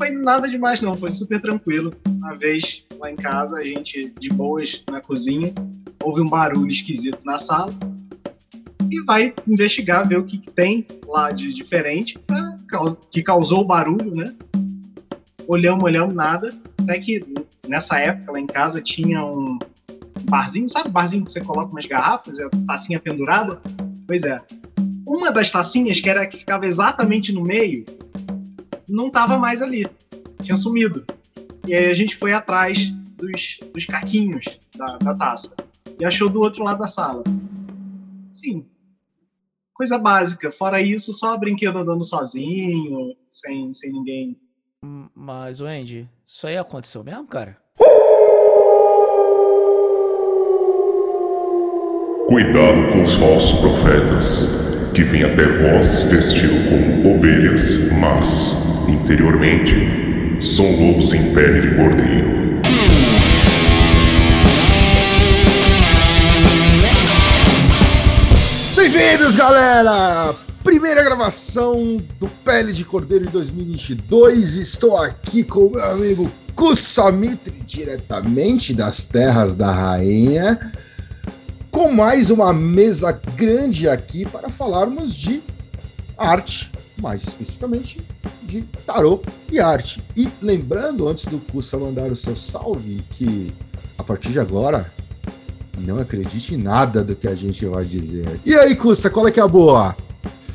foi 0.00 0.10
nada 0.12 0.48
demais, 0.48 0.80
não. 0.80 0.96
Foi 0.96 1.10
super 1.10 1.38
tranquilo. 1.38 1.92
Uma 2.08 2.34
vez 2.34 2.86
lá 2.98 3.10
em 3.10 3.16
casa, 3.16 3.58
a 3.58 3.62
gente 3.62 4.14
de 4.18 4.30
boas 4.30 4.82
na 4.90 4.98
cozinha, 4.98 5.52
houve 6.02 6.22
um 6.22 6.24
barulho 6.24 6.70
esquisito 6.70 7.20
na 7.22 7.36
sala 7.36 7.68
e 8.90 9.02
vai 9.02 9.34
investigar, 9.46 10.08
ver 10.08 10.18
o 10.18 10.24
que, 10.24 10.38
tem 10.52 10.86
lá 11.06 11.30
de 11.30 11.52
diferente 11.52 12.18
né, 12.30 12.56
que 13.12 13.22
causou 13.22 13.60
o 13.60 13.64
barulho, 13.64 14.14
né? 14.14 14.24
Olhamos, 15.46 15.84
olhamos, 15.84 16.14
nada. 16.14 16.48
Até 16.82 16.98
que 16.98 17.20
nessa 17.68 17.98
época 17.98 18.32
lá 18.32 18.40
em 18.40 18.46
casa 18.46 18.80
tinha 18.80 19.22
um 19.22 19.58
barzinho, 20.30 20.68
sabe 20.68 20.88
barzinho 20.88 21.26
que 21.26 21.32
você 21.32 21.40
coloca 21.40 21.72
umas 21.72 21.84
garrafas, 21.84 22.38
a 22.40 22.48
tacinha 22.66 22.98
pendurada? 22.98 23.60
Pois 24.06 24.22
é. 24.22 24.38
Uma 25.06 25.30
das 25.30 25.50
tacinhas, 25.50 26.00
que 26.00 26.08
era 26.08 26.26
que 26.26 26.38
ficava 26.38 26.66
exatamente 26.66 27.32
no 27.32 27.42
meio, 27.42 27.84
não 28.90 29.08
estava 29.08 29.38
mais 29.38 29.62
ali. 29.62 29.86
Tinha 30.42 30.56
sumido. 30.56 31.04
E 31.66 31.74
aí 31.74 31.86
a 31.86 31.94
gente 31.94 32.16
foi 32.16 32.32
atrás 32.32 32.88
dos, 33.16 33.58
dos 33.72 33.84
caquinhos 33.86 34.44
da, 34.76 34.96
da 34.98 35.14
taça. 35.16 35.54
E 35.98 36.04
achou 36.04 36.28
do 36.28 36.40
outro 36.40 36.64
lado 36.64 36.78
da 36.78 36.86
sala. 36.86 37.22
Sim, 38.32 38.66
coisa 39.74 39.98
básica. 39.98 40.50
Fora 40.52 40.80
isso, 40.80 41.12
só 41.12 41.36
brinquedo 41.36 41.78
andando 41.78 42.04
sozinho, 42.04 43.16
sem, 43.28 43.72
sem 43.72 43.92
ninguém. 43.92 44.40
Hum, 44.84 45.08
mas, 45.14 45.60
Wendy, 45.60 46.08
isso 46.24 46.46
aí 46.46 46.56
aconteceu 46.56 47.04
mesmo, 47.04 47.26
cara? 47.26 47.56
Cuidado 52.28 52.92
com 52.92 53.02
os 53.02 53.14
falsos 53.14 53.58
profetas, 53.58 54.48
que 54.94 55.02
vêm 55.02 55.24
até 55.24 55.44
vós 55.44 56.02
vestido 56.04 56.54
como 56.68 57.16
ovelhas, 57.16 57.90
mas, 57.92 58.54
interiormente, 58.90 59.74
são 60.40 60.70
lobos 60.70 61.12
em 61.12 61.32
pele 61.32 61.60
de 61.62 61.76
cordeiro. 61.76 62.30
Bem-vindos, 68.76 69.36
galera! 69.36 70.34
Primeira 70.64 71.02
gravação 71.02 72.02
do 72.18 72.28
Pele 72.44 72.72
de 72.72 72.84
Cordeiro 72.84 73.26
de 73.26 73.32
2022. 73.32 74.54
Estou 74.54 74.96
aqui 74.96 75.42
com 75.42 75.66
o 75.66 75.70
meu 75.70 75.84
amigo 75.84 76.30
Kussamitri, 76.54 77.62
diretamente 77.66 78.74
das 78.74 79.06
Terras 79.06 79.54
da 79.54 79.72
Rainha, 79.72 80.72
com 81.70 81.90
mais 81.92 82.30
uma 82.30 82.52
mesa 82.52 83.12
grande 83.36 83.88
aqui 83.88 84.26
para 84.26 84.50
falarmos 84.50 85.14
de 85.14 85.42
arte, 86.18 86.70
mais 87.00 87.22
especificamente 87.22 88.00
de 88.42 88.62
tarô 88.86 89.22
e 89.50 89.60
arte. 89.60 90.02
E 90.16 90.28
lembrando, 90.40 91.08
antes 91.08 91.24
do 91.26 91.38
Kussa 91.38 91.78
mandar 91.78 92.10
o 92.10 92.16
seu 92.16 92.36
salve, 92.36 93.02
que 93.10 93.52
a 93.96 94.04
partir 94.04 94.30
de 94.30 94.40
agora 94.40 94.92
não 95.78 95.98
acredite 95.98 96.54
em 96.54 96.58
nada 96.58 97.02
do 97.02 97.16
que 97.16 97.26
a 97.26 97.34
gente 97.34 97.64
vai 97.66 97.84
dizer. 97.84 98.40
E 98.44 98.54
aí, 98.54 98.74
Custa, 98.76 99.08
qual 99.08 99.26
é 99.26 99.30
que 99.30 99.40
é 99.40 99.42
a 99.42 99.48
boa? 99.48 99.96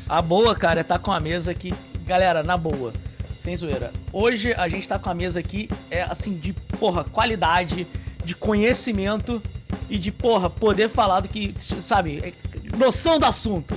A 0.08 0.22
boa, 0.22 0.54
cara, 0.54 0.80
é 0.80 0.84
tá 0.84 0.98
com 0.98 1.12
a 1.12 1.18
mesa 1.18 1.50
aqui. 1.50 1.74
Galera, 2.06 2.42
na 2.42 2.56
boa, 2.56 2.92
sem 3.36 3.56
zoeira. 3.56 3.92
Hoje 4.12 4.54
a 4.54 4.68
gente 4.68 4.86
tá 4.86 4.98
com 4.98 5.10
a 5.10 5.14
mesa 5.14 5.40
aqui, 5.40 5.68
é 5.90 6.02
assim, 6.02 6.36
de 6.36 6.52
porra, 6.52 7.02
qualidade, 7.02 7.86
de 8.24 8.36
conhecimento 8.36 9.42
e 9.90 9.98
de 9.98 10.12
porra, 10.12 10.48
poder 10.48 10.88
falar 10.88 11.20
do 11.20 11.28
que, 11.28 11.54
sabe, 11.58 12.18
é, 12.18 12.32
noção 12.76 13.18
do 13.18 13.26
assunto. 13.26 13.76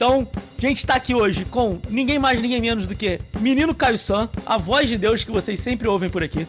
Então, 0.00 0.26
a 0.56 0.60
gente 0.62 0.86
tá 0.86 0.94
aqui 0.94 1.14
hoje 1.14 1.44
com 1.44 1.78
ninguém 1.90 2.18
mais, 2.18 2.40
ninguém 2.40 2.58
menos 2.58 2.88
do 2.88 2.96
que 2.96 3.20
Menino 3.38 3.74
Caio 3.74 3.98
San, 3.98 4.30
a 4.46 4.56
voz 4.56 4.88
de 4.88 4.96
Deus 4.96 5.22
que 5.24 5.30
vocês 5.30 5.60
sempre 5.60 5.86
ouvem 5.86 6.08
por 6.08 6.22
aqui. 6.22 6.48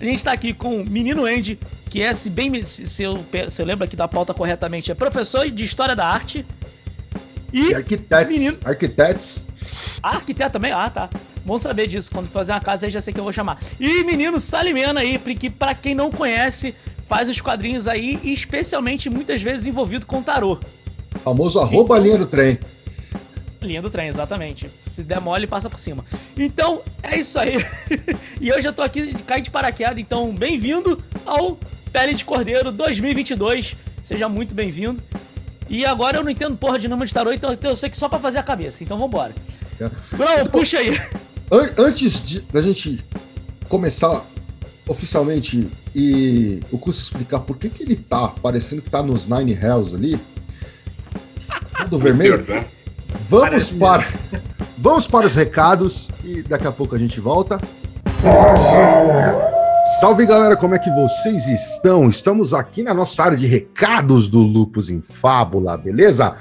A 0.00 0.04
gente 0.04 0.22
tá 0.22 0.30
aqui 0.30 0.54
com 0.54 0.82
o 0.82 0.88
Menino 0.88 1.24
Andy, 1.24 1.58
que 1.90 2.00
é, 2.00 2.12
se 2.12 2.30
bem 2.30 2.62
se, 2.62 2.86
se, 2.86 3.02
eu, 3.02 3.26
se 3.48 3.60
eu 3.60 3.66
lembro 3.66 3.84
aqui 3.84 3.96
da 3.96 4.06
pauta 4.06 4.32
corretamente, 4.32 4.92
é 4.92 4.94
professor 4.94 5.50
de 5.50 5.64
História 5.64 5.96
da 5.96 6.06
Arte. 6.06 6.46
E, 7.52 7.70
e 7.70 7.74
arquitetos. 7.74 8.32
Menino... 8.32 8.58
Arquitetos. 8.64 9.46
Ah, 10.00 10.10
arquiteto 10.10 10.52
também? 10.52 10.70
Ah, 10.70 10.88
tá. 10.88 11.10
Bom 11.44 11.58
saber 11.58 11.88
disso. 11.88 12.12
Quando 12.12 12.28
fazer 12.28 12.52
uma 12.52 12.60
casa 12.60 12.86
aí 12.86 12.92
já 12.92 13.00
sei 13.00 13.12
que 13.12 13.18
eu 13.18 13.24
vou 13.24 13.32
chamar. 13.32 13.58
E 13.80 14.04
menino 14.04 14.38
Salimena 14.38 15.00
aí, 15.00 15.18
que 15.18 15.50
para 15.50 15.74
quem 15.74 15.96
não 15.96 16.12
conhece, 16.12 16.76
faz 17.02 17.28
os 17.28 17.40
quadrinhos 17.40 17.88
aí, 17.88 18.20
especialmente 18.22 19.10
muitas 19.10 19.42
vezes 19.42 19.66
envolvido 19.66 20.06
com 20.06 20.22
tarô. 20.22 20.60
Famoso 21.28 21.60
arroba 21.60 21.96
então, 21.96 22.04
linha 22.06 22.18
do 22.18 22.26
trem. 22.26 22.58
Linha 23.60 23.82
do 23.82 23.90
trem, 23.90 24.08
exatamente. 24.08 24.70
Se 24.86 25.02
der 25.02 25.20
mole, 25.20 25.46
passa 25.46 25.68
por 25.68 25.78
cima. 25.78 26.02
Então, 26.34 26.80
é 27.02 27.18
isso 27.18 27.38
aí. 27.38 27.56
e 28.40 28.50
hoje 28.50 28.66
eu 28.66 28.72
tô 28.72 28.80
aqui 28.80 29.12
de 29.12 29.22
cair 29.22 29.42
de 29.42 29.50
paraquedas, 29.50 29.98
então 29.98 30.34
bem-vindo 30.34 31.02
ao 31.26 31.58
Pele 31.92 32.14
de 32.14 32.24
Cordeiro 32.24 32.72
2022. 32.72 33.76
Seja 34.02 34.26
muito 34.26 34.54
bem-vindo. 34.54 35.02
E 35.68 35.84
agora 35.84 36.16
eu 36.16 36.24
não 36.24 36.30
entendo 36.30 36.56
porra 36.56 36.78
de 36.78 36.88
número 36.88 37.06
de 37.06 37.12
tarô, 37.12 37.30
então 37.30 37.54
eu 37.62 37.76
sei 37.76 37.90
que 37.90 37.98
só 37.98 38.08
para 38.08 38.18
fazer 38.18 38.38
a 38.38 38.42
cabeça. 38.42 38.82
Então 38.82 38.98
vambora. 38.98 39.34
É. 39.78 39.90
Bruno, 40.16 40.50
puxa 40.50 40.78
aí. 40.78 40.98
Antes 41.76 42.24
de, 42.24 42.40
da 42.40 42.62
gente 42.62 43.04
começar 43.68 44.24
oficialmente 44.88 45.68
e 45.94 46.62
o 46.72 46.78
curso 46.78 47.02
explicar 47.02 47.40
por 47.40 47.58
que, 47.58 47.68
que 47.68 47.82
ele 47.82 47.96
tá 47.96 48.28
parecendo 48.28 48.80
que 48.80 48.88
tá 48.88 49.02
nos 49.02 49.28
Nine 49.28 49.52
Hells 49.52 49.94
ali, 49.94 50.18
tudo 51.84 51.98
vermelho. 51.98 52.36
Certo, 52.36 52.50
né? 52.50 52.66
Vamos 53.28 53.48
Parece 53.48 53.74
para, 53.74 54.04
vamos 54.78 55.06
para 55.06 55.26
os 55.26 55.34
recados 55.34 56.08
e 56.24 56.42
daqui 56.42 56.66
a 56.66 56.72
pouco 56.72 56.94
a 56.94 56.98
gente 56.98 57.20
volta. 57.20 57.60
Salve 60.00 60.26
galera, 60.26 60.56
como 60.56 60.74
é 60.74 60.78
que 60.78 60.90
vocês 60.90 61.48
estão? 61.48 62.08
Estamos 62.08 62.52
aqui 62.52 62.82
na 62.82 62.92
nossa 62.92 63.22
área 63.22 63.36
de 63.36 63.46
recados 63.46 64.28
do 64.28 64.38
Lupus 64.38 64.90
em 64.90 65.00
Fábula, 65.00 65.76
beleza? 65.78 66.34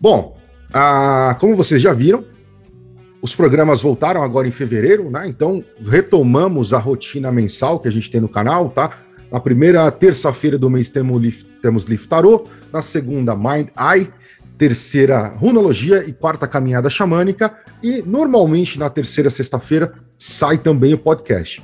Bom, 0.00 0.38
ah, 0.72 1.36
como 1.38 1.54
vocês 1.54 1.82
já 1.82 1.92
viram, 1.92 2.24
os 3.20 3.34
programas 3.34 3.82
voltaram 3.82 4.22
agora 4.22 4.48
em 4.48 4.50
fevereiro, 4.50 5.10
né? 5.10 5.28
Então 5.28 5.62
retomamos 5.82 6.72
a 6.72 6.78
rotina 6.78 7.30
mensal 7.30 7.78
que 7.78 7.88
a 7.88 7.92
gente 7.92 8.10
tem 8.10 8.20
no 8.20 8.28
canal, 8.28 8.70
tá? 8.70 8.90
Na 9.30 9.40
primeira 9.40 9.90
terça-feira 9.90 10.56
do 10.56 10.70
mês 10.70 10.88
temos, 10.88 11.46
temos 11.60 11.84
Lift 11.84 12.08
Tarot, 12.08 12.48
na 12.72 12.80
segunda 12.80 13.36
Mind 13.36 13.68
Eye, 13.78 14.10
terceira 14.58 15.28
runologia 15.36 16.04
e 16.04 16.12
quarta 16.12 16.46
caminhada 16.48 16.90
xamânica. 16.90 17.56
E 17.82 18.02
normalmente 18.02 18.78
na 18.78 18.90
terceira 18.90 19.30
sexta-feira 19.30 19.94
sai 20.18 20.58
também 20.58 20.92
o 20.92 20.98
podcast. 20.98 21.62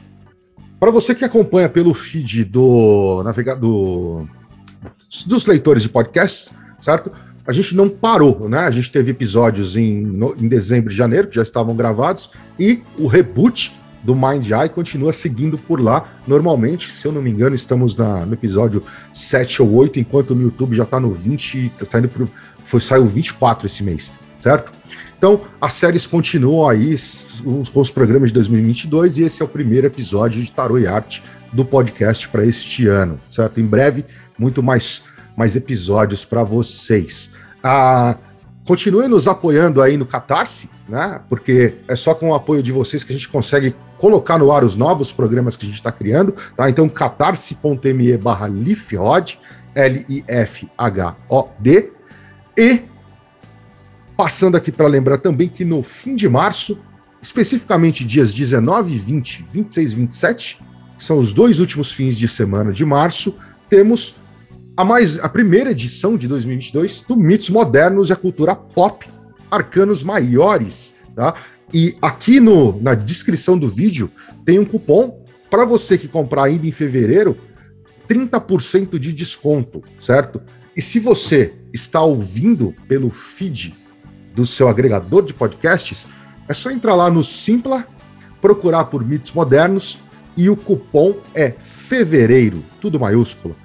Para 0.79 0.91
você 0.91 1.15
que 1.15 1.25
acompanha 1.25 1.69
pelo 1.69 1.93
feed 1.93 2.45
do 2.45 3.23
navegador 3.25 4.27
dos 5.27 5.47
leitores 5.47 5.83
de 5.83 5.89
podcasts, 5.89 6.55
certo? 6.81 7.11
A 7.47 7.53
gente 7.53 7.75
não 7.75 7.89
parou, 7.89 8.49
né? 8.49 8.61
A 8.61 8.71
gente 8.71 8.91
teve 8.91 9.11
episódios 9.11 9.77
em, 9.77 10.03
no, 10.03 10.35
em 10.37 10.49
dezembro 10.49 10.93
e 10.93 10.97
janeiro 10.97 11.29
que 11.29 11.37
já 11.37 11.43
estavam 11.43 11.77
gravados 11.77 12.31
e 12.59 12.83
o 12.99 13.07
reboot 13.07 13.73
do 14.03 14.15
Mind 14.15 14.51
Eye 14.51 14.69
continua 14.69 15.13
seguindo 15.13 15.57
por 15.57 15.81
lá. 15.81 16.07
Normalmente, 16.27 16.91
se 16.91 17.07
eu 17.07 17.13
não 17.13 17.23
me 17.23 17.31
engano, 17.31 17.55
estamos 17.55 17.97
na, 17.97 18.27
no 18.27 18.35
episódio 18.35 18.83
7 19.13 19.63
ou 19.63 19.75
8, 19.75 19.99
enquanto 19.99 20.35
no 20.35 20.43
YouTube 20.43 20.77
já 20.77 20.85
está 20.85 21.01
no 21.01 21.13
20, 21.13 21.73
está 21.81 21.99
indo 21.99 22.09
pro, 22.09 22.31
foi, 22.65 22.81
saiu 22.81 23.07
24 23.07 23.67
esse 23.67 23.83
mês, 23.83 24.13
certo? 24.39 24.73
Então, 25.17 25.43
as 25.61 25.75
séries 25.75 26.07
continuam 26.07 26.69
aí 26.69 26.97
com 27.73 27.81
os 27.81 27.91
programas 27.91 28.31
de 28.31 28.35
2022 28.35 29.19
e 29.19 29.23
esse 29.23 29.43
é 29.43 29.45
o 29.45 29.49
primeiro 29.49 29.87
episódio 29.87 30.43
de 30.43 30.53
Tarot 30.53 30.81
e 30.81 30.87
Arte 30.87 31.23
do 31.53 31.65
podcast 31.65 32.29
para 32.29 32.45
este 32.45 32.89
ano, 32.89 33.19
certo? 33.31 33.61
Em 33.61 33.67
breve, 33.67 34.05
muito 34.39 34.63
mais, 34.63 35.05
mais 35.37 35.57
episódios 35.57 36.25
para 36.25 36.43
vocês. 36.43 37.31
Ah, 37.63 38.19
Continue 38.67 39.07
nos 39.09 39.29
apoiando 39.29 39.83
aí 39.83 39.99
no 39.99 40.07
Catarse, 40.07 40.71
né? 40.89 41.21
Porque 41.29 41.75
é 41.87 41.95
só 41.95 42.15
com 42.15 42.31
o 42.31 42.35
apoio 42.35 42.63
de 42.63 42.73
vocês 42.73 43.05
que 43.05 43.13
a 43.13 43.17
gente 43.17 43.29
consegue 43.29 43.77
colocar 43.99 44.39
no 44.39 44.51
ar 44.51 44.65
os 44.65 44.75
novos 44.75 45.13
programas 45.13 45.55
que 45.55 45.67
a 45.67 45.69
gente 45.69 45.77
está 45.77 45.93
criando, 45.93 46.33
tá? 46.57 46.71
Então, 46.71 46.89
catarse.me 46.89 48.17
barra 48.17 48.49
Lifhod, 48.49 49.39
L-I-F-H-O-D. 49.75 50.73
E 52.57 52.83
passando 54.17 54.57
aqui 54.57 54.71
para 54.71 54.87
lembrar 54.87 55.19
também 55.19 55.49
que 55.49 55.65
no 55.65 55.83
fim 55.83 56.15
de 56.15 56.29
março, 56.29 56.79
especificamente 57.21 58.05
dias 58.05 58.33
19 58.33 58.95
e 58.95 58.99
20, 58.99 59.47
26 59.51 59.93
e 59.93 59.97
27, 59.97 60.63
que 60.97 61.05
são 61.05 61.19
os 61.19 61.33
dois 61.33 61.59
últimos 61.59 61.93
fins 61.93 62.17
de 62.17 62.29
semana 62.29 62.73
de 62.73 62.85
março, 62.85 63.37
temos 63.69 64.17
a, 64.77 64.85
mais, 64.85 65.19
a 65.19 65.29
primeira 65.29 65.71
edição 65.71 66.17
de 66.17 66.29
2022 66.29 67.03
do 67.03 67.17
Mitos 67.17 67.51
Modernos 67.51 68.11
e 68.11 68.13
a 68.13 68.17
Cultura 68.17 68.55
Pop, 68.55 69.07
Arcanos 69.51 70.05
Maiores, 70.05 70.95
tá? 71.15 71.35
E 71.73 71.97
aqui 72.01 72.39
no, 72.39 72.81
na 72.81 72.95
descrição 72.95 73.59
do 73.59 73.69
vídeo 73.69 74.11
tem 74.45 74.59
um 74.59 74.65
cupom 74.65 75.25
para 75.51 75.65
você 75.65 75.99
que 75.99 76.07
comprar 76.07 76.45
ainda 76.45 76.67
em 76.67 76.73
fevereiro, 76.73 77.37
30% 78.09 78.99
de 78.99 79.13
desconto, 79.13 79.83
certo? 79.99 80.41
E 80.77 80.83
se 80.83 81.01
você 81.01 81.55
está 81.75 82.01
ouvindo 82.01 82.75
pelo 82.89 83.11
feed 83.11 83.75
do 84.35 84.47
seu 84.47 84.69
agregador 84.69 85.25
de 85.25 85.35
podcasts, 85.35 86.07
é 86.49 86.55
só 86.55 86.71
entrar 86.71 86.95
lá 86.95 87.11
no 87.11 87.23
simpla.com.br 87.23 87.95
procurar 88.45 88.85
por 88.85 89.03
mitos 89.03 89.33
modernos 89.33 89.99
e 90.37 90.51
o 90.51 90.57
cupom 90.57 91.15
é 91.35 91.55
fevereiro, 91.57 92.63
tudo 92.79 93.01
maiúsculo. 93.01 93.57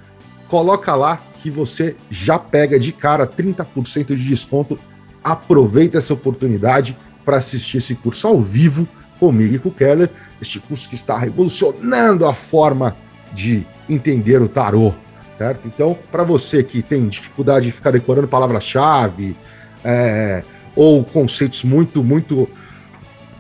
Coloca 0.48 0.96
lá 0.96 1.22
que 1.40 1.50
você 1.50 1.98
já 2.10 2.40
pega 2.40 2.80
de 2.80 2.94
cara 2.94 3.28
30% 3.28 4.16
de 4.16 4.24
desconto. 4.24 4.80
Aproveita 5.22 5.98
essa 5.98 6.14
oportunidade 6.14 6.98
para 7.26 7.36
assistir 7.36 7.80
esse 7.80 7.94
curso 7.94 8.26
ao 8.26 8.40
vivo 8.40 8.88
comigo 9.20 9.54
e 9.54 9.60
com 9.60 9.68
o 9.68 9.74
Keller, 9.74 10.10
este 10.42 10.62
curso 10.62 10.88
que 10.88 10.96
está 10.96 11.18
revolucionando 11.18 12.26
a 12.26 12.34
forma 12.34 12.96
de 13.34 13.68
entender 13.90 14.42
o 14.42 14.48
tarô, 14.48 14.96
certo? 15.40 15.66
Então, 15.66 15.98
para 16.12 16.26
você 16.26 16.62
que 16.62 16.82
tem 16.82 17.08
dificuldade 17.08 17.68
de 17.68 17.72
ficar 17.72 17.92
decorando 17.92 18.28
palavra-chave 18.28 19.38
é, 19.86 20.44
ou 20.76 21.06
conceitos 21.06 21.64
muito, 21.64 22.04
muito 22.04 22.46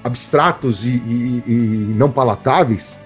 abstratos 0.02 0.86
e, 0.86 0.92
e, 0.92 1.44
e 1.46 1.94
não 1.94 2.10
palatáveis, 2.10 2.98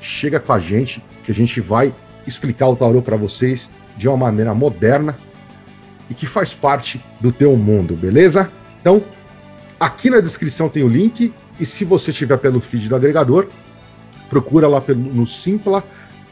chega 0.00 0.40
com 0.40 0.54
a 0.54 0.58
gente 0.58 1.04
que 1.22 1.30
a 1.30 1.34
gente 1.34 1.60
vai 1.60 1.94
explicar 2.26 2.66
o 2.68 2.76
tarô 2.76 3.02
para 3.02 3.18
vocês 3.18 3.70
de 3.94 4.08
uma 4.08 4.16
maneira 4.16 4.54
moderna 4.54 5.14
e 6.08 6.14
que 6.14 6.24
faz 6.24 6.54
parte 6.54 7.04
do 7.20 7.30
teu 7.30 7.54
mundo, 7.58 7.94
beleza? 7.94 8.50
Então, 8.80 9.04
aqui 9.78 10.08
na 10.08 10.20
descrição 10.20 10.70
tem 10.70 10.82
o 10.82 10.88
link 10.88 11.34
e 11.60 11.66
se 11.66 11.84
você 11.84 12.10
estiver 12.10 12.38
pelo 12.38 12.58
feed 12.58 12.88
do 12.88 12.96
agregador, 12.96 13.48
procura 14.30 14.66
lá 14.66 14.80
pelo, 14.80 15.00
no 15.00 15.26
Simpla 15.26 15.84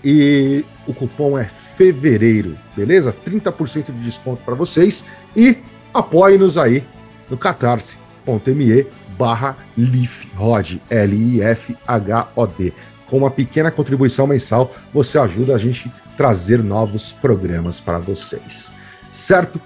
e 0.05 0.65
o 0.87 0.93
cupom 0.93 1.39
é 1.39 1.45
fevereiro, 1.45 2.59
beleza? 2.77 3.15
30% 3.25 3.93
de 3.93 4.03
desconto 4.03 4.43
para 4.45 4.55
vocês 4.55 5.05
e 5.37 5.59
apoie-nos 5.95 6.59
aí 6.59 6.85
no 7.31 7.37
catarse.me 7.37 8.87
barra 9.19 9.57
LIFHOD, 9.77 10.83
L-I-F-H-O-D. 10.91 12.73
Com 13.07 13.19
uma 13.19 13.31
pequena 13.31 13.71
contribuição 13.71 14.27
mensal, 14.27 14.71
você 14.93 15.19
ajuda 15.19 15.55
a 15.55 15.59
gente 15.59 15.89
a 15.89 16.17
trazer 16.17 16.63
novos 16.63 17.13
programas 17.13 17.81
para 17.81 17.99
vocês. 17.99 18.73
Certo? 19.11 19.61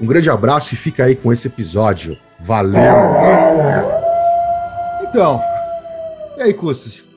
Um 0.00 0.06
grande 0.06 0.30
abraço 0.30 0.74
e 0.74 0.76
fica 0.76 1.04
aí 1.04 1.16
com 1.16 1.32
esse 1.32 1.48
episódio. 1.48 2.16
Valeu! 2.38 2.82
Então, 5.02 5.42
e 6.36 6.42
aí, 6.42 6.54
Custos? 6.54 7.09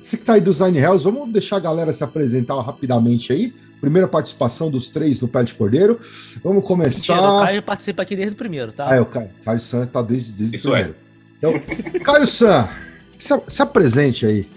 Você 0.00 0.16
que 0.16 0.24
tá 0.24 0.34
aí 0.34 0.40
dos 0.40 0.60
Nine 0.60 0.78
Hells, 0.78 1.02
vamos 1.02 1.32
deixar 1.32 1.56
a 1.56 1.60
galera 1.60 1.92
se 1.92 2.04
apresentar 2.04 2.60
rapidamente 2.60 3.32
aí. 3.32 3.52
Primeira 3.80 4.06
participação 4.06 4.70
dos 4.70 4.90
três 4.90 5.20
no 5.20 5.28
Pé 5.28 5.42
de 5.42 5.54
Cordeiro. 5.54 6.00
Vamos 6.42 6.64
começar. 6.64 7.14
Mentira, 7.14 7.32
o 7.32 7.44
Caio 7.44 7.62
participa 7.62 8.02
aqui 8.02 8.14
desde 8.14 8.34
o 8.34 8.36
primeiro, 8.36 8.72
tá? 8.72 8.88
Ah, 8.88 8.96
é, 8.96 9.00
o 9.00 9.06
Caio. 9.06 9.30
Caio 9.44 9.60
San 9.60 9.84
tá 9.86 10.00
desde, 10.02 10.32
desde 10.32 10.56
Isso 10.56 10.68
o 10.68 10.72
primeiro. 10.72 10.94
É. 10.94 11.36
Então, 11.38 12.00
Caio 12.00 12.26
San, 12.26 12.68
se, 13.18 13.42
se 13.48 13.62
apresente 13.62 14.24
aí. 14.24 14.48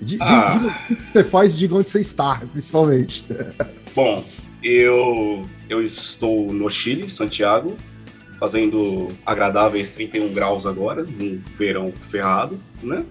De, 0.00 0.18
ah. 0.20 0.50
Diga 0.50 0.66
o 0.66 0.96
que 0.96 1.12
você 1.12 1.24
faz 1.24 1.54
e 1.54 1.58
diga 1.58 1.76
onde 1.76 1.88
você 1.88 2.00
está, 2.00 2.42
principalmente. 2.52 3.24
Bom, 3.94 4.24
eu, 4.62 5.48
eu 5.68 5.82
estou 5.82 6.52
no 6.52 6.68
Chile, 6.68 7.08
Santiago, 7.08 7.76
fazendo 8.38 9.08
agradáveis 9.24 9.92
31 9.92 10.32
graus 10.34 10.66
agora, 10.66 11.04
num 11.04 11.40
verão 11.56 11.92
ferrado, 12.00 12.58
né? 12.82 13.04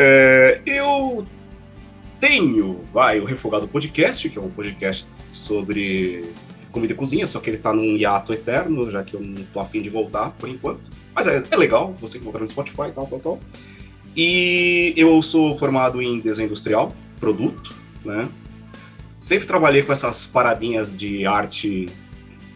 É, 0.00 0.60
eu 0.64 1.26
tenho, 2.20 2.84
vai, 2.92 3.18
o 3.18 3.24
Refogado 3.24 3.66
Podcast, 3.66 4.28
que 4.28 4.38
é 4.38 4.40
um 4.40 4.48
podcast 4.48 5.08
sobre 5.32 6.32
comida 6.70 6.92
e 6.92 6.96
cozinha, 6.96 7.26
só 7.26 7.40
que 7.40 7.50
ele 7.50 7.58
tá 7.58 7.72
num 7.72 7.96
hiato 7.96 8.32
eterno, 8.32 8.88
já 8.92 9.02
que 9.02 9.14
eu 9.14 9.20
não 9.20 9.42
tô 9.52 9.58
afim 9.58 9.82
de 9.82 9.90
voltar 9.90 10.30
por 10.38 10.48
enquanto. 10.48 10.88
Mas 11.12 11.26
é, 11.26 11.42
é 11.50 11.56
legal, 11.56 11.96
você 12.00 12.18
encontrar 12.18 12.40
no 12.40 12.46
Spotify 12.46 12.90
e 12.90 12.92
tal, 12.92 13.08
tal, 13.08 13.18
tal. 13.18 13.40
E 14.16 14.94
eu 14.96 15.20
sou 15.20 15.52
formado 15.56 16.00
em 16.00 16.20
desenho 16.20 16.46
industrial, 16.46 16.94
produto, 17.18 17.74
né? 18.04 18.28
Sempre 19.18 19.48
trabalhei 19.48 19.82
com 19.82 19.92
essas 19.92 20.28
paradinhas 20.28 20.96
de 20.96 21.26
arte 21.26 21.88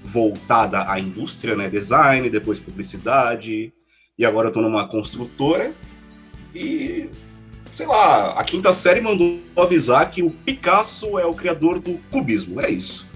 voltada 0.04 0.88
à 0.88 1.00
indústria, 1.00 1.56
né? 1.56 1.68
Design, 1.68 2.30
depois 2.30 2.60
publicidade. 2.60 3.72
E 4.16 4.24
agora 4.24 4.46
eu 4.46 4.52
tô 4.52 4.60
numa 4.60 4.86
construtora. 4.86 5.72
E, 6.54 7.08
sei 7.72 7.86
lá, 7.86 8.32
a 8.32 8.44
quinta 8.44 8.72
série 8.72 9.00
mandou 9.00 9.40
avisar 9.56 10.08
que 10.10 10.22
o 10.22 10.30
Picasso 10.30 11.18
é 11.18 11.24
o 11.24 11.32
criador 11.32 11.80
do 11.80 11.94
cubismo. 12.10 12.60
É 12.60 12.70
isso. 12.70 13.08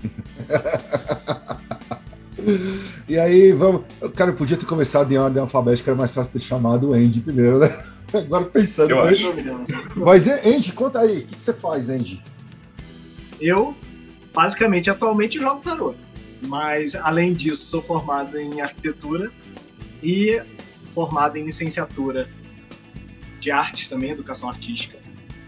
e 3.06 3.18
aí, 3.18 3.52
vamos. 3.52 3.82
O 4.00 4.10
cara 4.10 4.32
podia 4.32 4.56
ter 4.56 4.64
começado 4.64 5.12
em 5.12 5.18
ordem 5.18 5.40
alfabética, 5.40 5.90
era 5.90 5.98
mais 5.98 6.12
fácil 6.12 6.32
ter 6.32 6.40
chamado 6.40 6.88
o 6.88 6.94
Andy 6.94 7.20
primeiro, 7.20 7.58
né? 7.58 7.84
Agora 8.14 8.46
pensando. 8.46 8.90
Eu 8.90 9.02
acho. 9.02 9.30
Mas, 9.94 10.26
Andy, 10.26 10.72
conta 10.72 11.00
aí, 11.00 11.18
o 11.18 11.26
que 11.26 11.40
você 11.40 11.52
faz, 11.52 11.90
Andy? 11.90 12.22
Eu, 13.38 13.74
basicamente, 14.32 14.88
atualmente 14.88 15.38
jogo 15.38 15.60
tarô. 15.60 15.94
Mas, 16.46 16.94
além 16.94 17.34
disso, 17.34 17.66
sou 17.66 17.82
formado 17.82 18.38
em 18.38 18.62
arquitetura 18.62 19.30
e 20.02 20.40
formado 20.94 21.36
em 21.36 21.44
licenciatura 21.44 22.26
de 23.46 23.52
artes 23.52 23.86
também, 23.86 24.10
educação 24.10 24.48
artística, 24.48 24.98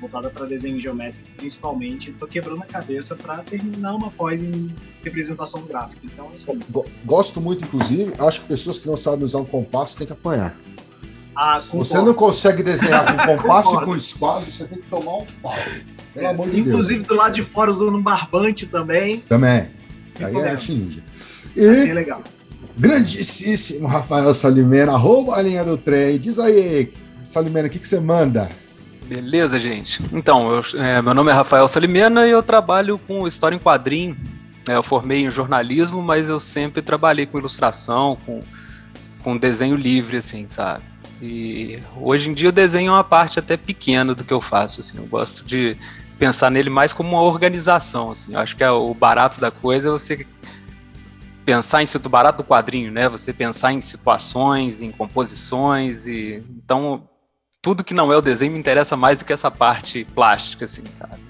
voltada 0.01 0.31
para 0.31 0.47
desenho 0.47 0.81
geométrico 0.81 1.27
principalmente. 1.37 2.11
Estou 2.11 2.29
quebrando 2.29 2.63
a 2.63 2.67
cabeça 2.67 3.17
para 3.17 3.39
terminar 3.39 3.97
uma 3.97 4.09
pós 4.09 4.41
em 4.41 4.73
representação 5.03 5.63
gráfica. 5.63 5.99
Então, 6.05 6.31
assim, 6.33 6.61
Gosto 7.05 7.41
muito, 7.41 7.65
inclusive, 7.65 8.13
acho 8.17 8.43
que 8.43 8.47
pessoas 8.47 8.79
que 8.79 8.87
não 8.87 8.97
sabem 8.97 9.25
usar 9.25 9.39
um 9.39 9.45
compasso 9.45 9.99
têm 9.99 10.07
que 10.07 10.13
apanhar. 10.13 10.57
Ah, 11.35 11.59
Se 11.59 11.77
você 11.77 11.97
não 12.01 12.15
consegue 12.15 12.63
desenhar 12.63 13.05
com 13.27 13.27
compasso 13.37 13.75
e 13.75 13.85
com 13.85 13.97
esquadro, 13.97 14.49
você 14.49 14.65
tem 14.65 14.79
que 14.81 14.89
tomar 14.89 15.17
um 15.17 15.27
pau. 15.43 15.55
Pelo 16.15 16.27
é, 16.27 16.31
amor 16.31 16.51
de 16.51 16.61
inclusive 16.61 16.95
Deus. 16.97 17.09
do 17.09 17.15
lado 17.17 17.35
de 17.35 17.43
fora 17.43 17.69
usando 17.69 17.97
um 17.97 18.03
barbante 18.03 18.65
também. 18.67 19.19
Também. 19.19 19.69
Tem 20.15 20.27
Aí 20.27 20.33
problema. 20.33 20.57
é 20.57 20.73
ninja. 20.73 21.03
Assim 21.03 21.69
é 21.69 21.87
E 21.87 21.93
legal. 21.93 22.23
grandíssimo 22.77 23.89
Rafael 23.89 24.33
Salimena, 24.35 24.93
arroba 24.93 25.35
a 25.35 25.43
linha 25.43 25.65
do 25.65 25.77
trem. 25.77 26.17
Diz 26.19 26.39
aí, 26.39 26.93
Salimena, 27.29 27.69
o 27.69 27.71
que, 27.71 27.79
que 27.79 27.87
você 27.87 28.01
manda? 28.01 28.49
Beleza, 29.05 29.59
gente. 29.59 30.03
Então, 30.13 30.51
eu- 30.51 30.81
é, 30.81 31.03
meu 31.03 31.13
nome 31.13 31.31
é 31.31 31.35
Rafael 31.35 31.69
Salimena 31.69 32.27
e 32.27 32.31
eu 32.31 32.43
trabalho 32.43 32.99
com 32.99 33.29
história 33.29 33.55
em 33.55 33.59
quadrinho. 33.59 34.17
É, 34.67 34.75
eu 34.75 34.83
formei 34.83 35.21
em 35.27 35.31
jornalismo, 35.31 36.01
mas 36.03 36.27
eu 36.27 36.41
sempre 36.41 36.81
trabalhei 36.81 37.27
com 37.27 37.39
ilustração, 37.39 38.17
com, 38.25 38.41
com 39.23 39.37
desenho 39.37 39.77
livre, 39.77 40.17
assim, 40.17 40.49
sabe? 40.49 40.83
E 41.21 41.79
hoje 42.01 42.31
em 42.31 42.33
dia 42.33 42.49
o 42.49 42.53
desenho 42.53 42.89
é 42.89 42.93
uma 42.93 43.05
parte 43.05 43.39
até 43.39 43.59
pequena 43.59 44.15
do 44.15 44.25
que 44.25 44.33
eu 44.33 44.41
faço, 44.41 44.81
assim. 44.81 44.97
Eu 44.97 45.07
gosto 45.07 45.45
de 45.45 45.77
pensar 46.19 46.51
nele 46.51 46.71
mais 46.71 46.95
como 46.95 47.11
uma 47.11 47.23
organização, 47.23 48.11
assim. 48.13 48.33
Eu 48.33 48.41
acho 48.41 48.57
que 48.57 48.65
é 48.65 48.71
o 48.71 48.95
barato 48.95 49.39
da 49.39 49.51
coisa 49.51 49.89
é 49.89 49.93
você 49.93 50.27
pensar 51.45 51.83
em 51.83 51.87
situ 51.87 52.09
barato 52.09 52.43
do 52.43 52.47
quadrinho, 52.47 52.91
né? 52.91 53.07
Você 53.07 53.35
pensar 53.35 53.71
em 53.73 53.83
situações, 53.83 54.81
em 54.81 54.91
composições 54.91 56.07
e 56.07 56.43
então 56.65 57.09
tudo 57.69 57.85
que 57.85 57.93
não 57.93 58.11
é 58.11 58.17
o 58.17 58.23
desenho 58.23 58.53
me 58.53 58.59
interessa 58.59 58.97
mais 58.97 59.19
do 59.19 59.27
que 59.27 59.33
essa 59.33 59.51
parte 59.51 60.07
plástica, 60.15 60.65
assim, 60.65 60.83
sabe? 60.99 61.21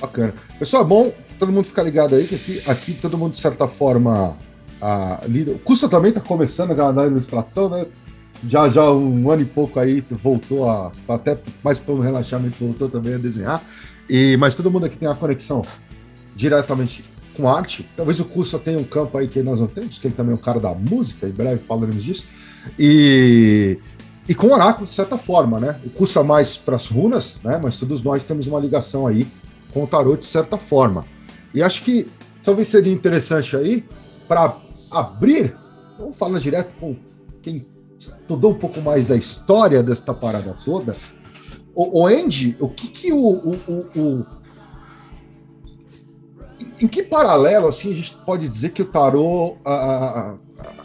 Bacana. 0.00 0.32
Pessoal, 0.58 0.82
é 0.82 0.86
bom 0.86 1.12
todo 1.38 1.52
mundo 1.52 1.66
ficar 1.66 1.82
ligado 1.82 2.14
aí, 2.14 2.26
que 2.26 2.34
aqui, 2.34 2.62
aqui 2.66 2.94
todo 2.94 3.18
mundo, 3.18 3.32
de 3.32 3.40
certa 3.40 3.68
forma, 3.68 4.38
a, 4.80 5.20
lida. 5.28 5.52
O 5.52 5.58
Custa 5.58 5.86
também 5.86 6.08
está 6.08 6.20
começando 6.22 6.70
a 6.80 6.92
na 6.94 7.04
ilustração, 7.04 7.68
né? 7.68 7.84
Já, 8.48 8.70
já 8.70 8.90
um 8.90 9.30
ano 9.30 9.42
e 9.42 9.44
pouco 9.44 9.78
aí 9.78 10.02
voltou 10.10 10.66
a. 10.66 10.90
Até 11.06 11.36
mais 11.62 11.78
pelo 11.78 12.00
relaxamento, 12.00 12.56
voltou 12.58 12.88
também 12.88 13.12
a 13.12 13.18
desenhar. 13.18 13.62
E, 14.08 14.34
mas 14.38 14.54
todo 14.54 14.70
mundo 14.70 14.86
aqui 14.86 14.96
tem 14.96 15.06
uma 15.06 15.14
conexão 15.14 15.60
diretamente 16.34 17.04
com 17.34 17.50
arte. 17.50 17.86
Talvez 17.94 18.18
o 18.18 18.24
Custa 18.24 18.58
tenha 18.58 18.78
um 18.78 18.84
campo 18.84 19.18
aí 19.18 19.28
que 19.28 19.42
nós 19.42 19.60
não 19.60 19.66
temos, 19.66 19.98
que 19.98 20.06
ele 20.06 20.14
também 20.14 20.32
é 20.32 20.36
um 20.36 20.40
cara 20.40 20.58
da 20.58 20.72
música, 20.72 21.28
em 21.28 21.32
breve 21.32 21.58
falaremos 21.58 22.02
disso. 22.02 22.24
E, 22.78 23.78
e 24.28 24.34
com 24.34 24.48
o 24.48 24.52
oráculo, 24.52 24.84
de 24.86 24.92
certa 24.92 25.16
forma, 25.16 25.60
né? 25.60 25.80
O 25.84 25.90
Custa 25.90 26.22
mais 26.24 26.56
para 26.56 26.76
as 26.76 26.88
runas, 26.88 27.38
né? 27.44 27.60
Mas 27.62 27.76
todos 27.76 28.02
nós 28.02 28.24
temos 28.24 28.46
uma 28.46 28.58
ligação 28.58 29.06
aí 29.06 29.26
com 29.72 29.84
o 29.84 29.86
tarot 29.86 30.18
de 30.20 30.26
certa 30.26 30.56
forma. 30.58 31.04
E 31.54 31.62
acho 31.62 31.82
que 31.84 32.06
talvez 32.44 32.68
seria 32.68 32.92
interessante 32.92 33.56
aí 33.56 33.84
para 34.26 34.56
abrir, 34.90 35.56
vamos 35.98 36.16
falar 36.16 36.38
direto 36.40 36.74
com 36.80 36.96
quem 37.42 37.66
estudou 37.98 38.50
um 38.52 38.58
pouco 38.58 38.80
mais 38.80 39.06
da 39.06 39.16
história 39.16 39.82
desta 39.82 40.12
parada 40.12 40.56
toda. 40.64 40.96
O, 41.74 42.02
o 42.02 42.06
Andy, 42.06 42.56
o 42.60 42.68
que 42.68 42.88
que 42.88 43.12
o, 43.12 43.18
o, 43.18 43.56
o- 43.96 44.26
em 46.80 46.86
que 46.88 47.02
paralelo 47.02 47.68
assim 47.68 47.92
a 47.92 47.94
gente 47.96 48.14
pode 48.24 48.48
dizer 48.48 48.70
que 48.70 48.82
o 48.82 48.86
tarô 48.86 49.56
a, 49.64 49.72
a- 49.72 50.34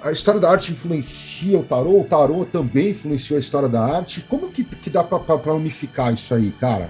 a 0.04 0.12
história 0.12 0.40
da 0.40 0.50
arte 0.50 0.72
influencia 0.72 1.58
o 1.60 1.64
tarô, 1.64 2.02
o 2.02 2.04
tarô 2.04 2.46
também 2.46 2.90
influenciou 2.90 3.38
a 3.38 3.40
história 3.40 3.70
da 3.70 3.82
arte. 3.84 4.22
Como 4.22 4.50
que, 4.52 4.64
que 4.64 4.90
dá 4.90 5.04
para 5.04 5.54
unificar 5.54 6.14
isso 6.14 6.34
aí, 6.34 6.52
cara? 6.52 6.90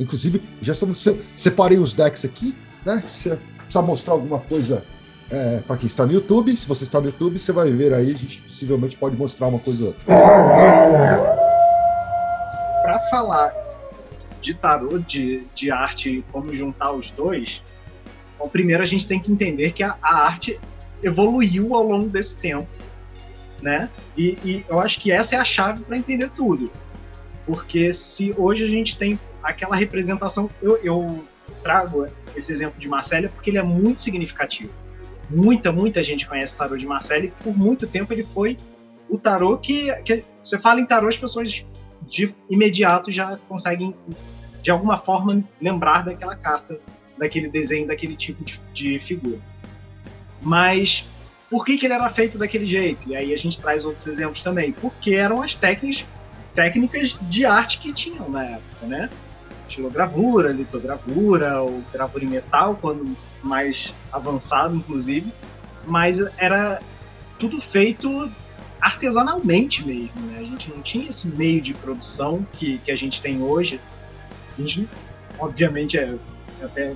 Inclusive, 0.00 0.42
já 0.60 0.72
estamos 0.72 0.98
se- 0.98 1.20
separei 1.36 1.78
os 1.78 1.94
decks 1.94 2.24
aqui, 2.24 2.54
né? 2.84 3.02
Se 3.06 3.36
precisa 3.58 3.82
mostrar 3.82 4.14
alguma 4.14 4.38
coisa 4.40 4.82
É, 5.30 5.60
para 5.66 5.78
quem 5.78 5.86
está 5.86 6.04
no 6.04 6.12
YouTube, 6.12 6.54
se 6.54 6.68
você 6.68 6.84
está 6.84 7.00
no 7.00 7.06
YouTube, 7.06 7.38
você 7.38 7.50
vai 7.50 7.72
ver 7.72 7.94
aí, 7.94 8.12
a 8.12 8.16
gente 8.16 8.42
possivelmente 8.42 8.96
pode 8.98 9.16
mostrar 9.16 9.46
uma 9.48 9.58
coisa 9.58 9.84
ou 9.84 9.88
outra. 9.88 10.04
Para 12.82 12.98
falar 13.10 13.52
de 14.42 14.52
tarô, 14.54 14.98
de, 14.98 15.42
de 15.54 15.70
arte, 15.70 16.22
como 16.30 16.54
juntar 16.54 16.92
os 16.92 17.10
dois, 17.10 17.62
bom, 18.38 18.46
primeiro 18.48 18.82
a 18.82 18.86
gente 18.86 19.06
tem 19.06 19.18
que 19.18 19.32
entender 19.32 19.72
que 19.72 19.82
a, 19.82 19.96
a 20.02 20.14
arte 20.26 20.60
evoluiu 21.04 21.74
ao 21.74 21.82
longo 21.82 22.08
desse 22.08 22.36
tempo, 22.36 22.68
né? 23.62 23.90
E, 24.16 24.38
e 24.44 24.64
eu 24.68 24.80
acho 24.80 24.98
que 25.00 25.12
essa 25.12 25.36
é 25.36 25.38
a 25.38 25.44
chave 25.44 25.84
para 25.84 25.96
entender 25.96 26.30
tudo. 26.30 26.70
Porque 27.46 27.92
se 27.92 28.34
hoje 28.36 28.64
a 28.64 28.68
gente 28.68 28.96
tem 28.96 29.18
aquela 29.42 29.76
representação, 29.76 30.50
eu, 30.62 30.76
eu 30.78 31.24
trago 31.62 32.06
esse 32.34 32.50
exemplo 32.50 32.80
de 32.80 32.88
Marcelo 32.88 33.28
porque 33.28 33.50
ele 33.50 33.58
é 33.58 33.62
muito 33.62 34.00
significativo. 34.00 34.70
Muita, 35.28 35.70
muita 35.70 36.02
gente 36.02 36.26
conhece 36.26 36.54
o 36.54 36.58
tarô 36.58 36.76
de 36.76 36.86
Marcelo 36.86 37.26
e 37.26 37.30
por 37.30 37.56
muito 37.56 37.86
tempo 37.86 38.12
ele 38.12 38.26
foi 38.34 38.56
o 39.08 39.18
tarô 39.18 39.56
que, 39.58 39.92
que 40.02 40.24
você 40.42 40.58
fala 40.58 40.80
em 40.80 40.86
tarô, 40.86 41.08
as 41.08 41.16
pessoas 41.16 41.64
de 42.06 42.34
imediato 42.50 43.10
já 43.10 43.38
conseguem, 43.48 43.94
de 44.62 44.70
alguma 44.70 44.96
forma, 44.96 45.42
lembrar 45.60 46.04
daquela 46.04 46.36
carta, 46.36 46.78
daquele 47.18 47.48
desenho, 47.48 47.86
daquele 47.86 48.16
tipo 48.16 48.44
de, 48.44 48.60
de 48.72 48.98
figura. 48.98 49.38
Mas 50.44 51.06
por 51.50 51.64
que, 51.64 51.78
que 51.78 51.86
ele 51.86 51.94
era 51.94 52.08
feito 52.10 52.36
daquele 52.36 52.66
jeito? 52.66 53.08
E 53.08 53.16
aí 53.16 53.32
a 53.32 53.36
gente 53.36 53.60
traz 53.60 53.84
outros 53.84 54.06
exemplos 54.06 54.40
também. 54.40 54.72
Porque 54.72 55.14
eram 55.14 55.42
as 55.42 55.54
técnicas, 55.54 56.04
técnicas 56.54 57.16
de 57.22 57.46
arte 57.46 57.78
que 57.78 57.92
tinham 57.92 58.28
na 58.28 58.44
época, 58.44 58.86
né? 58.86 59.10
Estilogravura, 59.68 60.52
litogravura, 60.52 61.62
ou 61.62 61.82
gravura 61.92 62.24
em 62.24 62.28
metal, 62.28 62.78
quando 62.80 63.16
mais 63.42 63.94
avançado, 64.12 64.76
inclusive. 64.76 65.32
Mas 65.86 66.18
era 66.38 66.80
tudo 67.38 67.60
feito 67.60 68.30
artesanalmente 68.80 69.86
mesmo, 69.86 70.20
né? 70.26 70.40
A 70.40 70.42
gente 70.42 70.70
não 70.70 70.82
tinha 70.82 71.08
esse 71.08 71.26
meio 71.26 71.60
de 71.60 71.72
produção 71.72 72.46
que, 72.52 72.78
que 72.78 72.90
a 72.90 72.96
gente 72.96 73.22
tem 73.22 73.42
hoje. 73.42 73.80
A 74.58 74.60
gente, 74.60 74.88
obviamente, 75.38 75.98
é, 75.98 76.14
é 76.60 76.64
até 76.64 76.94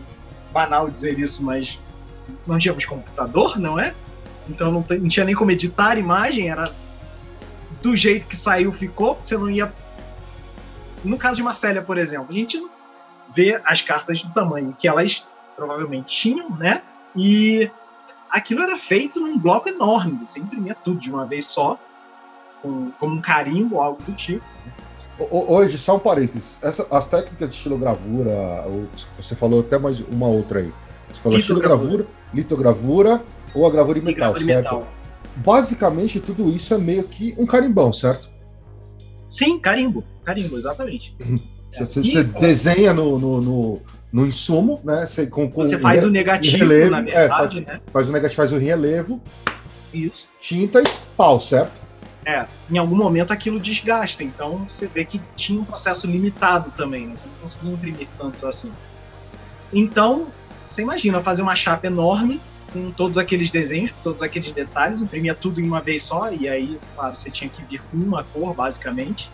banal 0.52 0.90
dizer 0.90 1.18
isso, 1.18 1.42
mas 1.42 1.78
não 2.46 2.58
tínhamos 2.58 2.84
computador, 2.84 3.58
não 3.58 3.78
é? 3.78 3.94
Então 4.48 4.70
não, 4.70 4.84
não 4.88 5.08
tinha 5.08 5.24
nem 5.24 5.34
como 5.34 5.50
editar 5.50 5.90
a 5.90 5.98
imagem, 5.98 6.48
era 6.48 6.72
do 7.82 7.94
jeito 7.94 8.26
que 8.26 8.36
saiu, 8.36 8.72
ficou, 8.72 9.18
você 9.20 9.36
não 9.36 9.50
ia. 9.50 9.72
No 11.04 11.16
caso 11.16 11.36
de 11.36 11.42
Marcélia, 11.42 11.82
por 11.82 11.98
exemplo, 11.98 12.28
a 12.30 12.32
gente 12.32 12.60
vê 13.34 13.60
as 13.64 13.82
cartas 13.82 14.22
do 14.22 14.32
tamanho 14.32 14.74
que 14.78 14.88
elas 14.88 15.26
provavelmente 15.54 16.16
tinham, 16.16 16.50
né? 16.56 16.82
E 17.14 17.70
aquilo 18.30 18.62
era 18.62 18.76
feito 18.76 19.20
num 19.20 19.38
bloco 19.38 19.68
enorme, 19.68 20.24
você 20.24 20.40
imprimia 20.40 20.74
tudo 20.74 20.98
de 20.98 21.10
uma 21.10 21.26
vez 21.26 21.46
só, 21.46 21.78
com, 22.62 22.90
como 22.92 23.16
um 23.16 23.20
carimbo, 23.20 23.80
algo 23.80 24.02
do 24.02 24.12
tipo. 24.12 24.44
Hoje, 25.30 25.78
só 25.78 25.96
um 25.96 25.98
parênteses, 25.98 26.62
Essa, 26.62 26.86
as 26.96 27.08
técnicas 27.08 27.50
de 27.50 27.56
estilogravura, 27.56 28.64
você 29.16 29.34
falou 29.34 29.60
até 29.60 29.76
mais 29.76 29.98
uma 30.00 30.28
outra 30.28 30.60
aí. 30.60 30.72
Você 31.12 31.20
falou 31.20 31.38
estilogravura, 31.38 32.06
litogravura 32.32 33.22
ou 33.54 33.66
a 33.66 33.70
gravura 33.70 33.98
em 33.98 34.02
metal, 34.02 34.36
certo? 34.36 34.46
Metal. 34.46 34.86
Basicamente, 35.36 36.20
tudo 36.20 36.50
isso 36.50 36.74
é 36.74 36.78
meio 36.78 37.04
que 37.04 37.34
um 37.38 37.46
carimbão, 37.46 37.92
certo? 37.92 38.28
Sim, 39.30 39.58
carimbo, 39.58 40.04
carimbo, 40.24 40.58
exatamente. 40.58 41.14
Você, 41.70 42.02
você 42.02 42.24
desenha 42.24 42.94
no, 42.94 43.18
no, 43.18 43.40
no, 43.40 43.82
no, 44.10 44.26
insumo, 44.26 44.80
né? 44.82 45.06
Você, 45.06 45.26
com, 45.26 45.50
com 45.50 45.64
você 45.64 45.78
faz 45.78 46.02
o 46.02 46.10
negativo, 46.10 46.56
relevo, 46.56 46.90
na 46.90 47.02
verdade, 47.02 47.24
é, 47.24 47.28
faz, 47.28 47.54
né? 47.54 47.80
faz 47.92 48.08
o 48.08 48.12
negativo, 48.12 48.36
faz 48.36 48.52
o 48.52 48.58
relevo, 48.58 49.22
isso. 49.92 50.26
tinta 50.40 50.80
e 50.80 50.84
pau, 51.16 51.38
certo? 51.38 51.88
É, 52.24 52.46
em 52.70 52.78
algum 52.78 52.96
momento 52.96 53.32
aquilo 53.32 53.60
desgasta, 53.60 54.24
então 54.24 54.66
você 54.68 54.86
vê 54.86 55.04
que 55.04 55.20
tinha 55.36 55.60
um 55.60 55.64
processo 55.64 56.06
limitado 56.06 56.70
também, 56.76 57.06
né? 57.06 57.16
Você 57.16 57.26
não 57.26 57.34
conseguia 57.40 57.72
imprimir 57.72 58.08
tantos 58.18 58.44
assim. 58.44 58.72
Então, 59.72 60.26
você 60.78 60.82
imagina 60.82 61.20
fazer 61.20 61.42
uma 61.42 61.56
chapa 61.56 61.88
enorme 61.88 62.40
com 62.72 62.92
todos 62.92 63.18
aqueles 63.18 63.50
desenhos, 63.50 63.90
com 63.90 64.00
todos 64.02 64.22
aqueles 64.22 64.52
detalhes, 64.52 65.02
imprimia 65.02 65.34
tudo 65.34 65.60
em 65.60 65.64
uma 65.64 65.80
vez 65.80 66.02
só, 66.02 66.30
e 66.30 66.48
aí, 66.48 66.78
claro, 66.94 67.16
você 67.16 67.30
tinha 67.30 67.50
que 67.50 67.62
vir 67.64 67.82
com 67.90 67.96
uma 67.96 68.22
cor, 68.22 68.54
basicamente, 68.54 69.28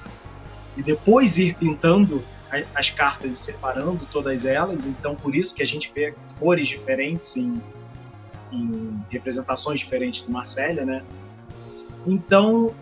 e 0.76 0.82
depois 0.82 1.36
ir 1.36 1.54
pintando 1.56 2.24
as 2.74 2.88
cartas 2.88 3.34
e 3.34 3.36
separando 3.36 4.06
todas 4.10 4.44
elas, 4.44 4.86
então 4.86 5.16
por 5.16 5.34
isso 5.34 5.54
que 5.54 5.62
a 5.62 5.66
gente 5.66 5.90
vê 5.92 6.14
cores 6.38 6.68
diferentes 6.68 7.36
em, 7.36 7.60
em 8.52 8.98
representações 9.10 9.80
diferentes 9.80 10.22
do 10.22 10.32
Marcélia, 10.32 10.84
né? 10.84 11.02
Então, 12.06 12.72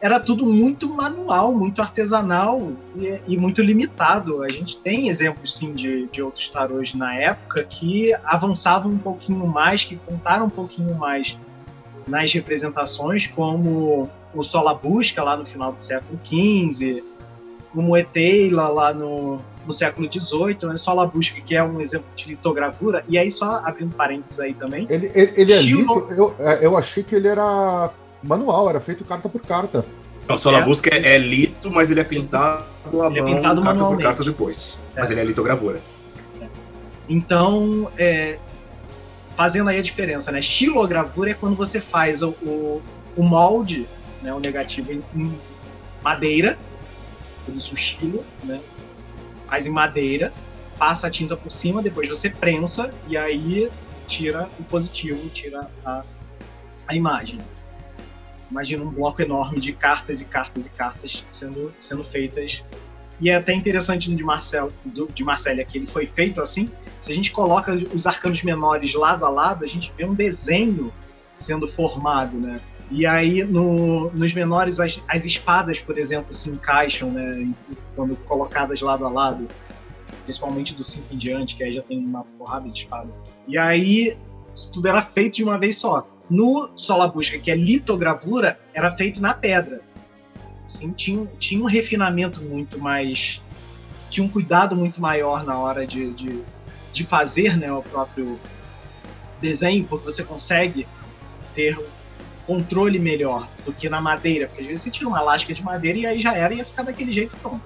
era 0.00 0.18
tudo 0.18 0.46
muito 0.46 0.88
manual, 0.88 1.52
muito 1.52 1.82
artesanal 1.82 2.72
e, 2.96 3.20
e, 3.28 3.36
muito 3.36 3.62
limitado. 3.62 4.42
A 4.42 4.48
gente 4.48 4.78
tem 4.78 5.08
exemplos, 5.08 5.54
sim, 5.54 5.74
de, 5.74 6.06
de 6.06 6.22
outros 6.22 6.48
tarôs 6.48 6.94
na 6.94 7.14
época 7.14 7.62
que 7.64 8.14
avançavam 8.24 8.92
um 8.92 8.98
pouquinho 8.98 9.46
mais, 9.46 9.84
que 9.84 9.96
contaram 9.96 10.46
um 10.46 10.50
pouquinho 10.50 10.94
mais 10.94 11.38
nas 12.06 12.32
representações, 12.32 13.26
como 13.26 14.10
o 14.34 14.42
Sola 14.42 14.74
Busca, 14.74 15.22
lá 15.22 15.36
no 15.36 15.44
final 15.44 15.72
do 15.72 15.80
século 15.80 16.18
XV, 16.24 17.04
como 17.72 17.92
o 17.92 17.96
Eteila, 17.96 18.68
lá 18.68 18.94
no, 18.94 19.38
no 19.66 19.72
século 19.72 20.08
XVIII, 20.10 20.68
né? 20.68 20.76
Sola 20.76 21.06
Busca, 21.06 21.40
que 21.40 21.54
é 21.54 21.62
um 21.62 21.80
exemplo 21.80 22.08
de 22.16 22.28
litogravura, 22.28 23.04
e 23.08 23.18
aí 23.18 23.30
só 23.30 23.62
abrindo 23.64 23.94
parênteses 23.94 24.40
aí 24.40 24.54
também. 24.54 24.86
Ele, 24.88 25.10
ele, 25.14 25.32
ele 25.36 25.52
é 25.52 25.62
lito, 25.62 26.08
eu, 26.10 26.34
é, 26.38 26.64
eu 26.64 26.76
achei 26.76 27.02
que 27.02 27.14
ele 27.14 27.28
era 27.28 27.90
manual, 28.22 28.68
era 28.68 28.80
feito 28.80 29.04
carta 29.04 29.28
por 29.28 29.40
carta. 29.40 29.84
Não, 30.28 30.38
só 30.38 30.56
é. 30.56 30.62
busca 30.62 30.94
é, 30.94 31.18
lito, 31.18 31.70
mas 31.70 31.90
ele 31.90 32.00
é 32.00 32.04
pintado 32.04 32.64
à 33.02 33.06
ele 33.06 33.18
é 33.18 33.22
mão, 33.22 33.30
é 33.30 33.34
pintado 33.34 33.62
carta 33.62 33.84
por 33.84 34.00
carta 34.00 34.24
depois. 34.24 34.80
É. 34.94 35.00
Mas 35.00 35.10
ele 35.10 35.20
é 35.20 35.24
litogravura. 35.24 35.80
É. 36.40 36.46
Então, 37.08 37.90
é, 37.98 38.38
fazendo 39.36 39.70
aí 39.70 39.78
a 39.78 39.82
diferença, 39.82 40.30
né? 40.30 40.38
Estilogravura 40.38 41.30
é 41.30 41.34
quando 41.34 41.56
você 41.56 41.80
faz 41.80 42.22
o, 42.22 42.30
o, 42.42 42.82
o 43.16 43.22
molde, 43.22 43.88
né, 44.22 44.32
o 44.32 44.38
negativo 44.38 44.92
em, 44.92 45.02
em 45.14 45.38
madeira, 46.02 46.58
por 47.44 47.54
isso 47.54 47.74
o 47.74 47.78
estilo, 47.78 48.24
né? 48.44 48.60
Faz 49.48 49.66
em 49.66 49.70
madeira, 49.70 50.32
passa 50.78 51.06
a 51.06 51.10
tinta 51.10 51.36
por 51.36 51.50
cima, 51.50 51.82
depois 51.82 52.08
você 52.08 52.30
prensa 52.30 52.92
e 53.08 53.16
aí 53.16 53.70
tira 54.06 54.48
o 54.58 54.64
positivo, 54.64 55.28
tira 55.30 55.68
a, 55.84 56.02
a 56.86 56.94
imagem. 56.94 57.40
Imagina 58.50 58.82
um 58.82 58.90
bloco 58.90 59.22
enorme 59.22 59.60
de 59.60 59.72
cartas 59.72 60.20
e 60.20 60.24
cartas 60.24 60.66
e 60.66 60.70
cartas 60.70 61.24
sendo, 61.30 61.72
sendo 61.80 62.04
feitas. 62.04 62.62
E 63.20 63.30
é 63.30 63.36
até 63.36 63.52
interessante 63.52 64.12
de 64.14 64.22
Marcelo, 64.22 64.72
do, 64.84 65.06
de 65.12 65.22
Marcélia 65.22 65.64
que 65.64 65.78
ele 65.78 65.86
foi 65.86 66.06
feito 66.06 66.40
assim. 66.40 66.68
Se 67.00 67.12
a 67.12 67.14
gente 67.14 67.30
coloca 67.30 67.72
os 67.94 68.06
arcanos 68.06 68.42
menores 68.42 68.94
lado 68.94 69.24
a 69.24 69.28
lado, 69.28 69.64
a 69.64 69.68
gente 69.68 69.92
vê 69.96 70.04
um 70.04 70.14
desenho 70.14 70.92
sendo 71.38 71.68
formado, 71.68 72.38
né? 72.38 72.60
E 72.90 73.06
aí, 73.06 73.44
no, 73.44 74.10
nos 74.10 74.34
menores, 74.34 74.80
as, 74.80 75.00
as 75.06 75.24
espadas, 75.24 75.78
por 75.78 75.96
exemplo, 75.96 76.32
se 76.32 76.50
encaixam, 76.50 77.10
né? 77.10 77.52
Quando 77.94 78.16
colocadas 78.16 78.80
lado 78.80 79.06
a 79.06 79.08
lado, 79.08 79.46
principalmente 80.24 80.74
do 80.74 80.82
5 80.82 81.14
em 81.14 81.16
diante, 81.16 81.56
que 81.56 81.62
aí 81.62 81.74
já 81.74 81.82
tem 81.82 81.98
uma 81.98 82.24
porrada 82.24 82.68
de 82.68 82.80
espada. 82.80 83.08
E 83.46 83.56
aí, 83.56 84.16
isso 84.52 84.72
tudo 84.72 84.88
era 84.88 85.02
feito 85.02 85.36
de 85.36 85.44
uma 85.44 85.56
vez 85.56 85.78
só. 85.78 86.06
No 86.30 86.70
Solabusca, 86.76 87.38
que 87.38 87.50
é 87.50 87.56
litogravura, 87.56 88.58
era 88.72 88.94
feito 88.96 89.20
na 89.20 89.34
pedra. 89.34 89.80
Assim, 90.64 90.92
tinha, 90.92 91.26
tinha 91.38 91.60
um 91.60 91.66
refinamento 91.66 92.40
muito 92.40 92.78
mais. 92.78 93.42
Tinha 94.08 94.24
um 94.24 94.28
cuidado 94.28 94.76
muito 94.76 95.00
maior 95.00 95.44
na 95.44 95.58
hora 95.58 95.84
de, 95.84 96.12
de, 96.12 96.44
de 96.92 97.04
fazer 97.04 97.56
né, 97.56 97.72
o 97.72 97.82
próprio 97.82 98.38
desenho, 99.40 99.84
porque 99.86 100.04
você 100.04 100.22
consegue 100.22 100.86
ter 101.54 101.76
controle 102.46 102.98
melhor 102.98 103.48
do 103.64 103.72
que 103.72 103.88
na 103.88 104.00
madeira, 104.00 104.46
porque 104.46 104.62
às 104.62 104.68
vezes 104.68 104.82
você 104.82 104.90
tira 104.90 105.08
uma 105.08 105.20
lasca 105.20 105.52
de 105.52 105.62
madeira 105.62 105.98
e 105.98 106.06
aí 106.06 106.18
já 106.18 106.34
era 106.34 106.52
e 106.52 106.58
ia 106.58 106.64
ficar 106.64 106.82
daquele 106.82 107.12
jeito 107.12 107.36
pronto. 107.40 107.62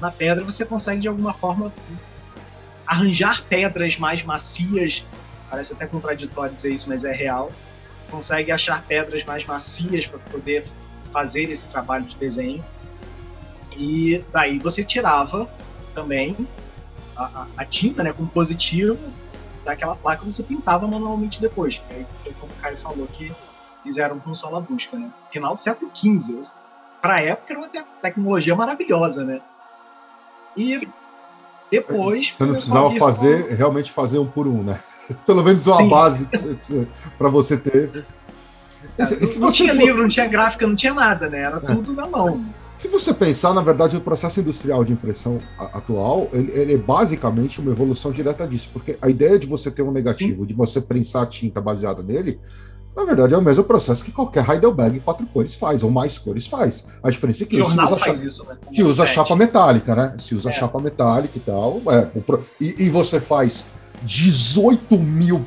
Na 0.00 0.10
pedra 0.10 0.44
você 0.44 0.64
consegue 0.64 1.00
de 1.00 1.08
alguma 1.08 1.32
forma 1.32 1.72
arranjar 2.86 3.44
pedras 3.48 3.96
mais 3.96 4.22
macias, 4.22 5.04
parece 5.50 5.72
até 5.72 5.86
contraditório 5.86 6.54
dizer 6.54 6.72
isso, 6.72 6.88
mas 6.88 7.04
é 7.04 7.12
real, 7.12 7.52
consegue 8.10 8.50
achar 8.52 8.82
pedras 8.84 9.24
mais 9.24 9.44
macias 9.44 10.06
para 10.06 10.18
poder 10.18 10.66
fazer 11.12 11.50
esse 11.50 11.68
trabalho 11.68 12.04
de 12.04 12.16
desenho. 12.16 12.64
E 13.76 14.24
daí 14.32 14.58
você 14.58 14.82
tirava 14.82 15.48
também 15.94 16.36
a, 17.16 17.46
a, 17.56 17.64
tinta, 17.64 18.02
né, 18.02 18.12
com 18.12 18.26
positivo 18.26 18.98
daquela 19.64 19.94
placa 19.94 20.24
você 20.24 20.42
pintava 20.42 20.86
manualmente 20.86 21.40
depois. 21.40 21.78
Que 21.88 21.94
aí, 21.94 22.06
como 22.40 22.52
o 22.52 22.56
Caio 22.56 22.76
falou, 22.78 23.06
que 23.06 23.32
fizeram 23.82 24.18
com 24.18 24.34
sola 24.34 24.60
busca, 24.60 24.96
né? 24.96 25.10
Final 25.30 25.54
do 25.54 25.60
século 25.60 25.90
XV. 25.94 26.42
Para 27.02 27.16
a 27.16 27.20
época 27.20 27.52
era 27.52 27.60
uma 27.60 27.68
te 27.68 27.84
tecnologia 28.00 28.54
maravilhosa, 28.56 29.24
né? 29.24 29.40
E 30.56 30.88
depois. 31.70 32.32
Você 32.32 32.44
não 32.44 32.54
precisava 32.54 32.90
fazer, 32.92 33.54
realmente 33.54 33.92
fazer 33.92 34.18
um 34.18 34.26
por 34.26 34.48
um, 34.48 34.62
né? 34.62 34.80
Pelo 35.26 35.42
menos 35.42 35.66
uma 35.66 35.76
Sim. 35.78 35.88
base 35.88 36.28
para 37.16 37.28
você 37.28 37.56
ter. 37.56 38.04
Se- 39.04 39.22
e 39.22 39.26
se 39.26 39.38
não 39.38 39.50
tinha 39.50 39.74
for- 39.74 39.80
livro, 39.82 40.02
não 40.02 40.08
tinha 40.08 40.26
gráfica, 40.26 40.66
não 40.66 40.76
tinha 40.76 40.94
nada, 40.94 41.28
né? 41.28 41.40
Era 41.42 41.56
É. 41.56 41.60
tudo 41.74 41.92
na 41.92 42.06
mão. 42.06 42.44
Se 42.76 42.86
você 42.86 43.12
pensar, 43.12 43.52
na 43.52 43.60
verdade, 43.60 43.96
o 43.96 44.00
processo 44.00 44.38
industrial 44.38 44.84
de 44.84 44.92
impressão 44.92 45.38
a- 45.58 45.78
atual, 45.78 46.28
ele, 46.32 46.52
ele 46.52 46.74
é 46.74 46.76
basicamente 46.76 47.60
uma 47.60 47.72
evolução 47.72 48.12
direta 48.12 48.46
disso, 48.46 48.70
porque 48.72 48.96
a 49.02 49.08
ideia 49.08 49.36
de 49.38 49.46
você 49.48 49.68
ter 49.70 49.82
um 49.82 49.90
negativo, 49.90 50.46
de 50.46 50.54
você 50.54 50.80
prensar 50.80 51.26
tinta 51.26 51.60
baseada 51.60 52.04
nele, 52.04 52.38
na 52.96 53.04
verdade 53.04 53.34
é 53.34 53.38
o 53.38 53.42
mesmo 53.42 53.64
processo 53.64 54.04
que 54.04 54.12
qualquer 54.12 54.48
Heidelberg 54.48 55.00
quatro 55.00 55.26
cores 55.26 55.54
faz, 55.54 55.82
ou 55.82 55.90
mais 55.90 56.18
cores 56.18 56.46
faz. 56.46 56.86
A 57.02 57.10
diferença 57.10 57.42
é 57.42 57.46
que 57.46 57.60
O 57.60 57.66
usa, 57.66 57.74
chapa, 57.98 58.10
isso, 58.12 58.44
né? 58.46 58.56
que 58.72 58.82
usa 58.84 59.06
chapa 59.06 59.34
metálica, 59.34 59.96
né? 59.96 60.14
Se 60.18 60.36
usa 60.36 60.50
É. 60.50 60.52
chapa 60.52 60.78
metálica 60.80 61.36
e 61.36 61.40
tal. 61.40 61.80
é, 61.90 62.08
e, 62.60 62.84
e 62.86 62.88
você 62.90 63.18
faz 63.20 63.66
18 64.02 64.96
mil 64.98 65.44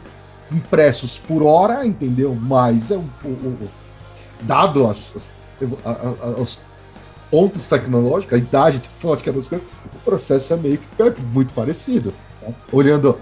impressos 0.51 1.17
por 1.17 1.43
hora, 1.43 1.86
entendeu? 1.86 2.36
Mas 2.36 2.91
é 2.91 2.98
um, 2.98 3.08
o- 3.24 3.27
o- 3.27 3.70
dado 4.41 4.88
as, 4.88 5.31
os 6.38 6.60
pontos 7.29 7.67
tecnológicos, 7.67 8.34
a 8.34 8.38
idade 8.38 8.79
tecnológica 8.81 9.31
das 9.31 9.48
coisas, 9.48 9.67
o 9.93 10.00
processo 10.03 10.53
é 10.53 10.58
meio 10.58 10.77
que 10.77 11.01
é 11.03 11.10
muito 11.34 11.53
parecido. 11.53 12.13
né? 12.41 12.53
Olhando 12.72 13.17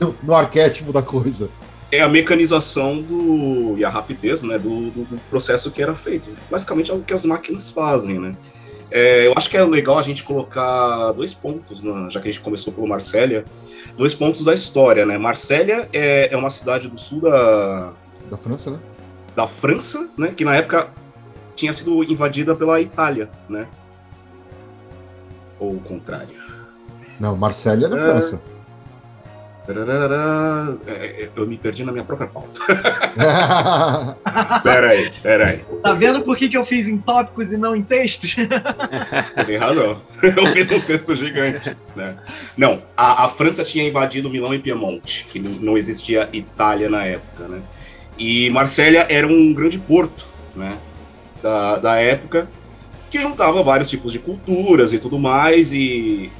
no, 0.00 0.14
no 0.22 0.34
arquétipo 0.34 0.92
da 0.92 1.00
coisa. 1.02 1.48
É 1.90 2.02
a 2.02 2.08
mecanização 2.08 3.00
do, 3.00 3.78
e 3.78 3.84
a 3.84 3.88
rapidez 3.88 4.42
né, 4.42 4.58
do, 4.58 4.90
do- 4.90 5.04
do 5.04 5.20
processo 5.30 5.70
que 5.70 5.80
era 5.82 5.94
feito. 5.94 6.28
Basicamente 6.50 6.90
é 6.90 6.94
o 6.94 7.00
que 7.00 7.14
as 7.14 7.24
máquinas 7.24 7.70
fazem, 7.70 8.18
né? 8.20 8.34
É, 8.90 9.26
eu 9.26 9.34
acho 9.36 9.50
que 9.50 9.56
é 9.56 9.62
legal 9.64 9.98
a 9.98 10.02
gente 10.02 10.24
colocar 10.24 11.12
dois 11.12 11.34
pontos, 11.34 11.82
né, 11.82 12.08
já 12.10 12.20
que 12.20 12.28
a 12.28 12.32
gente 12.32 12.42
começou 12.42 12.72
pelo 12.72 12.86
Marsella, 12.86 13.44
dois 13.96 14.14
pontos 14.14 14.44
da 14.44 14.54
história, 14.54 15.04
né? 15.04 15.18
Marsella 15.18 15.88
é, 15.92 16.32
é 16.32 16.36
uma 16.36 16.50
cidade 16.50 16.88
do 16.88 16.98
sul 16.98 17.20
da, 17.20 17.92
Da 18.30 18.36
França, 18.36 18.70
né? 18.70 18.78
da 19.36 19.46
França, 19.46 20.08
né? 20.16 20.32
Que 20.36 20.44
na 20.44 20.56
época 20.56 20.88
tinha 21.54 21.72
sido 21.72 22.02
invadida 22.04 22.54
pela 22.54 22.80
Itália, 22.80 23.28
né? 23.48 23.66
Ou 25.58 25.74
o 25.74 25.80
contrário. 25.80 26.34
Não, 27.20 27.36
Marsella 27.36 27.86
é 27.86 27.88
da 27.88 27.96
É. 27.96 28.00
França. 28.00 28.36
É, 28.36 28.57
eu 31.36 31.46
me 31.46 31.58
perdi 31.58 31.84
na 31.84 31.92
minha 31.92 32.04
própria 32.04 32.26
pauta. 32.26 32.60
Pera 34.62 34.90
aí, 34.90 35.12
pera 35.22 35.50
aí. 35.50 35.60
Tá 35.82 35.92
vendo 35.92 36.22
por 36.22 36.36
que, 36.36 36.48
que 36.48 36.56
eu 36.56 36.64
fiz 36.64 36.88
em 36.88 36.96
tópicos 36.96 37.52
e 37.52 37.58
não 37.58 37.76
em 37.76 37.82
textos? 37.82 38.34
Tem 39.46 39.56
razão. 39.58 40.00
Eu 40.22 40.46
fiz 40.52 40.70
um 40.70 40.80
texto 40.80 41.14
gigante. 41.14 41.76
Né? 41.94 42.16
Não, 42.56 42.82
a, 42.96 43.26
a 43.26 43.28
França 43.28 43.62
tinha 43.62 43.86
invadido 43.86 44.30
Milão 44.30 44.54
e 44.54 44.58
Piemonte, 44.58 45.26
que 45.30 45.38
não 45.38 45.68
não 45.68 45.76
existia 45.76 46.28
Itália 46.32 46.88
na 46.88 47.04
época. 47.04 47.46
Né? 47.46 47.60
E 48.18 48.48
Marsella 48.50 49.06
era 49.08 49.26
um 49.26 49.52
grande 49.52 49.78
porto 49.78 50.26
né? 50.56 50.78
da, 51.42 51.76
da 51.76 51.96
época 51.96 52.48
que 53.10 53.20
juntava 53.20 53.62
vários 53.62 53.90
tipos 53.90 54.12
de 54.12 54.18
culturas 54.18 54.92
e 54.92 54.98
tudo 54.98 55.18
mais. 55.18 55.72
E 55.72 56.30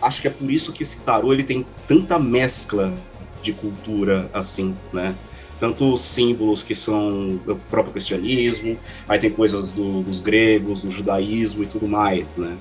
acho 0.00 0.20
que 0.22 0.28
é 0.28 0.30
por 0.30 0.50
isso 0.50 0.72
que 0.72 0.82
esse 0.82 1.00
tarô 1.00 1.32
ele 1.32 1.44
tem 1.44 1.64
tanta 1.86 2.18
mescla 2.18 2.92
de 3.42 3.52
cultura 3.52 4.28
assim, 4.32 4.76
né? 4.92 5.14
Tanto 5.58 5.92
os 5.92 6.00
símbolos 6.00 6.62
que 6.62 6.74
são 6.74 7.36
do 7.44 7.56
próprio 7.68 7.92
cristianismo, 7.92 8.78
aí 9.06 9.18
tem 9.18 9.30
coisas 9.30 9.70
do- 9.70 10.02
dos 10.02 10.20
gregos, 10.20 10.82
do 10.82 10.90
judaísmo 10.90 11.62
e 11.62 11.66
tudo 11.66 11.86
mais, 11.86 12.36
né? 12.36 12.56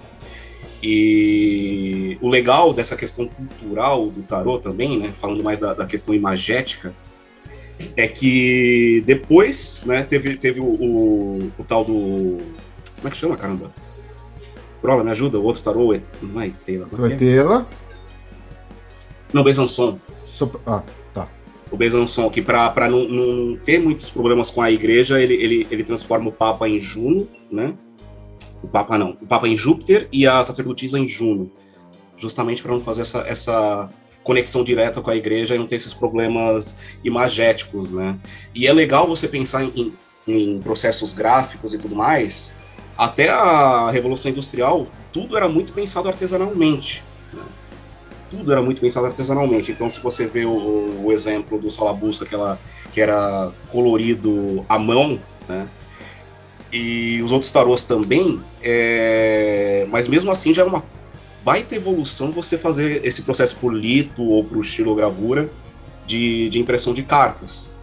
E 0.82 2.18
o 2.22 2.30
legal 2.30 2.74
dessa 2.74 2.96
questão 2.96 3.28
cultural 3.28 4.08
do 4.10 4.22
tarô 4.24 4.60
também, 4.60 4.98
né? 4.98 5.12
Falando 5.16 5.44
mais 5.44 5.60
da, 5.60 5.74
da 5.74 5.86
questão 5.86 6.14
imagética, 6.14 6.94
é 7.96 8.08
que 8.08 9.02
depois, 9.06 9.84
né, 9.86 10.04
teve, 10.04 10.36
teve 10.36 10.60
o, 10.60 10.66
o, 10.66 11.52
o 11.58 11.64
tal 11.64 11.84
do. 11.86 12.38
Como 12.96 13.08
é 13.08 13.12
que 13.12 13.18
chama, 13.18 13.38
caramba? 13.38 13.72
Brola, 14.82 15.04
me 15.04 15.12
ajuda, 15.12 15.40
o 15.40 15.44
outro 15.44 15.62
tarô 15.62 15.94
é. 15.94 16.02
Não 16.22 16.40
é 16.42 16.52
Taylor, 16.66 16.88
Tu 16.90 16.96
vai 16.98 17.16
ter 17.18 17.38
ela. 17.38 17.68
Não, 19.34 19.44
Besançon. 19.44 20.00
Só- 20.24 20.50
Ah, 20.66 20.84
o 21.72 21.78
Besançon, 21.78 22.30
que 22.32 22.42
para 22.42 22.90
não, 22.90 23.08
não 23.08 23.56
ter 23.58 23.80
muitos 23.80 24.10
problemas 24.10 24.50
com 24.50 24.60
a 24.62 24.72
igreja, 24.72 25.22
ele, 25.22 25.36
ele, 25.36 25.68
ele 25.70 25.84
transforma 25.84 26.30
o 26.30 26.32
Papa 26.32 26.68
em 26.68 26.80
Juno, 26.80 27.28
né? 27.52 27.76
O 28.64 28.68
Papa 28.68 28.98
não, 28.98 29.12
o 29.22 29.28
Papa 29.28 29.48
em 29.48 29.56
Júpiter 29.56 30.08
e 30.12 30.26
a 30.26 30.42
sacerdotisa 30.42 30.98
em 31.00 31.08
Juno, 31.08 31.52
justamente 32.18 32.62
para 32.64 32.72
não 32.74 32.82
fazer 32.82 33.02
essa, 33.04 33.20
essa 33.20 33.90
conexão 34.24 34.64
direta 34.64 35.00
com 35.00 35.12
a 35.12 35.16
igreja 35.16 35.54
e 35.56 35.60
não 35.60 35.68
ter 35.68 35.76
esses 35.76 35.94
problemas 35.94 36.78
imagéticos, 37.04 37.92
né? 37.92 38.18
E 38.56 38.66
é 38.66 38.74
legal 38.74 39.08
você 39.08 39.28
pensar 39.28 39.64
em, 39.64 39.94
em 40.28 40.60
processos 40.60 41.14
gráficos 41.14 41.74
e 41.74 41.78
tudo 41.78 41.96
mais. 41.96 42.54
Até 43.00 43.30
a 43.30 43.90
Revolução 43.90 44.30
Industrial, 44.30 44.86
tudo 45.14 45.38
era 45.38 45.48
muito 45.48 45.72
pensado 45.72 46.10
artesanalmente 46.10 47.02
tudo 48.30 48.52
era 48.52 48.62
muito 48.62 48.80
pensado 48.80 49.08
artesanalmente. 49.08 49.72
Então, 49.72 49.90
se 49.90 50.00
você 50.00 50.28
vê 50.28 50.46
o, 50.46 51.06
o 51.06 51.12
exemplo 51.12 51.60
do 51.60 51.70
Solabusca, 51.70 52.26
que, 52.26 52.36
que 52.92 53.02
era 53.02 53.52
colorido 53.72 54.64
à 54.70 54.78
mão, 54.78 55.20
né? 55.48 55.68
E 56.72 57.20
os 57.24 57.32
outros 57.32 57.52
tarôs 57.52 57.84
também, 57.84 58.40
é... 58.62 59.88
mas 59.90 60.08
mesmo 60.08 60.30
assim 60.30 60.54
já 60.54 60.62
é 60.62 60.66
uma 60.66 60.84
baita 61.44 61.76
evolução 61.76 62.32
você 62.32 62.60
fazer 62.60 63.04
esse 63.04 63.24
processo 63.24 63.58
por 63.58 63.74
lito 63.74 64.22
ou 64.22 64.44
por 64.44 64.64
estilogravura 64.64 65.50
de, 66.06 66.48
de 66.50 66.60
impressão 66.60 66.94
de 66.94 67.02
cartas. 67.02 67.76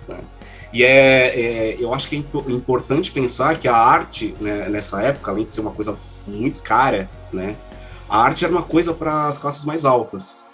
E 0.72 0.82
é, 0.82 1.40
é, 1.40 1.76
eu 1.78 1.94
acho 1.94 2.08
que 2.08 2.16
é 2.16 2.18
impo- 2.18 2.44
importante 2.48 3.10
pensar 3.10 3.58
que 3.58 3.68
a 3.68 3.76
arte, 3.76 4.34
né, 4.40 4.68
nessa 4.68 5.00
época, 5.02 5.30
além 5.30 5.44
de 5.44 5.52
ser 5.52 5.60
uma 5.60 5.70
coisa 5.70 5.98
muito 6.26 6.62
cara, 6.62 7.08
né, 7.32 7.56
a 8.08 8.20
arte 8.22 8.44
era 8.44 8.52
uma 8.52 8.62
coisa 8.62 8.92
para 8.92 9.26
as 9.26 9.38
classes 9.38 9.64
mais 9.64 9.84
altas. 9.84 10.48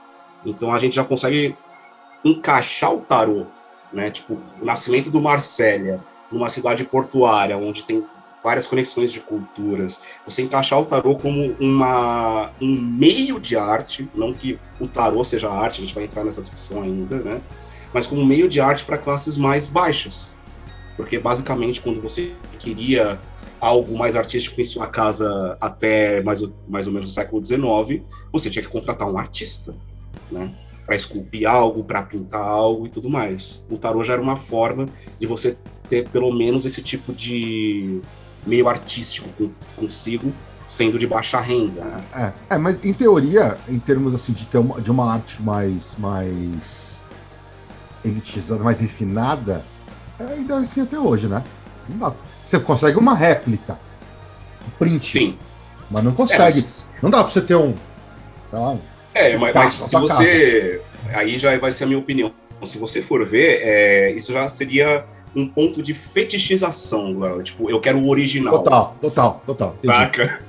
Então 0.44 0.72
a 0.72 0.78
gente 0.78 0.96
já 0.96 1.04
consegue 1.04 1.56
encaixar 2.24 2.92
o 2.94 3.00
tarô, 3.00 3.46
né? 3.92 4.10
Tipo, 4.10 4.38
o 4.60 4.64
nascimento 4.64 5.10
do 5.10 5.20
Marsella, 5.20 6.02
numa 6.30 6.48
cidade 6.48 6.84
portuária, 6.84 7.56
onde 7.56 7.84
tem 7.84 8.04
várias 8.42 8.66
conexões 8.66 9.12
de 9.12 9.20
culturas. 9.20 10.02
Você 10.24 10.42
encaixar 10.42 10.80
o 10.80 10.84
tarô 10.84 11.16
como 11.16 11.54
uma, 11.60 12.50
um 12.60 12.80
meio 12.80 13.38
de 13.38 13.56
arte, 13.56 14.08
não 14.14 14.32
que 14.32 14.58
o 14.80 14.88
tarô 14.88 15.22
seja 15.22 15.50
arte, 15.50 15.78
a 15.78 15.84
gente 15.84 15.94
vai 15.94 16.04
entrar 16.04 16.24
nessa 16.24 16.40
discussão 16.40 16.82
ainda, 16.82 17.16
né? 17.18 17.40
Mas 17.92 18.06
como 18.06 18.24
meio 18.24 18.48
de 18.48 18.60
arte 18.60 18.84
para 18.84 18.98
classes 18.98 19.36
mais 19.36 19.66
baixas. 19.66 20.34
Porque 20.96 21.18
basicamente 21.18 21.80
quando 21.80 22.00
você 22.00 22.32
queria 22.58 23.18
algo 23.62 23.96
mais 23.96 24.16
artístico 24.16 24.60
em 24.60 24.64
sua 24.64 24.88
casa 24.88 25.56
até 25.60 26.20
mais, 26.22 26.42
mais 26.68 26.88
ou 26.88 26.92
menos 26.92 27.08
o 27.08 27.14
século 27.14 27.44
XIX, 27.44 28.02
você 28.32 28.50
tinha 28.50 28.62
que 28.62 28.68
contratar 28.68 29.08
um 29.08 29.16
artista, 29.16 29.72
né? 30.32 30.52
Para 30.84 30.96
esculpir 30.96 31.48
algo, 31.48 31.84
para 31.84 32.02
pintar 32.02 32.42
algo 32.42 32.86
e 32.86 32.88
tudo 32.88 33.08
mais. 33.08 33.64
O 33.70 33.78
tarô 33.78 34.02
já 34.02 34.14
era 34.14 34.22
uma 34.22 34.34
forma 34.34 34.86
de 35.20 35.28
você 35.28 35.56
ter 35.88 36.08
pelo 36.08 36.32
menos 36.32 36.66
esse 36.66 36.82
tipo 36.82 37.12
de 37.12 38.00
meio 38.44 38.68
artístico 38.68 39.28
consigo, 39.76 40.32
sendo 40.66 40.98
de 40.98 41.06
baixa 41.06 41.40
renda. 41.40 42.04
É, 42.12 42.32
é, 42.56 42.58
mas 42.58 42.84
em 42.84 42.92
teoria, 42.92 43.58
em 43.68 43.78
termos 43.78 44.12
assim 44.12 44.32
de 44.32 44.44
ter 44.46 44.58
uma, 44.58 44.80
de 44.80 44.90
uma 44.90 45.12
arte 45.12 45.40
mais 45.40 45.94
mais 45.98 46.81
elitizada, 48.04 48.62
mais 48.62 48.80
refinada, 48.80 49.64
é 50.18 50.24
ainda 50.34 50.56
assim 50.58 50.82
até 50.82 50.98
hoje, 50.98 51.26
né? 51.28 51.42
Você 52.44 52.58
consegue 52.60 52.98
uma 52.98 53.14
réplica, 53.14 53.78
um 54.66 54.70
print, 54.78 55.10
Sim. 55.12 55.38
mas 55.90 56.02
não 56.04 56.12
É, 56.12 56.14
consegue. 56.14 56.42
mas- 56.42 56.88
Não 57.02 57.10
dá 57.10 57.22
pra 57.22 57.32
você 57.32 57.40
ter 57.40 57.54
um, 57.56 57.74
lá, 58.52 58.70
um- 58.72 58.80
É, 59.14 59.36
mas, 59.36 59.54
mas 59.54 59.72
se 59.74 59.96
você. 59.98 60.80
Aí 61.12 61.38
já 61.38 61.56
vai 61.58 61.70
ser 61.72 61.84
a 61.84 61.86
minha 61.86 61.98
opinião. 61.98 62.32
Se 62.64 62.78
você 62.78 63.02
for 63.02 63.26
ver, 63.26 63.60
é, 63.62 64.12
isso 64.12 64.32
já 64.32 64.48
seria 64.48 65.04
um 65.34 65.46
ponto 65.48 65.82
de 65.82 65.92
fetichização. 65.92 67.42
Tipo, 67.42 67.68
eu 67.68 67.80
quero 67.80 67.98
o 67.98 68.08
original. 68.08 68.58
total, 68.62 68.96
total, 69.00 69.42
total. 69.44 69.76
Saca? 69.84 70.42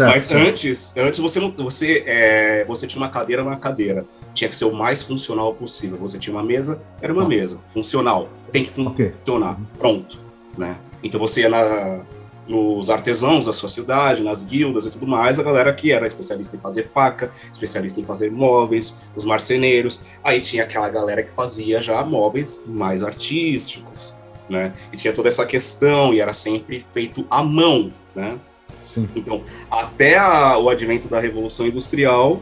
Certo, 0.00 0.12
Mas 0.14 0.22
certo. 0.24 0.48
antes, 0.48 0.96
antes 0.96 1.20
você 1.20 1.38
não, 1.40 1.52
você, 1.52 2.02
é, 2.06 2.64
você 2.64 2.86
tinha 2.86 3.02
uma 3.02 3.10
cadeira 3.10 3.44
na 3.44 3.56
cadeira. 3.56 4.06
Tinha 4.32 4.48
que 4.48 4.56
ser 4.56 4.64
o 4.64 4.72
mais 4.72 5.02
funcional 5.02 5.52
possível. 5.52 5.98
Você 5.98 6.18
tinha 6.18 6.34
uma 6.34 6.42
mesa, 6.42 6.80
era 7.02 7.12
uma 7.12 7.22
Tá. 7.24 7.28
mesa, 7.28 7.58
funcional. 7.68 8.30
Tem 8.50 8.64
que 8.64 8.80
Ok. 8.80 9.12
funcionar, 9.18 9.58
pronto, 9.78 10.18
né? 10.56 10.78
Então 11.02 11.20
você 11.20 11.42
ia 11.42 11.50
na, 11.50 12.00
nos 12.48 12.88
artesãos 12.88 13.44
da 13.44 13.52
sua 13.52 13.68
cidade, 13.68 14.22
nas 14.22 14.42
guildas 14.42 14.86
e 14.86 14.90
tudo 14.90 15.06
mais, 15.06 15.38
a 15.38 15.42
galera 15.42 15.70
que 15.74 15.92
era 15.92 16.06
especialista 16.06 16.56
em 16.56 16.60
fazer 16.60 16.88
faca, 16.88 17.30
especialista 17.52 18.00
em 18.00 18.04
fazer 18.04 18.30
móveis, 18.30 18.96
os 19.14 19.24
marceneiros. 19.24 20.00
Aí 20.24 20.40
tinha 20.40 20.64
aquela 20.64 20.88
galera 20.88 21.22
que 21.22 21.30
fazia 21.30 21.82
já 21.82 22.02
móveis 22.06 22.58
mais 22.66 23.02
artísticos, 23.02 24.16
né? 24.48 24.72
E 24.90 24.96
tinha 24.96 25.12
toda 25.12 25.28
essa 25.28 25.44
questão 25.44 26.14
e 26.14 26.20
era 26.20 26.32
sempre 26.32 26.80
feito 26.80 27.26
à 27.30 27.42
mão, 27.42 27.92
né? 28.14 28.38
Sim. 28.82 29.08
Então, 29.14 29.44
até 29.70 30.16
a- 30.18 30.58
o 30.58 30.68
advento 30.68 31.08
da 31.08 31.20
Revolução 31.20 31.66
Industrial, 31.66 32.40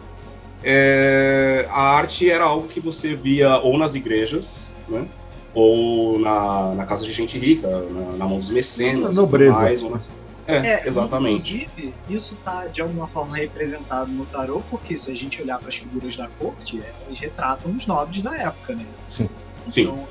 é, 0.63 1.67
a 1.71 1.81
arte 1.97 2.29
era 2.31 2.45
algo 2.45 2.69
que 2.69 2.81
você 2.81 3.15
via 3.15 3.59
ou 3.59 3.79
nas 3.79 3.95
igrejas, 3.95 4.75
né? 4.89 5.07
ou 5.55 6.19
na, 6.19 6.75
na 6.75 6.85
casa 6.87 7.05
de 7.05 7.13
gente 7.13 7.39
rica, 7.39 7.67
na, 7.69 8.13
na 8.17 8.27
mão 8.27 8.39
dos 8.39 8.51
mecenas, 8.51 9.17
Na 9.17 9.23
nobreza. 9.23 9.53
mais, 9.61 9.83
ou 9.83 9.91
nas- 9.91 10.11
é, 10.47 10.57
É, 10.67 10.87
exatamente. 10.87 11.57
Inclusive, 11.57 11.95
isso 12.09 12.35
está 12.35 12.67
de 12.67 12.81
alguma 12.81 13.07
forma 13.09 13.37
representado 13.37 14.11
no 14.11 14.25
tarô, 14.27 14.63
porque 14.71 14.97
se 14.97 15.11
a 15.11 15.15
gente 15.15 15.43
olhar 15.43 15.59
para 15.59 15.69
as 15.69 15.77
figuras 15.77 16.17
da 16.17 16.27
corte, 16.29 16.81
elas 17.05 17.19
retratam 17.19 17.73
os 17.73 17.87
nobres 17.87 18.23
da 18.23 18.35
época, 18.37 18.75
né? 18.75 18.87
Sim. 19.07 19.29
Sim. 19.69 19.83
Então, 19.83 20.09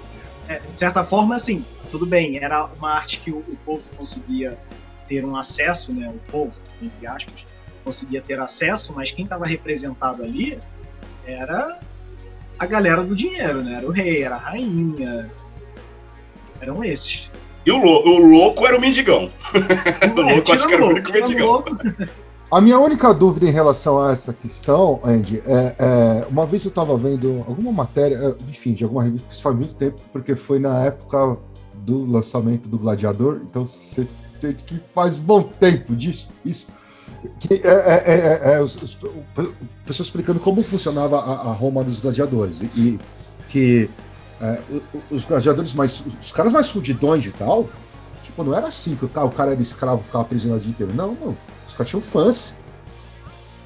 é, 0.48 0.60
de 0.60 0.78
certa 0.78 1.04
forma, 1.04 1.36
assim, 1.36 1.64
tudo 1.90 2.06
bem, 2.06 2.38
era 2.38 2.66
uma 2.78 2.92
arte 2.92 3.20
que 3.20 3.32
o, 3.32 3.38
o 3.38 3.58
povo 3.66 3.84
conseguia 3.96 4.58
ter 5.08 5.26
um 5.26 5.36
acesso, 5.36 5.94
né? 5.94 6.10
O 6.10 6.32
povo, 6.32 6.52
entre 6.82 7.08
aspas, 7.08 7.34
conseguia 7.84 8.22
ter 8.22 8.40
acesso, 8.40 8.94
mas 8.96 9.12
quem 9.12 9.24
estava 9.26 9.46
representado 9.46 10.24
ali 10.24 10.60
era 11.26 11.80
a 12.60 12.66
galera 12.66 13.04
do 13.04 13.16
dinheiro, 13.16 13.64
né? 13.64 13.76
Era 13.78 13.88
o 13.88 13.92
rei, 13.92 14.24
era 14.24 14.36
a 14.36 14.40
rainha. 14.40 15.30
Eram 16.60 16.84
esses. 16.84 17.30
E 17.66 17.72
o, 17.72 17.84
lou- 17.84 18.08
o 18.08 18.26
louco 18.26 18.66
era 18.66 18.78
o 18.78 18.82
mendigão. 18.82 19.30
O 19.54 20.22
É, 20.22 20.34
louco, 20.34 20.54
acho 20.54 20.68
que 20.68 20.74
era 20.74 20.86
o 20.86 20.90
único 20.90 21.12
mendigão. 21.12 21.64
A 22.50 22.62
minha 22.62 22.80
única 22.80 23.14
dúvida 23.14 23.46
em 23.46 23.52
relação 23.52 24.02
a 24.02 24.14
essa 24.14 24.32
questão, 24.32 25.02
Andy, 25.04 25.44
é, 25.46 25.76
é, 25.78 26.28
uma 26.30 26.46
vez 26.46 26.64
eu 26.64 26.70
estava 26.70 26.98
vendo 26.98 27.44
alguma 27.46 27.74
matéria, 27.74 28.16
é, 28.16 28.36
enfim, 28.50 28.74
de 28.74 28.86
alguma 28.86 29.04
revista, 29.04 29.28
isso 29.30 29.42
faz 29.42 29.54
muito 29.54 29.76
tempo, 29.76 30.00
porque 30.14 30.34
foi 30.34 30.58
na 30.58 30.86
época 30.86 31.38
do 31.74 32.10
lançamento 32.10 32.70
do 32.70 32.80
Gladiador, 32.80 33.42
então 33.44 33.68
você 33.68 34.08
que 34.38 34.80
faz 34.94 35.18
bom 35.18 35.44
tempo 35.44 35.96
disso, 35.96 36.30
isso. 36.46 36.72
Que 37.40 37.56
é, 37.56 37.68
é, 37.68 38.04
é, 38.06 38.54
é, 38.54 38.62
os, 38.62 38.76
os, 38.76 39.00
pessoas 39.86 40.08
explicando 40.08 40.40
como 40.40 40.62
funcionava 40.62 41.20
a, 41.20 41.50
a 41.50 41.54
Roma 41.54 41.84
dos 41.84 42.00
gladiadores, 42.00 42.62
e, 42.62 42.66
e 42.76 43.00
que 43.50 43.90
é, 44.40 44.60
os 45.10 45.26
gladiadores 45.26 45.74
mais, 45.74 46.04
os 46.22 46.32
caras 46.32 46.52
mais 46.52 46.70
fudidões 46.70 47.26
e 47.26 47.32
tal, 47.32 47.70
tipo, 48.24 48.44
não 48.44 48.56
era 48.56 48.68
assim 48.68 48.96
que 48.96 49.06
o 49.06 49.08
o 49.08 49.32
cara 49.32 49.52
era 49.52 49.62
escravo, 49.62 50.04
ficava 50.04 50.24
prisioneiro 50.26 50.62
o 50.62 50.64
dia 50.64 50.72
inteiro, 50.72 50.94
não, 50.94 51.14
não. 51.16 51.38
Os 51.68 51.74
caras 51.74 51.90
tinham 51.90 52.02
fãs. 52.02 52.56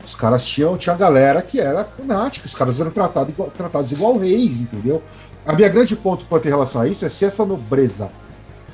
Os 0.03 0.15
caras 0.15 0.45
tinham, 0.45 0.77
tinha 0.77 0.95
galera 0.95 1.41
que 1.41 1.59
era 1.59 1.83
fanática, 1.83 2.47
os 2.47 2.55
caras 2.55 2.79
eram 2.79 2.89
tratados 2.89 3.33
igual, 3.33 3.51
tratados 3.51 3.91
igual 3.91 4.17
reis, 4.17 4.61
entendeu? 4.61 5.03
A 5.45 5.53
minha 5.53 5.69
grande 5.69 5.95
ponto 5.95 6.25
quanto 6.25 6.47
em 6.47 6.49
relação 6.49 6.81
a 6.81 6.87
isso 6.87 7.05
é 7.05 7.09
se 7.09 7.23
essa 7.23 7.45
nobreza 7.45 8.11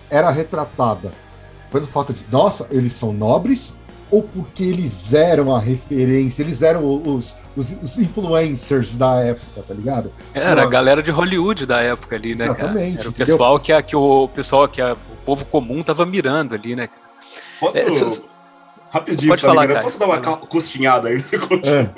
era 0.09 0.29
retratada 0.29 1.11
pelo 1.71 1.85
fato 1.85 2.13
de, 2.13 2.25
nossa, 2.31 2.67
eles 2.71 2.93
são 2.93 3.11
nobres, 3.13 3.77
ou 4.09 4.23
porque 4.23 4.63
eles 4.63 5.13
eram 5.13 5.53
a 5.53 5.59
referência, 5.59 6.41
eles 6.41 6.61
eram 6.61 6.85
os, 7.05 7.37
os, 7.57 7.71
os 7.83 7.97
influencers 7.99 8.95
da 8.95 9.15
época, 9.21 9.61
tá 9.67 9.73
ligado? 9.73 10.11
Era 10.33 10.61
a 10.61 10.63
Não. 10.63 10.69
galera 10.69 11.03
de 11.03 11.11
Hollywood 11.11 11.65
da 11.65 11.81
época 11.81 12.15
ali, 12.15 12.33
né, 12.35 12.45
cara? 12.47 12.59
Exatamente, 12.59 12.99
Era 12.99 13.07
o 13.07 13.11
entendeu? 13.11 13.25
pessoal 13.25 13.59
que, 13.59 13.73
a, 13.73 13.81
que 13.81 13.95
o 13.95 14.29
pessoal 14.29 14.67
que 14.67 14.81
a- 14.81 14.93
o 14.93 15.25
povo 15.25 15.43
comum 15.45 15.83
tava 15.83 16.05
mirando 16.05 16.55
ali, 16.55 16.75
né? 16.75 16.87
cara? 16.87 17.01
Posso. 17.59 17.77
É, 17.79 17.91
se- 17.91 18.23
Rapidinho, 18.89 19.29
Pode 19.31 19.43
não 19.43 19.49
falar, 19.53 19.67
Caio. 19.67 19.81
posso 19.83 19.99
dar 19.99 20.05
uma 20.05 20.19
ca- 20.19 20.37
costinhada 20.37 21.09
aí? 21.09 21.21
É. 21.65 21.89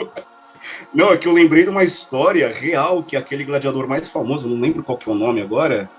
Não, 0.94 1.14
é 1.14 1.18
que 1.18 1.28
eu 1.28 1.32
lembrei 1.32 1.64
de 1.64 1.70
uma 1.70 1.84
história 1.84 2.52
real 2.52 3.02
que 3.04 3.16
aquele 3.16 3.46
gladiador 3.46 3.88
mais 3.88 4.10
famoso, 4.10 4.48
não 4.50 4.60
lembro 4.60 4.84
qual 4.84 4.98
que 4.98 5.08
é 5.08 5.12
o 5.12 5.16
nome 5.16 5.42
agora. 5.42 5.90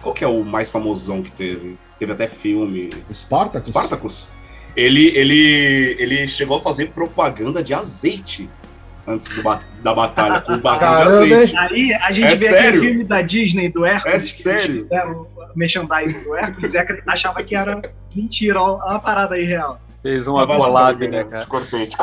Qual 0.00 0.14
que 0.14 0.22
é 0.24 0.28
o 0.28 0.44
mais 0.44 0.70
famosão 0.70 1.22
que 1.22 1.30
teve? 1.30 1.78
Teve 1.98 2.12
até 2.12 2.26
filme. 2.26 2.90
O 3.08 3.14
Spartacus? 3.14 3.68
Spartacus. 3.68 4.30
Ele, 4.76 5.08
ele, 5.16 5.96
ele 5.98 6.28
chegou 6.28 6.58
a 6.58 6.60
fazer 6.60 6.90
propaganda 6.90 7.62
de 7.62 7.72
azeite 7.72 8.48
antes 9.06 9.28
do 9.28 9.42
da 9.82 9.94
batalha, 9.94 10.40
com 10.40 10.58
barril 10.58 10.80
Caramba, 10.80 11.26
de 11.26 11.32
azeite. 11.32 11.56
Aí 11.56 11.94
a 11.94 12.12
gente 12.12 12.26
É 12.26 12.30
vê 12.30 12.36
sério? 12.36 12.68
aquele 12.68 12.80
filme 12.88 13.04
da 13.04 13.22
Disney 13.22 13.68
do 13.68 13.84
Hércules. 13.84 14.14
É 14.14 14.18
sério? 14.18 14.88
merchandising 15.54 16.24
do 16.24 16.36
Hércules 16.36 16.74
e 16.74 16.78
achava 17.06 17.42
que 17.42 17.56
era 17.56 17.80
mentira, 18.14 18.60
ó, 18.60 18.76
uma 18.76 18.98
parada 18.98 19.36
aí 19.36 19.44
real. 19.44 19.80
Fez 20.02 20.28
uma 20.28 20.46
collab, 20.46 21.08
né, 21.08 21.24
cara? 21.24 21.46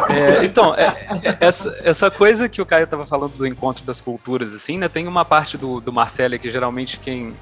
É, 0.10 0.44
então, 0.44 0.76
é, 0.76 0.88
é, 1.24 1.38
essa, 1.40 1.82
essa 1.84 2.12
coisa 2.12 2.50
que 2.50 2.62
o 2.62 2.66
Caio 2.66 2.84
estava 2.84 3.06
falando 3.06 3.34
do 3.38 3.48
encontro 3.48 3.86
das 3.86 4.02
culturas, 4.02 4.54
assim, 4.54 4.78
né? 4.78 4.90
Tem 4.90 5.08
uma 5.08 5.24
parte 5.24 5.58
do, 5.58 5.80
do 5.80 5.94
Marcelo 5.94 6.38
que 6.38 6.50
geralmente 6.50 7.00
quem 7.00 7.34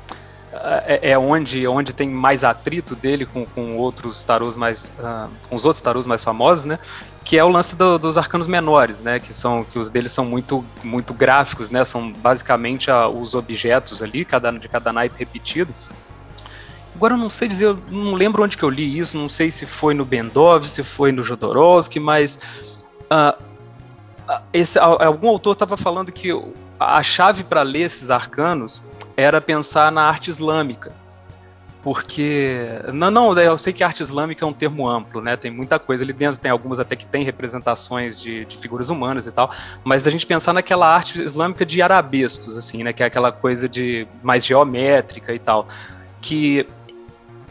é, 0.53 1.11
é 1.11 1.17
onde, 1.17 1.65
onde 1.67 1.93
tem 1.93 2.09
mais 2.09 2.43
atrito 2.43 2.95
dele 2.95 3.25
com, 3.25 3.45
com 3.45 3.77
outros 3.77 4.23
tarôs 4.23 4.55
mais. 4.55 4.91
ah, 4.99 5.27
com 5.49 5.55
os 5.55 5.65
outros 5.65 5.81
tarôs 5.81 6.05
mais 6.05 6.23
famosos, 6.23 6.65
né? 6.65 6.77
Que 7.23 7.37
é 7.37 7.43
o 7.43 7.49
lance 7.49 7.75
do- 7.75 7.97
dos 7.99 8.17
arcanos 8.17 8.47
menores, 8.47 8.99
né? 8.99 9.19
Que 9.19 9.33
são 9.33 9.63
que 9.63 9.77
os 9.79 9.89
deles 9.89 10.11
são 10.11 10.25
muito, 10.25 10.65
muito 10.83 11.13
gráficos, 11.13 11.69
né? 11.69 11.85
São 11.85 12.11
basicamente 12.11 12.89
ah, 12.91 13.07
os 13.07 13.33
objetos 13.35 14.01
ali, 14.03 14.25
cada, 14.25 14.51
de 14.51 14.67
cada 14.67 14.91
naipe 14.91 15.17
repetido. 15.19 15.73
Agora 16.95 17.13
eu 17.13 17.17
não 17.17 17.29
sei 17.29 17.47
dizer, 17.47 17.65
eu 17.65 17.79
não 17.89 18.13
lembro 18.13 18.43
onde 18.43 18.57
que 18.57 18.63
eu 18.63 18.69
li 18.69 18.99
isso, 18.99 19.17
não 19.17 19.29
sei 19.29 19.49
se 19.49 19.65
foi 19.65 19.93
no 19.93 20.03
Bendov, 20.05 20.63
se 20.65 20.83
foi 20.83 21.11
no 21.11 21.23
Jodorowsky, 21.23 21.99
mas 21.99 22.37
ah, 23.09 23.37
esse, 24.51 24.77
a- 24.77 24.83
algum 24.83 25.29
autor 25.29 25.53
estava 25.53 25.77
falando 25.77 26.11
que 26.11 26.29
a 26.79 27.01
chave 27.03 27.43
para 27.43 27.61
ler 27.61 27.81
esses 27.81 28.09
arcanos 28.11 28.81
era 29.21 29.39
pensar 29.39 29.91
na 29.91 30.03
arte 30.03 30.29
islâmica. 30.29 30.93
Porque. 31.84 32.60
Não, 32.93 33.10
não, 33.10 33.38
eu 33.39 33.57
sei 33.57 33.73
que 33.73 33.84
arte 33.84 34.03
islâmica 34.03 34.45
é 34.45 34.47
um 34.47 34.53
termo 34.53 34.88
amplo, 34.88 35.19
né? 35.19 35.36
Tem 35.36 35.49
muita 35.49 35.79
coisa 35.79 36.03
ali 36.03 36.13
dentro, 36.13 36.39
tem 36.39 36.51
algumas 36.51 36.79
até 36.79 36.95
que 36.95 37.05
tem 37.05 37.23
representações 37.23 38.19
de, 38.19 38.45
de 38.45 38.57
figuras 38.57 38.89
humanas 38.89 39.25
e 39.25 39.31
tal. 39.31 39.51
Mas 39.84 40.05
a 40.05 40.12
gente 40.12 40.27
pensar 40.27 40.53
naquela 40.53 40.88
arte 40.88 41.21
islâmica 41.21 41.65
de 41.65 41.81
arabescos, 41.81 42.55
assim, 42.55 42.84
né? 42.84 42.93
Que 42.93 43.01
é 43.01 43.07
aquela 43.07 43.31
coisa 43.31 43.67
de 43.67 44.07
mais 44.21 44.45
geométrica 44.45 45.34
e 45.34 45.39
tal. 45.39 45.67
Que 46.21 46.67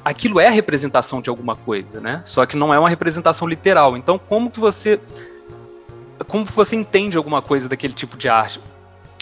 aquilo 0.04 0.38
é 0.38 0.48
representação 0.48 1.20
de 1.20 1.28
alguma 1.28 1.56
coisa, 1.56 2.00
né? 2.00 2.22
Só 2.24 2.46
que 2.46 2.56
não 2.56 2.72
é 2.72 2.78
uma 2.78 2.88
representação 2.88 3.48
literal. 3.48 3.96
Então, 3.96 4.16
como 4.16 4.48
que 4.48 4.60
você 4.60 5.00
como 6.28 6.44
você 6.44 6.76
entende 6.76 7.16
alguma 7.16 7.42
coisa 7.42 7.68
daquele 7.68 7.94
tipo 7.94 8.16
de 8.16 8.28
arte? 8.28 8.60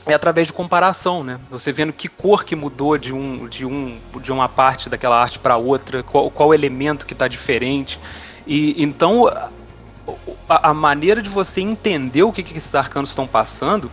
É 0.07 0.15
através 0.15 0.47
de 0.47 0.53
comparação, 0.53 1.23
né? 1.23 1.39
Você 1.51 1.73
vendo 1.73 1.93
que 1.93 2.09
cor 2.09 2.45
que 2.45 2.57
mudou 2.57 2.97
de 2.97 3.13
um 3.13 3.47
de 3.47 3.67
um 3.67 3.99
de 4.23 4.33
uma 4.33 4.49
parte 4.49 4.89
daquela 4.89 5.21
arte 5.21 5.39
para 5.39 5.57
outra, 5.57 6.03
qual, 6.03 6.31
qual 6.31 6.55
elemento 6.55 7.05
que 7.05 7.13
está 7.13 7.29
diferente. 7.29 8.01
E 8.47 8.83
então 8.83 9.27
a, 10.49 10.71
a 10.71 10.75
maneira 10.75 11.21
de 11.21 11.29
você 11.29 11.61
entender 11.61 12.23
o 12.23 12.33
que, 12.33 12.43
que 12.43 12.57
esses 12.57 12.75
arcanos 12.75 13.11
estão 13.11 13.27
passando 13.27 13.91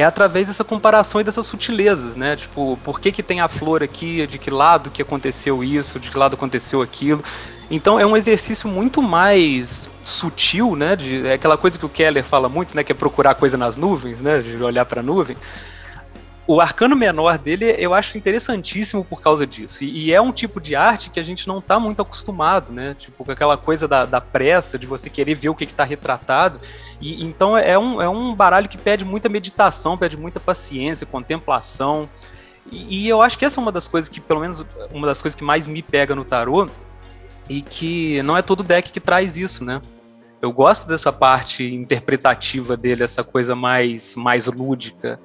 é 0.00 0.04
através 0.04 0.46
dessa 0.46 0.64
comparação 0.64 1.20
e 1.20 1.24
dessas 1.24 1.46
sutilezas, 1.46 2.16
né? 2.16 2.34
Tipo, 2.34 2.78
por 2.82 2.98
que, 2.98 3.12
que 3.12 3.22
tem 3.22 3.40
a 3.40 3.48
flor 3.48 3.82
aqui, 3.82 4.26
de 4.26 4.38
que 4.38 4.50
lado 4.50 4.90
que 4.90 5.02
aconteceu 5.02 5.62
isso, 5.62 6.00
de 6.00 6.10
que 6.10 6.16
lado 6.16 6.34
aconteceu 6.34 6.80
aquilo. 6.80 7.22
Então 7.70 8.00
é 8.00 8.06
um 8.06 8.16
exercício 8.16 8.68
muito 8.68 9.02
mais 9.02 9.90
sutil, 10.02 10.74
né? 10.74 10.96
De, 10.96 11.26
é 11.26 11.34
aquela 11.34 11.58
coisa 11.58 11.78
que 11.78 11.84
o 11.84 11.88
Keller 11.88 12.24
fala 12.24 12.48
muito, 12.48 12.74
né? 12.74 12.82
Que 12.82 12.92
é 12.92 12.94
procurar 12.94 13.34
coisa 13.34 13.58
nas 13.58 13.76
nuvens, 13.76 14.20
né? 14.20 14.40
De 14.40 14.56
olhar 14.62 14.86
para 14.86 15.00
a 15.00 15.02
nuvem. 15.02 15.36
O 16.52 16.60
arcano 16.60 16.96
menor 16.96 17.38
dele 17.38 17.76
eu 17.78 17.94
acho 17.94 18.18
interessantíssimo 18.18 19.04
por 19.04 19.22
causa 19.22 19.46
disso. 19.46 19.84
E, 19.84 20.06
e 20.06 20.12
é 20.12 20.20
um 20.20 20.32
tipo 20.32 20.60
de 20.60 20.74
arte 20.74 21.08
que 21.08 21.20
a 21.20 21.22
gente 21.22 21.46
não 21.46 21.60
está 21.60 21.78
muito 21.78 22.02
acostumado, 22.02 22.72
né? 22.72 22.92
Tipo, 22.98 23.24
com 23.24 23.30
aquela 23.30 23.56
coisa 23.56 23.86
da, 23.86 24.04
da 24.04 24.20
pressa, 24.20 24.76
de 24.76 24.84
você 24.84 25.08
querer 25.08 25.36
ver 25.36 25.48
o 25.48 25.54
que 25.54 25.62
está 25.62 25.84
retratado. 25.84 26.58
E 27.00 27.24
então 27.24 27.56
é 27.56 27.78
um, 27.78 28.02
é 28.02 28.08
um 28.08 28.34
baralho 28.34 28.68
que 28.68 28.76
pede 28.76 29.04
muita 29.04 29.28
meditação, 29.28 29.96
pede 29.96 30.16
muita 30.16 30.40
paciência, 30.40 31.06
contemplação. 31.06 32.08
E, 32.68 33.04
e 33.04 33.08
eu 33.08 33.22
acho 33.22 33.38
que 33.38 33.44
essa 33.44 33.60
é 33.60 33.62
uma 33.62 33.70
das 33.70 33.86
coisas 33.86 34.08
que, 34.08 34.20
pelo 34.20 34.40
menos, 34.40 34.66
uma 34.92 35.06
das 35.06 35.22
coisas 35.22 35.38
que 35.38 35.44
mais 35.44 35.68
me 35.68 35.84
pega 35.84 36.16
no 36.16 36.24
tarô, 36.24 36.68
e 37.48 37.62
que 37.62 38.20
não 38.24 38.36
é 38.36 38.42
todo 38.42 38.64
deck 38.64 38.90
que 38.90 38.98
traz 38.98 39.36
isso, 39.36 39.64
né? 39.64 39.80
Eu 40.42 40.52
gosto 40.52 40.88
dessa 40.88 41.12
parte 41.12 41.64
interpretativa 41.64 42.76
dele, 42.76 43.04
essa 43.04 43.22
coisa 43.22 43.54
mais, 43.54 44.16
mais 44.16 44.46
lúdica 44.46 45.20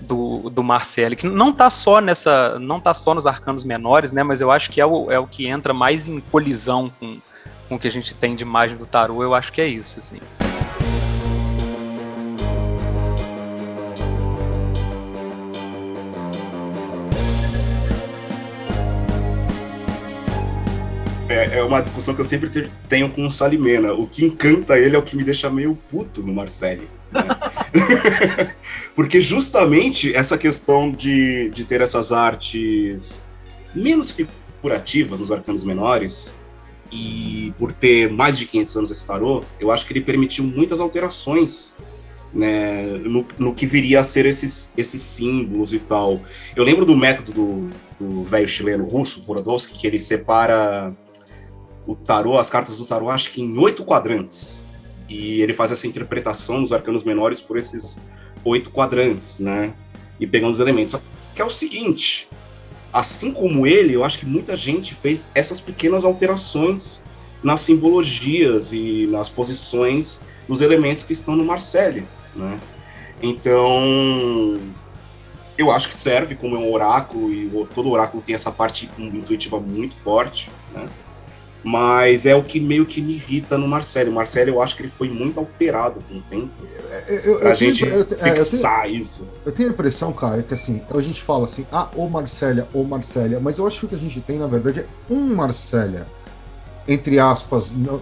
do, 0.00 0.50
do 0.50 0.62
Marcelli, 0.62 1.16
que 1.16 1.26
não 1.26 1.52
tá 1.52 1.70
só 1.70 2.00
nessa, 2.00 2.58
não 2.58 2.80
tá 2.80 2.92
só 2.94 3.14
nos 3.14 3.26
arcanos 3.26 3.64
menores, 3.64 4.12
né? 4.12 4.22
Mas 4.22 4.40
eu 4.40 4.50
acho 4.50 4.70
que 4.70 4.80
é 4.80 4.86
o, 4.86 5.10
é 5.10 5.18
o 5.18 5.26
que 5.26 5.46
entra 5.46 5.72
mais 5.72 6.08
em 6.08 6.20
colisão 6.20 6.90
com, 6.98 7.18
com 7.68 7.74
o 7.74 7.78
que 7.78 7.86
a 7.88 7.90
gente 7.90 8.14
tem 8.14 8.34
de 8.34 8.42
imagem 8.42 8.76
do 8.76 8.86
tarô. 8.86 9.22
Eu 9.22 9.34
acho 9.34 9.52
que 9.52 9.60
é 9.60 9.66
isso, 9.66 10.00
assim. 10.00 10.18
É, 21.28 21.58
é 21.58 21.62
uma 21.62 21.80
discussão 21.80 22.12
que 22.14 22.20
eu 22.20 22.24
sempre 22.24 22.50
te- 22.50 22.70
tenho 22.88 23.08
com 23.08 23.24
o 23.26 23.30
Salimena. 23.30 23.92
O 23.92 24.06
que 24.06 24.24
encanta 24.24 24.76
ele 24.78 24.96
é 24.96 24.98
o 24.98 25.02
que 25.02 25.16
me 25.16 25.22
deixa 25.22 25.48
meio 25.48 25.76
puto 25.88 26.22
no 26.22 26.32
Marcelli. 26.32 26.88
Porque 28.94 29.20
justamente 29.20 30.14
essa 30.14 30.36
questão 30.38 30.90
de, 30.90 31.50
de 31.50 31.64
ter 31.64 31.80
essas 31.80 32.12
artes 32.12 33.22
menos 33.74 34.10
figurativas 34.10 35.20
nos 35.20 35.30
arcanos 35.30 35.64
menores, 35.64 36.38
e 36.92 37.54
por 37.58 37.72
ter 37.72 38.10
mais 38.10 38.36
de 38.36 38.46
500 38.46 38.76
anos 38.76 38.90
esse 38.90 39.06
tarô, 39.06 39.44
eu 39.60 39.70
acho 39.70 39.86
que 39.86 39.92
ele 39.92 40.00
permitiu 40.00 40.44
muitas 40.44 40.80
alterações 40.80 41.76
né, 42.32 42.82
no, 42.98 43.26
no, 43.38 43.54
que 43.54 43.66
viria 43.66 44.00
a 44.00 44.04
ser 44.04 44.26
esses, 44.26 44.72
esses 44.76 45.00
símbolos 45.00 45.72
e 45.72 45.78
tal. 45.78 46.20
Eu 46.54 46.64
lembro 46.64 46.84
do 46.84 46.96
método 46.96 47.70
do 47.98 48.24
velho 48.24 48.48
chileno 48.48 48.86
russo, 48.86 49.22
Vorodowski, 49.22 49.78
que 49.78 49.86
ele 49.86 49.98
separa 49.98 50.92
o 51.86 51.94
tarô, 51.94 52.38
as 52.38 52.50
cartas 52.50 52.78
do 52.78 52.86
tarô, 52.86 53.08
acho 53.10 53.30
que 53.30 53.42
em 53.42 53.58
oito 53.58 53.84
quadrantes. 53.84 54.66
E 55.10 55.42
ele 55.42 55.52
faz 55.52 55.72
essa 55.72 55.88
interpretação 55.88 56.62
dos 56.62 56.72
arcanos 56.72 57.02
menores 57.02 57.40
por 57.40 57.58
esses 57.58 58.00
oito 58.44 58.70
quadrantes, 58.70 59.40
né? 59.40 59.74
E 60.20 60.26
pegando 60.26 60.52
os 60.52 60.60
elementos. 60.60 60.94
Que 61.34 61.42
é 61.42 61.44
o 61.44 61.50
seguinte, 61.50 62.28
assim 62.92 63.32
como 63.32 63.66
ele, 63.66 63.92
eu 63.92 64.04
acho 64.04 64.20
que 64.20 64.26
muita 64.26 64.56
gente 64.56 64.94
fez 64.94 65.28
essas 65.34 65.60
pequenas 65.60 66.04
alterações 66.04 67.02
nas 67.42 67.60
simbologias 67.60 68.72
e 68.72 69.08
nas 69.10 69.28
posições 69.28 70.24
dos 70.46 70.60
elementos 70.60 71.02
que 71.02 71.12
estão 71.12 71.34
no 71.34 71.44
Marcelle, 71.44 72.06
né? 72.36 72.60
Então, 73.20 74.60
eu 75.58 75.72
acho 75.72 75.88
que 75.88 75.96
serve 75.96 76.36
como 76.36 76.56
um 76.56 76.72
oráculo 76.72 77.32
e 77.32 77.50
todo 77.74 77.90
oráculo 77.90 78.22
tem 78.22 78.34
essa 78.34 78.52
parte 78.52 78.88
intuitiva 78.96 79.58
muito 79.58 79.96
forte, 79.96 80.50
né? 80.72 80.88
Mas 81.62 82.24
é 82.24 82.34
o 82.34 82.42
que 82.42 82.58
meio 82.58 82.86
que 82.86 83.02
me 83.02 83.14
irrita 83.14 83.58
no 83.58 83.68
Marcelo. 83.68 84.10
O 84.10 84.14
Marcelo, 84.14 84.50
eu 84.50 84.62
acho 84.62 84.74
que 84.74 84.82
ele 84.82 84.88
foi 84.88 85.10
muito 85.10 85.38
alterado 85.38 86.00
com 86.08 86.14
o 86.14 86.22
tempo. 86.22 86.50
Eu, 87.06 87.16
eu, 87.16 87.38
pra 87.40 87.50
eu 87.50 87.54
gente 87.54 87.84
tenho, 87.84 88.04
fixar 88.06 88.84
tenho, 88.84 88.94
isso. 88.96 89.28
Eu 89.44 89.52
tenho 89.52 89.68
a 89.68 89.72
impressão, 89.72 90.12
Caio, 90.12 90.42
que 90.42 90.54
assim, 90.54 90.82
a 90.90 91.00
gente 91.00 91.22
fala 91.22 91.44
assim, 91.44 91.66
ah, 91.70 91.90
ou 91.94 92.08
Marcélia, 92.08 92.66
ou 92.72 92.84
Marcélia, 92.84 93.38
mas 93.40 93.58
eu 93.58 93.66
acho 93.66 93.80
que 93.80 93.86
o 93.86 93.88
que 93.90 93.94
a 93.94 93.98
gente 93.98 94.20
tem, 94.20 94.38
na 94.38 94.46
verdade, 94.46 94.80
é 94.80 94.86
um 95.12 95.34
Marcélia. 95.34 96.06
Entre 96.88 97.18
aspas. 97.18 97.72
Não, 97.72 98.00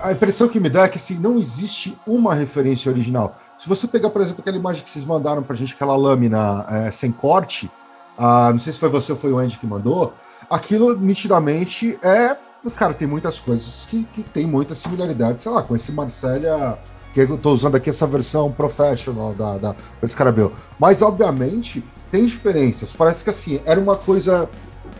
a 0.00 0.12
impressão 0.12 0.48
que 0.48 0.60
me 0.60 0.70
dá 0.70 0.84
é 0.84 0.88
que 0.88 0.96
assim, 0.96 1.18
não 1.18 1.38
existe 1.38 1.98
uma 2.06 2.34
referência 2.34 2.90
original. 2.90 3.36
Se 3.58 3.68
você 3.68 3.86
pegar, 3.86 4.10
por 4.10 4.22
exemplo, 4.22 4.40
aquela 4.40 4.56
imagem 4.56 4.82
que 4.82 4.90
vocês 4.90 5.04
mandaram 5.04 5.42
pra 5.42 5.54
gente, 5.54 5.74
aquela 5.74 5.96
lâmina 5.96 6.66
é, 6.68 6.90
sem 6.90 7.12
corte, 7.12 7.70
ah, 8.16 8.50
não 8.52 8.58
sei 8.58 8.72
se 8.72 8.78
foi 8.78 8.88
você 8.88 9.12
ou 9.12 9.18
foi 9.18 9.32
o 9.32 9.38
Andy 9.38 9.58
que 9.58 9.66
mandou, 9.66 10.14
aquilo 10.48 10.96
nitidamente 10.96 11.98
é 12.02 12.36
cara, 12.70 12.94
tem 12.94 13.08
muitas 13.08 13.38
coisas 13.38 13.86
que, 13.90 14.04
que 14.04 14.22
tem 14.22 14.46
muita 14.46 14.74
similaridade, 14.74 15.40
sei 15.40 15.50
lá, 15.50 15.62
com 15.62 15.74
esse 15.74 15.90
Marcélia, 15.90 16.78
que 17.12 17.20
eu 17.20 17.36
tô 17.36 17.52
usando 17.52 17.74
aqui 17.74 17.90
essa 17.90 18.06
versão 18.06 18.52
professional 18.52 19.34
da, 19.34 19.58
da, 19.58 19.76
da 20.00 20.08
Scarabeu. 20.08 20.52
Mas, 20.78 21.02
obviamente, 21.02 21.84
tem 22.10 22.24
diferenças. 22.24 22.92
Parece 22.92 23.24
que, 23.24 23.30
assim, 23.30 23.60
era 23.64 23.80
uma 23.80 23.96
coisa... 23.96 24.48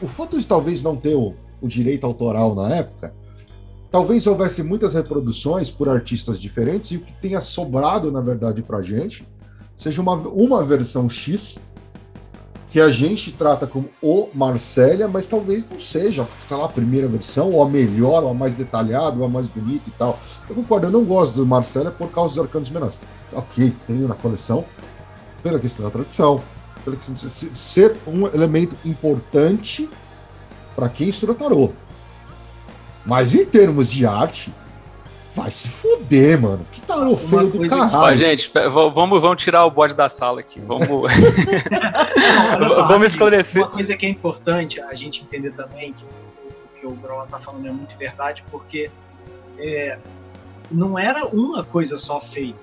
O 0.00 0.08
fato 0.08 0.38
de 0.38 0.46
talvez 0.46 0.82
não 0.82 0.96
ter 0.96 1.14
o, 1.14 1.34
o 1.60 1.68
direito 1.68 2.04
autoral 2.04 2.54
na 2.54 2.74
época, 2.74 3.14
talvez 3.90 4.26
houvesse 4.26 4.62
muitas 4.62 4.94
reproduções 4.94 5.70
por 5.70 5.88
artistas 5.88 6.40
diferentes 6.40 6.90
e 6.90 6.96
o 6.96 7.00
que 7.00 7.12
tenha 7.14 7.40
sobrado, 7.40 8.10
na 8.10 8.20
verdade, 8.20 8.62
pra 8.62 8.82
gente 8.82 9.24
seja 9.76 10.00
uma, 10.00 10.14
uma 10.14 10.64
versão 10.64 11.08
X 11.08 11.60
que 12.72 12.80
a 12.80 12.88
gente 12.88 13.30
trata 13.32 13.66
como 13.66 13.90
o 14.00 14.30
Marcélia, 14.32 15.06
mas 15.06 15.28
talvez 15.28 15.68
não 15.70 15.78
seja, 15.78 16.26
sei 16.48 16.56
lá, 16.56 16.64
a 16.64 16.68
primeira 16.68 17.06
versão, 17.06 17.52
ou 17.52 17.62
a 17.62 17.68
melhor, 17.68 18.24
ou 18.24 18.30
a 18.30 18.34
mais 18.34 18.54
detalhada, 18.54 19.18
ou 19.18 19.26
a 19.26 19.28
mais 19.28 19.46
bonita 19.46 19.90
e 19.90 19.92
tal. 19.92 20.18
Eu 20.48 20.54
concordo, 20.54 20.86
eu 20.86 20.90
não 20.90 21.04
gosto 21.04 21.36
do 21.36 21.44
Marcélia 21.44 21.90
por 21.90 22.10
causa 22.10 22.34
dos 22.34 22.44
arcanos 22.44 22.70
menores. 22.70 22.98
Ok, 23.30 23.74
tenho 23.86 24.08
na 24.08 24.14
coleção, 24.14 24.64
pela 25.42 25.58
questão 25.58 25.84
da 25.84 25.90
tradição, 25.90 26.42
pela 26.82 26.96
questão 26.96 27.14
de 27.14 27.58
ser 27.58 27.94
um 28.06 28.26
elemento 28.26 28.74
importante 28.86 29.90
para 30.74 30.88
quem 30.88 31.10
estuda 31.10 31.34
tarô. 31.34 31.72
Mas 33.04 33.34
em 33.34 33.44
termos 33.44 33.92
de 33.92 34.06
arte, 34.06 34.50
Vai 35.34 35.50
se 35.50 35.68
fuder, 35.68 36.40
mano. 36.40 36.66
Que 36.70 36.82
tarô 36.82 37.16
feio 37.16 37.48
do 37.48 37.68
caralho. 37.68 37.96
Ó, 37.96 38.14
gente, 38.16 38.50
vamos, 38.52 39.20
vamos 39.20 39.42
tirar 39.42 39.64
o 39.64 39.70
bode 39.70 39.94
da 39.94 40.08
sala 40.08 40.40
aqui. 40.40 40.60
Vamos, 40.60 40.86
Não, 42.60 42.72
só, 42.72 42.86
vamos 42.86 43.08
esclarecer. 43.08 43.62
Uma 43.62 43.70
coisa 43.70 43.96
que 43.96 44.04
é 44.04 44.08
importante 44.10 44.80
a 44.80 44.94
gente 44.94 45.22
entender 45.22 45.52
também, 45.52 45.94
que 45.94 46.04
o 46.04 46.22
que 46.82 46.86
o 46.86 46.90
Brola 46.90 47.26
tá 47.28 47.38
falando 47.38 47.66
é 47.66 47.70
muito 47.70 47.96
verdade, 47.96 48.42
porque 48.50 48.90
é, 49.56 49.98
não 50.70 50.98
era 50.98 51.24
uma 51.26 51.64
coisa 51.64 51.96
só 51.96 52.20
feita. 52.20 52.58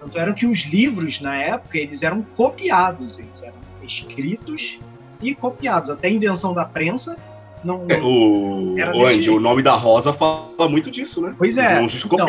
Tanto 0.00 0.18
eram 0.18 0.32
que 0.32 0.46
os 0.46 0.60
livros, 0.60 1.20
na 1.20 1.36
época, 1.36 1.76
eles 1.76 2.02
eram 2.02 2.22
copiados. 2.22 3.18
Eles 3.18 3.42
eram 3.42 3.56
escritos 3.82 4.78
e 5.20 5.34
copiados. 5.34 5.90
Até 5.90 6.08
a 6.08 6.10
invenção 6.10 6.54
da 6.54 6.64
prensa 6.64 7.16
não, 7.64 7.84
é, 7.88 7.98
o, 8.00 8.74
o 8.94 9.06
Andy, 9.06 9.30
o 9.30 9.40
nome 9.40 9.62
da 9.62 9.72
Rosa 9.72 10.12
fala 10.12 10.68
muito 10.68 10.90
disso, 10.90 11.20
né? 11.20 11.34
Pois 11.36 11.58
é. 11.58 11.80
Os 11.82 12.04
então, 12.04 12.26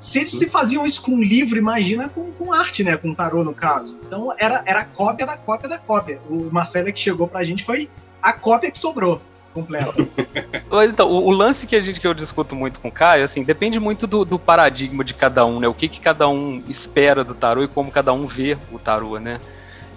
se 0.00 0.18
eles 0.18 0.32
se 0.32 0.46
faziam 0.46 0.84
isso 0.84 1.02
com 1.02 1.20
livro, 1.20 1.58
imagina 1.58 2.08
com, 2.08 2.30
com 2.32 2.52
arte, 2.52 2.84
né? 2.84 2.96
Com 2.96 3.14
tarô, 3.14 3.42
no 3.42 3.54
caso. 3.54 3.96
Então 4.06 4.32
era, 4.38 4.62
era 4.66 4.80
a 4.80 4.84
cópia 4.84 5.26
da 5.26 5.36
cópia 5.36 5.68
da 5.68 5.78
cópia. 5.78 6.20
O 6.28 6.48
Marcelo 6.50 6.92
que 6.92 7.00
chegou 7.00 7.26
pra 7.26 7.42
gente 7.42 7.64
foi 7.64 7.88
a 8.22 8.32
cópia 8.32 8.70
que 8.70 8.78
sobrou. 8.78 9.20
Completo. 9.52 10.06
então, 10.86 11.10
o, 11.10 11.28
o, 11.28 11.30
lance 11.30 11.66
que 11.66 11.74
a 11.74 11.80
gente 11.80 11.98
que 11.98 12.06
eu 12.06 12.12
discuto 12.12 12.54
muito 12.54 12.78
com 12.78 12.88
o 12.88 12.92
Caio, 12.92 13.24
assim, 13.24 13.42
depende 13.42 13.80
muito 13.80 14.06
do, 14.06 14.22
do 14.22 14.38
paradigma 14.38 15.02
de 15.02 15.14
cada 15.14 15.46
um, 15.46 15.58
né? 15.58 15.66
O 15.66 15.72
que, 15.72 15.88
que 15.88 15.98
cada 15.98 16.28
um 16.28 16.62
espera 16.68 17.24
do 17.24 17.34
tarô 17.34 17.64
e 17.64 17.68
como 17.68 17.90
cada 17.90 18.12
um 18.12 18.26
vê 18.26 18.58
o 18.70 18.78
tarô, 18.78 19.18
né? 19.18 19.40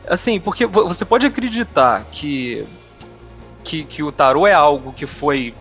Assim, 0.08 0.40
porque 0.40 0.66
você 0.66 1.04
pode 1.04 1.28
acreditar 1.28 2.06
que 2.10 2.66
que, 3.70 3.84
que 3.84 4.02
o 4.02 4.12
tarô 4.12 4.48
é 4.48 4.54
algo 4.54 4.92
que 4.92 5.06
foi 5.06 5.54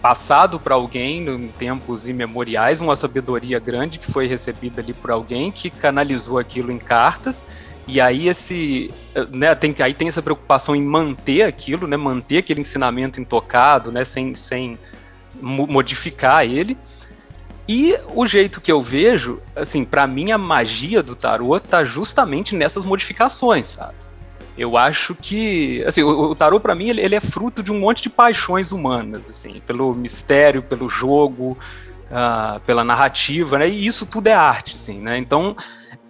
passado 0.00 0.60
para 0.60 0.76
alguém 0.76 1.26
em 1.28 1.48
tempos 1.48 2.08
imemoriais, 2.08 2.80
uma 2.80 2.94
sabedoria 2.94 3.58
grande 3.58 3.98
que 3.98 4.08
foi 4.08 4.28
recebida 4.28 4.80
ali 4.80 4.92
por 4.92 5.10
alguém 5.10 5.50
que 5.50 5.70
canalizou 5.70 6.38
aquilo 6.38 6.70
em 6.70 6.78
cartas. 6.78 7.44
E 7.88 8.00
aí 8.00 8.28
esse, 8.28 8.94
né, 9.30 9.52
tem, 9.56 9.74
aí 9.80 9.92
tem 9.92 10.06
essa 10.06 10.22
preocupação 10.22 10.76
em 10.76 10.82
manter 10.82 11.42
aquilo, 11.42 11.88
né, 11.88 11.96
manter 11.96 12.38
aquele 12.38 12.60
ensinamento 12.60 13.20
intocado, 13.20 13.90
né, 13.90 14.04
sem, 14.04 14.32
sem 14.36 14.78
modificar 15.40 16.44
ele. 16.44 16.78
E 17.66 17.98
o 18.14 18.24
jeito 18.24 18.60
que 18.60 18.70
eu 18.70 18.80
vejo, 18.80 19.40
assim, 19.56 19.84
para 19.84 20.06
mim 20.06 20.30
a 20.30 20.38
magia 20.38 21.02
do 21.02 21.16
tarô 21.16 21.58
tá 21.58 21.82
justamente 21.82 22.54
nessas 22.54 22.84
modificações, 22.84 23.68
sabe? 23.68 24.03
Eu 24.56 24.76
acho 24.76 25.14
que 25.14 25.82
assim, 25.84 26.02
o, 26.02 26.30
o 26.30 26.34
tarô 26.34 26.60
para 26.60 26.74
mim 26.74 26.88
ele, 26.88 27.00
ele, 27.00 27.14
é 27.14 27.20
fruto 27.20 27.62
de 27.62 27.72
um 27.72 27.78
monte 27.78 28.02
de 28.02 28.10
paixões 28.10 28.72
humanas, 28.72 29.28
assim, 29.28 29.60
pelo 29.66 29.94
mistério, 29.94 30.62
pelo 30.62 30.88
jogo, 30.88 31.58
uh, 32.10 32.60
pela 32.60 32.84
narrativa, 32.84 33.58
né? 33.58 33.68
E 33.68 33.86
isso 33.86 34.06
tudo 34.06 34.28
é 34.28 34.34
arte, 34.34 34.76
assim, 34.76 35.00
né? 35.00 35.18
Então, 35.18 35.56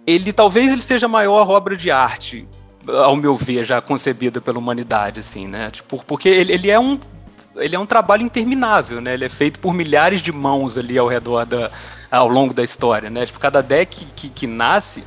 ele 0.05 0.31
talvez 0.31 0.71
ele 0.71 0.81
seja 0.81 1.07
a 1.07 1.09
maior 1.09 1.49
obra 1.49 1.75
de 1.75 1.89
arte, 1.89 2.47
ao 2.87 3.15
meu 3.15 3.35
ver, 3.35 3.63
já 3.63 3.81
concebida 3.81 4.39
pela 4.39 4.59
humanidade, 4.59 5.19
assim, 5.19 5.47
né? 5.47 5.71
Tipo, 5.71 6.03
porque 6.05 6.29
ele, 6.29 6.53
ele 6.53 6.69
é 6.69 6.79
um 6.79 6.99
ele 7.57 7.73
é 7.73 7.79
um 7.79 7.85
trabalho 7.85 8.21
interminável, 8.21 8.99
né? 8.99 9.13
Ele 9.13 9.25
é 9.25 9.29
feito 9.29 9.59
por 9.59 9.73
milhares 9.73 10.21
de 10.21 10.31
mãos 10.31 10.77
ali 10.77 10.97
ao 10.97 11.07
redor 11.07 11.45
da 11.45 11.71
ao 12.11 12.27
longo 12.27 12.53
da 12.53 12.63
história, 12.63 13.09
né? 13.09 13.25
Tipo, 13.25 13.39
cada 13.39 13.61
deck 13.61 14.05
que, 14.15 14.29
que 14.29 14.45
nasce 14.45 15.03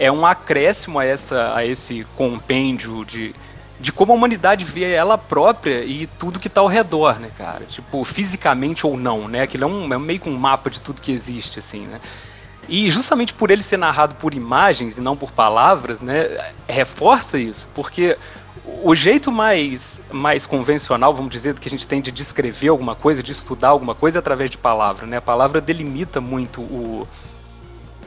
é 0.00 0.10
um 0.10 0.24
acréscimo 0.24 0.98
a, 0.98 1.04
essa, 1.04 1.54
a 1.54 1.64
esse 1.64 2.06
compêndio 2.16 3.04
de, 3.04 3.34
de 3.78 3.92
como 3.92 4.12
a 4.12 4.16
humanidade 4.16 4.64
vê 4.64 4.90
ela 4.90 5.18
própria 5.18 5.84
e 5.84 6.06
tudo 6.06 6.40
que 6.40 6.48
está 6.48 6.62
ao 6.62 6.66
redor, 6.66 7.20
né, 7.20 7.30
cara? 7.36 7.66
Tipo, 7.66 8.02
fisicamente 8.02 8.86
ou 8.86 8.96
não, 8.96 9.28
né? 9.28 9.42
Aquilo 9.42 9.64
é, 9.64 9.66
um, 9.66 9.92
é 9.92 9.98
meio 9.98 10.18
que 10.18 10.28
um 10.30 10.38
mapa 10.38 10.70
de 10.70 10.80
tudo 10.80 11.02
que 11.02 11.12
existe, 11.12 11.58
assim, 11.58 11.86
né? 11.86 12.00
E 12.66 12.90
justamente 12.90 13.34
por 13.34 13.50
ele 13.50 13.62
ser 13.62 13.76
narrado 13.76 14.14
por 14.14 14.32
imagens 14.32 14.96
e 14.96 15.02
não 15.02 15.14
por 15.14 15.32
palavras, 15.32 16.00
né, 16.00 16.52
reforça 16.68 17.36
isso, 17.36 17.68
porque 17.74 18.16
o 18.82 18.94
jeito 18.94 19.30
mais, 19.30 20.00
mais 20.10 20.46
convencional, 20.46 21.12
vamos 21.12 21.30
dizer, 21.30 21.58
que 21.58 21.68
a 21.68 21.70
gente 21.70 21.86
tem 21.86 22.00
de 22.00 22.10
descrever 22.10 22.68
alguma 22.68 22.94
coisa, 22.94 23.22
de 23.22 23.32
estudar 23.32 23.68
alguma 23.68 23.94
coisa 23.94 24.18
é 24.18 24.20
através 24.20 24.48
de 24.48 24.56
palavra, 24.56 25.06
né? 25.06 25.18
A 25.18 25.22
palavra 25.22 25.60
delimita 25.60 26.20
muito 26.20 26.62
o, 26.62 27.06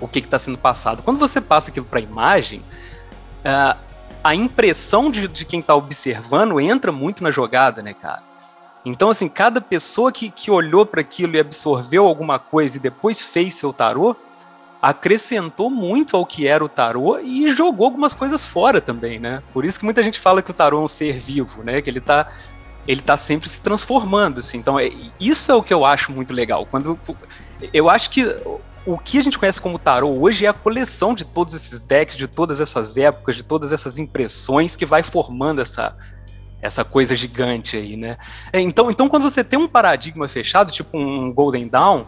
o 0.04 0.08
que 0.08 0.20
está 0.20 0.38
sendo 0.38 0.58
passado. 0.58 1.02
Quando 1.02 1.18
você 1.18 1.40
passa 1.40 1.70
aquilo 1.70 1.86
para 1.86 2.00
a 2.00 2.02
imagem, 2.02 2.60
uh, 2.60 3.80
a 4.22 4.36
impressão 4.36 5.10
de, 5.10 5.30
de 5.30 5.46
quem 5.46 5.62
está 5.62 5.74
observando 5.74 6.60
entra 6.60 6.92
muito 6.92 7.24
na 7.24 7.32
jogada, 7.32 7.82
né, 7.82 7.94
cara? 7.94 8.22
Então, 8.84 9.10
assim, 9.10 9.30
cada 9.30 9.62
pessoa 9.62 10.12
que, 10.12 10.30
que 10.30 10.52
olhou 10.52 10.86
para 10.86 11.00
aquilo 11.00 11.38
e 11.38 11.40
absorveu 11.40 12.06
alguma 12.06 12.38
coisa 12.38 12.76
e 12.76 12.82
depois 12.82 13.22
fez 13.22 13.56
seu 13.56 13.72
tarô, 13.72 14.14
acrescentou 14.82 15.70
muito 15.70 16.18
ao 16.18 16.26
que 16.26 16.46
era 16.50 16.66
o 16.66 16.68
tarô 16.68 17.18
e 17.20 17.50
jogou 17.54 17.86
algumas 17.86 18.14
coisas 18.14 18.46
fora 18.46 18.82
também, 18.82 19.20
né? 19.20 19.42
Por 19.54 19.64
isso 19.64 19.80
que 19.80 19.86
muita 19.86 20.04
gente 20.04 20.20
fala 20.20 20.42
que 20.42 20.52
o 20.52 20.54
tarô 20.54 20.82
é 20.82 20.84
um 20.84 20.88
ser 20.88 21.18
vivo, 21.18 21.64
né? 21.64 21.82
Que 21.82 21.90
ele 21.90 22.00
está 22.00 22.30
ele 22.86 23.00
tá 23.00 23.16
sempre 23.16 23.48
se 23.48 23.62
transformando, 23.62 24.42
assim. 24.42 24.58
Então, 24.58 24.78
é, 24.78 24.92
isso 25.18 25.50
é 25.50 25.56
o 25.56 25.64
que 25.64 25.74
eu 25.74 25.86
acho 25.86 26.12
muito 26.12 26.34
legal. 26.34 26.66
Quando 26.66 27.00
eu 27.74 27.90
acho 27.90 28.10
que 28.10 28.26
o 28.86 28.98
que 28.98 29.18
a 29.18 29.22
gente 29.22 29.40
conhece 29.40 29.62
como 29.62 29.80
tarô 29.80 30.10
hoje 30.10 30.46
é 30.46 30.50
a 30.50 30.54
coleção 30.54 31.14
de 31.14 31.24
todos 31.24 31.54
esses 31.54 31.84
decks, 31.84 32.18
de 32.18 32.28
todas 32.28 32.60
essas 32.60 32.98
épocas, 32.98 33.36
de 33.36 33.44
todas 33.44 33.72
essas 33.72 33.98
impressões 33.98 34.76
que 34.76 34.86
vai 34.86 35.04
formando 35.04 35.62
essa, 35.62 35.96
essa 36.62 36.84
coisa 36.84 37.16
gigante 37.16 37.78
aí, 37.78 37.96
né? 37.96 38.18
É, 38.52 38.60
então, 38.60 38.92
então, 38.92 39.08
quando 39.08 39.24
você 39.24 39.44
tem 39.44 39.58
um 39.58 39.68
paradigma 39.68 40.28
fechado, 40.28 40.72
tipo 40.72 40.98
um 40.98 41.32
Golden 41.32 41.68
Dawn, 41.68 42.06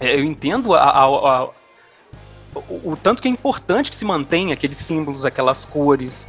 é, 0.00 0.16
eu 0.16 0.24
entendo 0.24 0.74
a, 0.74 0.82
a, 0.82 1.04
a, 1.04 1.44
o, 2.54 2.92
o 2.92 2.98
tanto 3.02 3.20
que 3.20 3.28
é 3.28 3.30
importante 3.30 3.90
que 3.90 3.96
se 3.96 4.04
mantenha 4.04 4.54
aqueles 4.54 4.78
símbolos, 4.78 5.26
aquelas 5.26 5.66
cores. 5.66 6.26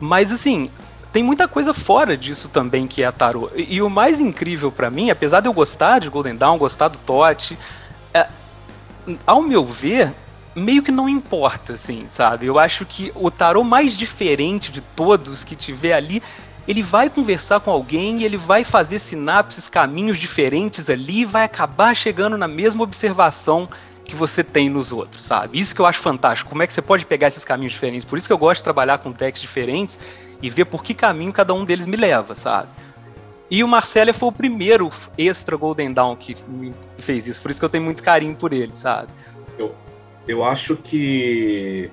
Mas 0.00 0.32
assim, 0.32 0.68
tem 1.12 1.22
muita 1.22 1.46
coisa 1.46 1.72
fora 1.72 2.16
disso 2.16 2.48
também 2.48 2.88
que 2.88 3.00
é 3.00 3.06
a 3.06 3.12
tarô. 3.12 3.48
E, 3.54 3.76
e 3.76 3.82
o 3.82 3.88
mais 3.88 4.20
incrível 4.20 4.72
para 4.72 4.90
mim, 4.90 5.10
apesar 5.10 5.40
de 5.40 5.48
eu 5.48 5.52
gostar 5.52 6.00
de 6.00 6.08
Golden 6.08 6.34
Dawn, 6.34 6.58
gostar 6.58 6.88
do 6.88 6.98
Tote, 6.98 7.56
é, 8.12 8.28
ao 9.26 9.42
meu 9.42 9.64
ver, 9.64 10.12
meio 10.54 10.82
que 10.82 10.92
não 10.92 11.08
importa, 11.08 11.74
assim, 11.74 12.02
sabe? 12.08 12.46
Eu 12.46 12.58
acho 12.58 12.84
que 12.86 13.12
o 13.14 13.30
tarô 13.30 13.64
mais 13.64 13.96
diferente 13.96 14.70
de 14.70 14.80
todos 14.80 15.42
que 15.42 15.56
tiver 15.56 15.94
ali, 15.94 16.22
ele 16.66 16.82
vai 16.82 17.10
conversar 17.10 17.60
com 17.60 17.70
alguém 17.70 18.20
e 18.20 18.24
ele 18.24 18.36
vai 18.36 18.64
fazer 18.64 18.98
sinapses, 18.98 19.68
caminhos 19.68 20.18
diferentes 20.18 20.88
ali 20.88 21.20
e 21.20 21.24
vai 21.24 21.44
acabar 21.44 21.94
chegando 21.94 22.38
na 22.38 22.48
mesma 22.48 22.82
observação 22.82 23.68
que 24.04 24.14
você 24.14 24.44
tem 24.44 24.68
nos 24.68 24.92
outros, 24.92 25.22
sabe? 25.22 25.58
Isso 25.58 25.74
que 25.74 25.80
eu 25.80 25.86
acho 25.86 25.98
fantástico. 26.00 26.50
Como 26.50 26.62
é 26.62 26.66
que 26.66 26.72
você 26.72 26.82
pode 26.82 27.06
pegar 27.06 27.28
esses 27.28 27.44
caminhos 27.44 27.72
diferentes? 27.72 28.04
Por 28.04 28.18
isso 28.18 28.26
que 28.26 28.32
eu 28.32 28.38
gosto 28.38 28.60
de 28.60 28.64
trabalhar 28.64 28.98
com 28.98 29.10
decks 29.10 29.40
diferentes 29.40 29.98
e 30.42 30.50
ver 30.50 30.66
por 30.66 30.84
que 30.84 30.92
caminho 30.92 31.32
cada 31.32 31.54
um 31.54 31.64
deles 31.64 31.86
me 31.86 31.96
leva, 31.96 32.34
sabe? 32.34 32.68
E 33.50 33.62
o 33.62 33.68
Marcelo 33.68 34.12
foi 34.14 34.28
o 34.28 34.32
primeiro 34.32 34.90
extra 35.18 35.56
Golden 35.56 35.92
Dawn 35.92 36.16
que 36.16 36.34
fez 36.98 37.26
isso, 37.26 37.40
por 37.42 37.50
isso 37.50 37.60
que 37.60 37.64
eu 37.64 37.70
tenho 37.70 37.84
muito 37.84 38.02
carinho 38.02 38.34
por 38.34 38.52
ele, 38.52 38.74
sabe? 38.74 39.12
Eu, 39.58 39.74
eu 40.26 40.42
acho 40.42 40.76
que. 40.76 41.90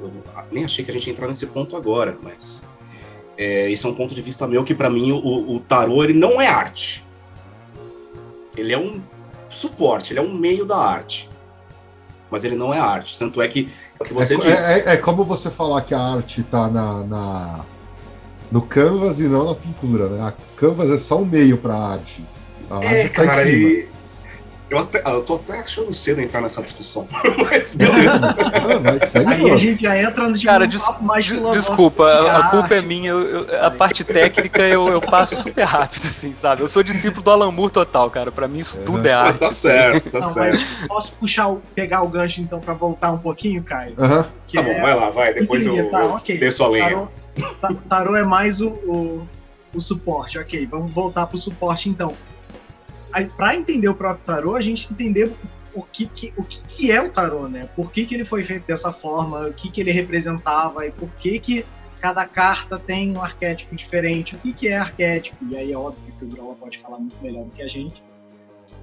Eu 0.00 0.12
nem 0.50 0.64
achei 0.64 0.84
que 0.84 0.90
a 0.90 0.94
gente 0.94 1.06
ia 1.06 1.12
entrar 1.12 1.26
nesse 1.26 1.46
ponto 1.46 1.76
agora, 1.76 2.18
mas. 2.22 2.64
É, 3.38 3.70
esse 3.70 3.84
é 3.84 3.88
um 3.88 3.94
ponto 3.94 4.14
de 4.14 4.22
vista 4.22 4.46
meu 4.46 4.64
que, 4.64 4.74
para 4.74 4.88
mim, 4.88 5.12
o, 5.12 5.56
o 5.56 5.60
tarô 5.60 6.02
ele 6.02 6.14
não 6.14 6.40
é 6.40 6.48
arte. 6.48 7.04
Ele 8.56 8.72
é 8.72 8.78
um 8.78 9.00
suporte, 9.50 10.12
ele 10.12 10.20
é 10.20 10.22
um 10.22 10.34
meio 10.34 10.64
da 10.64 10.76
arte 10.76 11.28
mas 12.30 12.44
ele 12.44 12.56
não 12.56 12.72
é 12.72 12.78
arte. 12.78 13.18
Tanto 13.18 13.40
é 13.40 13.48
que 13.48 13.70
é 13.98 14.02
o 14.02 14.06
que 14.06 14.12
você 14.12 14.34
é, 14.34 14.38
disse. 14.38 14.80
É, 14.80 14.94
é, 14.94 14.96
como 14.96 15.24
você 15.24 15.50
falar 15.50 15.82
que 15.82 15.94
a 15.94 16.00
arte 16.00 16.40
está 16.40 16.68
na, 16.68 17.04
na, 17.04 17.64
no 18.50 18.62
canvas 18.62 19.20
e 19.20 19.24
não 19.24 19.44
na 19.44 19.54
pintura, 19.54 20.08
né? 20.08 20.22
A 20.22 20.32
canvas 20.56 20.90
é 20.90 20.98
só 20.98 21.18
um 21.20 21.24
meio 21.24 21.58
para 21.58 21.74
a 21.74 21.92
arte. 21.92 22.24
A 22.70 22.84
é, 22.84 23.02
arte 23.02 23.14
tá 23.14 23.26
cara, 23.26 23.48
e... 23.48 23.88
Eu, 24.68 24.78
até, 24.78 25.00
eu 25.06 25.22
tô 25.22 25.36
até 25.36 25.60
achando 25.60 25.92
cedo 25.92 26.20
entrar 26.20 26.40
nessa 26.40 26.60
discussão. 26.60 27.06
Mas 27.38 27.76
beleza. 27.76 28.34
mas 28.82 29.14
Aí 29.14 29.50
a 29.50 29.56
gente 29.56 29.82
já 29.82 29.96
entra 29.96 30.28
no 30.28 30.42
Cara, 30.42 30.66
des 30.66 30.82
mais 31.00 31.24
desculpa, 31.24 32.04
a, 32.04 32.38
a, 32.38 32.50
culpa 32.50 32.74
é 32.74 32.82
minha. 32.82 33.10
Eu, 33.10 33.46
eu, 33.46 33.64
a 33.64 33.70
parte 33.70 34.02
técnica 34.02 34.62
eu, 34.62 34.88
eu 34.88 35.00
passo 35.00 35.36
super 35.40 35.62
rápido, 35.62 36.08
assim, 36.08 36.34
sabe? 36.40 36.62
Eu 36.62 36.68
sou 36.68 36.82
discípulo 36.82 37.22
do 37.22 37.30
Alan 37.30 37.52
Moore 37.52 37.72
total, 37.72 38.10
cara. 38.10 38.32
Pra 38.32 38.48
mim 38.48 38.58
isso 38.58 38.76
tudo 38.78 39.06
é 39.06 39.12
arte. 39.12 39.38
Tá 39.38 39.50
certo, 39.50 40.10
tá 40.10 40.18
Não, 40.18 40.28
certo. 40.28 40.58
Posso 40.88 41.12
puxar, 41.12 41.54
pegar 41.74 42.02
o 42.02 42.08
gancho 42.08 42.40
então 42.40 42.58
pra 42.58 42.74
voltar 42.74 43.12
um 43.12 43.18
pouquinho, 43.18 43.62
Caio? 43.62 43.94
Uhum. 43.96 44.22
tá 44.22 44.30
é... 44.54 44.62
bom, 44.62 44.80
vai 44.80 44.94
lá, 44.96 45.10
vai. 45.10 45.32
Depois 45.32 45.64
eu, 45.64 45.90
tá, 45.90 46.00
eu 46.00 46.14
okay. 46.14 46.38
desço 46.38 46.64
a 46.64 46.68
lenha. 46.68 47.08
Tarô 47.88 48.16
é 48.16 48.24
mais 48.24 48.60
o, 48.60 48.68
o, 48.68 49.28
o 49.74 49.80
suporte, 49.80 50.38
ok. 50.38 50.66
Vamos 50.66 50.92
voltar 50.92 51.26
pro 51.26 51.38
suporte 51.38 51.88
então 51.88 52.14
para 53.36 53.56
entender 53.56 53.88
o 53.88 53.94
próprio 53.94 54.24
tarô, 54.26 54.56
a 54.56 54.60
gente 54.60 54.92
entender 54.92 55.32
o 55.74 55.82
que, 55.82 56.06
que, 56.06 56.32
o 56.36 56.42
que, 56.42 56.62
que 56.64 56.92
é 56.92 57.00
o 57.00 57.10
tarô, 57.10 57.48
né? 57.48 57.68
Por 57.76 57.90
que, 57.90 58.04
que 58.04 58.14
ele 58.14 58.24
foi 58.24 58.42
feito 58.42 58.66
dessa 58.66 58.92
forma, 58.92 59.46
o 59.46 59.52
que, 59.52 59.70
que 59.70 59.80
ele 59.80 59.92
representava 59.92 60.86
e 60.86 60.90
por 60.90 61.10
que, 61.12 61.38
que 61.38 61.66
cada 62.00 62.26
carta 62.26 62.78
tem 62.78 63.16
um 63.16 63.22
arquétipo 63.22 63.74
diferente, 63.74 64.34
o 64.34 64.38
que, 64.38 64.52
que 64.52 64.68
é 64.68 64.76
arquétipo, 64.76 65.44
e 65.50 65.56
aí 65.56 65.72
é 65.72 65.76
óbvio 65.76 66.12
que 66.18 66.24
o 66.24 66.28
Grola 66.28 66.54
pode 66.54 66.78
falar 66.78 66.98
muito 66.98 67.16
melhor 67.22 67.44
do 67.44 67.50
que 67.50 67.62
a 67.62 67.68
gente. 67.68 68.02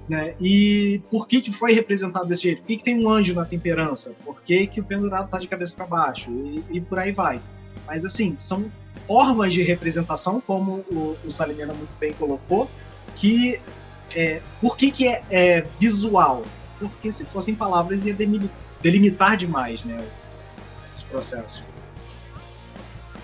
Né? 0.08 0.34
E 0.40 1.00
por 1.10 1.26
que, 1.26 1.40
que 1.40 1.50
foi 1.50 1.72
representado 1.72 2.26
desse 2.26 2.42
jeito? 2.42 2.60
Por 2.60 2.66
que, 2.66 2.76
que 2.76 2.84
tem 2.84 3.04
um 3.04 3.08
anjo 3.08 3.32
na 3.34 3.44
temperança? 3.44 4.14
Por 4.24 4.42
que, 4.42 4.66
que 4.66 4.80
o 4.80 4.84
pendurado 4.84 5.24
está 5.24 5.38
de 5.38 5.48
cabeça 5.48 5.74
para 5.74 5.86
baixo? 5.86 6.30
E, 6.30 6.64
e, 6.70 6.80
por 6.80 6.98
aí 6.98 7.10
vai. 7.10 7.40
Mas, 7.86 8.04
assim, 8.04 8.34
são 8.38 8.70
formas 9.06 9.52
de 9.52 9.62
representação, 9.62 10.40
como 10.40 10.84
o, 10.90 11.16
o 11.24 11.30
Salimena 11.30 11.74
muito 11.74 11.94
bem 11.98 12.12
colocou, 12.14 12.68
que 13.16 13.60
é, 14.14 14.40
por 14.60 14.76
que, 14.76 14.90
que 14.90 15.08
é, 15.08 15.22
é, 15.30 15.66
visual? 15.78 16.42
Porque 16.78 17.10
se 17.10 17.24
fossem 17.24 17.54
palavras 17.54 18.06
ia 18.06 18.16
delimitar 18.82 19.36
demais 19.36 19.84
né, 19.84 20.04
esse 20.94 21.04
processo. 21.06 21.64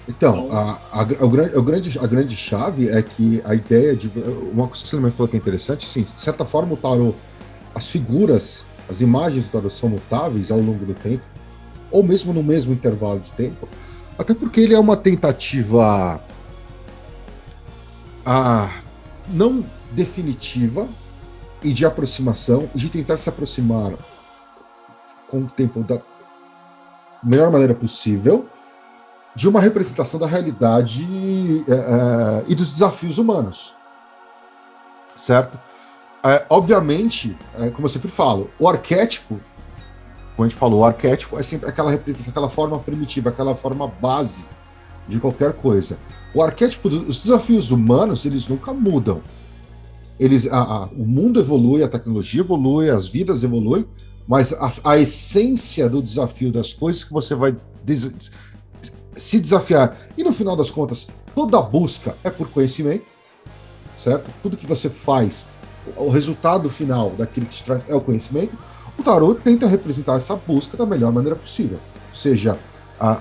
Então, 0.08 0.46
então 0.46 0.56
a, 0.56 0.80
a, 0.92 1.00
a, 1.02 1.04
grande, 1.04 1.98
a 1.98 2.06
grande 2.06 2.36
chave 2.36 2.88
é 2.88 3.02
que 3.02 3.40
a 3.44 3.54
ideia 3.54 3.94
de. 3.94 4.10
Uma 4.52 4.66
coisa 4.66 4.82
que 4.82 4.88
você 4.88 5.10
falou 5.10 5.28
que 5.28 5.36
é 5.36 5.38
interessante, 5.38 5.86
assim, 5.86 6.02
de 6.02 6.20
certa 6.20 6.44
forma, 6.44 6.74
o 6.74 6.76
tarot, 6.76 7.16
as 7.74 7.88
figuras, 7.88 8.66
as 8.88 9.00
imagens 9.00 9.44
do 9.44 9.50
tarot 9.50 9.72
são 9.72 9.88
mutáveis 9.88 10.50
ao 10.50 10.58
longo 10.58 10.84
do 10.84 10.94
tempo, 10.94 11.22
ou 11.90 12.02
mesmo 12.02 12.32
no 12.32 12.42
mesmo 12.42 12.72
intervalo 12.72 13.20
de 13.20 13.30
tempo, 13.32 13.68
até 14.20 14.35
porque 14.35 14.61
ele 14.61 14.74
é 14.74 14.78
uma 14.78 14.98
tentativa 14.98 16.20
a 18.24 18.70
não 19.26 19.64
definitiva 19.92 20.87
e 21.62 21.72
de 21.72 21.87
aproximação, 21.87 22.68
de 22.74 22.90
tentar 22.90 23.16
se 23.16 23.30
aproximar 23.30 23.94
com 25.26 25.38
o 25.38 25.46
tempo 25.46 25.83
da 25.83 26.02
melhor 27.24 27.50
maneira 27.50 27.74
possível 27.74 28.46
de 29.35 29.48
uma 29.48 29.59
representação 29.59 30.20
da 30.20 30.26
realidade 30.26 31.06
é, 31.66 32.44
e 32.46 32.54
dos 32.54 32.68
desafios 32.68 33.16
humanos. 33.16 33.74
Certo? 35.16 35.59
É, 36.22 36.44
obviamente, 36.50 37.38
é, 37.59 37.70
como 37.70 37.87
eu 37.87 37.90
sempre 37.90 38.11
falo, 38.11 38.50
o 38.59 38.68
arquétipo, 38.68 39.40
como 40.40 40.46
a 40.46 40.48
gente 40.48 40.59
falou, 40.59 40.81
o 40.81 40.85
arquétipo 40.85 41.38
é 41.38 41.42
sempre 41.42 41.68
aquela 41.68 41.90
representação, 41.90 42.31
aquela 42.31 42.48
forma 42.48 42.79
primitiva, 42.79 43.29
aquela 43.29 43.55
forma 43.55 43.87
base 43.87 44.42
de 45.07 45.20
qualquer 45.20 45.53
coisa. 45.53 45.98
O 46.35 46.42
arquétipo, 46.42 46.88
os 46.88 47.22
desafios 47.22 47.70
humanos, 47.70 48.24
eles 48.24 48.48
nunca 48.48 48.72
mudam 48.72 49.20
eles, 50.20 50.46
a, 50.53 50.61
a, 50.61 50.85
o 50.85 51.07
mundo 51.07 51.40
evolui, 51.40 51.83
a 51.83 51.88
tecnologia 51.88 52.42
evolui, 52.42 52.90
as 52.90 53.09
vidas 53.09 53.42
evoluem, 53.42 53.87
mas 54.29 54.53
a, 54.53 54.70
a 54.85 54.98
essência 54.98 55.88
do 55.88 56.03
desafio 56.03 56.53
das 56.53 56.74
coisas 56.74 57.03
que 57.03 57.12
você 57.12 57.35
vai 57.35 57.57
des, 57.83 58.31
se 59.16 59.40
desafiar. 59.40 59.96
E 60.18 60.22
no 60.22 60.31
final 60.31 60.55
das 60.55 60.70
contas, 60.70 61.09
toda 61.35 61.61
busca 61.62 62.14
é 62.22 62.29
por 62.29 62.50
conhecimento, 62.50 63.05
certo? 63.96 64.31
Tudo 64.42 64.59
que 64.59 64.66
você 64.66 64.90
faz, 64.90 65.48
o 65.96 66.11
resultado 66.11 66.68
final 66.68 67.11
daquilo 67.11 67.46
que 67.46 67.57
te 67.57 67.64
traz 67.64 67.88
é 67.88 67.94
o 67.94 68.00
conhecimento. 68.00 68.57
O 69.00 69.02
tarot 69.02 69.40
tenta 69.40 69.66
representar 69.66 70.18
essa 70.18 70.36
busca 70.36 70.76
da 70.76 70.84
melhor 70.84 71.10
maneira 71.10 71.34
possível, 71.34 71.78
seja 72.12 72.58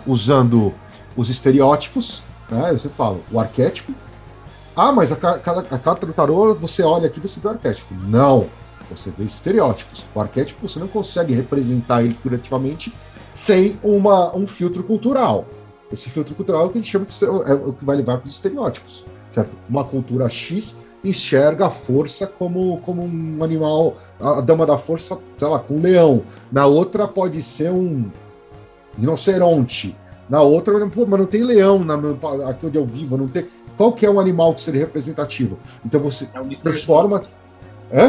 usando 0.06 0.74
os 1.16 1.30
estereótipos, 1.30 2.24
né? 2.52 2.72
Eu 2.72 2.78
sempre 2.78 2.98
falo, 2.98 3.24
o 3.32 3.40
arquétipo, 3.40 3.94
ah, 4.76 4.92
mas 4.92 5.10
a, 5.14 5.16
a, 5.16 5.60
a 5.76 5.80
carta 5.80 6.06
do 6.06 6.12
tarô, 6.12 6.54
você 6.54 6.84
olha 6.84 7.08
aqui 7.08 7.22
você 7.22 7.40
vê 7.40 7.48
o 7.48 7.52
arquétipo. 7.52 7.94
Não. 7.94 8.50
Você 8.90 9.10
vê 9.10 9.24
estereótipos. 9.24 10.06
O 10.14 10.20
arquétipo 10.20 10.68
você 10.68 10.80
não 10.82 10.88
consegue 10.90 11.34
representar 11.34 12.04
ele 12.04 12.14
figurativamente 12.14 12.94
sem 13.34 13.80
uma, 13.82 14.36
um 14.36 14.46
filtro 14.46 14.84
cultural. 14.84 15.46
Esse 15.90 16.10
filtro 16.10 16.36
cultural 16.36 16.64
é 16.64 16.66
o 16.66 16.70
que 16.72 16.78
a 16.78 16.82
gente 16.82 16.92
chama 16.92 17.06
de 17.06 17.26
é 17.50 17.54
o 17.54 17.72
que 17.72 17.86
vai 17.86 17.96
levar 17.96 18.18
para 18.18 18.28
os 18.28 18.34
estereótipos, 18.34 19.06
certo? 19.30 19.56
Uma 19.70 19.86
cultura 19.86 20.28
X 20.28 20.78
enxerga 21.04 21.68
a 21.68 21.70
força 21.70 22.28
como, 22.28 22.80
como 22.82 23.04
um 23.04 23.44
animal, 23.44 23.96
a 24.20 24.42
dama 24.42 24.66
da 24.66 24.78
força, 24.78 25.18
sei 25.38 25.48
lá, 25.48 25.60
com 25.60 25.76
um 25.76 25.82
leão. 25.82 26.24
Na 26.52 26.66
outra 26.66 27.08
pode 27.08 27.42
ser 27.42 27.72
um 27.72 28.12
rinoceronte. 28.98 29.96
Na 30.30 30.42
outra, 30.42 30.88
pô, 30.88 31.06
mas 31.06 31.20
não 31.20 31.26
tem 31.26 31.44
leão 31.44 31.84
na, 31.84 31.96
aqui 32.50 32.68
onde 32.68 32.78
eu 32.78 32.86
vivo, 32.86 33.18
não 33.18 33.28
tem 33.28 33.48
qual 33.80 33.94
que 33.94 34.06
é 34.06 34.12
um 34.12 34.20
animal 34.20 34.54
que 34.54 34.60
seria 34.60 34.82
representativo? 34.82 35.58
Então 35.86 36.02
você 36.02 36.26
é 36.26 36.56
transforma. 36.62 37.24
É? 37.92 38.06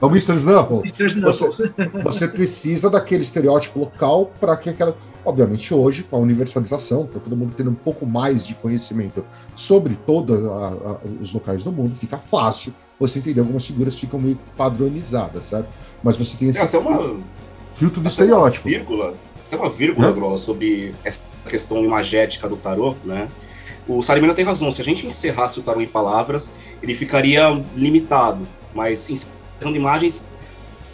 É 0.00 0.04
o 0.04 0.08
Mr. 0.08 0.34
Snubble? 0.36 0.92
Você, 1.22 1.72
você 2.02 2.28
precisa 2.28 2.88
daquele 2.88 3.22
estereótipo 3.22 3.80
local 3.80 4.32
para 4.40 4.56
que 4.56 4.70
aquela. 4.70 4.96
Obviamente, 5.24 5.74
hoje, 5.74 6.02
com 6.02 6.16
a 6.16 6.18
universalização, 6.18 7.06
para 7.06 7.20
todo 7.20 7.36
mundo 7.36 7.52
tendo 7.56 7.70
um 7.70 7.74
pouco 7.74 8.06
mais 8.06 8.46
de 8.46 8.54
conhecimento 8.54 9.24
sobre 9.54 9.94
todos 9.94 10.38
os 11.20 11.34
locais 11.34 11.64
do 11.64 11.72
mundo, 11.72 11.94
fica 11.96 12.16
fácil 12.16 12.72
você 12.98 13.18
entender. 13.18 13.40
Algumas 13.40 13.66
figuras 13.66 13.98
ficam 13.98 14.20
meio 14.20 14.38
padronizadas, 14.56 15.46
certo? 15.46 15.68
Mas 16.02 16.16
você 16.16 16.36
tem 16.36 16.48
esse 16.48 16.58
é, 16.58 16.62
até 16.62 16.78
uma, 16.78 17.20
filtro 17.74 18.00
do 18.00 18.08
estereótipo. 18.08 18.68
Uma 18.68 18.78
vírgula, 18.78 19.14
tem 19.50 19.58
uma 19.58 19.70
vírgula, 19.70 20.38
sobre 20.38 20.94
essa 21.04 21.22
questão 21.48 21.84
imagética 21.84 22.48
do 22.48 22.56
tarô, 22.56 22.94
né? 23.04 23.28
o 23.88 24.02
Salimena 24.02 24.34
tem 24.34 24.44
razão. 24.44 24.70
Se 24.70 24.80
a 24.80 24.84
gente 24.84 25.06
encerrasse 25.06 25.58
o 25.58 25.62
tarô 25.62 25.80
em 25.80 25.86
palavras, 25.86 26.54
ele 26.82 26.94
ficaria 26.94 27.48
limitado. 27.74 28.46
Mas 28.74 29.08
encerrando 29.10 29.76
imagens, 29.76 30.26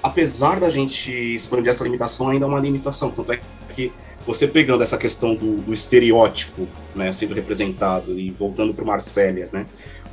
apesar 0.02 0.60
da 0.60 0.70
gente 0.70 1.10
expandir 1.10 1.68
essa 1.68 1.84
limitação, 1.84 2.28
ainda 2.28 2.46
é 2.46 2.48
uma 2.48 2.60
limitação. 2.60 3.10
Tanto 3.10 3.32
é 3.32 3.40
que 3.72 3.92
você 4.26 4.46
pegando 4.46 4.82
essa 4.82 4.98
questão 4.98 5.34
do, 5.34 5.58
do 5.58 5.72
estereótipo, 5.72 6.66
né, 6.94 7.12
sendo 7.12 7.34
representado 7.34 8.18
e 8.18 8.30
voltando 8.30 8.74
para 8.74 8.84
o 8.84 8.86
Marcélia, 8.86 9.48
né, 9.52 9.66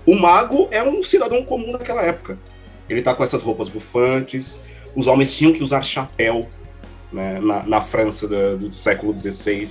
o 0.06 0.16
mago 0.16 0.68
é 0.70 0.84
um 0.84 1.02
cidadão 1.02 1.44
comum 1.44 1.72
naquela 1.72 2.04
época. 2.04 2.38
Ele 2.90 3.00
está 3.00 3.16
com 3.16 3.24
essas 3.24 3.42
roupas 3.42 3.70
bufantes, 3.70 4.64
os 4.96 5.08
homens 5.08 5.36
tinham 5.36 5.54
que 5.54 5.64
usar 5.64 5.82
chapéu, 5.82 6.48
né, 7.12 7.40
na, 7.40 7.64
na 7.64 7.82
França 7.82 8.28
do, 8.28 8.58
do 8.58 8.74
século 8.74 9.18
XVI. 9.18 9.66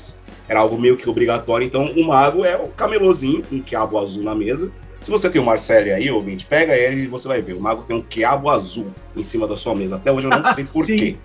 Era 0.49 0.61
algo 0.61 0.81
meio 0.81 0.97
que 0.97 1.09
obrigatório. 1.09 1.67
Então, 1.67 1.87
o 1.87 2.05
mago 2.05 2.45
é 2.45 2.57
o 2.57 2.69
camelôzinho, 2.69 3.45
um 3.51 3.61
quiabo 3.61 3.99
azul 3.99 4.23
na 4.23 4.35
mesa. 4.35 4.73
Se 5.03 5.11
você 5.11 5.29
tem 5.29 5.41
o 5.41 5.45
Marcelo 5.45 5.93
aí, 5.93 6.11
ouvinte, 6.11 6.47
pega 6.47 6.75
ele 6.75 7.03
e 7.03 7.07
você 7.09 7.27
vai 7.27 7.43
ver. 7.43 7.55
O 7.55 7.61
mago 7.61 7.83
tem 7.83 7.97
um 7.97 8.03
quiabo 8.03 8.49
azul 8.49 8.87
em 9.17 9.23
cima 9.23 9.49
da 9.49 9.57
sua 9.57 9.75
mesa. 9.75 9.97
Até 9.97 10.13
hoje 10.13 10.29
eu 10.29 10.31
não 10.31 10.45
sei 10.55 10.65
porquê. 10.65 11.17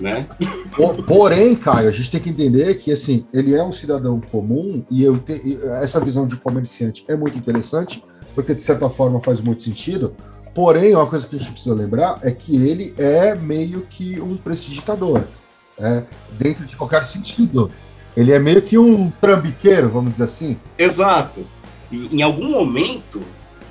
né? 0.00 0.26
Porém, 1.06 1.54
Caio, 1.54 1.88
a 1.88 1.92
gente 1.92 2.10
tem 2.10 2.20
que 2.20 2.30
entender 2.30 2.74
que 2.74 2.92
assim, 2.92 3.24
ele 3.32 3.54
é 3.54 3.62
um 3.62 3.72
cidadão 3.72 4.20
comum 4.20 4.84
e 4.90 5.04
eu 5.04 5.18
te, 5.18 5.58
essa 5.80 6.00
visão 6.00 6.26
de 6.26 6.36
comerciante 6.36 7.04
é 7.08 7.16
muito 7.16 7.38
interessante, 7.38 8.02
porque 8.34 8.54
de 8.54 8.60
certa 8.60 8.90
forma 8.90 9.20
faz 9.20 9.40
muito 9.40 9.62
sentido. 9.62 10.16
Porém, 10.52 10.94
uma 10.94 11.06
coisa 11.06 11.26
que 11.26 11.36
a 11.36 11.38
gente 11.38 11.52
precisa 11.52 11.74
lembrar 11.74 12.18
é 12.22 12.30
que 12.30 12.56
ele 12.56 12.94
é 12.98 13.34
meio 13.34 13.86
que 13.88 14.20
um 14.20 14.36
prestidigitador, 14.36 15.22
né? 15.78 16.04
dentro 16.32 16.66
de 16.66 16.76
qualquer 16.76 17.04
sentido. 17.04 17.70
Ele 18.14 18.32
é 18.32 18.38
meio 18.38 18.60
que 18.60 18.76
um 18.76 19.10
trambiqueiro, 19.10 19.88
vamos 19.88 20.12
dizer 20.12 20.24
assim. 20.24 20.58
Exato. 20.76 21.46
E, 21.92 22.16
em 22.16 22.22
algum 22.22 22.48
momento, 22.48 23.22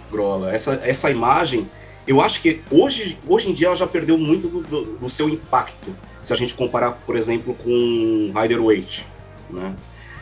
Grola, 0.10 0.54
essa, 0.54 0.80
essa 0.84 1.10
imagem, 1.10 1.68
eu 2.08 2.22
acho 2.22 2.42
que 2.42 2.62
hoje, 2.70 3.18
hoje 3.28 3.50
em 3.50 3.54
dia 3.54 3.68
ela 3.68 3.76
já 3.76 3.88
perdeu 3.88 4.18
muito 4.18 4.48
do, 4.48 4.62
do, 4.62 4.86
do 4.98 5.10
seu 5.10 5.28
impacto, 5.28 5.96
se 6.22 6.32
a 6.32 6.36
gente 6.36 6.54
comparar, 6.54 6.92
por 7.06 7.18
exemplo, 7.18 7.56
com 7.56 8.32
Rider 8.40 8.62
Waite, 8.62 9.06
né? 9.50 9.76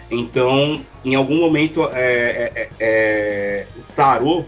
Então, 0.09 0.83
em 1.05 1.13
algum 1.13 1.39
momento, 1.39 1.83
é, 1.93 2.01
é, 2.01 2.51
é, 2.55 2.69
é 2.79 3.67
o 3.77 3.93
tarô 3.93 4.43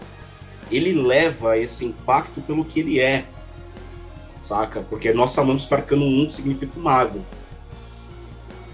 ele 0.70 0.92
leva 0.92 1.58
esse 1.58 1.84
impacto 1.84 2.40
pelo 2.40 2.64
que 2.64 2.80
ele 2.80 2.98
é, 2.98 3.26
saca? 4.38 4.80
Porque 4.80 5.12
nós 5.12 5.34
chamamos 5.34 5.66
que 5.66 5.74
arcano 5.74 6.04
1 6.04 6.30
significa 6.30 6.80
mago. 6.80 7.24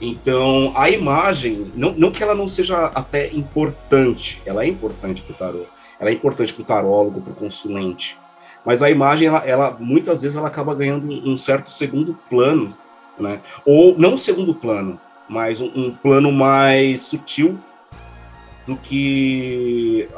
Então, 0.01 0.72
a 0.76 0.88
imagem, 0.90 1.72
não, 1.74 1.92
não 1.92 2.11
que 2.11 2.22
ela 2.22 2.34
não 2.34 2.46
seja 2.46 2.86
até 2.86 3.32
importante, 3.34 4.40
ela 4.46 4.64
é 4.64 4.68
importante 4.68 5.22
para 5.22 5.32
o 5.32 5.36
tarô, 5.36 5.66
ela 5.99 6.11
é 6.11 6.12
importante 6.12 6.53
para 6.53 6.62
o 6.62 6.64
tarólogo, 6.64 7.20
para 7.20 7.32
o 7.32 7.36
consulente, 7.36 8.16
mas 8.64 8.82
a 8.82 8.90
imagem, 8.90 9.28
ela, 9.28 9.38
ela, 9.46 9.76
muitas 9.80 10.22
vezes, 10.22 10.36
ela 10.36 10.49
acaba 10.49 10.74
ganhando 10.74 11.09
um 11.09 11.38
certo 11.38 11.68
segundo 11.70 12.16
plano, 12.28 12.76
né? 13.18 13.40
Ou 13.64 13.96
não 13.99 14.16
segundo 14.16 14.55
plano, 14.55 15.01
mas 15.28 15.61
um, 15.61 15.70
um 15.74 15.90
plano 15.90 16.30
mais 16.30 17.03
sutil 17.03 17.59
do 18.66 18.76
que 18.76 20.09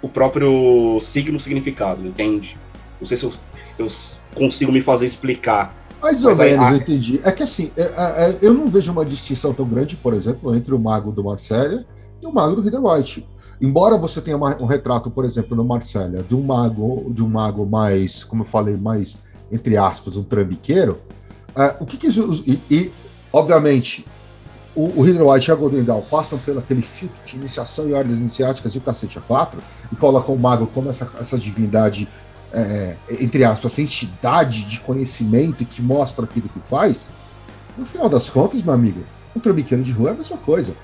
o 0.00 0.08
próprio 0.08 0.98
signo 1.00 1.38
significado, 1.40 2.06
entende? 2.06 2.56
Não 3.00 3.06
sei 3.06 3.16
se 3.16 3.24
eu, 3.24 3.32
eu 3.78 3.86
consigo 4.34 4.72
me 4.72 4.80
fazer 4.80 5.06
explicar. 5.06 5.74
Mais 6.00 6.24
ou 6.24 6.34
menos, 6.36 6.70
eu 6.70 6.76
entendi. 6.76 7.20
É 7.24 7.32
que 7.32 7.42
assim, 7.42 7.70
é, 7.76 7.82
é, 7.82 8.30
é, 8.30 8.38
eu 8.40 8.54
não 8.54 8.68
vejo 8.68 8.92
uma 8.92 9.04
distinção 9.04 9.52
tão 9.52 9.66
grande, 9.66 9.96
por 9.96 10.14
exemplo, 10.14 10.54
entre 10.54 10.74
o 10.74 10.78
mago 10.78 11.10
do 11.10 11.24
Marcélia 11.24 11.84
e 12.22 12.26
o 12.26 12.32
mago 12.32 12.56
do 12.56 12.62
Rider 12.62 12.84
White. 12.84 13.26
Embora 13.60 13.96
você 13.96 14.20
tenha 14.20 14.36
uma, 14.36 14.56
um 14.62 14.66
retrato, 14.66 15.10
por 15.10 15.24
exemplo, 15.24 15.56
no 15.56 15.64
Marcélia, 15.64 16.22
de 16.22 16.36
um 16.36 16.42
mago, 16.42 17.10
de 17.12 17.22
um 17.22 17.28
mago 17.28 17.66
mais, 17.66 18.22
como 18.22 18.42
eu 18.42 18.46
falei, 18.46 18.76
mais 18.76 19.18
entre 19.50 19.76
aspas, 19.76 20.16
um 20.16 20.22
trambiqueiro, 20.22 21.00
é, 21.56 21.76
o 21.80 21.86
que, 21.86 21.96
que 21.96 22.06
isso, 22.06 22.44
e, 22.46 22.60
e, 22.70 22.92
obviamente 23.32 24.04
o, 24.78 25.00
o 25.00 25.32
White 25.32 25.50
e 25.50 25.52
a 25.52 25.56
Golden 25.56 25.82
Dawn 25.82 26.02
passam 26.02 26.38
pelo 26.38 26.60
aquele 26.60 26.82
filtro 26.82 27.18
de 27.24 27.34
iniciação 27.34 27.88
e 27.88 27.94
ordens 27.94 28.18
iniciáticas 28.18 28.72
e 28.74 28.78
o 28.78 28.80
cacete 28.80 29.18
a 29.18 29.20
quatro, 29.20 29.60
e 29.92 29.96
colocam 29.96 30.36
o 30.36 30.38
mago 30.38 30.68
como 30.68 30.88
essa, 30.88 31.10
essa 31.18 31.36
divindade, 31.36 32.08
é, 32.52 32.96
entre 33.20 33.44
aspas, 33.44 33.72
essa 33.72 33.82
entidade 33.82 34.64
de 34.64 34.80
conhecimento 34.80 35.64
que 35.64 35.82
mostra 35.82 36.24
aquilo 36.24 36.48
que 36.48 36.60
faz, 36.60 37.12
no 37.76 37.84
final 37.84 38.08
das 38.08 38.28
contas, 38.28 38.62
meu 38.62 38.74
amigo, 38.74 39.00
um 39.34 39.40
trambiqueiro 39.40 39.82
de 39.82 39.92
rua 39.92 40.10
é 40.10 40.12
a 40.12 40.16
mesma 40.16 40.36
coisa. 40.36 40.74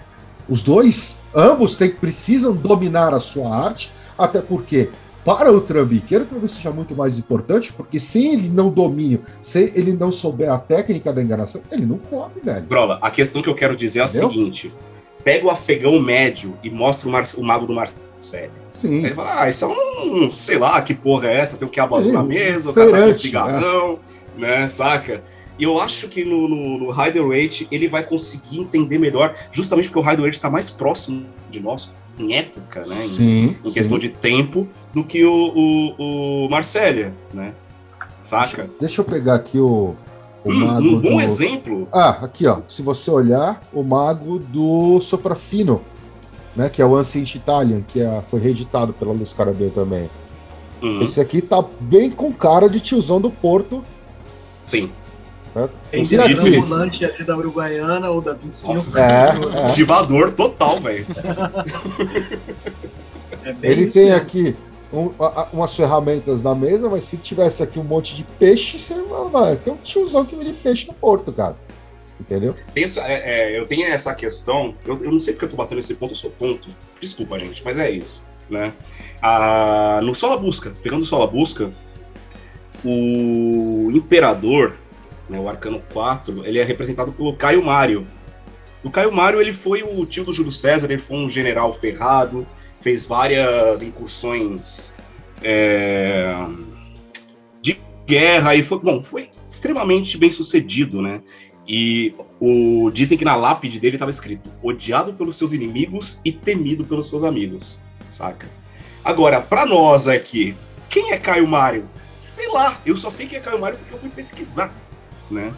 Os 0.49 0.63
dois, 0.63 1.21
ambos 1.35 1.77
tem, 1.77 1.91
precisam 1.91 2.55
dominar 2.55 3.15
a 3.15 3.21
sua 3.21 3.49
arte, 3.49 3.91
até 4.17 4.41
porque 4.41 4.91
para 5.25 5.51
o 5.51 5.61
trambiqueiro 5.61 6.27
talvez 6.27 6.53
seja 6.53 6.71
muito 6.71 6.95
mais 6.95 7.19
importante, 7.19 7.73
porque 7.73 7.99
se 7.99 8.27
ele 8.27 8.51
não 8.51 8.69
domina, 8.69 9.21
se 9.43 9.73
ele 9.75 9.95
não 9.95 10.11
souber 10.11 10.53
a 10.53 10.59
técnica 10.59 11.13
da 11.13 11.23
enganação, 11.23 11.63
ele 11.73 11.87
não 11.87 11.97
come, 11.99 12.35
velho. 12.45 12.67
Brola, 12.67 12.99
a 13.01 13.11
questão 13.11 13.41
que 13.41 13.49
eu 13.49 13.55
quero 13.55 13.75
dizer 13.75 14.01
é 14.01 14.03
a 14.03 14.07
seguinte: 14.07 14.71
pega 15.25 15.47
o 15.47 15.51
afegão 15.51 15.99
médio 15.99 16.57
e 16.63 16.69
mostra 16.69 17.09
o, 17.09 17.13
Mar 17.13 17.25
o 17.39 17.43
mago 17.43 17.67
do 17.67 17.73
Marcelo. 17.73 18.04
Sim. 18.71 18.99
Aí 18.99 19.07
ele 19.07 19.15
fala, 19.15 19.43
ah, 19.43 19.49
isso 19.49 19.65
é 19.65 19.69
um, 19.69 20.31
sei 20.31 20.59
lá, 20.59 20.81
que 20.81 20.95
porra 20.95 21.29
é 21.29 21.41
essa? 21.41 21.57
Tem 21.57 21.69
o 21.69 21.71
que 21.71 21.81
azul 21.81 22.13
na 22.13 22.23
mesa, 22.23 22.71
o 22.71 22.75
cara 22.75 22.91
tá 22.91 23.07
com 23.07 23.13
cigarrão, 23.13 23.99
é. 24.37 24.41
né, 24.41 24.69
saca? 24.69 25.23
E 25.59 25.65
eu 25.65 25.81
acho 25.81 26.09
que 26.09 26.25
no, 26.25 26.49
no, 26.49 26.79
no 26.79 26.91
Rider 26.91 27.27
Rate 27.29 27.69
ele 27.71 27.87
vai 27.87 28.03
conseguir 28.03 28.59
entender 28.59 28.99
melhor, 28.99 29.35
justamente 29.53 29.89
porque 29.89 30.07
o 30.07 30.11
Rider 30.11 30.25
Rate 30.25 30.37
está 30.37 30.51
mais 30.51 30.69
próximo 30.71 31.27
de 31.51 31.61
nós, 31.61 31.93
em 32.19 32.35
época, 32.35 32.85
né? 32.87 33.07
Sim, 33.07 33.57
em, 33.63 33.69
em 33.69 33.73
questão 33.73 33.99
de 33.99 34.09
tempo, 34.09 34.67
do 34.93 35.05
que 35.05 35.25
o, 35.25 35.53
o, 35.55 36.47
o 36.47 36.49
Marcélia, 36.49 37.15
né? 37.33 37.55
Saca? 38.23 38.71
Deixa, 38.81 39.01
eu 39.01 39.05
pegar 39.05 39.35
aqui 39.35 39.59
o, 39.59 39.95
o 40.45 40.51
um, 40.51 40.55
mago. 40.55 40.87
Um 40.87 41.01
bom 41.01 41.17
do... 41.17 41.21
exemplo. 41.21 41.87
Ah, 41.93 42.19
aqui, 42.23 42.47
ó. 42.47 42.63
Se 42.67 42.83
você 42.83 43.11
olhar, 43.11 43.63
o 43.73 43.83
mago 43.83 44.39
do 44.39 45.01
Soprafino, 45.01 45.83
né? 46.57 46.69
Que 46.69 46.83
é 46.83 46.87
o 46.87 46.95
Ancient 46.97 47.35
Italian, 47.35 47.83
que 47.83 48.01
é, 48.01 48.23
foi 48.23 48.41
reeditado 48.41 48.93
pela 48.93 49.13
Luz 49.13 49.33
Carabel 49.33 49.71
também. 49.71 50.11
Uhum. 50.83 51.03
Esse 51.03 51.21
aqui 51.21 51.41
tá 51.41 51.65
bem 51.81 52.11
com 52.11 52.33
cara 52.33 52.69
de 52.69 52.81
tiozão 52.81 53.21
do 53.21 53.31
Porto. 53.31 53.85
Sim. 54.63 54.91
Tem 55.91 56.03
um 56.03 56.63
volante 56.63 57.05
ali 57.05 57.23
da 57.25 57.37
Uruguaiana 57.37 58.11
ou 58.11 58.21
da 58.21 58.33
25. 58.33 58.99
é, 58.99 59.03
é. 59.03 59.63
Ativador 59.69 60.33
total, 60.33 60.81
velho. 60.81 61.07
é 63.45 63.55
Ele 63.63 63.87
tem 63.87 64.07
mesmo. 64.07 64.17
aqui 64.17 64.57
um, 64.93 65.13
umas 65.53 65.77
ferramentas 65.77 66.43
na 66.43 66.57
mesa, 66.57 66.91
mas 66.91 67.05
se 67.05 67.17
tivesse 67.17 67.63
aqui 67.63 67.79
um 67.79 67.85
monte 67.85 68.17
de 68.17 68.25
peixe, 68.25 68.81
você 68.81 68.95
vai 69.31 69.55
ter 69.55 69.71
um 69.71 69.77
tiozão 69.77 70.25
que 70.25 70.35
vende 70.35 70.55
peixe 70.55 70.89
no 70.89 70.95
porto, 70.95 71.33
cara. 71.33 71.57
Entendeu? 72.21 72.55
Essa, 72.77 73.01
é, 73.03 73.23
é, 73.25 73.59
eu 73.59 73.67
tenho 73.67 73.87
essa 73.87 74.15
questão, 74.15 74.75
eu, 74.87 75.03
eu, 75.03 75.11
não 75.11 75.19
sei 75.19 75.35
porque 75.35 75.47
eu 75.47 75.51
tô 75.51 75.57
batendo 75.57 75.81
esse 75.81 75.95
ponto, 75.95 76.13
eu 76.13 76.17
sou 76.17 76.31
ponto. 76.31 76.69
Desculpa, 77.01 77.39
gente, 77.39 77.63
mas 77.65 77.79
é 77.79 77.91
isso. 77.91 78.25
Né? 78.49 78.73
Ah, 79.21 80.01
no 80.03 80.15
Sola 80.15 80.37
Busca, 80.37 80.73
pegando 80.83 81.05
Sola 81.05 81.27
Busca, 81.27 81.73
o 82.85 83.91
Imperador, 83.93 84.79
né, 85.29 85.39
o 85.39 85.49
Arcano 85.49 85.83
4, 85.93 86.47
ele 86.47 86.59
é 86.59 86.65
representado 86.65 87.13
pelo 87.13 87.35
Caio 87.35 87.63
Mário. 87.63 88.07
O 88.83 88.91
Caio 88.91 89.11
Mário 89.11 89.41
ele 89.41 89.53
foi 89.53 89.83
o 89.83 90.05
tio 90.05 90.25
do 90.25 90.33
Júlio 90.33 90.53
César, 90.53 90.91
ele 90.91 91.01
foi 91.01 91.17
um 91.17 91.31
general 91.31 91.73
ferrado, 91.73 92.47
fez 92.81 93.07
várias 93.07 93.83
incursões 93.83 94.95
é, 95.43 96.35
de 97.63 97.79
guerra 98.07 98.55
e 98.55 98.63
foi, 98.63 98.79
bom, 98.79 99.03
foi 99.03 99.31
extremamente 99.43 100.19
bem 100.19 100.31
sucedido, 100.31 101.01
né? 101.01 101.23
E 101.67 102.15
o, 102.41 102.91
dizem 102.93 103.17
que 103.17 103.25
na 103.25 103.37
lápide 103.37 103.81
dele 103.81 103.97
estava 103.97 104.11
escrito: 104.11 104.51
odiado 104.63 105.15
pelos 105.15 105.37
seus 105.37 105.53
inimigos 105.53 106.21
e 106.25 106.33
temido 106.33 106.85
pelos 106.85 107.09
seus 107.09 107.25
amigos, 107.25 107.81
saca? 108.11 108.49
Agora, 109.03 109.41
para 109.41 109.67
nós 109.67 110.09
aqui, 110.09 110.57
quem 110.89 111.13
é 111.13 111.19
Caio 111.19 111.47
Mário? 111.47 111.89
Sei 112.21 112.49
lá, 112.49 112.81
eu 112.85 112.97
só 112.97 113.11
sei 113.11 113.27
que 113.27 113.37
é 113.37 113.41
Caio 113.41 113.61
Mário 113.61 113.79
porque 113.79 113.95
eu 113.95 113.99
fui 113.99 114.09
pesquisar 114.09 114.73
né? 115.31 115.53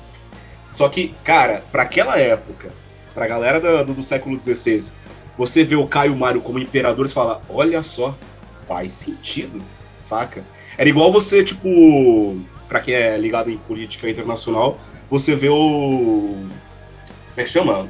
Só 0.72 0.88
que, 0.88 1.14
cara, 1.24 1.64
para 1.72 1.82
aquela 1.82 2.18
época, 2.18 2.72
pra 3.14 3.26
galera 3.26 3.84
do, 3.84 3.94
do 3.94 4.02
século 4.02 4.40
XVI, 4.42 4.92
você 5.36 5.64
vê 5.64 5.76
o 5.76 5.86
Caio 5.86 6.14
Mário 6.14 6.40
como 6.40 6.58
imperador 6.58 7.06
e 7.06 7.10
fala, 7.10 7.40
olha 7.48 7.82
só, 7.82 8.16
faz 8.66 8.92
sentido, 8.92 9.62
saca? 10.00 10.44
Era 10.76 10.88
igual 10.88 11.12
você, 11.12 11.42
tipo, 11.42 12.38
pra 12.68 12.80
quem 12.80 12.94
é 12.94 13.16
ligado 13.16 13.50
em 13.50 13.56
política 13.56 14.08
internacional, 14.08 14.78
você 15.10 15.34
vê 15.34 15.48
o. 15.48 16.34
Como 16.34 17.36
é 17.36 17.44
que 17.44 17.50
chama? 17.50 17.88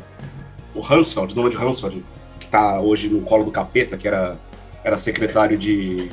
O 0.75 0.81
Hansfeld, 0.81 1.33
o 1.33 1.37
nome 1.37 1.51
de 1.51 1.57
Hansfeld, 1.57 2.05
que 2.39 2.47
tá 2.47 2.81
hoje 2.81 3.09
no 3.09 3.23
colo 3.23 3.45
do 3.45 3.51
capeta, 3.51 3.97
que 3.97 4.07
era, 4.07 4.37
era 4.85 4.99
secretário 4.99 5.57
de 5.57 6.11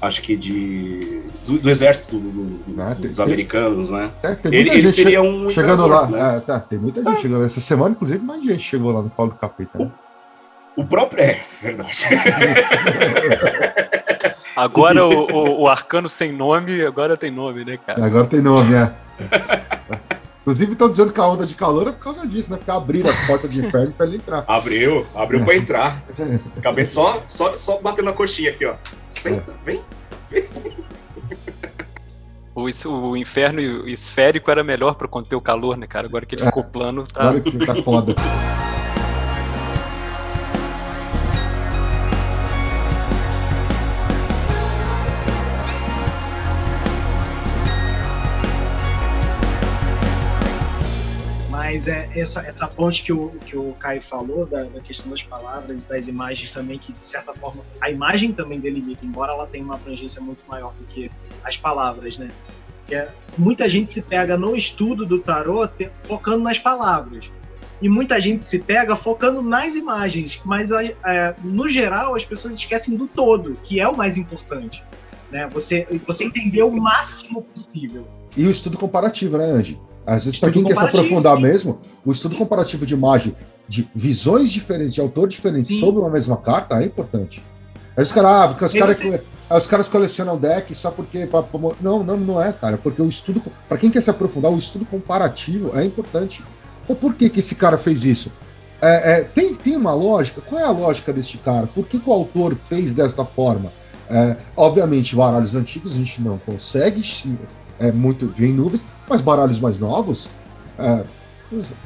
acho 0.00 0.22
que 0.22 0.36
de 0.36 1.22
do, 1.44 1.58
do 1.58 1.70
exército 1.70 2.18
do, 2.18 2.30
do, 2.30 2.82
ah, 2.82 2.94
dos 2.94 3.16
tem, 3.16 3.24
americanos, 3.24 3.90
né? 3.90 4.12
É, 4.22 4.38
ele, 4.44 4.70
ele 4.70 4.88
seria 4.88 5.20
um 5.20 5.50
chegando 5.50 5.86
lá. 5.86 6.06
Né? 6.08 6.36
É, 6.36 6.40
tá, 6.40 6.60
tem 6.60 6.78
muita 6.78 7.02
gente 7.02 7.20
chegando 7.20 7.44
essa 7.44 7.60
semana, 7.60 7.90
inclusive 7.90 8.24
mais 8.24 8.42
gente 8.44 8.62
chegou 8.62 8.92
lá 8.92 9.02
no 9.02 9.10
Paulo 9.10 9.32
do 9.32 9.38
Capeta. 9.38 9.78
Né? 9.78 9.90
O, 10.76 10.82
o 10.82 10.86
próprio 10.86 11.20
é 11.22 11.40
verdade. 11.60 12.04
agora 14.64 15.06
o, 15.06 15.26
o, 15.32 15.60
o, 15.62 15.68
arcano 15.68 16.08
sem 16.08 16.32
nome 16.32 16.84
agora 16.84 17.16
tem 17.16 17.30
nome, 17.30 17.64
né, 17.64 17.76
cara? 17.76 18.04
Agora 18.04 18.26
tem 18.26 18.40
nome, 18.40 18.74
é. 18.74 18.92
Inclusive 20.40 20.72
estão 20.72 20.90
dizendo 20.90 21.12
que 21.12 21.20
a 21.20 21.26
onda 21.26 21.44
de 21.44 21.54
calor 21.54 21.88
é 21.88 21.92
por 21.92 22.02
causa 22.02 22.26
disso, 22.26 22.50
né? 22.50 22.56
Porque 22.56 22.70
abriram 22.70 23.10
as 23.10 23.26
portas 23.26 23.50
de 23.50 23.64
inferno 23.64 23.92
para 23.92 24.06
ele 24.06 24.16
entrar. 24.16 24.44
Abriu, 24.48 25.06
abriu 25.14 25.44
para 25.44 25.54
entrar. 25.56 26.02
Acabei 26.56 26.86
só, 26.86 27.22
só, 27.28 27.54
só 27.54 27.78
batendo 27.80 28.06
na 28.06 28.12
coxinha 28.12 28.50
aqui, 28.50 28.64
ó. 28.64 28.74
Senta, 29.10 29.52
é. 29.52 29.54
vem. 29.64 29.82
O, 32.54 32.68
es- 32.68 32.84
o 32.86 33.16
inferno 33.16 33.60
o 33.60 33.88
esférico 33.88 34.50
era 34.50 34.64
melhor 34.64 34.94
pra 34.94 35.06
conter 35.06 35.36
o 35.36 35.40
calor, 35.40 35.76
né, 35.76 35.86
cara? 35.86 36.06
Agora 36.06 36.26
que 36.26 36.34
ele 36.34 36.42
É. 36.42 36.46
ficou 36.46 36.64
plano, 36.64 37.06
tá. 37.06 37.20
Agora 37.22 37.40
que 37.40 37.58
tá 37.58 37.74
foda. 37.82 38.16
Mas 51.70 51.86
é 51.86 52.08
essa, 52.16 52.40
essa 52.40 52.66
ponte 52.66 53.02
que 53.02 53.12
o, 53.12 53.28
que 53.44 53.54
o 53.54 53.74
Caio 53.78 54.00
falou, 54.00 54.46
da, 54.46 54.64
da 54.64 54.80
questão 54.80 55.10
das 55.10 55.22
palavras 55.22 55.82
e 55.82 55.84
das 55.84 56.08
imagens 56.08 56.50
também, 56.50 56.78
que 56.78 56.94
de 56.94 57.04
certa 57.04 57.34
forma 57.34 57.62
a 57.78 57.90
imagem 57.90 58.32
também 58.32 58.58
delimita, 58.58 59.04
embora 59.04 59.34
ela 59.34 59.46
tenha 59.46 59.62
uma 59.62 59.74
abrangência 59.74 60.18
muito 60.18 60.40
maior 60.48 60.72
do 60.80 60.86
que 60.86 61.10
as 61.44 61.58
palavras, 61.58 62.16
né? 62.16 62.30
É- 62.90 63.08
muita 63.36 63.68
gente 63.68 63.92
se 63.92 64.00
pega 64.00 64.34
no 64.34 64.56
estudo 64.56 65.04
do 65.04 65.18
tarô 65.18 65.68
te- 65.68 65.90
focando 66.04 66.42
nas 66.42 66.58
palavras. 66.58 67.30
E 67.82 67.88
muita 67.88 68.18
gente 68.18 68.44
se 68.44 68.58
pega 68.58 68.96
focando 68.96 69.42
nas 69.42 69.74
imagens, 69.74 70.40
mas 70.46 70.70
é, 70.70 71.34
no 71.44 71.68
geral 71.68 72.14
as 72.14 72.24
pessoas 72.24 72.54
esquecem 72.54 72.96
do 72.96 73.06
todo, 73.06 73.52
que 73.62 73.78
é 73.78 73.86
o 73.86 73.94
mais 73.94 74.16
importante. 74.16 74.82
Né? 75.30 75.46
Você, 75.52 75.86
você 76.06 76.24
entender 76.24 76.62
o 76.62 76.70
máximo 76.70 77.42
possível. 77.42 78.08
E 78.34 78.46
o 78.46 78.50
estudo 78.50 78.78
comparativo, 78.78 79.36
né, 79.36 79.44
Andy? 79.44 79.78
Às 80.08 80.24
vezes, 80.24 80.40
para 80.40 80.50
quem 80.50 80.64
quer 80.64 80.76
se 80.76 80.84
aprofundar 80.84 81.36
sim. 81.36 81.42
mesmo, 81.42 81.78
o 82.04 82.10
estudo 82.10 82.34
comparativo 82.34 82.86
de 82.86 82.94
imagem, 82.94 83.34
de 83.68 83.86
visões 83.94 84.50
diferentes, 84.50 84.94
de 84.94 85.00
autor 85.00 85.28
diferente 85.28 85.68
Sim. 85.68 85.80
sobre 85.80 86.00
uma 86.00 86.08
mesma 86.08 86.36
carta 86.38 86.82
é 86.82 86.86
importante. 86.86 87.44
Aí 87.94 88.02
os 88.02 88.12
caras, 88.12 88.30
ah, 88.30 88.48
porque 88.48 88.64
os 88.64 88.72
caras 88.72 88.96
os 89.50 89.66
caras 89.66 89.88
colecionam 89.88 90.38
deck 90.38 90.74
só 90.74 90.90
porque. 90.90 91.26
pra- 91.26 91.42
pra- 91.42 91.74
não, 91.80 92.02
não, 92.02 92.16
não 92.16 92.42
é, 92.42 92.52
cara. 92.52 92.78
Porque 92.78 93.02
o 93.02 93.08
estudo. 93.08 93.42
Para 93.68 93.76
quem 93.76 93.90
quer 93.90 94.00
se 94.02 94.08
aprofundar, 94.08 94.50
o 94.50 94.56
estudo 94.58 94.86
comparativo 94.86 95.78
é 95.78 95.84
importante. 95.84 96.42
Ou 96.88 96.96
por 96.96 97.14
que, 97.14 97.28
que 97.28 97.40
esse 97.40 97.54
cara 97.54 97.76
fez 97.76 98.04
isso? 98.04 98.32
É, 98.80 99.12
é, 99.12 99.20
tem, 99.24 99.54
tem 99.54 99.76
uma 99.76 99.92
lógica? 99.92 100.40
Qual 100.40 100.58
é 100.60 100.64
a 100.64 100.70
lógica 100.70 101.12
deste 101.12 101.36
cara? 101.36 101.66
Por 101.66 101.84
que, 101.86 101.98
que 101.98 102.08
o 102.08 102.12
autor 102.12 102.54
fez 102.56 102.94
desta 102.94 103.24
forma? 103.24 103.70
É, 104.08 104.36
obviamente, 104.56 105.14
baralhos 105.14 105.54
antigos 105.54 105.92
a 105.92 105.96
gente 105.96 106.22
não 106.22 106.38
consegue, 106.38 107.02
se- 107.02 107.36
é 107.78 107.90
muito 107.92 108.32
em 108.38 108.52
nuvens, 108.52 108.84
mas 109.08 109.20
baralhos 109.20 109.60
mais 109.60 109.78
novos, 109.78 110.28
é, 110.78 111.04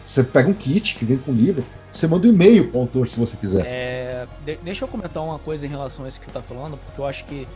você 0.06 0.22
pega 0.24 0.48
um 0.48 0.54
kit 0.54 0.96
que 0.96 1.04
vem 1.04 1.18
com 1.18 1.32
livro, 1.32 1.64
você 1.92 2.06
manda 2.06 2.26
um 2.26 2.30
e-mail 2.30 2.68
para 2.70 2.80
autor 2.80 3.08
se 3.08 3.18
você 3.18 3.36
quiser. 3.36 3.64
É, 3.66 4.26
de- 4.44 4.56
deixa 4.56 4.84
eu 4.84 4.88
comentar 4.88 5.22
uma 5.22 5.38
coisa 5.38 5.66
em 5.66 5.68
relação 5.68 6.04
a 6.04 6.08
isso 6.08 6.18
que 6.18 6.26
você 6.26 6.32
tá 6.32 6.42
falando, 6.42 6.76
porque 6.78 7.00
eu 7.00 7.06
acho 7.06 7.24
que, 7.26 7.46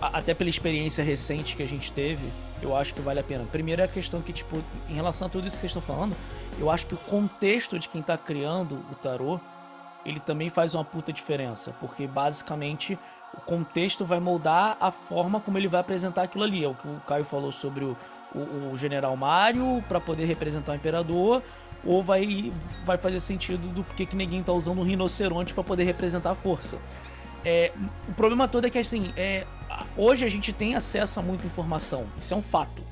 até 0.00 0.34
pela 0.34 0.50
experiência 0.50 1.02
recente 1.04 1.56
que 1.56 1.62
a 1.62 1.68
gente 1.68 1.92
teve, 1.92 2.26
eu 2.60 2.74
acho 2.76 2.92
que 2.92 3.00
vale 3.00 3.20
a 3.20 3.22
pena. 3.22 3.44
Primeiro 3.50 3.80
é 3.80 3.84
a 3.84 3.88
questão 3.88 4.20
que, 4.20 4.32
tipo, 4.32 4.58
em 4.88 4.94
relação 4.94 5.26
a 5.26 5.30
tudo 5.30 5.46
isso 5.46 5.56
que 5.56 5.60
vocês 5.60 5.70
estão 5.70 5.82
falando, 5.82 6.16
eu 6.58 6.70
acho 6.70 6.86
que 6.86 6.94
o 6.94 6.98
contexto 6.98 7.78
de 7.78 7.88
quem 7.88 8.02
tá 8.02 8.18
criando 8.18 8.74
o 8.90 8.94
tarô, 8.94 9.38
ele 10.04 10.20
também 10.20 10.48
faz 10.48 10.74
uma 10.74 10.84
puta 10.84 11.12
diferença, 11.12 11.72
porque 11.80 12.06
basicamente 12.06 12.98
o 13.36 13.40
contexto 13.42 14.04
vai 14.04 14.20
moldar 14.20 14.76
a 14.80 14.90
forma 14.90 15.40
como 15.40 15.58
ele 15.58 15.68
vai 15.68 15.80
apresentar 15.80 16.22
aquilo 16.22 16.44
ali. 16.44 16.64
É 16.64 16.68
o 16.68 16.74
que 16.74 16.86
o 16.86 17.00
Caio 17.06 17.24
falou 17.24 17.52
sobre 17.52 17.84
o, 17.84 17.96
o, 18.34 18.72
o 18.72 18.76
General 18.76 19.16
Mário 19.16 19.82
para 19.88 20.00
poder 20.00 20.24
representar 20.24 20.72
o 20.72 20.74
Imperador, 20.74 21.42
ou 21.84 22.02
vai, 22.02 22.52
vai 22.84 22.98
fazer 22.98 23.20
sentido 23.20 23.68
do 23.68 23.84
porquê 23.84 24.06
que 24.06 24.16
ninguém 24.16 24.42
tá 24.42 24.52
usando 24.52 24.80
um 24.80 24.84
rinoceronte 24.84 25.54
para 25.54 25.62
poder 25.62 25.84
representar 25.84 26.30
a 26.30 26.34
força. 26.34 26.78
É, 27.44 27.72
o 28.08 28.12
problema 28.14 28.48
todo 28.48 28.66
é 28.66 28.70
que 28.70 28.78
assim, 28.78 29.12
é, 29.16 29.46
hoje 29.96 30.24
a 30.24 30.28
gente 30.28 30.52
tem 30.52 30.74
acesso 30.74 31.20
a 31.20 31.22
muita 31.22 31.46
informação, 31.46 32.06
isso 32.18 32.34
é 32.34 32.36
um 32.36 32.42
fato. 32.42 32.82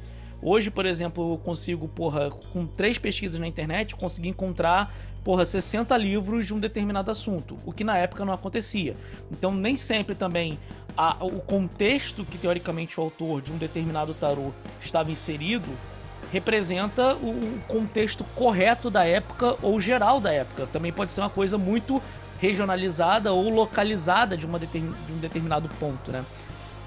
Hoje, 0.40 0.70
por 0.70 0.84
exemplo, 0.84 1.32
eu 1.32 1.38
consigo, 1.38 1.88
porra, 1.88 2.30
com 2.52 2.66
três 2.66 2.98
pesquisas 2.98 3.40
na 3.40 3.48
internet, 3.48 3.96
conseguir 3.96 4.28
encontrar, 4.28 4.94
porra, 5.24 5.46
60 5.46 5.96
livros 5.96 6.46
de 6.46 6.54
um 6.54 6.60
determinado 6.60 7.10
assunto, 7.10 7.58
o 7.64 7.72
que 7.72 7.82
na 7.82 7.96
época 7.96 8.24
não 8.24 8.32
acontecia. 8.32 8.94
Então, 9.32 9.54
nem 9.54 9.74
sempre 9.76 10.14
também 10.14 10.58
a- 10.96 11.16
o 11.24 11.40
contexto 11.40 12.24
que 12.24 12.36
teoricamente 12.38 13.00
o 13.00 13.02
autor 13.02 13.40
de 13.40 13.52
um 13.52 13.56
determinado 13.56 14.12
tarô 14.14 14.52
estava 14.80 15.10
inserido 15.10 15.68
representa 16.30 17.14
o 17.14 17.58
contexto 17.68 18.24
correto 18.34 18.90
da 18.90 19.04
época 19.04 19.56
ou 19.62 19.80
geral 19.80 20.20
da 20.20 20.32
época. 20.32 20.66
Também 20.66 20.92
pode 20.92 21.12
ser 21.12 21.20
uma 21.20 21.30
coisa 21.30 21.56
muito 21.56 22.02
regionalizada 22.40 23.32
ou 23.32 23.48
localizada 23.48 24.36
de, 24.36 24.44
uma 24.44 24.58
de 24.58 24.78
um 24.78 25.18
determinado 25.20 25.68
ponto, 25.80 26.10
né? 26.12 26.24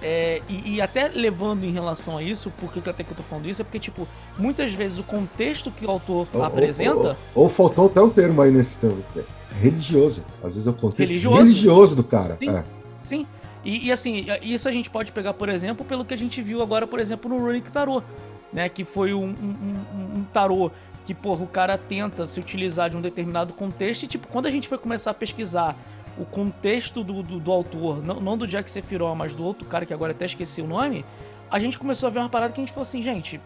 É, 0.02 0.42
e, 0.48 0.76
e 0.76 0.82
até 0.82 1.08
levando 1.08 1.64
em 1.64 1.72
relação 1.72 2.18
a 2.18 2.24
isso, 2.24 2.52
por 2.60 2.72
que 2.72 2.80
que 2.82 2.90
até 2.90 3.04
que 3.04 3.12
eu 3.12 3.18
tô 3.18 3.24
falando 3.24 3.48
isso? 3.48 3.62
É 3.62 3.66
porque, 3.66 3.80
tipo, 3.80 4.08
muitas 4.38 4.72
vezes 4.74 5.00
o 5.00 5.04
contexto 5.04 5.72
que 5.72 5.86
o 5.86 5.90
autor 5.90 6.28
Ou- 6.34 6.44
apresenta. 6.44 7.18
Ou, 7.34 7.44
ou 7.46 7.50
faltou 7.50 7.88
até 7.88 8.00
um 8.02 8.10
termo 8.10 8.42
aí 8.42 8.52
nesse 8.52 8.80
termo. 8.80 9.04
é 9.16 9.22
Religioso. 9.60 10.24
Às 10.44 10.54
vezes 10.54 10.68
é 10.68 10.70
o 10.70 10.74
contexto 10.74 11.10
Religioso. 11.10 11.38
religioso 11.40 11.96
do 11.96 12.04
cara. 12.04 12.38
Sim. 12.40 12.50
É. 12.50 12.64
Sim. 12.98 13.28
E, 13.66 13.88
e, 13.88 13.92
assim, 13.92 14.26
isso 14.44 14.70
a 14.70 14.72
gente 14.72 14.90
pode 14.90 15.12
pegar, 15.12 15.34
por 15.34 15.50
exemplo, 15.50 15.84
pelo 15.84 16.06
que 16.06 16.14
a 16.14 16.18
gente 16.18 16.42
viu 16.44 16.62
agora, 16.62 16.86
por 16.86 17.00
exemplo, 17.00 17.28
no 17.30 17.40
Runic 17.44 17.72
Tarot, 17.72 18.06
né? 18.54 18.70
Que 18.70 18.86
foi 18.86 19.14
um, 19.16 19.26
um, 19.26 19.76
um- 19.96 20.20
um 20.20 20.24
tarô 20.32 20.70
que, 21.06 21.14
porra, 21.14 21.44
o 21.44 21.48
cara 21.48 21.76
tenta 21.78 22.26
se 22.28 22.40
utilizar 22.40 22.90
de 22.90 22.98
um 22.98 23.02
determinado 23.02 23.52
contexto 23.54 24.04
e, 24.04 24.08
tipo, 24.08 24.28
quando 24.28 24.46
a 24.46 24.50
gente 24.52 24.68
foi 24.68 24.78
começar 24.78 25.10
a 25.12 25.14
pesquisar 25.14 25.76
o 26.20 26.26
contexto 26.26 27.04
do, 27.04 27.22
do, 27.22 27.40
do 27.40 27.52
autor, 27.52 28.04
não, 28.04 28.20
não 28.20 28.38
do 28.38 28.48
Jack 28.48 28.70
Sephiroth, 28.70 29.16
mas 29.16 29.36
do 29.36 29.46
outro 29.46 29.68
cara 29.68 29.86
que 29.86 29.94
agora 29.94 30.12
até 30.12 30.26
esqueci 30.26 30.62
o 30.62 30.68
nome, 30.68 31.06
a 31.50 31.60
gente 31.60 31.78
começou 31.78 32.08
a 32.08 32.10
ver 32.10 32.20
uma 32.20 32.30
parada 32.30 32.54
que 32.54 32.60
a 32.60 32.64
gente 32.64 32.74
falou 32.74 32.84
assim, 32.84 33.02
gente, 33.02 33.40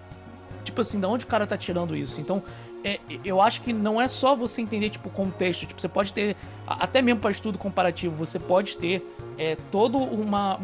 tipo 0.64 0.82
assim, 0.82 1.00
da 1.00 1.08
onde 1.08 1.26
o 1.26 1.28
cara 1.28 1.46
tá 1.46 1.58
tirando 1.58 1.96
isso? 1.96 2.22
Então, 2.22 2.42
é, 2.84 3.00
eu 3.24 3.42
acho 3.42 3.62
que 3.62 3.74
não 3.74 4.02
é 4.02 4.08
só 4.08 4.36
você 4.36 4.62
entender, 4.62 4.90
tipo, 4.90 5.10
o 5.10 5.12
contexto. 5.12 5.66
Tipo, 5.66 5.80
você 5.80 5.90
pode 5.90 6.14
ter, 6.14 6.36
até 6.66 7.02
mesmo 7.02 7.20
para 7.20 7.32
estudo 7.32 7.58
comparativo, 7.58 8.16
você 8.16 8.40
pode 8.40 8.78
ter 8.78 9.06
é, 9.38 9.56
toda 9.70 9.98
uma, 9.98 10.60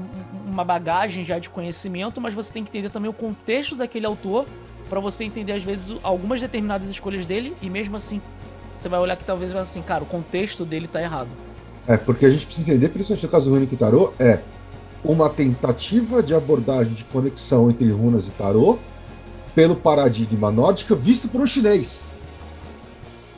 uma 0.46 0.64
bagagem 0.64 1.24
já 1.24 1.38
de 1.38 1.50
conhecimento, 1.50 2.20
mas 2.20 2.34
você 2.34 2.52
tem 2.54 2.64
que 2.64 2.70
entender 2.70 2.90
também 2.90 3.10
o 3.10 3.14
contexto 3.14 3.76
daquele 3.76 4.06
autor 4.06 4.46
para 4.90 5.00
você 5.00 5.26
entender, 5.26 5.54
às 5.54 5.64
vezes, 5.64 5.96
algumas 6.02 6.42
determinadas 6.42 6.90
escolhas 6.90 7.26
dele 7.26 7.56
e 7.62 7.70
mesmo 7.70 7.96
assim, 7.96 8.22
você 8.74 8.88
vai 8.88 9.00
olhar 9.00 9.18
que 9.18 9.26
talvez 9.26 9.52
vai 9.52 9.62
assim, 9.62 9.82
cara, 9.82 10.04
o 10.04 10.08
contexto 10.08 10.64
dele 10.64 10.88
tá 10.88 11.02
errado. 11.02 11.30
É, 11.88 11.96
porque 11.98 12.26
a 12.26 12.30
gente 12.30 12.46
precisa 12.46 12.70
entender, 12.70 12.90
principalmente 12.90 13.24
no 13.26 13.32
caso 13.32 13.50
do 13.50 13.56
Runic 13.56 13.76
Tarot, 13.78 14.14
é 14.20 14.42
uma 15.04 15.30
tentativa 15.30 16.22
de 16.22 16.34
abordagem 16.36 16.94
de 16.94 17.06
conexão 17.06 17.70
entre 17.70 17.90
runas 17.92 18.28
e 18.28 18.32
tarô 18.32 18.78
pelo 19.56 19.76
paradigma 19.76 20.52
nórdico 20.52 20.96
visto 20.96 21.30
por 21.30 21.42
um 21.42 21.48
chinês. 21.48 22.06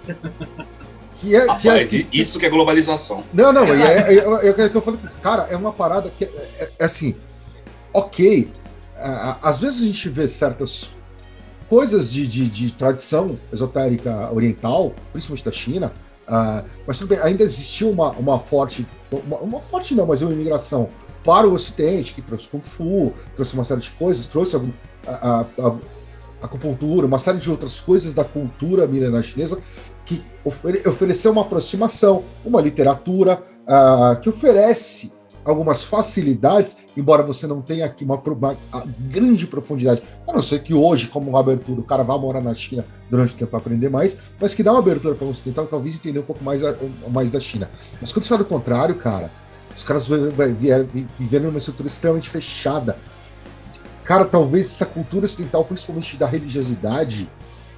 Que 1.21 1.35
é, 1.35 1.41
que 1.41 1.67
é 1.67 1.71
Rapaz, 1.71 1.87
assim- 1.93 2.07
isso 2.13 2.39
que 2.39 2.45
é 2.45 2.49
globalização. 2.49 3.25
Não, 3.33 3.51
não, 3.51 3.65
é, 3.65 4.13
é, 4.13 4.13
é, 4.19 4.47
é, 4.47 4.61
é 4.61 4.69
que 4.69 4.77
eu 4.77 4.81
falei, 4.81 5.01
cara, 5.21 5.47
é 5.49 5.55
uma 5.57 5.73
parada 5.73 6.09
que 6.09 6.23
é, 6.23 6.27
é- 6.57 6.71
é 6.79 6.85
assim, 6.85 7.13
ok, 7.91 8.49
às 9.41 9.59
vezes 9.59 9.81
a 9.81 9.85
gente 9.85 10.07
vê 10.07 10.29
certas 10.29 10.91
coisas 11.67 12.09
de, 12.09 12.25
de, 12.25 12.47
de 12.47 12.71
tradição 12.71 13.37
esotérica 13.51 14.31
oriental, 14.33 14.93
principalmente 15.11 15.43
da 15.43 15.51
China, 15.51 15.91
ah, 16.29 16.63
mas 16.87 16.97
tudo 16.97 17.09
bem, 17.09 17.19
ainda 17.19 17.43
existiu 17.43 17.89
uma, 17.89 18.11
uma 18.11 18.39
forte, 18.39 18.87
uma, 19.11 19.37
uma 19.37 19.59
forte 19.59 19.95
não, 19.95 20.05
mas 20.05 20.21
uma 20.21 20.31
imigração 20.31 20.89
para 21.23 21.47
o 21.47 21.53
Ocidente, 21.53 22.13
que 22.13 22.21
trouxe 22.21 22.47
Kung 22.47 22.61
Fu, 22.63 23.11
trouxe 23.35 23.53
uma 23.53 23.65
série 23.65 23.81
de 23.81 23.91
coisas, 23.91 24.25
trouxe 24.25 24.55
a, 24.55 24.61
a, 25.07 25.41
a 25.41 25.75
acupuntura, 26.41 27.05
uma 27.05 27.19
série 27.19 27.37
de 27.39 27.49
outras 27.49 27.79
coisas 27.79 28.13
da 28.13 28.23
cultura 28.23 28.87
milenar 28.87 29.23
chinesa 29.23 29.59
que 30.05 30.23
ofere- 30.45 30.87
ofereceu 30.87 31.31
uma 31.31 31.41
aproximação, 31.41 32.23
uma 32.45 32.61
literatura 32.61 33.41
ah, 33.67 34.17
que 34.21 34.29
oferece 34.29 35.11
algumas 35.45 35.83
facilidades, 35.83 36.77
embora 36.95 37.23
você 37.23 37.47
não 37.47 37.61
tenha 37.61 37.85
aqui 37.85 38.03
uma, 38.03 38.15
uma- 38.15 38.57
grande 39.09 39.47
profundidade. 39.47 40.03
A 40.27 40.33
não 40.33 40.43
ser 40.43 40.61
que 40.63 40.73
hoje, 40.73 41.07
como 41.07 41.29
uma 41.29 41.39
abertura, 41.39 41.79
o 41.79 41.83
cara 41.83 42.03
vá 42.03 42.17
morar 42.17 42.41
na 42.41 42.53
China 42.53 42.85
durante 43.09 43.33
o 43.33 43.37
tempo 43.37 43.51
para 43.51 43.59
aprender 43.59 43.89
mais, 43.89 44.19
mas 44.39 44.53
que 44.53 44.61
dá 44.63 44.71
uma 44.71 44.79
abertura 44.79 45.15
para 45.15 45.25
você 45.27 45.41
tentar 45.43 45.65
talvez 45.65 45.95
entender 45.95 46.19
um 46.19 46.23
pouco 46.23 46.43
mais, 46.43 46.63
a- 46.63 46.75
mais 47.09 47.31
da 47.31 47.39
China. 47.39 47.69
Mas 48.01 48.11
quando 48.11 48.23
você 48.25 48.29
fala 48.29 48.43
do 48.43 48.49
contrário, 48.49 48.95
cara, 48.95 49.31
os 49.75 49.83
caras 49.83 50.07
vivendo 50.07 51.43
numa 51.45 51.57
estrutura 51.57 51.87
extremamente 51.87 52.29
fechada. 52.29 52.97
Cara, 54.03 54.25
talvez 54.25 54.65
essa 54.67 54.85
cultura 54.85 55.25
ocidental, 55.25 55.63
principalmente 55.63 56.17
da 56.17 56.27
religiosidade, 56.27 57.29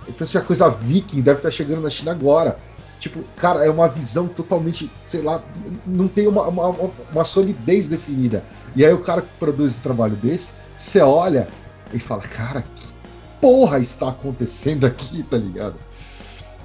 eu 0.08 0.14
penso 0.14 0.32
que 0.32 0.38
a 0.38 0.42
coisa 0.42 0.70
viking 0.70 1.22
deve 1.22 1.40
estar 1.40 1.52
chegando 1.52 1.82
na 1.82 1.90
China 1.90 2.12
agora. 2.12 2.58
Tipo, 3.02 3.24
cara, 3.36 3.66
é 3.66 3.70
uma 3.72 3.88
visão 3.88 4.28
totalmente, 4.28 4.90
sei 5.04 5.24
lá, 5.24 5.44
não 5.88 6.08
tem 6.08 6.28
uma, 6.28 6.48
uma, 6.48 6.92
uma 7.12 7.24
solidez 7.24 7.88
definida. 7.88 8.46
E 8.76 8.86
aí 8.86 8.94
o 8.94 9.00
cara 9.00 9.24
que 9.24 9.30
produz 9.40 9.76
um 9.76 9.82
trabalho 9.82 10.16
desse, 10.16 10.54
você 10.78 11.02
olha 11.02 11.48
e 11.92 11.98
fala, 11.98 12.22
cara, 12.22 12.62
que 12.62 12.86
porra 13.42 13.80
está 13.80 14.10
acontecendo 14.10 14.86
aqui, 14.86 15.24
tá 15.24 15.36
ligado? 15.36 15.78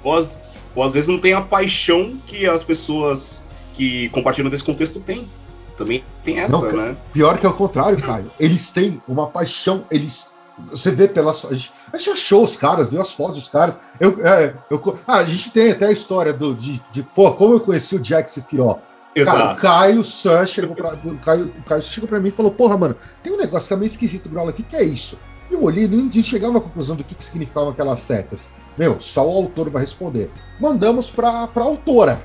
Ou 0.03 0.13
às, 0.13 0.39
ou 0.75 0.83
às 0.83 0.93
vezes 0.93 1.09
não 1.09 1.17
tem 1.17 1.33
a 1.33 1.41
paixão 1.41 2.21
que 2.27 2.45
as 2.45 2.63
pessoas 2.63 3.43
que 3.73 4.07
compartilham 4.09 4.51
desse 4.51 4.63
contexto 4.63 4.99
têm. 4.99 5.27
Também 5.75 6.03
tem 6.23 6.37
essa, 6.37 6.71
Não, 6.71 6.71
né? 6.71 6.97
Pior 7.11 7.39
que 7.39 7.47
é 7.47 7.49
o 7.49 7.53
contrário, 7.53 7.99
Caio. 7.99 8.31
Eles 8.39 8.69
têm 8.69 9.01
uma 9.07 9.25
paixão, 9.25 9.85
eles 9.89 10.36
Você 10.65 10.91
vê 10.91 11.07
pelas. 11.07 11.45
A 11.45 11.53
gente, 11.53 11.73
a 11.93 11.97
gente 11.97 12.09
achou 12.09 12.43
os 12.43 12.55
caras, 12.55 12.87
viu 12.87 13.01
as 13.01 13.13
fotos 13.13 13.39
dos 13.39 13.49
caras. 13.49 13.79
Eu, 13.99 14.25
é, 14.25 14.55
eu, 14.69 14.81
ah, 15.07 15.17
a 15.17 15.23
gente 15.23 15.51
tem 15.51 15.71
até 15.71 15.85
a 15.85 15.91
história 15.91 16.33
do, 16.33 16.55
de, 16.55 16.81
de 16.91 17.03
pô, 17.03 17.31
como 17.33 17.53
eu 17.53 17.59
conheci 17.59 17.95
o 17.95 17.99
Jack 17.99 18.29
Sephiroth. 18.29 18.79
Exato. 19.15 19.37
Cara, 19.37 19.53
o 19.53 19.57
Caio 19.57 20.03
San 20.03 20.45
chegou 20.45 20.75
pra, 20.75 20.93
o 20.93 21.17
Caio, 21.17 21.53
o 21.57 21.63
Caio 21.63 21.81
chegou 21.81 22.07
pra 22.07 22.19
mim 22.19 22.29
e 22.29 22.31
falou: 22.31 22.51
Porra, 22.51 22.77
mano, 22.77 22.95
tem 23.23 23.33
um 23.33 23.37
negócio 23.37 23.67
que 23.67 23.73
tá 23.73 23.77
meio 23.77 23.87
esquisito, 23.87 24.29
Grola, 24.29 24.51
o 24.51 24.53
que, 24.53 24.63
que 24.63 24.75
é 24.75 24.83
isso? 24.83 25.19
E 25.49 25.53
eu 25.53 25.63
olhei 25.63 25.85
e 25.85 25.87
nem 25.87 26.11
chegava 26.23 26.57
à 26.57 26.61
conclusão 26.61 26.95
do 26.95 27.03
que, 27.03 27.15
que 27.15 27.23
significavam 27.23 27.69
aquelas 27.69 27.99
setas. 27.99 28.49
Meu, 28.77 28.99
só 28.99 29.27
o 29.27 29.35
autor 29.35 29.69
vai 29.69 29.81
responder. 29.81 30.29
Mandamos 30.59 31.09
pra, 31.09 31.47
pra 31.47 31.63
autora. 31.63 32.21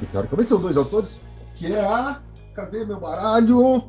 E 0.00 0.06
teoricamente 0.06 0.50
são 0.50 0.60
dois 0.60 0.76
autores, 0.76 1.24
que 1.54 1.72
é 1.72 1.80
a. 1.80 2.20
Cadê 2.54 2.84
meu 2.84 3.00
baralho? 3.00 3.84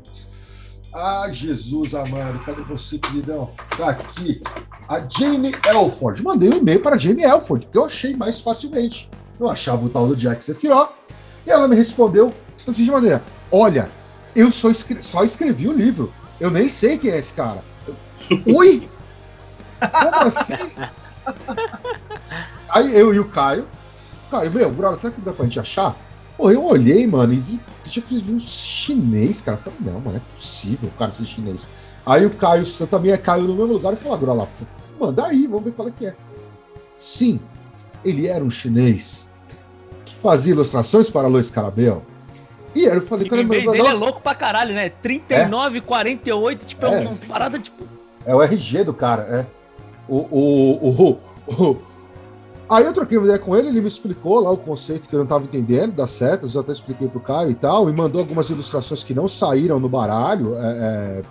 Ah, 0.98 1.28
Jesus 1.30 1.94
amado, 1.94 2.40
cadê 2.46 2.62
você, 2.62 2.98
queridão? 2.98 3.52
Tá 3.78 3.90
aqui. 3.90 4.42
A 4.88 5.02
Jane 5.02 5.54
Elford. 5.68 6.24
Mandei 6.24 6.50
um 6.50 6.60
e-mail 6.60 6.82
para 6.82 6.96
a 6.96 6.98
Jane 6.98 7.22
Elford, 7.22 7.66
porque 7.66 7.78
eu 7.78 7.84
achei 7.84 8.16
mais 8.16 8.40
facilmente. 8.40 9.10
Eu 9.38 9.50
achava 9.50 9.86
o 9.86 9.90
tal 9.90 10.08
do 10.08 10.16
Jack 10.16 10.42
Sephiroth. 10.42 10.92
E 11.46 11.52
ela 11.52 11.68
me 11.68 11.76
respondeu 11.76 12.34
da 12.66 12.72
seguinte 12.72 12.92
maneira: 12.92 13.22
Olha, 13.52 13.92
eu 14.34 14.50
só, 14.54 14.70
escre 14.70 15.04
só 15.04 15.26
escrevi 15.26 15.68
o 15.68 15.74
livro. 15.74 16.14
Eu 16.40 16.50
nem 16.50 16.70
sei 16.70 16.98
quem 16.98 17.12
é 17.12 17.18
esse 17.18 17.34
cara. 17.34 17.62
Oi? 18.56 18.90
Como 19.80 20.16
assim? 20.16 20.54
Aí 22.70 22.98
eu 22.98 23.14
e 23.14 23.20
o 23.20 23.26
Caio. 23.26 23.68
Caio, 24.32 24.50
meu, 24.50 24.72
brother, 24.72 24.98
será 24.98 25.14
que 25.14 25.20
dá 25.20 25.34
pra 25.34 25.44
gente 25.44 25.60
achar? 25.60 25.94
Pô, 26.38 26.50
eu 26.50 26.64
olhei, 26.64 27.06
mano, 27.06 27.34
e 27.34 27.38
vi. 27.38 27.60
Eu 27.96 28.04
vi 28.20 28.34
um 28.34 28.40
chinês, 28.40 29.42
cara. 29.42 29.58
Eu 29.58 29.62
falei, 29.62 29.80
não, 29.82 30.00
mano, 30.00 30.18
é 30.18 30.36
possível 30.36 30.90
o 30.90 30.98
cara 30.98 31.12
ser 31.12 31.26
chinês. 31.26 31.70
Aí 32.06 32.26
o 32.26 32.30
Caio 32.30 32.66
também 32.88 33.12
é 33.12 33.18
Caio 33.18 33.44
no 33.44 33.56
mesmo 33.56 33.74
lugar 33.74 33.94
e 33.94 33.96
falou, 33.96 34.16
agora 34.16 34.34
lá, 34.34 34.48
manda 35.00 35.26
aí, 35.26 35.48
vamos 35.48 35.66
ver 35.66 35.72
qual 35.72 35.88
é 35.88 35.92
que 35.92 36.06
é. 36.06 36.16
Sim, 36.98 37.40
ele 38.04 38.28
era 38.28 38.44
um 38.44 38.50
chinês 38.50 39.30
que 40.06 40.16
fazia 40.16 40.54
ilustrações 40.54 41.10
para 41.10 41.28
Luiz 41.28 41.50
Carabel. 41.50 42.04
E 42.76 42.84
eu 42.84 43.02
falei, 43.02 43.28
cara, 43.28 43.44
mas, 43.44 43.66
dele 43.66 43.88
é 43.88 43.94
louco 43.94 44.22
pra 44.22 44.36
caralho, 44.36 44.76
né? 44.76 44.90
39, 44.90 45.78
é? 45.78 45.82
48, 45.82 46.66
tipo, 46.66 46.86
é, 46.86 47.04
é 47.04 47.08
uma 47.08 47.16
parada 47.28 47.58
tipo. 47.58 47.84
É 48.26 48.36
o 48.36 48.42
RG 48.42 48.84
do 48.84 48.94
cara, 48.94 49.24
é. 49.24 49.46
O, 50.08 50.18
o, 50.18 50.90
o, 50.90 51.20
o, 51.48 51.78
Aí 52.68 52.84
eu 52.84 52.94
troquei 52.94 53.18
uma 53.18 53.26
ideia 53.26 53.38
com 53.38 53.56
ele, 53.56 53.68
ele 53.68 53.82
me 53.82 53.88
explicou 53.88 54.40
lá 54.40 54.50
o 54.50 54.58
conceito 54.58 55.08
que 55.08 55.14
eu 55.14 55.20
não 55.20 55.26
estava 55.26 55.44
entendendo 55.44 55.94
das 55.94 56.12
setas, 56.12 56.56
eu 56.56 56.62
até 56.62 56.72
expliquei 56.72 57.08
pro 57.08 57.20
Caio 57.20 57.52
e 57.52 57.56
tal, 57.56 57.88
e 57.90 57.94
mandou 57.94 58.20
algumas 58.20 58.50
ilustrações 58.50 59.04
que 59.04 59.14
não 59.14 59.28
saíram 59.28 59.80
no 59.80 59.88
baralho, 59.88 60.56
é, 60.56 60.60
é, 60.60 61.24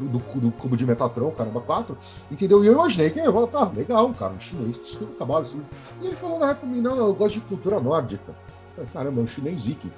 do, 0.00 0.18
do, 0.40 0.50
cubo 0.50 0.76
de 0.76 0.84
Metatron, 0.84 1.30
caramba, 1.30 1.60
4, 1.60 1.96
entendeu? 2.30 2.64
E 2.64 2.66
eu 2.66 2.72
imaginei 2.72 3.10
que 3.10 3.20
eu 3.20 3.46
tá, 3.46 3.70
legal, 3.74 4.12
cara, 4.14 4.32
um 4.32 4.40
chinês 4.40 4.76
explica 4.82 5.12
cavalo. 5.18 5.44
Assim. 5.44 5.62
E 6.02 6.06
ele 6.06 6.16
falou 6.16 6.40
mim, 6.64 6.80
não, 6.80 6.96
não, 6.96 7.06
eu 7.06 7.14
gosto 7.14 7.34
de 7.34 7.40
cultura 7.42 7.78
nórdica. 7.78 8.34
falei, 8.74 8.90
caramba, 8.92 9.20
é 9.20 9.24
um 9.24 9.26
chinês 9.26 9.62
viking. 9.62 9.92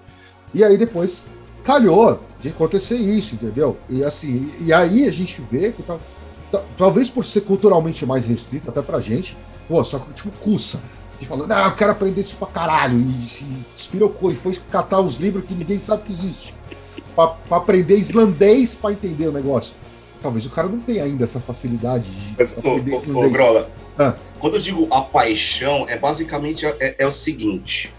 E 0.52 0.62
aí 0.62 0.76
depois 0.76 1.24
calhou 1.64 2.20
de 2.38 2.50
acontecer 2.50 2.96
isso, 2.96 3.36
entendeu? 3.36 3.78
E 3.88 4.04
assim, 4.04 4.52
e 4.60 4.72
aí 4.72 5.08
a 5.08 5.12
gente 5.12 5.40
vê 5.50 5.72
que 5.72 5.82
tá, 5.82 5.98
tá, 6.52 6.62
talvez 6.76 7.08
por 7.08 7.24
ser 7.24 7.40
culturalmente 7.40 8.04
mais 8.04 8.26
restrito, 8.26 8.68
até 8.68 8.82
pra 8.82 9.00
gente, 9.00 9.36
pô, 9.68 9.82
só 9.84 9.98
que 9.98 10.12
tipo 10.12 10.30
cussa. 10.38 10.82
Que 11.18 11.26
falou, 11.26 11.46
não, 11.46 11.64
eu 11.66 11.76
quero 11.76 11.92
aprender 11.92 12.20
isso 12.20 12.36
pra 12.36 12.48
caralho. 12.48 12.98
E 12.98 13.22
se 13.22 13.46
espirocou 13.76 14.32
e 14.32 14.34
foi 14.34 14.54
catar 14.70 15.00
os 15.00 15.16
livros 15.16 15.44
que 15.44 15.54
ninguém 15.54 15.78
sabe 15.78 16.02
que 16.04 16.12
existe. 16.12 16.54
Pra, 17.14 17.28
pra 17.28 17.58
aprender 17.58 17.96
islandês 17.96 18.74
pra 18.74 18.92
entender 18.92 19.28
o 19.28 19.32
negócio. 19.32 19.76
Talvez 20.20 20.44
o 20.46 20.50
cara 20.50 20.68
não 20.68 20.80
tenha 20.80 21.04
ainda 21.04 21.24
essa 21.24 21.38
facilidade 21.38 22.10
de 22.10 22.34
Mas, 22.36 22.58
aprender 22.58 22.92
ô, 22.92 22.94
islandês. 22.96 23.26
Ô, 23.26 23.30
Grola, 23.30 23.70
ah. 23.98 24.14
quando 24.40 24.54
eu 24.54 24.60
digo 24.60 24.88
a 24.90 25.00
paixão, 25.02 25.86
é 25.88 25.96
basicamente 25.96 26.66
é, 26.66 26.96
é 26.98 27.06
o 27.06 27.12
seguinte 27.12 27.92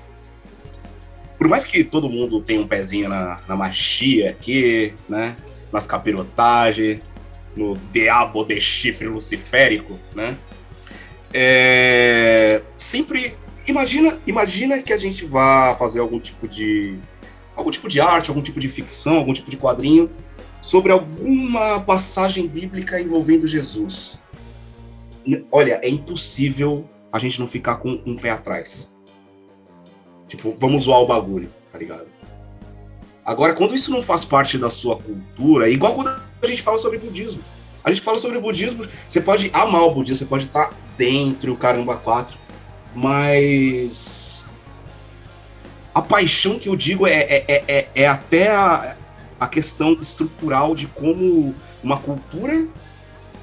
por 1.37 1.47
mais 1.47 1.65
que 1.65 1.83
todo 1.83 2.09
mundo 2.09 2.41
tenha 2.41 2.61
um 2.61 2.67
pezinho 2.67 3.09
na, 3.09 3.39
na 3.47 3.55
machia 3.55 4.29
aqui, 4.29 4.93
né? 5.07 5.35
Nas 5.71 5.85
capirotagens, 5.85 7.01
no 7.55 7.77
diabo 7.91 8.43
de 8.43 8.59
chifre 8.61 9.07
luciférico, 9.07 9.99
né? 10.15 10.37
É, 11.37 12.61
sempre 12.77 13.35
imagina, 13.67 14.17
imagina 14.25 14.81
que 14.81 14.93
a 14.93 14.97
gente 14.97 15.25
vá 15.25 15.75
fazer 15.77 15.99
algum 15.99 16.17
tipo 16.17 16.47
de 16.47 16.97
algum 17.53 17.69
tipo 17.69 17.89
de 17.89 17.99
arte, 17.99 18.29
algum 18.29 18.41
tipo 18.41 18.57
de 18.57 18.69
ficção, 18.69 19.17
algum 19.17 19.33
tipo 19.33 19.51
de 19.51 19.57
quadrinho 19.57 20.09
sobre 20.61 20.93
alguma 20.93 21.81
passagem 21.81 22.47
bíblica 22.47 23.01
envolvendo 23.01 23.45
Jesus. 23.45 24.21
Olha, 25.51 25.77
é 25.83 25.89
impossível 25.89 26.87
a 27.11 27.19
gente 27.19 27.37
não 27.37 27.47
ficar 27.47 27.75
com 27.77 28.01
um 28.05 28.15
pé 28.15 28.29
atrás. 28.29 28.95
Tipo, 30.29 30.53
vamos 30.55 30.85
zoar 30.85 31.01
o 31.01 31.07
bagulho, 31.07 31.49
tá 31.69 31.77
ligado? 31.77 32.07
Agora, 33.25 33.53
quando 33.53 33.75
isso 33.75 33.91
não 33.91 34.01
faz 34.01 34.23
parte 34.23 34.57
da 34.57 34.69
sua 34.69 34.95
cultura, 34.95 35.67
é 35.67 35.71
igual 35.71 35.95
quando 35.95 36.09
a 36.09 36.47
gente 36.47 36.61
fala 36.61 36.77
sobre 36.77 36.97
budismo. 36.97 37.43
A 37.85 37.93
gente 37.93 38.01
fala 38.01 38.17
sobre 38.17 38.39
budismo, 38.39 38.87
você 39.07 39.21
pode 39.21 39.51
amar 39.53 39.83
o 39.83 39.91
budismo, 39.91 40.17
você 40.17 40.25
pode 40.25 40.45
estar 40.45 40.73
dentro 40.97 41.53
o 41.53 41.55
caramba 41.55 41.95
quatro, 41.95 42.35
mas 42.95 44.49
a 45.93 46.01
paixão 46.01 46.57
que 46.57 46.67
eu 46.67 46.75
digo 46.75 47.05
é, 47.05 47.13
é, 47.13 47.45
é, 47.47 47.63
é, 47.67 47.89
é 47.93 48.07
até 48.07 48.49
a, 48.51 48.97
a 49.39 49.47
questão 49.47 49.93
estrutural 50.01 50.73
de 50.73 50.87
como 50.87 51.53
uma 51.83 51.97
cultura 51.97 52.67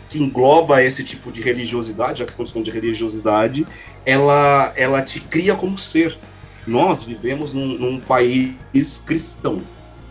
que 0.08 0.18
engloba 0.18 0.82
esse 0.82 1.04
tipo 1.04 1.30
de 1.30 1.40
religiosidade, 1.40 2.18
já 2.18 2.24
que 2.24 2.32
estamos 2.32 2.50
falando 2.50 2.64
de 2.64 2.72
religiosidade, 2.72 3.64
ela, 4.04 4.72
ela 4.74 5.02
te 5.02 5.20
cria 5.20 5.54
como 5.54 5.78
ser 5.78 6.18
nós 6.66 7.04
vivemos 7.04 7.52
num, 7.52 7.78
num 7.78 8.00
país 8.00 8.98
cristão. 9.06 9.62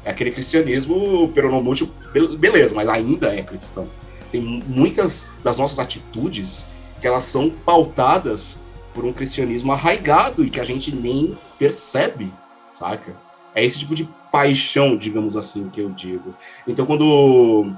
É 0.03 0.11
aquele 0.11 0.31
cristianismo 0.31 1.27
peronomútil, 1.33 1.91
beleza, 2.39 2.73
mas 2.73 2.87
ainda 2.87 3.35
é 3.35 3.43
cristão. 3.43 3.87
Tem 4.31 4.41
muitas 4.41 5.31
das 5.43 5.57
nossas 5.57 5.79
atitudes 5.79 6.67
que 6.99 7.07
elas 7.07 7.23
são 7.23 7.49
pautadas 7.49 8.59
por 8.93 9.05
um 9.05 9.13
cristianismo 9.13 9.71
arraigado 9.71 10.43
e 10.43 10.49
que 10.49 10.59
a 10.59 10.63
gente 10.63 10.95
nem 10.95 11.37
percebe, 11.57 12.31
saca? 12.71 13.15
É 13.53 13.63
esse 13.63 13.79
tipo 13.79 13.95
de 13.95 14.07
paixão, 14.31 14.95
digamos 14.95 15.35
assim, 15.35 15.69
que 15.69 15.81
eu 15.81 15.89
digo. 15.89 16.33
Então, 16.67 16.85
quando 16.85 17.73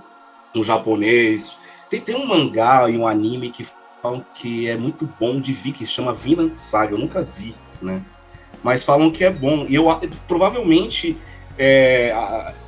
um 0.55 0.63
japonês. 0.63 1.57
Tem, 1.89 1.99
tem 1.99 2.15
um 2.15 2.25
mangá 2.25 2.89
e 2.89 2.97
um 2.97 3.07
anime 3.07 3.49
que 3.49 3.65
falam 4.01 4.25
que 4.33 4.67
é 4.67 4.77
muito 4.77 5.07
bom 5.19 5.39
de 5.39 5.53
ver, 5.53 5.71
que 5.71 5.85
se 5.85 5.91
chama 5.91 6.13
Vinland 6.13 6.55
Saga. 6.55 6.93
Eu 6.93 6.99
nunca 6.99 7.21
vi, 7.23 7.55
né? 7.81 8.03
mas 8.63 8.83
falam 8.83 9.11
que 9.11 9.25
é 9.25 9.29
bom. 9.29 9.65
E 9.67 9.75
eu 9.75 9.85
provavelmente 10.27 11.17
é, 11.57 12.11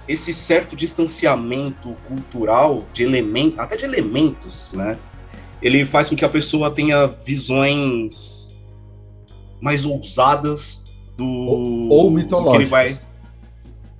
esse 0.08 0.34
certo 0.34 0.76
distanciamento 0.76 1.96
cultural 2.08 2.86
de 2.94 3.04
elementos, 3.04 3.60
até 3.60 3.76
de 3.76 3.86
elementos, 3.86 4.74
né? 4.74 4.98
Ele 5.62 5.84
faz 5.84 6.10
com 6.10 6.16
que 6.16 6.26
a 6.26 6.30
pessoa 6.30 6.70
tenha 6.70 7.08
visões 7.08 8.54
mais 9.62 9.86
ousadas 9.86 10.86
do 11.18 11.26
ou, 11.26 11.90
ou 11.90 12.12
mitológicas. 12.12 12.52
que 12.52 12.62
ele 12.62 12.70
vai 12.70 13.00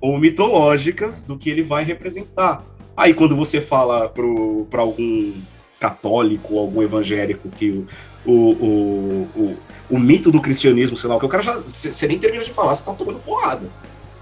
ou 0.00 0.18
mitológicas 0.18 1.22
do 1.22 1.36
que 1.36 1.50
ele 1.50 1.62
vai 1.62 1.82
representar. 1.82 2.64
Aí 2.96 3.12
quando 3.12 3.34
você 3.34 3.60
fala 3.60 4.08
para 4.08 4.80
algum 4.80 5.32
católico, 5.80 6.58
algum 6.58 6.82
evangélico 6.82 7.48
que 7.48 7.84
o, 8.24 8.32
o, 8.32 9.28
o, 9.34 9.56
o 9.90 9.98
mito 9.98 10.30
do 10.30 10.40
cristianismo, 10.40 10.96
sei 10.96 11.08
lá, 11.08 11.16
o 11.16 11.18
que 11.20 11.26
o 11.26 11.28
cara 11.28 11.42
já. 11.42 11.58
Você 11.58 12.06
nem 12.06 12.18
termina 12.18 12.44
de 12.44 12.50
falar, 12.50 12.74
você 12.74 12.84
tá 12.84 12.92
tomando 12.92 13.18
porrada. 13.20 13.68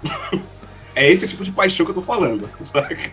é 0.95 1.11
esse 1.11 1.27
tipo 1.27 1.43
de 1.43 1.51
paixão 1.51 1.85
que 1.85 1.91
eu 1.91 1.95
tô 1.95 2.01
falando, 2.01 2.49
sabe? 2.63 3.11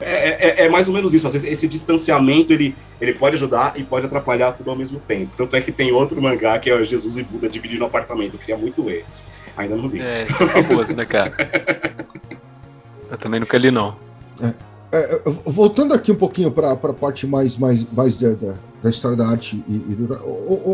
É, 0.00 0.62
é, 0.62 0.66
é, 0.66 0.68
mais 0.68 0.88
ou 0.88 0.94
menos 0.94 1.12
isso. 1.12 1.26
Às 1.26 1.32
vezes 1.32 1.50
esse 1.50 1.66
distanciamento 1.66 2.52
ele, 2.52 2.76
ele 3.00 3.14
pode 3.14 3.36
ajudar 3.36 3.72
e 3.76 3.82
pode 3.82 4.06
atrapalhar 4.06 4.52
tudo 4.52 4.70
ao 4.70 4.76
mesmo 4.76 5.00
tempo. 5.00 5.32
Tanto 5.36 5.56
é 5.56 5.60
que 5.60 5.72
tem 5.72 5.92
outro 5.92 6.20
mangá 6.22 6.58
que 6.58 6.70
é 6.70 6.84
Jesus 6.84 7.16
e 7.18 7.22
Buda 7.22 7.48
dividindo 7.48 7.82
o 7.82 7.86
apartamento. 7.86 8.34
Eu 8.34 8.38
queria 8.38 8.56
muito 8.56 8.88
esse. 8.90 9.24
Ainda 9.56 9.74
não 9.74 9.88
li. 9.88 10.00
É, 10.00 10.22
é 10.22 10.26
famoso, 10.26 10.94
né, 10.94 11.04
cara? 11.04 11.32
Eu 13.10 13.16
também 13.16 13.40
nunca 13.40 13.56
li, 13.56 13.70
não. 13.70 13.96
É, 14.40 14.54
é, 14.92 15.22
voltando 15.46 15.94
aqui 15.94 16.12
um 16.12 16.16
pouquinho 16.16 16.50
para 16.50 16.72
a 16.72 16.76
parte 16.76 17.26
mais, 17.26 17.56
mais, 17.56 17.90
mais 17.90 18.18
da, 18.18 18.34
da, 18.34 18.54
da 18.82 18.90
história 18.90 19.16
da 19.16 19.26
arte 19.26 19.64
e, 19.66 19.74
e 19.74 19.94
do, 19.94 20.18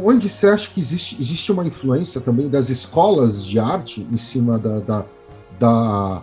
onde 0.04 0.28
você 0.28 0.48
acha 0.48 0.70
que 0.70 0.80
existe, 0.80 1.16
existe 1.20 1.50
uma 1.50 1.64
influência 1.64 2.20
também 2.20 2.48
das 2.48 2.68
escolas 2.68 3.44
de 3.44 3.58
arte 3.58 4.06
em 4.10 4.16
cima 4.16 4.58
da, 4.58 4.80
da, 4.80 5.06
da 5.58 6.22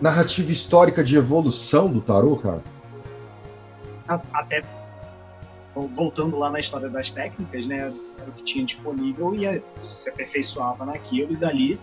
narrativa 0.00 0.52
histórica 0.52 1.02
de 1.02 1.16
evolução 1.16 1.88
do 1.88 2.00
tarô, 2.00 2.36
cara? 2.36 2.62
Até 4.32 4.62
voltando 5.74 6.38
lá 6.38 6.50
na 6.50 6.60
história 6.60 6.88
das 6.88 7.10
técnicas, 7.10 7.66
né? 7.66 7.92
Era 8.18 8.30
o 8.30 8.32
que 8.32 8.44
tinha 8.44 8.64
disponível 8.64 9.34
e 9.34 9.62
se 9.82 10.08
aperfeiçoava 10.08 10.86
naquilo 10.86 11.32
e 11.32 11.36
dali 11.36 11.80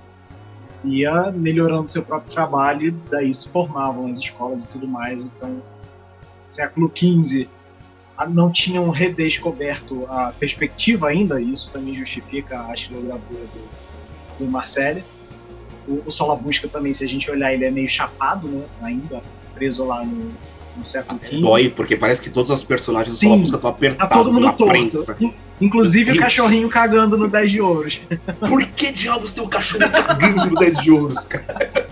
ia 0.83 1.31
melhorando 1.31 1.89
seu 1.89 2.03
próprio 2.03 2.33
trabalho 2.33 2.91
daí 3.09 3.33
se 3.33 3.47
formavam 3.47 4.11
as 4.11 4.17
escolas 4.17 4.65
e 4.65 4.67
tudo 4.67 4.87
mais. 4.87 5.21
Então 5.21 5.61
século 6.51 6.91
XV 6.93 7.47
não 8.29 8.51
tinham 8.51 8.89
redescoberto 8.89 10.05
a 10.07 10.31
perspectiva 10.37 11.09
ainda, 11.09 11.41
e 11.41 11.51
isso 11.51 11.71
também 11.71 11.95
justifica 11.95 12.65
a 12.67 12.73
estilogravura 12.73 13.45
do, 13.47 14.39
do 14.39 14.51
Marcelo. 14.51 15.03
O, 15.87 16.03
o 16.05 16.11
Sola 16.11 16.35
Busca 16.35 16.67
também, 16.67 16.93
se 16.93 17.03
a 17.03 17.07
gente 17.07 17.29
olhar, 17.29 17.53
ele 17.53 17.65
é 17.65 17.71
meio 17.71 17.87
chapado, 17.87 18.47
né? 18.47 18.63
Ainda 18.81 19.21
preso 19.53 19.85
lá 19.85 20.03
no, 20.03 20.25
no 20.77 20.85
século 20.85 21.19
XV. 21.19 21.41
Dói, 21.41 21.69
porque 21.69 21.95
parece 21.95 22.21
que 22.21 22.29
todos 22.29 22.49
os 22.49 22.63
personagens 22.63 23.15
do 23.15 23.19
Sola 23.19 23.37
Busca 23.37 23.57
estão 23.57 23.69
apertados 23.69 24.09
tá 24.09 24.15
todo 24.15 24.33
mundo 24.33 24.45
na 24.45 24.53
torto. 24.53 24.71
prensa. 24.71 25.17
Inclusive 25.61 26.13
o 26.13 26.19
cachorrinho 26.19 26.69
cagando 26.69 27.17
no 27.17 27.27
10 27.27 27.51
de 27.51 27.61
ouros. 27.61 28.01
Por 28.39 28.65
que 28.67 28.91
diabos 28.91 29.33
tem 29.33 29.43
um 29.43 29.47
cachorro 29.47 29.89
cagando 29.89 30.49
no 30.49 30.59
10 30.59 30.77
de 30.77 30.91
ouros, 30.91 31.25
cara? 31.25 31.89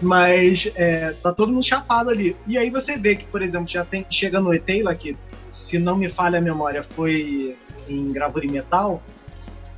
Mas 0.00 0.70
é, 0.74 1.14
tá 1.22 1.32
todo 1.32 1.52
mundo 1.52 1.64
chapado 1.64 2.10
ali. 2.10 2.36
E 2.46 2.58
aí 2.58 2.70
você 2.70 2.96
vê 2.96 3.16
que, 3.16 3.24
por 3.24 3.42
exemplo, 3.42 3.68
já 3.68 3.84
tem. 3.84 4.04
Chega 4.10 4.40
no 4.40 4.52
Eteila, 4.52 4.94
que, 4.94 5.16
se 5.48 5.78
não 5.78 5.96
me 5.96 6.08
falha 6.08 6.38
a 6.38 6.42
memória, 6.42 6.82
foi 6.82 7.56
em 7.88 8.12
gravura 8.12 8.44
em 8.44 8.50
metal, 8.50 9.02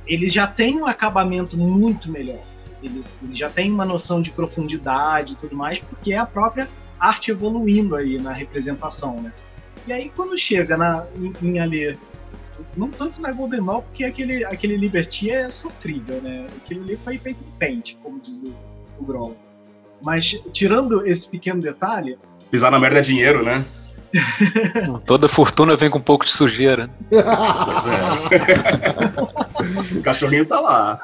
ele 0.05 0.29
já 0.29 0.47
tem 0.47 0.81
um 0.81 0.85
acabamento 0.85 1.57
muito 1.57 2.09
melhor. 2.09 2.41
Ele, 2.81 3.03
ele, 3.23 3.35
já 3.35 3.49
tem 3.49 3.71
uma 3.71 3.85
noção 3.85 4.21
de 4.21 4.31
profundidade 4.31 5.33
e 5.33 5.35
tudo 5.35 5.55
mais, 5.55 5.79
porque 5.79 6.13
é 6.13 6.17
a 6.17 6.25
própria 6.25 6.69
arte 6.99 7.31
evoluindo 7.31 7.95
aí 7.95 8.19
na 8.19 8.31
representação, 8.31 9.21
né? 9.21 9.31
E 9.85 9.93
aí 9.93 10.11
quando 10.15 10.37
chega 10.37 10.77
na, 10.77 11.05
em, 11.15 11.33
em 11.41 11.59
ali, 11.59 11.97
não 12.75 12.89
tanto 12.89 13.21
na 13.21 13.31
Golden 13.31 13.61
Ball, 13.61 13.81
porque 13.81 14.03
aquele, 14.03 14.43
aquele 14.45 14.77
Liberty 14.77 15.31
é 15.31 15.49
sofrível, 15.49 16.21
né? 16.21 16.47
Aquele 16.57 16.81
ali 16.81 16.99
foi 17.03 17.17
feito 17.17 17.39
em 17.41 17.59
paint, 17.59 17.95
como 18.03 18.19
diz 18.19 18.41
o, 18.41 18.53
o 18.99 19.03
Groll. 19.03 19.37
Mas, 20.01 20.39
tirando 20.53 21.05
esse 21.07 21.27
pequeno 21.27 21.61
detalhe. 21.61 22.17
Pisar 22.51 22.71
na 22.71 22.79
merda 22.79 22.99
é 22.99 23.01
dinheiro, 23.01 23.43
né? 23.43 23.65
Toda 25.05 25.27
fortuna 25.27 25.75
vem 25.75 25.89
com 25.89 25.97
um 25.97 26.01
pouco 26.01 26.25
de 26.25 26.31
sujeira. 26.31 26.89
Pois 27.09 27.87
é. 27.87 27.97
o 29.99 30.01
cachorrinho 30.01 30.45
tá 30.45 30.59
lá. 30.59 30.99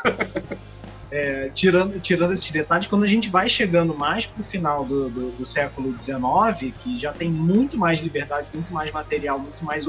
É, 1.15 1.51
tirando, 1.53 1.99
tirando 1.99 2.33
esses 2.33 2.49
detalhes, 2.49 2.87
quando 2.87 3.03
a 3.03 3.07
gente 3.07 3.29
vai 3.29 3.47
chegando 3.47 3.93
mais 3.93 4.25
pro 4.25 4.43
final 4.43 4.83
do, 4.83 5.09
do, 5.09 5.31
do, 5.31 5.45
século 5.45 5.95
XIX, 6.01 6.73
que 6.81 6.99
já 6.99 7.13
tem 7.13 7.29
muito 7.29 7.77
mais 7.77 7.99
liberdade, 7.99 8.47
muito 8.51 8.73
mais 8.73 8.91
material, 8.91 9.37
muito 9.37 9.63
mais. 9.63 9.87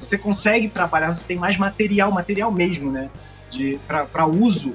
Você 0.00 0.18
consegue 0.18 0.68
trabalhar, 0.68 1.12
você 1.12 1.24
tem 1.24 1.36
mais 1.36 1.56
material, 1.56 2.10
material 2.10 2.50
mesmo, 2.50 2.90
né? 2.90 3.08
Para 3.86 4.26
uso 4.26 4.74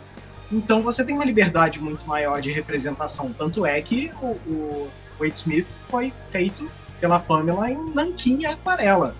então 0.51 0.81
você 0.81 1.03
tem 1.03 1.13
uma 1.13 1.25
liberdade 1.25 1.79
muito 1.79 2.05
maior 2.07 2.41
de 2.41 2.51
representação. 2.51 3.33
Tanto 3.37 3.65
é 3.65 3.81
que 3.81 4.11
o, 4.21 4.27
o 4.47 4.89
Wade 5.19 5.37
Smith 5.37 5.67
foi 5.89 6.13
feito 6.31 6.69
pela 6.99 7.19
Pamela 7.19 7.69
em 7.69 7.93
nanquim 7.93 8.41
e 8.41 8.45
aquarela. 8.45 9.13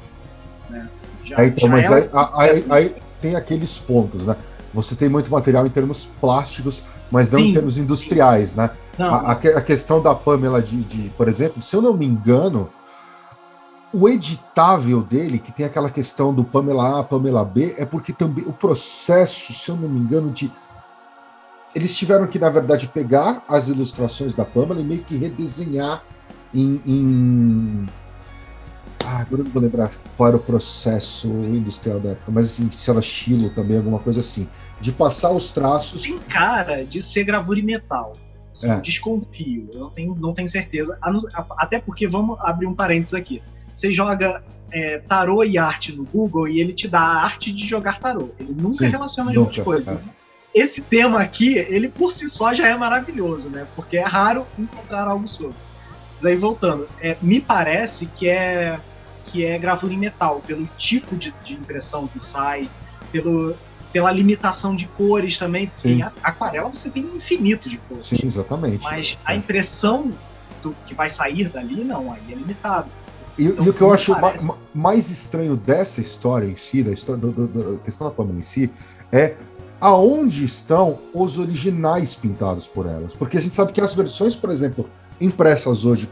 Né? 0.70 0.88
Já, 1.24 1.38
é, 1.38 1.48
então, 1.48 1.68
mas 1.68 1.92
aí, 1.92 2.10
aí, 2.34 2.66
aí, 2.70 2.96
tem 3.22 3.36
aqueles 3.36 3.78
pontos, 3.78 4.26
né? 4.26 4.36
Você 4.78 4.96
tem 4.96 5.10
muito 5.10 5.32
material 5.32 5.66
em 5.66 5.70
termos 5.70 6.06
plásticos, 6.22 6.84
mas 7.12 7.32
não 7.32 7.40
sim, 7.40 7.50
em 7.50 7.54
termos 7.54 7.78
industriais, 7.78 8.54
né? 8.54 8.70
A, 9.00 9.32
a, 9.32 9.62
questão 9.62 10.02
da 10.02 10.14
Pamela 10.14 10.62
de, 10.62 10.84
de, 10.84 11.10
por 11.12 11.28
exemplo, 11.28 11.62
se 11.62 11.76
eu 11.76 11.82
não 11.82 11.96
me 11.96 12.06
engano, 12.06 12.70
o 13.92 14.08
editável 14.08 15.02
dele, 15.02 15.40
que 15.40 15.52
tem 15.52 15.66
aquela 15.66 15.90
questão 15.90 16.32
do 16.32 16.44
Pamela 16.44 17.00
A, 17.00 17.04
Pamela 17.04 17.44
B, 17.44 17.74
é 17.78 17.86
porque 17.86 18.14
também 18.14 18.46
o 18.46 18.54
processo, 18.54 19.52
se 19.52 19.70
eu 19.70 19.76
não 19.76 19.90
me 19.90 20.00
engano, 20.00 20.30
de 20.30 20.52
eles 21.74 21.96
tiveram 21.96 22.28
que, 22.28 22.38
na 22.38 22.50
verdade, 22.50 22.88
pegar 22.88 23.44
as 23.48 23.68
ilustrações 23.68 24.36
da 24.36 24.46
Pamela 24.46 24.80
e 24.80 24.84
meio 24.84 25.04
que 25.04 25.18
redesenhar 25.18 26.04
em. 26.54 26.82
em... 26.86 27.90
Ah, 29.10 29.22
agora 29.22 29.42
não 29.42 29.50
vou 29.52 29.62
lembrar 29.62 29.90
qual 30.18 30.28
era 30.28 30.36
o 30.36 30.40
processo 30.42 31.30
industrial 31.30 31.98
da 31.98 32.10
época, 32.10 32.30
mas 32.30 32.48
assim, 32.48 32.70
se 32.70 32.92
era 32.92 33.02
Chilo 33.02 33.50
também, 33.52 33.78
alguma 33.78 34.00
coisa 34.00 34.20
assim. 34.20 34.50
De 34.82 34.92
passar 34.92 35.32
os 35.32 35.50
traços. 35.50 36.02
Tem 36.02 36.20
cara 36.20 36.84
de 36.84 37.02
ser 37.02 37.24
gravura 37.24 37.58
em 37.58 37.64
metal. 37.64 38.12
Assim, 38.52 38.70
é. 38.70 38.82
Desconfio, 38.82 39.70
eu 39.74 39.80
não 39.80 39.90
tenho, 39.92 40.16
não 40.16 40.34
tenho 40.34 40.50
certeza. 40.50 41.00
Até 41.52 41.80
porque, 41.80 42.06
vamos 42.06 42.38
abrir 42.42 42.66
um 42.66 42.76
parênteses 42.76 43.14
aqui. 43.14 43.42
Você 43.74 43.94
joga 43.94 44.44
é, 44.74 44.98
tarô 45.00 45.42
e 45.42 45.58
arte 45.58 45.96
no 45.96 46.04
Google 46.04 46.50
e 46.50 46.60
ele 46.60 46.74
te 46.74 46.90
dá 46.90 47.00
a 47.00 47.24
arte 47.24 47.54
de 47.54 47.66
jogar 47.66 48.02
tarô. 48.02 48.32
Ele 48.38 48.54
nunca 48.54 48.84
Sim, 48.84 48.92
relaciona 48.92 49.30
as 49.30 49.36
duas 49.36 49.58
coisas. 49.60 49.98
É 50.54 50.60
esse 50.60 50.82
tema 50.82 51.22
aqui, 51.22 51.58
ele 51.58 51.88
por 51.88 52.12
si 52.12 52.28
só 52.28 52.54
já 52.54 52.68
é 52.68 52.76
maravilhoso, 52.76 53.48
né? 53.48 53.66
Porque 53.74 53.96
é 53.96 54.04
raro 54.04 54.46
encontrar 54.60 55.08
algo 55.08 55.30
sobre. 55.30 55.56
Mas 56.16 56.26
aí 56.26 56.36
voltando, 56.36 56.90
é, 57.00 57.16
me 57.22 57.40
parece 57.40 58.08
que 58.08 58.28
é 58.28 58.80
que 59.32 59.46
é 59.46 59.58
gravura 59.58 59.94
em 59.94 59.98
metal, 59.98 60.42
pelo 60.46 60.68
tipo 60.78 61.16
de, 61.16 61.34
de 61.44 61.54
impressão 61.54 62.08
que 62.08 62.20
sai, 62.20 62.70
pelo, 63.12 63.56
pela 63.92 64.12
limitação 64.12 64.76
de 64.76 64.88
cores 64.88 65.38
também. 65.38 65.68
Porque 65.68 65.90
em 65.90 66.02
aquarela 66.02 66.70
você 66.70 66.90
tem 66.90 67.06
um 67.06 67.16
infinito 67.16 67.70
de 67.70 67.78
cores. 67.78 68.08
Sim, 68.08 68.20
exatamente. 68.24 68.84
Mas 68.84 69.18
a 69.26 69.36
impressão 69.36 70.12
do 70.62 70.76
que 70.86 70.94
vai 70.94 71.10
sair 71.10 71.50
dali, 71.50 71.84
não, 71.84 72.12
aí 72.12 72.22
é 72.30 72.36
limitado. 72.36 72.90
E, 73.38 73.46
então, 73.46 73.66
e 73.66 73.70
o 73.70 73.74
que 73.74 73.82
eu 73.82 73.94
acho 73.94 74.20
mais, 74.20 74.42
mais 74.74 75.10
estranho 75.10 75.56
dessa 75.56 76.02
história 76.02 76.48
em 76.48 76.56
si, 76.56 76.82
da 76.82 76.92
história 76.92 77.22
do, 77.22 77.32
do, 77.32 77.48
do, 77.48 77.80
questão 77.80 78.08
da 78.08 78.14
Pamela 78.14 78.40
em 78.40 78.42
si, 78.42 78.72
é 79.12 79.36
aonde 79.80 80.44
estão 80.44 81.00
os 81.14 81.38
originais 81.38 82.16
pintados 82.16 82.68
por 82.68 82.88
elas. 82.88 83.14
Porque 83.14 83.38
a 83.38 83.42
gente 83.42 83.54
sabe 83.54 83.72
que 83.74 83.80
as 83.80 83.94
versões, 83.94 84.36
por 84.36 84.50
exemplo, 84.50 84.90
impressas 85.22 85.86
hoje 85.86 86.10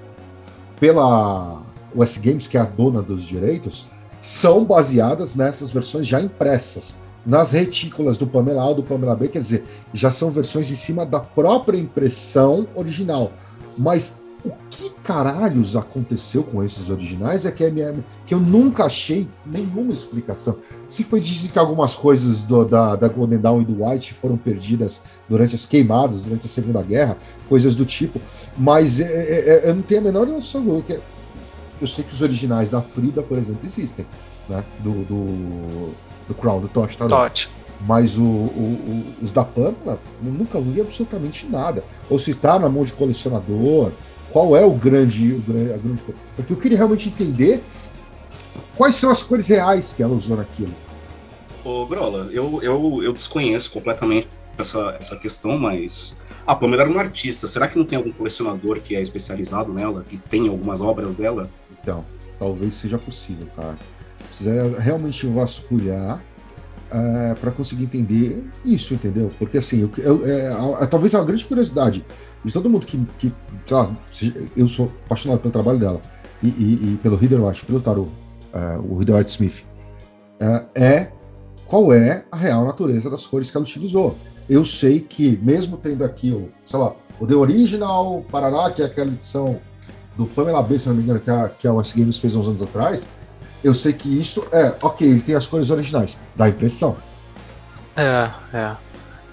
pela 0.79 1.64
US 1.95 2.17
Games, 2.17 2.47
que 2.47 2.57
é 2.57 2.61
a 2.61 2.65
dona 2.65 3.01
dos 3.01 3.23
direitos, 3.23 3.89
são 4.21 4.65
baseadas 4.65 5.35
nessas 5.35 5.71
versões 5.71 6.07
já 6.07 6.19
impressas. 6.19 6.97
Nas 7.25 7.51
retículas 7.51 8.17
do 8.17 8.27
Pamela 8.27 8.69
A 8.69 8.73
do 8.73 8.83
Pamela 8.83 9.15
B, 9.15 9.27
quer 9.27 9.39
dizer, 9.39 9.63
já 9.93 10.11
são 10.11 10.29
versões 10.29 10.69
em 10.69 10.75
cima 10.75 11.05
da 11.05 11.19
própria 11.19 11.77
impressão 11.77 12.67
original. 12.75 13.31
Mas 13.77 14.21
o 14.45 14.51
que 14.69 14.91
caralhos 15.03 15.75
aconteceu 15.75 16.43
com 16.43 16.63
esses 16.63 16.89
originais 16.91 17.45
é 17.45 17.51
que, 17.51 17.63
é 17.63 17.95
que 18.27 18.33
eu 18.33 18.39
nunca 18.39 18.85
achei 18.85 19.27
nenhuma 19.43 19.91
explicação. 19.91 20.57
Se 20.87 21.03
foi 21.03 21.19
dizer 21.19 21.51
que 21.51 21.57
algumas 21.57 21.95
coisas 21.95 22.43
do, 22.43 22.63
da, 22.63 22.95
da 22.95 23.07
Golden 23.07 23.39
Dawn 23.39 23.61
e 23.61 23.65
do 23.65 23.83
White 23.83 24.13
foram 24.13 24.37
perdidas 24.37 25.01
durante 25.27 25.55
as 25.55 25.65
queimadas, 25.65 26.21
durante 26.21 26.45
a 26.45 26.49
Segunda 26.49 26.83
Guerra, 26.83 27.17
coisas 27.49 27.75
do 27.75 27.85
tipo, 27.85 28.21
mas 28.55 28.99
é, 28.99 29.03
é, 29.03 29.49
é 29.65 29.69
eu 29.69 29.75
não 29.75 29.81
tenho 29.81 30.01
a 30.01 30.03
menor 30.03 30.27
noção 30.27 30.63
do 30.63 30.83
que. 30.83 30.99
Eu 31.81 31.87
sei 31.87 32.03
que 32.03 32.13
os 32.13 32.21
originais 32.21 32.69
da 32.69 32.81
Frida, 32.81 33.21
por 33.21 33.37
exemplo, 33.37 33.61
existem, 33.65 34.05
né? 34.47 34.63
Do, 34.79 35.03
do, 35.03 35.93
do 36.27 36.33
Crown, 36.33 36.61
do 36.61 36.67
Tosh, 36.67 36.95
tá? 36.95 37.07
Tosh. 37.07 37.49
Mas 37.81 38.17
o, 38.17 38.23
o, 38.23 39.15
os 39.21 39.31
da 39.31 39.43
Pamela, 39.43 39.99
nunca 40.21 40.57
li 40.59 40.79
absolutamente 40.79 41.45
nada. 41.45 41.83
Ou 42.09 42.17
se 42.17 42.31
está 42.31 42.57
na 42.57 42.69
mão 42.69 42.85
de 42.85 42.93
colecionador, 42.93 43.91
qual 44.31 44.55
é 44.55 44.65
o 44.65 44.71
grande, 44.71 45.33
o 45.33 45.39
grande, 45.39 45.73
a 45.73 45.77
grande 45.77 46.03
Porque 46.35 46.53
eu 46.53 46.57
queria 46.57 46.77
realmente 46.77 47.09
entender 47.09 47.61
quais 48.75 48.95
são 48.95 49.09
as 49.09 49.21
cores 49.21 49.47
reais 49.47 49.93
que 49.93 50.01
ela 50.01 50.13
usou 50.13 50.37
naquilo. 50.37 50.73
Ô, 51.63 51.85
Grola, 51.85 52.29
eu, 52.31 52.59
eu, 52.61 53.01
eu 53.03 53.13
desconheço 53.13 53.71
completamente 53.71 54.27
essa, 54.57 54.95
essa 54.99 55.15
questão, 55.15 55.57
mas 55.57 56.17
a 56.45 56.55
Pamela 56.55 56.83
era 56.83 56.91
uma 56.91 57.01
artista. 57.01 57.47
Será 57.47 57.67
que 57.67 57.77
não 57.77 57.85
tem 57.85 57.97
algum 57.97 58.11
colecionador 58.11 58.79
que 58.79 58.95
é 58.95 59.01
especializado 59.01 59.73
nela, 59.73 60.03
que 60.07 60.17
tem 60.17 60.47
algumas 60.47 60.81
obras 60.81 61.15
dela? 61.15 61.49
Então, 61.85 62.03
talvez 62.39 62.73
seja 62.73 62.97
possível, 62.97 63.47
cara. 63.55 63.77
Precisa 64.27 64.79
realmente 64.79 65.27
vasculhar 65.27 66.19
é, 66.89 67.35
para 67.35 67.51
conseguir 67.51 67.83
entender 67.83 68.43
isso, 68.65 68.95
entendeu? 68.95 69.31
Porque 69.37 69.59
assim, 69.59 69.81
eu, 69.81 69.91
eu, 69.97 70.25
é, 70.25 70.83
é, 70.83 70.85
talvez 70.87 71.13
é 71.13 71.19
uma 71.19 71.25
grande 71.25 71.45
curiosidade 71.45 72.03
de 72.43 72.51
todo 72.51 72.67
mundo 72.67 72.87
que, 72.87 72.99
que 73.19 73.31
eu 74.57 74.67
sou 74.67 74.91
apaixonado 75.05 75.41
pelo 75.41 75.51
trabalho 75.51 75.77
dela 75.77 76.01
e, 76.41 76.47
e, 76.47 76.93
e 76.93 76.99
pelo 77.03 77.17
White, 77.17 77.65
pelo 77.65 77.79
Tarot, 77.79 78.09
uh, 78.09 78.81
o 78.91 78.97
Reader 78.97 79.17
White 79.17 79.29
Smith, 79.29 79.63
uh, 80.41 80.65
é 80.73 81.11
qual 81.67 81.93
é 81.93 82.25
a 82.31 82.35
real 82.35 82.65
natureza 82.65 83.11
das 83.11 83.27
cores 83.27 83.51
que 83.51 83.57
ela 83.57 83.63
utilizou. 83.63 84.17
Eu 84.49 84.65
sei 84.65 84.99
que, 84.99 85.37
mesmo 85.41 85.77
tendo 85.77 86.03
aqui 86.03 86.31
o, 86.31 86.49
sei 86.65 86.79
lá, 86.79 86.95
o 87.19 87.25
The 87.27 87.35
Original 87.35 88.23
Paraná, 88.31 88.71
que 88.71 88.81
é 88.81 88.85
aquela 88.85 89.11
edição 89.11 89.59
do 90.17 90.25
Pamela 90.25 90.61
B, 90.63 90.79
se 90.79 90.87
não 90.87 90.95
me 90.95 91.03
engano, 91.03 91.19
que 91.19 91.29
a, 91.29 91.49
que 91.49 91.67
a 91.67 91.73
US 91.73 91.93
Games 91.93 92.17
fez 92.17 92.35
uns 92.35 92.47
anos 92.47 92.61
atrás, 92.61 93.09
eu 93.63 93.73
sei 93.73 93.93
que 93.93 94.07
isso 94.07 94.47
é, 94.51 94.73
ok, 94.81 95.07
ele 95.07 95.21
tem 95.21 95.35
as 95.35 95.47
cores 95.47 95.69
originais, 95.69 96.19
dá 96.35 96.47
impressão. 96.47 96.95
É, 97.95 98.29
é. 98.53 98.71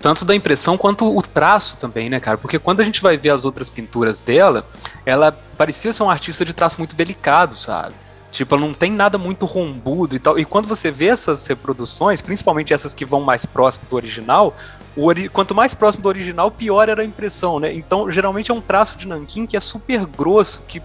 Tanto 0.00 0.24
da 0.24 0.34
impressão 0.34 0.76
quanto 0.76 1.16
o 1.16 1.22
traço 1.22 1.76
também, 1.76 2.10
né, 2.10 2.18
cara? 2.18 2.36
Porque 2.36 2.58
quando 2.58 2.80
a 2.80 2.84
gente 2.84 3.00
vai 3.00 3.16
ver 3.16 3.30
as 3.30 3.44
outras 3.44 3.68
pinturas 3.68 4.20
dela, 4.20 4.66
ela 5.06 5.30
parecia 5.56 5.92
ser 5.92 6.02
um 6.02 6.10
artista 6.10 6.44
de 6.44 6.52
traço 6.52 6.78
muito 6.78 6.96
delicado, 6.96 7.56
sabe? 7.56 7.94
Tipo, 8.32 8.56
não 8.56 8.72
tem 8.72 8.90
nada 8.90 9.18
muito 9.18 9.44
rombudo 9.44 10.16
e 10.16 10.18
tal. 10.18 10.38
E 10.38 10.44
quando 10.44 10.66
você 10.66 10.90
vê 10.90 11.08
essas 11.08 11.46
reproduções, 11.46 12.22
principalmente 12.22 12.72
essas 12.72 12.94
que 12.94 13.04
vão 13.04 13.20
mais 13.20 13.44
próximo 13.44 13.84
do 13.90 13.94
original, 13.94 14.56
ori 14.96 15.28
quanto 15.28 15.54
mais 15.54 15.74
próximo 15.74 16.02
do 16.02 16.08
original, 16.08 16.50
pior 16.50 16.88
era 16.88 17.02
a 17.02 17.04
impressão, 17.04 17.60
né? 17.60 17.74
Então, 17.74 18.10
geralmente 18.10 18.50
é 18.50 18.54
um 18.54 18.60
traço 18.60 18.96
de 18.96 19.06
nanquim 19.06 19.44
que 19.46 19.54
é 19.54 19.60
super 19.60 20.06
grosso, 20.06 20.62
que 20.66 20.82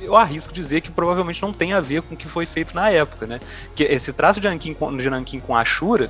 eu 0.00 0.16
arrisco 0.16 0.52
dizer 0.54 0.80
que 0.80 0.90
provavelmente 0.90 1.42
não 1.42 1.52
tem 1.52 1.72
a 1.72 1.80
ver 1.80 2.02
com 2.02 2.14
o 2.14 2.16
que 2.16 2.28
foi 2.28 2.46
feito 2.46 2.72
na 2.72 2.88
época, 2.88 3.26
né? 3.26 3.40
Que 3.74 3.82
esse 3.82 4.12
traço 4.12 4.40
de 4.40 4.48
Nankin 4.48 4.72
com, 4.72 4.96
de 4.96 5.10
Nankin 5.10 5.40
com 5.40 5.56
Ashura, 5.56 6.08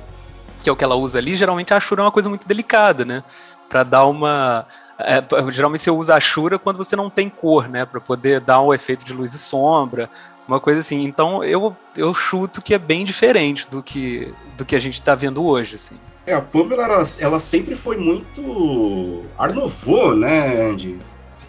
que 0.61 0.69
é 0.69 0.71
o 0.71 0.75
que 0.75 0.83
ela 0.83 0.95
usa 0.95 1.17
ali, 1.17 1.35
geralmente 1.35 1.73
a 1.73 1.77
Ashura 1.77 2.03
é 2.03 2.05
uma 2.05 2.11
coisa 2.11 2.29
muito 2.29 2.47
delicada, 2.47 3.03
né? 3.03 3.23
Para 3.67 3.81
dar 3.81 4.05
uma 4.05 4.67
é, 4.99 5.23
geralmente 5.51 5.83
você 5.83 5.91
usa 5.91 6.13
a 6.13 6.17
Ashura 6.17 6.57
quando 6.57 6.77
você 6.77 6.95
não 6.95 7.09
tem 7.09 7.29
cor, 7.29 7.69
né? 7.69 7.85
Para 7.85 8.01
poder 8.01 8.39
dar 8.39 8.61
um 8.61 8.73
efeito 8.73 9.05
de 9.05 9.13
luz 9.13 9.33
e 9.33 9.39
sombra, 9.39 10.09
uma 10.47 10.59
coisa 10.59 10.79
assim. 10.79 11.03
Então 11.03 11.43
eu, 11.43 11.75
eu 11.95 12.13
chuto 12.13 12.61
que 12.61 12.73
é 12.73 12.79
bem 12.79 13.05
diferente 13.05 13.67
do 13.69 13.83
que, 13.83 14.33
do 14.57 14.65
que 14.65 14.75
a 14.75 14.79
gente 14.79 14.95
está 14.95 15.13
vendo 15.13 15.45
hoje, 15.45 15.75
assim. 15.75 15.95
É, 16.25 16.33
a 16.33 16.41
Pamela, 16.41 16.83
ela, 16.83 17.03
ela 17.19 17.39
sempre 17.39 17.75
foi 17.75 17.95
muito 17.95 19.23
Art 19.37 19.53
Nouveau, 19.53 20.15
né, 20.15 20.69
Andy? 20.69 20.97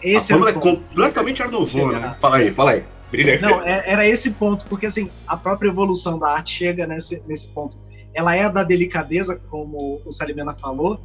Esse 0.01 0.31
a 0.31 0.35
Pamela 0.35 0.51
é 0.51 0.61
completamente 0.61 1.41
Art 1.41 1.51
Nouveau, 1.51 1.91
né? 1.91 2.15
Fala 2.17 2.37
aí, 2.37 2.51
fala 2.51 2.71
aí. 2.71 2.85
Brilha. 3.11 3.39
Não, 3.41 3.61
é, 3.61 3.83
era 3.87 4.07
esse 4.07 4.29
ponto, 4.29 4.65
porque 4.65 4.85
assim, 4.85 5.09
a 5.27 5.35
própria 5.35 5.69
evolução 5.69 6.19
da 6.19 6.29
arte 6.29 6.55
chega 6.55 6.85
nesse, 6.85 7.21
nesse 7.27 7.47
ponto. 7.47 7.77
Ela 8.13 8.35
é 8.35 8.47
da 8.49 8.63
delicadeza, 8.63 9.41
como 9.49 10.01
o 10.05 10.11
Salimena 10.11 10.53
falou, 10.53 11.01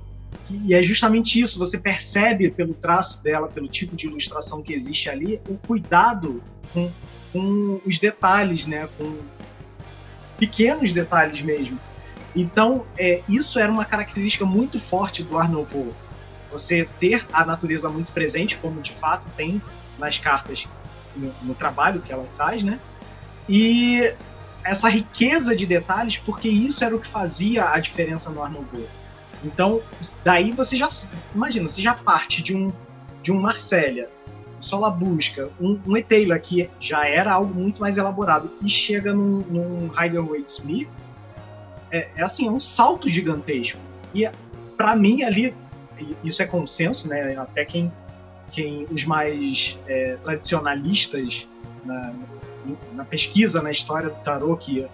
e 0.50 0.74
é 0.74 0.82
justamente 0.82 1.40
isso, 1.40 1.58
você 1.58 1.78
percebe 1.78 2.50
pelo 2.50 2.74
traço 2.74 3.22
dela, 3.22 3.48
pelo 3.48 3.68
tipo 3.68 3.96
de 3.96 4.06
ilustração 4.06 4.62
que 4.62 4.72
existe 4.72 5.08
ali, 5.08 5.40
o 5.48 5.56
cuidado 5.56 6.42
com, 6.72 6.90
com 7.32 7.80
os 7.84 7.98
detalhes, 7.98 8.66
né? 8.66 8.88
com 8.98 9.18
pequenos 10.38 10.92
detalhes 10.92 11.40
mesmo. 11.40 11.78
Então, 12.36 12.84
é, 12.98 13.22
isso 13.28 13.58
era 13.58 13.70
uma 13.70 13.84
característica 13.84 14.44
muito 14.44 14.80
forte 14.80 15.22
do 15.22 15.38
Art 15.38 15.50
Nouveau. 15.50 15.94
Você 16.50 16.88
ter 16.98 17.26
a 17.32 17.44
natureza 17.44 17.88
muito 17.88 18.12
presente, 18.12 18.56
como 18.56 18.80
de 18.80 18.92
fato 18.92 19.28
tem 19.36 19.62
nas 19.98 20.18
cartas 20.18 20.66
no, 21.16 21.32
no 21.42 21.54
trabalho 21.54 22.02
que 22.02 22.12
ela 22.12 22.26
faz, 22.36 22.62
né? 22.62 22.78
E 23.48 24.12
essa 24.64 24.88
riqueza 24.88 25.54
de 25.54 25.66
detalhes, 25.66 26.18
porque 26.18 26.48
isso 26.48 26.84
era 26.84 26.94
o 26.94 27.00
que 27.00 27.06
fazia 27.06 27.70
a 27.70 27.78
diferença 27.78 28.30
no 28.30 28.42
Art 28.42 28.52
Nouveau. 28.52 28.88
Então, 29.44 29.82
daí 30.24 30.50
você 30.52 30.76
já. 30.76 30.88
Imagina, 31.34 31.68
você 31.68 31.80
já 31.80 31.94
parte 31.94 32.42
de 32.42 32.56
um, 32.56 32.72
de 33.22 33.30
um 33.30 33.40
Marsella, 33.40 34.08
um 34.58 34.62
Sola 34.62 34.90
Busca, 34.90 35.50
um, 35.60 35.78
um 35.86 35.96
Eteila, 35.96 36.38
que 36.38 36.70
já 36.80 37.06
era 37.06 37.32
algo 37.32 37.54
muito 37.54 37.80
mais 37.80 37.98
elaborado, 37.98 38.50
e 38.62 38.68
chega 38.68 39.12
num, 39.12 39.40
num 39.40 39.88
Rider-Waite 39.88 40.50
Smith, 40.50 40.88
é, 41.90 42.08
é, 42.16 42.22
assim, 42.22 42.48
é 42.48 42.50
um 42.50 42.58
salto 42.58 43.08
gigantesco. 43.08 43.78
E 44.14 44.28
para 44.76 44.96
mim 44.96 45.22
ali, 45.22 45.54
isso 46.24 46.42
é 46.42 46.46
consenso, 46.46 47.06
né? 47.06 47.36
Até 47.36 47.64
quem, 47.64 47.92
quem 48.50 48.86
os 48.90 49.04
mais 49.04 49.78
é, 49.86 50.16
tradicionalistas 50.22 51.46
na, 51.84 52.14
na 52.94 53.04
pesquisa, 53.04 53.60
na 53.60 53.70
história 53.70 54.08
do 54.08 54.16
tarô, 54.22 54.56
que 54.56 54.86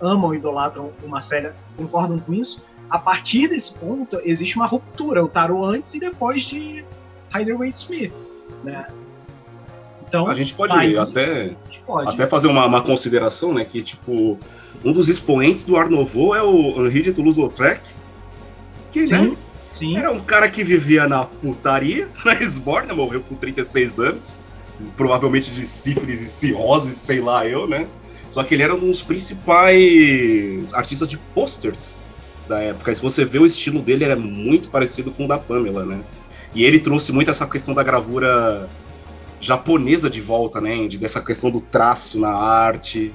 amam 0.00 0.34
idolatram 0.34 0.92
o 1.02 1.08
Marcelo, 1.08 1.52
concordam 1.76 2.18
com 2.18 2.32
isso 2.32 2.62
a 2.88 2.98
partir 2.98 3.48
desse 3.48 3.74
ponto, 3.74 4.20
existe 4.24 4.56
uma 4.56 4.66
ruptura, 4.66 5.24
o 5.24 5.28
tarô 5.28 5.64
antes 5.64 5.94
e 5.94 6.00
depois 6.00 6.42
de 6.42 6.84
Rider-Waite 7.34 7.78
Smith, 7.78 8.14
né? 8.62 8.86
Então, 10.08 10.28
a 10.28 10.34
gente 10.34 10.54
pode 10.54 10.96
até, 10.96 11.56
pode. 11.84 12.10
até 12.10 12.26
fazer 12.26 12.48
uma, 12.48 12.64
uma, 12.64 12.80
consideração, 12.80 13.52
né, 13.52 13.64
que, 13.64 13.82
tipo, 13.82 14.38
um 14.84 14.92
dos 14.92 15.08
expoentes 15.08 15.64
do 15.64 15.76
Art 15.76 15.90
Nouveau 15.90 16.34
é 16.34 16.42
o 16.42 16.86
Henri 16.86 17.02
de 17.02 17.12
Toulouse-Lautrec, 17.12 17.80
que, 18.92 19.06
sim, 19.06 19.12
né, 19.12 19.36
sim. 19.68 19.96
era 19.96 20.12
um 20.12 20.20
cara 20.20 20.48
que 20.48 20.62
vivia 20.62 21.08
na 21.08 21.24
putaria, 21.24 22.08
na 22.24 22.34
Esborne, 22.34 22.92
morreu 22.92 23.20
com 23.20 23.34
36 23.34 23.98
anos, 23.98 24.40
provavelmente 24.96 25.50
de 25.50 25.66
sífilis 25.66 26.22
e 26.22 26.28
cirrose, 26.28 26.94
sei 26.94 27.20
lá 27.20 27.44
eu, 27.44 27.66
né, 27.66 27.88
só 28.30 28.44
que 28.44 28.54
ele 28.54 28.62
era 28.62 28.74
um 28.74 28.78
dos 28.78 29.02
principais 29.02 30.72
artistas 30.72 31.08
de 31.08 31.16
posters 31.16 31.98
da 32.48 32.60
época. 32.60 32.90
E 32.90 32.94
se 32.94 33.02
você 33.02 33.24
vê 33.24 33.38
o 33.38 33.46
estilo 33.46 33.80
dele, 33.80 34.04
era 34.04 34.16
muito 34.16 34.68
parecido 34.68 35.10
com 35.10 35.24
o 35.24 35.28
da 35.28 35.38
Pamela, 35.38 35.84
né? 35.84 36.00
E 36.54 36.64
ele 36.64 36.78
trouxe 36.78 37.12
muito 37.12 37.30
essa 37.30 37.46
questão 37.46 37.74
da 37.74 37.82
gravura 37.82 38.68
japonesa 39.40 40.08
de 40.08 40.20
volta, 40.20 40.60
né, 40.60 40.74
Andy? 40.74 40.98
Dessa 40.98 41.20
questão 41.20 41.50
do 41.50 41.60
traço 41.60 42.18
na 42.18 42.32
arte, 42.32 43.12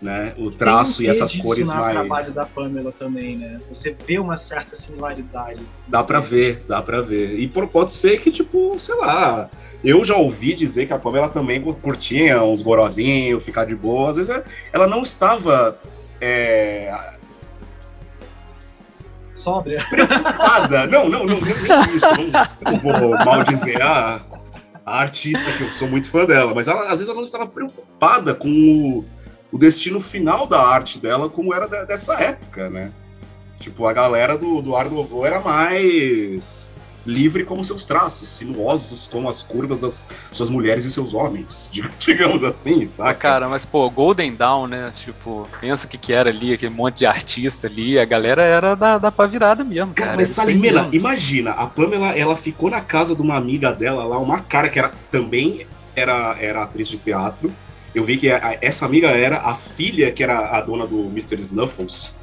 né? 0.00 0.34
O 0.36 0.50
traço 0.50 1.02
e 1.02 1.06
essas 1.06 1.34
cores 1.36 1.68
mais. 1.68 1.94
Trabalho 1.94 2.34
da 2.34 2.46
Pamela 2.46 2.92
também, 2.92 3.36
né? 3.36 3.60
Você 3.68 3.96
vê 4.06 4.18
uma 4.18 4.36
certa 4.36 4.76
similaridade. 4.76 5.60
Dá 5.88 6.02
para 6.02 6.20
ver, 6.20 6.64
dá 6.68 6.82
para 6.82 7.00
ver. 7.00 7.38
E 7.38 7.48
pode 7.48 7.92
ser 7.92 8.20
que, 8.20 8.30
tipo, 8.30 8.78
sei 8.78 8.94
lá. 8.96 9.50
Eu 9.82 10.04
já 10.04 10.16
ouvi 10.16 10.54
dizer 10.54 10.86
que 10.86 10.92
a 10.92 10.98
Pamela 10.98 11.28
também 11.28 11.60
curtia 11.60 12.42
uns 12.42 12.62
gorozinhos, 12.62 13.42
ficar 13.42 13.64
de 13.64 13.74
boa. 13.74 14.10
Às 14.10 14.16
vezes 14.16 14.42
ela 14.72 14.86
não 14.86 15.02
estava. 15.02 15.78
É, 16.20 17.15
sóbria. 19.36 19.84
Preocupada. 19.88 20.86
Não, 20.86 21.08
não, 21.08 21.26
não, 21.26 21.40
nem 21.40 21.96
isso. 21.96 22.06
Não, 22.16 22.72
não 22.72 22.80
vou 22.80 23.10
mal 23.24 23.44
dizer 23.44 23.80
a, 23.80 24.22
a, 24.84 25.00
artista, 25.00 25.52
que 25.52 25.64
eu 25.64 25.72
sou 25.72 25.88
muito 25.88 26.10
fã 26.10 26.24
dela, 26.24 26.54
mas 26.54 26.68
ela, 26.68 26.84
às 26.84 26.98
vezes 26.98 27.08
ela 27.08 27.16
não 27.16 27.24
estava 27.24 27.46
preocupada 27.46 28.34
com 28.34 28.48
o, 28.48 29.04
o 29.52 29.58
destino 29.58 30.00
final 30.00 30.46
da 30.46 30.60
arte 30.60 30.98
dela, 30.98 31.28
como 31.28 31.54
era 31.54 31.66
da, 31.68 31.84
dessa 31.84 32.14
época, 32.14 32.70
né? 32.70 32.92
Tipo, 33.58 33.86
a 33.86 33.92
galera 33.92 34.36
do, 34.36 34.60
do 34.60 34.76
Art 34.76 34.90
era 35.24 35.40
mais 35.40 36.72
livre 37.06 37.44
como 37.44 37.62
seus 37.62 37.84
traços, 37.84 38.28
sinuosos 38.28 39.06
como 39.06 39.28
as 39.28 39.42
curvas 39.42 39.80
das 39.80 40.08
suas 40.32 40.50
mulheres 40.50 40.84
e 40.84 40.90
seus 40.90 41.14
homens, 41.14 41.70
digamos 41.98 42.42
assim, 42.42 42.86
saca? 42.86 43.14
Cara, 43.14 43.48
mas 43.48 43.64
pô, 43.64 43.88
Golden 43.88 44.34
Dawn, 44.34 44.66
né? 44.66 44.92
Tipo, 44.94 45.48
pensa 45.60 45.86
o 45.86 45.88
que 45.88 45.96
que 45.96 46.12
era 46.12 46.30
ali, 46.30 46.52
aquele 46.52 46.74
monte 46.74 46.98
de 46.98 47.06
artista 47.06 47.66
ali, 47.66 47.98
a 47.98 48.04
galera 48.04 48.42
era 48.42 48.74
da, 48.74 48.98
da 48.98 49.12
pá 49.12 49.26
virada 49.26 49.64
mesmo, 49.64 49.94
cara. 49.94 50.10
cara 50.10 50.20
mas 50.20 50.30
Salimena, 50.30 50.88
imagina, 50.92 51.52
a 51.52 51.66
Pamela, 51.66 52.08
ela 52.16 52.36
ficou 52.36 52.70
na 52.70 52.80
casa 52.80 53.14
de 53.14 53.22
uma 53.22 53.36
amiga 53.36 53.72
dela 53.72 54.04
lá, 54.04 54.18
uma 54.18 54.40
cara 54.40 54.68
que 54.68 54.78
era 54.78 54.92
também 55.10 55.66
era, 55.94 56.36
era 56.38 56.62
atriz 56.62 56.88
de 56.88 56.98
teatro. 56.98 57.52
Eu 57.94 58.04
vi 58.04 58.18
que 58.18 58.30
a, 58.30 58.58
essa 58.60 58.84
amiga 58.84 59.08
era 59.08 59.38
a 59.38 59.54
filha 59.54 60.12
que 60.12 60.22
era 60.22 60.50
a 60.50 60.60
dona 60.60 60.86
do 60.86 61.06
Mr. 61.06 61.36
Snuffles 61.40 62.14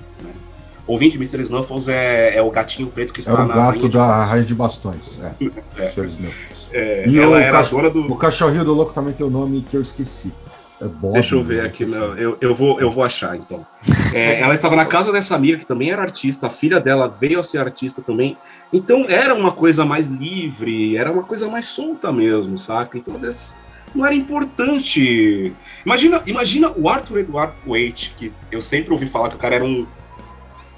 Ouvinte, 0.85 1.15
Mr. 1.15 1.39
Snuffles 1.41 1.87
é, 1.87 2.35
é 2.35 2.41
o 2.41 2.51
gatinho 2.51 2.89
preto 2.89 3.13
que 3.13 3.21
está 3.21 3.45
na. 3.45 3.53
É 3.53 3.57
o 3.57 3.71
gato 3.71 3.89
da 3.89 4.23
Rainha 4.23 4.45
de 4.45 4.53
Bastões. 4.53 5.19
É. 5.21 5.33
é. 5.77 5.83
Mr. 5.83 6.07
Snuffles. 6.07 6.69
É, 6.73 7.07
e 7.07 7.19
o, 7.19 7.35
era 7.35 7.51
cach... 7.51 7.69
do... 7.69 8.11
o 8.11 8.15
cachorrinho 8.15 8.65
do 8.65 8.73
louco 8.73 8.93
também 8.93 9.13
tem 9.13 9.25
o 9.25 9.29
um 9.29 9.31
nome 9.31 9.61
que 9.61 9.77
eu 9.77 9.81
esqueci. 9.81 10.33
É 10.81 10.87
Bob, 10.87 11.13
Deixa 11.13 11.35
eu 11.35 11.43
ver 11.43 11.61
né? 11.61 11.69
aqui, 11.69 11.85
não, 11.85 12.17
eu, 12.17 12.37
eu, 12.41 12.53
vou, 12.53 12.81
eu 12.81 12.91
vou 12.91 13.05
achar 13.05 13.37
então. 13.37 13.65
É, 14.13 14.41
ela 14.41 14.53
estava 14.53 14.75
na 14.75 14.85
casa 14.85 15.13
dessa 15.13 15.33
amiga 15.33 15.59
que 15.59 15.65
também 15.65 15.91
era 15.91 16.01
artista, 16.01 16.47
a 16.47 16.49
filha 16.49 16.79
dela 16.81 17.07
veio 17.07 17.39
a 17.39 17.43
ser 17.43 17.59
artista 17.59 18.01
também. 18.01 18.37
Então 18.71 19.05
era 19.07 19.33
uma 19.33 19.51
coisa 19.51 19.85
mais 19.85 20.09
livre, 20.09 20.97
era 20.97 21.09
uma 21.09 21.23
coisa 21.23 21.47
mais 21.47 21.67
solta 21.67 22.11
mesmo, 22.11 22.57
saca? 22.57 22.97
Então 22.97 23.15
às 23.15 23.21
vezes 23.21 23.55
não 23.95 24.05
era 24.05 24.13
importante. 24.13 25.53
Imagina, 25.85 26.21
imagina 26.25 26.73
o 26.75 26.89
Arthur 26.89 27.19
Edward 27.19 27.53
Waite, 27.65 28.15
que 28.17 28.33
eu 28.51 28.61
sempre 28.61 28.91
ouvi 28.91 29.05
falar 29.05 29.29
que 29.29 29.35
o 29.35 29.39
cara 29.39 29.55
era 29.55 29.63
um 29.63 29.85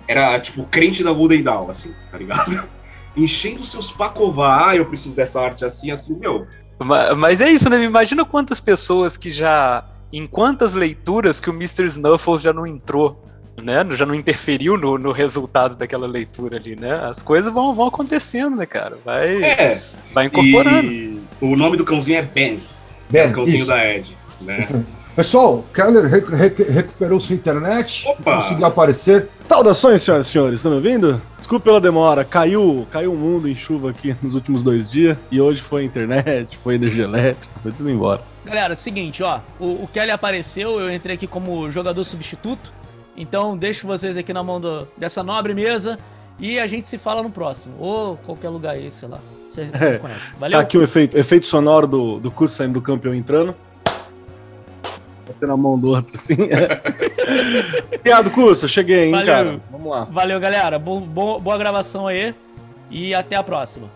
era, 0.08 0.40
tipo, 0.40 0.66
crente 0.66 1.04
da 1.04 1.12
Golden 1.12 1.42
Dawn, 1.42 1.70
assim, 1.70 1.94
tá 2.12 2.18
ligado? 2.18 2.64
Enchendo 3.16 3.64
seus 3.64 3.90
pacová, 3.90 4.70
ah, 4.70 4.76
eu 4.76 4.86
preciso 4.86 5.16
dessa 5.16 5.42
arte 5.42 5.64
assim, 5.64 5.90
assim, 5.90 6.18
meu. 6.18 6.46
Mas, 6.78 7.18
mas 7.18 7.42
é 7.42 7.50
isso, 7.50 7.70
né? 7.70 7.82
Imagina 7.84 8.26
quantas 8.26 8.60
pessoas 8.60 9.16
que 9.16 9.32
já. 9.32 9.86
Em 10.12 10.28
quantas 10.28 10.74
leituras 10.74 11.40
que 11.40 11.50
o 11.50 11.54
Mr. 11.54 11.86
Snuffles 11.86 12.42
já 12.42 12.54
não 12.54 12.68
entrou, 12.68 13.24
né? 13.62 13.86
Já 13.92 14.06
não 14.06 14.14
interferiu 14.14 14.78
no, 14.78 14.98
no 14.98 15.12
resultado 15.12 15.76
daquela 15.76 16.08
leitura 16.08 16.58
ali, 16.58 16.76
né? 16.76 16.94
As 17.06 17.24
coisas 17.24 17.54
vão, 17.54 17.74
vão 17.74 17.88
acontecendo, 17.88 18.56
né, 18.56 18.66
cara? 18.66 18.98
Vai, 19.04 19.44
é, 19.44 19.82
vai 20.14 20.26
incorporando. 20.26 20.88
E 20.88 21.22
o 21.42 21.56
nome 21.56 21.78
do 21.78 21.86
cãozinho 21.86 22.20
é 22.20 22.22
Ben. 22.22 22.62
Ben, 23.10 23.22
é 23.22 23.28
o 23.28 23.34
cãozinho 23.34 23.60
isso. 23.60 23.68
da 23.68 23.86
Ed, 23.90 24.18
né? 24.42 24.68
Pessoal, 25.16 25.64
Keller 25.74 26.08
rec 26.08 26.28
rec 26.28 26.60
recuperou 26.70 27.22
sua 27.22 27.36
internet, 27.36 28.06
Opa! 28.06 28.36
conseguiu 28.36 28.66
aparecer. 28.66 29.30
Saudações, 29.48 30.02
senhoras 30.02 30.28
e 30.28 30.30
senhores, 30.30 30.60
estão 30.60 30.72
me 30.72 30.76
ouvindo? 30.76 31.22
Desculpe 31.38 31.64
pela 31.64 31.80
demora, 31.80 32.26
caiu, 32.26 32.86
caiu 32.92 33.14
o 33.14 33.16
mundo 33.16 33.48
em 33.48 33.56
chuva 33.56 33.92
aqui 33.92 34.14
nos 34.22 34.36
últimos 34.36 34.62
dois 34.62 34.92
dias 34.92 35.16
e 35.32 35.40
hoje 35.40 35.62
foi 35.62 35.86
internet, 35.86 36.60
foi 36.62 36.76
energia 36.76 37.06
elétrica, 37.06 37.48
foi 37.64 37.72
tudo 37.72 37.90
embora. 37.90 38.22
Galera, 38.44 38.76
seguinte, 38.76 39.24
ó, 39.24 39.40
o, 39.58 39.84
o 39.84 39.88
Kelly 39.88 40.12
apareceu, 40.12 40.82
eu 40.82 40.94
entrei 40.94 41.16
aqui 41.16 41.28
como 41.28 41.72
jogador 41.72 42.04
substituto, 42.04 42.74
então 43.16 43.56
deixo 43.56 43.88
vocês 43.88 44.18
aqui 44.18 44.34
na 44.34 44.44
mão 44.44 44.60
do, 44.60 44.86
dessa 44.98 45.24
nobre 45.24 45.54
mesa 45.54 45.98
e 46.38 46.60
a 46.60 46.68
gente 46.68 46.90
se 46.90 46.98
fala 46.98 47.24
no 47.24 47.30
próximo, 47.30 47.74
ou 47.80 48.18
qualquer 48.18 48.50
lugar 48.50 48.72
aí, 48.72 48.92
sei 48.92 49.08
lá. 49.08 49.20
Vocês 49.50 49.74
é, 49.82 49.98
conhecem. 49.98 50.34
Valeu. 50.38 50.58
Tá 50.58 50.60
aqui 50.60 50.78
o 50.78 50.84
efeito, 50.84 51.18
efeito 51.18 51.48
sonoro 51.48 51.88
do, 51.88 52.20
do 52.20 52.30
curso 52.30 52.54
saindo 52.54 52.74
do 52.74 52.82
campeão 52.82 53.16
entrando 53.16 53.56
bater 55.28 55.48
na 55.48 55.58
mão 55.58 55.78
do 55.78 55.90
outro, 55.90 56.16
assim. 56.16 56.36
Obrigado, 57.96 58.32
Curso. 58.32 58.68
Cheguei, 58.68 59.06
hein, 59.06 59.12
Valeu. 59.12 59.26
cara. 59.28 59.60
Vamos 59.72 59.92
lá. 59.92 60.04
Valeu, 60.06 60.40
galera. 60.40 60.80
Bo 60.80 61.00
bo 61.00 61.40
boa 61.40 61.58
gravação 61.58 62.08
aí. 62.08 62.34
E 62.90 63.14
até 63.16 63.36
a 63.36 63.44
próxima. 63.44 63.90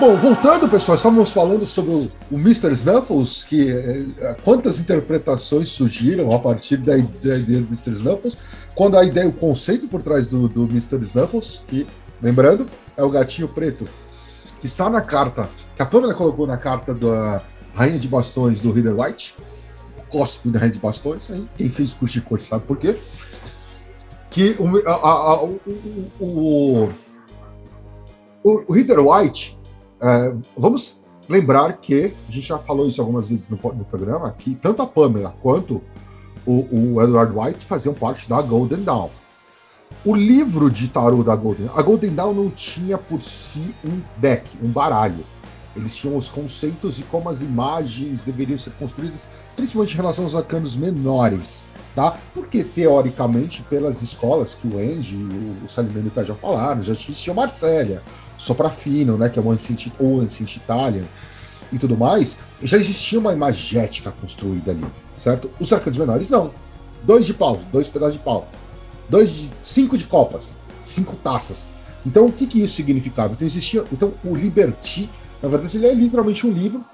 Bom, 0.00 0.16
voltando, 0.16 0.68
pessoal, 0.68 0.94
estávamos 0.94 1.32
falando 1.32 1.66
sobre 1.66 1.90
o, 1.90 2.10
Mr. 2.30 2.70
Snuffles, 2.72 3.42
que 3.42 3.68
é, 3.68 4.36
quantas 4.44 4.78
interpretações 4.78 5.70
surgiram 5.70 6.30
a 6.30 6.38
partir 6.38 6.76
da 6.76 6.96
ideia 6.96 7.60
do 7.60 7.66
Mr. 7.66 7.90
Snuffles, 7.90 8.38
quando 8.76 8.96
a 8.96 9.02
ideia, 9.02 9.26
o 9.26 9.32
conceito 9.32 9.88
por 9.88 10.00
trás 10.00 10.28
do, 10.28 10.48
do 10.48 10.66
Mr. 10.66 11.00
Snuffles, 11.02 11.64
que, 11.66 11.84
lembrando, 12.22 12.64
é 12.96 13.02
o 13.02 13.10
gatinho 13.10 13.48
preto, 13.48 13.88
que 14.60 14.66
está 14.66 14.88
na 14.88 15.00
carta, 15.00 15.48
que 15.74 15.82
a 15.82 15.86
Pamela 15.86 16.14
colocou 16.14 16.46
na 16.46 16.56
carta 16.56 16.94
da 16.94 17.42
Rainha 17.74 17.98
de 17.98 18.06
Bastões 18.06 18.60
do 18.60 18.70
Reader 18.70 18.96
White, 19.00 19.34
o 19.98 20.02
cospe 20.08 20.48
da 20.48 20.60
Rainha 20.60 20.74
de 20.74 20.78
Bastões, 20.78 21.28
aí 21.28 21.44
quem 21.56 21.70
fez 21.70 21.92
curso 21.92 22.14
de 22.14 22.20
cor 22.20 22.40
sabe 22.40 22.64
por 22.66 22.78
quê, 22.78 22.96
que 24.30 24.54
o, 24.60 24.88
a, 24.88 24.92
a, 24.92 25.42
o, 25.42 25.60
o, 26.20 26.92
o, 28.44 28.64
o 28.68 28.72
Reader 28.72 29.00
White 29.00 29.57
é, 30.00 30.34
vamos 30.56 31.00
lembrar 31.28 31.74
que 31.74 32.14
a 32.28 32.32
gente 32.32 32.46
já 32.46 32.58
falou 32.58 32.88
isso 32.88 33.00
algumas 33.00 33.28
vezes 33.28 33.50
no, 33.50 33.56
no 33.56 33.84
programa, 33.84 34.32
que 34.32 34.54
tanto 34.54 34.82
a 34.82 34.86
Pamela 34.86 35.34
quanto 35.42 35.82
o, 36.46 36.94
o, 36.94 37.02
Edward 37.02 37.32
White 37.36 37.66
faziam 37.66 37.94
parte 37.94 38.28
da 38.28 38.40
Golden 38.40 38.82
Dawn. 38.82 39.10
O 40.04 40.14
livro 40.14 40.70
de 40.70 40.88
tarô 40.88 41.22
da 41.22 41.34
Golden 41.34 41.68
a 41.74 41.82
Golden 41.82 42.14
Dawn 42.14 42.32
não 42.32 42.50
tinha 42.50 42.96
por 42.96 43.20
si 43.20 43.74
um 43.84 44.00
deck, 44.18 44.56
um 44.62 44.68
baralho. 44.68 45.24
Eles 45.76 45.94
tinham 45.94 46.16
os 46.16 46.28
conceitos 46.28 46.98
e 46.98 47.02
como 47.04 47.28
as 47.28 47.42
imagens 47.42 48.20
deveriam 48.22 48.58
ser 48.58 48.70
construídas, 48.72 49.28
principalmente 49.54 49.94
em 49.94 49.96
relação 49.96 50.24
aos 50.24 50.34
arcanos 50.34 50.76
menores. 50.76 51.64
Tá? 51.94 52.16
Porque, 52.32 52.62
teoricamente, 52.62 53.62
pelas 53.62 54.02
escolas 54.02 54.54
que 54.54 54.68
o 54.68 54.78
Andy 54.78 55.16
e 55.16 55.64
o 55.64 55.68
Salimeno 55.68 56.12
já 56.24 56.34
falaram, 56.34 56.82
já 56.82 56.92
existia 56.92 57.34
Marcélia, 57.34 58.02
Soprafino, 58.38 59.18
né, 59.18 59.28
que 59.28 59.38
é 59.38 59.42
o 59.42 59.50
Ancient, 59.50 59.88
ou 59.98 60.20
Ancient 60.20 60.56
Italian 60.56 61.04
e 61.70 61.78
tudo 61.78 61.96
mais, 61.96 62.38
já 62.62 62.78
existia 62.78 63.18
uma 63.18 63.32
imagética 63.32 64.10
construída 64.12 64.70
ali, 64.70 64.86
certo? 65.18 65.50
Os 65.60 65.72
arcanos 65.72 65.98
menores 65.98 66.30
não. 66.30 66.52
Dois 67.02 67.26
de 67.26 67.34
pau, 67.34 67.60
dois 67.70 67.88
pedaços 67.88 68.14
de 68.14 68.20
pau. 68.20 68.48
Dois 69.08 69.30
de, 69.30 69.50
cinco 69.62 69.98
de 69.98 70.04
copas, 70.04 70.54
cinco 70.84 71.16
taças. 71.16 71.66
Então, 72.06 72.26
o 72.26 72.32
que, 72.32 72.46
que 72.46 72.62
isso 72.62 72.74
significava? 72.74 73.34
Então, 73.34 73.46
existia. 73.46 73.84
Então, 73.92 74.14
o 74.24 74.34
Liberty, 74.34 75.10
na 75.42 75.48
verdade, 75.48 75.76
ele 75.76 75.86
é 75.86 75.94
literalmente 75.94 76.46
um 76.46 76.50
livro 76.50 76.84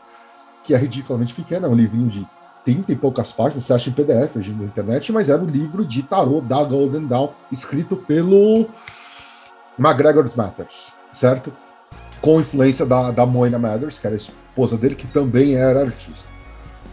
que 0.64 0.74
é 0.74 0.78
ridiculamente 0.78 1.34
pequeno, 1.34 1.66
é 1.66 1.68
um 1.68 1.74
livrinho 1.74 2.08
de 2.08 2.26
30 2.64 2.90
e 2.90 2.96
poucas 2.96 3.30
páginas, 3.30 3.64
você 3.64 3.74
acha 3.74 3.90
em 3.90 3.92
PDF 3.92 4.36
hoje 4.36 4.52
na 4.52 4.64
internet, 4.64 5.12
mas 5.12 5.28
era 5.28 5.42
um 5.42 5.46
livro 5.46 5.84
de 5.84 6.02
tarô 6.02 6.40
da 6.40 6.64
Golden 6.64 7.06
Dawn, 7.06 7.28
escrito 7.52 7.96
pelo 7.96 8.66
McGregor's 9.78 10.34
Matters 10.34 11.03
certo? 11.14 11.52
Com 12.20 12.40
influência 12.40 12.84
da, 12.84 13.10
da 13.10 13.24
Moina 13.24 13.58
Mathers, 13.58 13.98
que 13.98 14.06
era 14.06 14.16
a 14.16 14.18
esposa 14.18 14.76
dele, 14.76 14.94
que 14.94 15.06
também 15.06 15.54
era 15.54 15.82
artista. 15.82 16.28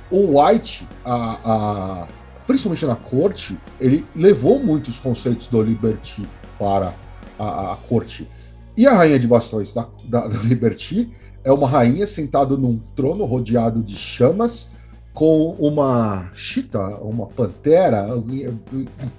O 0.09 0.39
White, 0.39 0.88
a, 1.05 1.38
a, 1.43 2.07
principalmente 2.45 2.86
na 2.86 2.95
corte, 2.95 3.57
ele 3.80 4.05
levou 4.15 4.59
muitos 4.59 4.99
conceitos 4.99 5.47
do 5.47 5.61
Liberty 5.61 6.28
para 6.59 6.93
a, 7.39 7.74
a 7.74 7.76
corte. 7.88 8.28
E 8.76 8.86
a 8.86 8.93
rainha 8.93 9.19
de 9.19 9.28
bastões 9.28 9.74
da, 9.74 9.88
da, 10.05 10.28
da 10.28 10.38
Liberty 10.39 11.11
é 11.43 11.51
uma 11.51 11.67
rainha 11.67 12.05
sentada 12.05 12.55
num 12.55 12.78
trono 12.95 13.26
rodeado 13.26 13.82
de 13.84 13.95
chamas, 13.95 14.74
com 15.13 15.51
uma 15.59 16.30
chita, 16.34 16.80
uma 16.97 17.28
pantera 17.28 18.07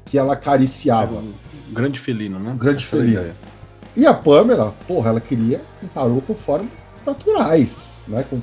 que 0.07 0.17
ela 0.17 0.35
acariciava. 0.35 1.17
Um 1.17 1.35
grande 1.73 2.01
felino, 2.01 2.39
né? 2.39 2.53
Um 2.53 2.57
grande 2.57 2.83
Essa 2.83 2.97
é 2.97 3.01
felino. 3.01 3.35
E 3.97 4.07
a 4.07 4.15
Pamela, 4.15 4.75
porra, 4.87 5.11
ela 5.11 5.21
queria 5.21 5.61
um 5.83 5.87
tarô 5.89 6.23
com 6.27 6.35
formas 6.35 6.71
naturais, 7.05 8.01
né? 8.09 8.25
Com. 8.25 8.41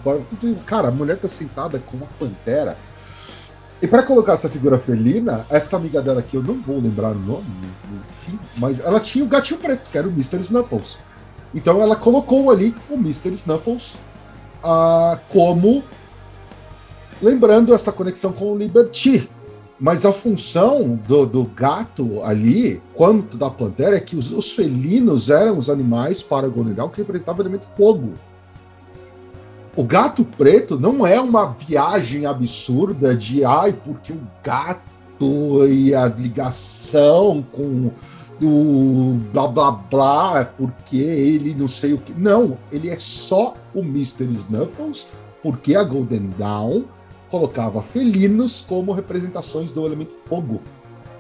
Cara, 0.66 0.90
a 0.90 0.92
mulher 0.92 1.18
tá 1.18 1.28
sentada 1.28 1.80
com 1.80 1.98
uma 1.98 2.08
pantera. 2.20 2.78
E 3.82 3.88
para 3.88 4.04
colocar 4.04 4.34
essa 4.34 4.50
figura 4.50 4.78
felina, 4.78 5.46
essa 5.50 5.78
amiga 5.78 6.02
dela 6.02 6.22
que 6.22 6.36
eu 6.36 6.44
não 6.44 6.62
vou 6.62 6.80
lembrar 6.80 7.12
o 7.12 7.20
nome, 7.20 7.46
enfim, 8.10 8.38
mas 8.58 8.82
ela 8.82 9.00
tinha 9.00 9.24
o 9.24 9.28
gatinho 9.28 9.60
preto, 9.60 9.90
que 9.90 9.98
era 9.98 10.06
o 10.06 10.12
Mr. 10.12 10.40
Snuffles. 10.40 11.00
Então 11.56 11.82
ela 11.82 11.96
colocou 11.96 12.52
ali 12.52 12.76
o 12.90 12.96
Mr. 12.96 13.32
Snuffles 13.32 13.98
uh, 14.64 15.18
como 15.30 15.82
lembrando 17.22 17.74
essa 17.74 17.92
conexão 17.92 18.34
com 18.34 18.52
o 18.52 18.58
Liberty, 18.58 19.30
mas 19.80 20.06
a 20.06 20.12
função 20.12 21.00
do, 21.08 21.26
do, 21.26 21.46
gato 21.46 22.22
ali, 22.24 22.82
quanto 22.94 23.38
da 23.38 23.50
pantera, 23.50 23.96
é 23.96 24.00
que 24.00 24.16
os, 24.16 24.32
os 24.32 24.52
felinos 24.52 25.30
eram 25.30 25.58
os 25.58 25.70
animais 25.70 26.22
para 26.22 26.50
Gonedal 26.50 26.90
que 26.90 27.00
representavam 27.00 27.40
o 27.40 27.44
elemento 27.44 27.66
fogo. 27.78 28.14
O 29.76 29.84
gato 29.84 30.26
preto 30.26 30.78
não 30.78 31.08
é 31.08 31.22
uma 31.22 31.54
viagem 31.54 32.26
absurda 32.26 33.16
de 33.16 33.46
ai, 33.46 33.72
porque 33.72 34.12
o 34.12 34.20
gato 34.44 34.90
e 35.68 35.94
a 35.94 36.08
ligação 36.08 37.46
com 37.54 37.92
o 38.42 39.20
blá 39.34 39.48
blá 39.48 39.72
blá, 39.72 40.46
porque 40.58 40.98
ele 40.98 41.54
não 41.54 41.68
sei 41.68 41.94
o 41.94 41.98
que. 41.98 42.14
Não, 42.14 42.58
ele 42.72 42.90
é 42.90 42.98
só 43.00 43.54
o 43.74 43.80
Mr. 43.80 44.26
Snuffles, 44.34 45.08
porque 45.42 45.76
a 45.76 45.84
Golden 45.84 46.30
Dawn 46.38 46.84
colocava 47.30 47.82
felinos 47.82 48.66
como 48.68 48.92
representações 48.92 49.72
do 49.72 49.86
elemento 49.86 50.14
fogo. 50.14 50.62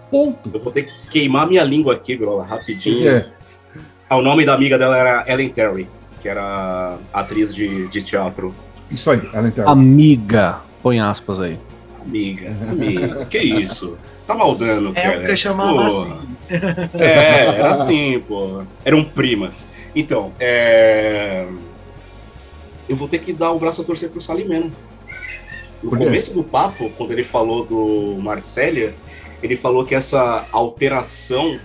Ponto. 0.10 0.50
Eu 0.54 0.60
vou 0.60 0.72
ter 0.72 0.84
que 0.84 0.92
queimar 1.10 1.48
minha 1.48 1.64
língua 1.64 1.94
aqui, 1.94 2.16
Grola, 2.16 2.44
rapidinho. 2.44 3.08
É. 3.08 3.30
Ah, 4.10 4.18
o 4.18 4.22
nome 4.22 4.44
da 4.44 4.54
amiga 4.56 4.78
dela 4.78 4.98
era 4.98 5.24
Ellen 5.28 5.50
Terry, 5.50 5.88
que 6.20 6.28
era 6.28 6.98
atriz 7.14 7.54
de, 7.54 7.88
de 7.88 8.02
teatro. 8.02 8.56
Isso 8.90 9.12
aí, 9.12 9.22
Ellen 9.34 9.52
Terry. 9.52 9.70
Amiga, 9.70 10.62
põe 10.82 11.00
aspas 11.00 11.40
aí. 11.40 11.60
Amiga, 12.02 12.56
amiga, 12.72 13.26
que 13.26 13.38
isso? 13.38 13.98
Tá 14.26 14.34
maldando, 14.34 14.94
cara. 14.94 15.16
É 15.16 15.18
o 15.18 15.26
que 15.26 15.32
eu 15.32 15.38
chamava 15.38 15.86
assim. 15.86 16.30
É, 16.96 17.46
era 17.46 17.70
assim, 17.70 18.20
pô. 18.28 18.64
Eram 18.84 19.04
primas. 19.04 19.68
Então, 19.96 20.32
é... 20.40 21.48
eu 22.88 22.96
vou 22.96 23.08
ter 23.08 23.20
que 23.20 23.34
dar 23.34 23.52
o 23.52 23.60
braço 23.60 23.82
a 23.82 23.86
torcer 23.86 24.10
pro 24.10 24.22
Salimeno. 24.22 24.72
No 25.82 25.92
começo 25.92 26.34
do 26.34 26.44
papo, 26.44 26.90
quando 26.98 27.12
ele 27.12 27.24
falou 27.24 27.66
do 27.66 28.18
Marcélia, 28.22 28.94
ele 29.42 29.56
falou 29.56 29.86
que 29.86 29.96
essa 29.96 30.46
alteração 30.52 31.60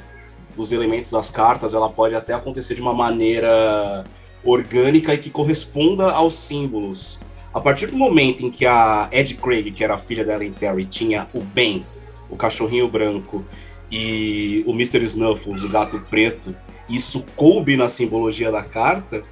dos 0.56 0.72
elementos 0.72 1.10
das 1.10 1.30
cartas, 1.30 1.74
ela 1.74 1.90
pode 1.90 2.14
até 2.14 2.32
acontecer 2.32 2.74
de 2.74 2.80
uma 2.80 2.94
maneira 2.94 4.04
orgânica 4.44 5.14
e 5.14 5.18
que 5.18 5.30
corresponda 5.30 6.12
aos 6.12 6.34
símbolos. 6.34 7.20
A 7.52 7.60
partir 7.60 7.86
do 7.86 7.96
momento 7.96 8.44
em 8.44 8.50
que 8.50 8.66
a 8.66 9.08
Ed 9.10 9.34
Craig, 9.34 9.72
que 9.72 9.82
era 9.82 9.94
a 9.94 9.98
filha 9.98 10.24
da 10.24 10.34
Ellen 10.34 10.52
Terry, 10.52 10.84
tinha 10.84 11.28
o 11.34 11.40
Ben, 11.40 11.84
o 12.30 12.36
cachorrinho 12.36 12.88
branco, 12.88 13.44
e 13.90 14.64
o 14.66 14.72
Mr. 14.72 15.02
Snuffles, 15.04 15.62
o 15.62 15.68
gato 15.68 16.00
preto, 16.10 16.54
isso 16.88 17.24
coube 17.36 17.76
na 17.76 17.88
simbologia 17.88 18.50
da 18.50 18.62
carta, 18.62 19.22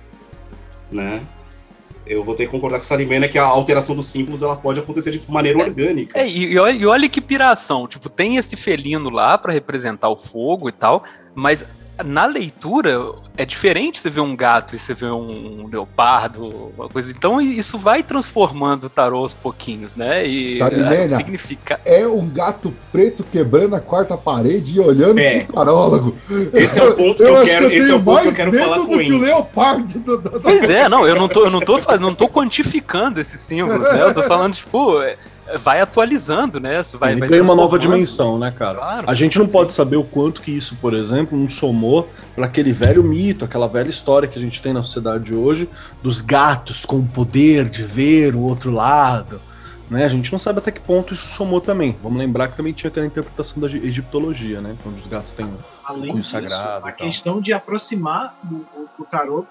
né? 0.91 1.21
Eu 2.07 2.25
vou 2.25 2.35
ter 2.35 2.47
que 2.47 2.51
concordar 2.51 2.79
com 2.79 2.85
o 2.85 2.87
Salimena 2.87 3.29
que 3.29 3.39
a 3.39 3.45
alteração 3.45 3.95
dos 3.95 4.07
símbolos 4.07 4.43
ela 4.43 4.57
pode 4.57 4.81
acontecer 4.81 5.11
de 5.11 5.31
maneira 5.31 5.61
é, 5.61 5.63
orgânica. 5.63 6.19
É, 6.19 6.29
e, 6.29 6.53
e, 6.53 6.59
olha, 6.59 6.77
e 6.77 6.87
olha 6.87 7.09
que 7.09 7.21
piração, 7.21 7.87
tipo, 7.87 8.09
tem 8.09 8.37
esse 8.37 8.57
felino 8.57 9.11
lá 9.11 9.39
para 9.39 9.53
representar 9.53 10.09
o 10.09 10.17
fogo 10.17 10.69
e 10.69 10.73
tal, 10.73 11.05
mas 11.35 11.65
na 12.05 12.27
leitura 12.27 12.99
é 13.37 13.45
diferente 13.45 13.99
você 13.99 14.09
ver 14.09 14.21
um 14.21 14.35
gato 14.35 14.75
e 14.75 14.79
você 14.79 14.95
ver 14.95 15.13
um 15.13 15.69
leopardo, 15.71 16.73
uma 16.77 16.89
coisa. 16.89 17.11
Então 17.11 17.41
isso 17.41 17.79
vai 17.79 18.03
transformando 18.03 18.85
o 18.85 18.91
tarô 18.91 19.19
aos 19.19 19.35
pouquinhos, 19.35 19.95
né? 19.95 20.25
E 20.25 20.59
Sabe, 20.59 21.09
significa... 21.09 21.81
é 21.85 22.07
um 22.07 22.29
gato 22.29 22.75
preto 22.91 23.25
quebrando 23.25 23.77
a 23.77 23.81
quarta 23.81 24.17
parede 24.17 24.77
e 24.77 24.81
olhando 24.81 25.19
é. 25.19 25.45
pro 25.45 25.55
tarólogo. 25.55 26.17
Esse 26.53 26.81
é 26.81 26.85
o 26.85 26.95
ponto 26.95 27.17
que 27.17 27.23
eu, 27.23 27.37
eu 27.37 27.45
quero, 27.45 27.69
que 27.69 27.75
eu 27.75 27.79
esse 27.79 27.91
é 27.91 27.95
o 27.95 28.03
ponto 28.03 28.23
que 28.23 28.29
eu 28.29 28.35
quero 28.35 28.53
falar 28.53 28.87
com 28.87 29.01
ele. 29.01 29.13
o 29.13 29.19
leopardo. 29.19 30.01
Do, 30.01 30.19
do, 30.19 30.41
pois 30.41 30.69
é, 30.69 30.89
não, 30.89 31.07
eu 31.07 31.15
não 31.15 31.29
tô, 31.29 31.45
eu 31.45 31.51
não 31.51 31.61
tô, 31.61 31.79
não 31.99 32.15
tô 32.15 32.29
quantificando 32.29 33.21
esses 33.21 33.39
símbolos, 33.41 33.83
né? 33.93 34.03
Eu 34.03 34.15
tô 34.15 34.23
falando 34.23 34.55
tipo, 34.55 35.01
é, 35.03 35.17
vai 35.59 35.81
atualizando, 35.81 36.61
né? 36.61 36.83
Vai, 36.95 37.13
Ele 37.13 37.21
vai 37.21 37.29
ganha 37.29 37.43
uma 37.43 37.55
nova 37.55 37.79
dimensão, 37.79 38.39
né, 38.39 38.51
cara? 38.51 38.79
Claro, 38.79 39.11
a 39.11 39.15
gente 39.15 39.39
não 39.39 39.47
sim. 39.47 39.53
pode 39.53 39.73
saber 39.73 39.97
o 39.97 40.05
quanto 40.05 40.43
que 40.43 40.51
isso, 40.51 40.77
por 40.77 40.95
exemplo, 40.95 41.37
não 41.37 41.49
somou 41.49 42.09
para 42.35 42.47
aquele 42.47 42.73
velho 42.73 43.03
mito, 43.03 43.45
aquela 43.45 43.67
velha 43.67 43.89
história 43.89 44.29
que 44.29 44.39
a 44.39 44.41
gente 44.41 44.61
tem 44.61 44.73
na 44.73 44.83
sociedade 44.83 45.35
hoje 45.35 45.69
dos 46.03 46.21
gatos 46.21 46.85
com 46.85 46.99
o 46.99 47.07
poder 47.07 47.69
de 47.69 47.83
ver 47.83 48.35
o 48.35 48.41
outro 48.41 48.71
lado. 48.71 49.41
Né? 49.91 50.05
A 50.05 50.09
gente 50.09 50.33
não 50.33 50.39
sabe 50.39 50.59
até 50.59 50.71
que 50.71 50.81
ponto 50.81 51.13
isso 51.13 51.29
somou 51.29 51.61
também. 51.61 51.99
Vamos 52.03 52.19
lembrar 52.19 52.49
que 52.49 52.57
também 52.57 52.73
tinha 52.73 52.89
aquela 52.89 53.05
interpretação 53.05 53.61
da 53.61 53.67
egiptologia, 53.67 54.59
né? 54.59 54.75
Onde 54.87 55.01
os 55.01 55.07
gatos 55.07 55.35
têm 55.35 55.53
Além 55.85 56.09
cunho 56.09 56.21
disso, 56.23 56.33
sagrado. 56.33 56.87
A 56.87 56.93
questão 56.93 57.43
de 57.43 57.53
aproximar 57.53 58.35
o, 58.51 58.55
o, 58.81 58.89
o 59.01 59.05
tarô 59.05 59.45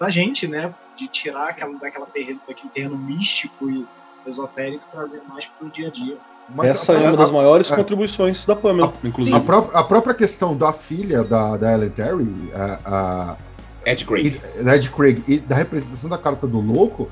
da 0.00 0.08
gente, 0.08 0.48
né? 0.48 0.74
De 0.96 1.06
tirar 1.08 1.50
aquela, 1.50 1.78
daquela 1.78 2.06
terreno, 2.06 2.40
daquele 2.48 2.70
terreno 2.70 2.96
místico 2.96 3.68
e 3.68 3.86
esotérico 4.28 4.84
trazer 4.90 5.22
mais 5.28 5.46
para 5.46 5.66
o 5.66 5.70
dia 5.70 5.88
a 5.88 5.90
dia. 5.90 6.18
Mas 6.48 6.70
Essa 6.70 6.92
a, 6.92 6.96
é 6.96 7.08
uma 7.08 7.16
das 7.16 7.30
maiores 7.30 7.70
é, 7.70 7.76
contribuições 7.76 8.44
da 8.44 8.54
Pamela, 8.54 8.92
a, 9.02 9.06
inclusive. 9.06 9.36
A, 9.36 9.40
pró 9.40 9.68
a, 9.72 9.82
própria 9.82 10.14
questão 10.14 10.56
da 10.56 10.72
filha 10.72 11.24
da, 11.24 11.56
da 11.56 11.72
Ellen 11.74 11.90
Terry, 11.90 12.52
a, 12.54 13.36
Ed 13.84 14.04
Craig. 14.04 14.40
E, 14.56 14.68
Ed 14.68 14.90
Craig 14.90 15.24
e 15.26 15.38
da 15.38 15.56
representação 15.56 16.10
da 16.10 16.18
carta 16.18 16.46
do 16.46 16.60
louco 16.60 17.08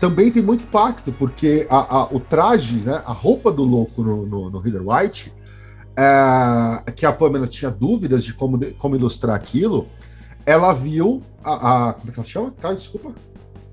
também 0.00 0.30
tem 0.30 0.42
muito 0.42 0.64
impacto, 0.64 1.12
porque 1.12 1.66
a, 1.70 1.96
a, 1.96 2.04
o 2.04 2.20
traje, 2.20 2.76
né, 2.76 3.02
a 3.06 3.12
roupa 3.12 3.50
do 3.50 3.64
louco 3.64 4.02
no, 4.02 4.26
no, 4.26 4.50
no 4.50 4.66
Heather 4.66 4.82
White, 4.86 5.32
é, 5.96 6.92
que 6.92 7.06
a 7.06 7.12
Pamela 7.12 7.46
tinha 7.46 7.70
dúvidas 7.70 8.22
de 8.22 8.34
como, 8.34 8.60
como 8.74 8.94
ilustrar 8.94 9.34
aquilo, 9.34 9.88
ela 10.44 10.72
viu 10.72 11.22
a. 11.42 11.88
a 11.88 11.92
como 11.94 12.10
é 12.10 12.12
que 12.12 12.20
ela 12.20 12.28
chama? 12.28 12.54
Tá, 12.60 12.72
desculpa. 12.72 13.14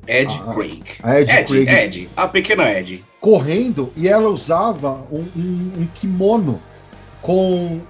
Ed 0.07 0.31
a, 0.33 0.53
Craig. 0.53 0.83
A 1.01 1.19
Ed, 1.19 1.31
Ed, 1.31 1.45
Craig. 1.45 1.69
Ed, 1.69 2.09
a 2.15 2.27
pequena 2.27 2.69
Ed. 2.69 3.03
Correndo 3.19 3.91
e 3.95 4.07
ela 4.07 4.29
usava 4.29 5.05
um, 5.11 5.25
um, 5.35 5.71
um 5.79 5.87
kimono 5.93 6.61
com 7.21 7.81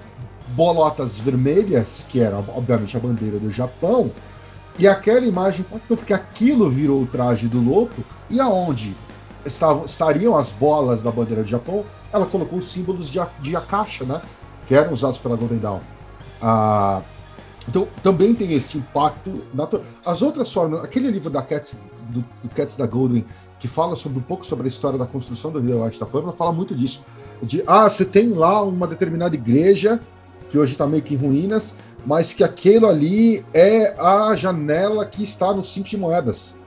bolotas 0.49 1.19
vermelhas, 1.19 2.05
que 2.07 2.19
era 2.19 2.37
obviamente 2.37 2.95
a 2.95 2.99
bandeira 2.99 3.39
do 3.39 3.51
Japão, 3.51 4.11
e 4.77 4.87
aquela 4.87 5.25
imagem 5.25 5.61
impactou, 5.61 5.97
porque 5.97 6.13
aquilo 6.13 6.69
virou 6.69 7.01
o 7.01 7.07
traje 7.07 7.47
do 7.47 7.59
louco, 7.59 8.03
e 8.29 8.39
aonde 8.39 8.95
estavam, 9.45 9.85
estariam 9.85 10.37
as 10.37 10.51
bolas 10.51 11.03
da 11.03 11.11
bandeira 11.11 11.43
do 11.43 11.49
Japão, 11.49 11.85
ela 12.11 12.25
colocou 12.25 12.59
os 12.59 12.65
símbolos 12.65 13.09
de, 13.09 13.19
de 13.41 13.55
Akasha, 13.55 14.03
né? 14.03 14.21
Que 14.67 14.75
eram 14.75 14.93
usados 14.93 15.19
pela 15.19 15.35
Golden 15.35 15.57
Dawn. 15.57 15.79
Ah, 16.41 17.01
então, 17.67 17.87
também 18.01 18.33
tem 18.33 18.53
esse 18.53 18.77
impacto. 18.77 19.43
Natural. 19.53 19.85
As 20.05 20.21
outras 20.21 20.51
formas, 20.51 20.83
aquele 20.83 21.09
livro 21.09 21.29
da 21.29 21.41
Cats, 21.41 21.77
do, 22.09 22.23
do 22.43 22.49
Cats 22.55 22.75
da 22.75 22.85
Goldwyn, 22.85 23.25
que 23.59 23.67
fala 23.67 23.95
sobre 23.95 24.19
um 24.19 24.21
pouco 24.21 24.45
sobre 24.45 24.65
a 24.65 24.69
história 24.69 24.97
da 24.97 25.05
construção 25.05 25.51
do 25.51 25.59
Rio 25.59 25.83
White 25.83 25.99
da 25.99 26.05
Pâmela, 26.05 26.33
fala 26.33 26.51
muito 26.51 26.75
disso. 26.75 27.03
De, 27.41 27.63
ah, 27.67 27.89
você 27.89 28.05
tem 28.05 28.29
lá 28.29 28.63
uma 28.63 28.87
determinada 28.87 29.35
igreja, 29.35 29.99
que 30.49 30.57
hoje 30.57 30.73
está 30.73 30.85
meio 30.85 31.01
que 31.01 31.13
em 31.13 31.17
ruínas, 31.17 31.77
mas 32.05 32.33
que 32.33 32.43
aquilo 32.43 32.87
ali 32.87 33.45
é 33.53 33.95
a 33.99 34.35
janela 34.35 35.05
que 35.05 35.23
está 35.23 35.53
no 35.53 35.63
cinto 35.63 35.89
de 35.89 35.97
moedas. 35.97 36.57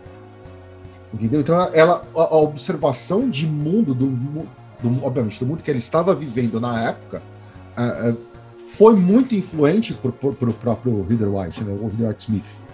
Entendeu? 1.12 1.40
Então, 1.40 1.56
ela, 1.72 2.04
a, 2.14 2.20
a 2.20 2.36
observação 2.36 3.28
de 3.28 3.46
mundo, 3.46 3.94
do, 3.94 4.08
do, 4.08 5.04
obviamente, 5.04 5.38
do 5.40 5.46
mundo 5.46 5.62
que 5.62 5.70
ele 5.70 5.78
estava 5.78 6.14
vivendo 6.14 6.60
na 6.60 6.88
época, 6.88 7.22
uh, 7.76 8.10
uh, 8.10 8.18
foi 8.66 8.96
muito 8.96 9.34
influente 9.34 9.94
para 9.94 10.10
o 10.10 10.52
próprio 10.52 11.06
Reader 11.08 11.34
White, 11.34 11.64
né, 11.64 11.72
o 11.72 11.88
Reader 11.88 12.08
White 12.08 12.24
Smith. 12.24 12.65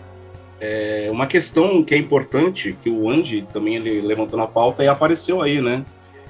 É 0.65 1.09
uma 1.11 1.27
questão 1.27 1.83
que 1.83 1.93
é 1.93 1.99
importante, 1.99 2.79
que 2.81 2.89
o 2.89 3.11
Andy 3.11 3.43
também 3.53 3.75
ele 3.75 4.01
levantou 4.01 4.39
na 4.39 4.47
pauta 4.47 4.85
e 4.85 4.87
apareceu 4.87 5.43
aí, 5.43 5.61
né? 5.61 5.85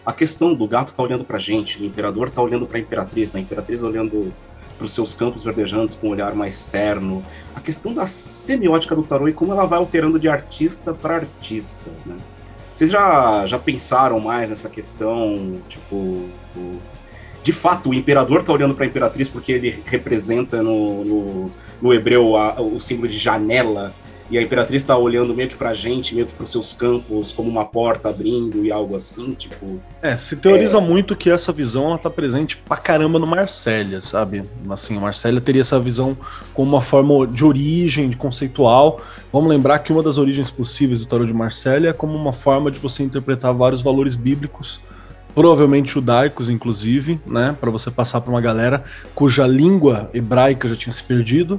A 0.06 0.12
questão 0.12 0.54
do 0.54 0.66
gato 0.66 0.94
tá 0.94 1.02
olhando 1.02 1.22
pra 1.22 1.38
gente, 1.38 1.82
o 1.82 1.84
imperador 1.84 2.30
tá 2.30 2.40
olhando 2.40 2.66
pra 2.66 2.78
imperatriz, 2.78 3.34
né? 3.34 3.40
a 3.40 3.42
imperatriz 3.42 3.82
olhando 3.82 4.32
para 4.78 4.86
os 4.86 4.92
seus 4.92 5.12
campos 5.12 5.44
verdejantes 5.44 5.96
com 5.96 6.08
um 6.08 6.12
olhar 6.12 6.34
mais 6.34 6.58
externo. 6.58 7.22
A 7.54 7.60
questão 7.60 7.92
da 7.92 8.06
semiótica 8.06 8.96
do 8.96 9.02
tarô 9.02 9.28
e 9.28 9.34
como 9.34 9.52
ela 9.52 9.66
vai 9.66 9.78
alterando 9.78 10.18
de 10.18 10.30
artista 10.30 10.94
para 10.94 11.16
artista, 11.16 11.90
né? 12.06 12.16
Vocês 12.72 12.88
já, 12.88 13.44
já 13.46 13.58
pensaram 13.58 14.18
mais 14.18 14.48
nessa 14.48 14.70
questão, 14.70 15.60
tipo, 15.68 15.94
o, 15.94 16.80
de 17.42 17.52
fato 17.52 17.90
o 17.90 17.94
imperador 17.94 18.40
está 18.40 18.50
olhando 18.50 18.74
para 18.74 18.86
a 18.86 18.88
imperatriz 18.88 19.28
porque 19.28 19.52
ele 19.52 19.82
representa 19.84 20.62
no, 20.62 21.04
no, 21.04 21.50
no 21.82 21.92
hebreu 21.92 22.34
a, 22.34 22.58
o 22.62 22.80
símbolo 22.80 23.08
de 23.08 23.18
janela 23.18 23.94
e 24.32 24.38
a 24.38 24.42
Imperatriz 24.42 24.80
está 24.80 24.96
olhando 24.96 25.34
meio 25.34 25.50
que 25.50 25.56
pra 25.56 25.74
gente, 25.74 26.14
meio 26.14 26.26
que 26.26 26.34
pros 26.34 26.50
seus 26.50 26.72
campos, 26.72 27.32
como 27.32 27.50
uma 27.50 27.66
porta 27.66 28.08
abrindo 28.08 28.64
e 28.64 28.72
algo 28.72 28.96
assim, 28.96 29.34
tipo. 29.34 29.78
É, 30.00 30.16
se 30.16 30.36
teoriza 30.36 30.78
é... 30.78 30.80
muito 30.80 31.14
que 31.14 31.28
essa 31.28 31.52
visão 31.52 31.88
ela 31.88 31.98
tá 31.98 32.08
presente 32.08 32.56
pra 32.56 32.78
caramba 32.78 33.18
no 33.18 33.26
Marsella, 33.26 34.00
sabe? 34.00 34.42
Assim, 34.70 34.96
a 34.96 35.00
Marsella 35.00 35.38
teria 35.38 35.60
essa 35.60 35.78
visão 35.78 36.16
como 36.54 36.70
uma 36.70 36.80
forma 36.80 37.26
de 37.26 37.44
origem, 37.44 38.08
de 38.08 38.16
conceitual. 38.16 39.02
Vamos 39.30 39.50
lembrar 39.50 39.80
que 39.80 39.92
uma 39.92 40.02
das 40.02 40.16
origens 40.16 40.50
possíveis 40.50 41.00
do 41.00 41.06
tarot 41.06 41.26
de 41.26 41.34
Marsella 41.34 41.88
é 41.88 41.92
como 41.92 42.16
uma 42.16 42.32
forma 42.32 42.70
de 42.70 42.78
você 42.78 43.02
interpretar 43.02 43.52
vários 43.52 43.82
valores 43.82 44.14
bíblicos 44.14 44.80
provavelmente 45.34 45.90
judaicos, 45.90 46.48
inclusive, 46.48 47.20
né, 47.26 47.56
para 47.58 47.70
você 47.70 47.90
passar 47.90 48.20
para 48.20 48.30
uma 48.30 48.40
galera 48.40 48.84
cuja 49.14 49.46
língua 49.46 50.10
hebraica 50.12 50.68
já 50.68 50.76
tinha 50.76 50.92
se 50.92 51.02
perdido, 51.02 51.58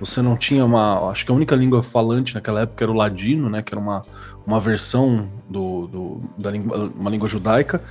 você 0.00 0.22
não 0.22 0.36
tinha 0.36 0.64
uma. 0.64 1.10
Acho 1.10 1.26
que 1.26 1.30
a 1.30 1.34
única 1.34 1.54
língua 1.54 1.82
falante 1.82 2.34
naquela 2.34 2.62
época 2.62 2.82
era 2.82 2.90
o 2.90 2.94
ladino, 2.94 3.50
né? 3.50 3.60
Que 3.62 3.74
era 3.74 3.80
uma, 3.80 4.02
uma 4.46 4.58
versão 4.58 5.28
do, 5.48 5.86
do, 5.86 6.20
da 6.38 6.50
língua, 6.50 6.90
uma 6.96 7.10
língua 7.10 7.28
judaica. 7.28 7.82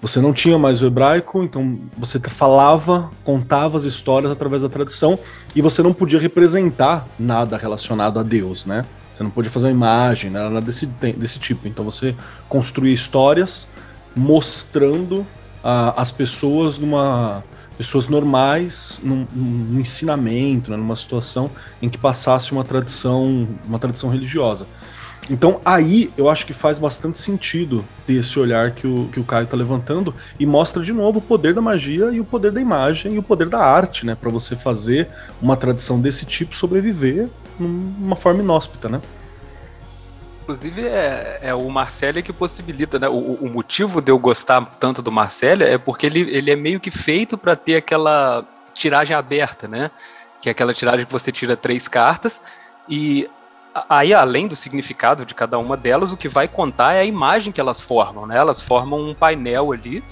Você 0.00 0.20
não 0.20 0.32
tinha 0.32 0.56
mais 0.56 0.80
o 0.80 0.86
hebraico, 0.86 1.42
então 1.42 1.80
você 1.98 2.20
falava, 2.20 3.10
contava 3.24 3.76
as 3.76 3.82
histórias 3.82 4.30
através 4.30 4.62
da 4.62 4.68
tradição 4.68 5.18
e 5.56 5.60
você 5.60 5.82
não 5.82 5.92
podia 5.92 6.20
representar 6.20 7.04
nada 7.18 7.58
relacionado 7.58 8.20
a 8.20 8.22
Deus, 8.22 8.64
né? 8.64 8.86
Você 9.12 9.24
não 9.24 9.30
podia 9.30 9.50
fazer 9.50 9.66
uma 9.66 9.72
imagem, 9.72 10.30
nada 10.30 10.60
desse, 10.60 10.86
desse 10.86 11.40
tipo. 11.40 11.66
Então 11.66 11.84
você 11.84 12.14
construía 12.48 12.94
histórias 12.94 13.68
mostrando 14.14 15.22
uh, 15.64 15.92
as 15.96 16.12
pessoas 16.12 16.78
numa 16.78 17.42
pessoas 17.78 18.08
normais 18.08 19.00
num, 19.02 19.24
num 19.32 19.80
ensinamento, 19.80 20.70
né, 20.70 20.76
numa 20.76 20.96
situação 20.96 21.48
em 21.80 21.88
que 21.88 21.96
passasse 21.96 22.50
uma 22.50 22.64
tradição, 22.64 23.48
uma 23.64 23.78
tradição 23.78 24.10
religiosa. 24.10 24.66
Então 25.30 25.60
aí 25.64 26.10
eu 26.16 26.28
acho 26.28 26.44
que 26.44 26.52
faz 26.52 26.78
bastante 26.78 27.18
sentido 27.20 27.84
ter 28.06 28.14
esse 28.14 28.38
olhar 28.38 28.72
que 28.72 28.86
o, 28.86 29.08
que 29.12 29.20
o 29.20 29.24
Caio 29.24 29.44
está 29.44 29.56
levantando 29.56 30.14
e 30.40 30.46
mostra 30.46 30.82
de 30.82 30.92
novo 30.92 31.18
o 31.18 31.22
poder 31.22 31.54
da 31.54 31.60
magia 31.60 32.10
e 32.12 32.18
o 32.18 32.24
poder 32.24 32.50
da 32.50 32.60
imagem 32.60 33.14
e 33.14 33.18
o 33.18 33.22
poder 33.22 33.48
da 33.48 33.60
arte, 33.60 34.04
né? 34.04 34.14
Para 34.14 34.30
você 34.30 34.56
fazer 34.56 35.08
uma 35.40 35.56
tradição 35.56 36.00
desse 36.00 36.24
tipo 36.26 36.56
sobreviver 36.56 37.28
numa 37.58 38.16
forma 38.16 38.42
inóspita, 38.42 38.88
né? 38.88 39.00
Inclusive, 40.48 40.86
é, 40.86 41.40
é 41.42 41.54
o 41.54 41.68
Marcelo 41.68 42.22
que 42.22 42.32
possibilita, 42.32 42.98
né? 42.98 43.06
O, 43.06 43.34
o, 43.34 43.50
motivo 43.50 44.00
de 44.00 44.10
eu 44.10 44.18
gostar 44.18 44.64
tanto 44.80 45.02
do 45.02 45.12
Marcelo 45.12 45.62
é 45.62 45.76
porque 45.76 46.06
ele, 46.06 46.20
ele 46.20 46.50
é 46.50 46.56
meio 46.56 46.80
que 46.80 46.90
feito 46.90 47.36
para 47.36 47.54
ter 47.54 47.76
aquela 47.76 48.42
tiragem 48.72 49.14
aberta, 49.14 49.68
né? 49.68 49.90
Que 50.40 50.48
é 50.48 50.52
aquela 50.52 50.72
tiragem 50.72 51.04
que 51.04 51.12
você 51.12 51.30
tira 51.30 51.54
três 51.54 51.86
cartas 51.86 52.40
e 52.88 53.28
aí, 53.90 54.14
além 54.14 54.48
do 54.48 54.56
significado 54.56 55.26
de 55.26 55.34
cada 55.34 55.58
uma 55.58 55.76
delas, 55.76 56.12
o 56.12 56.16
que 56.16 56.28
vai 56.28 56.48
contar 56.48 56.94
é 56.94 57.00
a 57.00 57.04
imagem 57.04 57.52
que 57.52 57.60
elas 57.60 57.82
formam, 57.82 58.26
né? 58.26 58.38
Elas 58.38 58.62
formam 58.62 59.10
um 59.10 59.14
painel 59.14 59.70
ali. 59.70 60.02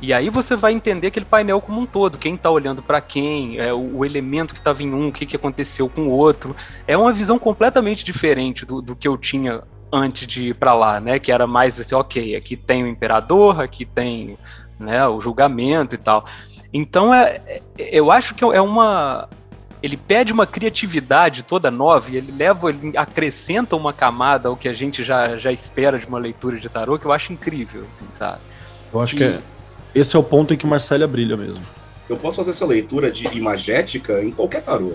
E 0.00 0.14
aí 0.14 0.30
você 0.30 0.56
vai 0.56 0.72
entender 0.72 1.08
aquele 1.08 1.26
painel 1.26 1.60
como 1.60 1.82
um 1.82 1.84
todo, 1.84 2.16
quem 2.16 2.34
está 2.36 2.50
olhando 2.50 2.82
para 2.82 2.98
quem, 3.02 3.58
é, 3.58 3.74
o, 3.74 3.98
o, 3.98 4.04
elemento 4.06 4.54
que 4.54 4.60
estava 4.60 4.82
em 4.82 4.94
um, 4.94 5.08
o 5.08 5.12
que, 5.12 5.26
que 5.26 5.36
aconteceu 5.36 5.86
com 5.86 6.08
o 6.08 6.12
outro. 6.12 6.56
É 6.86 6.96
uma 6.96 7.12
visão 7.12 7.38
completamente 7.38 8.06
diferente 8.06 8.64
do, 8.64 8.80
do 8.80 8.96
que 8.96 9.06
eu 9.06 9.18
tinha 9.18 9.62
antes 9.92 10.26
de 10.26 10.48
ir 10.48 10.54
para 10.54 10.74
lá, 10.74 11.00
né? 11.00 11.18
Que 11.18 11.30
era 11.30 11.46
mais 11.46 11.78
assim, 11.78 11.94
ok, 11.94 12.34
aqui 12.34 12.56
tem 12.56 12.82
o 12.82 12.86
imperador, 12.86 13.60
aqui 13.60 13.84
tem 13.84 14.38
né, 14.80 15.06
o 15.06 15.20
julgamento 15.20 15.94
e 15.94 15.98
tal. 15.98 16.24
Então 16.72 17.12
é, 17.12 17.40
é, 17.46 17.62
eu 17.78 18.10
acho 18.10 18.34
que 18.34 18.42
é 18.42 18.60
uma 18.60 19.28
ele 19.82 19.96
pede 19.96 20.32
uma 20.32 20.46
criatividade 20.46 21.42
toda 21.42 21.68
nova 21.68 22.08
e 22.10 22.16
ele 22.16 22.30
leva, 22.30 22.70
ele 22.70 22.96
acrescenta 22.96 23.74
uma 23.74 23.92
camada 23.92 24.48
ao 24.48 24.56
que 24.56 24.68
a 24.68 24.72
gente 24.72 25.02
já, 25.02 25.36
já 25.36 25.50
espera 25.50 25.98
de 25.98 26.06
uma 26.06 26.20
leitura 26.20 26.56
de 26.58 26.68
tarô 26.68 26.96
que 26.96 27.04
eu 27.04 27.12
acho 27.12 27.32
incrível, 27.32 27.82
assim, 27.88 28.04
sabe? 28.12 28.38
Eu 28.94 29.00
acho 29.00 29.16
e... 29.16 29.18
que 29.18 29.24
é, 29.24 29.40
esse 29.92 30.14
é 30.14 30.18
o 30.18 30.22
ponto 30.22 30.54
em 30.54 30.56
que 30.56 30.66
Marcélia 30.66 31.06
brilha 31.08 31.36
mesmo. 31.36 31.64
Eu 32.08 32.16
posso 32.16 32.36
fazer 32.36 32.50
essa 32.50 32.64
leitura 32.64 33.10
de 33.10 33.26
imagética 33.36 34.22
em 34.22 34.30
qualquer 34.30 34.62
tarô. 34.62 34.92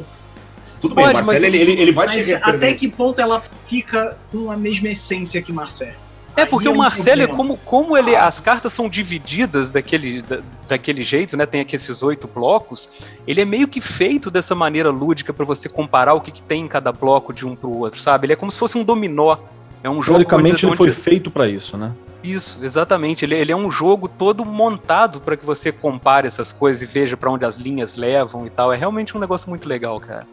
Tudo 0.79 0.95
Pode, 0.95 1.07
bem, 1.07 1.15
Marcelo, 1.15 1.45
ele, 1.45 1.57
ele, 1.57 1.81
ele 1.81 1.91
vai 1.91 2.07
mas 2.07 2.25
te 2.25 2.33
Até 2.33 2.73
que 2.73 2.87
ponto 2.87 3.19
ela 3.19 3.43
fica 3.67 4.17
com 4.31 4.51
a 4.51 4.57
mesma 4.57 4.89
essência 4.89 5.41
que 5.41 5.51
Marcelo? 5.51 6.07
É, 6.37 6.45
porque 6.45 6.67
Aí 6.67 6.73
o 6.73 6.77
Marcelo, 6.77 7.23
é 7.23 7.27
como, 7.27 7.57
como 7.57 7.97
ele, 7.97 8.15
ah, 8.15 8.27
as 8.27 8.39
cartas 8.39 8.71
são 8.71 8.87
divididas 8.87 9.71
daquele, 9.71 10.21
da, 10.21 10.39
daquele 10.67 11.01
jeito, 11.01 11.35
né? 11.35 11.47
Tem 11.47 11.61
aqui 11.61 11.75
esses 11.75 12.03
oito 12.03 12.27
blocos. 12.27 12.87
Ele 13.25 13.41
é 13.41 13.45
meio 13.45 13.67
que 13.67 13.81
feito 13.81 14.29
dessa 14.29 14.53
maneira 14.53 14.91
lúdica 14.91 15.33
para 15.33 15.43
você 15.43 15.67
comparar 15.67 16.13
o 16.13 16.21
que, 16.21 16.31
que, 16.31 16.43
tem 16.43 16.65
em 16.65 16.67
cada 16.67 16.91
bloco 16.91 17.33
de 17.33 17.43
um 17.43 17.55
pro 17.55 17.71
outro, 17.71 17.99
sabe? 17.99 18.27
Ele 18.27 18.33
é 18.33 18.35
como 18.35 18.51
se 18.51 18.59
fosse 18.59 18.77
um 18.77 18.83
dominó. 18.83 19.37
É 19.83 19.89
um 19.89 19.99
jogo. 19.99 20.19
Teoricamente, 20.19 20.63
ele 20.63 20.75
foi 20.75 20.91
feito 20.91 21.31
para 21.31 21.47
isso, 21.49 21.75
né? 21.75 21.91
Isso, 22.23 22.63
exatamente. 22.63 23.25
Ele, 23.25 23.33
ele 23.33 23.51
é 23.51 23.55
um 23.55 23.71
jogo 23.71 24.07
todo 24.07 24.45
montado 24.45 25.19
para 25.19 25.35
que 25.35 25.45
você 25.45 25.71
compare 25.71 26.27
essas 26.27 26.53
coisas 26.53 26.83
e 26.83 26.85
veja 26.85 27.17
para 27.17 27.31
onde 27.31 27.45
as 27.45 27.57
linhas 27.57 27.95
levam 27.95 28.45
e 28.45 28.49
tal. 28.51 28.71
É 28.71 28.77
realmente 28.77 29.17
um 29.17 29.19
negócio 29.19 29.49
muito 29.49 29.67
legal, 29.67 29.99
cara. 29.99 30.27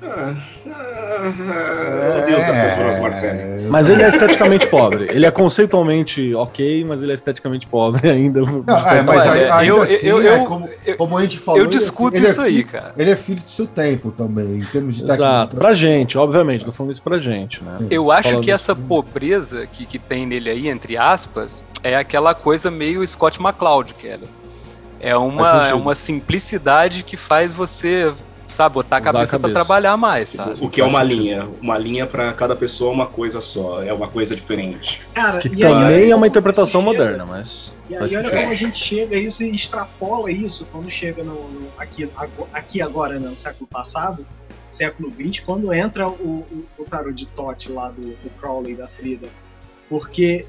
Ah, 0.00 0.34
ah, 0.70 2.24
Deus 2.24 2.46
é, 2.46 3.00
Marcelo. 3.00 3.70
Mas 3.70 3.90
ele 3.90 4.02
é 4.02 4.08
esteticamente 4.08 4.68
pobre. 4.68 5.08
Ele 5.10 5.26
é 5.26 5.30
conceitualmente 5.30 6.34
ok, 6.34 6.84
mas 6.84 7.02
ele 7.02 7.10
é 7.10 7.14
esteticamente 7.14 7.66
pobre 7.66 8.06
ainda. 8.10 8.40
Não, 8.40 8.62
é, 8.88 9.02
mas 9.02 9.26
ainda 9.26 9.64
eu, 9.64 9.82
assim, 9.82 10.06
eu, 10.06 10.20
é, 10.20 10.44
como, 10.44 10.68
como, 10.96 11.18
a 11.18 11.22
gente 11.22 11.38
falou, 11.38 11.60
eu 11.60 11.66
discuto 11.66 12.16
ele 12.16 12.26
é, 12.26 12.30
isso 12.30 12.40
aí, 12.40 12.62
cara. 12.62 12.94
Ele 12.96 13.10
é 13.10 13.16
filho 13.16 13.42
do 13.42 13.50
seu 13.50 13.66
tempo 13.66 14.12
também, 14.12 14.60
em 14.60 14.64
termos 14.64 14.96
de 14.96 15.04
Exato, 15.04 15.56
pra 15.56 15.74
gente, 15.74 16.16
obviamente, 16.16 16.64
tô 16.64 16.70
falando 16.70 16.92
isso 16.92 17.02
pra 17.02 17.18
gente, 17.18 17.62
né? 17.64 17.78
Eu 17.90 18.12
acho 18.12 18.28
falando 18.28 18.44
que 18.44 18.50
essa 18.52 18.76
pobreza 18.76 19.66
que, 19.66 19.84
que 19.84 19.98
tem 19.98 20.26
nele 20.26 20.48
aí, 20.48 20.68
entre 20.68 20.96
aspas, 20.96 21.64
é 21.82 21.96
aquela 21.96 22.34
coisa 22.34 22.70
meio 22.70 23.06
Scott 23.06 23.40
McCloud, 23.40 23.94
Kelly. 23.94 24.28
É 25.00 25.16
uma, 25.16 25.68
é 25.68 25.74
uma 25.74 25.94
simplicidade 25.94 27.02
que 27.04 27.16
faz 27.16 27.54
você 27.54 28.12
sabe? 28.58 28.74
Botar 28.74 28.96
a 28.96 29.00
Usar 29.00 29.08
a 29.08 29.12
cabeça, 29.12 29.30
pra 29.30 29.38
cabeça. 29.48 29.54
trabalhar 29.54 29.96
mais, 29.96 30.28
sabe? 30.30 30.56
O 30.60 30.68
que 30.68 30.80
é 30.80 30.84
uma 30.84 31.02
linha? 31.02 31.48
Uma 31.62 31.78
linha 31.78 32.06
pra 32.06 32.32
cada 32.32 32.54
pessoa 32.56 32.90
é 32.90 32.94
uma 32.94 33.06
coisa 33.06 33.40
só, 33.40 33.82
é 33.82 33.92
uma 33.92 34.08
coisa 34.08 34.34
diferente. 34.34 35.00
Cara, 35.14 35.38
Que 35.38 35.48
e 35.48 35.50
aí, 35.54 35.60
também 35.60 36.10
é 36.10 36.16
uma 36.16 36.26
interpretação 36.26 36.80
chega- 36.82 36.92
moderna, 36.92 37.24
mas. 37.24 37.72
E 37.88 37.94
aí 37.96 38.16
olha 38.16 38.30
como 38.30 38.50
a 38.50 38.54
gente 38.54 38.78
chega 38.78 39.16
a 39.16 39.18
isso 39.18 39.42
e 39.44 39.54
extrapola 39.54 40.30
isso 40.30 40.66
quando 40.72 40.90
chega 40.90 41.22
no, 41.22 41.34
no- 41.48 41.68
aqui, 41.78 42.10
aqui 42.52 42.82
agora, 42.82 43.18
né, 43.18 43.28
no 43.28 43.36
século 43.36 43.66
passado, 43.66 44.26
século 44.68 45.10
XX, 45.10 45.40
quando 45.46 45.72
entra 45.72 46.06
o, 46.08 46.12
o, 46.50 46.66
o 46.78 46.84
tarot 46.84 47.14
de 47.14 47.26
Tote 47.26 47.70
lá 47.72 47.88
do, 47.90 48.02
do 48.02 48.30
Crowley 48.40 48.72
e 48.72 48.76
da 48.76 48.88
Frida. 48.88 49.28
Porque, 49.88 50.44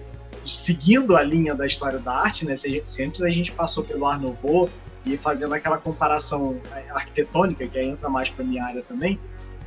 seguindo 0.46 1.16
a 1.16 1.24
linha 1.24 1.56
da 1.56 1.66
história 1.66 2.00
da 2.00 2.14
arte, 2.14 2.46
né, 2.46 2.56
se, 2.56 2.68
a 2.68 2.72
gente- 2.72 2.92
se 2.92 3.04
antes 3.04 3.22
a 3.22 3.30
gente 3.30 3.52
passou 3.52 3.84
pelo 3.84 4.06
Art 4.06 4.20
Nouveau 4.22 4.70
e 5.06 5.18
fazendo 5.18 5.54
aquela 5.54 5.78
comparação 5.78 6.60
é, 6.74 6.90
arquitetônica, 6.92 7.68
que 7.68 7.78
aí 7.78 7.88
entra 7.88 8.10
mais 8.10 8.30
para 8.30 8.44
minha 8.46 8.64
área 8.64 8.82
também, 8.84 9.20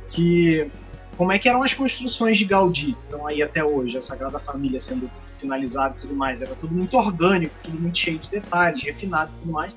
que 0.09 0.69
como 1.17 1.31
é 1.31 1.39
que 1.39 1.47
eram 1.47 1.61
as 1.63 1.73
construções 1.73 2.37
de 2.37 2.45
Gaudí, 2.45 2.95
então 3.07 3.27
aí 3.27 3.41
até 3.41 3.63
hoje, 3.63 3.97
a 3.97 4.01
Sagrada 4.01 4.39
Família 4.39 4.79
sendo 4.79 5.09
finalizada 5.39 5.95
e 5.97 6.01
tudo 6.01 6.15
mais, 6.15 6.41
era 6.41 6.55
tudo 6.55 6.73
muito 6.73 6.97
orgânico, 6.97 7.53
tudo 7.63 7.79
muito 7.79 7.97
cheio 7.97 8.17
de 8.17 8.29
detalhes, 8.29 8.81
refinado 8.81 9.31
e 9.35 9.39
tudo 9.39 9.51
mais. 9.51 9.73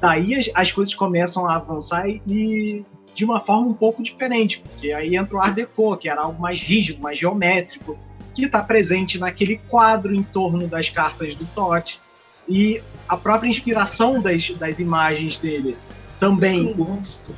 Daí 0.00 0.34
as, 0.34 0.50
as 0.54 0.72
coisas 0.72 0.94
começam 0.94 1.48
a 1.48 1.56
avançar 1.56 2.08
e, 2.08 2.22
e 2.26 2.84
de 3.14 3.24
uma 3.24 3.40
forma 3.40 3.68
um 3.68 3.74
pouco 3.74 4.02
diferente, 4.02 4.60
porque 4.60 4.92
aí 4.92 5.16
entra 5.16 5.36
o 5.36 5.40
Art 5.40 5.54
Deco, 5.54 5.96
que 5.96 6.08
era 6.08 6.22
algo 6.22 6.40
mais 6.40 6.60
rígido, 6.60 7.00
mais 7.00 7.18
geométrico, 7.18 7.98
que 8.34 8.46
está 8.46 8.62
presente 8.62 9.18
naquele 9.18 9.58
quadro 9.68 10.14
em 10.14 10.22
torno 10.22 10.66
das 10.66 10.88
cartas 10.88 11.34
do 11.34 11.44
Totti. 11.46 12.00
E 12.48 12.82
a 13.08 13.16
própria 13.16 13.48
inspiração 13.48 14.20
das, 14.20 14.50
das 14.50 14.78
imagens 14.78 15.38
dele 15.38 15.62
Por 15.72 15.72
isso 15.72 15.76
que 16.18 16.24
eu 16.24 16.30
também. 16.30 16.62
não 16.64 16.72
gosto. 16.72 17.30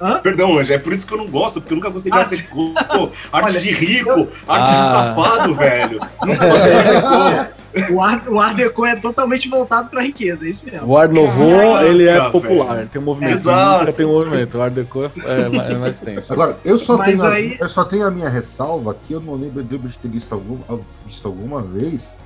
Hã? 0.00 0.18
Perdão, 0.20 0.58
Anjo, 0.58 0.72
é 0.74 0.78
por 0.78 0.92
isso 0.92 1.06
que 1.06 1.14
eu 1.14 1.18
não 1.18 1.26
gosto, 1.26 1.58
porque 1.60 1.72
eu 1.72 1.76
nunca 1.76 1.88
gostei 1.88 2.12
de 2.12 2.18
Ah, 2.18 2.20
arte 2.20 2.36
deco. 2.36 2.74
Pô, 2.74 3.10
arte 3.32 3.50
Olha, 3.50 3.60
de 3.60 3.70
rico, 3.70 4.28
arte 4.46 4.70
de 4.70 4.76
Ah. 4.76 4.84
safado, 4.84 5.54
velho. 5.54 6.00
Nunca 6.22 6.44
gostei 6.50 6.70
de 6.70 6.76
arte 6.78 6.92
deco. 6.92 7.56
O 7.92 8.00
Art, 8.02 8.26
o 8.26 8.40
Art 8.40 8.56
Deco 8.56 8.86
é 8.86 8.96
totalmente 8.96 9.50
voltado 9.50 9.90
para 9.90 10.00
a 10.00 10.02
riqueza, 10.02 10.46
é 10.46 10.48
isso 10.48 10.64
mesmo. 10.64 10.86
O 10.88 10.96
Art 10.96 11.10
Nouveau, 11.12 11.60
Caraca, 11.74 11.84
ele 11.84 12.08
é 12.08 12.18
velho. 12.18 12.30
popular, 12.32 12.88
tem 12.88 13.02
um 13.02 13.04
movimento. 13.04 13.34
Exato. 13.34 13.80
Nunca 13.80 13.92
tem 13.92 14.06
um 14.06 14.12
movimento. 14.12 14.56
O 14.56 14.62
Art 14.62 14.72
Deco 14.72 15.04
é, 15.04 15.10
é 15.42 15.48
mais- 15.50 15.70
é 15.70 15.74
mais 15.74 16.00
tenso. 16.00 16.32
Agora, 16.32 16.58
eu 16.64 16.78
só, 16.78 16.96
Mas 16.96 17.06
tenho 17.08 17.22
as- 17.22 17.34
aí- 17.34 17.56
eu 17.60 17.68
só 17.68 17.84
tenho 17.84 18.06
a 18.06 18.10
minha 18.10 18.30
ressalva 18.30 18.96
que 19.06 19.12
eu 19.12 19.20
não 19.20 19.34
lembro 19.34 19.62
de 19.62 19.74
eu 19.74 19.80
ter 20.00 20.08
visto, 20.08 20.32
algum, 20.32 20.58
visto 21.04 21.28
alguma 21.28 21.60
vez 21.60 22.16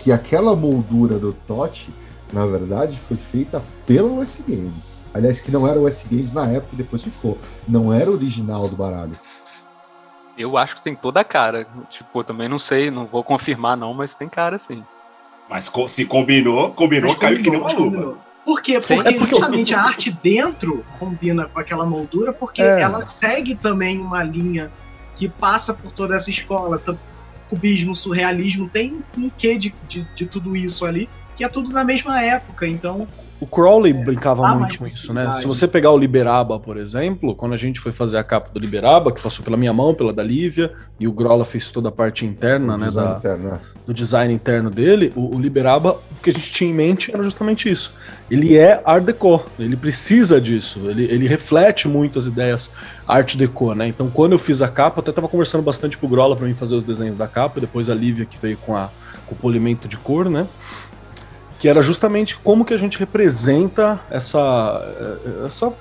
que 0.00 0.10
aquela 0.10 0.56
moldura 0.56 1.18
do 1.18 1.32
Totti, 1.46 1.90
na 2.32 2.44
verdade, 2.46 2.98
foi 2.98 3.16
feita 3.16 3.62
pela 3.86 4.08
US 4.08 4.42
Games. 4.48 5.04
Aliás, 5.14 5.40
que 5.40 5.50
não 5.50 5.66
era 5.68 5.78
o 5.78 5.86
US 5.86 6.04
Games 6.10 6.32
na 6.32 6.46
época 6.50 6.70
e 6.72 6.76
depois 6.76 7.02
ficou. 7.02 7.38
Não 7.68 7.92
era 7.92 8.10
original 8.10 8.62
do 8.62 8.74
baralho. 8.76 9.12
Eu 10.38 10.56
acho 10.56 10.76
que 10.76 10.82
tem 10.82 10.94
toda 10.94 11.20
a 11.20 11.24
cara. 11.24 11.66
Tipo, 11.90 12.20
eu 12.20 12.24
também 12.24 12.48
não 12.48 12.58
sei, 12.58 12.90
não 12.90 13.06
vou 13.06 13.22
confirmar 13.22 13.76
não, 13.76 13.92
mas 13.92 14.14
tem 14.14 14.28
cara 14.28 14.58
sim. 14.58 14.82
Mas 15.48 15.68
co- 15.68 15.88
se 15.88 16.06
combinou, 16.06 16.70
combinou, 16.72 17.10
Mas 17.10 17.20
caiu 17.20 17.42
que 17.42 17.50
nem 17.50 17.60
uma 17.60 17.72
luva. 17.72 17.84
combinou. 17.90 18.18
Por 18.44 18.62
quê? 18.62 18.78
Porque, 18.78 18.92
É 18.94 19.02
porque 19.18 19.34
eu- 19.34 19.38
justamente 19.38 19.74
a 19.74 19.82
arte 19.82 20.10
dentro 20.22 20.82
combina 20.98 21.44
com 21.46 21.58
aquela 21.60 21.84
moldura, 21.84 22.32
porque 22.32 22.62
É. 22.62 22.80
ela 22.80 23.06
segue 23.20 23.54
também 23.54 23.98
uma 24.00 24.22
linha 24.22 24.70
que 25.16 25.28
passa 25.28 25.74
por 25.74 25.92
toda 25.92 26.14
essa 26.14 26.30
escola. 26.30 26.78
Cubismo, 27.50 27.96
surrealismo, 27.96 28.70
tem 28.70 29.04
um 29.18 29.28
quê 29.28 29.58
de, 29.58 29.74
de, 29.82 30.06
de 30.14 30.24
tudo 30.24 30.56
isso 30.56 30.86
ali, 30.86 31.08
que 31.36 31.42
é 31.42 31.48
tudo 31.48 31.70
na 31.70 31.82
mesma 31.82 32.22
época. 32.22 32.66
Então, 32.66 33.08
O 33.40 33.46
Crowley 33.46 33.92
brincava 33.92 34.42
dá 34.42 34.54
muito 34.54 34.78
com 34.78 34.86
isso, 34.86 35.14
né? 35.14 35.32
Se 35.32 35.46
você 35.46 35.66
pegar 35.66 35.90
o 35.90 35.98
Liberaba, 35.98 36.60
por 36.60 36.76
exemplo, 36.76 37.34
quando 37.34 37.54
a 37.54 37.56
gente 37.56 37.80
foi 37.80 37.90
fazer 37.90 38.18
a 38.18 38.24
capa 38.24 38.50
do 38.52 38.60
Liberaba, 38.60 39.10
que 39.10 39.22
passou 39.22 39.42
pela 39.42 39.56
minha 39.56 39.72
mão, 39.72 39.94
pela 39.94 40.12
da 40.12 40.22
Lívia, 40.22 40.72
e 40.98 41.08
o 41.08 41.12
Grola 41.12 41.44
fez 41.44 41.70
toda 41.70 41.88
a 41.88 41.92
parte 41.92 42.26
interna, 42.26 42.76
né, 42.76 42.86
Design 42.86 43.10
da, 43.10 43.16
interno, 43.16 43.50
né? 43.50 43.60
do 43.86 43.94
design 43.94 44.32
interno 44.32 44.70
dele, 44.70 45.12
o, 45.16 45.36
o 45.36 45.40
Liberaba, 45.40 45.92
o 45.92 46.22
que 46.22 46.30
a 46.30 46.32
gente 46.32 46.52
tinha 46.52 46.70
em 46.70 46.74
mente 46.74 47.12
era 47.12 47.22
justamente 47.22 47.68
isso. 47.68 47.94
Ele 48.30 48.56
é 48.56 48.80
Art 48.84 49.02
Deco, 49.02 49.42
ele 49.58 49.76
precisa 49.76 50.40
disso, 50.40 50.90
ele, 50.90 51.04
ele 51.04 51.26
reflete 51.26 51.88
muito 51.88 52.18
as 52.18 52.26
ideias 52.26 52.70
Art 53.08 53.36
Deco, 53.36 53.74
né? 53.74 53.88
Então, 53.88 54.10
quando 54.10 54.32
eu 54.32 54.38
fiz 54.38 54.60
a 54.60 54.68
capa, 54.68 54.98
eu 54.98 55.02
até 55.02 55.12
tava 55.12 55.28
conversando 55.28 55.62
bastante 55.62 55.96
com 55.96 56.06
o 56.06 56.10
Grola 56.10 56.36
para 56.36 56.46
mim 56.46 56.54
fazer 56.54 56.74
os 56.74 56.84
desenhos 56.84 57.16
da 57.16 57.26
capa, 57.26 57.58
e 57.58 57.62
depois 57.62 57.88
a 57.88 57.94
Lívia 57.94 58.26
que 58.26 58.38
veio 58.38 58.58
com, 58.58 58.76
a, 58.76 58.90
com 59.26 59.34
o 59.34 59.38
polimento 59.38 59.88
de 59.88 59.96
cor, 59.96 60.28
né? 60.28 60.46
Que 61.60 61.68
era 61.68 61.80
justamente 61.82 62.36
como 62.38 62.64
que 62.64 62.74
a 62.74 62.78
gente 62.78 62.98
representa 62.98 64.00
essa, 64.10 64.82
eh, 64.98 65.46
essa 65.46 65.72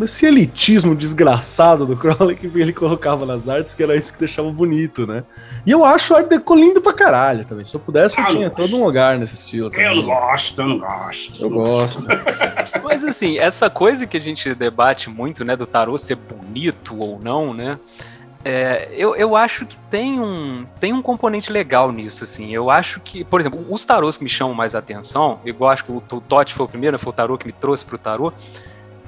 esse 0.00 0.24
elitismo 0.24 0.94
desgraçado 0.94 1.84
do 1.84 1.96
Crowley 1.96 2.36
que 2.36 2.46
ele 2.46 2.72
colocava 2.72 3.26
nas 3.26 3.48
artes, 3.48 3.74
que 3.74 3.82
era 3.82 3.96
isso 3.96 4.12
que 4.12 4.20
deixava 4.20 4.48
bonito, 4.50 5.04
né? 5.06 5.24
E 5.66 5.72
eu 5.72 5.84
acho 5.84 6.14
o 6.14 6.16
Art 6.16 6.28
Deco 6.28 6.54
lindo 6.54 6.80
pra 6.80 6.92
caralho 6.92 7.44
também. 7.44 7.64
Se 7.64 7.74
eu 7.74 7.80
pudesse, 7.80 8.16
eu 8.18 8.24
Ah, 8.24 8.28
tinha 8.28 8.48
não 8.48 8.54
todo 8.54 8.68
um 8.68 8.78
gosto. 8.78 8.84
lugar 8.86 9.18
nesse 9.18 9.34
estilo. 9.34 9.66
Eu 9.66 9.70
também. 9.70 9.96
não 9.96 10.02
gosto, 10.04 10.60
eu 10.62 10.68
não 10.68 10.78
gosto. 10.78 11.42
Eu 11.44 11.50
gosto. 11.50 12.04
Mas 12.84 13.04
assim, 13.04 13.38
essa 13.38 13.68
coisa 13.68 14.06
que 14.06 14.16
a 14.16 14.20
gente 14.20 14.54
debate 14.54 15.10
muito, 15.10 15.44
né, 15.44 15.56
do 15.56 15.66
tarô 15.66 15.98
ser 15.98 16.14
bonito 16.16 16.96
ou 16.98 17.18
não, 17.20 17.52
né? 17.52 17.78
É, 18.44 18.88
eu, 18.92 19.14
eu 19.16 19.36
acho 19.36 19.66
que 19.66 19.76
tem 19.90 20.18
um, 20.20 20.64
tem 20.78 20.92
um 20.92 21.02
componente 21.02 21.52
legal 21.52 21.92
nisso, 21.92 22.24
assim. 22.24 22.54
Eu 22.54 22.70
acho 22.70 22.98
que, 23.00 23.22
por 23.24 23.40
exemplo, 23.40 23.64
os 23.68 23.84
tarôs 23.84 24.16
que 24.16 24.24
me 24.24 24.30
chamam 24.30 24.54
mais 24.54 24.74
atenção, 24.74 25.40
igual 25.44 25.70
acho 25.70 25.84
que 25.84 25.92
o, 25.92 25.96
o 25.96 26.20
Totti 26.20 26.54
foi 26.54 26.64
o 26.66 26.68
primeiro, 26.68 26.94
né, 26.94 26.98
foi 26.98 27.10
o 27.10 27.14
tarô 27.14 27.36
que 27.36 27.46
me 27.46 27.52
trouxe 27.52 27.84
pro 27.84 27.98
tarô. 27.98 28.32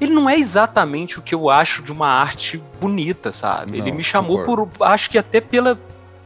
Ele 0.01 0.13
não 0.13 0.29
é 0.29 0.37
exatamente 0.37 1.19
o 1.19 1.23
que 1.23 1.35
eu 1.35 1.49
acho 1.49 1.83
de 1.83 1.93
uma 1.93 2.09
arte 2.09 2.63
bonita, 2.81 3.33
sabe? 3.33 3.79
ele 3.79 3.91
Não, 3.91 3.97
me 3.99 4.05
chamou 4.05 4.43
por, 4.45 4.69
acho 4.81 5.09
que 5.09 5.17
até 5.17 5.41
pela, 5.41 5.79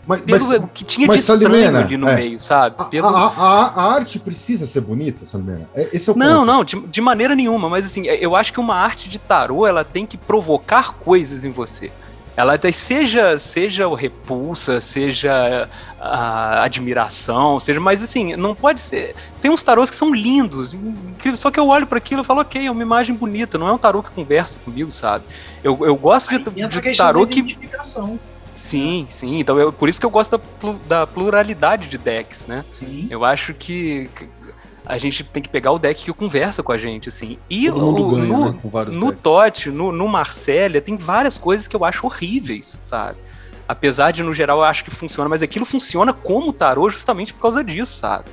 Mas, 0.07 0.23
pelo 0.23 0.49
mas 0.49 0.53
o 0.62 0.66
que 0.69 0.83
tinha 0.83 1.07
mas, 1.07 1.16
de 1.16 1.20
estranho 1.20 1.43
Salimena, 1.53 1.78
ali 1.81 1.97
no 1.99 2.09
é. 2.09 2.15
meio, 2.16 2.41
sabe? 2.41 2.74
a, 2.78 2.85
Pelo- 2.87 3.09
a- 3.15 3.28
a- 3.37 3.66
a 3.83 3.93
arte 3.95 4.19
precisa 4.19 4.66
ser 4.66 4.81
bonita, 4.81 5.27
Salimena? 5.27 5.69
É- 5.74 5.91
Esse 5.95 6.09
é 6.09 6.12
o 6.12 6.16
Não, 6.16 6.39
ponto. 6.41 6.47
não, 6.47 6.65
de, 6.65 6.81
de 6.89 7.01
maneira 7.03 7.35
nenhuma, 7.37 7.69
mas 7.69 7.85
assim, 7.87 8.07
eu 8.07 8.35
acho 8.35 8.53
que 8.53 8.59
uma 8.61 8.74
arte 8.77 9.09
de 9.11 9.19
tarô, 9.19 9.66
ela 9.66 9.85
tem 9.85 10.07
que 10.07 10.16
provocar 10.16 10.95
coisas 10.95 11.45
em 11.45 11.51
você. 11.51 11.93
Ela 12.36 12.54
até 12.54 12.70
seja, 12.70 13.38
seja 13.38 13.88
o 13.88 13.94
repulsa, 13.94 14.80
seja 14.80 15.68
a 15.98 16.62
admiração, 16.62 17.58
seja, 17.58 17.80
mas 17.80 18.02
assim, 18.02 18.36
não 18.36 18.54
pode 18.54 18.80
ser. 18.80 19.14
Tem 19.40 19.50
uns 19.50 19.62
tarôs 19.62 19.88
que 19.88 19.96
são 19.96 20.14
lindos, 20.14 20.74
incríveis, 20.74 21.40
só 21.40 21.50
que 21.50 21.58
eu 21.58 21.68
olho 21.68 21.86
para 21.86 21.98
aquilo 21.98 22.20
e 22.20 22.24
falo, 22.24 22.42
ok, 22.42 22.66
é 22.66 22.70
uma 22.70 22.82
imagem 22.82 23.14
bonita, 23.14 23.56
não 23.56 23.66
é 23.66 23.72
um 23.72 23.78
tarô 23.78 24.02
que 24.02 24.10
conversa 24.10 24.58
comigo, 24.64 24.92
sabe? 24.92 25.24
Eu, 25.64 25.78
eu 25.80 25.96
gosto 25.96 26.30
aí 26.30 26.38
de, 26.38 26.80
de 26.80 26.96
tarô 26.96 27.26
que. 27.26 27.40
Sim, 28.54 29.06
sim. 29.10 29.38
Então, 29.38 29.58
eu, 29.58 29.72
por 29.72 29.88
isso 29.88 30.00
que 30.00 30.06
eu 30.06 30.10
gosto 30.10 30.38
da, 30.38 30.72
da 30.88 31.06
pluralidade 31.06 31.88
de 31.88 31.98
decks, 31.98 32.46
né? 32.46 32.64
Sim. 32.78 33.06
Eu 33.10 33.24
acho 33.24 33.54
que 33.54 34.10
a 34.86 34.96
gente 34.98 35.24
tem 35.24 35.42
que 35.42 35.48
pegar 35.48 35.72
o 35.72 35.78
deck 35.78 36.04
que 36.04 36.12
conversa 36.12 36.62
com 36.62 36.72
a 36.72 36.78
gente, 36.78 37.08
assim. 37.08 37.38
E 37.50 37.68
Todo 37.70 37.84
mundo 37.84 38.06
o- 38.06 38.10
ganha, 38.16 38.26
no, 38.36 38.52
né? 38.52 38.58
Com 38.62 38.68
vários 38.68 38.96
no 38.96 39.06
decks. 39.08 39.22
Totti, 39.22 39.70
no, 39.70 39.90
no 39.92 40.06
Marcélia, 40.08 40.80
tem 40.80 40.96
várias 40.96 41.36
coisas 41.36 41.66
que 41.66 41.74
eu 41.74 41.84
acho 41.84 42.06
horríveis, 42.06 42.78
sabe? 42.84 43.18
Apesar 43.68 44.12
de, 44.12 44.22
no 44.22 44.32
geral, 44.32 44.58
eu 44.58 44.64
acho 44.64 44.84
que 44.84 44.90
funciona, 44.92 45.28
mas 45.28 45.42
aquilo 45.42 45.64
funciona 45.66 46.12
como 46.12 46.52
tarô 46.52 46.88
justamente 46.88 47.34
por 47.34 47.40
causa 47.42 47.64
disso, 47.64 47.98
sabe? 47.98 48.26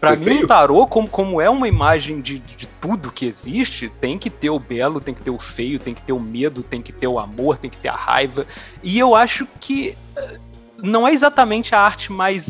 Pra 0.00 0.14
mim, 0.16 0.44
um 0.44 0.46
tarô, 0.46 0.86
como, 0.86 1.08
como 1.08 1.40
é 1.40 1.50
uma 1.50 1.66
imagem 1.68 2.20
de, 2.20 2.38
de 2.38 2.66
tudo 2.80 3.10
que 3.10 3.26
existe, 3.26 3.90
tem 4.00 4.16
que 4.16 4.30
ter 4.30 4.48
o 4.48 4.58
belo, 4.58 5.00
tem 5.00 5.12
que 5.12 5.20
ter 5.20 5.30
o 5.30 5.38
feio, 5.40 5.78
tem 5.78 5.92
que 5.92 6.00
ter 6.00 6.12
o 6.12 6.20
medo, 6.20 6.62
tem 6.62 6.80
que 6.80 6.92
ter 6.92 7.08
o 7.08 7.18
amor, 7.18 7.58
tem 7.58 7.68
que 7.68 7.76
ter 7.76 7.88
a 7.88 7.96
raiva. 7.96 8.46
E 8.82 8.96
eu 8.98 9.14
acho 9.16 9.46
que 9.60 9.98
eh, 10.16 10.38
não 10.80 11.06
é 11.06 11.12
exatamente 11.12 11.74
a 11.74 11.80
arte 11.80 12.12
mais 12.12 12.48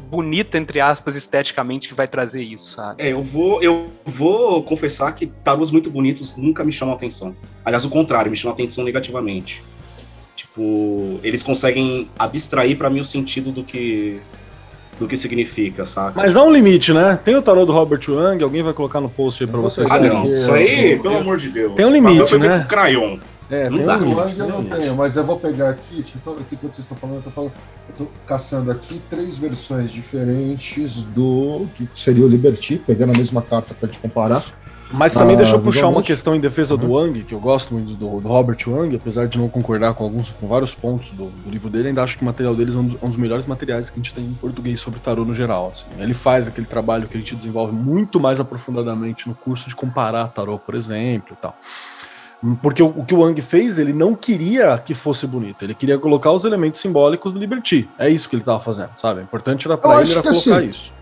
bonita, 0.00 0.58
entre 0.58 0.80
aspas, 0.80 1.16
esteticamente, 1.16 1.88
que 1.88 1.94
vai 1.94 2.08
trazer 2.08 2.42
isso, 2.42 2.74
sabe? 2.74 3.02
É, 3.02 3.12
eu 3.12 3.22
vou, 3.22 3.62
eu 3.62 3.88
vou 4.04 4.62
confessar 4.62 5.12
que 5.12 5.26
tarôs 5.26 5.70
muito 5.70 5.90
bonitos 5.90 6.36
nunca 6.36 6.64
me 6.64 6.72
chamam 6.72 6.94
atenção. 6.94 7.34
Aliás, 7.64 7.84
o 7.84 7.90
contrário, 7.90 8.30
me 8.30 8.36
chamam 8.36 8.54
atenção 8.54 8.84
negativamente. 8.84 9.62
Tipo, 10.34 11.20
eles 11.22 11.42
conseguem 11.42 12.08
abstrair 12.18 12.76
pra 12.76 12.88
mim 12.88 13.00
o 13.00 13.04
sentido 13.04 13.52
do 13.52 13.62
que 13.62 14.20
do 14.98 15.08
que 15.08 15.16
significa, 15.16 15.86
saca? 15.86 16.12
Mas 16.14 16.36
há 16.36 16.42
um 16.42 16.52
limite, 16.52 16.92
né? 16.92 17.18
Tem 17.24 17.34
o 17.34 17.40
tarô 17.40 17.64
do 17.64 17.72
Robert 17.72 18.02
Wang, 18.06 18.44
alguém 18.44 18.62
vai 18.62 18.74
colocar 18.74 19.00
no 19.00 19.08
post 19.08 19.42
aí 19.42 19.48
pra 19.48 19.58
vocês. 19.58 19.90
ah, 19.90 19.98
não. 19.98 20.20
aqui, 20.20 20.32
Isso 20.34 20.52
aí, 20.52 20.98
pelo 20.98 21.16
amor 21.16 21.38
de 21.38 21.48
Deus. 21.48 21.74
Tem 21.74 21.86
um 21.86 21.90
limite, 21.90 22.20
Papel 22.20 22.26
foi 22.28 22.40
feito 22.40 22.52
né? 22.52 22.62
com 22.62 22.68
crayon. 22.68 23.18
É, 23.50 23.68
Não 23.68 23.78
tem 23.78 23.86
dá. 23.86 23.98
um 23.98 24.12
um 24.12 24.48
não 24.48 24.64
tenho, 24.64 24.94
mas 24.94 25.16
eu 25.16 25.24
vou 25.24 25.38
pegar 25.38 25.70
aqui, 25.70 25.96
deixa 25.96 26.12
eu 26.24 26.34
ver 26.34 26.40
aqui 26.42 26.56
quando 26.56 26.72
vocês 26.72 26.84
estão 26.84 26.96
falando, 26.96 27.16
eu 27.16 27.22
tô, 27.22 27.30
falando, 27.30 27.52
eu 27.88 27.94
tô 28.06 28.10
caçando 28.26 28.70
aqui 28.70 29.00
três 29.10 29.36
versões 29.36 29.90
diferentes 29.90 31.02
do 31.02 31.66
que 31.74 31.88
seria 31.96 32.24
o 32.24 32.28
Liberty, 32.28 32.80
pegando 32.86 33.12
a 33.12 33.18
mesma 33.18 33.42
carta 33.42 33.74
pra 33.74 33.88
gente 33.88 33.98
comparar. 33.98 34.42
Mas 34.92 35.14
também 35.14 35.34
Ah, 35.36 35.38
deixa 35.38 35.54
eu 35.54 35.60
puxar 35.60 35.86
uma 35.86 36.02
questão 36.02 36.34
em 36.34 36.40
defesa 36.40 36.76
do 36.76 36.86
Uhum. 36.86 36.92
Wang, 36.94 37.22
que 37.22 37.32
eu 37.32 37.38
gosto 37.38 37.72
muito 37.74 37.94
do, 37.94 38.20
do 38.20 38.26
Robert 38.28 38.56
Wang, 38.66 38.94
apesar 38.96 39.28
de 39.28 39.38
não 39.38 39.48
concordar 39.48 39.94
com 39.94 40.02
alguns, 40.02 40.30
com 40.30 40.48
vários 40.48 40.74
pontos 40.74 41.10
do, 41.10 41.26
do 41.26 41.48
livro 41.50 41.70
dele, 41.70 41.88
ainda 41.88 42.02
acho 42.02 42.16
que 42.18 42.22
o 42.22 42.26
material 42.26 42.56
deles 42.56 42.74
é 42.74 42.78
um 42.78 42.84
dos, 42.86 43.02
um 43.02 43.08
dos 43.08 43.16
melhores 43.16 43.46
materiais 43.46 43.88
que 43.88 43.94
a 43.94 44.02
gente 44.02 44.12
tem 44.12 44.24
em 44.24 44.34
português 44.34 44.80
sobre 44.80 44.98
tarô 44.98 45.24
no 45.24 45.32
geral. 45.32 45.70
assim. 45.70 45.86
Ele 45.96 46.12
faz 46.14 46.48
aquele 46.48 46.66
trabalho 46.66 47.06
que 47.06 47.16
a 47.16 47.20
gente 47.20 47.36
desenvolve 47.36 47.72
muito 47.72 48.18
mais 48.18 48.40
aprofundadamente 48.40 49.28
no 49.28 49.34
curso 49.34 49.68
de 49.68 49.76
comparar 49.76 50.26
tarô, 50.28 50.58
por 50.58 50.74
exemplo, 50.74 51.36
e 51.38 51.40
tal. 51.40 51.56
Porque 52.62 52.82
o, 52.82 52.88
o, 52.88 53.04
que 53.04 53.14
o 53.14 53.20
Wang 53.20 53.40
fez, 53.42 53.78
ele 53.78 53.92
não 53.92 54.14
queria 54.14 54.78
que 54.78 54.94
fosse 54.94 55.26
bonito, 55.26 55.62
ele 55.62 55.74
queria 55.74 55.98
colocar 55.98 56.32
os 56.32 56.44
elementos 56.44 56.80
simbólicos 56.80 57.32
do 57.32 57.38
Liberty. 57.38 57.88
É 57.98 58.08
isso 58.08 58.28
que 58.28 58.34
ele 58.34 58.42
estava 58.42 58.60
fazendo, 58.60 58.90
sabe? 58.96 59.20
O 59.20 59.22
importante 59.22 59.66
era 59.66 59.76
para 59.76 60.00
ele 60.00 60.12
era 60.12 60.22
colocar 60.22 60.56
assim, 60.56 60.68
isso. 60.68 60.92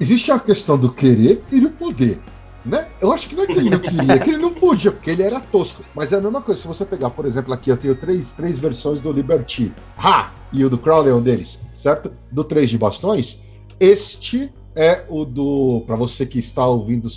Existe 0.00 0.32
a 0.32 0.38
questão 0.38 0.78
do 0.78 0.90
querer 0.90 1.44
e 1.52 1.60
do 1.60 1.70
poder. 1.70 2.18
Né? 2.64 2.88
Eu 3.00 3.12
acho 3.12 3.28
que 3.28 3.34
não 3.34 3.44
é 3.44 3.46
que 3.46 3.52
ele 3.52 3.70
não 3.70 3.78
queria, 3.78 4.12
é 4.12 4.18
que 4.18 4.30
ele 4.30 4.38
não 4.38 4.52
podia, 4.52 4.92
porque 4.92 5.10
ele 5.10 5.22
era 5.22 5.40
tosco. 5.40 5.84
Mas 5.94 6.12
é 6.12 6.16
a 6.16 6.20
mesma 6.20 6.40
coisa, 6.40 6.60
se 6.60 6.66
você 6.66 6.84
pegar, 6.84 7.10
por 7.10 7.26
exemplo, 7.26 7.52
aqui 7.52 7.70
eu 7.70 7.76
tenho 7.76 7.94
três, 7.94 8.32
três 8.32 8.58
versões 8.58 9.00
do 9.02 9.12
Liberty. 9.12 9.72
Ha! 9.98 10.30
E 10.52 10.64
o 10.64 10.70
do 10.70 10.78
Crowley 10.78 11.10
é 11.10 11.14
um 11.14 11.22
deles, 11.22 11.62
certo? 11.76 12.10
Do 12.30 12.42
três 12.42 12.70
de 12.70 12.78
bastões. 12.78 13.42
Este 13.78 14.52
é 14.74 15.04
o 15.08 15.24
do. 15.24 15.84
Para 15.86 15.96
você 15.96 16.26
que 16.26 16.38
está 16.38 16.66
ouvindo 16.66 17.08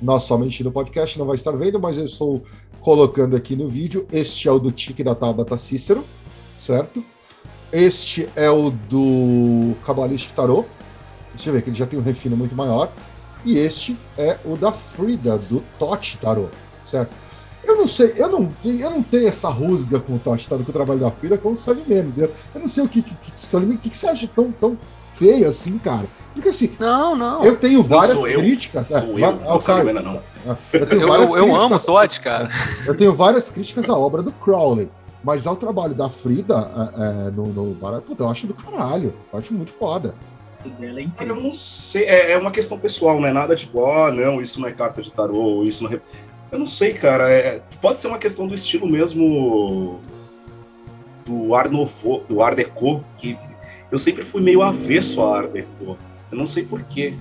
nós 0.00 0.22
somente 0.22 0.62
no 0.62 0.70
podcast, 0.70 1.18
não 1.18 1.26
vai 1.26 1.36
estar 1.36 1.52
vendo, 1.52 1.80
mas 1.80 1.98
eu 1.98 2.04
estou 2.04 2.42
colocando 2.80 3.36
aqui 3.36 3.56
no 3.56 3.68
vídeo. 3.68 4.06
Este 4.12 4.48
é 4.48 4.52
o 4.52 4.58
do 4.58 4.72
Tique 4.72 5.02
da 5.04 5.14
Tabata 5.14 5.56
Cícero, 5.56 6.04
certo? 6.60 7.04
Este 7.72 8.28
é 8.34 8.50
o 8.50 8.70
do 8.70 9.74
Cabalistic 9.84 10.34
Tarot. 10.34 10.68
Deixa 11.34 11.50
eu 11.50 11.54
ver 11.54 11.62
que 11.62 11.70
ele 11.70 11.76
já 11.76 11.86
tem 11.86 11.98
um 11.98 12.02
refino 12.02 12.36
muito 12.36 12.54
maior. 12.54 12.90
E 13.44 13.56
este 13.58 13.96
é 14.16 14.38
o 14.44 14.56
da 14.56 14.72
Frida, 14.72 15.38
do 15.38 15.62
Totti 15.78 16.18
Tarot, 16.18 16.50
certo? 16.84 17.14
Eu 17.62 17.76
não 17.76 17.86
sei, 17.86 18.14
eu 18.16 18.28
não, 18.30 18.52
eu 18.64 18.90
não 18.90 19.02
tenho 19.02 19.28
essa 19.28 19.48
rusga 19.48 20.00
com 20.00 20.16
o 20.16 20.18
Totti 20.18 20.48
Tarot, 20.48 20.64
com 20.64 20.70
o 20.70 20.72
trabalho 20.72 21.00
da 21.00 21.10
Frida, 21.10 21.38
como 21.38 21.54
o 21.54 21.74
mesmo, 21.86 22.10
entendeu? 22.10 22.32
Eu 22.54 22.60
não 22.60 22.68
sei 22.68 22.84
o 22.84 22.88
que, 22.88 23.02
que, 23.02 23.14
que, 23.14 23.30
que, 23.30 23.90
que 23.90 23.96
você 23.96 24.08
acha 24.08 24.26
tão, 24.28 24.50
tão 24.52 24.78
feio 25.18 25.48
assim, 25.48 25.78
cara. 25.78 26.06
Porque 26.32 26.48
assim. 26.48 26.72
Não, 26.78 27.16
não. 27.16 27.42
Eu 27.42 27.56
tenho 27.56 27.82
várias 27.82 28.18
críticas. 28.22 28.90
Eu. 28.90 29.00
Sou 29.00 29.18
é, 29.18 29.22
eu, 29.22 29.36
não, 29.36 29.58
Caio, 29.58 29.92
não. 29.94 30.20
Eu, 30.72 30.86
tenho 30.86 31.02
eu, 31.02 31.08
várias 31.08 31.30
eu, 31.30 31.36
eu 31.36 31.54
amo 31.54 31.78
Totti, 31.78 32.20
cara. 32.20 32.48
Eu 32.86 32.96
tenho 32.96 33.14
várias 33.14 33.50
críticas 33.50 33.90
à 33.90 33.96
obra 33.96 34.22
do 34.22 34.32
Crowley. 34.32 34.88
Mas 35.22 35.46
ao 35.46 35.56
trabalho 35.56 35.94
da 35.94 36.08
Frida 36.08 36.70
é, 36.96 37.28
é, 37.28 37.30
no, 37.32 37.46
no 37.46 37.74
Puta, 38.02 38.22
eu 38.22 38.28
acho 38.30 38.46
do 38.46 38.54
caralho. 38.54 39.12
Eu 39.32 39.38
acho 39.38 39.52
muito 39.52 39.72
foda 39.72 40.14
dela 40.68 41.00
é. 41.00 41.06
Eu 41.20 41.36
não 41.36 41.52
sei, 41.52 42.04
é, 42.04 42.32
é, 42.32 42.38
uma 42.38 42.50
questão 42.50 42.78
pessoal, 42.78 43.20
não 43.20 43.28
é 43.28 43.32
nada 43.32 43.54
tipo, 43.54 43.84
ah, 43.86 44.10
não, 44.10 44.40
isso 44.40 44.60
não 44.60 44.68
é 44.68 44.72
carta 44.72 45.02
de 45.02 45.12
tarô, 45.12 45.62
isso 45.64 45.84
não 45.84 45.92
é... 45.92 46.00
Eu 46.50 46.58
não 46.58 46.66
sei, 46.66 46.94
cara, 46.94 47.30
é, 47.30 47.62
pode 47.80 48.00
ser 48.00 48.08
uma 48.08 48.18
questão 48.18 48.46
do 48.46 48.54
estilo 48.54 48.88
mesmo 48.88 50.00
do 51.26 51.54
Art 51.54 51.70
Nouveau, 51.70 52.24
do 52.26 52.42
Art 52.42 52.56
Deco, 52.56 53.04
que 53.18 53.38
eu 53.90 53.98
sempre 53.98 54.22
fui 54.22 54.42
meio 54.42 54.62
avesso 54.62 55.22
a 55.22 55.38
Art 55.38 55.50
Deco. 55.50 55.96
Eu 56.30 56.38
não 56.38 56.46
sei 56.46 56.64
porquê. 56.64 57.14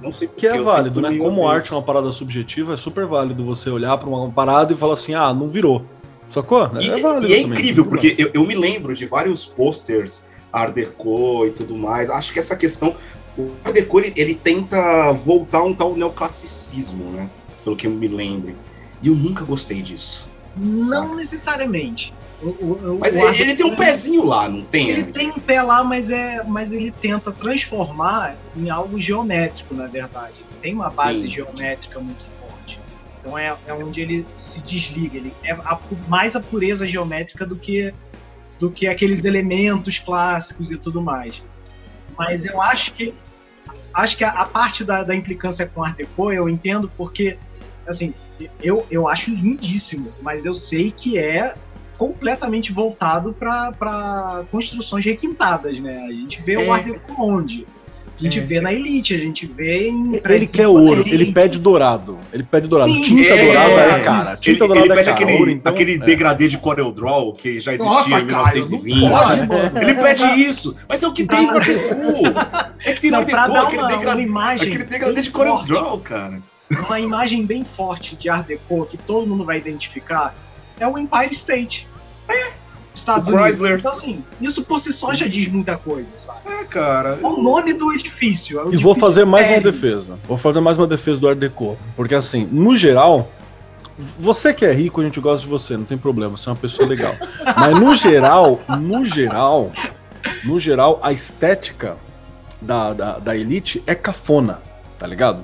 Não 0.00 0.10
sei 0.10 0.26
porquê. 0.26 0.48
Que 0.48 0.54
é 0.54 0.60
válido, 0.60 1.00
né? 1.00 1.16
Como 1.16 1.46
avesso. 1.46 1.48
arte 1.48 1.72
é 1.72 1.76
uma 1.76 1.82
parada 1.82 2.10
subjetiva, 2.10 2.74
é 2.74 2.76
super 2.76 3.06
válido 3.06 3.44
você 3.44 3.70
olhar 3.70 3.96
para 3.98 4.08
uma 4.08 4.30
parada 4.30 4.72
e 4.72 4.76
falar 4.76 4.94
assim, 4.94 5.14
ah, 5.14 5.32
não 5.32 5.48
virou. 5.48 5.84
Sacou? 6.28 6.64
É, 6.76 6.82
e, 6.82 6.90
é 6.90 6.96
válido. 7.00 7.26
E 7.28 7.34
é 7.34 7.42
também, 7.42 7.58
incrível, 7.58 7.84
porque 7.84 8.16
eu, 8.18 8.30
eu 8.34 8.44
me 8.44 8.54
lembro 8.54 8.94
de 8.94 9.06
vários 9.06 9.44
posters 9.44 10.26
Art 10.52 10.74
Deco 10.74 11.46
e 11.46 11.50
tudo 11.50 11.76
mais. 11.76 12.10
Acho 12.10 12.32
que 12.32 12.38
essa 12.38 12.56
questão. 12.56 12.96
O 13.36 13.52
Art 13.64 13.74
Deco 13.74 14.00
ele, 14.00 14.12
ele 14.16 14.34
tenta 14.34 15.12
voltar 15.12 15.62
um 15.62 15.74
tal 15.74 15.94
neoclassicismo, 15.94 17.04
né? 17.10 17.30
Pelo 17.62 17.76
que 17.76 17.86
eu 17.86 17.90
me 17.90 18.08
lembro. 18.08 18.54
E 19.00 19.08
eu 19.08 19.14
nunca 19.14 19.44
gostei 19.44 19.82
disso. 19.82 20.28
Não 20.56 20.84
saca? 20.84 21.14
necessariamente. 21.14 22.12
O, 22.42 22.48
o, 22.48 22.98
mas 23.00 23.14
o 23.14 23.18
ele, 23.28 23.54
tem 23.54 23.66
um 23.66 23.76
pezinho 23.76 24.24
lá, 24.24 24.48
não 24.48 24.62
tem? 24.62 24.88
Ele 24.88 25.04
tem 25.04 25.30
um 25.30 25.38
pé 25.38 25.62
lá, 25.62 25.84
mas, 25.84 26.10
é, 26.10 26.42
mas 26.42 26.72
ele 26.72 26.90
tenta 26.90 27.30
transformar 27.30 28.36
em 28.56 28.68
algo 28.68 29.00
geométrico, 29.00 29.74
na 29.74 29.86
verdade. 29.86 30.34
Ele 30.38 30.60
tem 30.60 30.74
uma 30.74 30.90
base 30.90 31.22
Sim. 31.22 31.28
geométrica 31.28 32.00
muito 32.00 32.24
forte. 32.38 32.80
Então 33.20 33.38
é, 33.38 33.56
é 33.66 33.72
onde 33.72 34.00
ele 34.00 34.26
se 34.34 34.60
desliga. 34.60 35.16
Ele 35.16 35.32
é 35.44 35.52
a, 35.52 35.78
mais 36.08 36.34
a 36.34 36.40
pureza 36.40 36.86
geométrica 36.86 37.46
do 37.46 37.56
que 37.56 37.94
do 38.58 38.70
que 38.70 38.86
aqueles 38.86 39.24
elementos 39.24 39.98
clássicos 39.98 40.70
e 40.70 40.76
tudo 40.76 41.02
mais. 41.02 41.42
Mas 42.16 42.44
eu 42.44 42.62
acho 42.62 42.92
que 42.92 43.12
acho 43.92 44.16
que 44.16 44.24
a, 44.24 44.30
a 44.30 44.46
parte 44.46 44.84
da, 44.84 45.02
da, 45.02 45.14
implicância 45.14 45.66
com 45.66 45.82
Art 45.82 45.96
Deco 45.96 46.32
eu 46.32 46.48
entendo 46.48 46.90
porque 46.96 47.36
assim 47.86 48.14
eu, 48.62 48.86
eu 48.90 49.08
acho 49.08 49.30
lindíssimo, 49.30 50.12
mas 50.20 50.44
eu 50.44 50.54
sei 50.54 50.90
que 50.90 51.18
é 51.18 51.54
completamente 51.98 52.72
voltado 52.72 53.32
para 53.32 54.44
construções 54.50 55.04
requintadas, 55.04 55.78
né? 55.78 56.04
A 56.08 56.12
gente 56.12 56.42
vê 56.42 56.54
é. 56.54 56.58
o 56.58 56.72
Art 56.72 56.84
Deco 56.84 57.14
onde? 57.18 57.66
A 58.18 58.24
gente 58.24 58.38
é. 58.38 58.42
vê 58.42 58.60
na 58.60 58.72
Elite, 58.72 59.14
a 59.14 59.18
gente 59.18 59.46
vê 59.46 59.88
em. 59.88 60.20
Ele 60.28 60.46
quer 60.46 60.68
ouro, 60.68 61.04
ele 61.06 61.32
pede 61.32 61.58
dourado. 61.58 62.18
Ele 62.32 62.44
pede 62.44 62.68
dourado. 62.68 62.92
Sim, 62.92 63.00
Tinta 63.00 63.34
é, 63.34 63.46
dourada 63.46 63.72
é 63.72 64.00
cara. 64.00 64.36
Tinta 64.36 64.50
ele, 64.50 64.58
dourada 64.58 64.86
ele 64.86 64.94
pede 64.94 65.00
é 65.00 65.12
cara. 65.12 65.24
aquele, 65.24 65.38
ouro, 65.38 65.50
então, 65.50 65.72
aquele 65.72 65.94
é. 65.94 65.98
degradê 65.98 66.48
de 66.48 66.58
Corel 66.58 66.92
Draw 66.92 67.32
que 67.32 67.60
já 67.60 67.74
existia 67.74 67.94
Nossa, 67.94 68.20
em 68.20 68.24
1920. 68.24 69.10
Cara, 69.10 69.46
pode, 69.46 69.84
ele 69.84 69.94
pede 69.94 70.24
isso. 70.40 70.76
Mas 70.88 71.02
é 71.02 71.08
o 71.08 71.12
que 71.12 71.24
tem 71.24 71.46
no 71.46 71.58
Artecu. 71.58 71.94
É 72.84 72.92
que 72.92 73.00
tem 73.00 73.10
no 73.10 73.16
Artecu 73.16 73.38
aquele, 73.38 73.86
degra... 73.86 74.12
aquele 74.52 74.84
degradê 74.84 75.20
de 75.20 75.30
Corel 75.30 75.62
Draw, 75.64 75.98
cara. 75.98 76.51
Uma 76.86 77.00
imagem 77.00 77.44
bem 77.44 77.64
forte 77.64 78.16
de 78.16 78.28
Art 78.28 78.46
Deco 78.46 78.86
que 78.86 78.96
todo 78.96 79.26
mundo 79.26 79.44
vai 79.44 79.58
identificar 79.58 80.34
é 80.78 80.86
o 80.86 80.98
Empire 80.98 81.32
State. 81.32 81.88
É. 82.28 82.52
Estados 82.94 83.28
o 83.28 83.32
Unidos. 83.32 83.56
Chrysler. 83.56 83.78
Então, 83.78 83.92
assim, 83.92 84.24
isso 84.40 84.62
por 84.62 84.78
si 84.78 84.92
só 84.92 85.14
já 85.14 85.26
diz 85.26 85.48
muita 85.48 85.76
coisa, 85.76 86.10
sabe? 86.16 86.40
É, 86.46 86.64
cara. 86.64 87.18
É 87.22 87.26
o 87.26 87.42
nome 87.42 87.72
do 87.72 87.92
edifício. 87.92 88.60
É 88.60 88.64
o 88.64 88.74
e 88.74 88.76
vou 88.76 88.94
fazer 88.94 89.24
mais 89.24 89.48
uma 89.48 89.60
defesa. 89.60 90.18
Vou 90.26 90.36
fazer 90.36 90.60
mais 90.60 90.78
uma 90.78 90.86
defesa 90.86 91.20
do 91.20 91.28
Art 91.28 91.38
Deco. 91.38 91.78
Porque, 91.96 92.14
assim, 92.14 92.46
no 92.50 92.76
geral, 92.76 93.30
você 94.18 94.52
que 94.52 94.64
é 94.64 94.72
rico, 94.72 95.00
a 95.00 95.04
gente 95.04 95.20
gosta 95.20 95.44
de 95.44 95.50
você, 95.50 95.76
não 95.76 95.84
tem 95.84 95.98
problema, 95.98 96.36
você 96.36 96.48
é 96.48 96.52
uma 96.52 96.58
pessoa 96.58 96.88
legal. 96.88 97.14
Mas 97.56 97.80
no 97.80 97.94
geral, 97.94 98.60
no 98.80 99.04
geral, 99.04 99.72
no 100.44 100.58
geral, 100.58 101.00
a 101.02 101.12
estética 101.12 101.96
da, 102.60 102.92
da, 102.92 103.18
da 103.18 103.36
Elite 103.36 103.82
é 103.86 103.94
cafona, 103.94 104.60
tá 104.98 105.06
ligado? 105.06 105.42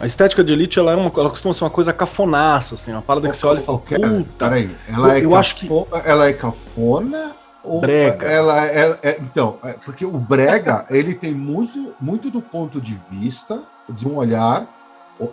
A 0.00 0.06
estética 0.06 0.42
de 0.42 0.52
Elite, 0.52 0.78
ela, 0.78 0.92
é 0.92 0.96
uma, 0.96 1.10
ela 1.16 1.30
costuma 1.30 1.54
ser 1.54 1.64
uma 1.64 1.70
coisa 1.70 1.92
cafonaça, 1.92 2.74
assim, 2.74 2.92
uma 2.92 3.02
parada 3.02 3.28
que 3.28 3.36
você 3.36 3.46
olha 3.46 3.60
e 3.60 3.62
fala, 3.62 3.78
puta... 3.78 4.48
Peraí, 4.48 4.76
ela, 4.88 5.16
é 5.16 5.24
eu, 5.24 5.34
acho 5.34 5.56
que... 5.56 5.68
ela 6.04 6.28
é 6.28 6.32
cafona 6.32 7.32
ou 7.62 7.80
brega. 7.80 8.26
Ela 8.26 8.66
é, 8.66 8.98
é, 9.02 9.18
então, 9.20 9.58
é, 9.62 9.72
porque 9.72 10.04
o 10.04 10.12
brega, 10.12 10.84
ele 10.90 11.14
tem 11.14 11.32
muito, 11.32 11.94
muito 12.00 12.30
do 12.30 12.42
ponto 12.42 12.80
de 12.80 13.00
vista 13.10 13.62
de 13.88 14.06
um 14.06 14.16
olhar 14.16 14.68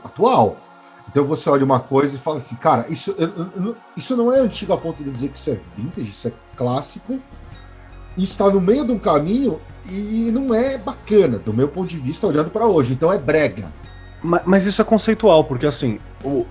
atual. 0.03 0.57
Então 1.09 1.25
você 1.25 1.49
olha 1.49 1.65
uma 1.65 1.79
coisa 1.79 2.15
e 2.15 2.19
fala 2.19 2.38
assim, 2.38 2.55
cara, 2.55 2.85
isso, 2.88 3.15
isso 3.97 4.15
não 4.15 4.31
é 4.31 4.39
antigo 4.39 4.71
a 4.71 4.77
ponto 4.77 5.03
de 5.03 5.09
dizer 5.09 5.29
que 5.29 5.38
isso 5.38 5.49
é 5.49 5.57
vintage, 5.75 6.09
isso 6.09 6.27
é 6.27 6.33
clássico, 6.55 7.19
e 8.15 8.23
está 8.23 8.49
no 8.49 8.61
meio 8.61 8.85
de 8.85 8.91
um 8.91 8.99
caminho 8.99 9.59
e 9.89 10.29
não 10.31 10.53
é 10.53 10.77
bacana, 10.77 11.38
do 11.38 11.51
meu 11.51 11.67
ponto 11.67 11.88
de 11.88 11.97
vista, 11.97 12.27
olhando 12.27 12.49
para 12.49 12.65
hoje. 12.65 12.93
Então 12.93 13.11
é 13.11 13.17
brega. 13.17 13.71
Mas, 14.23 14.65
isso 14.65 14.81
é 14.81 14.85
conceitual, 14.85 15.43
porque 15.43 15.65
assim, 15.65 15.99
o, 16.23 16.45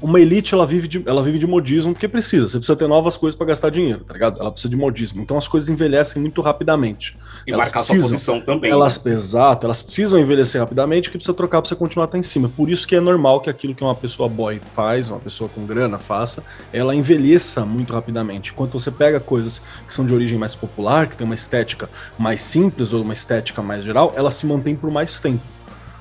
uma 0.00 0.20
elite 0.20 0.54
ela 0.54 0.66
vive, 0.66 0.88
de, 0.88 1.02
ela 1.06 1.22
vive 1.22 1.38
de 1.38 1.46
modismo 1.46 1.92
porque 1.92 2.08
precisa. 2.08 2.48
Você 2.48 2.58
precisa 2.58 2.76
ter 2.76 2.88
novas 2.88 3.16
coisas 3.16 3.36
para 3.36 3.46
gastar 3.48 3.70
dinheiro, 3.70 4.04
tá 4.04 4.12
ligado? 4.12 4.40
Ela 4.40 4.50
precisa 4.50 4.70
de 4.70 4.76
modismo. 4.76 5.22
Então 5.22 5.36
as 5.36 5.46
coisas 5.46 5.68
envelhecem 5.68 6.20
muito 6.20 6.40
rapidamente. 6.40 7.16
E 7.46 7.52
elas 7.52 7.68
marcar 7.68 7.80
precisam, 7.80 8.00
sua 8.00 8.10
posição 8.10 8.40
também. 8.40 8.70
Elas, 8.70 9.02
né? 9.02 9.12
Exato, 9.12 9.66
elas 9.66 9.82
precisam 9.82 10.18
envelhecer 10.18 10.60
rapidamente 10.60 11.08
porque 11.08 11.18
precisa 11.18 11.34
trocar 11.34 11.60
para 11.60 11.68
você 11.68 11.76
continuar 11.76 12.04
até 12.06 12.18
em 12.18 12.22
cima. 12.22 12.48
Por 12.48 12.70
isso 12.70 12.86
que 12.86 12.94
é 12.96 13.00
normal 13.00 13.40
que 13.40 13.50
aquilo 13.50 13.74
que 13.74 13.82
uma 13.82 13.94
pessoa 13.94 14.28
boy 14.28 14.60
faz, 14.72 15.08
uma 15.08 15.20
pessoa 15.20 15.48
com 15.48 15.66
grana 15.66 15.98
faça, 15.98 16.42
ela 16.72 16.94
envelheça 16.94 17.64
muito 17.64 17.92
rapidamente. 17.92 18.52
Enquanto 18.52 18.78
você 18.78 18.90
pega 18.90 19.20
coisas 19.20 19.60
que 19.86 19.92
são 19.92 20.04
de 20.04 20.14
origem 20.14 20.38
mais 20.38 20.54
popular, 20.54 21.06
que 21.06 21.16
tem 21.16 21.24
uma 21.24 21.34
estética 21.34 21.88
mais 22.18 22.42
simples 22.42 22.92
ou 22.92 23.02
uma 23.02 23.12
estética 23.12 23.62
mais 23.62 23.84
geral, 23.84 24.12
ela 24.16 24.30
se 24.30 24.46
mantém 24.46 24.74
por 24.74 24.90
mais 24.90 25.20
tempo. 25.20 25.42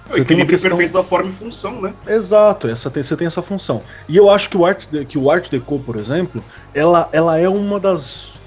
O 0.10 0.18
equilíbrio 0.18 0.48
questão... 0.48 0.72
perfeito 0.72 0.94
da 0.94 1.04
forma 1.04 1.30
e 1.30 1.34
função, 1.34 1.82
né? 1.82 1.94
Exato, 2.06 2.68
essa 2.68 2.90
tem, 2.90 3.02
você 3.02 3.16
tem 3.16 3.28
essa 3.28 3.42
função. 3.42 3.82
E 4.08 4.18
eu 4.18 4.30
acho 4.30 4.50
que 4.50 4.58
o 4.58 4.66
Art, 4.66 4.86
que 5.08 5.18
o 5.18 5.32
Art 5.32 5.50
Deco, 5.50 5.80
por 5.80 5.96
exemplo, 5.96 6.44
ela, 6.74 7.10
ela 7.12 7.38
é 7.38 7.48
uma 7.48 7.80
das, 7.80 8.42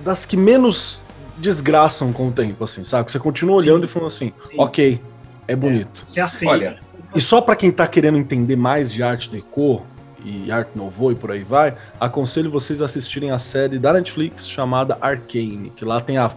das 0.00 0.26
que 0.26 0.36
menos 0.36 1.02
desgraçam 1.38 2.12
com 2.12 2.28
o 2.28 2.32
tempo, 2.32 2.62
assim, 2.64 2.84
sabe? 2.84 3.10
Você 3.10 3.18
continua 3.18 3.56
olhando 3.56 3.80
Sim. 3.80 3.84
e 3.84 3.88
falando 3.88 4.06
assim, 4.06 4.32
Sim. 4.50 4.56
ok, 4.58 5.02
é 5.48 5.56
bonito. 5.56 6.04
É, 6.06 6.10
você 6.10 6.20
aceita. 6.20 6.52
Olha, 6.54 6.78
e 7.14 7.20
só 7.20 7.40
para 7.40 7.56
quem 7.56 7.72
tá 7.72 7.86
querendo 7.86 8.18
entender 8.18 8.56
mais 8.56 8.92
de 8.92 9.02
Art 9.02 9.28
Deco 9.28 9.84
e 10.24 10.50
Art 10.52 10.68
Nouveau 10.74 11.12
e 11.12 11.14
por 11.14 11.30
aí 11.30 11.42
vai, 11.42 11.74
aconselho 11.98 12.50
vocês 12.50 12.82
a 12.82 12.84
assistirem 12.84 13.30
a 13.30 13.38
série 13.38 13.78
da 13.78 13.92
Netflix 13.92 14.48
chamada 14.48 14.98
Arcane, 15.00 15.72
que 15.74 15.84
lá 15.84 16.00
tem 16.00 16.18
a 16.18 16.30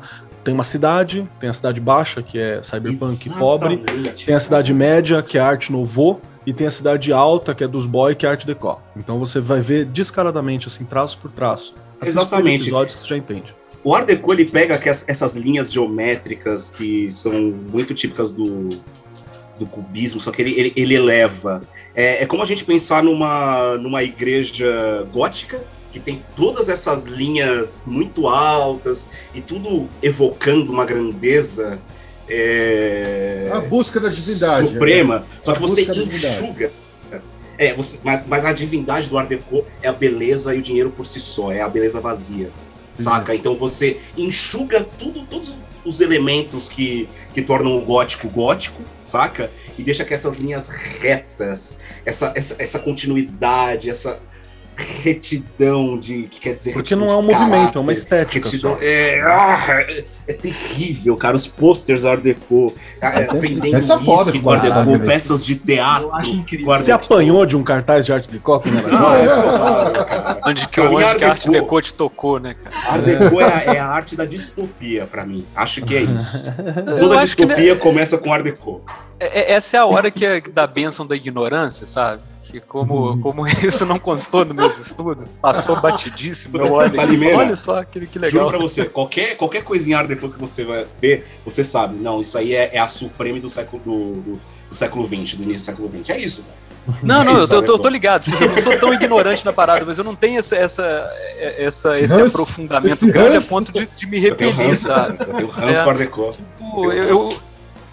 tem 0.43 0.53
uma 0.53 0.63
cidade, 0.63 1.27
tem 1.39 1.49
a 1.49 1.53
cidade 1.53 1.79
baixa, 1.79 2.21
que 2.21 2.37
é 2.37 2.61
cyberpunk 2.61 3.13
Exatamente. 3.13 3.39
pobre, 3.39 3.77
tem 4.25 4.35
a 4.35 4.39
cidade 4.39 4.73
média, 4.73 5.21
que 5.23 5.37
é 5.37 5.41
arte 5.41 5.71
novo, 5.71 6.19
e 6.45 6.53
tem 6.53 6.67
a 6.67 6.71
cidade 6.71 7.13
alta, 7.13 7.55
que 7.55 7.63
é 7.63 7.67
dos 7.67 7.85
boy, 7.85 8.13
que 8.15 8.25
é 8.25 8.29
arte 8.29 8.45
deco. 8.45 8.81
Então 8.95 9.17
você 9.17 9.39
vai 9.39 9.61
ver 9.61 9.85
descaradamente, 9.85 10.67
assim, 10.67 10.83
traço 10.85 11.17
por 11.17 11.31
traço. 11.31 11.73
Assiste 12.01 12.19
Exatamente. 12.19 12.63
episódios 12.63 12.95
que 12.95 13.01
você 13.01 13.07
já 13.07 13.17
entende. 13.17 13.55
O 13.83 13.93
Art 13.93 14.05
Deco, 14.05 14.31
ele 14.31 14.45
pega 14.45 14.79
essas 15.07 15.35
linhas 15.35 15.71
geométricas 15.71 16.69
que 16.69 17.11
são 17.11 17.33
muito 17.33 17.93
típicas 17.93 18.31
do, 18.31 18.69
do 19.59 19.65
cubismo, 19.65 20.21
só 20.21 20.31
que 20.31 20.41
ele, 20.41 20.57
ele, 20.57 20.73
ele 20.75 20.95
eleva. 20.95 21.61
É, 21.93 22.23
é, 22.23 22.25
como 22.25 22.41
a 22.41 22.45
gente 22.45 22.63
pensar 22.63 23.03
numa, 23.03 23.77
numa 23.77 24.01
igreja 24.01 25.05
gótica, 25.11 25.61
que 25.93 25.99
tem 25.99 26.25
todas 26.35 26.69
essas 26.69 27.05
linhas 27.05 27.83
muito 27.85 28.27
altas 28.27 29.07
e 29.33 29.39
tudo 29.39 29.87
evocando 30.01 30.71
uma 30.71 30.83
grandeza. 30.83 31.79
É, 32.27 33.47
a 33.53 33.59
busca 33.59 33.99
da 33.99 34.09
divindade. 34.09 34.69
Suprema. 34.69 35.19
Né? 35.19 35.25
Só 35.43 35.53
que 35.53 35.61
você 35.61 35.83
enxuga. 35.83 36.71
É, 37.59 37.75
você, 37.75 37.99
mas, 38.03 38.25
mas, 38.25 38.43
a 38.43 38.51
divindade 38.51 39.07
do 39.07 39.15
Art 39.15 39.29
Deco 39.29 39.63
é 39.83 39.87
a 39.87 39.93
beleza 39.93 40.55
e 40.55 40.57
o 40.57 40.61
dinheiro 40.63 40.89
por 40.89 41.05
si 41.05 41.19
só, 41.19 41.51
é 41.51 41.61
a 41.61 41.69
beleza 41.69 42.01
vazia. 42.01 42.49
Saca? 42.97 43.35
Então 43.35 43.55
você 43.55 43.99
enxuga 44.17 44.83
tudo, 44.83 45.23
todos 45.27 45.55
os 45.85 46.01
elementos 46.01 46.69
que, 46.69 47.07
que 47.35 47.41
tornam 47.43 47.77
o 47.77 47.81
gótico 47.81 48.27
gótico, 48.27 48.81
saca? 49.05 49.51
E 49.77 49.83
deixa 49.83 50.03
que 50.03 50.13
essas 50.13 50.37
linhas 50.37 50.67
retas, 50.67 51.77
essa, 52.03 52.33
essa, 52.35 52.55
essa 52.57 52.79
continuidade, 52.79 53.91
essa 53.91 54.19
retidão 54.75 55.97
de 55.97 56.23
que 56.23 56.39
quer 56.39 56.53
dizer 56.53 56.73
porque 56.73 56.95
não 56.95 57.09
é 57.09 57.15
um 57.15 57.27
caráter, 57.27 57.47
movimento 57.47 57.77
é 57.77 57.81
uma 57.81 57.93
estética 57.93 58.49
retidão, 58.49 58.77
é, 58.81 59.21
ah, 59.21 59.65
é, 59.69 60.03
é, 60.27 60.33
terrível 60.33 61.15
cara. 61.15 61.35
Os 61.35 61.47
posters 61.47 62.05
Art 62.05 62.21
Deco 62.21 62.73
é, 63.01 63.33
vendendo 63.33 63.75
essa 63.75 63.97
whisky 63.97 64.39
com 64.39 64.49
Art 64.49 64.61
Deco 64.61 64.99
peças 65.05 65.45
de 65.45 65.55
teatro 65.55 66.11
você 66.65 66.91
apanhou 66.91 67.45
de 67.45 67.55
um 67.55 67.63
cartaz 67.63 68.05
de 68.05 68.13
Art 68.13 68.27
Deco 68.27 68.61
né? 68.65 68.83
não, 68.91 69.15
é, 69.15 70.39
onde 70.49 70.67
que, 70.67 70.81
onde 70.81 71.03
Art, 71.03 71.17
que 71.17 71.25
Art 71.25 71.45
Deco 71.45 71.81
te 71.81 71.93
tocou 71.93 72.39
né 72.39 72.55
cara? 72.55 72.75
Art 72.93 73.03
Deco 73.03 73.41
é 73.41 73.45
a, 73.45 73.73
é 73.75 73.79
a 73.79 73.87
arte 73.87 74.15
da 74.15 74.25
distopia 74.25 75.05
para 75.05 75.25
mim. 75.25 75.45
Acho 75.55 75.81
que 75.81 75.95
é 75.95 76.01
isso. 76.03 76.43
Toda 76.99 77.21
distopia 77.21 77.75
começa 77.75 78.17
com 78.17 78.33
Art 78.33 78.43
Deco. 78.43 78.81
Essa 79.19 79.77
é 79.77 79.79
a 79.79 79.85
hora 79.85 80.11
que 80.11 80.25
é 80.25 80.41
da 80.41 80.67
bênção 80.67 81.05
da 81.05 81.15
ignorância 81.15 81.85
sabe 81.85 82.32
que 82.53 82.59
como, 82.59 83.19
como 83.19 83.47
isso 83.65 83.83
não 83.85 83.97
constou 83.97 84.45
nos 84.45 84.55
meus 84.55 84.77
estudos, 84.77 85.35
passou 85.41 85.79
batidíssimo. 85.81 86.57
Eu 86.57 86.73
olho, 86.73 86.91
olha 87.35 87.57
só 87.57 87.83
que, 87.83 88.05
que 88.05 88.19
legal. 88.19 88.43
Juro 88.43 88.49
pra 88.49 88.59
você, 88.59 88.85
qualquer, 88.85 89.35
qualquer 89.35 89.63
coisinha 89.63 90.03
depois 90.03 90.33
que 90.33 90.39
você 90.39 90.63
vai 90.63 90.85
ver, 91.01 91.25
você 91.43 91.63
sabe, 91.63 91.95
não, 91.95 92.21
isso 92.21 92.37
aí 92.37 92.53
é, 92.53 92.75
é 92.75 92.79
a 92.79 92.87
supreme 92.87 93.39
do 93.39 93.49
século 93.49 93.81
do, 93.83 94.21
do, 94.21 94.41
do 94.69 94.75
século 94.75 95.05
XX, 95.05 95.33
do 95.35 95.43
início 95.43 95.73
do 95.73 95.77
século 95.77 95.89
XX. 95.89 96.09
É 96.11 96.17
isso, 96.19 96.45
Não, 97.01 97.21
é 97.21 97.23
não, 97.23 97.39
isso, 97.39 97.53
eu, 97.53 97.63
tô, 97.63 97.73
eu 97.73 97.79
tô 97.79 97.89
ligado. 97.89 98.23
Tipo, 98.25 98.43
eu 98.43 98.51
não 98.51 98.61
sou 98.61 98.77
tão 98.77 98.93
ignorante 98.93 99.45
na 99.45 99.53
parada, 99.53 99.85
mas 99.85 99.97
eu 99.97 100.03
não 100.03 100.15
tenho 100.15 100.39
essa, 100.39 100.55
essa, 100.55 101.09
essa 101.57 101.97
esse 101.97 102.13
Hans, 102.13 102.35
aprofundamento 102.35 102.93
esse 102.93 103.09
grande 103.09 103.37
Hans. 103.37 103.45
a 103.45 103.49
ponto 103.49 103.71
de, 103.71 103.85
de 103.85 104.05
me 104.05 104.19
repelir, 104.19 104.75
sabe? 104.75 105.17
Eu 105.21 105.33
tenho 105.33 105.49
Hans 105.49 105.79
é, 105.79 105.83
Tipo, 106.03 106.91
eu, 106.91 107.07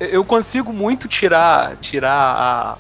eu, 0.01 0.09
eu 0.09 0.25
consigo 0.25 0.73
muito 0.73 1.07
tirar, 1.07 1.77
tirar 1.77 2.11
a 2.11 2.79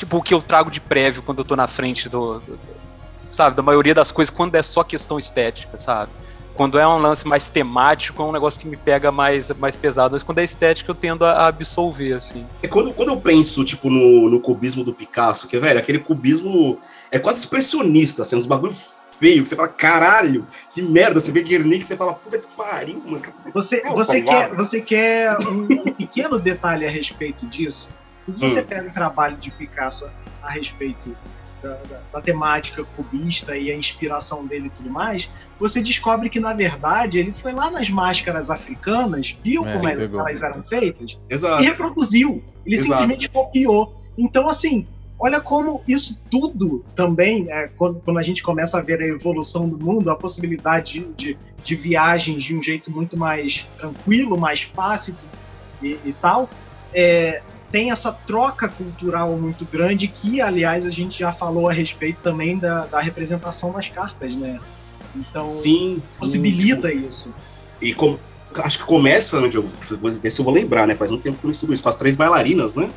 tipo, 0.00 0.16
o 0.16 0.22
que 0.22 0.32
eu 0.32 0.40
trago 0.40 0.70
de 0.70 0.80
prévio 0.80 1.22
quando 1.22 1.38
eu 1.38 1.44
tô 1.44 1.54
na 1.54 1.68
frente 1.68 2.08
do, 2.08 2.40
do, 2.40 2.58
sabe, 3.28 3.54
da 3.54 3.62
maioria 3.62 3.94
das 3.94 4.10
coisas, 4.10 4.34
quando 4.34 4.54
é 4.54 4.62
só 4.62 4.82
questão 4.82 5.18
estética, 5.18 5.78
sabe? 5.78 6.10
Quando 6.54 6.78
é 6.78 6.86
um 6.86 6.98
lance 6.98 7.26
mais 7.26 7.48
temático, 7.48 8.20
é 8.20 8.24
um 8.24 8.32
negócio 8.32 8.60
que 8.60 8.66
me 8.66 8.76
pega 8.76 9.10
mais, 9.12 9.50
mais 9.52 9.76
pesado. 9.76 10.14
Mas 10.14 10.22
quando 10.22 10.38
é 10.38 10.44
estética, 10.44 10.90
eu 10.90 10.94
tendo 10.94 11.24
a 11.24 11.46
absolver, 11.46 12.14
assim. 12.14 12.44
É 12.62 12.68
quando, 12.68 12.92
quando 12.92 13.10
eu 13.10 13.20
penso, 13.20 13.64
tipo, 13.64 13.88
no, 13.88 14.28
no 14.28 14.40
cubismo 14.40 14.84
do 14.84 14.92
Picasso, 14.92 15.46
que, 15.46 15.58
velho, 15.58 15.78
aquele 15.78 16.00
cubismo 16.00 16.78
é 17.10 17.18
quase 17.18 17.38
expressionista, 17.38 18.22
assim, 18.22 18.36
uns 18.36 18.46
bagulho 18.46 18.74
feio, 18.74 19.42
que 19.42 19.48
você 19.48 19.56
fala, 19.56 19.68
caralho, 19.68 20.46
que 20.74 20.82
merda. 20.82 21.20
Você 21.20 21.30
vê 21.30 21.42
Guernica 21.42 21.82
e 21.82 21.84
você 21.84 21.96
fala, 21.96 22.14
puta 22.14 22.38
que 22.38 22.54
pariu, 22.54 23.02
mano. 23.06 23.22
Você, 23.54 23.82
você, 23.82 24.20
quer, 24.20 24.54
você 24.54 24.80
quer 24.80 25.38
um, 25.38 25.62
um 25.62 25.94
pequeno 25.94 26.38
detalhe 26.38 26.86
a 26.86 26.90
respeito 26.90 27.46
disso? 27.46 27.88
Se 28.32 28.38
você 28.38 28.60
hum. 28.60 28.66
pega 28.66 28.88
o 28.88 28.92
trabalho 28.92 29.36
de 29.36 29.50
Picasso 29.50 30.08
a 30.42 30.50
respeito 30.50 31.16
da, 31.62 31.74
da, 31.74 32.00
da, 32.12 32.20
temática 32.20 32.84
cubista 32.96 33.56
e 33.56 33.70
a 33.70 33.76
inspiração 33.76 34.46
dele 34.46 34.68
e 34.68 34.70
tudo 34.70 34.90
mais, 34.90 35.30
você 35.58 35.80
descobre 35.82 36.30
que, 36.30 36.40
na 36.40 36.54
verdade, 36.54 37.18
ele 37.18 37.32
foi 37.32 37.52
lá 37.52 37.70
nas 37.70 37.90
máscaras 37.90 38.50
africanas, 38.50 39.36
viu 39.42 39.62
é, 39.66 39.74
como 39.74 39.88
elas 39.88 40.42
eram 40.42 40.62
feitas 40.62 41.18
Exato. 41.28 41.62
e 41.62 41.66
reproduziu. 41.66 42.42
Ele 42.64 42.76
Exato. 42.76 43.02
simplesmente 43.02 43.28
copiou. 43.28 43.94
Então, 44.16 44.48
assim, 44.48 44.86
olha 45.18 45.40
como 45.40 45.82
isso 45.86 46.18
tudo 46.30 46.82
também, 46.96 47.46
é, 47.50 47.68
quando, 47.76 48.00
quando, 48.00 48.18
a 48.18 48.22
gente 48.22 48.42
começa 48.42 48.78
a 48.78 48.80
ver 48.80 49.00
a 49.02 49.06
evolução 49.06 49.68
do 49.68 49.78
mundo, 49.78 50.10
a 50.10 50.16
possibilidade 50.16 51.00
de, 51.00 51.34
de, 51.34 51.38
de 51.62 51.74
viagens 51.74 52.42
de 52.42 52.56
um 52.56 52.62
jeito 52.62 52.90
muito 52.90 53.18
mais 53.18 53.66
tranquilo, 53.76 54.38
mais 54.38 54.62
fácil 54.62 55.14
e, 55.82 55.98
e 56.04 56.14
tal, 56.20 56.48
é, 56.92 57.42
tem 57.70 57.90
essa 57.90 58.12
troca 58.12 58.68
cultural 58.68 59.36
muito 59.36 59.64
grande 59.64 60.08
que, 60.08 60.40
aliás, 60.40 60.84
a 60.84 60.90
gente 60.90 61.18
já 61.18 61.32
falou 61.32 61.68
a 61.68 61.72
respeito 61.72 62.18
também 62.22 62.58
da, 62.58 62.86
da 62.86 63.00
representação 63.00 63.72
das 63.72 63.88
cartas, 63.88 64.34
né? 64.34 64.58
Então, 65.14 65.42
sim, 65.42 66.00
possibilita 66.18 66.88
sim, 66.88 66.96
tipo, 66.96 67.08
isso. 67.08 67.34
E 67.80 67.94
como, 67.94 68.18
acho 68.56 68.78
que 68.78 68.84
começa, 68.84 69.38
onde 69.38 69.56
eu, 69.56 69.64
desse 70.20 70.40
eu 70.40 70.44
vou 70.44 70.52
lembrar, 70.52 70.86
né? 70.86 70.94
Faz 70.94 71.10
um 71.10 71.18
tempo 71.18 71.38
que 71.38 71.46
eu 71.46 71.50
estudo 71.50 71.72
isso, 71.72 71.82
com 71.82 71.88
as 71.88 71.96
três 71.96 72.16
bailarinas, 72.16 72.74
né? 72.74 72.90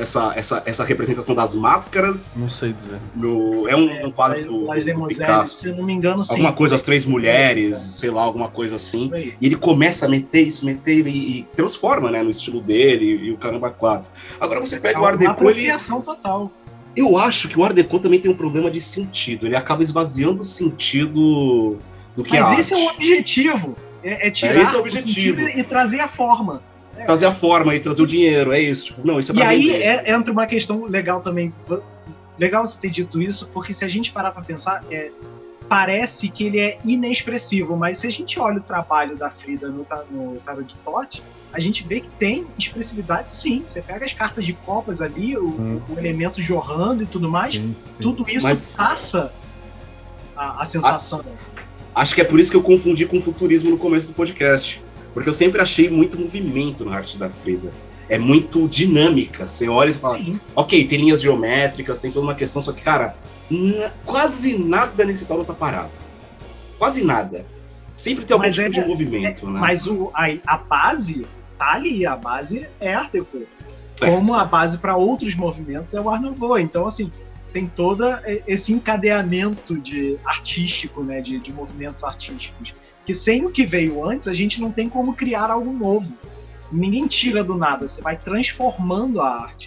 Essa, 0.00 0.32
essa, 0.34 0.62
essa 0.64 0.84
representação 0.84 1.34
das 1.34 1.54
máscaras. 1.54 2.36
Não 2.36 2.48
sei 2.48 2.72
dizer. 2.72 2.98
No, 3.14 3.68
é 3.68 3.76
um, 3.76 4.06
um 4.06 4.10
quadro 4.10 4.42
do, 4.44 4.66
do, 4.66 5.06
Picasso. 5.06 5.60
Se 5.60 5.68
eu 5.68 5.76
não 5.76 5.84
me 5.84 5.92
engano, 5.92 6.24
sim. 6.24 6.32
Alguma 6.32 6.52
coisa, 6.52 6.76
as 6.76 6.82
três 6.82 7.04
mulheres, 7.04 7.76
sei 7.76 8.10
lá, 8.10 8.22
alguma 8.22 8.48
coisa 8.48 8.76
assim. 8.76 9.10
E 9.40 9.46
ele 9.46 9.56
começa 9.56 10.06
a 10.06 10.08
meter 10.08 10.46
isso, 10.46 10.64
meter 10.64 11.06
e, 11.06 11.38
e 11.38 11.42
transforma, 11.54 12.10
né, 12.10 12.22
no 12.22 12.30
estilo 12.30 12.60
dele 12.60 13.04
e, 13.04 13.26
e 13.26 13.32
o 13.32 13.36
Caramba 13.36 13.70
4. 13.70 14.10
Agora 14.40 14.60
você 14.60 14.80
pega 14.80 14.98
é 14.98 15.00
o 15.00 15.04
Art 15.04 15.18
Deco, 15.18 15.50
ele... 15.50 15.68
total. 16.04 16.50
Eu 16.96 17.18
acho 17.18 17.48
que 17.48 17.58
o 17.58 17.64
Art 17.64 17.74
Deco 17.74 17.98
também 17.98 18.18
tem 18.18 18.30
um 18.30 18.36
problema 18.36 18.70
de 18.70 18.80
sentido. 18.80 19.46
Ele 19.46 19.56
acaba 19.56 19.82
esvaziando 19.82 20.40
o 20.40 20.44
sentido 20.44 21.78
do 22.16 22.24
que 22.24 22.38
Mas 22.38 22.56
é 22.56 22.60
esse 22.60 22.72
é 22.72 22.76
o 22.76 22.88
objetivo. 22.88 23.76
É, 24.02 24.28
é 24.28 24.30
tirar 24.30 24.56
é, 24.56 24.62
esse 24.62 24.74
é 24.74 24.78
o 24.78 24.80
objetivo. 24.80 25.40
e 25.42 25.62
trazer 25.62 26.00
a 26.00 26.08
forma 26.08 26.62
trazer 27.06 27.26
a 27.26 27.32
forma 27.32 27.74
e 27.74 27.80
trazer 27.80 28.02
o 28.02 28.06
dinheiro, 28.06 28.52
é 28.52 28.60
isso. 28.60 28.86
Tipo, 28.86 29.06
não, 29.06 29.18
isso 29.18 29.32
é 29.32 29.34
pra 29.34 29.44
E 29.44 29.46
aí 29.46 29.82
é, 29.82 30.12
entra 30.12 30.32
uma 30.32 30.46
questão 30.46 30.84
legal 30.84 31.20
também. 31.20 31.52
Legal 32.38 32.66
você 32.66 32.78
ter 32.78 32.90
dito 32.90 33.20
isso, 33.20 33.48
porque 33.52 33.74
se 33.74 33.84
a 33.84 33.88
gente 33.88 34.12
parar 34.12 34.30
pra 34.30 34.42
pensar, 34.42 34.82
é, 34.90 35.10
parece 35.68 36.28
que 36.28 36.44
ele 36.44 36.58
é 36.58 36.78
inexpressivo, 36.84 37.76
mas 37.76 37.98
se 37.98 38.06
a 38.06 38.10
gente 38.10 38.40
olha 38.40 38.58
o 38.58 38.62
trabalho 38.62 39.16
da 39.16 39.30
Frida 39.30 39.68
no, 39.68 39.86
no 40.10 40.40
Tarot 40.40 40.64
de 40.64 40.74
Tote, 40.82 41.22
a 41.52 41.60
gente 41.60 41.86
vê 41.86 42.00
que 42.00 42.08
tem 42.18 42.46
expressividade 42.58 43.32
sim. 43.32 43.62
Você 43.66 43.82
pega 43.82 44.04
as 44.04 44.12
cartas 44.12 44.44
de 44.44 44.52
copas 44.52 45.00
ali, 45.00 45.36
o, 45.36 45.46
hum. 45.46 45.80
o 45.88 45.98
elemento 45.98 46.40
jorrando 46.40 47.02
e 47.02 47.06
tudo 47.06 47.28
mais, 47.28 47.54
sim, 47.54 47.76
sim. 47.76 48.02
tudo 48.02 48.28
isso 48.28 48.46
mas... 48.46 48.74
passa 48.76 49.32
a, 50.36 50.62
a 50.62 50.66
sensação. 50.66 51.22
A... 51.94 52.02
Acho 52.02 52.14
que 52.14 52.20
é 52.20 52.24
por 52.24 52.40
isso 52.40 52.50
que 52.50 52.56
eu 52.56 52.62
confundi 52.62 53.06
com 53.06 53.18
o 53.18 53.20
futurismo 53.20 53.70
no 53.70 53.78
começo 53.78 54.08
do 54.08 54.14
podcast. 54.14 54.82
Porque 55.12 55.28
eu 55.28 55.34
sempre 55.34 55.60
achei 55.60 55.90
muito 55.90 56.18
movimento 56.18 56.84
na 56.84 56.96
arte 56.96 57.18
da 57.18 57.28
Frida. 57.28 57.72
É 58.08 58.18
muito 58.18 58.68
dinâmica. 58.68 59.48
Você 59.48 59.68
olha 59.68 59.90
e 59.90 59.94
fala, 59.94 60.18
Sim. 60.18 60.40
ok, 60.54 60.84
tem 60.86 61.00
linhas 61.00 61.22
geométricas, 61.22 62.00
tem 62.00 62.10
toda 62.10 62.26
uma 62.26 62.34
questão, 62.34 62.60
só 62.60 62.72
que, 62.72 62.82
cara, 62.82 63.16
quase 64.04 64.56
nada 64.58 65.04
nesse 65.04 65.26
tarot 65.26 65.46
tá 65.46 65.54
parado. 65.54 65.92
Quase 66.78 67.04
nada. 67.04 67.46
Sempre 67.96 68.24
tem 68.24 68.34
algum 68.34 68.46
mas 68.46 68.54
tipo 68.54 68.66
é, 68.66 68.70
de 68.70 68.80
movimento, 68.80 69.46
é, 69.46 69.50
né? 69.50 69.60
Mas 69.60 69.86
o, 69.86 70.10
a, 70.14 70.28
a 70.46 70.56
base 70.56 71.26
tá 71.58 71.74
ali, 71.74 72.06
a 72.06 72.16
base 72.16 72.66
é 72.80 72.94
Art 72.94 73.12
Deco. 73.12 73.42
É. 74.00 74.10
Como 74.10 74.34
a 74.34 74.44
base 74.44 74.78
para 74.78 74.96
outros 74.96 75.34
movimentos 75.34 75.92
é 75.92 76.00
o 76.00 76.08
Art 76.08 76.22
Nouveau. 76.22 76.58
Então, 76.58 76.86
assim, 76.86 77.12
tem 77.52 77.66
todo 77.66 78.04
esse 78.46 78.72
encadeamento 78.72 79.78
de 79.78 80.16
artístico, 80.24 81.02
né, 81.02 81.20
de, 81.20 81.38
de 81.38 81.52
movimentos 81.52 82.02
artísticos 82.02 82.72
que 83.04 83.14
sem 83.14 83.44
o 83.44 83.50
que 83.50 83.64
veio 83.64 84.04
antes, 84.04 84.28
a 84.28 84.34
gente 84.34 84.60
não 84.60 84.70
tem 84.70 84.88
como 84.88 85.14
criar 85.14 85.50
algo 85.50 85.72
novo. 85.72 86.12
Ninguém 86.70 87.06
tira 87.06 87.42
do 87.42 87.56
nada, 87.56 87.88
você 87.88 88.00
vai 88.00 88.16
transformando 88.16 89.20
a 89.20 89.42
arte. 89.42 89.66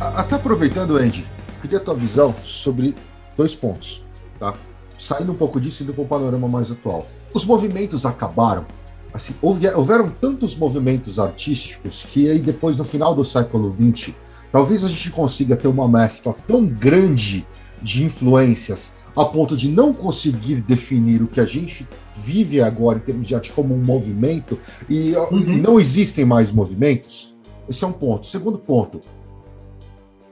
Até 0.00 0.34
aproveitando, 0.34 0.96
Andy, 0.96 1.26
queria 1.62 1.78
a 1.78 1.80
tua 1.80 1.94
visão 1.94 2.34
sobre 2.44 2.94
dois 3.36 3.54
pontos, 3.54 4.04
tá? 4.38 4.54
Saindo 4.98 5.32
um 5.32 5.36
pouco 5.36 5.60
disso 5.60 5.82
e 5.82 5.84
indo 5.84 5.94
para 5.94 6.02
um 6.02 6.06
panorama 6.06 6.48
mais 6.48 6.70
atual. 6.70 7.06
Os 7.32 7.44
movimentos 7.44 8.04
acabaram 8.04 8.66
assim, 9.12 9.34
houveram 9.40 10.10
tantos 10.10 10.56
movimentos 10.56 11.18
artísticos 11.18 12.04
que 12.08 12.28
aí 12.28 12.38
depois, 12.38 12.76
no 12.76 12.84
final 12.84 13.14
do 13.14 13.24
século 13.24 13.70
XX, 13.70 14.14
talvez 14.52 14.84
a 14.84 14.88
gente 14.88 15.10
consiga 15.10 15.56
ter 15.56 15.68
uma 15.68 15.88
mescla 15.88 16.34
tão 16.46 16.66
grande 16.66 17.46
de 17.82 18.04
influências 18.04 18.96
a 19.16 19.24
ponto 19.24 19.56
de 19.56 19.68
não 19.68 19.92
conseguir 19.92 20.60
definir 20.60 21.22
o 21.22 21.26
que 21.26 21.40
a 21.40 21.46
gente 21.46 21.88
vive 22.14 22.60
agora 22.60 22.98
em 22.98 23.02
termos 23.02 23.26
de 23.26 23.34
arte 23.34 23.52
como 23.52 23.74
um 23.74 23.82
movimento 23.82 24.58
e 24.88 25.14
uhum. 25.16 25.58
não 25.60 25.80
existem 25.80 26.24
mais 26.24 26.52
movimentos. 26.52 27.36
Esse 27.68 27.84
é 27.84 27.86
um 27.86 27.92
ponto. 27.92 28.26
Segundo 28.26 28.58
ponto, 28.58 29.00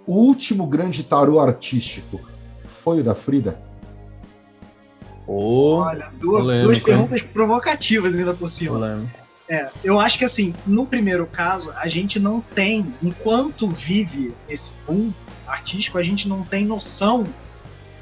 o 0.06 0.14
último 0.14 0.66
grande 0.66 1.02
tarô 1.02 1.40
artístico 1.40 2.20
foi 2.64 3.00
o 3.00 3.04
da 3.04 3.14
Frida? 3.14 3.65
Oh, 5.26 5.78
Olha, 5.78 6.10
duas, 6.14 6.62
duas 6.62 6.78
perguntas 6.80 7.22
provocativas 7.22 8.14
ainda 8.14 8.32
por 8.32 8.48
cima. 8.48 9.08
É, 9.48 9.68
eu 9.82 10.00
acho 10.00 10.18
que 10.18 10.24
assim, 10.24 10.54
no 10.66 10.86
primeiro 10.86 11.26
caso, 11.26 11.72
a 11.76 11.88
gente 11.88 12.18
não 12.18 12.40
tem, 12.40 12.94
enquanto 13.02 13.68
vive 13.68 14.34
esse 14.48 14.72
boom 14.86 15.12
artístico, 15.46 15.98
a 15.98 16.02
gente 16.02 16.28
não 16.28 16.42
tem 16.42 16.64
noção 16.64 17.26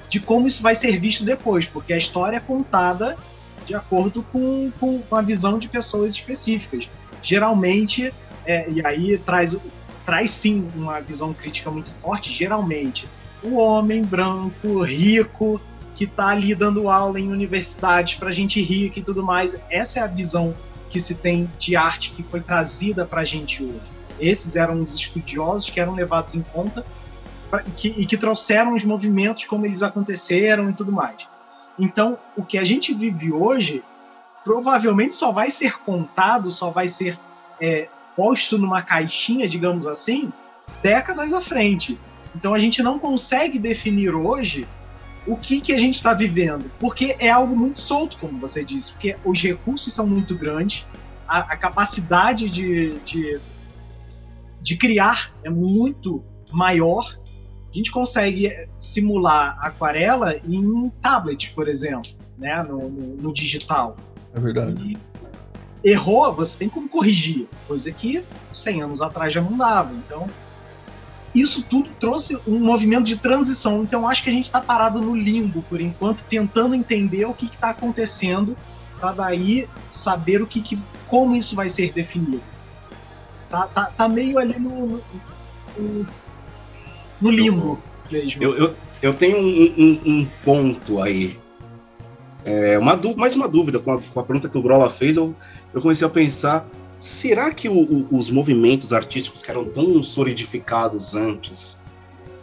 de 0.08 0.20
como 0.20 0.46
isso 0.46 0.62
vai 0.62 0.74
ser 0.74 0.98
visto 0.98 1.24
depois, 1.24 1.66
porque 1.66 1.92
a 1.92 1.98
história 1.98 2.36
é 2.36 2.40
contada 2.40 3.16
de 3.66 3.74
acordo 3.74 4.22
com, 4.22 4.70
com, 4.78 5.02
a 5.10 5.22
visão 5.22 5.58
de 5.58 5.68
pessoas 5.68 6.14
específicas. 6.14 6.88
Geralmente, 7.22 8.12
é, 8.46 8.70
e 8.70 8.84
aí 8.84 9.18
traz, 9.18 9.56
traz 10.04 10.30
sim 10.30 10.70
uma 10.74 11.00
visão 11.00 11.32
crítica 11.32 11.70
muito 11.70 11.90
forte, 12.02 12.30
geralmente, 12.30 13.08
o 13.42 13.56
homem 13.56 14.02
branco, 14.02 14.82
rico, 14.82 15.60
que 15.94 16.04
está 16.04 16.28
ali 16.28 16.54
dando 16.54 16.88
aula 16.88 17.20
em 17.20 17.30
universidades 17.30 18.14
para 18.14 18.32
gente 18.32 18.60
rica 18.60 18.98
e 18.98 19.02
tudo 19.02 19.22
mais. 19.22 19.56
Essa 19.70 20.00
é 20.00 20.02
a 20.02 20.06
visão 20.06 20.54
que 20.90 21.00
se 21.00 21.14
tem 21.14 21.50
de 21.58 21.76
arte 21.76 22.10
que 22.10 22.22
foi 22.22 22.40
trazida 22.40 23.04
para 23.04 23.22
a 23.22 23.24
gente 23.24 23.62
hoje. 23.62 23.80
Esses 24.18 24.56
eram 24.56 24.80
os 24.80 24.94
estudiosos 24.94 25.70
que 25.70 25.80
eram 25.80 25.94
levados 25.94 26.34
em 26.34 26.42
conta 26.42 26.84
pra, 27.50 27.62
que, 27.62 27.88
e 27.88 28.06
que 28.06 28.16
trouxeram 28.16 28.74
os 28.74 28.84
movimentos 28.84 29.44
como 29.44 29.66
eles 29.66 29.82
aconteceram 29.82 30.70
e 30.70 30.72
tudo 30.72 30.92
mais. 30.92 31.26
Então, 31.78 32.18
o 32.36 32.44
que 32.44 32.58
a 32.58 32.64
gente 32.64 32.94
vive 32.94 33.32
hoje 33.32 33.82
provavelmente 34.44 35.14
só 35.14 35.32
vai 35.32 35.50
ser 35.50 35.78
contado, 35.78 36.50
só 36.50 36.70
vai 36.70 36.86
ser 36.86 37.18
é, 37.60 37.88
posto 38.14 38.58
numa 38.58 38.82
caixinha, 38.82 39.48
digamos 39.48 39.86
assim, 39.86 40.32
décadas 40.82 41.32
à 41.32 41.40
frente. 41.40 41.98
Então 42.34 42.52
a 42.54 42.58
gente 42.58 42.82
não 42.82 42.98
consegue 42.98 43.58
definir 43.58 44.14
hoje 44.14 44.66
o 45.26 45.36
que, 45.36 45.60
que 45.60 45.72
a 45.72 45.78
gente 45.78 45.96
está 45.96 46.12
vivendo, 46.12 46.70
porque 46.78 47.16
é 47.18 47.30
algo 47.30 47.56
muito 47.56 47.80
solto, 47.80 48.16
como 48.18 48.38
você 48.38 48.64
disse, 48.64 48.92
porque 48.92 49.16
os 49.24 49.40
recursos 49.40 49.92
são 49.92 50.06
muito 50.06 50.34
grandes, 50.34 50.86
a, 51.26 51.38
a 51.38 51.56
capacidade 51.56 52.50
de, 52.50 52.98
de, 53.00 53.40
de 54.60 54.76
criar 54.76 55.32
é 55.42 55.50
muito 55.50 56.22
maior. 56.52 57.18
A 57.70 57.76
gente 57.76 57.90
consegue 57.90 58.68
simular 58.78 59.58
aquarela 59.60 60.36
em 60.36 60.90
tablet, 61.02 61.52
por 61.54 61.68
exemplo, 61.68 62.10
né, 62.38 62.62
no, 62.62 62.88
no, 62.88 63.16
no 63.16 63.34
digital. 63.34 63.96
É 64.34 64.40
verdade. 64.40 64.96
E 65.82 65.90
errou, 65.90 66.32
você 66.32 66.56
tem 66.58 66.68
como 66.68 66.88
corrigir, 66.88 67.46
coisa 67.66 67.90
que 67.92 68.24
100 68.50 68.82
anos 68.82 69.02
atrás 69.02 69.32
já 69.32 69.40
não 69.40 69.56
dava. 69.56 69.92
Então, 69.94 70.26
isso 71.34 71.62
tudo 71.62 71.90
trouxe 71.98 72.38
um 72.46 72.58
movimento 72.58 73.04
de 73.04 73.16
transição. 73.16 73.82
Então, 73.82 74.08
acho 74.08 74.22
que 74.22 74.30
a 74.30 74.32
gente 74.32 74.44
está 74.44 74.60
parado 74.60 75.00
no 75.00 75.16
limbo 75.16 75.62
por 75.62 75.80
enquanto, 75.80 76.22
tentando 76.24 76.74
entender 76.74 77.24
o 77.24 77.34
que 77.34 77.46
está 77.46 77.70
acontecendo, 77.70 78.56
para 79.00 79.12
daí 79.12 79.68
saber 79.90 80.40
o 80.40 80.46
que, 80.46 80.60
que, 80.60 80.78
como 81.08 81.34
isso 81.34 81.56
vai 81.56 81.68
ser 81.68 81.92
definido. 81.92 82.42
Tá, 83.50 83.66
tá, 83.66 83.86
tá 83.86 84.08
meio 84.08 84.38
ali 84.38 84.58
no, 84.58 85.00
no, 85.76 86.06
no 87.20 87.30
limbo 87.30 87.78
mesmo. 88.10 88.42
Eu, 88.42 88.56
eu, 88.56 88.74
eu 89.02 89.14
tenho 89.14 89.38
um, 89.38 89.74
um, 89.78 90.00
um 90.06 90.28
ponto 90.44 91.02
aí. 91.02 91.38
É, 92.44 92.78
uma, 92.78 92.98
mais 93.16 93.34
uma 93.34 93.48
dúvida 93.48 93.78
com 93.78 93.94
a, 93.94 94.00
com 94.00 94.20
a 94.20 94.22
pergunta 94.22 94.48
que 94.48 94.58
o 94.58 94.62
Brola 94.62 94.90
fez, 94.90 95.16
eu, 95.16 95.34
eu 95.72 95.80
comecei 95.80 96.06
a 96.06 96.10
pensar 96.10 96.66
será 97.04 97.52
que 97.52 97.68
o, 97.68 97.78
o, 97.78 98.06
os 98.12 98.30
movimentos 98.30 98.94
artísticos 98.94 99.42
que 99.42 99.50
eram 99.50 99.66
tão 99.66 100.02
solidificados 100.02 101.14
antes, 101.14 101.78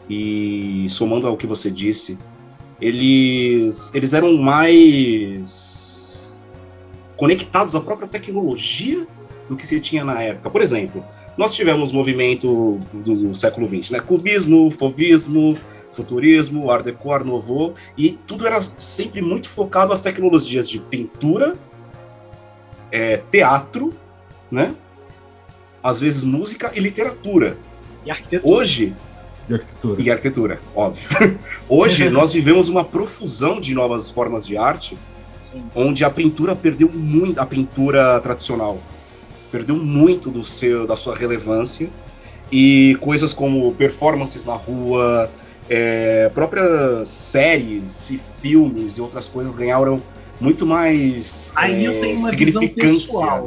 e 0.08 0.86
somando 0.88 1.26
ao 1.26 1.36
que 1.36 1.48
você 1.48 1.72
disse, 1.72 2.16
eles, 2.80 3.92
eles 3.96 4.14
eram 4.14 4.38
mais 4.38 6.40
conectados 7.18 7.76
à 7.76 7.82
própria 7.82 8.08
tecnologia 8.08 9.08
do 9.50 9.56
que 9.56 9.66
se 9.66 9.80
tinha 9.80 10.04
na 10.04 10.22
época? 10.22 10.52
Por 10.52 10.62
exemplo, 10.62 11.04
nós 11.36 11.56
tivemos 11.56 11.92
movimento 11.92 12.80
do, 12.94 13.16
do 13.16 13.34
século 13.34 13.68
XX, 13.68 13.90
né? 13.90 14.00
Cubismo, 14.00 14.70
fovismo, 14.70 15.58
futurismo, 15.92 16.70
art 16.70 16.86
deco, 16.86 17.12
art 17.12 17.26
nouveau, 17.26 17.74
e 17.98 18.12
tudo 18.12 18.46
era 18.46 18.62
sempre 18.78 19.24
muito 19.24 19.50
focado 19.50 19.92
às 19.92 20.02
tecnologias 20.02 20.70
de 20.70 20.78
pintura, 20.78 21.56
é, 22.92 23.24
teatro 23.32 24.00
né? 24.52 24.76
Às 25.84 25.99
vezes 25.99 26.23
música 26.23 26.72
e 26.76 26.80
literatura. 26.80 27.57
E 28.06 28.11
arquitetura. 28.11 28.53
Hoje. 28.53 28.95
E 29.49 29.53
arquitetura. 29.53 30.02
E 30.02 30.11
arquitetura, 30.11 30.60
óbvio. 30.76 31.40
Hoje 31.68 32.10
nós 32.10 32.34
vivemos 32.34 32.68
uma 32.68 32.84
profusão 32.84 33.60
de 33.60 33.73
novas 33.73 34.11
formas 34.11 34.45
de 34.45 34.57
arte, 34.57 34.98
Sim. 35.52 35.64
onde 35.73 36.03
a 36.03 36.10
pintura 36.10 36.56
perdeu 36.56 36.90
muito, 36.91 37.40
a 37.40 37.45
pintura 37.45 38.19
tradicional 38.19 38.80
perdeu 39.52 39.76
muito 39.76 40.30
do 40.30 40.44
seu, 40.44 40.88
da 40.88 40.95
sua 40.95 41.15
relevância 41.15 41.90
e 42.52 42.98
coisas 43.02 43.34
como 43.34 43.73
performances 43.73 44.45
na 44.45 44.53
rua, 44.53 45.30
é, 45.69 46.30
próprias 46.34 47.10
séries 47.10 48.10
e 48.10 48.18
filmes 48.18 48.98
e 48.98 49.02
outras 49.02 49.28
coisas 49.28 49.53
ganharam 49.53 50.02
muito 50.40 50.65
mais 50.65 51.53
Aí 51.56 51.86
é, 51.86 51.88
eu 51.88 52.02
tenho 52.02 52.18
uma 52.18 52.30
significância 52.30 53.44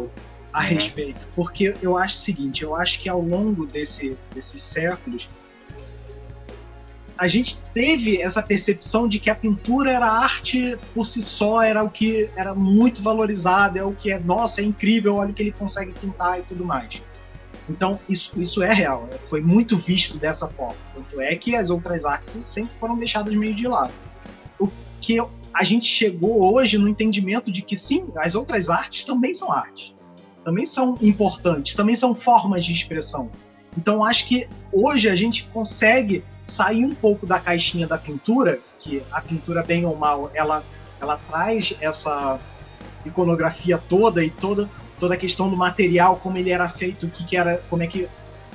a 0.54 0.60
uhum. 0.60 0.68
respeito, 0.68 1.26
porque 1.34 1.74
eu 1.82 1.98
acho 1.98 2.14
o 2.14 2.20
seguinte, 2.20 2.62
eu 2.62 2.76
acho 2.76 3.00
que 3.00 3.08
ao 3.08 3.20
longo 3.20 3.66
desse, 3.66 4.16
desses 4.32 4.62
séculos 4.62 5.28
a 7.18 7.28
gente 7.28 7.58
teve 7.72 8.20
essa 8.20 8.42
percepção 8.42 9.08
de 9.08 9.18
que 9.18 9.30
a 9.30 9.34
pintura 9.34 9.92
era 9.92 10.06
arte 10.06 10.76
por 10.92 11.06
si 11.06 11.22
só, 11.22 11.62
era 11.62 11.82
o 11.82 11.90
que 11.90 12.28
era 12.36 12.54
muito 12.54 13.02
valorizado, 13.02 13.78
é 13.78 13.84
o 13.84 13.92
que 13.92 14.12
é, 14.12 14.18
nossa, 14.18 14.60
é 14.60 14.64
incrível, 14.64 15.16
olha 15.16 15.30
o 15.30 15.34
que 15.34 15.42
ele 15.42 15.52
consegue 15.52 15.92
pintar 15.92 16.40
e 16.40 16.42
tudo 16.42 16.64
mais. 16.64 17.02
Então, 17.68 17.98
isso, 18.08 18.32
isso 18.40 18.62
é 18.62 18.72
real, 18.72 19.08
é, 19.12 19.18
foi 19.26 19.40
muito 19.40 19.76
visto 19.76 20.18
dessa 20.18 20.48
forma. 20.48 20.76
Tanto 20.92 21.20
é 21.20 21.34
que 21.36 21.54
as 21.54 21.70
outras 21.70 22.04
artes 22.04 22.32
sempre 22.44 22.74
foram 22.76 22.96
deixadas 22.98 23.34
meio 23.34 23.54
de 23.54 23.66
lado. 23.66 23.92
O 24.58 24.68
que 25.00 25.18
a 25.52 25.64
gente 25.64 25.86
chegou 25.86 26.52
hoje 26.52 26.76
no 26.76 26.88
entendimento 26.88 27.50
de 27.50 27.62
que 27.62 27.76
sim, 27.76 28.06
as 28.16 28.34
outras 28.34 28.68
artes 28.68 29.04
também 29.04 29.32
são 29.32 29.52
artes 29.52 29.94
também 30.44 30.66
são 30.66 30.96
importantes, 31.00 31.74
também 31.74 31.94
são 31.94 32.14
formas 32.14 32.64
de 32.64 32.72
expressão. 32.72 33.30
Então 33.76 34.04
acho 34.04 34.26
que 34.26 34.48
hoje 34.72 35.08
a 35.08 35.16
gente 35.16 35.48
consegue 35.52 36.22
sair 36.44 36.84
um 36.84 36.94
pouco 36.94 37.26
da 37.26 37.40
caixinha 37.40 37.86
da 37.86 37.98
pintura, 37.98 38.60
que 38.78 39.02
a 39.10 39.20
pintura 39.20 39.62
bem 39.62 39.84
ou 39.84 39.96
mal, 39.96 40.30
ela 40.34 40.62
ela 41.00 41.18
traz 41.28 41.74
essa 41.80 42.38
iconografia 43.04 43.76
toda 43.76 44.24
e 44.24 44.30
toda 44.30 44.68
toda 44.98 45.14
a 45.14 45.16
questão 45.16 45.50
do 45.50 45.56
material, 45.56 46.16
como 46.16 46.38
ele 46.38 46.50
era 46.50 46.68
feito, 46.68 47.06
o 47.06 47.10
que, 47.10 47.24
que 47.26 47.36
era, 47.36 47.60
como 47.68 47.82
é 47.82 47.86
que 47.86 48.08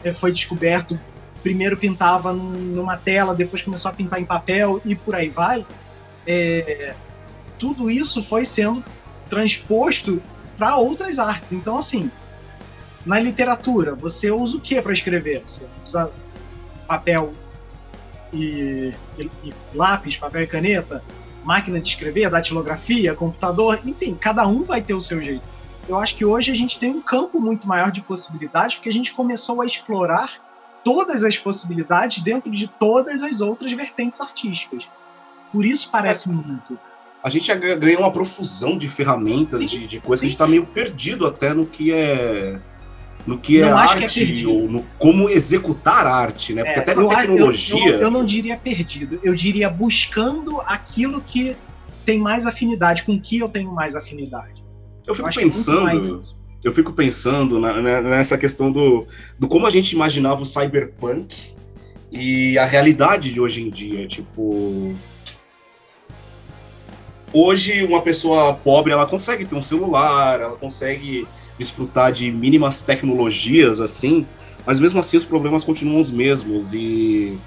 eh, 0.03 0.13
foi 0.13 0.31
descoberto. 0.31 0.99
Primeiro 1.43 1.77
pintava 1.77 2.33
numa 2.33 2.97
tela, 2.97 3.35
depois 3.35 3.61
começou 3.61 3.89
a 3.91 3.93
pintar 3.93 4.19
em 4.19 4.25
papel 4.25 4.81
e 4.85 4.95
por 4.95 5.15
aí 5.15 5.29
vai. 5.29 5.65
É, 6.25 6.95
tudo 7.57 7.89
isso 7.89 8.23
foi 8.23 8.45
sendo 8.45 8.83
transposto 9.29 10.21
para 10.59 10.75
outras 10.75 11.17
artes. 11.17 11.53
Então, 11.53 11.77
assim, 11.77 12.11
na 13.05 13.17
literatura, 13.17 13.95
você 13.95 14.29
usa 14.29 14.57
o 14.57 14.59
que 14.59 14.79
para 14.81 14.91
escrever? 14.91 15.41
Você 15.47 15.65
usa 15.85 16.11
papel 16.85 17.33
e, 18.33 18.93
e, 19.17 19.31
e, 19.43 19.53
lápis, 19.73 20.17
papel 20.17 20.43
e 20.43 20.47
caneta, 20.47 21.01
máquina 21.45 21.79
de 21.79 21.87
escrever, 21.87 22.29
datilografia, 22.29 23.15
computador, 23.15 23.79
enfim, 23.85 24.13
cada 24.13 24.45
um 24.45 24.63
vai 24.63 24.81
ter 24.81 24.93
o 24.93 25.01
seu 25.01 25.23
jeito. 25.23 25.43
Eu 25.87 25.97
acho 25.97 26.15
que 26.15 26.25
hoje 26.25 26.51
a 26.51 26.55
gente 26.55 26.77
tem 26.77 26.91
um 26.91 27.01
campo 27.01 27.39
muito 27.39 27.65
maior 27.65 27.89
de 27.89 28.01
possibilidades, 28.01 28.75
porque 28.75 28.89
a 28.89 28.93
gente 28.93 29.13
começou 29.13 29.61
a 29.61 29.65
explorar 29.65 30.33
todas 30.83 31.23
as 31.23 31.37
possibilidades 31.37 32.21
dentro 32.21 32.51
de 32.51 32.67
todas 32.67 33.23
as 33.23 33.41
outras 33.41 33.71
vertentes 33.71 34.19
artísticas. 34.19 34.87
Por 35.51 35.65
isso 35.65 35.89
parece 35.89 36.29
é. 36.29 36.31
muito 36.31 36.77
a 37.21 37.29
gente 37.29 37.53
ganhou 37.53 38.01
uma 38.01 38.11
profusão 38.11 38.77
de 38.77 38.87
ferramentas, 38.87 39.69
de, 39.69 39.85
de 39.85 39.99
coisas 39.99 40.21
que 40.21 40.25
a 40.25 40.29
gente 40.29 40.35
está 40.35 40.47
meio 40.47 40.65
perdido 40.65 41.27
até 41.27 41.53
no 41.53 41.65
que 41.65 41.91
é 41.91 42.59
no 43.27 43.37
que 43.37 43.61
é 43.61 43.69
arte 43.69 44.25
que 44.25 44.43
é 44.43 44.47
ou 44.47 44.69
no 44.69 44.83
como 44.97 45.29
executar 45.29 46.07
arte, 46.07 46.53
né? 46.53 46.63
Porque 46.63 46.79
é, 46.79 46.81
até 46.81 46.95
na 46.95 47.07
tecnologia. 47.07 47.87
Eu, 47.87 47.93
eu, 47.95 48.01
eu, 48.01 48.11
não 48.11 48.25
diria 48.25 48.57
perdido, 48.57 49.19
eu 49.21 49.35
diria 49.35 49.69
buscando 49.69 50.61
aquilo 50.61 51.21
que 51.21 51.55
tem 52.05 52.17
mais 52.17 52.45
afinidade, 52.45 53.03
com 53.03 53.19
que 53.19 53.37
eu 53.37 53.49
tenho 53.49 53.71
mais 53.71 53.95
afinidade. 53.95 54.61
Eu 55.05 55.13
fico 55.13 55.29
eu 55.29 55.33
pensando, 55.33 56.23
eu 56.63 56.73
fico 56.73 56.93
pensando 56.93 57.59
na, 57.59 57.81
na, 57.81 58.01
nessa 58.01 58.37
questão 58.37 58.71
do, 58.71 59.05
do 59.37 59.47
como 59.47 59.67
a 59.67 59.71
gente 59.71 59.91
imaginava 59.91 60.41
o 60.41 60.45
cyberpunk 60.45 61.53
e 62.11 62.57
a 62.57 62.65
realidade 62.65 63.31
de 63.31 63.39
hoje 63.39 63.61
em 63.61 63.69
dia, 63.69 64.07
tipo 64.07 64.95
hoje 67.33 67.83
uma 67.83 68.01
pessoa 68.01 68.53
pobre 68.53 68.91
ela 68.91 69.05
consegue 69.05 69.45
ter 69.45 69.55
um 69.55 69.61
celular, 69.61 70.39
ela 70.39 70.55
consegue 70.55 71.27
desfrutar 71.57 72.11
de 72.11 72.31
mínimas 72.31 72.81
tecnologias 72.81 73.81
assim, 73.81 74.25
mas 74.65 74.79
mesmo 74.79 74.99
assim 74.99 75.17
os 75.17 75.25
problemas 75.25 75.63
continuam 75.63 75.99
os 75.99 76.11
mesmos 76.11 76.73
e 76.73 77.37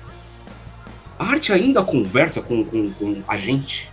a 1.18 1.24
arte 1.24 1.52
ainda 1.52 1.82
conversa 1.82 2.42
com, 2.42 2.64
com, 2.64 2.92
com 2.92 3.22
a 3.26 3.36
gente? 3.36 3.90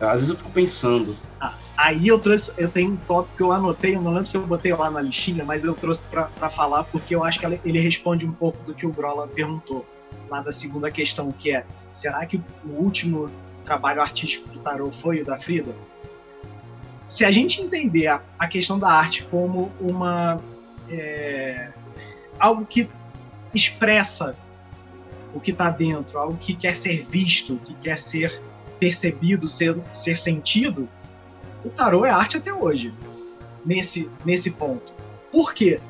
Às 0.00 0.20
vezes 0.20 0.30
eu 0.30 0.36
fico 0.36 0.50
pensando. 0.50 1.16
Ah, 1.40 1.54
aí 1.76 2.08
eu 2.08 2.18
trouxe, 2.18 2.52
eu 2.58 2.68
tenho 2.68 2.92
um 2.92 2.96
tópico 2.96 3.36
que 3.36 3.42
eu 3.42 3.52
anotei, 3.52 3.94
eu 3.94 4.02
não 4.02 4.12
lembro 4.12 4.26
se 4.26 4.36
eu 4.36 4.46
botei 4.46 4.74
lá 4.74 4.90
na 4.90 5.00
listinha, 5.00 5.44
mas 5.44 5.64
eu 5.64 5.74
trouxe 5.74 6.02
para 6.02 6.50
falar 6.50 6.84
porque 6.84 7.14
eu 7.14 7.24
acho 7.24 7.40
que 7.40 7.46
ele 7.64 7.80
responde 7.80 8.26
um 8.26 8.32
pouco 8.32 8.62
do 8.64 8.74
que 8.74 8.86
o 8.86 8.92
Grola 8.92 9.26
perguntou 9.26 9.86
lá 10.28 10.40
da 10.40 10.52
segunda 10.52 10.90
questão, 10.90 11.30
que 11.30 11.52
é: 11.52 11.64
será 11.92 12.26
que 12.26 12.36
o 12.64 12.68
último 12.82 13.30
trabalho 13.66 14.00
artístico 14.00 14.48
do 14.48 14.60
Tarot 14.60 14.96
foi 15.02 15.20
o 15.20 15.24
da 15.24 15.38
Frida? 15.38 15.74
Se 17.08 17.24
a 17.24 17.30
gente 17.30 17.60
entender 17.60 18.06
a, 18.06 18.48
questão 18.48 18.78
da 18.78 18.90
arte 18.90 19.24
como 19.30 19.72
uma 19.80 20.40
é, 20.88 21.72
algo 22.38 22.64
que 22.64 22.88
expressa 23.54 24.36
o 25.34 25.40
que 25.40 25.50
está 25.50 25.70
dentro, 25.70 26.18
algo 26.18 26.36
que 26.36 26.54
quer 26.54 26.76
ser 26.76 27.06
visto, 27.08 27.56
que 27.56 27.74
quer 27.74 27.98
ser 27.98 28.40
percebido, 28.78 29.46
ser, 29.48 29.76
ser 29.92 30.16
sentido, 30.16 30.88
o 31.64 31.68
tarô 31.70 32.04
é 32.04 32.10
arte 32.10 32.36
até 32.36 32.52
hoje, 32.52 32.92
nesse, 33.64 34.10
nesse 34.24 34.50
ponto. 34.50 34.92
Por 35.30 35.54
quê? 35.54 35.80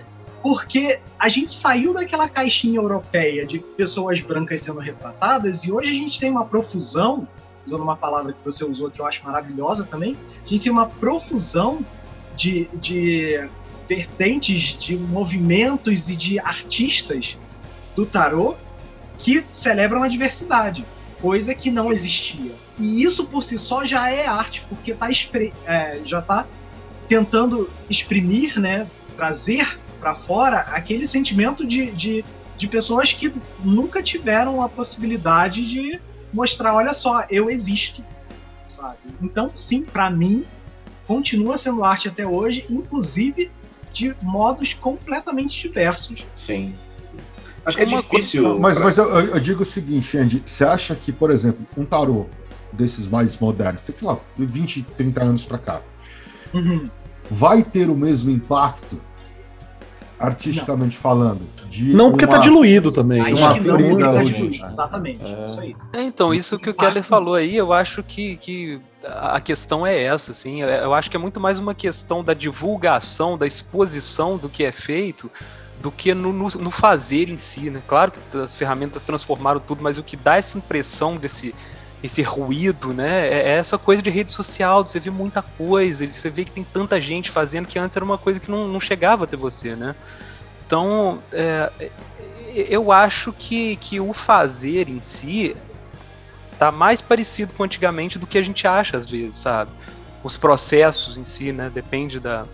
Porque 0.42 1.00
a 1.18 1.28
gente 1.28 1.52
saiu 1.52 1.92
daquela 1.92 2.28
caixinha 2.28 2.78
europeia 2.78 3.44
de 3.44 3.58
pessoas 3.58 4.20
brancas 4.20 4.60
sendo 4.60 4.78
retratadas 4.78 5.64
e 5.64 5.72
hoje 5.72 5.90
a 5.90 5.94
gente 5.94 6.18
tem 6.18 6.30
uma 6.30 6.44
profusão, 6.44 7.26
usando 7.66 7.82
uma 7.82 7.96
palavra 7.96 8.32
que 8.32 8.44
você 8.44 8.64
usou 8.64 8.90
que 8.90 9.00
eu 9.00 9.06
acho 9.06 9.24
maravilhosa 9.24 9.84
também, 9.84 10.16
a 10.44 10.48
gente 10.48 10.62
tem 10.62 10.72
uma 10.72 10.86
profusão 10.86 11.84
de, 12.34 12.68
de 12.74 13.48
vertentes, 13.88 14.74
de 14.74 14.96
movimentos 14.96 16.08
e 16.08 16.16
de 16.16 16.38
artistas 16.38 17.36
do 17.94 18.06
tarô 18.06 18.54
que 19.18 19.44
celebram 19.50 20.02
a 20.02 20.08
diversidade, 20.08 20.84
coisa 21.20 21.54
que 21.54 21.70
não 21.70 21.92
existia. 21.92 22.52
E 22.78 23.02
isso 23.02 23.26
por 23.26 23.42
si 23.42 23.58
só 23.58 23.84
já 23.84 24.10
é 24.10 24.26
arte, 24.26 24.64
porque 24.68 24.92
tá 24.94 25.08
é, 25.64 26.00
já 26.04 26.18
está 26.18 26.46
tentando 27.08 27.70
exprimir, 27.88 28.60
né, 28.60 28.86
trazer 29.16 29.78
para 29.98 30.14
fora 30.14 30.58
aquele 30.60 31.06
sentimento 31.06 31.66
de, 31.66 31.90
de, 31.92 32.24
de 32.56 32.68
pessoas 32.68 33.12
que 33.12 33.32
nunca 33.64 34.02
tiveram 34.02 34.62
a 34.62 34.68
possibilidade 34.68 35.66
de 35.66 35.98
mostrar, 36.36 36.74
olha 36.74 36.92
só, 36.92 37.24
eu 37.30 37.50
existo, 37.50 38.04
sabe? 38.68 38.98
Então, 39.22 39.50
sim, 39.54 39.82
para 39.82 40.10
mim, 40.10 40.44
continua 41.06 41.56
sendo 41.56 41.82
arte 41.82 42.08
até 42.08 42.26
hoje, 42.26 42.66
inclusive 42.68 43.50
de 43.92 44.14
modos 44.22 44.74
completamente 44.74 45.62
diversos. 45.62 46.24
Sim. 46.34 46.74
Acho 47.64 47.78
que 47.78 47.82
é 47.82 47.86
difícil. 47.86 48.42
Coisa... 48.44 48.60
Mas, 48.60 48.76
pra... 48.76 48.84
mas 48.84 48.98
eu, 48.98 49.08
eu, 49.08 49.40
digo 49.40 49.62
o 49.62 49.64
seguinte, 49.64 50.18
Andy, 50.18 50.42
você 50.44 50.64
acha 50.64 50.94
que, 50.94 51.10
por 51.10 51.30
exemplo, 51.30 51.66
um 51.76 51.84
tarô 51.84 52.26
desses 52.70 53.06
mais 53.06 53.38
modernos, 53.38 53.80
sei 53.88 54.06
lá, 54.06 54.18
20, 54.36 54.82
30 54.82 55.24
anos 55.24 55.44
para 55.46 55.56
cá, 55.56 55.82
uhum. 56.52 56.90
vai 57.30 57.62
ter 57.62 57.88
o 57.88 57.96
mesmo 57.96 58.30
impacto, 58.30 59.00
artisticamente 60.18 60.96
não. 60.96 61.02
falando? 61.02 61.40
não, 61.92 62.10
porque 62.10 62.26
tá 62.26 62.38
diluído 62.38 62.90
também. 62.90 63.20
Aí 63.20 63.34
uma 63.34 63.54
Frida, 63.54 64.12
tá 64.12 64.22
diluído. 64.22 64.66
Exatamente, 64.66 65.24
é. 65.24 65.44
isso 65.44 65.60
aí. 65.60 65.76
É, 65.92 66.02
então, 66.02 66.32
isso 66.32 66.58
que 66.58 66.70
o 66.70 66.74
Keller 66.74 67.02
falou 67.02 67.34
aí, 67.34 67.56
eu 67.56 67.72
acho 67.72 68.02
que, 68.02 68.36
que 68.36 68.80
a 69.04 69.40
questão 69.40 69.86
é 69.86 70.02
essa, 70.02 70.32
assim. 70.32 70.62
Eu 70.62 70.94
acho 70.94 71.10
que 71.10 71.16
é 71.16 71.20
muito 71.20 71.40
mais 71.40 71.58
uma 71.58 71.74
questão 71.74 72.24
da 72.24 72.34
divulgação, 72.34 73.36
da 73.36 73.46
exposição 73.46 74.36
do 74.36 74.48
que 74.48 74.64
é 74.64 74.72
feito 74.72 75.30
do 75.80 75.90
que 75.90 76.14
no, 76.14 76.32
no, 76.32 76.48
no, 76.48 76.70
fazer 76.70 77.28
em 77.28 77.36
si, 77.36 77.70
né? 77.70 77.82
Claro 77.86 78.10
que 78.10 78.38
as 78.38 78.54
ferramentas 78.54 79.04
transformaram 79.04 79.60
tudo, 79.60 79.82
mas 79.82 79.98
o 79.98 80.02
que 80.02 80.16
dá 80.16 80.36
essa 80.36 80.56
impressão 80.56 81.16
desse 81.16 81.54
esse 82.06 82.22
ruído, 82.22 82.94
né? 82.94 83.28
É, 83.28 83.48
é 83.50 83.56
essa 83.56 83.76
coisa 83.76 84.02
de 84.02 84.10
rede 84.10 84.32
social, 84.32 84.86
você 84.86 84.98
vê 84.98 85.10
muita 85.10 85.42
coisa, 85.42 86.06
você 86.06 86.30
vê 86.30 86.44
que 86.44 86.50
tem 86.50 86.64
tanta 86.64 87.00
gente 87.00 87.30
fazendo 87.30 87.66
que 87.66 87.78
antes 87.78 87.96
era 87.96 88.04
uma 88.04 88.18
coisa 88.18 88.40
que 88.40 88.50
não, 88.50 88.66
não 88.66 88.80
chegava 88.80 89.24
até 89.24 89.36
você, 89.36 89.76
né? 89.76 89.94
Então, 90.66 91.20
é, 91.32 91.70
eu 92.54 92.90
acho 92.90 93.32
que, 93.32 93.76
que 93.76 94.00
o 94.00 94.12
fazer 94.12 94.88
em 94.88 95.00
si 95.00 95.56
tá 96.58 96.72
mais 96.72 97.02
parecido 97.02 97.52
com 97.52 97.62
antigamente 97.62 98.18
do 98.18 98.26
que 98.26 98.38
a 98.38 98.42
gente 98.42 98.66
acha 98.66 98.96
às 98.96 99.08
vezes, 99.08 99.36
sabe? 99.36 99.70
Os 100.24 100.36
processos 100.36 101.16
em 101.16 101.26
si, 101.26 101.52
né? 101.52 101.70
Depende 101.72 102.18
da, 102.18 102.46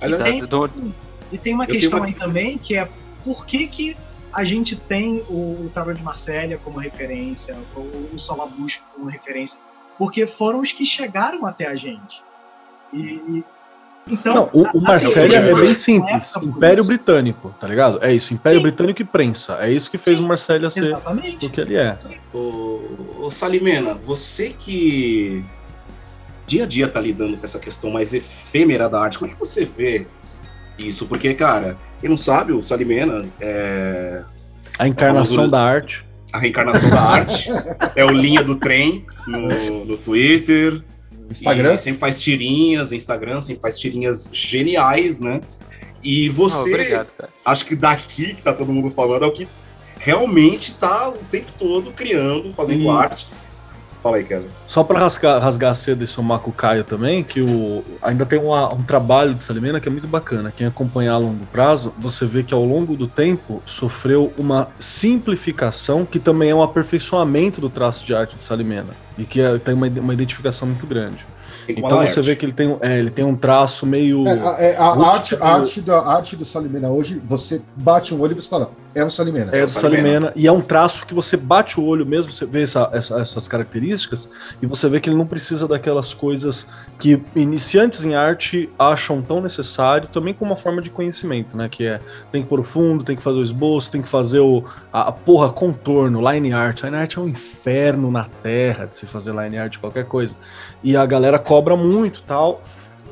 Aliás, 0.00 0.46
da 0.46 0.46
do, 0.46 0.94
e 1.32 1.38
tem 1.38 1.54
uma 1.54 1.66
questão 1.66 1.98
uma... 1.98 2.06
aí 2.06 2.12
também 2.12 2.58
que 2.58 2.76
é 2.76 2.88
por 3.24 3.44
que, 3.46 3.66
que 3.66 3.96
a 4.36 4.44
gente 4.44 4.76
tem 4.76 5.24
o, 5.30 5.70
Tarot 5.72 5.96
de 5.96 6.04
Marsella 6.04 6.58
como 6.62 6.78
referência, 6.78 7.56
o, 7.74 8.14
o 8.14 8.18
Solabusco 8.18 8.84
como 8.94 9.08
referência, 9.08 9.58
porque 9.96 10.26
foram 10.26 10.60
os 10.60 10.72
que 10.72 10.84
chegaram 10.84 11.46
até 11.46 11.66
a 11.66 11.74
gente. 11.74 12.22
E, 12.92 13.42
então, 14.06 14.34
não, 14.34 14.50
o, 14.52 14.76
o 14.76 14.80
Marsella 14.82 15.36
é 15.36 15.54
bem 15.54 15.74
simples. 15.74 16.36
Império 16.36 16.84
Britânico, 16.84 17.54
tá 17.58 17.66
ligado? 17.66 17.98
É 18.04 18.12
isso, 18.12 18.34
Império 18.34 18.58
Sim. 18.58 18.64
Britânico 18.64 19.00
e 19.00 19.04
prensa. 19.06 19.56
É 19.58 19.72
isso 19.72 19.90
que 19.90 19.96
fez 19.96 20.18
Sim, 20.18 20.24
o 20.26 20.28
Marsella 20.28 20.68
ser 20.68 20.84
exatamente. 20.84 21.46
o 21.46 21.50
que 21.50 21.58
ele 21.58 21.76
é. 21.76 21.96
O, 22.34 23.22
o 23.22 23.30
Salimena, 23.30 23.94
você 23.94 24.50
que 24.50 25.42
dia 26.46 26.64
a 26.64 26.66
dia 26.66 26.88
tá 26.88 27.00
lidando 27.00 27.38
com 27.38 27.44
essa 27.44 27.58
questão 27.58 27.90
mais 27.90 28.12
efêmera 28.12 28.86
da 28.86 29.00
arte, 29.00 29.18
como 29.18 29.30
é 29.30 29.34
que 29.34 29.40
você 29.40 29.64
vê 29.64 30.06
isso, 30.78 31.06
porque, 31.06 31.34
cara, 31.34 31.76
quem 32.00 32.10
não 32.10 32.16
sabe, 32.16 32.52
o 32.52 32.62
Salimena 32.62 33.24
é. 33.40 34.22
A 34.78 34.86
encarnação 34.86 35.44
é 35.44 35.48
da 35.48 35.62
arte. 35.62 36.04
A 36.32 36.38
reencarnação 36.38 36.90
da 36.90 37.00
arte. 37.00 37.48
É 37.94 38.04
o 38.04 38.10
linha 38.10 38.42
do 38.42 38.56
trem 38.56 39.06
no, 39.26 39.84
no 39.84 39.96
Twitter. 39.96 40.82
Instagram. 41.30 41.76
sempre 41.78 41.98
faz 41.98 42.20
tirinhas, 42.20 42.92
Instagram, 42.92 43.40
sempre 43.40 43.62
faz 43.62 43.78
tirinhas 43.78 44.30
geniais, 44.32 45.20
né? 45.20 45.40
E 46.02 46.28
você, 46.28 46.70
oh, 46.70 46.74
obrigado, 46.74 47.08
acho 47.44 47.64
que 47.64 47.74
daqui 47.74 48.34
que 48.34 48.42
tá 48.42 48.52
todo 48.52 48.72
mundo 48.72 48.90
falando, 48.90 49.24
é 49.24 49.26
o 49.26 49.32
que 49.32 49.48
realmente 49.98 50.74
tá 50.74 51.08
o 51.08 51.18
tempo 51.30 51.50
todo 51.58 51.90
criando, 51.90 52.50
fazendo 52.52 52.84
e... 52.84 52.88
arte. 52.88 53.26
Fala 54.06 54.18
aí, 54.18 54.24
Kevin. 54.24 54.46
Só 54.68 54.84
para 54.84 55.00
rasgar, 55.00 55.42
rasgar 55.42 55.74
cedo 55.74 56.04
e 56.04 56.06
somar 56.06 56.38
com 56.38 56.50
o 56.50 56.52
Caio 56.52 56.84
também, 56.84 57.24
que 57.24 57.40
o, 57.40 57.82
ainda 58.00 58.24
tem 58.24 58.38
uma, 58.38 58.72
um 58.72 58.82
trabalho 58.82 59.34
de 59.34 59.42
Salimena 59.42 59.80
que 59.80 59.88
é 59.88 59.90
muito 59.90 60.06
bacana. 60.06 60.52
Quem 60.56 60.64
acompanhar 60.64 61.14
a 61.14 61.18
longo 61.18 61.44
prazo, 61.46 61.92
você 61.98 62.24
vê 62.24 62.44
que 62.44 62.54
ao 62.54 62.64
longo 62.64 62.96
do 62.96 63.08
tempo 63.08 63.60
sofreu 63.66 64.32
uma 64.38 64.68
simplificação 64.78 66.06
que 66.06 66.20
também 66.20 66.50
é 66.50 66.54
um 66.54 66.62
aperfeiçoamento 66.62 67.60
do 67.60 67.68
traço 67.68 68.06
de 68.06 68.14
arte 68.14 68.36
de 68.36 68.44
Salimena. 68.44 68.94
E 69.18 69.24
que 69.24 69.40
é, 69.40 69.58
tem 69.58 69.74
uma, 69.74 69.88
uma 69.88 70.14
identificação 70.14 70.68
muito 70.68 70.86
grande. 70.86 71.26
Então 71.68 72.06
você 72.06 72.22
vê 72.22 72.36
que 72.36 72.46
ele 72.46 72.52
tem, 72.52 72.78
é, 72.80 72.98
ele 73.00 73.10
tem 73.10 73.24
um 73.24 73.34
traço 73.34 73.84
meio. 73.84 74.24
É, 74.28 74.70
é, 74.70 74.76
a, 74.76 74.86
arte, 74.86 75.34
a 75.34 75.48
arte, 75.48 75.80
da, 75.80 75.98
arte 75.98 76.36
do 76.36 76.44
Salimena 76.44 76.88
hoje, 76.90 77.20
você 77.24 77.60
bate 77.74 78.14
um 78.14 78.20
olho 78.20 78.32
e 78.32 78.34
você 78.36 78.48
fala, 78.48 78.70
é 78.96 79.04
um 79.04 79.10
Salimena. 79.10 79.54
É, 79.54 79.60
é 79.60 79.64
um 79.64 79.68
Salimena. 79.68 80.32
E 80.34 80.46
é 80.46 80.52
um 80.52 80.62
traço 80.62 81.06
que 81.06 81.12
você 81.12 81.36
bate 81.36 81.78
o 81.78 81.84
olho 81.84 82.06
mesmo, 82.06 82.32
você 82.32 82.46
vê 82.46 82.62
essa, 82.62 82.88
essa, 82.92 83.20
essas 83.20 83.46
características, 83.46 84.28
e 84.60 84.66
você 84.66 84.88
vê 84.88 85.00
que 85.00 85.10
ele 85.10 85.16
não 85.16 85.26
precisa 85.26 85.68
daquelas 85.68 86.14
coisas 86.14 86.66
que 86.98 87.22
iniciantes 87.34 88.06
em 88.06 88.14
arte 88.14 88.70
acham 88.78 89.20
tão 89.20 89.42
necessário, 89.42 90.08
também 90.08 90.32
como 90.32 90.50
uma 90.50 90.56
forma 90.56 90.80
de 90.80 90.88
conhecimento, 90.88 91.56
né? 91.56 91.68
Que 91.68 91.84
é 91.84 92.00
tem 92.32 92.42
que 92.42 92.48
pôr 92.48 92.60
o 92.60 92.64
fundo, 92.64 93.04
tem 93.04 93.14
que 93.14 93.22
fazer 93.22 93.38
o 93.38 93.42
esboço, 93.42 93.90
tem 93.90 94.00
que 94.00 94.08
fazer 94.08 94.40
o, 94.40 94.64
a, 94.90 95.08
a 95.08 95.12
porra, 95.12 95.50
contorno, 95.50 96.20
line 96.32 96.54
art. 96.54 96.82
Line 96.82 96.96
art 96.96 97.16
é 97.18 97.20
um 97.20 97.28
inferno 97.28 98.10
na 98.10 98.24
terra 98.42 98.86
de 98.86 98.96
se 98.96 99.04
fazer 99.04 99.34
line 99.34 99.58
art, 99.58 99.76
qualquer 99.78 100.06
coisa. 100.06 100.34
E 100.82 100.96
a 100.96 101.04
galera 101.04 101.38
cobra 101.38 101.76
muito 101.76 102.22
tal. 102.22 102.62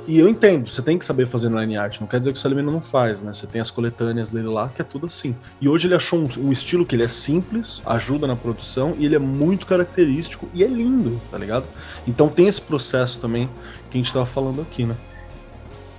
E 0.07 0.19
eu 0.19 0.29
entendo, 0.29 0.71
você 0.71 0.83
tem 0.83 0.99
que 0.99 1.05
saber 1.05 1.27
fazer 1.27 1.49
no 1.49 1.59
line 1.59 1.77
art, 1.77 1.99
não 2.01 2.07
quer 2.07 2.19
dizer 2.19 2.33
que 2.33 2.39
o 2.39 2.41
Salimena 2.41 2.71
não 2.71 2.81
faz, 2.81 3.23
né? 3.23 3.33
Você 3.33 3.47
tem 3.47 3.61
as 3.61 3.71
coletâneas 3.71 4.31
dele 4.31 4.49
lá, 4.49 4.69
que 4.69 4.83
é 4.83 4.85
tudo 4.85 5.07
assim. 5.07 5.35
E 5.61 5.69
hoje 5.69 5.87
ele 5.87 5.95
achou 5.95 6.19
um, 6.19 6.29
um, 6.49 6.53
estilo 6.53 6.85
que 6.85 6.95
ele 6.95 7.05
é 7.05 7.09
simples, 7.09 7.83
ajuda 7.87 8.27
na 8.27 8.37
produção, 8.37 8.95
e 8.99 9.07
ele 9.07 9.17
é 9.17 9.19
muito 9.19 9.67
característico 9.67 10.49
e 10.53 10.63
é 10.63 10.67
lindo, 10.67 11.21
tá 11.31 11.39
ligado? 11.39 11.65
Então 12.07 12.29
tem 12.29 12.47
esse 12.47 12.61
processo 12.61 13.21
também 13.21 13.49
que 13.91 13.99
a 13.99 14.03
gente 14.03 14.13
tava 14.13 14.27
falando 14.27 14.61
aqui, 14.61 14.85
né? 14.85 14.97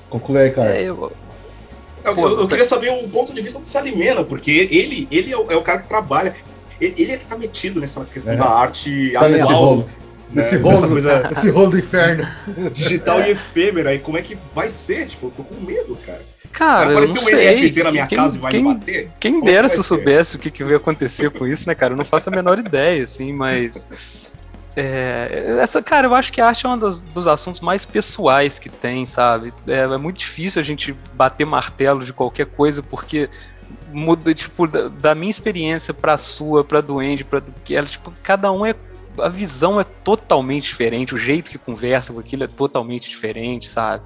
Conclui 0.10 0.40
aí, 0.40 0.52
cara. 0.52 0.77
É, 0.77 0.84
eu... 0.84 1.11
Eu, 2.03 2.15
eu, 2.15 2.40
eu, 2.41 2.48
queria 2.48 2.65
saber 2.65 2.91
o 2.91 3.10
ponto 3.10 3.34
de 3.34 3.41
vista 3.41 3.57
do 3.57 3.65
Salimena, 3.65 4.23
porque 4.23 4.52
ele, 4.52 5.07
ele 5.10 5.32
é 5.32 5.38
o, 5.38 5.52
é 5.52 5.56
o 5.56 5.64
cara 5.64 5.80
que 5.80 5.88
trabalha. 5.88 6.36
Ele, 6.80 6.94
ele 6.99 7.11
é 7.14 7.18
que 7.18 7.26
tá 7.26 7.36
metido 7.36 7.80
nessa 7.80 8.06
questão 8.06 8.34
é. 8.34 8.38
da 8.38 8.45
arte 8.45 9.11
tá 9.14 9.26
atual. 9.26 9.90
Né? 10.31 10.41
Esse, 10.41 10.57
rolo, 10.57 10.88
coisa... 10.88 11.30
esse 11.31 11.49
rolo 11.49 11.72
do 11.72 11.80
inferno. 11.80 12.27
Digital 12.73 13.22
e 13.22 13.31
efêmera. 13.31 13.93
E 13.93 13.99
como 13.99 14.18
é 14.18 14.22
que 14.22 14.38
vai 14.53 14.69
ser? 14.69 15.06
Tipo, 15.06 15.27
eu 15.27 15.31
tô 15.31 15.43
com 15.43 15.56
medo, 15.56 15.97
cara. 16.06 16.22
Cara, 16.52 16.91
Apareceu 16.91 17.22
um 17.22 17.26
NFT 17.26 17.84
na 17.84 17.91
minha 17.91 18.07
quem, 18.07 18.18
casa 18.18 18.38
e 18.38 18.39
vai 18.39 18.52
quem, 18.52 18.64
me 18.64 18.73
bater? 18.73 19.11
Quem 19.19 19.41
dera 19.41 19.68
se 19.68 19.76
eu 19.76 19.84
soubesse 19.84 20.38
o 20.38 20.39
que, 20.39 20.49
que 20.49 20.64
ia 20.64 20.77
acontecer 20.77 21.30
com 21.30 21.45
isso, 21.45 21.68
né, 21.68 21.76
cara? 21.76 21.93
Eu 21.93 21.97
não 21.97 22.06
faço 22.06 22.30
a 22.30 22.31
menor 22.31 22.57
ideia, 22.57 23.03
assim, 23.03 23.34
mas. 23.34 23.88
É, 24.73 25.57
essa, 25.61 25.81
cara, 25.81 26.07
eu 26.07 26.15
acho 26.15 26.31
que 26.31 26.39
a 26.39 26.47
arte 26.47 26.65
é 26.65 26.69
um 26.69 26.77
dos, 26.77 26.99
dos 27.02 27.27
assuntos 27.27 27.61
mais 27.61 27.85
pessoais 27.85 28.57
que 28.57 28.69
tem, 28.69 29.06
sabe? 29.06 29.53
É, 29.68 29.80
é, 29.80 29.97
muito 29.97 30.18
difícil 30.18 30.61
a 30.61 30.64
gente 30.64 30.93
bater 31.14 31.45
martelo 31.45 32.03
de 32.03 32.14
qualquer 32.14 32.45
coisa, 32.45 32.81
porque 32.81 33.30
muda, 33.91 34.34
tipo, 34.34 34.68
da, 34.68 34.88
da 34.88 35.15
minha 35.15 35.31
experiência 35.31 35.93
pra 35.93 36.18
sua, 36.18 36.64
pra 36.64 36.80
do 36.80 36.99
Andy, 36.99 37.23
pra 37.23 37.39
do 37.39 37.53
que 37.64 37.76
ela, 37.76 37.88
tipo, 37.88 38.14
cada 38.23 38.52
um 38.52 38.65
é. 38.65 38.76
A 39.20 39.30
visão 39.30 39.80
é 39.80 39.84
totalmente 39.84 40.68
diferente, 40.68 41.16
o 41.16 41.18
jeito 41.18 41.52
que 41.52 41.58
conversa 41.58 42.14
com 42.14 42.20
aquilo 42.20 42.44
é 42.44 42.48
totalmente 42.48 43.10
diferente, 43.10 43.68
sabe? 43.68 44.04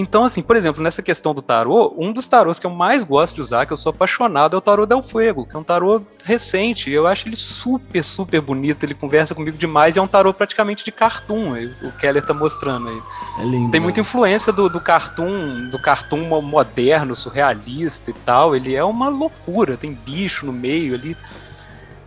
Então, 0.00 0.24
assim, 0.24 0.42
por 0.42 0.54
exemplo, 0.54 0.80
nessa 0.80 1.02
questão 1.02 1.34
do 1.34 1.42
tarô, 1.42 1.92
um 1.98 2.12
dos 2.12 2.28
tarôs 2.28 2.60
que 2.60 2.64
eu 2.64 2.70
mais 2.70 3.02
gosto 3.02 3.34
de 3.34 3.40
usar, 3.40 3.66
que 3.66 3.72
eu 3.72 3.76
sou 3.76 3.90
apaixonado, 3.90 4.54
é 4.54 4.56
o 4.56 4.60
tarô 4.60 4.86
Del 4.86 5.02
Fuego, 5.02 5.44
que 5.44 5.56
é 5.56 5.58
um 5.58 5.64
tarô 5.64 6.02
recente. 6.22 6.88
Eu 6.88 7.04
acho 7.04 7.26
ele 7.26 7.34
super, 7.34 8.04
super 8.04 8.40
bonito. 8.40 8.84
Ele 8.84 8.94
conversa 8.94 9.34
comigo 9.34 9.58
demais 9.58 9.96
e 9.96 9.98
é 9.98 10.02
um 10.02 10.06
tarô 10.06 10.32
praticamente 10.32 10.84
de 10.84 10.92
cartoon. 10.92 11.72
O 11.82 11.90
Keller 11.98 12.24
tá 12.24 12.32
mostrando 12.32 12.88
aí. 12.88 13.02
É 13.40 13.44
lindo. 13.44 13.72
Tem 13.72 13.80
muita 13.80 13.98
influência 13.98 14.52
do, 14.52 14.68
do 14.68 14.78
cartoon, 14.78 15.68
do 15.68 15.82
cartoon 15.82 16.40
moderno, 16.42 17.16
surrealista 17.16 18.12
e 18.12 18.14
tal. 18.14 18.54
Ele 18.54 18.76
é 18.76 18.84
uma 18.84 19.08
loucura. 19.08 19.76
Tem 19.76 19.92
bicho 19.92 20.46
no 20.46 20.52
meio 20.52 20.94
ali. 20.94 21.16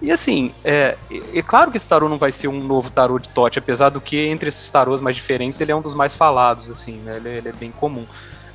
E 0.02 0.12
assim, 0.12 0.52
é, 0.64 0.98
é, 1.34 1.42
claro 1.44 1.70
que 1.70 1.78
esse 1.78 1.88
tarô 1.88 2.10
não 2.10 2.18
vai 2.18 2.32
ser 2.32 2.48
um 2.48 2.64
novo 2.64 2.90
tarô 2.90 3.20
de 3.20 3.30
Tote, 3.30 3.60
apesar 3.60 3.90
do 3.90 4.02
que 4.02 4.18
entre 4.18 4.50
esses 4.50 4.68
tarôs 4.70 5.00
mais 5.00 5.16
diferentes 5.16 5.62
ele 5.62 5.72
é 5.72 5.76
um 5.76 5.82
dos 5.82 5.94
mais 5.94 6.16
falados, 6.16 6.72
assim, 6.72 6.94
né? 7.06 7.18
Ele, 7.18 7.30
ele 7.30 7.50
é 7.50 7.54
bem 7.54 7.72
comum. 7.72 8.06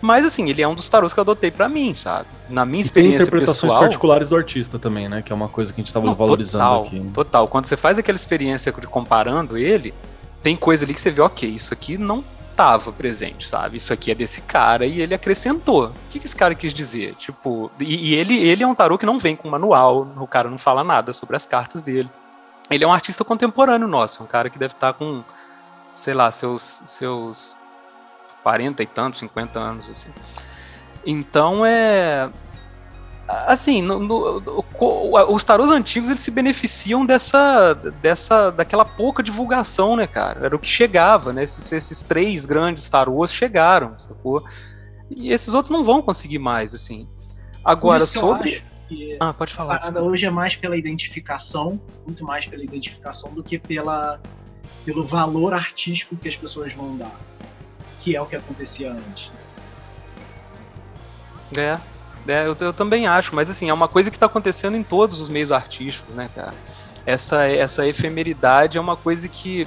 Mas 0.00 0.24
assim, 0.24 0.48
ele 0.50 0.60
é 0.60 0.68
um 0.68 0.74
dos 0.74 0.88
tarôs 0.88 1.12
que 1.12 1.20
eu 1.20 1.22
adotei 1.22 1.50
para 1.50 1.68
mim, 1.68 1.94
sabe? 1.94 2.26
Na 2.48 2.66
minha 2.66 2.82
experiência 2.82 3.14
e 3.14 3.18
tem 3.18 3.26
interpretações 3.26 3.72
pessoal, 3.72 3.80
particulares 3.80 4.28
do 4.28 4.36
artista 4.36 4.78
também, 4.78 5.08
né? 5.08 5.22
Que 5.22 5.32
é 5.32 5.36
uma 5.36 5.48
coisa 5.48 5.72
que 5.72 5.80
a 5.80 5.84
gente 5.84 5.92
tava 5.92 6.06
não, 6.06 6.14
valorizando 6.14 6.64
total, 6.64 6.84
aqui. 6.84 7.00
Né? 7.00 7.10
Total. 7.14 7.48
Quando 7.48 7.66
você 7.66 7.76
faz 7.76 7.98
aquela 7.98 8.16
experiência 8.16 8.72
comparando 8.72 9.56
ele, 9.56 9.94
tem 10.42 10.56
coisa 10.56 10.84
ali 10.84 10.94
que 10.94 11.00
você 11.00 11.10
vê, 11.10 11.22
ok, 11.22 11.48
isso 11.48 11.72
aqui 11.72 11.96
não 11.96 12.24
estava 12.56 12.90
presente, 12.90 13.46
sabe? 13.46 13.76
Isso 13.76 13.92
aqui 13.92 14.10
é 14.10 14.14
desse 14.14 14.40
cara 14.40 14.86
e 14.86 15.02
ele 15.02 15.14
acrescentou. 15.14 15.88
O 15.88 15.92
que, 16.10 16.18
que 16.18 16.24
esse 16.24 16.34
cara 16.34 16.54
quis 16.54 16.72
dizer? 16.72 17.14
Tipo, 17.16 17.70
e, 17.78 18.12
e, 18.12 18.14
ele, 18.14 18.34
ele 18.38 18.64
é 18.64 18.66
um 18.66 18.74
tarô 18.74 18.96
que 18.96 19.04
não 19.04 19.18
vem 19.18 19.36
com 19.36 19.50
manual, 19.50 20.08
o 20.16 20.26
cara 20.26 20.48
não 20.48 20.56
fala 20.56 20.82
nada 20.82 21.12
sobre 21.12 21.36
as 21.36 21.44
cartas 21.44 21.82
dele. 21.82 22.10
Ele 22.70 22.82
é 22.82 22.86
um 22.86 22.92
artista 22.92 23.22
contemporâneo 23.22 23.86
nosso, 23.86 24.24
um 24.24 24.26
cara 24.26 24.48
que 24.48 24.58
deve 24.58 24.72
estar 24.72 24.94
tá 24.94 24.98
com, 24.98 25.22
sei 25.94 26.14
lá, 26.14 26.32
seus, 26.32 26.80
seus 26.86 27.56
40 28.42 28.82
e 28.82 28.86
tantos, 28.86 29.20
50 29.20 29.60
anos, 29.60 29.90
assim. 29.90 30.08
Então 31.04 31.64
é 31.64 32.30
assim, 33.28 33.82
no, 33.82 33.98
no, 33.98 34.42
os 35.32 35.44
tarôs 35.44 35.70
antigos 35.70 36.08
eles 36.08 36.20
se 36.20 36.30
beneficiam 36.30 37.04
dessa, 37.04 37.74
dessa, 37.74 38.50
daquela 38.50 38.84
pouca 38.84 39.22
divulgação, 39.22 39.96
né, 39.96 40.06
cara? 40.06 40.46
Era 40.46 40.56
o 40.56 40.58
que 40.58 40.68
chegava, 40.68 41.32
né? 41.32 41.42
Esses, 41.42 41.70
esses 41.72 42.02
três 42.02 42.46
grandes 42.46 42.88
tarôs 42.88 43.32
chegaram, 43.32 43.98
sacou? 43.98 44.44
E 45.10 45.32
esses 45.32 45.54
outros 45.54 45.70
não 45.70 45.84
vão 45.84 46.02
conseguir 46.02 46.38
mais, 46.38 46.74
assim. 46.74 47.08
Agora, 47.64 48.06
sobre. 48.06 48.62
ah, 49.18 49.32
pode 49.32 49.52
falar. 49.52 49.76
A 49.76 49.78
parada 49.78 50.02
hoje 50.02 50.26
é 50.26 50.30
mais 50.30 50.54
pela 50.54 50.76
identificação, 50.76 51.80
muito 52.04 52.24
mais 52.24 52.46
pela 52.46 52.62
identificação 52.62 53.32
do 53.32 53.42
que 53.42 53.58
pela, 53.58 54.20
pelo 54.84 55.04
valor 55.04 55.52
artístico 55.52 56.16
que 56.16 56.28
as 56.28 56.36
pessoas 56.36 56.72
vão 56.72 56.96
dar, 56.96 57.16
sabe? 57.28 57.48
que 58.00 58.14
é 58.14 58.20
o 58.20 58.26
que 58.26 58.36
acontecia 58.36 58.92
antes. 58.92 59.32
É, 61.56 61.76
é, 62.28 62.46
eu, 62.46 62.56
eu, 62.58 62.72
também 62.72 63.06
acho, 63.06 63.34
mas 63.34 63.50
assim, 63.50 63.68
é 63.70 63.74
uma 63.74 63.88
coisa 63.88 64.10
que 64.10 64.16
está 64.16 64.26
acontecendo 64.26 64.76
em 64.76 64.82
todos 64.82 65.20
os 65.20 65.28
meios 65.28 65.52
artísticos, 65.52 66.14
né, 66.14 66.28
cara? 66.34 66.54
Essa, 67.04 67.46
essa 67.46 67.86
efemeridade 67.86 68.78
é 68.78 68.80
uma 68.80 68.96
coisa 68.96 69.28
que 69.28 69.66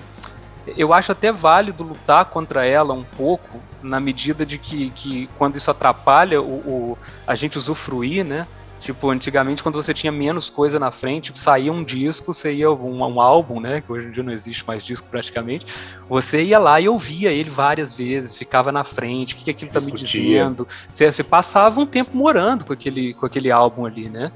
eu 0.77 0.93
acho 0.93 1.11
até 1.11 1.31
válido 1.31 1.83
lutar 1.83 2.25
contra 2.25 2.65
ela 2.65 2.93
um 2.93 3.03
pouco, 3.03 3.61
na 3.81 3.99
medida 3.99 4.45
de 4.45 4.57
que, 4.57 4.89
que 4.91 5.29
quando 5.37 5.55
isso 5.55 5.71
atrapalha 5.71 6.41
o, 6.41 6.45
o 6.45 6.97
a 7.25 7.33
gente 7.35 7.57
usufruir, 7.57 8.25
né? 8.25 8.45
Tipo, 8.79 9.09
antigamente, 9.09 9.61
quando 9.61 9.75
você 9.75 9.93
tinha 9.93 10.11
menos 10.11 10.49
coisa 10.49 10.79
na 10.79 10.89
frente, 10.89 11.25
tipo, 11.25 11.37
saía 11.37 11.71
um 11.71 11.83
disco, 11.83 12.33
você 12.33 12.53
ia 12.53 12.71
um, 12.71 13.03
um, 13.03 13.19
álbum, 13.19 13.59
né? 13.59 13.81
Que 13.81 13.91
hoje 13.91 14.07
em 14.07 14.11
dia 14.11 14.23
não 14.23 14.31
existe 14.31 14.65
mais 14.65 14.85
disco 14.85 15.07
praticamente. 15.09 15.65
Você 16.07 16.41
ia 16.43 16.57
lá 16.57 16.79
e 16.79 16.87
ouvia 16.87 17.29
ele 17.31 17.49
várias 17.49 17.95
vezes, 17.95 18.37
ficava 18.37 18.71
na 18.71 18.85
frente, 18.85 19.33
o 19.33 19.37
que, 19.37 19.43
que 19.43 19.51
aquilo 19.51 19.71
tá 19.71 19.81
me 19.81 19.91
dizendo. 19.91 20.65
Você, 20.89 21.11
você, 21.11 21.23
passava 21.23 21.81
um 21.81 21.85
tempo 21.85 22.15
morando 22.15 22.65
com 22.65 22.71
aquele, 22.71 23.13
com 23.13 23.25
aquele 23.25 23.51
álbum 23.51 23.85
ali, 23.85 24.09
né? 24.09 24.31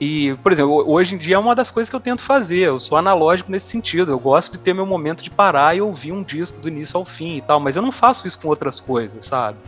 E, 0.00 0.34
por 0.42 0.52
exemplo, 0.52 0.88
hoje 0.88 1.14
em 1.14 1.18
dia 1.18 1.36
é 1.36 1.38
uma 1.38 1.54
das 1.54 1.70
coisas 1.70 1.90
que 1.90 1.96
eu 1.96 2.00
tento 2.00 2.22
fazer. 2.22 2.68
Eu 2.68 2.78
sou 2.78 2.96
analógico 2.96 3.50
nesse 3.50 3.66
sentido. 3.66 4.12
Eu 4.12 4.18
gosto 4.18 4.52
de 4.52 4.58
ter 4.58 4.72
meu 4.72 4.86
momento 4.86 5.22
de 5.22 5.30
parar 5.30 5.76
e 5.76 5.80
ouvir 5.80 6.12
um 6.12 6.22
disco 6.22 6.60
do 6.60 6.68
início 6.68 6.96
ao 6.96 7.04
fim 7.04 7.38
e 7.38 7.42
tal, 7.42 7.58
mas 7.58 7.74
eu 7.74 7.82
não 7.82 7.90
faço 7.90 8.26
isso 8.26 8.38
com 8.38 8.48
outras 8.48 8.80
coisas, 8.80 9.24
sabe? 9.24 9.58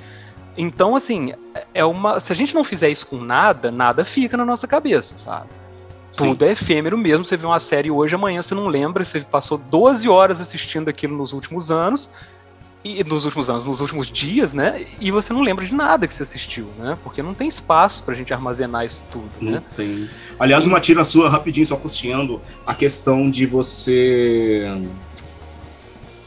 Então, 0.57 0.97
assim, 0.97 1.35
é 1.75 1.85
uma. 1.85 2.19
Se 2.19 2.33
a 2.33 2.37
gente 2.37 2.55
não 2.55 2.65
fizer 2.65 2.89
isso 2.89 3.07
com 3.07 3.19
nada, 3.19 3.71
nada 3.71 4.05
fica 4.05 4.37
na 4.37 4.45
nossa 4.45 4.67
cabeça, 4.67 5.17
sabe? 5.19 5.49
Sim. 6.11 6.29
Tudo 6.29 6.45
é 6.47 6.53
efêmero 6.53 6.97
mesmo. 6.97 7.25
Você 7.25 7.37
vê 7.37 7.47
uma 7.47 7.61
série 7.61 7.91
hoje, 7.91 8.15
amanhã 8.15 8.41
você 8.43 8.55
não 8.55 8.67
lembra, 8.67 9.05
você 9.05 9.21
passou 9.21 9.59
12 9.59 10.09
horas 10.09 10.41
assistindo 10.41 10.89
aquilo 10.89 11.15
nos 11.15 11.35
últimos 11.35 11.71
anos, 11.71 12.09
e 12.83 13.05
nos 13.05 13.25
últimos 13.25 13.51
anos, 13.51 13.65
nos 13.65 13.81
últimos 13.81 14.11
dias, 14.11 14.55
né? 14.55 14.87
E 14.99 15.11
você 15.11 15.33
não 15.33 15.43
lembra 15.43 15.67
de 15.67 15.75
nada 15.75 16.07
que 16.07 16.15
você 16.15 16.23
assistiu, 16.23 16.69
né? 16.79 16.97
Porque 17.03 17.23
não 17.23 17.35
tem 17.35 17.49
espaço 17.49 18.03
pra 18.03 18.15
gente 18.15 18.33
armazenar 18.33 18.87
isso 18.87 19.05
tudo, 19.11 19.29
não 19.41 19.53
né? 19.53 19.63
tem. 19.75 20.09
Aliás, 20.39 20.65
uma 20.67 20.81
tira 20.81 21.05
sua 21.05 21.29
rapidinho, 21.29 21.67
só 21.67 21.77
costeando 21.77 22.41
a 22.65 22.75
questão 22.75 23.29
de 23.31 23.45
você. 23.45 24.65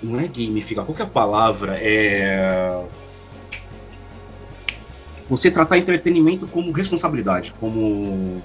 Não 0.03 0.19
é 0.19 0.27
gamificar, 0.27 0.85
qual 0.85 0.95
que 0.95 1.01
é 1.01 1.05
a 1.05 1.09
palavra? 1.09 1.77
É 1.79 2.79
você 5.29 5.51
tratar 5.51 5.77
entretenimento 5.77 6.47
como 6.47 6.71
responsabilidade, 6.71 7.53
como. 7.59 8.41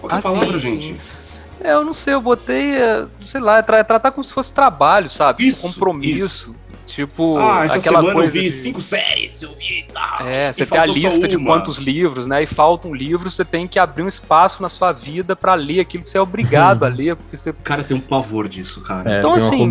Qual 0.00 0.10
é 0.10 0.14
a 0.14 0.18
ah, 0.18 0.22
palavra, 0.22 0.60
sim, 0.60 0.80
gente? 0.80 0.84
Sim. 0.86 1.22
É, 1.60 1.72
eu 1.72 1.84
não 1.84 1.94
sei, 1.94 2.14
eu 2.14 2.20
botei, 2.20 2.74
é, 2.74 3.06
sei 3.20 3.40
lá, 3.40 3.58
é, 3.58 3.60
é 3.60 3.84
tratar 3.84 4.10
como 4.10 4.24
se 4.24 4.32
fosse 4.32 4.52
trabalho, 4.52 5.08
sabe? 5.08 5.46
Isso, 5.46 5.62
Compromisso. 5.68 6.24
Isso. 6.24 6.62
Tipo, 6.84 7.38
ah, 7.38 7.64
essa 7.64 7.78
aquela 7.78 8.00
semana 8.00 8.12
coisa 8.12 8.36
eu 8.36 8.42
vi 8.42 8.48
de... 8.48 8.52
cinco 8.52 8.80
séries, 8.80 9.42
eu 9.42 9.54
vi 9.54 9.78
e 9.78 9.92
tal. 9.92 10.26
É, 10.26 10.52
você 10.52 10.66
tem 10.66 10.78
a 10.78 10.84
lista 10.84 11.28
de 11.28 11.38
quantos 11.38 11.78
livros, 11.78 12.26
né? 12.26 12.42
E 12.42 12.46
falta 12.46 12.88
um 12.88 12.94
livro, 12.94 13.30
você 13.30 13.44
tem 13.44 13.68
que 13.68 13.78
abrir 13.78 14.02
um 14.02 14.08
espaço 14.08 14.60
na 14.60 14.68
sua 14.68 14.92
vida 14.92 15.36
para 15.36 15.54
ler 15.54 15.80
aquilo 15.80 16.02
que 16.02 16.10
você 16.10 16.18
é 16.18 16.20
obrigado 16.20 16.82
a 16.84 16.88
ler, 16.88 17.16
porque 17.16 17.36
você. 17.36 17.52
Cara, 17.52 17.84
tem 17.84 17.96
um 17.96 18.00
pavor 18.00 18.48
disso, 18.48 18.80
cara. 18.82 19.14
É, 19.14 19.18
então, 19.18 19.32
assim, 19.34 19.70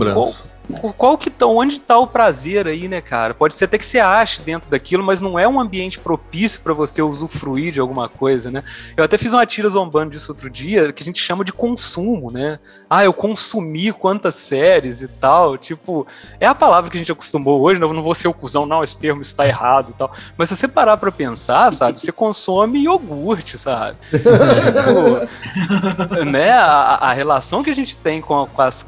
qual, 0.72 1.18
que 1.18 1.30
tá, 1.30 1.46
onde 1.46 1.80
tá 1.80 1.98
o 1.98 2.08
prazer 2.08 2.68
aí, 2.68 2.88
né, 2.88 3.02
cara? 3.02 3.34
Pode 3.34 3.56
ser 3.56 3.66
até 3.66 3.78
que 3.78 3.86
você 3.86 4.00
ache 4.00 4.42
dentro 4.42 4.70
daquilo, 4.70 5.04
mas 5.04 5.22
não 5.22 5.38
é 5.38 5.48
um 5.48 5.60
ambiente 5.60 6.00
propício 6.00 6.62
para 6.62 6.74
você 6.74 7.02
usufruir 7.02 7.72
de 7.72 7.80
alguma 7.80 8.10
coisa, 8.10 8.52
né? 8.52 8.64
Eu 8.96 9.04
até 9.04 9.18
fiz 9.18 9.34
uma 9.34 9.46
tira 9.46 9.70
zombando 9.70 10.12
disso 10.12 10.32
outro 10.32 10.50
dia, 10.50 10.92
que 10.92 11.04
a 11.04 11.06
gente 11.06 11.22
chama 11.22 11.44
de 11.44 11.54
consumo, 11.54 12.32
né? 12.32 12.60
Ah, 12.90 13.04
eu 13.04 13.14
consumi 13.14 13.92
quantas 13.92 14.36
séries 14.36 15.02
e 15.02 15.08
tal, 15.08 15.58
tipo, 15.58 16.08
é 16.40 16.48
a 16.48 16.56
palavra 16.56 16.90
que 16.90 16.98
a 16.98 17.00
gente 17.00 17.12
acostumou 17.12 17.62
hoje, 17.62 17.80
né? 17.80 17.86
eu 17.86 17.94
não 17.94 18.02
vou 18.02 18.16
ser 18.16 18.28
o 18.28 18.34
cuzão, 18.34 18.66
não, 18.66 18.84
esse 18.84 18.98
termo 18.98 19.22
está 19.22 19.48
errado 19.48 19.92
e 19.92 19.94
tal. 19.94 20.12
Mas 20.38 20.50
se 20.50 20.56
você 20.56 20.68
parar 20.68 20.98
para 20.98 21.12
pensar, 21.12 21.72
sabe, 21.74 22.00
você 22.00 22.12
consome 22.12 22.84
iogurte, 22.84 23.58
sabe? 23.58 23.98
tipo, 24.12 26.26
né, 26.26 26.52
a, 26.52 26.96
a 26.96 27.14
relação 27.14 27.64
que 27.64 27.70
a 27.70 27.76
gente 27.76 27.96
tem 27.98 28.22
com, 28.22 28.48
com 28.48 28.62
as 28.62 28.86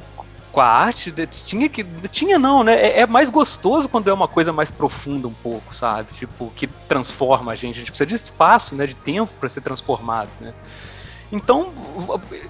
com 0.54 0.62
a 0.62 0.68
arte, 0.68 1.12
tinha 1.46 1.68
que. 1.68 1.84
Tinha 2.10 2.38
não, 2.38 2.64
né? 2.64 2.76
É, 2.76 3.00
é, 3.02 3.08
mais 3.08 3.32
gostoso 3.32 3.90
quando 3.90 4.08
é 4.08 4.14
uma 4.14 4.28
coisa 4.28 4.54
mais 4.54 4.70
profunda 4.70 5.28
um 5.28 5.34
pouco, 5.34 5.74
sabe? 5.74 6.14
Tipo, 6.14 6.54
que 6.56 6.68
transforma 6.68 7.52
a 7.52 7.56
gente. 7.56 7.78
A 7.78 7.80
gente 7.80 7.92
precisa 7.92 8.06
de 8.06 8.16
espaço, 8.16 8.76
né? 8.76 8.86
De 8.86 8.96
tempo 8.96 9.34
para 9.40 9.50
ser 9.50 9.62
transformado, 9.62 10.30
né? 10.40 10.54
Então, 11.32 11.74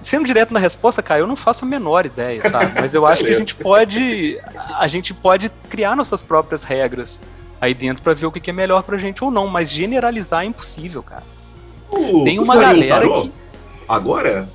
sendo 0.01 0.25
direto 0.25 0.53
na 0.53 0.59
resposta, 0.59 1.01
Caio, 1.01 1.21
eu 1.21 1.27
não 1.27 1.37
faço 1.37 1.63
a 1.63 1.67
menor 1.67 2.05
ideia, 2.05 2.41
sabe? 2.49 2.81
Mas 2.81 2.93
eu 2.93 3.07
acho 3.07 3.23
que 3.23 3.31
a 3.31 3.37
gente 3.37 3.55
pode. 3.55 4.37
A 4.77 4.87
gente 4.89 5.13
pode 5.13 5.49
criar 5.69 5.95
nossas 5.95 6.21
próprias 6.21 6.63
regras 6.63 7.21
aí 7.61 7.73
dentro 7.73 8.03
para 8.03 8.13
ver 8.13 8.25
o 8.25 8.31
que 8.33 8.49
é 8.49 8.53
melhor 8.53 8.83
pra 8.83 8.97
gente 8.97 9.23
ou 9.23 9.31
não. 9.31 9.47
Mas 9.47 9.71
generalizar 9.71 10.43
é 10.43 10.45
impossível, 10.45 11.01
cara. 11.01 11.23
Uh, 11.89 12.25
Tem 12.25 12.37
uma 12.37 12.57
galera 12.57 13.07
um 13.07 13.21
que. 13.21 13.33
Agora? 13.87 14.49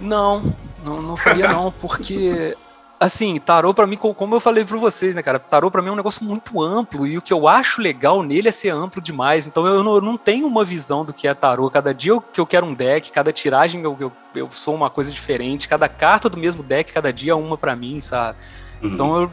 Não, 0.00 0.52
não, 0.84 1.00
não 1.00 1.14
faria 1.14 1.46
não, 1.46 1.70
porque 1.70 2.56
assim, 3.00 3.40
tarô 3.40 3.72
para 3.72 3.86
mim, 3.86 3.96
como 3.96 4.34
eu 4.34 4.40
falei 4.40 4.62
para 4.62 4.76
vocês, 4.76 5.14
né, 5.14 5.22
cara, 5.22 5.38
tarô 5.38 5.70
para 5.70 5.80
mim 5.80 5.88
é 5.88 5.92
um 5.92 5.96
negócio 5.96 6.22
muito 6.22 6.60
amplo 6.60 7.06
e 7.06 7.16
o 7.16 7.22
que 7.22 7.32
eu 7.32 7.48
acho 7.48 7.80
legal 7.80 8.22
nele 8.22 8.50
é 8.50 8.52
ser 8.52 8.68
amplo 8.68 9.00
demais. 9.00 9.46
Então 9.46 9.66
eu 9.66 9.82
não, 9.82 9.94
eu 9.94 10.02
não 10.02 10.18
tenho 10.18 10.46
uma 10.46 10.66
visão 10.66 11.02
do 11.02 11.14
que 11.14 11.26
é 11.26 11.32
tarô. 11.32 11.70
Cada 11.70 11.94
dia 11.94 12.12
eu, 12.12 12.20
que 12.20 12.38
eu 12.38 12.46
quero 12.46 12.66
um 12.66 12.74
deck, 12.74 13.10
cada 13.10 13.32
tiragem 13.32 13.80
eu, 13.82 13.96
eu, 13.98 14.12
eu, 14.34 14.52
sou 14.52 14.74
uma 14.74 14.90
coisa 14.90 15.10
diferente, 15.10 15.66
cada 15.66 15.88
carta 15.88 16.28
do 16.28 16.36
mesmo 16.36 16.62
deck, 16.62 16.92
cada 16.92 17.10
dia 17.10 17.32
é 17.32 17.34
uma 17.34 17.56
para 17.56 17.74
mim, 17.74 18.02
sabe? 18.02 18.36
Uhum. 18.82 18.90
Então 18.92 19.22
eu, 19.22 19.30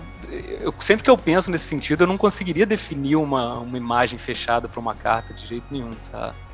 eu, 0.62 0.74
sempre 0.80 1.04
que 1.04 1.10
eu 1.10 1.18
penso 1.18 1.52
nesse 1.52 1.66
sentido, 1.66 2.06
eu 2.06 2.08
não 2.08 2.18
conseguiria 2.18 2.66
definir 2.66 3.18
uma, 3.18 3.60
uma 3.60 3.78
imagem 3.78 4.18
fechada 4.18 4.70
para 4.70 4.80
uma 4.80 4.96
carta 4.96 5.34
de 5.34 5.46
jeito 5.46 5.66
nenhum, 5.70 5.92
sabe? 6.10 6.47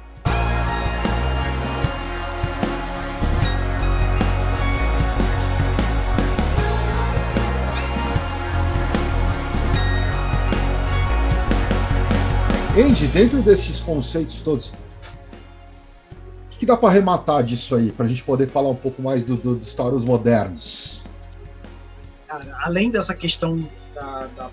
Andy, 12.75 13.05
dentro 13.05 13.39
desses 13.43 13.81
conceitos 13.81 14.41
todos, 14.41 14.73
que 16.49 16.65
dá 16.65 16.75
para 16.75 16.89
arrematar 16.89 17.43
disso 17.43 17.75
aí, 17.75 17.91
para 17.91 18.07
a 18.07 18.09
gente 18.09 18.23
poder 18.23 18.49
falar 18.49 18.69
um 18.69 18.75
pouco 18.75 18.99
mais 18.99 19.23
do, 19.23 19.35
do, 19.35 19.55
dos 19.55 19.75
tarots 19.75 20.03
modernos? 20.03 21.03
Cara, 22.27 22.57
além 22.63 22.89
dessa 22.89 23.13
questão 23.13 23.59
da, 23.93 24.25
da 24.35 24.49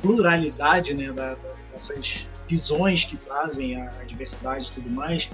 pluralidade, 0.00 0.94
né, 0.94 1.12
da, 1.12 1.36
dessas 1.70 2.26
visões 2.48 3.04
que 3.04 3.18
trazem 3.18 3.78
a, 3.82 3.90
a 4.00 4.04
diversidade 4.04 4.68
e 4.68 4.72
tudo 4.72 4.88
mais, 4.88 5.28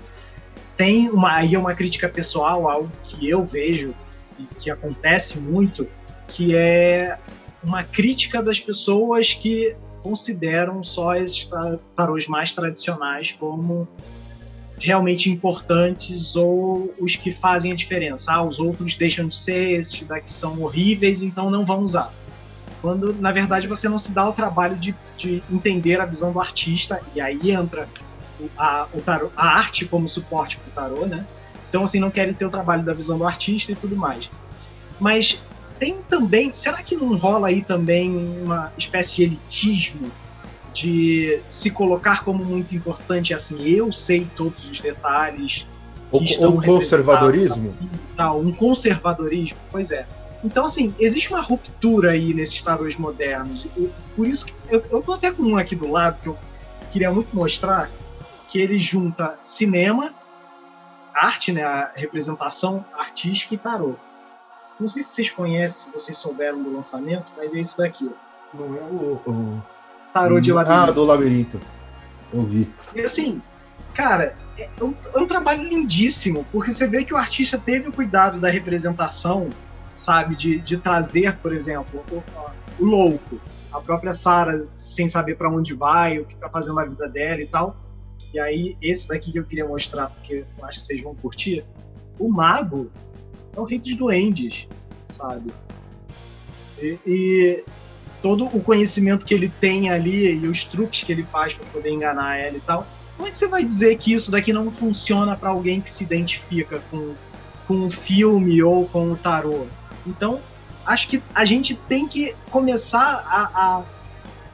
tem 0.77 1.09
uma, 1.11 1.37
aí 1.37 1.57
uma 1.57 1.73
crítica 1.73 2.09
pessoal, 2.09 2.69
algo 2.69 2.91
que 3.05 3.29
eu 3.29 3.45
vejo 3.45 3.95
e 4.41 4.43
que 4.57 4.73
acontece 4.73 5.39
muito, 5.39 5.87
que 6.27 6.57
é 6.57 7.17
uma 7.63 7.85
crítica 7.85 8.43
das 8.43 8.59
pessoas 8.59 9.35
que 9.35 9.77
consideram 10.03 10.83
só 10.83 11.15
esses 11.15 11.49
tarôs 11.95 12.27
mais 12.27 12.53
tradicionais 12.53 13.33
como 13.33 13.87
realmente 14.81 15.29
importantes 15.29 16.37
ou 16.37 16.95
os 17.01 17.17
que 17.17 17.33
fazem 17.33 17.73
a 17.73 17.77
diferença. 17.77 18.33
Ah, 18.33 18.43
os 18.43 18.59
outros 18.59 18.97
deixam 18.97 19.27
de 19.27 19.35
ser, 19.35 19.79
esses 19.79 20.07
daqui 20.07 20.31
são 20.31 20.61
horríveis, 20.63 21.23
então 21.23 21.51
não 21.51 21.65
vão 21.65 21.81
usar. 21.83 22.13
Quando, 22.81 23.13
na 23.15 23.33
verdade, 23.33 23.67
você 23.67 23.89
não 23.89 23.99
se 23.99 24.13
dá 24.13 24.29
o 24.29 24.33
trabalho 24.33 24.77
de, 24.77 24.95
de 25.17 25.43
entender 25.51 26.01
a 26.01 26.07
visão 26.07 26.33
do 26.33 26.41
artista, 26.41 27.01
e 27.13 27.21
aí 27.21 27.51
entra 27.51 27.89
a, 28.57 28.89
o 28.93 29.01
tarô, 29.01 29.33
a 29.37 29.49
arte 29.59 29.85
como 29.87 30.07
suporte 30.07 30.59
para 30.59 30.69
o 30.69 30.73
tarô, 30.73 31.07
né? 31.07 31.27
Então, 31.69 31.83
assim, 31.83 31.99
não 31.99 32.11
querem 32.11 32.35
ter 32.35 32.47
o 32.47 32.51
trabalho 32.51 32.85
da 32.85 32.95
visão 32.95 33.19
do 33.19 33.27
artista 33.27 33.73
e 33.73 33.77
tudo 33.77 33.97
mais. 33.97 34.31
Mas 35.01 35.43
tem 35.79 36.03
também, 36.03 36.53
será 36.53 36.83
que 36.83 36.97
não 36.97 37.17
rola 37.17 37.49
aí 37.49 37.63
também 37.63 38.11
uma 38.43 38.73
espécie 38.77 39.17
de 39.17 39.23
elitismo 39.25 40.13
de 40.73 41.41
se 41.49 41.71
colocar 41.71 42.25
como 42.25 42.45
muito 42.45 42.75
importante, 42.75 43.35
assim, 43.35 43.63
eu 43.63 43.91
sei 43.91 44.29
todos 44.37 44.67
os 44.69 44.81
detalhes. 44.81 45.67
O, 46.11 46.19
o 46.19 46.63
conservadorismo? 46.63 47.75
Tal, 48.17 48.41
um 48.41 48.53
conservadorismo, 48.53 49.59
pois 49.71 49.91
é. 49.91 50.07
Então, 50.45 50.65
assim, 50.65 50.95
existe 50.99 51.31
uma 51.31 51.41
ruptura 51.41 52.13
aí 52.13 52.33
nesses 52.33 52.63
tarôs 52.63 52.97
modernos. 52.97 53.67
por 54.15 54.27
isso 54.27 54.47
que 54.47 54.55
eu, 54.69 54.85
eu 54.91 55.03
tô 55.03 55.15
até 55.15 55.33
com 55.33 55.43
um 55.43 55.57
aqui 55.57 55.75
do 55.75 55.91
lado 55.91 56.21
que 56.23 56.29
eu 56.29 56.39
queria 56.93 57.11
muito 57.11 57.35
mostrar, 57.35 57.91
que 58.49 58.59
ele 58.59 58.79
junta 58.79 59.37
cinema, 59.43 60.15
arte, 61.15 61.53
né, 61.53 61.65
a 61.65 61.91
representação 61.95 62.85
artística 62.97 63.55
e 63.55 63.59
tarô. 63.59 63.97
Não 64.81 64.89
sei 64.89 65.03
se 65.03 65.11
vocês 65.11 65.31
conhecem, 65.31 65.87
se 65.87 65.93
vocês 65.93 66.17
souberam 66.17 66.63
do 66.63 66.73
lançamento, 66.73 67.33
mas 67.37 67.53
é 67.53 67.59
esse 67.59 67.77
daqui. 67.77 68.11
Não 68.55 68.77
é 68.77 68.81
o, 68.81 69.21
o... 69.27 69.63
Tarô 70.13 70.41
de 70.41 70.53
labirinto. 70.53 70.83
Ah, 70.83 70.91
do 70.91 71.05
labirinto. 71.05 71.61
Eu 72.33 72.43
vi. 72.43 72.73
E 72.95 73.01
assim, 73.01 73.43
cara, 73.95 74.37
é 74.57 74.85
um, 74.85 74.95
é 75.15 75.19
um, 75.19 75.27
trabalho 75.27 75.65
lindíssimo, 75.65 76.47
porque 76.53 76.73
você 76.73 76.87
vê 76.87 77.05
que 77.05 77.13
o 77.13 77.17
artista 77.17 77.59
teve 77.59 77.89
o 77.89 77.93
cuidado 77.93 78.39
da 78.39 78.49
representação, 78.49 79.51
sabe? 79.97 80.37
De, 80.37 80.59
de 80.61 80.77
trazer, 80.77 81.37
por 81.39 81.53
exemplo, 81.53 82.05
o, 82.11 82.23
o 82.83 82.85
louco, 82.85 83.41
a 83.73 83.81
própria 83.81 84.13
Sara 84.13 84.67
sem 84.73 85.09
saber 85.09 85.37
para 85.37 85.51
onde 85.51 85.75
vai, 85.75 86.19
o 86.19 86.25
que 86.25 86.37
tá 86.37 86.49
fazendo 86.49 86.77
na 86.77 86.85
vida 86.85 87.09
dela 87.09 87.41
e 87.41 87.47
tal. 87.47 87.77
E 88.33 88.39
aí, 88.39 88.77
esse 88.81 89.09
daqui 89.09 89.33
que 89.33 89.39
eu 89.39 89.45
queria 89.45 89.67
mostrar, 89.67 90.09
porque 90.11 90.45
eu 90.59 90.65
acho 90.65 90.81
que 90.81 90.87
vocês 90.87 91.03
vão 91.03 91.15
curtir. 91.15 91.65
O 92.19 92.29
mago 92.29 92.91
é 93.59 93.61
o 93.61 93.65
rei 93.65 93.79
dos 93.79 93.95
duendes, 93.95 94.69
sabe? 95.11 95.53
E, 96.81 96.99
e, 97.05 97.65
todo 98.23 98.47
o 98.47 98.61
conhecimento 98.63 99.27
que 99.27 99.35
ele 99.35 99.49
tem 99.61 99.91
ali 99.91 100.33
e 100.41 100.47
os 100.47 100.65
truques 100.65 101.03
que 101.03 101.13
ele 101.13 101.25
faz 101.25 101.55
para 101.55 101.67
poder 101.67 101.91
enganar 101.91 102.37
ela 102.37 102.57
e 102.57 102.61
tal. 102.61 102.87
Como 103.17 103.29
é 103.29 103.33
que 103.33 103.39
você 103.39 103.49
vai 103.49 103.65
dizer 103.65 103.99
que 103.99 104.13
isso 104.13 104.31
daqui 104.31 104.53
não 104.53 104.71
funciona 104.71 105.37
para 105.37 105.51
alguém 105.51 105.81
que 105.81 105.91
se 105.91 106.05
identifica 106.05 106.81
com, 106.91 107.15
com 107.67 107.87
o 107.87 107.91
filme 107.91 108.63
ou 108.63 108.87
com 108.87 109.11
o 109.11 109.17
tarô? 109.17 109.67
Então, 110.07 110.41
acho 110.87 111.09
que 111.09 111.21
a 111.35 111.45
gente 111.45 111.75
tem 111.75 112.07
que 112.07 112.35
começar 112.51 113.25
a, 113.29 113.51
a, 113.55 113.83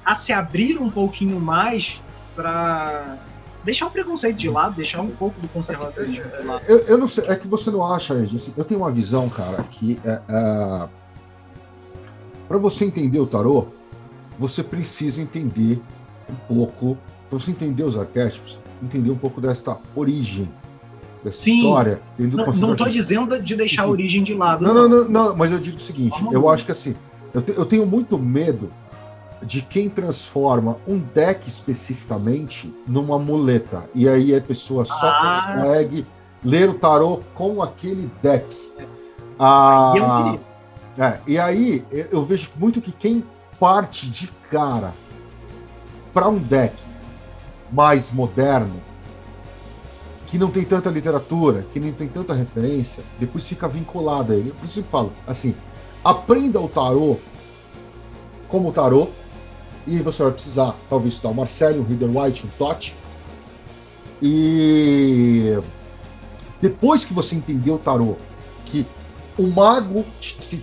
a 0.04 0.14
se 0.14 0.32
abrir 0.32 0.78
um 0.78 0.90
pouquinho 0.90 1.38
mais 1.38 2.00
para 2.34 3.18
deixar 3.64 3.86
o 3.86 3.90
preconceito 3.90 4.36
de 4.36 4.48
lado, 4.48 4.76
deixar 4.76 5.00
um 5.00 5.10
pouco 5.10 5.40
do 5.40 5.48
conservadorismo 5.48 6.30
de 6.30 6.46
lado. 6.46 6.64
Eu, 6.68 6.78
eu 6.80 6.98
não 6.98 7.08
sei, 7.08 7.24
é 7.28 7.34
que 7.34 7.48
você 7.48 7.70
não 7.70 7.84
acha, 7.84 8.14
Andy, 8.14 8.36
assim, 8.36 8.52
eu 8.56 8.64
tenho 8.64 8.80
uma 8.80 8.90
visão, 8.90 9.28
cara, 9.28 9.62
que 9.64 9.98
é, 10.04 10.20
é, 10.28 10.88
para 12.46 12.58
você 12.58 12.84
entender 12.84 13.18
o 13.18 13.26
tarô, 13.26 13.68
você 14.38 14.62
precisa 14.62 15.22
entender 15.22 15.80
um 16.28 16.34
pouco, 16.46 16.98
para 17.28 17.38
você 17.38 17.50
entender 17.50 17.82
os 17.82 17.96
arquétipos, 17.96 18.58
entender 18.82 19.10
um 19.10 19.18
pouco 19.18 19.40
desta 19.40 19.78
origem 19.94 20.48
dessa 21.24 21.42
Sim, 21.42 21.58
história. 21.58 22.00
Não 22.18 22.72
estou 22.72 22.88
dizendo 22.88 23.40
de 23.40 23.56
deixar 23.56 23.84
a 23.84 23.88
origem 23.88 24.22
de 24.22 24.34
lado. 24.34 24.62
Não, 24.62 24.74
não, 24.74 24.88
não, 24.88 25.08
não, 25.08 25.36
mas 25.36 25.50
eu 25.50 25.58
digo 25.58 25.78
o 25.78 25.80
seguinte, 25.80 26.22
eu 26.30 26.48
acho 26.48 26.66
que 26.66 26.72
assim, 26.72 26.94
eu, 27.32 27.40
te, 27.40 27.52
eu 27.56 27.64
tenho 27.64 27.86
muito 27.86 28.18
medo 28.18 28.70
de 29.44 29.60
quem 29.60 29.88
transforma 29.88 30.78
um 30.86 30.98
deck 30.98 31.48
especificamente 31.48 32.74
numa 32.86 33.18
muleta. 33.18 33.88
E 33.94 34.08
aí 34.08 34.34
a 34.34 34.40
pessoa 34.40 34.84
só 34.84 34.94
ah, 35.06 35.54
consegue 35.60 35.98
sim. 35.98 36.06
ler 36.42 36.70
o 36.70 36.74
tarô 36.74 37.20
com 37.34 37.62
aquele 37.62 38.10
deck. 38.22 38.56
Ah, 39.38 40.36
é, 40.98 41.20
e 41.26 41.38
aí 41.38 41.84
eu 42.10 42.24
vejo 42.24 42.50
muito 42.56 42.80
que 42.80 42.92
quem 42.92 43.24
parte 43.60 44.08
de 44.08 44.28
cara 44.50 44.94
para 46.12 46.28
um 46.28 46.38
deck 46.38 46.74
mais 47.70 48.12
moderno, 48.12 48.80
que 50.26 50.38
não 50.38 50.50
tem 50.50 50.64
tanta 50.64 50.90
literatura, 50.90 51.66
que 51.72 51.80
não 51.80 51.92
tem 51.92 52.08
tanta 52.08 52.32
referência, 52.32 53.04
depois 53.18 53.46
fica 53.46 53.68
vinculado 53.68 54.32
a 54.32 54.36
ele. 54.36 54.52
Por 54.52 54.64
isso 54.64 54.80
eu 54.80 54.84
falo, 54.84 55.12
assim, 55.26 55.54
aprenda 56.02 56.60
o 56.60 56.68
tarô 56.68 57.18
como 58.48 58.70
tarô, 58.70 59.08
e 59.86 59.98
você 59.98 60.22
vai 60.22 60.32
precisar, 60.32 60.76
talvez, 60.88 61.14
estudar 61.14 61.30
o 61.30 61.34
Marcelo, 61.34 61.80
um 61.80 61.84
Reader 61.84 62.08
White, 62.08 62.46
um 62.46 62.50
Totti. 62.58 62.96
E 64.22 65.58
depois 66.60 67.04
que 67.04 67.12
você 67.12 67.36
entender 67.36 67.70
o 67.70 67.78
tarô, 67.78 68.16
que 68.64 68.86
o 69.36 69.46
mago 69.46 70.04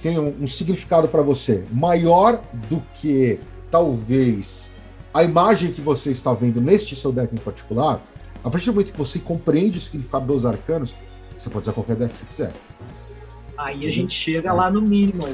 tem 0.01 0.17
um, 0.17 0.47
significado 0.47 1.07
para 1.07 1.21
você 1.21 1.65
maior 1.71 2.41
do 2.69 2.81
que 2.95 3.39
talvez 3.69 4.71
a 5.13 5.23
imagem 5.23 5.71
que 5.71 5.81
você 5.81 6.11
está 6.11 6.33
vendo 6.33 6.61
neste 6.61 6.95
seu 6.95 7.11
deck 7.11 7.35
em 7.35 7.37
particular, 7.37 8.01
a 8.43 8.49
partir 8.49 8.67
do 8.67 8.73
momento 8.73 8.93
que 8.93 8.97
você 8.97 9.19
compreende 9.19 9.77
o 9.77 9.81
significado 9.81 10.25
dos 10.25 10.45
arcanos, 10.45 10.95
você 11.37 11.49
pode 11.49 11.63
usar 11.63 11.73
qualquer 11.73 11.95
deck 11.97 12.13
que 12.13 12.19
você 12.19 12.25
quiser. 12.25 12.53
Aí 13.57 13.87
a 13.87 13.91
gente 13.91 14.13
chega 14.13 14.51
lá 14.53 14.71
no 14.71 14.81
mínimo. 14.81 15.27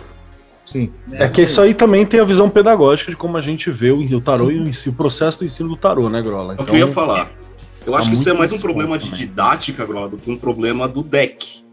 Sim. 0.68 0.92
É 1.14 1.30
que 1.30 1.44
isso 1.44 1.62
aí 1.62 1.74
também 1.74 2.06
tem 2.06 2.20
a 2.20 2.26
visão 2.26 2.50
pedagógica 2.50 3.10
de 3.10 3.16
como 3.16 3.38
a 3.38 3.42
gente 3.42 3.72
vê 3.72 3.90
o, 3.90 4.20
tarô 4.20 4.48
Sim. 4.48 4.66
e 4.66 4.90
o, 4.90 4.92
o, 4.92 4.94
processo 4.94 5.40
do 5.40 5.46
ensino 5.46 5.70
do 5.70 5.78
tarô, 5.78 6.10
né, 6.10 6.22
Grola? 6.22 6.56
Então, 6.56 6.66
é 6.66 6.68
o 6.68 6.70
que 6.70 6.76
eu 6.76 6.80
ia 6.80 6.84
então, 6.84 6.94
falar. 6.94 7.32
Eu 7.86 7.94
tá 7.94 8.00
acho 8.00 8.10
que 8.10 8.16
isso 8.16 8.30
é 8.30 8.34
mais 8.34 8.52
um 8.52 8.60
problema 8.60 8.98
de 8.98 9.10
didática, 9.12 9.86
Grola, 9.86 10.10
do 10.10 10.18
que 10.18 10.30
um 10.30 10.38
problema 10.38 10.86
do 10.86 11.02
deck. 11.02 11.64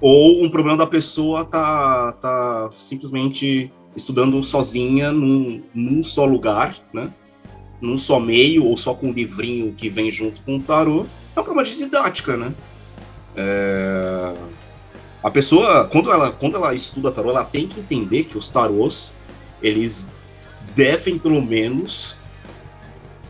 Ou 0.00 0.44
um 0.44 0.48
problema 0.48 0.78
da 0.78 0.86
pessoa 0.86 1.44
tá, 1.44 2.12
tá 2.12 2.70
simplesmente 2.74 3.72
estudando 3.96 4.40
sozinha 4.44 5.10
num, 5.10 5.60
num 5.74 6.04
só 6.04 6.24
lugar, 6.24 6.76
né? 6.94 7.10
Num 7.80 7.98
só 7.98 8.20
meio, 8.20 8.64
ou 8.64 8.76
só 8.76 8.94
com 8.94 9.08
um 9.08 9.12
livrinho 9.12 9.74
que 9.76 9.88
vem 9.88 10.08
junto 10.08 10.40
com 10.42 10.56
o 10.56 10.62
tarô. 10.62 11.04
É 11.34 11.40
um 11.40 11.42
problema 11.42 11.64
de 11.64 11.76
didática, 11.76 12.36
né? 12.36 12.54
É... 13.34 14.34
A 15.26 15.30
pessoa, 15.32 15.88
quando 15.90 16.12
ela, 16.12 16.30
quando 16.30 16.54
ela 16.54 16.72
estuda 16.72 17.10
tarô, 17.10 17.30
ela 17.30 17.42
tem 17.42 17.66
que 17.66 17.80
entender 17.80 18.22
que 18.22 18.38
os 18.38 18.48
tarôs, 18.48 19.12
eles 19.60 20.08
devem, 20.72 21.18
pelo 21.18 21.42
menos, 21.42 22.16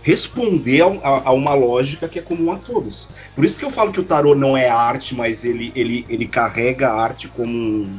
responder 0.02 0.82
a, 0.82 1.22
a, 1.24 1.32
uma 1.32 1.54
lógica 1.54 2.06
que 2.06 2.18
é 2.18 2.22
comum 2.22 2.52
a 2.52 2.56
todos. 2.56 3.08
Por 3.34 3.46
isso 3.46 3.58
que 3.58 3.64
eu 3.64 3.70
falo 3.70 3.92
que 3.92 4.00
o 4.00 4.04
tarô 4.04 4.34
não 4.34 4.54
é 4.54 4.68
arte, 4.68 5.14
mas 5.14 5.42
ele, 5.42 5.72
ele, 5.74 6.04
ele 6.06 6.28
carrega 6.28 6.90
a 6.90 7.02
arte 7.02 7.28
como 7.28 7.50
um, 7.50 7.98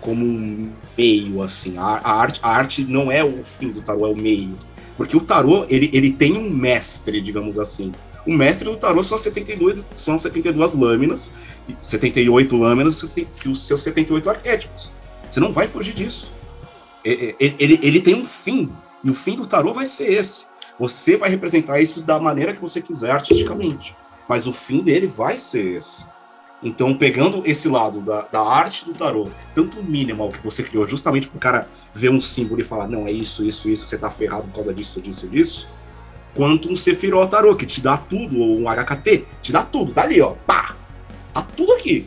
como 0.00 0.24
um 0.24 0.72
meio, 0.96 1.40
assim. 1.40 1.78
A, 1.78 2.00
a, 2.02 2.12
arte, 2.14 2.40
a 2.42 2.50
arte 2.50 2.84
não 2.84 3.08
é 3.08 3.22
o 3.22 3.40
fim 3.40 3.70
do 3.70 3.80
tarô, 3.80 4.04
é 4.04 4.10
o 4.10 4.16
meio. 4.16 4.58
Porque 4.96 5.16
o 5.16 5.20
tarô, 5.20 5.64
ele, 5.68 5.88
ele 5.92 6.10
tem 6.10 6.36
um 6.36 6.50
mestre, 6.50 7.20
digamos 7.20 7.56
assim. 7.56 7.92
O 8.26 8.32
mestre 8.32 8.68
do 8.68 8.76
tarô 8.76 9.02
são 9.02 9.16
72, 9.16 9.92
são 9.96 10.18
72 10.18 10.74
lâminas, 10.74 11.32
78 11.80 12.56
lâminas, 12.56 13.16
e 13.16 13.48
os 13.48 13.66
seus 13.66 13.82
78 13.82 14.28
arquétipos. 14.28 14.92
Você 15.30 15.40
não 15.40 15.52
vai 15.52 15.66
fugir 15.66 15.94
disso. 15.94 16.32
Ele, 17.04 17.34
ele, 17.38 17.80
ele 17.82 18.00
tem 18.00 18.14
um 18.14 18.24
fim, 18.24 18.70
e 19.02 19.10
o 19.10 19.14
fim 19.14 19.36
do 19.36 19.46
tarô 19.46 19.72
vai 19.72 19.86
ser 19.86 20.12
esse. 20.12 20.46
Você 20.78 21.16
vai 21.16 21.30
representar 21.30 21.80
isso 21.80 22.02
da 22.02 22.20
maneira 22.20 22.54
que 22.54 22.60
você 22.60 22.80
quiser 22.80 23.10
artisticamente, 23.10 23.96
mas 24.28 24.46
o 24.46 24.52
fim 24.52 24.82
dele 24.82 25.06
vai 25.06 25.38
ser 25.38 25.76
esse. 25.76 26.06
Então, 26.62 26.96
pegando 26.96 27.42
esse 27.46 27.68
lado 27.68 28.00
da, 28.00 28.22
da 28.22 28.40
arte 28.40 28.84
do 28.84 28.92
tarô, 28.92 29.28
tanto 29.54 29.78
o 29.78 29.82
minimal 29.82 30.30
que 30.30 30.42
você 30.42 30.62
criou, 30.62 30.86
justamente 30.86 31.28
para 31.28 31.36
o 31.36 31.40
cara 31.40 31.68
ver 31.94 32.10
um 32.10 32.20
símbolo 32.20 32.60
e 32.60 32.64
falar, 32.64 32.88
não, 32.88 33.06
é 33.06 33.12
isso, 33.12 33.44
isso, 33.44 33.68
isso, 33.68 33.86
você 33.86 33.96
tá 33.96 34.10
ferrado 34.10 34.44
por 34.48 34.54
causa 34.54 34.74
disso, 34.74 35.00
disso, 35.00 35.28
disso, 35.28 35.68
quanto 36.34 36.70
um 36.70 36.76
Sephiroth 36.76 37.30
Tarot, 37.30 37.56
que 37.56 37.66
te 37.66 37.80
dá 37.80 37.96
tudo, 37.96 38.38
ou 38.38 38.58
um 38.58 38.64
HKT, 38.68 39.24
te 39.42 39.52
dá 39.52 39.62
tudo, 39.62 39.92
tá 39.92 40.02
ali, 40.02 40.20
ó, 40.20 40.34
pá! 40.46 40.76
Tá 41.32 41.42
tudo 41.42 41.72
aqui. 41.72 42.06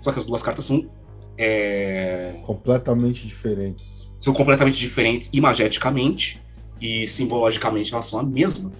Só 0.00 0.12
que 0.12 0.18
as 0.18 0.24
duas 0.24 0.42
cartas 0.42 0.64
são. 0.64 0.88
É... 1.36 2.40
Completamente 2.44 3.26
diferentes. 3.26 4.10
São 4.18 4.32
completamente 4.32 4.78
diferentes 4.78 5.30
imageticamente 5.32 6.40
e 6.80 7.06
simbologicamente 7.06 7.92
elas 7.92 8.06
são 8.06 8.20
a 8.20 8.22
mesma. 8.22 8.70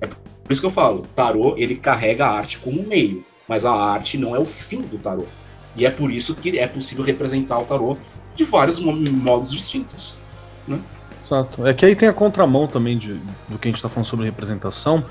É 0.00 0.06
por 0.06 0.50
isso 0.50 0.60
que 0.60 0.66
eu 0.66 0.70
falo, 0.70 1.06
tarô 1.14 1.54
ele 1.56 1.76
carrega 1.76 2.26
a 2.26 2.30
arte 2.30 2.58
como 2.58 2.82
meio, 2.82 3.24
mas 3.46 3.64
a 3.64 3.72
arte 3.72 4.18
não 4.18 4.34
é 4.34 4.38
o 4.38 4.44
fim 4.44 4.80
do 4.80 4.98
tarô. 4.98 5.24
E 5.76 5.86
é 5.86 5.90
por 5.90 6.10
isso 6.10 6.34
que 6.34 6.58
é 6.58 6.66
possível 6.66 7.04
representar 7.04 7.58
o 7.58 7.64
tarô 7.64 7.96
de 8.34 8.44
vários 8.44 8.80
modos 8.80 9.52
distintos. 9.52 10.18
Né? 10.66 10.80
Exato. 11.20 11.66
É 11.66 11.74
que 11.74 11.84
aí 11.84 11.94
tem 11.94 12.08
a 12.08 12.12
contramão 12.12 12.66
também 12.66 12.96
de, 12.96 13.14
do 13.48 13.58
que 13.58 13.68
a 13.68 13.70
gente 13.70 13.76
está 13.76 13.88
falando 13.88 14.06
sobre 14.06 14.24
representação. 14.24 15.04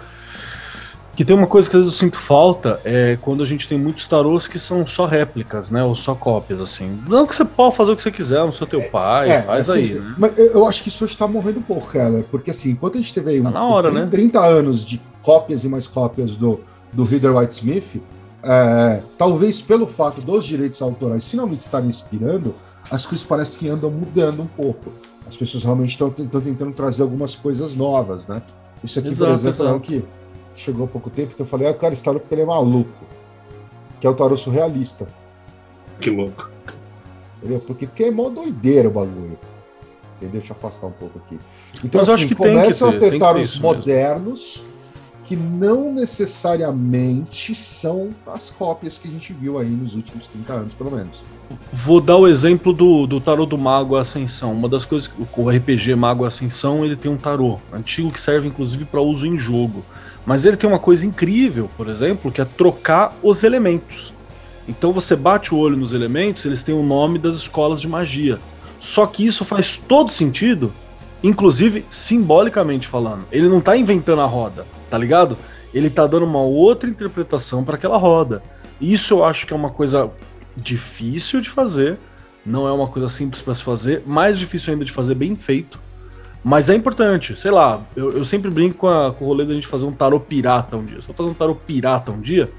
Que 1.15 1.25
tem 1.25 1.35
uma 1.35 1.47
coisa 1.47 1.69
que 1.69 1.75
às 1.75 1.81
vezes 1.81 1.93
eu 1.93 1.99
sinto 2.07 2.17
falta 2.17 2.79
é 2.85 3.17
quando 3.21 3.43
a 3.43 3.45
gente 3.45 3.67
tem 3.67 3.77
muitos 3.77 4.07
tarôs 4.07 4.47
que 4.47 4.57
são 4.57 4.87
só 4.87 5.05
réplicas, 5.05 5.69
né? 5.69 5.83
Ou 5.83 5.93
só 5.93 6.15
cópias, 6.15 6.61
assim. 6.61 6.97
Não 7.07 7.27
que 7.27 7.35
você 7.35 7.43
pode 7.43 7.75
fazer 7.75 7.91
o 7.91 7.95
que 7.95 8.01
você 8.01 8.09
quiser, 8.09 8.39
não 8.39 8.53
sou 8.53 8.65
teu 8.65 8.81
pai, 8.89 9.29
é, 9.29 9.41
faz 9.41 9.69
assim, 9.69 9.79
aí. 9.81 9.93
Né? 9.95 10.15
Mas 10.17 10.37
eu 10.37 10.65
acho 10.65 10.81
que 10.81 10.87
isso 10.87 11.03
está 11.03 11.27
morrendo 11.27 11.59
um 11.59 11.63
pouco, 11.63 11.87
cara. 11.87 12.25
Porque 12.31 12.51
assim, 12.51 12.71
enquanto 12.71 12.95
a 12.95 13.01
gente 13.01 13.13
teve 13.13 13.31
aí 13.31 13.43
tá 13.43 13.51
na 13.51 13.65
hora, 13.65 13.91
30, 13.91 14.05
né? 14.05 14.11
30 14.11 14.39
anos 14.39 14.85
de 14.85 15.01
cópias 15.21 15.65
e 15.65 15.67
mais 15.67 15.87
cópias 15.87 16.37
do, 16.37 16.61
do 16.93 17.03
Reader 17.03 17.35
White 17.35 17.53
Smith, 17.53 18.01
é, 18.41 19.01
talvez 19.17 19.61
pelo 19.61 19.87
fato 19.87 20.21
dos 20.21 20.45
direitos 20.45 20.81
autorais 20.81 21.27
finalmente 21.27 21.61
estarem 21.61 21.89
inspirando, 21.89 22.55
as 22.89 23.05
coisas 23.05 23.25
parecem 23.25 23.59
que 23.59 23.67
andam 23.67 23.91
mudando 23.91 24.41
um 24.41 24.47
pouco. 24.47 24.91
As 25.29 25.37
pessoas 25.37 25.63
realmente 25.63 25.91
estão 25.91 26.09
tentando 26.09 26.73
trazer 26.73 27.03
algumas 27.03 27.35
coisas 27.35 27.75
novas, 27.75 28.25
né? 28.25 28.41
Isso 28.83 28.97
aqui, 28.97 29.09
exato, 29.09 29.31
por 29.31 29.35
exemplo, 29.35 29.55
exato. 29.55 29.69
é 29.69 29.73
o 29.73 29.79
que 29.79 30.05
chegou 30.55 30.85
há 30.85 30.87
pouco 30.87 31.09
tempo 31.09 31.35
que 31.35 31.41
eu 31.41 31.45
falei, 31.45 31.67
ah, 31.67 31.73
cara, 31.73 31.93
esse 31.93 32.03
tarô 32.03 32.19
porque 32.19 32.33
ele 32.33 32.41
é 32.41 32.45
maluco. 32.45 33.05
Que 34.01 34.07
é 34.07 34.09
o 34.09 34.13
tarô 34.15 34.35
surrealista. 34.35 35.07
Que 35.99 36.09
louco. 36.09 36.49
Entendeu? 37.37 37.59
Porque, 37.59 37.85
porque 37.85 38.05
é 38.05 38.11
mó 38.11 38.29
doideira 38.29 38.89
o 38.89 38.91
bagulho. 38.91 39.37
Entendeu? 40.17 40.39
Deixa 40.39 40.53
eu 40.53 40.57
afastar 40.57 40.87
um 40.87 40.91
pouco 40.91 41.19
aqui. 41.19 41.39
Então, 41.83 42.01
Mas 42.01 42.09
assim, 42.09 42.23
acho 42.23 42.27
que 42.27 42.35
começam 42.35 42.89
tem 42.89 42.99
que 42.99 43.05
ter, 43.05 43.07
a 43.07 43.11
ter 43.11 43.19
tarôs 43.19 43.59
modernos 43.59 44.55
mesmo. 44.57 44.68
Que 45.29 45.35
não 45.35 45.93
necessariamente 45.93 47.53
são 47.53 48.09
as 48.25 48.49
cópias 48.49 48.97
que 48.97 49.07
a 49.07 49.11
gente 49.11 49.31
viu 49.31 49.59
aí 49.59 49.69
nos 49.69 49.93
últimos 49.93 50.27
30 50.27 50.53
anos, 50.53 50.73
pelo 50.73 50.89
menos. 50.89 51.23
Vou 51.71 52.01
dar 52.01 52.15
o 52.15 52.27
exemplo 52.27 52.73
do, 52.73 53.05
do 53.05 53.21
tarô 53.21 53.45
do 53.45 53.55
Mago 53.55 53.95
Ascensão. 53.95 54.51
Uma 54.51 54.67
das 54.67 54.85
coisas, 54.85 55.11
o 55.37 55.47
RPG 55.47 55.93
Mago 55.93 56.25
Ascensão, 56.25 56.83
ele 56.83 56.95
tem 56.95 57.11
um 57.11 57.15
tarô 57.15 57.59
antigo 57.71 58.09
que 58.09 58.19
serve 58.19 58.47
inclusive 58.47 58.85
para 58.85 59.01
uso 59.01 59.27
em 59.27 59.37
jogo. 59.37 59.85
Mas 60.25 60.45
ele 60.45 60.57
tem 60.57 60.67
uma 60.67 60.79
coisa 60.79 61.05
incrível, 61.05 61.69
por 61.77 61.89
exemplo, 61.89 62.31
que 62.31 62.41
é 62.41 62.45
trocar 62.45 63.15
os 63.21 63.43
elementos. 63.43 64.11
Então 64.67 64.91
você 64.91 65.15
bate 65.15 65.53
o 65.53 65.59
olho 65.59 65.77
nos 65.77 65.93
elementos, 65.93 66.43
eles 66.43 66.63
têm 66.63 66.73
o 66.73 66.81
nome 66.81 67.19
das 67.19 67.35
escolas 67.35 67.79
de 67.79 67.87
magia. 67.87 68.39
Só 68.79 69.05
que 69.05 69.23
isso 69.23 69.45
faz 69.45 69.77
todo 69.77 70.11
sentido, 70.11 70.73
inclusive 71.21 71.85
simbolicamente 71.87 72.87
falando. 72.87 73.25
Ele 73.31 73.47
não 73.47 73.61
tá 73.61 73.77
inventando 73.77 74.21
a 74.21 74.25
roda, 74.25 74.65
tá 74.89 74.97
ligado? 74.97 75.37
Ele 75.73 75.89
tá 75.89 76.07
dando 76.07 76.25
uma 76.25 76.41
outra 76.41 76.89
interpretação 76.89 77.63
para 77.63 77.75
aquela 77.75 77.97
roda. 77.97 78.41
Isso 78.81 79.15
eu 79.15 79.25
acho 79.25 79.45
que 79.45 79.53
é 79.53 79.55
uma 79.55 79.69
coisa 79.69 80.09
difícil 80.55 81.41
de 81.41 81.49
fazer, 81.49 81.97
não 82.45 82.67
é 82.67 82.71
uma 82.71 82.87
coisa 82.87 83.07
simples 83.07 83.41
para 83.41 83.53
se 83.53 83.63
fazer, 83.63 84.03
mais 84.05 84.37
difícil 84.37 84.73
ainda 84.73 84.85
de 84.85 84.91
fazer 84.91 85.15
bem 85.15 85.35
feito. 85.35 85.79
Mas 86.43 86.69
é 86.69 86.75
importante, 86.75 87.35
sei 87.35 87.51
lá, 87.51 87.81
eu, 87.95 88.11
eu 88.13 88.25
sempre 88.25 88.49
brinco 88.49 88.77
com, 88.77 88.87
a, 88.87 89.11
com 89.13 89.25
o 89.25 89.27
rolê 89.27 89.45
da 89.45 89.53
gente 89.53 89.67
fazer 89.67 89.85
um 89.85 89.91
tarô 89.91 90.19
pirata 90.19 90.77
um 90.77 90.85
dia. 90.85 91.01
Se 91.01 91.09
eu 91.09 91.15
fazer 91.15 91.29
um 91.29 91.33
tarô 91.33 91.53
pirata 91.53 92.11
um 92.11 92.21
dia, 92.21 92.49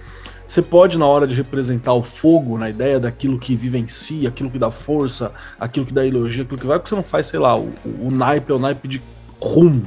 você 0.47 0.61
pode, 0.61 0.99
na 0.99 1.07
hora 1.07 1.27
de 1.27 1.35
representar 1.35 1.95
o 1.95 2.03
fogo, 2.03 2.59
na 2.59 2.69
ideia 2.69 3.01
daquilo 3.01 3.39
que 3.39 3.57
vivencia, 3.57 4.29
aquilo 4.29 4.51
que 4.51 4.59
dá 4.59 4.71
força, 4.71 5.33
aquilo 5.59 5.87
que 5.87 5.95
dá 5.95 6.05
elogio, 6.05 6.43
aquilo 6.43 6.59
que 6.59 6.67
vai, 6.67 6.79
porque 6.79 6.91
você 6.91 6.97
não 6.97 7.03
faz, 7.03 7.27
sei 7.27 7.39
lá, 7.39 7.57
o, 7.57 7.73
o 8.01 8.11
naipe 8.11 8.53
é 8.53 8.55
o 8.55 8.59
naipe 8.59 8.87
de 8.87 9.01
rum, 9.41 9.83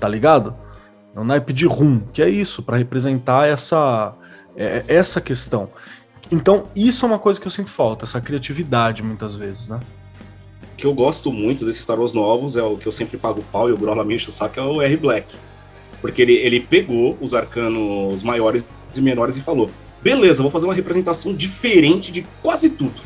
tá 0.00 0.08
ligado? 0.08 0.54
É 1.14 1.20
o 1.20 1.24
naipe 1.24 1.52
de 1.52 1.66
rum, 1.66 2.00
que 2.12 2.22
é 2.22 2.28
isso, 2.28 2.62
para 2.62 2.76
representar 2.76 3.46
essa, 3.46 4.14
é, 4.56 4.84
essa 4.88 5.20
questão. 5.20 5.70
Então, 6.30 6.68
isso 6.74 7.04
é 7.04 7.08
uma 7.08 7.18
coisa 7.18 7.40
que 7.40 7.46
eu 7.46 7.50
sinto 7.50 7.70
falta, 7.70 8.04
essa 8.04 8.20
criatividade, 8.20 9.02
muitas 9.02 9.36
vezes, 9.36 9.68
né? 9.68 9.80
O 10.72 10.76
que 10.76 10.86
eu 10.86 10.94
gosto 10.94 11.30
muito 11.30 11.64
desses 11.64 11.82
Star 11.82 11.98
Wars 11.98 12.12
novos 12.12 12.56
é 12.56 12.62
o 12.62 12.76
que 12.76 12.86
eu 12.86 12.92
sempre 12.92 13.18
pago 13.18 13.44
pau 13.52 13.68
e 13.68 13.72
o 13.72 13.76
Grola 13.76 14.04
me 14.04 14.14
enche 14.14 14.28
o 14.28 14.32
saco, 14.32 14.58
é 14.58 14.62
o 14.62 14.80
R. 14.80 14.96
Black. 14.96 15.34
Porque 16.00 16.22
ele, 16.22 16.34
ele 16.34 16.60
pegou 16.60 17.16
os 17.20 17.34
arcanos 17.34 18.22
maiores 18.22 18.66
e 18.94 19.00
menores 19.00 19.36
e 19.36 19.40
falou: 19.40 19.70
beleza, 20.02 20.42
vou 20.42 20.50
fazer 20.50 20.66
uma 20.66 20.74
representação 20.74 21.34
diferente 21.34 22.10
de 22.10 22.26
quase 22.42 22.70
tudo. 22.70 23.00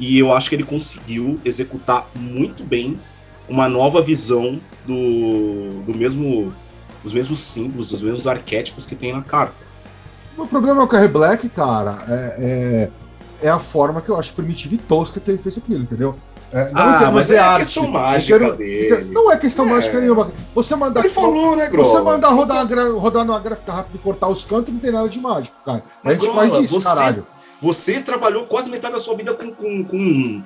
E 0.00 0.18
eu 0.18 0.32
acho 0.32 0.48
que 0.48 0.56
ele 0.56 0.64
conseguiu 0.64 1.40
executar 1.44 2.08
muito 2.14 2.64
bem 2.64 2.98
uma 3.48 3.68
nova 3.68 4.02
visão 4.02 4.60
do, 4.86 5.82
do 5.86 5.96
mesmo, 5.96 6.52
dos 7.08 7.12
mesmos 7.12 7.40
símbolos, 7.40 7.90
dos 7.90 8.02
mesmos 8.02 8.26
arquétipos 8.26 8.86
que 8.86 8.94
tem 8.94 9.12
na 9.12 9.22
carta. 9.22 9.54
O 10.36 10.46
problema 10.46 10.86
com 10.86 10.94
o 10.94 10.98
R. 10.98 11.08
Black, 11.08 11.48
cara, 11.48 12.04
é, 12.08 12.90
é, 13.42 13.46
é, 13.46 13.50
a 13.50 13.58
forma 13.58 14.00
que 14.00 14.08
eu 14.08 14.16
acho 14.16 14.32
primitiva 14.34 14.74
e 14.74 14.78
tosca 14.78 15.18
que 15.18 15.30
ele 15.30 15.38
fez 15.38 15.58
aquilo, 15.58 15.82
entendeu? 15.82 16.14
É, 16.52 16.70
não 16.70 16.80
ah, 16.80 17.10
mas 17.10 17.30
é 17.30 17.38
arte. 17.38 17.58
questão 17.58 17.88
mágica 17.88 18.38
quero, 18.38 18.56
dele. 18.56 19.04
Não 19.12 19.30
é 19.30 19.36
questão 19.36 19.66
é. 19.66 19.70
mágica 19.70 20.00
nenhuma. 20.00 20.30
Você 20.54 20.74
mandar. 20.76 21.00
Ele 21.00 21.08
falou, 21.08 21.56
né, 21.56 21.66
Grola? 21.68 21.88
Você 21.88 22.00
mandar 22.00 22.28
rodar, 22.28 22.66
rodar 22.92 23.24
numa 23.24 23.40
gráfica 23.40 23.72
rápida 23.72 23.96
e 23.96 23.98
cortar 23.98 24.28
os 24.28 24.44
cantos, 24.44 24.72
não 24.72 24.80
tem 24.80 24.92
nada 24.92 25.08
de 25.08 25.18
mágico, 25.18 25.56
cara. 25.64 25.82
Mas, 26.02 26.12
a 26.12 26.16
gente 26.16 26.30
Grola, 26.30 26.48
faz 26.48 26.64
isso, 26.64 26.80
você, 26.80 26.88
caralho. 26.88 27.26
Você 27.60 28.00
trabalhou 28.00 28.46
quase 28.46 28.70
metade 28.70 28.94
da 28.94 29.00
sua 29.00 29.16
vida 29.16 29.34
com, 29.34 29.52
com, 29.52 29.84
com 29.84 30.42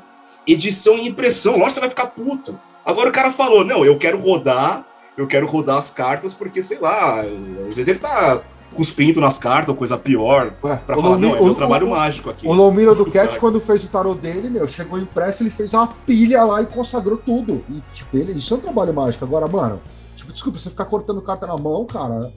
edição 0.47 0.97
e 0.97 1.07
impressão. 1.07 1.53
Lógico 1.53 1.69
que 1.69 1.75
você 1.75 1.81
vai 1.81 1.91
ficar 1.91 2.07
puto. 2.07 2.59
Agora 2.85 3.11
o 3.11 3.13
cara 3.13 3.31
falou: 3.31 3.65
não, 3.65 3.85
eu 3.85 3.97
quero 3.99 4.19
rodar, 4.19 4.85
eu 5.17 5.27
quero 5.27 5.47
rodar 5.47 5.77
as 5.77 5.91
cartas, 5.91 6.33
porque, 6.33 6.63
sei 6.63 6.79
lá, 6.79 7.21
às 7.21 7.77
vezes 7.77 7.89
ele 7.89 7.99
tá 7.99 8.43
cuspindo 8.75 9.21
nas 9.21 9.39
cartas 9.39 9.69
ou 9.69 9.75
coisa 9.75 9.99
pior, 9.99 10.55
Ué, 10.65 10.77
pra 10.87 10.97
falar, 10.97 11.19
não, 11.19 11.37
é 11.37 11.41
o, 11.41 11.45
meu 11.45 11.55
trabalho 11.55 11.87
o, 11.87 11.91
mágico 11.91 12.31
aqui. 12.31 12.47
O 12.47 12.53
Lomino 12.53 12.95
do 12.95 13.05
Cat, 13.11 13.39
quando 13.39 13.61
fez 13.61 13.85
o 13.85 13.89
tarot 13.89 14.19
dele, 14.19 14.49
meu, 14.49 14.67
chegou 14.67 14.99
impresso, 14.99 15.43
ele 15.43 15.51
fez 15.51 15.75
uma 15.75 15.87
pilha 15.87 16.43
lá 16.45 16.63
e 16.63 16.67
consagrou 16.67 17.19
tudo. 17.19 17.63
E, 17.69 17.83
tipo, 17.95 18.17
ele, 18.17 18.33
isso 18.33 18.55
é 18.55 18.57
um 18.57 18.61
trabalho 18.61 18.95
mágico. 18.95 19.25
Agora, 19.25 19.47
mano, 19.47 19.81
tipo, 20.17 20.33
desculpa, 20.33 20.59
você 20.59 20.71
ficar 20.71 20.87
cortando 20.87 21.21
carta 21.21 21.47
na 21.47 21.57
mão, 21.57 21.85
cara. 21.85 22.33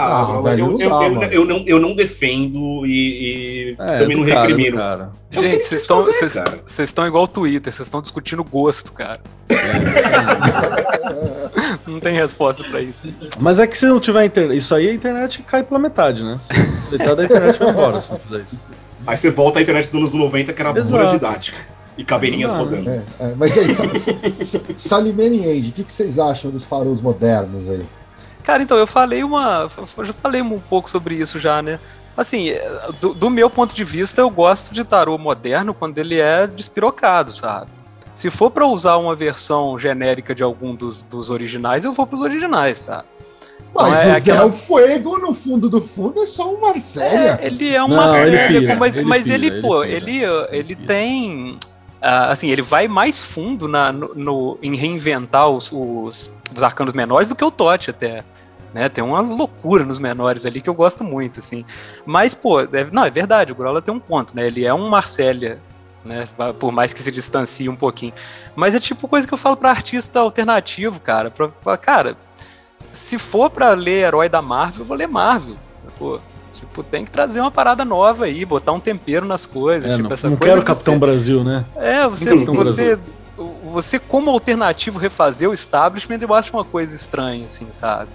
Ah, 0.00 0.20
ah 0.20 0.40
velho, 0.42 0.66
eu, 0.66 0.80
eu, 0.80 0.90
dá, 0.90 1.26
eu, 1.26 1.32
eu, 1.32 1.44
não, 1.44 1.64
eu 1.66 1.80
não 1.80 1.92
defendo 1.92 2.86
e, 2.86 3.70
e 3.70 3.76
é, 3.76 3.98
também 3.98 4.16
não 4.16 4.22
recrimino. 4.22 4.76
Cara. 4.76 5.10
Gente, 5.28 5.64
vocês 5.64 5.82
estão 5.82 6.00
vocês 6.00 6.88
estão 6.88 7.04
igual 7.04 7.24
o 7.24 7.28
Twitter, 7.28 7.72
vocês 7.72 7.86
estão 7.86 8.00
discutindo 8.00 8.44
gosto, 8.44 8.92
cara. 8.92 9.20
não 11.84 11.98
tem 11.98 12.14
resposta 12.14 12.62
para 12.62 12.80
isso. 12.80 13.12
Mas 13.40 13.58
é 13.58 13.66
que 13.66 13.76
se 13.76 13.86
não 13.86 13.98
tiver 13.98 14.24
internet, 14.24 14.56
isso 14.56 14.72
aí 14.72 14.88
a 14.88 14.94
internet 14.94 15.42
cai 15.42 15.64
pela 15.64 15.80
metade, 15.80 16.22
né? 16.22 16.38
Se 16.40 16.90
deitar 16.90 17.16
da 17.16 17.24
internet 17.24 17.58
vai 17.58 17.70
embora 17.70 18.00
se 18.00 18.12
não 18.12 18.20
fizer 18.20 18.42
isso. 18.42 18.60
Aí 19.04 19.16
você 19.16 19.32
volta 19.32 19.58
à 19.58 19.62
internet 19.62 19.86
dos 19.86 19.96
anos 19.96 20.14
90, 20.14 20.52
que 20.52 20.62
era 20.62 20.78
Exato. 20.78 20.90
pura 20.90 21.06
didática. 21.06 21.58
E 21.96 22.04
caveirinhas 22.04 22.52
não, 22.52 22.60
rodando. 22.60 22.88
É, 22.88 23.02
é. 23.18 23.34
Mas 23.36 23.56
e 23.56 23.60
aí, 23.60 23.68
Salimene 24.78 25.38
e 25.38 25.50
Andy, 25.50 25.70
o 25.70 25.72
que, 25.72 25.82
que 25.82 25.92
vocês 25.92 26.20
acham 26.20 26.52
dos 26.52 26.64
tarôs 26.66 27.00
modernos 27.00 27.68
aí? 27.68 27.84
Cara, 28.48 28.62
então, 28.62 28.78
eu 28.78 28.86
falei 28.86 29.22
uma. 29.22 29.68
Eu 29.94 30.04
já 30.06 30.12
falei 30.14 30.40
um 30.40 30.58
pouco 30.58 30.88
sobre 30.88 31.14
isso 31.14 31.38
já, 31.38 31.60
né? 31.60 31.78
Assim, 32.16 32.48
do, 32.98 33.12
do, 33.12 33.28
meu 33.28 33.50
ponto 33.50 33.74
de 33.74 33.84
vista, 33.84 34.22
eu 34.22 34.30
gosto 34.30 34.72
de 34.72 34.82
tarô 34.84 35.18
moderno 35.18 35.74
quando 35.74 35.98
ele 35.98 36.18
é 36.18 36.46
despirocado, 36.46 37.30
sabe? 37.30 37.70
Se 38.14 38.30
for 38.30 38.50
para 38.50 38.66
usar 38.66 38.96
uma 38.96 39.14
versão 39.14 39.78
genérica 39.78 40.34
de 40.34 40.42
algum 40.42 40.74
dos, 40.74 41.02
dos 41.02 41.28
originais, 41.28 41.84
eu 41.84 41.92
vou 41.92 42.06
para 42.06 42.16
os 42.16 42.22
originais, 42.22 42.78
sabe? 42.78 43.04
Mas 43.74 43.98
então, 43.98 44.02
é, 44.02 44.14
o 44.14 44.16
aquela... 44.16 44.40
Del 44.40 44.52
Fuego, 44.52 45.18
no 45.18 45.34
fundo 45.34 45.68
do 45.68 45.82
fundo, 45.82 46.22
é 46.22 46.26
só 46.26 46.50
um 46.50 46.58
Marcélia. 46.58 47.38
É, 47.42 47.46
ele 47.46 47.74
é 47.74 47.84
um 47.84 47.88
Marcélia, 47.88 48.76
mas, 48.76 48.96
ele, 48.96 49.06
mas 49.06 49.28
ele, 49.28 49.46
ele 49.48 49.60
pô, 49.60 49.84
ele, 49.84 50.22
ele, 50.22 50.46
ele 50.52 50.74
tem. 50.74 51.58
Uh, 52.00 52.30
assim, 52.30 52.48
ele 52.48 52.62
vai 52.62 52.88
mais 52.88 53.22
fundo 53.22 53.68
na, 53.68 53.92
no, 53.92 54.14
no 54.14 54.58
em 54.62 54.74
reinventar 54.74 55.50
os, 55.50 55.70
os, 55.70 56.30
os, 56.54 56.62
arcanos 56.62 56.92
menores 56.92 57.28
do 57.28 57.34
que 57.34 57.44
o 57.44 57.50
Totti 57.50 57.90
até. 57.90 58.24
Né? 58.72 58.88
Tem 58.88 59.02
uma 59.02 59.20
loucura 59.20 59.84
nos 59.84 59.98
menores 59.98 60.44
ali 60.44 60.60
que 60.60 60.68
eu 60.68 60.74
gosto 60.74 61.02
muito, 61.02 61.38
assim. 61.38 61.64
Mas, 62.04 62.34
pô, 62.34 62.60
é, 62.60 62.88
não, 62.92 63.04
é 63.04 63.10
verdade, 63.10 63.52
o 63.52 63.54
Grola 63.54 63.80
tem 63.80 63.92
um 63.92 64.00
ponto, 64.00 64.36
né? 64.36 64.46
Ele 64.46 64.64
é 64.64 64.74
um 64.74 64.88
Marcélia, 64.88 65.58
né? 66.04 66.28
Por 66.58 66.70
mais 66.70 66.92
que 66.92 67.02
se 67.02 67.10
distancie 67.10 67.68
um 67.68 67.76
pouquinho. 67.76 68.12
Mas 68.54 68.74
é 68.74 68.80
tipo 68.80 69.08
coisa 69.08 69.26
que 69.26 69.32
eu 69.32 69.38
falo 69.38 69.56
para 69.56 69.70
artista 69.70 70.20
alternativo, 70.20 71.00
cara. 71.00 71.30
Pra, 71.30 71.76
cara, 71.78 72.16
se 72.92 73.18
for 73.18 73.50
para 73.50 73.70
ler 73.72 74.06
herói 74.06 74.28
da 74.28 74.42
Marvel, 74.42 74.82
eu 74.82 74.86
vou 74.86 74.96
ler 74.96 75.08
Marvel. 75.08 75.56
Pô, 75.98 76.20
tipo, 76.54 76.82
tem 76.82 77.04
que 77.04 77.10
trazer 77.10 77.40
uma 77.40 77.50
parada 77.50 77.84
nova 77.84 78.26
aí, 78.26 78.44
botar 78.44 78.72
um 78.72 78.80
tempero 78.80 79.26
nas 79.26 79.46
coisas. 79.46 79.90
É, 79.90 79.96
tipo, 79.96 80.08
não, 80.08 80.10
não 80.10 80.36
coisa 80.36 80.38
quero 80.38 80.62
Capitão 80.62 80.94
você... 80.94 81.00
Brasil, 81.00 81.44
né? 81.44 81.64
É, 81.76 82.06
você, 82.06 82.34
você, 82.34 82.98
você 83.72 83.98
como 83.98 84.30
alternativo 84.30 84.98
refazer 84.98 85.48
o 85.48 85.54
establishment, 85.54 86.18
eu 86.20 86.34
acho 86.34 86.52
uma 86.52 86.64
coisa 86.64 86.94
estranha, 86.94 87.44
assim, 87.44 87.68
sabe? 87.72 88.10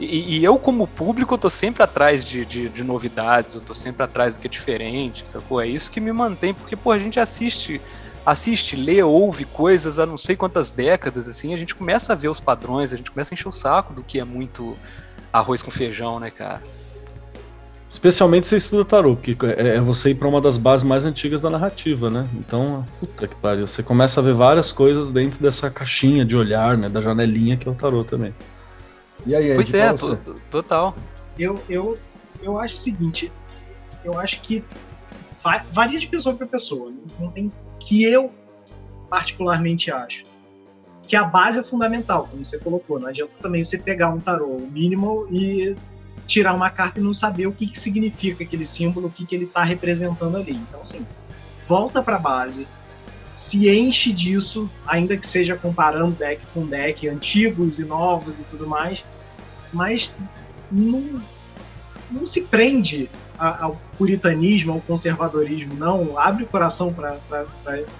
E, 0.00 0.38
e, 0.38 0.44
eu, 0.44 0.58
como 0.58 0.88
público, 0.88 1.34
eu 1.34 1.38
tô 1.38 1.48
sempre 1.48 1.82
atrás 1.82 2.24
de, 2.24 2.44
de, 2.44 2.68
de, 2.68 2.82
novidades, 2.82 3.54
eu 3.54 3.60
tô 3.60 3.74
sempre 3.74 4.02
atrás 4.02 4.36
do 4.36 4.40
que 4.40 4.48
é 4.48 4.50
diferente, 4.50 5.26
sacou? 5.26 5.60
É 5.60 5.68
isso 5.68 5.90
que 5.90 6.00
me 6.00 6.12
mantém, 6.12 6.52
porque, 6.52 6.74
pô, 6.74 6.90
a 6.90 6.98
gente 6.98 7.20
assiste, 7.20 7.80
assiste, 8.26 8.74
lê, 8.74 9.02
ouve 9.02 9.44
coisas 9.44 10.00
há 10.00 10.04
não 10.04 10.18
sei 10.18 10.34
quantas 10.34 10.72
décadas, 10.72 11.28
assim, 11.28 11.54
a 11.54 11.56
gente 11.56 11.74
começa 11.74 12.12
a 12.12 12.16
ver 12.16 12.28
os 12.28 12.40
padrões, 12.40 12.92
a 12.92 12.96
gente 12.96 13.10
começa 13.10 13.32
a 13.32 13.34
encher 13.34 13.48
o 13.48 13.52
saco 13.52 13.94
do 13.94 14.02
que 14.02 14.18
é 14.18 14.24
muito 14.24 14.76
arroz 15.32 15.62
com 15.62 15.70
feijão, 15.70 16.18
né, 16.18 16.30
cara? 16.30 16.60
Especialmente 17.94 18.48
você 18.48 18.56
estuda 18.56 18.84
tarô, 18.84 19.14
porque 19.14 19.36
é, 19.46 19.76
é 19.76 19.80
você 19.80 20.10
ir 20.10 20.16
para 20.16 20.26
uma 20.26 20.40
das 20.40 20.56
bases 20.56 20.84
mais 20.84 21.04
antigas 21.04 21.40
da 21.40 21.48
narrativa, 21.48 22.10
né? 22.10 22.28
Então, 22.34 22.84
puta 22.98 23.28
que 23.28 23.36
pariu, 23.36 23.68
você 23.68 23.84
começa 23.84 24.20
a 24.20 24.22
ver 24.22 24.34
várias 24.34 24.72
coisas 24.72 25.12
dentro 25.12 25.40
dessa 25.40 25.70
caixinha 25.70 26.24
de 26.24 26.36
olhar, 26.36 26.76
né? 26.76 26.88
Da 26.88 27.00
janelinha 27.00 27.56
que 27.56 27.68
é 27.68 27.70
o 27.70 27.74
tarô 27.74 28.02
também. 28.02 28.34
E 29.24 29.32
aí, 29.32 29.48
Ed, 29.48 29.54
pois 29.54 29.74
é, 29.74 29.94
total. 30.50 30.96
Eu, 31.38 31.62
eu, 31.68 31.96
eu 32.42 32.58
acho 32.58 32.74
o 32.74 32.78
seguinte, 32.78 33.30
eu 34.04 34.18
acho 34.18 34.40
que 34.40 34.64
varia 35.72 36.00
de 36.00 36.08
pessoa 36.08 36.34
para 36.34 36.48
pessoa. 36.48 36.92
Não 37.20 37.30
tem 37.30 37.52
que 37.78 38.02
eu 38.02 38.32
particularmente 39.08 39.92
acho 39.92 40.24
que 41.06 41.14
a 41.14 41.22
base 41.22 41.60
é 41.60 41.62
fundamental, 41.62 42.26
como 42.28 42.44
você 42.44 42.58
colocou. 42.58 42.98
Não 42.98 43.06
adianta 43.06 43.36
também 43.40 43.64
você 43.64 43.78
pegar 43.78 44.08
um 44.08 44.18
tarô 44.18 44.58
mínimo 44.72 45.28
e 45.30 45.76
tirar 46.26 46.54
uma 46.54 46.70
carta 46.70 47.00
e 47.00 47.02
não 47.02 47.14
saber 47.14 47.46
o 47.46 47.52
que, 47.52 47.66
que 47.66 47.78
significa 47.78 48.44
aquele 48.44 48.64
símbolo, 48.64 49.08
o 49.08 49.10
que, 49.10 49.26
que 49.26 49.34
ele 49.34 49.44
está 49.44 49.62
representando 49.62 50.36
ali. 50.36 50.52
Então, 50.52 50.80
assim, 50.80 51.06
volta 51.68 52.02
para 52.02 52.16
a 52.16 52.18
base, 52.18 52.66
se 53.34 53.68
enche 53.68 54.12
disso, 54.12 54.70
ainda 54.86 55.16
que 55.16 55.26
seja 55.26 55.56
comparando 55.56 56.12
deck 56.12 56.40
com 56.52 56.66
deck, 56.66 57.08
antigos 57.08 57.78
e 57.78 57.84
novos 57.84 58.38
e 58.38 58.42
tudo 58.44 58.66
mais, 58.66 59.04
mas 59.72 60.12
não, 60.70 61.22
não 62.10 62.24
se 62.24 62.42
prende 62.42 63.10
ao 63.38 63.80
puritanismo, 63.98 64.72
ao 64.72 64.80
conservadorismo, 64.80 65.74
não. 65.74 66.18
Abre 66.18 66.44
o 66.44 66.46
coração 66.46 66.92
para 66.92 67.18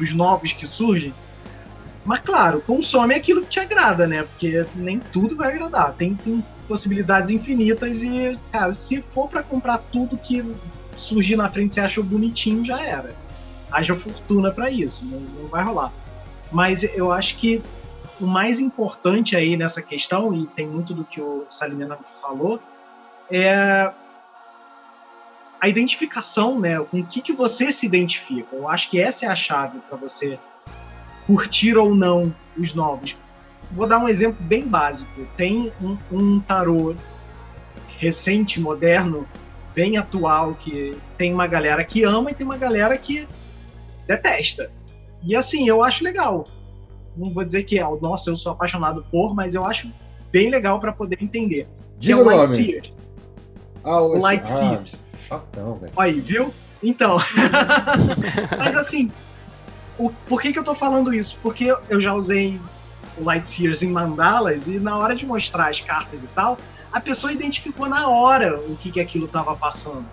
os 0.00 0.12
novos 0.12 0.52
que 0.52 0.66
surgem. 0.66 1.12
Mas, 2.04 2.20
claro, 2.20 2.60
consome 2.60 3.14
aquilo 3.14 3.42
que 3.42 3.48
te 3.48 3.60
agrada, 3.60 4.06
né? 4.06 4.24
Porque 4.24 4.66
nem 4.74 5.00
tudo 5.00 5.36
vai 5.36 5.52
agradar. 5.52 5.94
Tem, 5.94 6.14
tem 6.14 6.44
possibilidades 6.68 7.30
infinitas 7.30 8.02
e, 8.02 8.38
cara, 8.52 8.72
se 8.72 9.00
for 9.00 9.28
para 9.28 9.42
comprar 9.42 9.78
tudo 9.78 10.18
que 10.18 10.44
surgir 10.96 11.36
na 11.36 11.50
frente 11.50 11.74
você 11.74 11.80
achou 11.80 12.04
bonitinho, 12.04 12.64
já 12.64 12.80
era. 12.80 13.14
Haja 13.70 13.94
fortuna 13.94 14.52
para 14.52 14.70
isso, 14.70 15.04
não, 15.06 15.18
não 15.18 15.48
vai 15.48 15.64
rolar. 15.64 15.92
Mas 16.52 16.82
eu 16.82 17.10
acho 17.10 17.36
que 17.38 17.62
o 18.20 18.26
mais 18.26 18.60
importante 18.60 19.34
aí 19.34 19.56
nessa 19.56 19.82
questão, 19.82 20.34
e 20.34 20.46
tem 20.46 20.66
muito 20.66 20.94
do 20.94 21.04
que 21.04 21.20
o 21.20 21.46
Salimena 21.48 21.98
falou, 22.20 22.60
é 23.30 23.90
a 25.60 25.68
identificação, 25.68 26.60
né? 26.60 26.78
Com 26.78 27.00
o 27.00 27.06
que, 27.06 27.22
que 27.22 27.32
você 27.32 27.72
se 27.72 27.86
identifica. 27.86 28.54
Eu 28.54 28.68
acho 28.68 28.90
que 28.90 29.00
essa 29.00 29.24
é 29.24 29.28
a 29.28 29.34
chave 29.34 29.78
para 29.88 29.96
você 29.96 30.38
curtir 31.26 31.76
ou 31.76 31.94
não 31.94 32.34
os 32.56 32.74
novos. 32.74 33.16
Vou 33.72 33.86
dar 33.86 33.98
um 33.98 34.08
exemplo 34.08 34.38
bem 34.40 34.66
básico. 34.66 35.26
Tem 35.36 35.72
um, 35.82 35.96
um 36.10 36.40
tarô 36.40 36.94
recente, 37.98 38.60
moderno, 38.60 39.26
bem 39.74 39.96
atual, 39.96 40.54
que 40.54 40.96
tem 41.16 41.32
uma 41.32 41.46
galera 41.46 41.84
que 41.84 42.04
ama 42.04 42.30
e 42.30 42.34
tem 42.34 42.46
uma 42.46 42.58
galera 42.58 42.96
que 42.96 43.26
detesta. 44.06 44.70
E 45.22 45.34
assim, 45.34 45.68
eu 45.68 45.82
acho 45.82 46.04
legal 46.04 46.46
não 47.16 47.32
vou 47.32 47.44
dizer 47.44 47.64
que 47.64 47.78
é, 47.78 47.84
nossa, 48.00 48.30
eu 48.30 48.36
sou 48.36 48.52
apaixonado 48.52 49.04
por, 49.10 49.34
mas 49.34 49.54
eu 49.54 49.64
acho 49.64 49.90
bem 50.32 50.50
legal 50.50 50.80
para 50.80 50.92
poder 50.92 51.22
entender. 51.22 51.68
Diga 51.98 52.18
é 52.18 52.22
o 52.22 52.24
Light 52.24 52.50
Sears. 52.50 52.92
Ah, 53.84 54.00
o 54.00 54.18
Light 54.18 54.48
ah. 54.50 54.82
Chatão, 55.28 55.78
velho. 55.78 55.92
Aí, 55.96 56.20
viu? 56.20 56.52
Então. 56.82 57.18
mas 58.58 58.76
assim, 58.76 59.10
o, 59.98 60.10
por 60.26 60.40
que, 60.40 60.52
que 60.52 60.58
eu 60.58 60.64
tô 60.64 60.74
falando 60.74 61.12
isso? 61.12 61.38
Porque 61.42 61.74
eu 61.88 62.00
já 62.00 62.14
usei 62.14 62.60
o 63.16 63.24
Light 63.24 63.46
Sears 63.46 63.82
em 63.82 63.90
mandalas 63.90 64.66
e 64.66 64.78
na 64.78 64.96
hora 64.96 65.14
de 65.14 65.24
mostrar 65.24 65.68
as 65.68 65.80
cartas 65.80 66.24
e 66.24 66.28
tal, 66.28 66.58
a 66.92 67.00
pessoa 67.00 67.32
identificou 67.32 67.88
na 67.88 68.08
hora 68.08 68.58
o 68.60 68.76
que, 68.76 68.90
que 68.90 69.00
aquilo 69.00 69.28
tava 69.28 69.54
passando. 69.54 70.04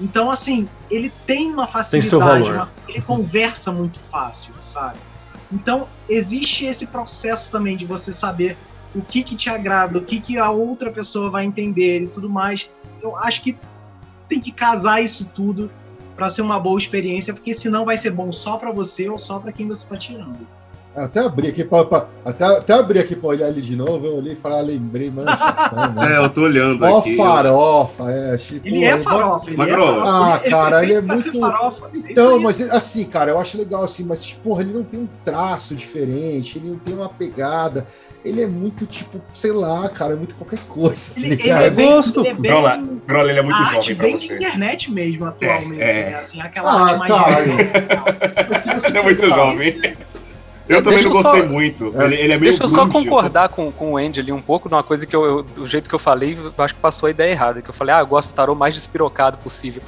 Então, 0.00 0.30
assim, 0.30 0.68
ele 0.90 1.12
tem 1.26 1.52
uma 1.52 1.66
facilidade, 1.66 2.42
tem 2.44 2.52
uma, 2.52 2.70
ele 2.88 3.02
conversa 3.02 3.70
muito 3.70 4.00
fácil, 4.10 4.52
sabe? 4.62 4.98
Então, 5.52 5.86
existe 6.08 6.64
esse 6.64 6.86
processo 6.86 7.50
também 7.50 7.76
de 7.76 7.84
você 7.84 8.12
saber 8.12 8.56
o 8.94 9.02
que, 9.02 9.22
que 9.22 9.36
te 9.36 9.48
agrada, 9.48 9.98
o 9.98 10.04
que, 10.04 10.20
que 10.20 10.38
a 10.38 10.50
outra 10.50 10.90
pessoa 10.90 11.30
vai 11.30 11.44
entender 11.44 12.02
e 12.02 12.06
tudo 12.08 12.28
mais. 12.28 12.68
Eu 13.02 13.16
acho 13.16 13.42
que 13.42 13.56
tem 14.28 14.40
que 14.40 14.50
casar 14.50 15.02
isso 15.02 15.26
tudo 15.26 15.70
para 16.16 16.28
ser 16.28 16.42
uma 16.42 16.58
boa 16.58 16.78
experiência, 16.78 17.32
porque 17.32 17.54
senão 17.54 17.84
vai 17.84 17.96
ser 17.96 18.10
bom 18.10 18.30
só 18.32 18.56
para 18.56 18.70
você 18.70 19.08
ou 19.08 19.18
só 19.18 19.38
para 19.38 19.52
quem 19.52 19.66
você 19.66 19.84
está 19.84 19.96
tirando. 19.96 20.46
Até 20.94 21.20
abri 21.20 21.48
aqui 21.48 21.64
para 21.64 22.06
até, 22.22 22.44
até 22.44 22.72
abri 22.74 22.98
aqui 22.98 23.16
para 23.16 23.30
olhar 23.30 23.48
ele 23.48 23.62
de 23.62 23.74
novo, 23.74 24.06
eu 24.06 24.16
olhei 24.16 24.34
e 24.34 24.36
falei, 24.36 24.58
ah, 24.58 24.62
lembrei, 24.62 25.10
mano. 25.10 25.26
Chatão, 25.38 26.02
É, 26.04 26.18
eu 26.18 26.28
tô 26.28 26.42
olhando 26.42 26.84
Ó 26.84 26.98
aqui. 26.98 27.16
farofa, 27.16 28.10
é, 28.10 28.36
tipo, 28.36 28.66
ele 28.66 28.84
é 28.84 28.98
farofa, 29.02 29.46
ele 29.50 29.62
é 29.62 29.66
farofa. 29.68 30.02
Ah, 30.04 30.38
cara, 30.50 30.82
ele, 30.82 30.94
é 30.94 31.00
muito 31.00 31.40
farofa, 31.40 31.90
Então, 31.94 32.38
mas 32.38 32.60
assim, 32.70 33.04
cara, 33.06 33.30
eu 33.30 33.38
acho 33.38 33.56
legal 33.56 33.82
assim, 33.82 34.04
mas 34.04 34.32
porra, 34.34 34.60
ele 34.60 34.74
não 34.74 34.84
tem 34.84 35.00
um 35.00 35.08
traço 35.24 35.74
diferente, 35.74 36.58
ele 36.58 36.68
não 36.68 36.78
tem 36.78 36.94
uma 36.94 37.08
pegada. 37.08 37.86
Ele 38.24 38.42
é 38.42 38.46
muito 38.46 38.86
tipo, 38.86 39.20
sei 39.34 39.50
lá, 39.50 39.88
cara, 39.88 40.12
é 40.12 40.16
muito 40.16 40.34
qualquer 40.36 40.60
coisa. 40.60 41.12
Ele, 41.16 41.32
ele 41.32 41.50
é 41.50 41.70
bem, 41.70 41.88
gosto. 41.88 42.20
Ele 42.20 42.28
é 42.28 42.34
bem, 42.34 42.50
Grola, 42.50 42.78
Grola, 43.06 43.30
ele 43.30 43.38
é 43.38 43.42
muito 43.42 43.64
jovem 43.64 43.96
pra 43.96 44.06
bem 44.06 44.16
você. 44.16 44.34
internet 44.34 44.90
mesmo 44.90 45.26
atualmente, 45.26 45.80
é, 45.80 46.00
é. 46.00 46.10
Né? 46.10 46.20
Assim, 46.20 46.40
aquela 46.40 46.70
ah, 46.70 46.84
arte 46.84 46.98
mais 46.98 47.12
cara. 47.12 48.88
Ele 48.88 48.98
é 48.98 49.02
muito 49.02 49.28
jovem. 49.28 49.96
Eu 50.68 50.82
também 50.82 51.02
não 51.02 51.10
gostei 51.10 51.42
só, 51.42 51.46
muito. 51.48 51.92
Ele, 52.00 52.14
ele, 52.14 52.32
é 52.32 52.38
meio 52.38 52.40
Deixa 52.40 52.62
eu 52.62 52.68
só 52.68 52.88
concordar 52.88 53.48
com, 53.48 53.70
com 53.72 53.92
o 53.92 53.96
Andy 53.96 54.20
ali 54.20 54.32
um 54.32 54.40
pouco 54.40 54.68
numa 54.68 54.82
coisa 54.82 55.04
que 55.04 55.14
eu, 55.14 55.24
eu, 55.24 55.42
do 55.42 55.66
jeito 55.66 55.88
que 55.88 55.94
eu 55.94 55.98
falei, 55.98 56.38
eu 56.38 56.64
acho 56.64 56.74
que 56.74 56.80
passou 56.80 57.08
a 57.08 57.10
ideia 57.10 57.32
errada. 57.32 57.60
Que 57.60 57.70
eu 57.70 57.74
falei, 57.74 57.94
ah, 57.94 58.00
eu 58.00 58.06
gosto 58.06 58.30
do 58.30 58.34
tarô 58.34 58.54
mais 58.54 58.72
despirocado 58.74 59.38
possível. 59.38 59.82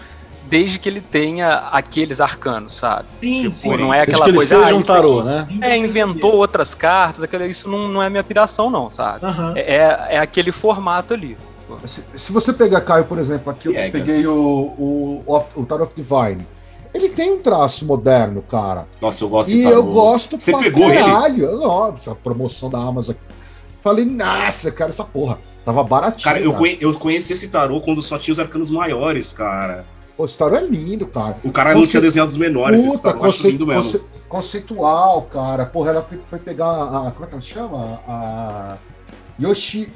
Desde 0.46 0.78
que 0.78 0.88
ele 0.88 1.00
tenha 1.00 1.68
aqueles 1.72 2.20
arcanos, 2.20 2.74
sabe? 2.74 3.06
Sim, 3.20 3.42
tipo, 3.42 3.54
sim. 3.54 3.76
Não 3.76 3.92
é 3.92 4.02
aquela 4.02 4.24
que 4.24 4.30
ele 4.30 4.36
coisa. 4.36 4.58
Seja 4.58 4.74
ah, 4.74 4.78
um 4.78 4.82
tarô, 4.82 5.20
aqui, 5.20 5.28
né? 5.28 5.48
É, 5.62 5.76
inventou 5.76 6.34
outras 6.34 6.74
cartas, 6.74 7.22
aquele, 7.22 7.48
isso 7.48 7.68
não, 7.68 7.88
não 7.88 8.02
é 8.02 8.10
minha 8.10 8.22
piração, 8.22 8.70
não, 8.70 8.90
sabe? 8.90 9.24
Uhum. 9.24 9.56
É, 9.56 10.06
é 10.10 10.18
aquele 10.18 10.52
formato 10.52 11.14
ali. 11.14 11.36
Se, 11.84 12.04
se, 12.12 12.32
você 12.32 12.52
pegar, 12.52 12.82
Caio, 12.82 13.06
por 13.06 13.18
exemplo, 13.18 13.50
aqui 13.50 13.68
eu 13.68 13.74
peguei 13.90 14.26
o, 14.26 14.34
o, 14.34 15.22
o, 15.26 15.36
o 15.56 15.66
Tarot 15.66 15.84
of 15.84 15.94
Divine. 15.96 16.46
Ele 16.92 17.08
tem 17.08 17.32
um 17.32 17.40
traço 17.40 17.84
moderno, 17.84 18.40
cara. 18.42 18.86
Nossa, 19.02 19.24
eu 19.24 19.28
gosto 19.28 19.52
E 19.52 19.64
eu 19.64 19.82
gosto 19.82 20.38
Você 20.38 20.56
pegou 20.56 20.88
caralho. 20.88 21.44
ele? 21.44 21.56
Nossa, 21.56 22.12
a 22.12 22.14
promoção 22.14 22.70
da 22.70 22.78
Amazon. 22.78 23.16
Falei, 23.82 24.04
nossa, 24.04 24.70
cara, 24.70 24.90
essa 24.90 25.02
porra. 25.02 25.40
Tava 25.64 25.82
baratinho. 25.82 26.24
Cara, 26.24 26.40
eu, 26.40 26.52
conhe 26.52 26.78
eu 26.80 26.92
conheci 26.94 27.32
esse 27.32 27.48
tarô 27.48 27.80
quando 27.80 28.02
só 28.02 28.18
tinha 28.18 28.32
os 28.32 28.38
arcanos 28.38 28.70
maiores, 28.70 29.32
cara. 29.32 29.84
Esse 30.18 30.38
tarô 30.38 30.56
é 30.56 30.62
lindo, 30.62 31.06
cara. 31.06 31.36
O 31.42 31.50
cara 31.50 31.72
Conce... 31.72 31.80
não 31.82 31.90
tinha 31.90 32.00
desenhado 32.00 32.30
os 32.30 32.36
menores. 32.36 32.80
Puta, 32.80 32.94
esse 32.94 33.02
tarô 33.02 33.18
conce... 33.18 33.50
lindo 33.50 33.66
mesmo. 33.66 33.82
Conce... 33.82 34.04
Conceitual, 34.28 35.22
cara. 35.22 35.66
Porra, 35.66 35.90
ela 35.90 36.08
foi 36.26 36.38
pegar 36.38 36.66
a. 36.66 37.10
Como 37.12 37.24
é 37.24 37.28
que 37.28 37.34
ela 37.34 37.42
chama? 37.42 38.00
A. 38.06 38.76
Yoshi. 39.40 39.92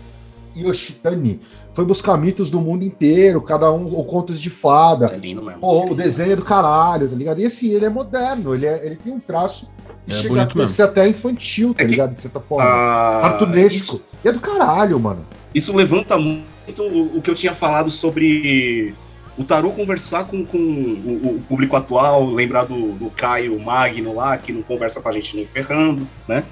Yoshitani 0.57 1.41
foi 1.73 1.85
buscar 1.85 2.17
mitos 2.17 2.51
do 2.51 2.61
mundo 2.61 2.85
inteiro, 2.85 3.41
cada 3.41 3.73
um, 3.73 3.95
ou 3.95 4.05
contos 4.05 4.41
de 4.41 4.51
fada. 4.51 5.07
É 5.07 5.17
lindo 5.17 5.41
mesmo. 5.43 5.61
Ou 5.61 5.93
o 5.93 5.95
desenho 5.95 6.33
é 6.33 6.37
do 6.37 6.43
caralho, 6.43 7.09
tá 7.09 7.15
ligado? 7.15 7.41
E 7.41 7.47
assim, 7.47 7.71
ele 7.71 7.85
é 7.85 7.89
moderno, 7.89 8.55
ele, 8.55 8.67
é, 8.67 8.85
ele 8.85 8.97
tem 8.97 9.13
um 9.13 9.21
traço 9.21 9.71
que 10.05 10.13
é 10.13 10.17
chega 10.17 10.65
a 10.65 10.69
ser 10.69 10.83
até 10.83 11.07
infantil, 11.07 11.73
tá 11.75 11.85
é 11.85 11.87
ligado? 11.87 12.13
De 12.13 12.19
certa 12.19 12.41
forma. 12.41 12.65
Ah, 12.69 13.21
Cartunesco. 13.23 13.77
Isso, 13.77 14.03
e 14.25 14.29
é 14.29 14.33
do 14.33 14.41
caralho, 14.41 14.99
mano. 14.99 15.25
Isso 15.55 15.77
levanta 15.77 16.19
muito 16.19 16.83
o, 16.83 17.19
o 17.19 17.23
que 17.23 17.31
eu 17.31 17.35
tinha 17.35 17.55
falado 17.55 17.91
sobre 17.91 18.95
o 19.39 19.45
tarô 19.45 19.71
conversar 19.71 20.25
com, 20.25 20.45
com 20.45 20.59
o, 20.59 21.37
o, 21.37 21.43
público 21.49 21.77
atual, 21.77 22.29
lembrar 22.29 22.65
do, 22.65 22.93
do 22.93 23.09
Caio 23.11 23.59
Magno 23.61 24.17
lá, 24.17 24.37
que 24.37 24.53
não 24.53 24.63
conversa 24.63 25.01
com 25.01 25.09
a 25.09 25.13
gente 25.13 25.37
nem 25.37 25.47
ferrando, 25.47 26.07
né? 26.27 26.43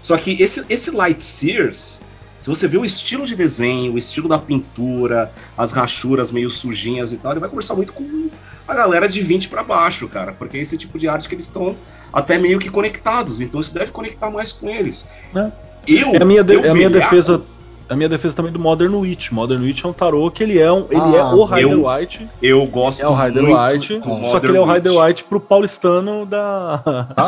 Só 0.00 0.16
que 0.16 0.40
esse, 0.40 0.64
esse 0.68 0.92
Light 0.92 1.20
Sears, 1.20 2.00
se 2.40 2.48
você 2.48 2.68
vê 2.68 2.78
o 2.78 2.84
estilo 2.84 3.26
de 3.26 3.34
desenho, 3.34 3.94
o 3.94 3.98
estilo 3.98 4.28
da 4.28 4.38
pintura, 4.38 5.32
as 5.58 5.72
rachuras 5.72 6.30
meio 6.30 6.48
sujinhas 6.48 7.10
e 7.10 7.16
tal, 7.16 7.32
ele 7.32 7.40
vai 7.40 7.48
conversar 7.48 7.74
muito 7.74 7.92
com 7.92 8.30
a 8.68 8.74
galera 8.74 9.08
de 9.08 9.20
20 9.20 9.48
para 9.48 9.64
baixo, 9.64 10.06
cara, 10.08 10.32
porque 10.32 10.56
é 10.56 10.60
esse 10.60 10.78
tipo 10.78 11.00
de 11.00 11.08
arte 11.08 11.28
que 11.28 11.34
eles 11.34 11.46
estão 11.46 11.76
até 12.12 12.38
meio 12.38 12.60
que 12.60 12.70
conectados, 12.70 13.40
então 13.40 13.60
isso 13.60 13.74
deve 13.74 13.90
conectar 13.90 14.30
mais 14.30 14.52
com 14.52 14.70
eles. 14.70 15.08
É, 15.34 15.50
eu, 15.88 16.14
é 16.14 16.22
a 16.22 16.24
minha, 16.24 16.44
de, 16.44 16.54
é 16.54 16.70
a 16.70 16.74
minha 16.74 16.90
defesa 16.90 17.42
a 17.88 17.94
minha 17.96 18.08
defesa 18.08 18.34
também 18.34 18.50
do 18.52 18.58
Modern 18.58 18.94
Witch. 18.94 19.30
Modern 19.30 19.62
Witch 19.62 19.84
é 19.84 19.88
um 19.88 19.92
tarô 19.92 20.30
que 20.30 20.42
ele 20.42 20.58
é, 20.58 20.70
um, 20.72 20.86
ele 20.90 21.00
Ah, 21.00 21.16
é 21.16 21.22
o 21.24 21.44
Rider 21.44 21.72
eu- 21.72 21.86
White. 21.88 22.28
Eu 22.42 22.66
gosto 22.66 23.02
É 23.02 23.08
o 23.08 23.14
Rider 23.14 23.42
muito 23.42 23.58
White, 23.58 23.98
do 23.98 24.04
só 24.04 24.10
Modern 24.14 24.40
que 24.40 24.46
ele 24.46 24.56
é 24.56 24.60
o 24.60 24.64
Rider 24.64 24.92
Witch. 24.92 25.04
White 25.06 25.24
pro 25.24 25.40
paulistano 25.40 26.26
da. 26.26 26.82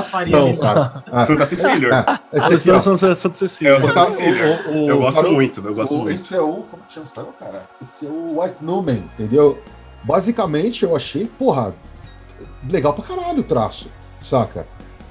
Faria 0.10 0.36
Não, 0.36 0.56
cara. 0.56 1.04
Ah, 1.12 1.20
Santa 1.20 1.44
Cecília. 1.44 1.88
é. 2.32 2.38
Paulistano 2.40 2.80
Santa, 2.80 3.14
Santa 3.14 3.36
Cecília. 3.38 3.72
É 3.72 3.76
o 3.76 3.80
Santa 3.80 4.02
Cecília. 4.02 4.64
o- 4.68 4.72
o- 4.72 4.88
Eu 4.90 4.96
o 4.96 5.00
gosto 5.00 5.20
tarô- 5.22 5.32
muito, 5.32 5.60
eu 5.66 5.74
gosto 5.74 5.94
o- 5.94 5.98
muito. 5.98 6.14
Esse 6.14 6.34
é 6.34 6.40
o. 6.40 6.64
Como 6.70 6.82
que 6.86 6.92
chama 6.94 7.06
esse 7.06 7.14
tarô, 7.14 7.28
cara? 7.38 7.62
Esse 7.82 8.06
é 8.06 8.08
o 8.08 8.40
White 8.40 8.56
Numen, 8.60 9.04
entendeu? 9.18 9.58
Basicamente, 10.04 10.84
eu 10.84 10.96
achei, 10.96 11.26
porra, 11.38 11.74
legal 12.70 12.92
pra 12.94 13.04
caralho 13.04 13.40
o 13.40 13.44
traço, 13.44 13.90
saca? 14.22 14.66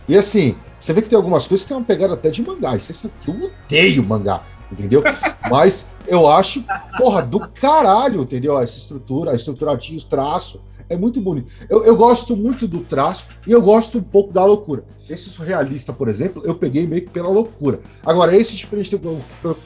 E 0.08 0.18
assim, 0.18 0.56
você 0.80 0.94
vê 0.94 1.02
que 1.02 1.10
tem 1.10 1.18
algumas 1.18 1.46
coisas 1.46 1.64
que 1.64 1.68
tem 1.70 1.78
uma 1.78 1.86
pegada 1.86 2.14
até 2.14 2.30
de 2.30 2.42
mangá. 2.42 2.76
Isso 2.76 2.94
sabe 2.94 3.14
que 3.22 3.30
eu 3.30 3.36
odeio 3.66 4.04
mangá, 4.04 4.42
entendeu? 4.72 5.04
Mas 5.50 5.90
eu 6.08 6.28
acho, 6.28 6.64
porra, 6.98 7.22
do 7.22 7.40
caralho, 7.48 8.22
entendeu? 8.22 8.60
Essa 8.60 8.78
estrutura, 8.78 9.32
a 9.32 9.36
estruturadinha, 9.36 9.98
os 9.98 10.04
traços, 10.04 10.62
é 10.90 10.96
muito 10.96 11.20
bonito. 11.20 11.52
Eu, 11.70 11.84
eu 11.84 11.96
gosto 11.96 12.36
muito 12.36 12.68
do 12.68 12.82
traço 12.82 13.28
e 13.46 13.52
eu 13.52 13.62
gosto 13.62 13.98
um 13.98 14.04
pouco 14.04 14.34
da 14.34 14.46
loucura. 14.46 14.84
Esse 15.10 15.30
surrealista, 15.30 15.92
por 15.92 16.08
exemplo, 16.08 16.42
eu 16.46 16.56
peguei 16.56 16.88
meio 16.88 17.04
que 17.04 17.10
pela 17.10 17.30
loucura. 17.30 17.80
Agora, 18.06 18.36
esse 18.36 18.56
diferente 18.56 18.96
do 18.98 19.20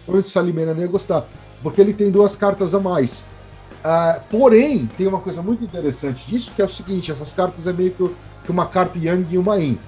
o 0.07 0.23
Salimena 0.23 0.73
nem 0.73 0.87
gostar, 0.87 1.27
porque 1.61 1.81
ele 1.81 1.93
tem 1.93 2.11
duas 2.11 2.35
cartas 2.35 2.73
a 2.73 2.79
mais. 2.79 3.27
Ah, 3.83 4.19
porém, 4.29 4.87
tem 4.97 5.07
uma 5.07 5.19
coisa 5.19 5.41
muito 5.41 5.63
interessante 5.63 6.27
disso, 6.27 6.53
que 6.55 6.61
é 6.61 6.65
o 6.65 6.69
seguinte: 6.69 7.11
essas 7.11 7.33
cartas 7.33 7.65
é 7.65 7.73
meio 7.73 7.91
que, 7.91 8.09
que 8.43 8.51
uma 8.51 8.67
carta 8.67 8.99
Yang 8.99 9.33
e 9.33 9.37
uma 9.37 9.57
Yin. 9.57 9.79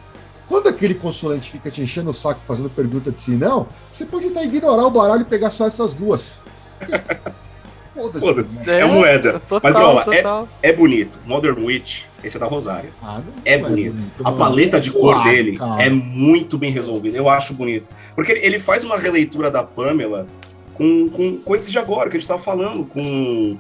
Quando 0.54 0.70
aquele 0.70 0.94
consulente 0.94 1.50
fica 1.50 1.72
te 1.72 1.82
enchendo 1.82 2.12
o 2.12 2.14
saco 2.14 2.40
fazendo 2.48 2.70
pergunta 2.70 3.12
de 3.12 3.20
si, 3.20 3.32
não, 3.32 3.68
você 3.92 4.06
pode 4.06 4.28
até 4.28 4.46
ignorar 4.46 4.86
o 4.86 4.92
baralho 4.92 5.24
e 5.24 5.26
pegar 5.26 5.50
só 5.50 5.66
essas 5.66 5.96
duas. 5.96 6.34
Foda-se. 7.96 8.20
Foda-se. 8.24 8.70
É 8.70 8.86
moeda. 8.86 9.40
Total, 9.40 9.60
Mas, 9.64 9.74
Grola, 9.74 10.04
total. 10.06 10.48
É 10.62 10.72
bonito. 10.72 11.18
Modern 11.26 11.58
Witch, 11.66 12.04
esse 12.24 12.38
é 12.38 12.40
da 12.40 12.46
Rosário. 12.46 12.92
Ah, 13.02 13.18
não 13.26 13.34
É 13.44 13.58
bonito. 13.58 14.06
A 14.20 14.26
mano. 14.26 14.38
paleta 14.38 14.80
de 14.80 14.92
cor 14.92 15.16
Ah, 15.16 15.24
dele 15.24 15.58
cara. 15.58 15.82
é 15.82 15.90
muito 15.90 16.56
bem 16.56 16.72
resolvida. 16.72 17.18
Eu 17.18 17.28
acho 17.28 17.56
bonito. 17.56 17.90
Porque 18.14 18.34
ele- 18.34 18.60
faz 18.60 18.84
uma 18.84 18.96
releitura 18.96 19.50
da 19.50 19.64
Pamela 19.64 20.28
com, 20.76 21.10
com 21.10 21.38
coisas 21.38 21.72
de 21.72 21.80
agora, 21.80 22.12
que 22.12 22.18
a 22.18 22.20
gente 22.20 22.28
tava 22.28 22.40
falando, 22.40 22.86
com 22.86 23.58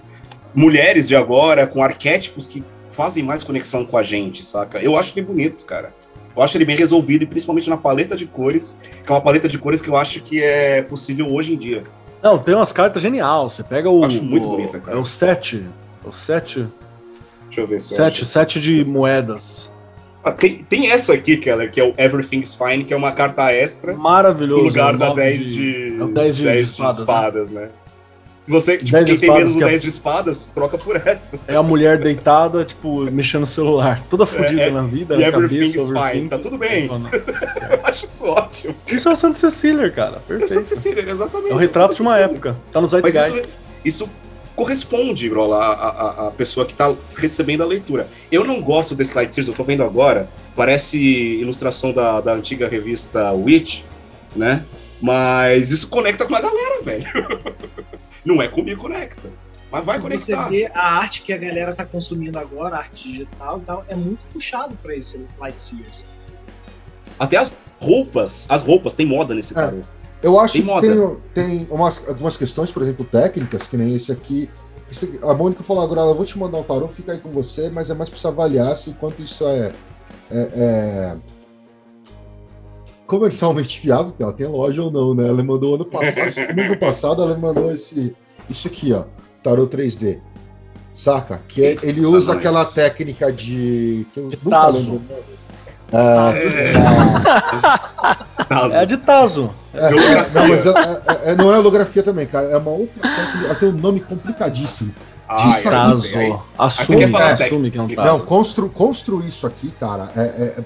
mulheres 0.53 1.07
de 1.07 1.15
agora, 1.15 1.65
com 1.65 1.83
arquétipos 1.83 2.45
que 2.45 2.63
fazem 2.91 3.23
mais 3.23 3.43
conexão 3.43 3.83
com 3.83 3.97
a 3.97 4.03
gente, 4.03 4.45
saca? 4.45 4.77
Eu 4.79 4.95
acho 4.95 5.11
ele 5.17 5.25
bonito, 5.25 5.65
cara. 5.65 5.91
Eu 6.35 6.41
acho 6.43 6.57
ele 6.57 6.65
bem 6.65 6.75
resolvido, 6.75 7.23
e 7.23 7.25
principalmente 7.27 7.69
na 7.69 7.77
paleta 7.77 8.15
de 8.15 8.25
cores, 8.25 8.77
que 9.05 9.11
é 9.11 9.15
uma 9.15 9.21
paleta 9.21 9.47
de 9.47 9.57
cores 9.57 9.81
que 9.81 9.89
eu 9.89 9.95
acho 9.97 10.19
que 10.21 10.41
é 10.41 10.81
possível 10.81 11.31
hoje 11.31 11.53
em 11.53 11.57
dia. 11.57 11.83
Não, 12.21 12.39
tem 12.39 12.55
umas 12.55 12.71
cartas 12.71 13.01
genial. 13.03 13.49
Você 13.49 13.63
pega 13.63 13.89
o. 13.89 14.03
Acho 14.03 14.23
muito 14.23 14.47
o- 14.47 14.51
bonita, 14.51 14.79
cara. 14.79 14.97
É 14.97 14.99
o 14.99 15.05
7. 15.05 15.63
O 16.03 16.11
7. 16.11 16.67
Deixa 17.45 17.61
eu 17.61 17.67
ver 17.67 17.79
se 17.79 17.93
eu 17.93 17.97
7, 17.97 18.13
acho. 18.21 18.25
7 18.25 18.59
de 18.61 18.83
moedas. 18.85 19.71
Ah, 20.23 20.31
tem, 20.31 20.63
tem 20.63 20.89
essa 20.89 21.13
aqui, 21.13 21.35
Keller, 21.35 21.69
que 21.69 21.79
é 21.81 21.83
o 21.83 21.93
Everything's 21.97 22.55
Fine, 22.55 22.85
que 22.85 22.93
é 22.93 22.97
uma 22.97 23.11
carta 23.11 23.51
extra. 23.51 23.93
Maravilhoso. 23.93 24.61
no 24.63 24.67
lugar 24.69 24.93
é 24.95 24.97
da 24.97 25.07
nove 25.09 25.21
10 25.21 25.47
de, 25.53 25.97
é 25.99 26.03
o 26.03 26.07
10 26.07 26.35
de- 26.37 26.43
de 26.43 26.59
espadas, 26.61 27.51
né? 27.51 27.67
Você, 28.45 28.75
tipo, 28.77 28.91
10 28.91 29.05
de 29.05 29.11
quem 29.13 29.19
tem 29.21 29.31
menos 29.37 29.53
do 29.53 29.57
que 29.59 29.63
é- 29.63 29.67
10 29.67 29.81
de 29.83 29.87
espadas, 29.87 30.51
troca 30.53 30.77
por 30.77 30.97
essa. 31.07 31.39
É 31.47 31.55
a 31.55 31.63
mulher 31.63 31.97
deitada, 31.97 32.65
tipo, 32.65 33.01
mexendo 33.09 33.41
no 33.41 33.47
celular. 33.47 34.01
Toda 34.09 34.25
fodida 34.25 34.61
é- 34.63 34.69
na 34.71 34.81
vida, 34.81 35.15
e 35.15 35.19
na 35.19 35.27
everything's 35.27 35.73
cabeça, 35.75 36.11
fine, 36.11 36.27
tá 36.29 36.37
tudo 36.37 36.57
bem. 36.57 36.87
Eu 36.87 36.91
acho 37.85 38.05
isso 38.05 38.25
ótimo. 38.25 38.75
Isso 38.85 39.07
é 39.07 39.11
o 39.13 39.15
Santa 39.15 39.39
Cecília, 39.39 39.89
cara. 39.89 40.15
É 40.17 40.19
Santa 40.19 40.39
Perfeito. 40.39 40.65
Cecília, 40.67 41.09
exatamente. 41.09 41.51
É 41.51 41.55
o 41.55 41.57
retrato 41.57 41.95
de 41.95 42.01
uma 42.01 42.11
Santa 42.11 42.23
época. 42.23 42.57
Tá 42.71 42.81
no 42.81 42.89
Mas 42.91 43.13
Zeitgeist. 43.13 43.31
isso, 43.47 43.57
isso 43.85 44.09
corresponde, 44.57 45.29
Grola, 45.29 45.57
a, 45.57 45.71
a, 45.71 46.27
a 46.27 46.31
pessoa 46.31 46.65
que 46.65 46.73
tá 46.75 46.93
recebendo 47.15 47.63
a 47.63 47.65
leitura. 47.65 48.07
Eu 48.31 48.43
não 48.43 48.61
gosto 48.61 48.93
desse 48.93 49.15
Light 49.15 49.33
Series, 49.33 49.47
eu 49.47 49.53
tô 49.55 49.63
vendo 49.63 49.83
agora. 49.83 50.29
Parece 50.55 50.97
ilustração 50.99 51.91
da, 51.93 52.19
da 52.21 52.33
antiga 52.33 52.67
revista 52.67 53.31
Witch, 53.31 53.83
né? 54.35 54.63
Mas 55.01 55.71
isso 55.71 55.89
conecta 55.89 56.25
com 56.25 56.35
a 56.35 56.39
galera, 56.41 56.81
velho. 56.83 57.05
Não 58.25 58.41
é 58.41 58.47
comigo, 58.47 58.81
conecta. 58.81 59.29
Mas 59.71 59.85
vai 59.85 59.97
Você 59.97 60.01
conectar. 60.03 60.49
vê 60.49 60.71
a 60.73 60.83
arte 60.97 61.21
que 61.23 61.33
a 61.33 61.37
galera 61.37 61.73
tá 61.73 61.83
consumindo 61.83 62.37
agora, 62.37 62.75
a 62.75 62.79
arte 62.79 63.11
digital 63.11 63.57
e 63.59 63.61
tal, 63.61 63.85
é 63.87 63.95
muito 63.95 64.19
puxado 64.31 64.75
pra 64.81 64.95
esse 64.95 65.25
Light 65.39 65.59
Series. 65.59 66.05
Até 67.17 67.37
as 67.37 67.55
roupas, 67.79 68.45
as 68.49 68.61
roupas, 68.63 68.93
tem 68.93 69.05
moda 69.05 69.33
nesse 69.33 69.53
É. 69.53 69.55
tarô. 69.55 69.81
Eu 70.21 70.39
acho 70.39 70.53
Tem 70.53 70.61
que 70.61 70.67
moda. 70.67 70.87
tem, 71.33 71.57
tem 71.57 71.67
umas, 71.69 72.07
algumas 72.07 72.37
questões, 72.37 72.71
por 72.71 72.81
exemplo, 72.83 73.03
técnicas, 73.03 73.67
que 73.67 73.75
nem 73.75 73.93
esse 73.95 74.11
aqui. 74.11 74.49
A 75.23 75.33
Mônica 75.33 75.63
falou 75.63 75.83
agora, 75.83 76.01
eu 76.01 76.15
vou 76.15 76.25
te 76.25 76.37
mandar 76.37 76.59
um 76.59 76.63
tarô, 76.63 76.87
fica 76.87 77.11
aí 77.13 77.17
com 77.19 77.29
você, 77.31 77.69
mas 77.69 77.89
é 77.89 77.95
mais 77.95 78.09
pra 78.09 78.17
você 78.19 78.27
avaliar 78.27 78.77
se 78.77 78.91
o 78.91 78.93
quanto 78.93 79.21
isso 79.23 79.45
é, 79.47 79.73
é- 80.31 80.49
é 80.55 81.15
comercialmente 83.17 83.79
fiável, 83.79 84.05
porque 84.07 84.23
ela 84.23 84.33
tem 84.33 84.47
loja 84.47 84.81
ou 84.83 84.91
não, 84.91 85.13
né? 85.13 85.27
Ela 85.27 85.43
mandou 85.43 85.75
ano 85.75 85.85
passado, 85.85 86.33
ano 86.59 86.77
passado 86.77 87.21
ela 87.21 87.37
mandou 87.37 87.71
esse, 87.71 88.15
isso 88.49 88.67
aqui, 88.67 88.91
ó, 88.93 89.03
tarô 89.43 89.67
3D. 89.67 90.19
Saca? 90.93 91.41
Que 91.47 91.65
é- 91.65 91.77
ele 91.83 92.05
usa 92.05 92.33
nós. 92.33 92.37
aquela 92.37 92.65
técnica 92.65 93.31
de. 93.31 94.05
Que 94.13 94.19
eu 94.19 94.23
nunca 94.25 94.49
tazo. 94.49 94.77
lembro. 94.91 95.01
Ah, 95.91 96.33
É. 96.35 96.73
ah, 97.97 98.45
Tazo. 98.49 98.75
É 98.75 98.79
a 98.79 98.85
de 98.85 98.97
Tazo. 98.97 99.49
é, 99.73 99.87
Holografia. 99.87 100.41
não, 100.41 100.47
mas 100.49 100.65
é- 100.65 100.69
é- 100.71 101.31
é- 101.31 101.35
não 101.35 101.53
é 101.53 101.59
holografia 101.59 102.03
também, 102.03 102.25
cara. 102.27 102.47
É 102.47 102.57
uma 102.57 102.71
outra 102.71 103.01
técnica. 103.01 103.45
Ela 103.45 103.55
tem 103.55 103.69
um 103.69 103.73
nome 103.73 103.99
complicadíssimo. 103.99 104.93
Ai, 105.27 105.51
ai, 105.51 105.63
Tazo. 105.63 106.03
Assume, 106.57 107.07
falar 107.07 107.31
assume 107.33 107.71
que 107.71 107.77
é 107.77 107.81
um. 107.81 107.87
Tazo. 107.95 108.07
Não, 108.07 108.19
constru, 108.19 108.69
construir 108.69 109.27
isso 109.27 109.45
aqui, 109.47 109.71
cara, 109.79 110.11
é, 110.15 110.21
é- 110.21 110.55
é- 110.59 110.63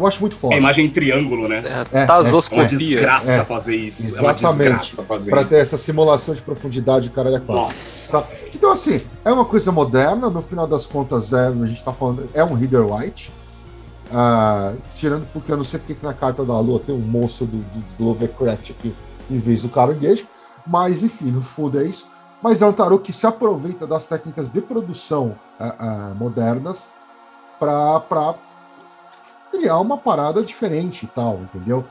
eu 0.00 0.06
acho 0.06 0.20
muito 0.20 0.36
É 0.36 0.38
foda. 0.38 0.54
a 0.54 0.58
imagem 0.58 0.86
em 0.86 0.90
triângulo, 0.90 1.46
né? 1.48 1.62
É, 1.64 1.68
É 1.68 2.00
É, 2.00 2.00
uma 2.00 2.06
Tazoscopia. 2.06 2.66
desgraça 2.66 3.32
É. 3.32 3.44
fazer 3.44 3.76
isso. 3.76 4.18
É 4.18 4.20
uma 4.20 4.30
Exatamente. 4.30 4.58
desgraça 4.78 5.02
fazer 5.04 5.30
Pra 5.30 5.42
isso. 5.42 5.52
ter 5.54 5.60
essa 5.60 5.78
simulação 5.78 6.34
de 6.34 6.42
profundidade, 6.42 7.10
cara, 7.10 7.28
é 7.30 7.38
quatro. 7.40 7.54
Nossa. 7.54 8.20
Tá? 8.20 8.28
Então, 8.54 8.72
assim, 8.72 9.02
é 9.24 9.32
uma 9.32 9.44
coisa 9.44 9.70
moderna, 9.72 10.28
no 10.30 10.42
final 10.42 10.66
das 10.66 10.86
contas, 10.86 11.32
é, 11.32 11.46
a 11.48 11.66
gente 11.66 11.82
tá 11.84 11.92
falando, 11.92 12.28
é 12.34 12.42
um 12.44 12.54
Reader 12.54 12.84
White. 12.92 13.32
Ah, 14.12 14.72
tirando 14.92 15.24
porque 15.32 15.52
eu 15.52 15.56
não 15.56 15.62
sei 15.64 15.78
porque 15.78 15.94
que 15.94 16.04
na 16.04 16.12
carta 16.12 16.44
da 16.44 16.58
Lua 16.58 16.80
tem 16.80 16.92
um 16.94 16.98
monstro 16.98 17.46
do, 17.46 17.58
do, 17.58 17.84
do 17.96 18.04
Lovecraft 18.06 18.70
aqui 18.72 18.92
em 19.30 19.38
vez 19.38 19.62
do 19.62 19.68
caranguejo, 19.68 20.26
mas 20.66 21.04
enfim, 21.04 21.26
no 21.26 21.40
fundo 21.42 21.80
é 21.80 21.84
isso. 21.84 22.08
Mas 22.42 22.60
é 22.60 22.66
um 22.66 22.72
tarô 22.72 22.98
que 22.98 23.12
se 23.12 23.24
aproveita 23.26 23.86
das 23.86 24.08
técnicas 24.08 24.48
de 24.50 24.60
produção 24.60 25.36
ah, 25.60 25.74
ah, 25.78 26.14
modernas 26.18 26.92
para 27.60 28.34
criar 29.50 29.78
uma 29.78 29.96
parada 29.96 30.42
diferente 30.42 31.04
e 31.04 31.08
tal, 31.08 31.40
entendeu? 31.40 31.84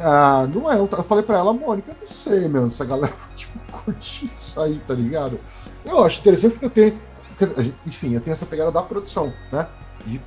Ah, 0.00 0.48
não 0.52 0.70
é, 0.70 0.78
eu 0.78 0.88
falei 1.04 1.22
pra 1.24 1.38
ela, 1.38 1.52
Mônica, 1.52 1.96
não 1.98 2.06
sei, 2.06 2.48
meu, 2.48 2.68
se 2.70 2.82
a 2.82 2.86
galera 2.86 3.12
tipo, 3.34 3.58
curtir 3.72 4.30
isso 4.36 4.60
aí, 4.60 4.78
tá 4.80 4.94
ligado? 4.94 5.38
Eu 5.84 6.02
acho 6.04 6.20
interessante 6.20 6.52
porque 6.52 6.66
eu 6.66 6.70
tenho, 6.70 6.98
porque 7.36 7.72
enfim, 7.86 8.14
eu 8.14 8.20
tenho 8.20 8.32
essa 8.32 8.46
pegada 8.46 8.70
da 8.70 8.82
produção, 8.82 9.32
né? 9.50 9.66
De, 10.06 10.20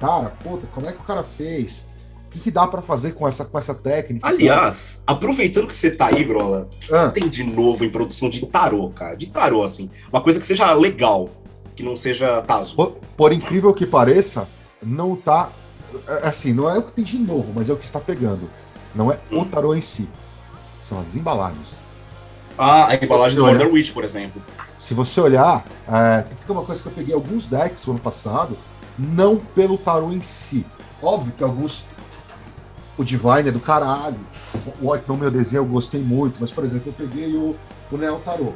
cara, 0.00 0.30
puta, 0.42 0.66
como 0.74 0.88
é 0.88 0.92
que 0.92 1.00
o 1.00 1.04
cara 1.04 1.22
fez? 1.22 1.88
O 2.26 2.30
que, 2.34 2.40
que 2.40 2.50
dá 2.50 2.66
pra 2.66 2.82
fazer 2.82 3.12
com 3.12 3.28
essa, 3.28 3.44
com 3.44 3.56
essa 3.56 3.74
técnica? 3.74 4.26
Aliás, 4.26 5.04
aproveitando 5.06 5.68
que 5.68 5.76
você 5.76 5.92
tá 5.92 6.08
aí, 6.08 6.24
Grola, 6.24 6.68
Ah, 6.90 7.08
tem 7.08 7.28
de 7.28 7.44
novo 7.44 7.84
em 7.84 7.90
produção 7.90 8.28
de 8.28 8.44
tarô, 8.46 8.90
cara. 8.90 9.16
De 9.16 9.28
tarô, 9.28 9.62
assim. 9.62 9.88
Uma 10.12 10.20
coisa 10.20 10.40
que 10.40 10.46
seja 10.46 10.72
legal, 10.72 11.28
que 11.76 11.82
não 11.84 11.94
seja 11.94 12.42
Tazo. 12.42 12.74
por, 12.74 12.96
por 13.16 13.32
incrível 13.32 13.72
que 13.72 13.86
pareça, 13.86 14.48
não 14.82 15.14
tá. 15.14 15.52
É, 16.06 16.26
Assim, 16.28 16.52
não 16.52 16.68
é 16.68 16.78
o 16.78 16.82
que 16.82 16.92
tem 16.92 17.04
de 17.04 17.18
novo, 17.18 17.52
mas 17.54 17.68
é 17.68 17.72
o 17.72 17.76
que 17.76 17.84
está 17.86 18.00
pegando. 18.00 18.48
Não 18.94 19.10
é 19.10 19.18
o 19.30 19.40
Hum. 19.40 19.44
tarô 19.44 19.74
em 19.74 19.80
si. 19.80 20.08
São 20.82 21.00
as 21.00 21.14
embalagens. 21.16 21.82
Ah, 22.56 22.86
a 22.88 22.94
embalagem 22.94 23.36
do. 23.36 23.44
Modern 23.46 23.72
Witch, 23.72 23.92
por 23.92 24.04
exemplo. 24.04 24.40
Se 24.78 24.94
você 24.94 25.20
olhar, 25.20 25.64
é, 25.88 26.22
tem 26.22 26.54
uma 26.54 26.64
coisa 26.64 26.82
que 26.82 26.88
eu 26.88 26.92
peguei 26.92 27.14
alguns 27.14 27.46
decks 27.48 27.86
no 27.86 27.94
ano 27.94 28.00
passado, 28.00 28.56
não 28.98 29.36
pelo 29.36 29.76
tarô 29.78 30.12
em 30.12 30.22
si. 30.22 30.64
Óbvio 31.02 31.32
que 31.36 31.42
alguns. 31.42 31.86
O 32.96 33.02
Divine 33.04 33.48
é 33.48 33.50
do 33.50 33.58
caralho. 33.58 34.20
O 34.80 34.92
White 34.92 35.06
no 35.08 35.16
meu 35.16 35.30
desenho 35.30 35.62
eu 35.62 35.66
gostei 35.66 36.00
muito, 36.00 36.36
mas, 36.38 36.52
por 36.52 36.64
exemplo, 36.64 36.90
eu 36.90 36.92
peguei 36.92 37.34
o, 37.34 37.56
o 37.90 37.96
Neo 37.96 38.20
Tarô. 38.20 38.52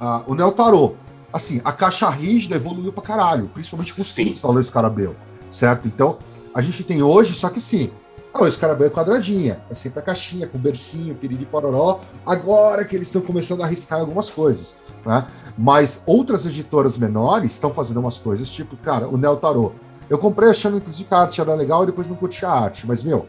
Ah, 0.00 0.22
o 0.28 0.34
Neo 0.36 0.52
Tarô, 0.52 0.94
assim, 1.32 1.60
a 1.64 1.72
caixa 1.72 2.08
rígida 2.08 2.54
evoluiu 2.54 2.92
pra 2.92 3.02
caralho, 3.02 3.48
principalmente 3.52 3.92
com 3.92 4.02
os 4.02 4.12
kits 4.12 4.40
do 4.40 4.60
Escarabeu, 4.60 5.16
certo? 5.50 5.88
Então, 5.88 6.18
a 6.54 6.62
gente 6.62 6.84
tem 6.84 7.02
hoje, 7.02 7.34
só 7.34 7.48
que 7.50 7.60
sim. 7.60 7.90
Ah, 8.32 8.42
o 8.42 8.46
Escarabeu 8.46 8.86
é 8.88 8.90
quadradinha, 8.90 9.60
é 9.70 9.74
sempre 9.74 10.00
a 10.00 10.02
caixinha, 10.02 10.46
com 10.48 10.58
bercinho, 10.58 11.14
piriri 11.14 11.44
pororó. 11.46 12.00
Agora 12.26 12.84
que 12.84 12.96
eles 12.96 13.08
estão 13.08 13.22
começando 13.22 13.62
a 13.62 13.64
arriscar 13.64 14.00
algumas 14.00 14.28
coisas, 14.28 14.76
né? 15.06 15.24
Mas 15.56 16.02
outras 16.04 16.44
editoras 16.44 16.98
menores 16.98 17.52
estão 17.52 17.72
fazendo 17.72 18.00
umas 18.00 18.18
coisas, 18.18 18.50
tipo, 18.50 18.76
cara, 18.78 19.08
o 19.08 19.16
Neo 19.16 19.36
Tarô. 19.36 19.72
Eu 20.10 20.18
comprei 20.18 20.50
achando 20.50 20.78
inclusive 20.78 21.08
que 21.08 21.14
a 21.14 21.18
arte 21.18 21.40
era 21.40 21.54
legal 21.54 21.84
e 21.84 21.86
depois 21.86 22.06
não 22.08 22.16
curti 22.16 22.44
a 22.44 22.50
arte, 22.50 22.86
mas, 22.86 23.02
meu, 23.04 23.26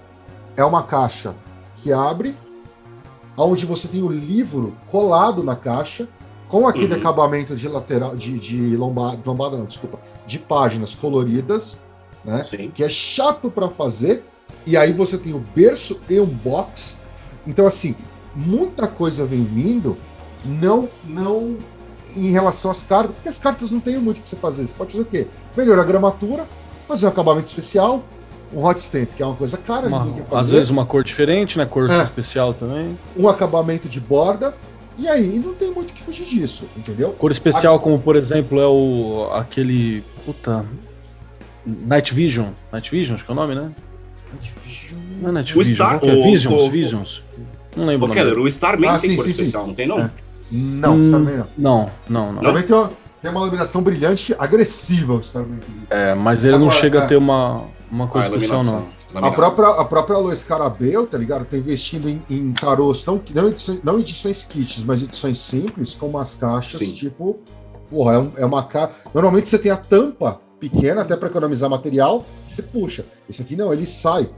é 0.57 0.65
uma 0.65 0.81
caixa 0.83 1.35
que 1.77 1.93
abre 1.93 2.35
onde 3.37 3.65
você 3.65 3.87
tem 3.87 4.01
o 4.01 4.09
livro 4.09 4.75
colado 4.87 5.43
na 5.43 5.55
caixa, 5.55 6.07
com 6.47 6.67
aquele 6.67 6.93
Uhum. 6.93 6.99
acabamento 6.99 7.55
de 7.55 7.67
lateral, 7.67 8.15
de, 8.15 8.39
de 8.39 8.75
lombada, 8.77 9.19
lombada 9.25 9.57
não, 9.57 9.65
desculpa, 9.65 9.99
de 10.25 10.39
páginas 10.39 10.95
coloridas, 10.95 11.79
né? 12.25 12.43
Sim. 12.43 12.71
que 12.73 12.83
é 12.83 12.89
chato 12.89 13.49
para 13.51 13.69
fazer, 13.69 14.23
e 14.65 14.75
aí 14.75 14.91
você 14.93 15.17
tem 15.17 15.33
o 15.33 15.39
berço 15.55 15.99
e 16.09 16.19
um 16.19 16.25
box. 16.25 16.99
Então, 17.45 17.67
assim, 17.67 17.95
muita 18.35 18.87
coisa 18.87 19.25
vem 19.25 19.43
vindo, 19.43 19.97
não, 20.43 20.89
não 21.03 21.57
em 22.15 22.31
relação 22.31 22.71
às 22.71 22.81
cartas, 22.83 23.13
porque 23.15 23.29
as 23.29 23.37
cartas 23.37 23.71
não 23.71 23.79
tem 23.79 23.97
muito 23.97 24.19
o 24.19 24.21
que 24.23 24.29
você 24.29 24.35
fazer. 24.37 24.65
Você 24.65 24.73
pode 24.73 24.91
fazer 24.91 25.03
o 25.03 25.05
quê? 25.05 25.27
Melhorar 25.55 25.81
a 25.81 25.85
gramatura, 25.85 26.47
fazer 26.87 27.05
um 27.05 27.09
acabamento 27.09 27.47
especial, 27.47 28.03
um 28.53 28.63
hot 28.65 28.79
stamp, 28.79 29.09
que 29.17 29.21
é 29.21 29.25
uma 29.25 29.35
coisa 29.35 29.57
cara, 29.57 29.87
Uma- 29.87 29.99
ninguém 29.99 30.15
quer 30.15 30.21
às 30.23 30.29
fazer, 30.29 30.53
vezes 30.53 30.69
uma 30.69 30.85
cor 30.85 31.03
diferente, 31.03 31.57
né? 31.57 31.65
Cor 31.65 31.89
É. 31.89 32.01
especial 32.01 32.53
também. 32.53 32.97
um 33.17 33.27
acabamento 33.27 33.89
de 33.89 33.99
borda, 33.99 34.55
e 34.97 35.07
aí 35.09 35.39
não 35.39 35.53
tem 35.53 35.71
muito 35.71 35.89
o 35.91 35.93
que 35.93 36.01
fugir 36.01 36.25
disso, 36.25 36.65
entendeu? 36.77 37.11
Cor 37.13 37.31
especial, 37.31 37.79
como 37.81 37.99
por 37.99 38.15
exemplo, 38.15 38.59
é 38.61 38.67
o 38.67 39.29
aquele. 39.33 40.03
Puta. 40.25 40.65
Night 41.65 42.13
Vision. 42.13 42.49
Night 42.71 42.89
Vision, 42.91 43.15
acho 43.15 43.25
que 43.25 43.31
é 43.31 43.33
o 43.33 43.35
nome, 43.35 43.55
né? 43.55 43.71
Não 45.21 45.29
é 45.29 45.31
Night 45.31 45.53
O 45.57 45.59
Vision. 45.63 45.75
Star- 45.75 45.99
é? 46.03 46.13
o- 46.13 46.23
Visions, 46.23 46.61
o- 46.63 46.69
Visions. 46.69 47.23
Não 47.75 47.85
lembro 47.85 48.05
o 48.05 48.07
nome. 48.09 48.19
Keller, 48.19 48.37
o 48.39 48.47
Starman 48.47 48.89
Ah, 48.89 48.99
tem 48.99 49.11
sim, 49.11 49.15
cor 49.17 49.25
sim, 49.25 49.33
sim. 49.33 49.41
especial, 49.41 49.67
não 49.67 49.73
tem 49.73 49.87
não? 49.87 49.99
É. 49.99 50.09
Não, 50.51 50.95
Hum, 50.97 51.11
também 51.11 51.37
não. 51.37 51.47
Não, 51.57 51.91
não, 52.07 52.33
não. 52.33 52.41
Também 52.41 52.63
tem 52.63 52.75
uma, 52.75 52.91
tem 53.21 53.31
uma 53.31 53.41
iluminação 53.41 53.81
brilhante 53.81 54.35
agressiva, 54.37 55.13
o 55.15 55.19
Starman. 55.21 55.59
É, 55.89 56.13
mas 56.13 56.45
ele 56.45 56.57
não 56.57 56.67
Agora, 56.67 56.79
chega 56.79 56.99
é. 56.99 57.03
a 57.03 57.07
ter 57.07 57.17
uma, 57.17 57.63
uma 57.91 58.07
cor 58.07 58.21
Ah, 58.21 58.25
especial, 58.25 58.59
iluminação. 58.59 58.87
não. 59.13 59.25
A 59.25 59.31
própria, 59.31 59.67
a 59.69 59.85
própria 59.85 60.17
Lois 60.17 60.43
Carabel, 60.43 61.07
tá 61.07 61.17
ligado? 61.17 61.45
Tá 61.45 61.57
investindo 61.57 62.09
em, 62.09 62.21
em 62.29 62.51
tarôs, 62.51 63.05
não, 63.05 63.21
não, 63.33 63.47
edições, 63.47 63.81
não 63.83 63.99
edições 63.99 64.43
kits, 64.43 64.83
mas 64.83 65.01
edições 65.01 65.39
simples, 65.39 65.93
com 65.95 66.07
umas 66.07 66.35
caixas, 66.35 66.79
Sim. 66.79 66.91
tipo. 66.93 67.39
Porra, 67.89 68.13
é, 68.15 68.17
um- 68.19 68.31
é 68.37 68.45
uma 68.45 68.63
caixa. 68.63 68.93
Normalmente 69.13 69.47
você 69.47 69.57
tem 69.57 69.71
a 69.71 69.77
tampa 69.77 70.41
pequena, 70.69 71.01
até 71.01 71.15
para 71.15 71.29
economizar 71.29 71.69
material, 71.69 72.25
você 72.47 72.61
puxa. 72.61 73.05
Esse 73.29 73.41
aqui 73.41 73.55
não, 73.55 73.71
ele 73.71 73.85
sai 73.85 74.29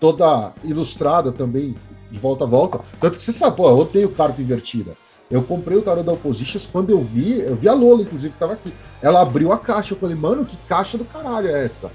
toda 0.00 0.52
ilustrada 0.64 1.30
também, 1.30 1.74
de 2.10 2.18
volta 2.18 2.44
a 2.44 2.46
volta. 2.46 2.80
Tanto 3.00 3.16
que 3.16 3.22
você 3.22 3.32
sabe, 3.32 3.56
pô, 3.56 3.68
eu 3.68 3.78
odeio 3.78 4.10
carta 4.10 4.42
invertida. 4.42 4.96
Eu 5.30 5.42
comprei 5.42 5.76
o 5.76 5.82
tarô 5.82 6.02
da 6.02 6.12
Oppositions 6.12 6.68
quando 6.70 6.90
eu 6.90 7.00
vi, 7.00 7.40
eu 7.40 7.56
vi 7.56 7.68
a 7.68 7.74
Lola, 7.74 8.02
inclusive, 8.02 8.32
que 8.32 8.38
tava 8.38 8.52
aqui. 8.52 8.72
Ela 9.02 9.22
abriu 9.22 9.52
a 9.52 9.58
caixa, 9.58 9.94
eu 9.94 9.98
falei, 9.98 10.14
mano, 10.14 10.44
que 10.44 10.56
caixa 10.68 10.96
do 10.96 11.04
caralho 11.04 11.48
é 11.48 11.64
essa? 11.64 11.90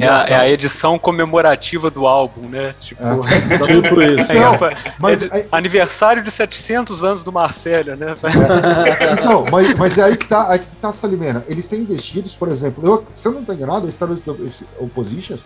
É 0.00 0.06
a, 0.06 0.26
é 0.28 0.34
a 0.36 0.48
edição 0.48 0.96
comemorativa 0.96 1.90
do 1.90 2.06
álbum, 2.06 2.48
né? 2.48 2.74
Tipo, 2.78 3.02
É. 3.02 3.58
Tipo 3.66 4.02
isso. 4.02 4.30
é, 4.30 4.38
Não, 4.38 4.58
mas 4.98 5.22
é 5.22 5.46
aniversário 5.50 6.22
de 6.22 6.30
700 6.30 7.02
anos 7.02 7.24
do 7.24 7.32
Marcelo, 7.32 7.96
né? 7.96 8.14
Então, 9.20 9.44
mas, 9.50 9.74
mas 9.74 9.98
é 9.98 10.04
aí 10.04 10.16
que 10.16 10.26
tá, 10.26 10.50
aí 10.50 10.60
que 10.60 10.66
tá 10.76 10.92
Salimena. 10.92 11.44
Eles 11.48 11.66
têm 11.66 11.80
investidos, 11.80 12.34
por 12.34 12.48
exemplo, 12.48 12.84
eu, 12.86 13.04
se 13.12 13.26
eu 13.26 13.32
não 13.32 13.40
estou 13.40 13.54
enganado, 13.54 13.88
a 13.88 13.90
Star 13.90 14.08
Wars 14.08 14.22
Oppositions 14.78 15.44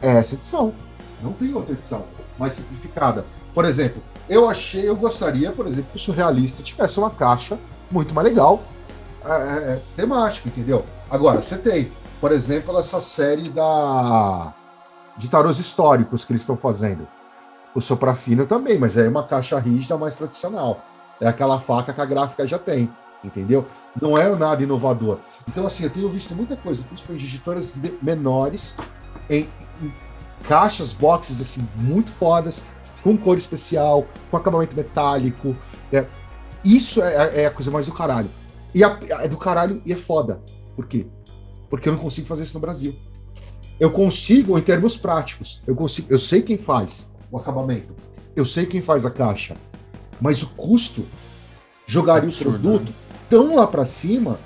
é 0.00 0.18
essa 0.18 0.34
edição. 0.34 0.72
Não 1.20 1.32
tem 1.32 1.52
outra 1.52 1.74
edição 1.74 2.04
mais 2.38 2.52
simplificada. 2.52 3.24
Por 3.52 3.64
exemplo, 3.64 4.00
eu 4.28 4.48
achei, 4.48 4.88
eu 4.88 4.94
gostaria, 4.94 5.50
por 5.50 5.66
exemplo, 5.66 5.90
que 5.90 5.96
o 5.96 6.00
Surrealista 6.00 6.62
tivesse 6.62 6.98
uma 6.98 7.10
caixa 7.10 7.58
muito 7.90 8.14
mais 8.14 8.28
legal, 8.28 8.62
é, 9.24 9.30
é, 9.30 9.80
temática, 9.96 10.48
entendeu? 10.48 10.84
Agora, 11.10 11.42
você 11.42 11.56
tem, 11.56 11.90
por 12.20 12.32
exemplo, 12.32 12.78
essa 12.78 13.00
série 13.00 13.48
da 13.50 14.54
de 15.16 15.28
tarôs 15.28 15.58
históricos 15.58 16.24
que 16.24 16.32
eles 16.32 16.42
estão 16.42 16.56
fazendo. 16.56 17.06
O 17.74 17.80
Soprafino 17.80 18.46
também, 18.46 18.78
mas 18.78 18.96
é 18.96 19.08
uma 19.08 19.24
caixa 19.24 19.58
rígida 19.58 19.96
mais 19.98 20.14
tradicional. 20.16 20.80
É 21.20 21.26
aquela 21.26 21.58
faca 21.60 21.92
que 21.92 22.00
a 22.00 22.04
gráfica 22.04 22.46
já 22.46 22.58
tem, 22.58 22.88
entendeu? 23.24 23.66
Não 24.00 24.16
é 24.16 24.32
nada 24.36 24.62
inovador. 24.62 25.18
Então, 25.48 25.66
assim, 25.66 25.82
eu 25.84 25.90
tenho 25.90 26.08
visto 26.08 26.34
muita 26.36 26.56
coisa, 26.56 26.84
principalmente 26.84 27.22
de 27.26 27.34
editoras 27.34 27.76
menores, 28.00 28.76
em, 29.28 29.48
em 29.82 29.92
caixas, 30.44 30.92
boxes, 30.92 31.40
assim, 31.40 31.68
muito 31.74 32.10
fodas, 32.10 32.64
com 33.02 33.16
cor 33.16 33.36
especial, 33.36 34.06
com 34.30 34.36
acabamento 34.36 34.76
metálico. 34.76 35.56
né? 35.90 36.06
Isso 36.64 37.02
é, 37.02 37.42
é 37.42 37.46
a 37.46 37.50
coisa 37.50 37.70
mais 37.72 37.86
do 37.86 37.92
caralho. 37.92 38.30
E 38.72 38.84
a- 38.84 38.98
é 39.20 39.26
do 39.26 39.36
caralho 39.36 39.82
e 39.84 39.92
é 39.92 39.96
foda. 39.96 40.40
Por 40.76 40.86
quê? 40.86 41.08
Porque 41.68 41.88
eu 41.88 41.92
não 41.92 42.00
consigo 42.00 42.26
fazer 42.26 42.44
isso 42.44 42.54
no 42.54 42.60
Brasil. 42.60 42.94
Eu 43.78 43.90
consigo 43.90 44.58
em 44.58 44.62
termos 44.62 44.96
práticos. 44.96 45.62
Eu 45.66 45.74
consigo, 45.74 46.08
eu 46.10 46.18
sei 46.18 46.42
quem 46.42 46.58
faz 46.58 47.14
o 47.30 47.38
acabamento. 47.38 47.94
Eu 48.34 48.44
sei 48.44 48.66
quem 48.66 48.82
faz 48.82 49.04
a 49.04 49.10
caixa. 49.10 49.56
Mas 50.20 50.42
o 50.42 50.48
custo 50.50 51.06
jogaria 51.86 52.28
Absurdo, 52.28 52.56
o 52.56 52.60
produto 52.60 52.94
tão 53.28 53.54
lá 53.54 53.66
pra 53.66 53.84
cima 53.84 54.38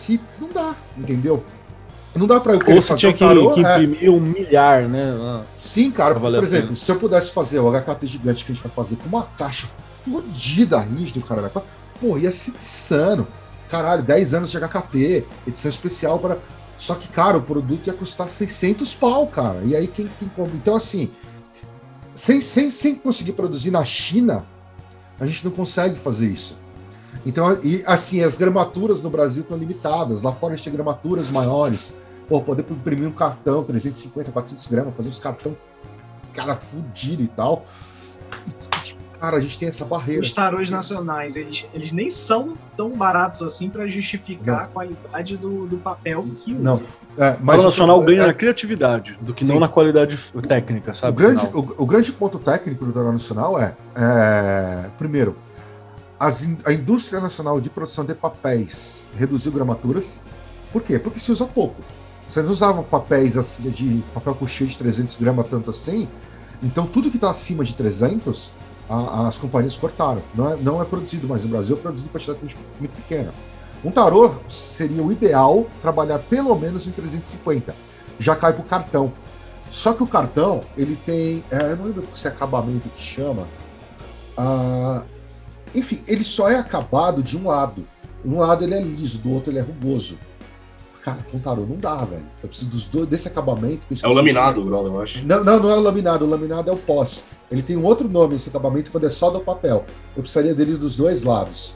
que 0.00 0.20
não 0.40 0.48
dá, 0.48 0.76
entendeu? 0.96 1.42
Não 2.14 2.26
dá 2.26 2.38
pra 2.40 2.52
eu 2.52 2.58
querer 2.58 2.74
Ou 2.74 2.82
você 2.82 2.94
tinha 2.94 3.12
que, 3.12 3.24
tarô, 3.24 3.52
que 3.52 3.64
é, 3.64 3.82
imprimir 3.82 4.10
um 4.10 4.20
milhar, 4.20 4.86
né? 4.86 5.14
Ah, 5.18 5.42
Sim, 5.56 5.90
cara. 5.90 6.18
Por 6.18 6.34
exemplo, 6.42 6.66
pena. 6.68 6.76
se 6.76 6.90
eu 6.90 6.96
pudesse 6.96 7.32
fazer 7.32 7.58
o 7.58 7.70
HKT 7.70 8.06
gigante 8.06 8.44
que 8.44 8.52
a 8.52 8.54
gente 8.54 8.62
vai 8.62 8.72
fazer 8.72 8.96
com 8.96 9.08
uma 9.08 9.22
caixa 9.38 9.66
fodida 9.82 10.78
rígida, 10.78 11.20
cara, 11.26 11.50
pô, 12.00 12.18
ia 12.18 12.30
ser 12.30 12.52
insano. 12.54 13.26
Caralho, 13.72 14.02
10 14.02 14.34
anos 14.34 14.50
de 14.50 14.58
HKT, 14.58 15.26
edição 15.46 15.70
especial 15.70 16.18
para. 16.18 16.36
Só 16.76 16.94
que, 16.94 17.08
cara, 17.08 17.38
o 17.38 17.42
produto 17.42 17.86
ia 17.86 17.94
custar 17.94 18.28
600 18.28 18.94
pau, 18.94 19.26
cara. 19.26 19.62
E 19.64 19.74
aí 19.74 19.86
quem, 19.86 20.10
quem 20.18 20.28
compra? 20.28 20.54
Então, 20.54 20.76
assim, 20.76 21.10
sem, 22.14 22.42
sem, 22.42 22.70
sem 22.70 22.94
conseguir 22.94 23.32
produzir 23.32 23.70
na 23.70 23.82
China, 23.82 24.44
a 25.18 25.24
gente 25.24 25.42
não 25.42 25.52
consegue 25.52 25.96
fazer 25.96 26.28
isso. 26.28 26.58
Então, 27.24 27.58
e 27.62 27.82
assim, 27.86 28.22
as 28.22 28.36
gramaturas 28.36 29.00
no 29.00 29.08
Brasil 29.08 29.42
estão 29.42 29.56
limitadas. 29.56 30.22
Lá 30.22 30.32
fora 30.32 30.52
a 30.52 30.56
gente 30.56 30.64
tem 30.64 30.72
gramaturas 30.74 31.30
maiores. 31.30 31.96
Pô, 32.28 32.42
poder 32.42 32.66
imprimir 32.70 33.08
um 33.08 33.12
cartão, 33.12 33.64
350, 33.64 34.32
400 34.32 34.66
gramas, 34.66 34.94
fazer 34.94 35.08
uns 35.08 35.18
cartão, 35.18 35.56
cara, 36.34 36.54
fudido 36.56 37.22
e 37.22 37.28
tal. 37.28 37.64
Cara, 39.22 39.36
a 39.36 39.40
gente 39.40 39.56
tem 39.56 39.68
essa 39.68 39.84
barreira. 39.84 40.20
Os 40.20 40.32
tarôs 40.32 40.68
nacionais, 40.68 41.36
eles, 41.36 41.64
eles 41.72 41.92
nem 41.92 42.10
são 42.10 42.54
tão 42.76 42.90
baratos 42.90 43.40
assim 43.40 43.70
para 43.70 43.86
justificar 43.86 44.56
Não. 44.56 44.64
a 44.64 44.66
qualidade 44.66 45.36
do, 45.36 45.64
do 45.68 45.76
papel 45.76 46.26
que 46.44 46.52
usa. 46.54 46.60
Não, 46.60 46.82
É, 47.16 47.36
Mas 47.40 47.60
o 47.60 47.64
nacional 47.66 48.00
ganha 48.02 48.24
é- 48.24 48.26
na 48.26 48.34
criatividade 48.34 49.16
do 49.20 49.32
que 49.32 49.44
Sim. 49.44 49.52
não 49.52 49.60
na 49.60 49.68
qualidade 49.68 50.18
técnica, 50.48 50.90
o, 50.90 50.94
sabe? 50.96 51.16
grande, 51.16 51.46
final. 51.46 51.62
o, 51.78 51.82
o 51.84 51.86
grande 51.86 52.10
ponto 52.12 52.36
técnico 52.40 52.84
do 52.84 52.92
Tarô 52.92 53.12
Nacional 53.12 53.60
é, 53.60 53.76
é, 53.94 54.90
primeiro, 54.98 55.36
as 56.18 56.42
in- 56.42 56.58
a 56.66 56.72
indústria 56.72 57.20
nacional 57.20 57.60
de 57.60 57.70
produção 57.70 58.04
de 58.04 58.16
papéis 58.16 59.06
reduziu 59.16 59.52
gramaturas. 59.52 60.20
Por 60.72 60.82
quê? 60.82 60.98
Porque 60.98 61.20
se 61.20 61.30
usa 61.30 61.44
pouco. 61.46 61.80
Vocês 62.26 62.50
usavam 62.50 62.82
papéis 62.82 63.36
assim, 63.36 63.70
de 63.70 64.02
papel 64.12 64.34
cochê 64.34 64.66
de 64.66 64.76
300 64.76 65.16
gramas 65.16 65.46
tanto 65.48 65.70
assim. 65.70 66.08
Então 66.60 66.86
tudo 66.88 67.08
que 67.08 67.18
está 67.18 67.30
acima 67.30 67.62
de 67.64 67.72
300, 67.74 68.52
a- 68.88 69.28
as 69.28 69.38
companhias 69.38 69.76
cortaram. 69.76 70.22
Não 70.34 70.50
é, 70.52 70.56
não 70.56 70.82
é 70.82 70.84
produzido 70.84 71.26
mais 71.28 71.44
no 71.44 71.50
Brasil, 71.50 71.76
é 71.76 71.80
produzido 71.80 72.08
em 72.08 72.12
quantidade 72.12 72.38
muito, 72.40 72.58
muito 72.78 72.92
pequena. 72.96 73.32
Um 73.84 73.90
tarô 73.90 74.32
seria 74.48 75.02
o 75.02 75.10
ideal 75.10 75.66
trabalhar 75.80 76.20
pelo 76.20 76.54
menos 76.54 76.86
em 76.86 76.92
350. 76.92 77.74
Já 78.18 78.36
cai 78.36 78.52
para 78.52 78.62
o 78.62 78.64
cartão. 78.64 79.12
Só 79.68 79.92
que 79.94 80.02
o 80.02 80.06
cartão, 80.06 80.60
ele 80.76 80.96
tem. 80.96 81.42
é, 81.50 81.72
eu 81.72 81.76
não 81.76 81.86
lembro 81.86 82.06
se 82.14 82.26
é 82.26 82.30
acabamento 82.30 82.88
que 82.90 83.02
chama. 83.02 83.48
Ah, 84.36 85.02
enfim, 85.74 86.00
ele 86.06 86.22
só 86.24 86.50
é 86.50 86.56
acabado 86.56 87.22
de 87.22 87.36
um 87.36 87.48
lado. 87.48 87.86
Um 88.24 88.38
lado 88.38 88.62
ele 88.64 88.74
é 88.74 88.80
liso, 88.80 89.18
do 89.18 89.32
outro 89.32 89.50
ele 89.50 89.58
é 89.58 89.62
rugoso. 89.62 90.18
Cara, 91.04 91.18
com 91.32 91.38
tarô 91.40 91.66
não 91.68 91.76
dá, 91.76 91.96
velho. 92.04 92.24
Eu 92.40 92.48
preciso 92.48 92.70
dos 92.70 92.86
dois, 92.86 93.08
desse 93.08 93.26
acabamento. 93.26 93.84
É 94.02 94.06
o 94.06 94.12
laminado, 94.12 94.64
brother, 94.64 94.92
eu 94.92 95.00
acho. 95.00 95.26
não, 95.26 95.42
não, 95.42 95.58
não 95.58 95.70
é 95.70 95.74
o 95.74 95.80
laminado. 95.80 96.24
O 96.24 96.28
laminado 96.28 96.70
é 96.70 96.72
o 96.72 96.76
pós. 96.76 97.28
Ele 97.50 97.60
tem 97.60 97.76
um 97.76 97.84
outro 97.84 98.08
nome, 98.08 98.36
esse 98.36 98.48
acabamento, 98.48 98.92
quando 98.92 99.06
é 99.06 99.10
só 99.10 99.28
do 99.28 99.40
papel. 99.40 99.84
Eu 100.16 100.22
precisaria 100.22 100.54
dele 100.54 100.76
dos 100.76 100.94
dois 100.94 101.24
lados. 101.24 101.74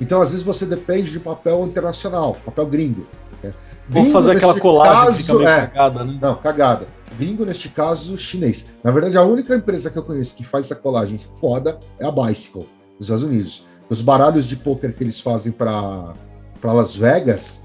Então, 0.00 0.20
às 0.20 0.30
vezes, 0.30 0.44
você 0.44 0.66
depende 0.66 1.12
de 1.12 1.20
papel 1.20 1.64
internacional, 1.64 2.36
papel 2.44 2.66
gringo. 2.66 3.06
né? 3.40 3.52
Vou 3.88 4.10
fazer 4.10 4.36
aquela 4.36 4.58
colagem 4.58 5.12
que 5.14 5.22
fica 5.22 5.32
caso, 5.32 5.38
meio 5.38 5.48
é, 5.48 5.66
cagada, 5.66 6.04
né? 6.04 6.18
não, 6.20 6.34
cagada. 6.34 6.86
Gringo, 7.16 7.44
neste 7.44 7.68
caso, 7.68 8.18
chinês. 8.18 8.70
Na 8.82 8.90
verdade, 8.90 9.16
a 9.16 9.22
única 9.22 9.54
empresa 9.54 9.88
que 9.88 9.96
eu 9.96 10.02
conheço 10.02 10.34
que 10.34 10.44
faz 10.44 10.66
essa 10.66 10.74
colagem 10.74 11.16
foda 11.18 11.78
é 12.00 12.04
a 12.04 12.10
Bicycle, 12.10 12.68
dos 12.98 13.06
Estados 13.06 13.22
Unidos. 13.22 13.64
Os 13.88 14.02
baralhos 14.02 14.46
de 14.46 14.56
pôquer 14.56 14.92
que 14.94 15.04
eles 15.04 15.20
fazem 15.20 15.52
para 15.52 16.14
Las 16.62 16.96
Vegas, 16.96 17.63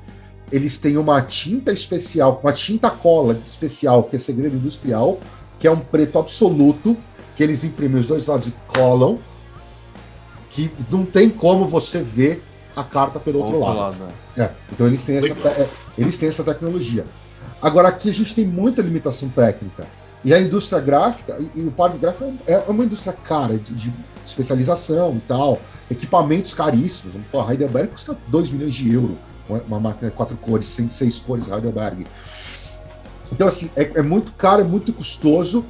eles 0.51 0.77
têm 0.77 0.97
uma 0.97 1.21
tinta 1.21 1.71
especial, 1.71 2.39
uma 2.43 2.53
tinta 2.53 2.89
cola 2.89 3.39
especial, 3.45 4.03
que 4.03 4.15
é 4.15 4.19
segredo 4.19 4.55
industrial, 4.55 5.19
que 5.59 5.67
é 5.67 5.71
um 5.71 5.80
preto 5.80 6.17
absoluto, 6.17 6.97
que 7.35 7.43
eles 7.43 7.63
imprimem 7.63 7.99
os 7.99 8.07
dois 8.07 8.27
lados 8.27 8.47
e 8.47 8.53
colam, 8.67 9.19
que 10.49 10.71
não 10.89 11.05
tem 11.05 11.30
como 11.30 11.65
você 11.65 12.01
ver 12.01 12.43
a 12.76 12.84
carta 12.84 13.19
pelo 13.19 13.39
outro, 13.39 13.59
lado. 13.59 13.97
né? 13.97 14.11
É, 14.38 14.49
então 14.71 14.88
eles 14.88 15.03
têm, 15.05 15.17
essa, 15.17 15.35
te- 15.35 15.47
é, 15.47 15.67
eles 15.97 16.17
têm 16.17 16.30
essa 16.30 16.43
tecnologia. 16.43 17.05
Agora 17.61 17.89
aqui 17.89 18.09
a 18.09 18.13
gente 18.13 18.34
tem 18.34 18.45
muita 18.45 18.81
limitação 18.81 19.30
técnica. 19.30 19.85
E 20.23 20.34
a 20.34 20.39
indústria 20.39 20.81
gráfica, 20.81 21.38
e, 21.39 21.61
e 21.61 21.67
o 21.67 21.71
parque 21.71 21.97
gráfico 21.97 22.34
é, 22.45 22.53
é 22.53 22.69
uma 22.69 22.84
indústria 22.84 23.13
cara, 23.13 23.57
de, 23.57 23.73
de, 23.73 23.93
especialização 24.26 25.15
e 25.15 25.21
tal, 25.21 25.59
equipamentos 25.89 26.53
caríssimos. 26.53 27.15
Pô, 27.31 27.41
a 27.41 27.51
Heidelberg 27.51 27.89
custa 27.91 28.17
2 28.27 28.51
milhões 28.51 28.73
de 28.73 28.93
euros, 28.93 29.17
uma 29.67 29.80
máquina 29.80 30.09
de 30.09 30.15
quatro 30.15 30.38
cores, 30.38 30.69
106 30.69 31.19
cores 31.19 31.47
Heidelberg. 31.47 32.05
Então, 33.31 33.47
assim, 33.47 33.69
é, 33.76 33.99
é 33.99 34.01
muito 34.01 34.31
caro, 34.34 34.61
é 34.61 34.63
muito 34.63 34.91
custoso 34.93 35.65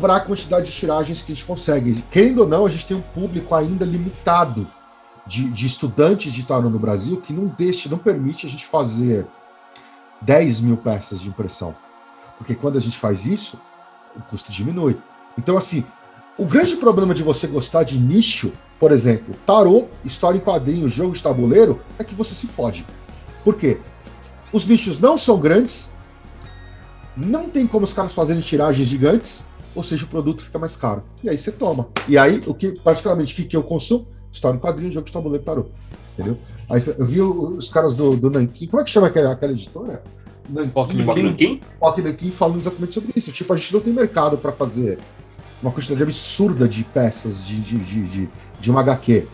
para 0.00 0.16
a 0.16 0.20
quantidade 0.20 0.66
de 0.66 0.72
tiragens 0.72 1.22
que 1.22 1.32
a 1.32 1.34
gente 1.34 1.44
consegue. 1.44 2.02
Querendo 2.10 2.40
ou 2.40 2.48
não, 2.48 2.66
a 2.66 2.70
gente 2.70 2.86
tem 2.86 2.96
um 2.96 3.02
público 3.02 3.54
ainda 3.54 3.84
limitado 3.84 4.66
de, 5.26 5.50
de 5.50 5.66
estudantes 5.66 6.32
de 6.32 6.44
tarô 6.44 6.70
no 6.70 6.78
Brasil 6.78 7.20
que 7.20 7.32
não 7.32 7.46
deixa, 7.46 7.88
não 7.88 7.98
permite 7.98 8.46
a 8.46 8.50
gente 8.50 8.64
fazer 8.64 9.26
10 10.22 10.60
mil 10.60 10.76
peças 10.76 11.20
de 11.20 11.28
impressão. 11.28 11.74
Porque 12.38 12.54
quando 12.54 12.78
a 12.78 12.80
gente 12.80 12.96
faz 12.96 13.26
isso, 13.26 13.60
o 14.16 14.20
custo 14.22 14.52
diminui. 14.52 14.98
Então, 15.36 15.56
assim, 15.56 15.84
o 16.36 16.46
grande 16.46 16.76
problema 16.76 17.12
de 17.14 17.22
você 17.22 17.46
gostar 17.46 17.82
de 17.82 17.98
nicho, 17.98 18.52
por 18.78 18.92
exemplo, 18.92 19.34
tarô, 19.44 19.86
história 20.04 20.38
em 20.38 20.40
quadrinhos, 20.40 20.92
jogo 20.92 21.14
de 21.14 21.22
tabuleiro, 21.22 21.80
é 21.98 22.04
que 22.04 22.14
você 22.14 22.34
se 22.34 22.46
fode. 22.46 22.86
Por 23.44 23.56
quê? 23.56 23.78
Os 24.52 24.66
nichos 24.66 25.00
não 25.00 25.18
são 25.18 25.38
grandes, 25.38 25.92
não 27.16 27.48
tem 27.48 27.66
como 27.66 27.84
os 27.84 27.92
caras 27.92 28.12
fazerem 28.12 28.40
tiragens 28.40 28.86
gigantes, 28.86 29.44
ou 29.74 29.82
seja, 29.82 30.04
o 30.04 30.08
produto 30.08 30.44
fica 30.44 30.58
mais 30.58 30.76
caro. 30.76 31.02
E 31.22 31.28
aí 31.28 31.36
você 31.36 31.50
toma. 31.50 31.88
E 32.08 32.16
aí, 32.16 32.42
o 32.46 32.54
que, 32.54 32.72
particularmente, 32.80 33.32
o 33.32 33.36
que, 33.36 33.44
que 33.44 33.56
eu 33.56 33.62
consumo? 33.62 34.06
História 34.32 34.56
em 34.56 34.60
quadrinhos, 34.60 34.94
jogo 34.94 35.06
de 35.06 35.12
tabuleiro, 35.12 35.44
tarô. 35.44 35.66
Entendeu? 36.14 36.38
Aí 36.68 36.80
eu 36.98 37.04
vi 37.04 37.20
os 37.20 37.70
caras 37.70 37.94
do, 37.94 38.16
do 38.16 38.30
Nankin, 38.30 38.66
como 38.66 38.80
é 38.80 38.84
que 38.84 38.90
chama 38.90 39.08
aquela, 39.08 39.32
aquela 39.32 39.52
editora? 39.52 40.02
Nankin. 41.22 41.60
Pock 41.78 42.02
Nankin 42.02 42.30
falando 42.30 42.58
exatamente 42.58 42.94
sobre 42.94 43.12
isso. 43.14 43.30
Tipo, 43.32 43.52
a 43.52 43.56
gente 43.56 43.72
não 43.72 43.80
tem 43.80 43.92
mercado 43.92 44.38
para 44.38 44.52
fazer 44.52 44.98
uma 45.62 45.72
quantidade 45.72 46.02
absurda 46.02 46.68
de 46.68 46.84
peças 46.84 47.44
de, 47.44 47.60
de, 47.60 47.78
de, 47.78 48.08
de, 48.08 48.30
de 48.60 48.70
uma 48.70 48.80
HQ. 48.80 49.26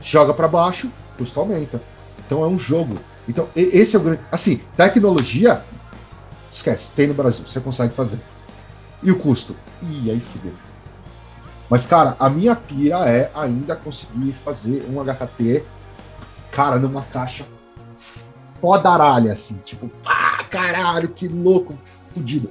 Joga 0.00 0.34
para 0.34 0.48
baixo, 0.48 0.90
custo 1.16 1.38
aumenta. 1.40 1.82
Então 2.24 2.44
é 2.44 2.48
um 2.48 2.58
jogo. 2.58 2.98
Então, 3.28 3.48
esse 3.54 3.96
é 3.96 3.98
o 3.98 4.02
grande. 4.02 4.20
Assim, 4.30 4.60
tecnologia, 4.76 5.62
esquece, 6.50 6.90
tem 6.94 7.08
no 7.08 7.14
Brasil, 7.14 7.46
você 7.46 7.60
consegue 7.60 7.94
fazer. 7.94 8.20
E 9.02 9.10
o 9.10 9.18
custo? 9.18 9.56
Ih, 9.82 10.10
aí 10.10 10.20
fudeu. 10.20 10.52
Mas, 11.68 11.86
cara, 11.86 12.16
a 12.18 12.30
minha 12.30 12.54
pira 12.54 13.08
é 13.08 13.30
ainda 13.34 13.74
conseguir 13.74 14.32
fazer 14.32 14.86
um 14.88 15.02
HKT, 15.02 15.64
cara, 16.52 16.78
numa 16.78 17.02
caixa 17.02 17.44
fodaralha, 18.60 19.32
assim, 19.32 19.56
tipo, 19.64 19.90
ah, 20.04 20.44
caralho, 20.48 21.08
que 21.08 21.28
louco, 21.28 21.76
fudido. 22.14 22.48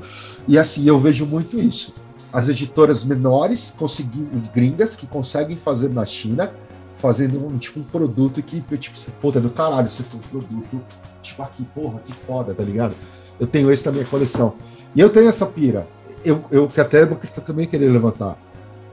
E 0.48 0.58
assim, 0.58 0.88
eu 0.88 1.00
vejo 1.00 1.26
muito 1.26 1.60
isso. 1.60 1.96
As 2.36 2.50
editoras 2.50 3.06
menores, 3.06 3.74
conseguindo, 3.78 4.30
gringas, 4.54 4.94
que 4.94 5.08
conseguem 5.08 5.56
fazer 5.56 5.90
na 5.90 6.06
China, 6.06 6.52
fazendo 6.98 7.48
um, 7.48 7.58
tipo, 7.58 7.80
um 7.80 7.84
produto 7.84 8.44
que, 8.44 8.60
tipo, 8.76 9.00
puta, 9.22 9.40
do 9.40 9.50
caralho, 9.50 9.88
isso 9.88 10.04
é 10.04 10.16
um 10.18 10.20
produto, 10.20 10.82
tipo, 11.22 11.42
aqui, 11.42 11.64
porra, 11.74 12.02
que 12.06 12.12
foda, 12.12 12.54
tá 12.54 12.62
ligado? 12.62 12.94
Eu 13.40 13.48
tenho 13.48 13.72
esse 13.72 13.86
na 13.86 13.94
minha 13.94 14.04
coleção. 14.04 14.56
E 14.94 15.00
eu 15.00 15.10
tenho 15.10 15.30
essa 15.30 15.46
pira. 15.46 15.88
Eu, 16.26 16.44
eu 16.52 16.68
que 16.68 16.82
até 16.82 17.04
é 17.04 17.06
uma 17.06 17.16
questão 17.16 17.42
também 17.42 17.68
querer 17.68 17.88
levantar. 17.88 18.38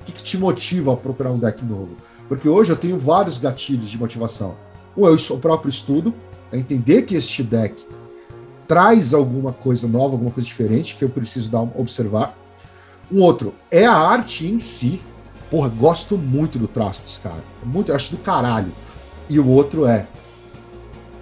O 0.00 0.04
que, 0.04 0.12
que 0.12 0.22
te 0.22 0.38
motiva 0.38 0.92
a 0.92 0.96
procurar 0.96 1.32
um 1.32 1.38
deck 1.40 1.64
novo? 1.64 1.96
Porque 2.28 2.48
hoje 2.48 2.70
eu 2.70 2.76
tenho 2.76 2.96
vários 2.96 3.38
gatilhos 3.38 3.90
de 3.90 3.98
motivação. 3.98 4.54
Um 4.96 5.04
é 5.04 5.10
o 5.10 5.38
próprio 5.38 5.68
estudo, 5.68 6.14
é 6.52 6.58
entender 6.58 7.02
que 7.02 7.16
este 7.16 7.42
deck 7.42 7.84
traz 8.68 9.12
alguma 9.12 9.52
coisa 9.52 9.88
nova, 9.88 10.14
alguma 10.14 10.30
coisa 10.30 10.46
diferente 10.46 10.94
que 10.94 11.04
eu 11.04 11.08
preciso 11.08 11.50
dar 11.50 11.62
observar. 11.76 12.40
Um 13.12 13.20
outro 13.20 13.54
é 13.70 13.84
a 13.84 13.94
arte 13.94 14.46
em 14.46 14.58
si. 14.58 15.02
Porra, 15.50 15.68
gosto 15.68 16.16
muito 16.16 16.58
do 16.58 16.66
traço 16.66 17.02
desse 17.02 17.20
cara. 17.20 17.44
Muito, 17.62 17.92
acho 17.92 18.10
do 18.10 18.16
caralho. 18.16 18.72
E 19.28 19.38
o 19.38 19.46
outro 19.46 19.86
é 19.86 20.06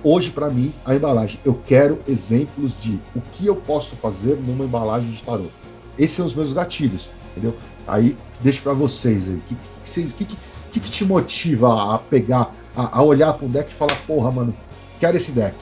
hoje 0.05 0.31
para 0.31 0.49
mim 0.49 0.73
a 0.85 0.95
embalagem. 0.95 1.41
Eu 1.45 1.61
quero 1.67 2.01
exemplos 2.07 2.81
de 2.81 3.01
o 3.15 3.21
que 3.21 3.47
eu 3.47 3.57
posso 3.57 3.97
fazer 3.97 4.37
numa 4.37 4.65
embalagem 4.65 5.11
de 5.11 5.23
tarô. 5.23 5.47
Esses 5.99 6.17
são 6.17 6.27
os 6.27 6.35
meus 6.35 6.53
gatilhos, 6.53 7.11
entendeu? 7.33 7.57
Aí 7.89 8.17
deixo 8.41 8.63
para 8.63 8.73
vocês 8.73 9.29
aí. 9.29 9.35
O 9.35 9.41
que, 9.41 9.57
que, 9.85 10.13
que, 10.13 10.25
que, 10.25 10.81
que, 10.81 10.91
te 10.91 11.05
motiva 11.05 11.95
a 11.95 11.99
pegar, 11.99 12.55
a, 12.77 12.99
a 12.99 13.03
olhar 13.03 13.35
para 13.35 13.47
um 13.47 13.51
deck 13.51 13.71
e 13.71 13.75
falar, 13.75 13.97
porra, 14.07 14.31
mano, 14.31 14.55
quero 15.01 15.17
esse 15.17 15.33
deck? 15.33 15.57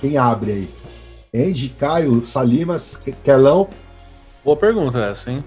Quem 0.00 0.16
abre 0.16 0.52
aí? 0.52 0.68
Andy, 1.34 1.70
Caio, 1.70 2.24
Salimas, 2.24 3.02
Kelão? 3.24 3.68
Boa 4.46 4.56
pergunta 4.56 5.00
essa, 5.00 5.32
hein? 5.32 5.44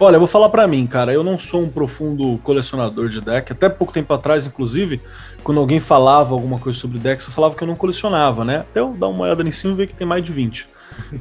Olha, 0.00 0.16
eu 0.16 0.18
vou 0.18 0.26
falar 0.26 0.48
para 0.48 0.66
mim, 0.66 0.86
cara. 0.86 1.12
Eu 1.12 1.22
não 1.22 1.38
sou 1.38 1.62
um 1.62 1.68
profundo 1.68 2.38
colecionador 2.38 3.10
de 3.10 3.20
deck. 3.20 3.52
Até 3.52 3.68
pouco 3.68 3.92
tempo 3.92 4.14
atrás, 4.14 4.46
inclusive, 4.46 5.02
quando 5.42 5.60
alguém 5.60 5.78
falava 5.78 6.32
alguma 6.32 6.58
coisa 6.58 6.78
sobre 6.78 6.98
decks, 6.98 7.26
eu 7.26 7.32
falava 7.34 7.54
que 7.54 7.62
eu 7.62 7.68
não 7.68 7.76
colecionava, 7.76 8.42
né? 8.42 8.60
Até 8.60 8.80
eu 8.80 8.94
dar 8.94 9.08
uma 9.08 9.24
olhada 9.24 9.46
em 9.46 9.50
cima 9.50 9.74
e 9.74 9.76
ver 9.76 9.88
que 9.88 9.94
tem 9.94 10.06
mais 10.06 10.24
de 10.24 10.32
20. 10.32 10.66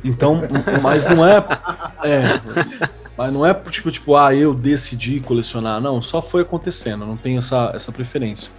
Então, 0.02 0.40
mas 0.82 1.06
não 1.06 1.28
é, 1.28 1.46
é. 2.06 2.40
Mas 3.18 3.34
não 3.34 3.46
é 3.46 3.54
tipo, 3.54 3.92
tipo, 3.92 4.16
ah, 4.16 4.34
eu 4.34 4.54
decidi 4.54 5.20
colecionar. 5.20 5.82
Não, 5.82 6.02
só 6.02 6.22
foi 6.22 6.44
acontecendo. 6.44 7.06
Não 7.06 7.18
tenho 7.18 7.40
essa, 7.40 7.70
essa 7.76 7.92
preferência. 7.92 8.50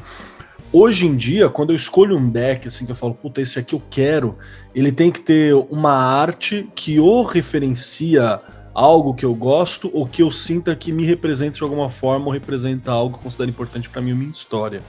Hoje 0.76 1.06
em 1.06 1.14
dia, 1.14 1.48
quando 1.48 1.70
eu 1.70 1.76
escolho 1.76 2.18
um 2.18 2.28
deck, 2.28 2.66
assim, 2.66 2.84
que 2.84 2.90
eu 2.90 2.96
falo, 2.96 3.14
puta, 3.14 3.40
esse 3.40 3.60
aqui 3.60 3.76
eu 3.76 3.82
quero, 3.88 4.36
ele 4.74 4.90
tem 4.90 5.08
que 5.08 5.20
ter 5.20 5.54
uma 5.70 5.92
arte 5.92 6.68
que 6.74 6.98
ou 6.98 7.22
referencia 7.22 8.40
algo 8.74 9.14
que 9.14 9.24
eu 9.24 9.32
gosto 9.36 9.88
ou 9.94 10.04
que 10.04 10.20
eu 10.20 10.32
sinta 10.32 10.74
que 10.74 10.90
me 10.90 11.04
representa 11.04 11.58
de 11.58 11.62
alguma 11.62 11.90
forma 11.90 12.26
ou 12.26 12.32
representa 12.32 12.90
algo 12.90 13.12
que 13.12 13.20
eu 13.20 13.22
considero 13.22 13.50
importante 13.50 13.88
para 13.88 14.02
mim 14.02 14.14
minha 14.14 14.32
história. 14.32 14.82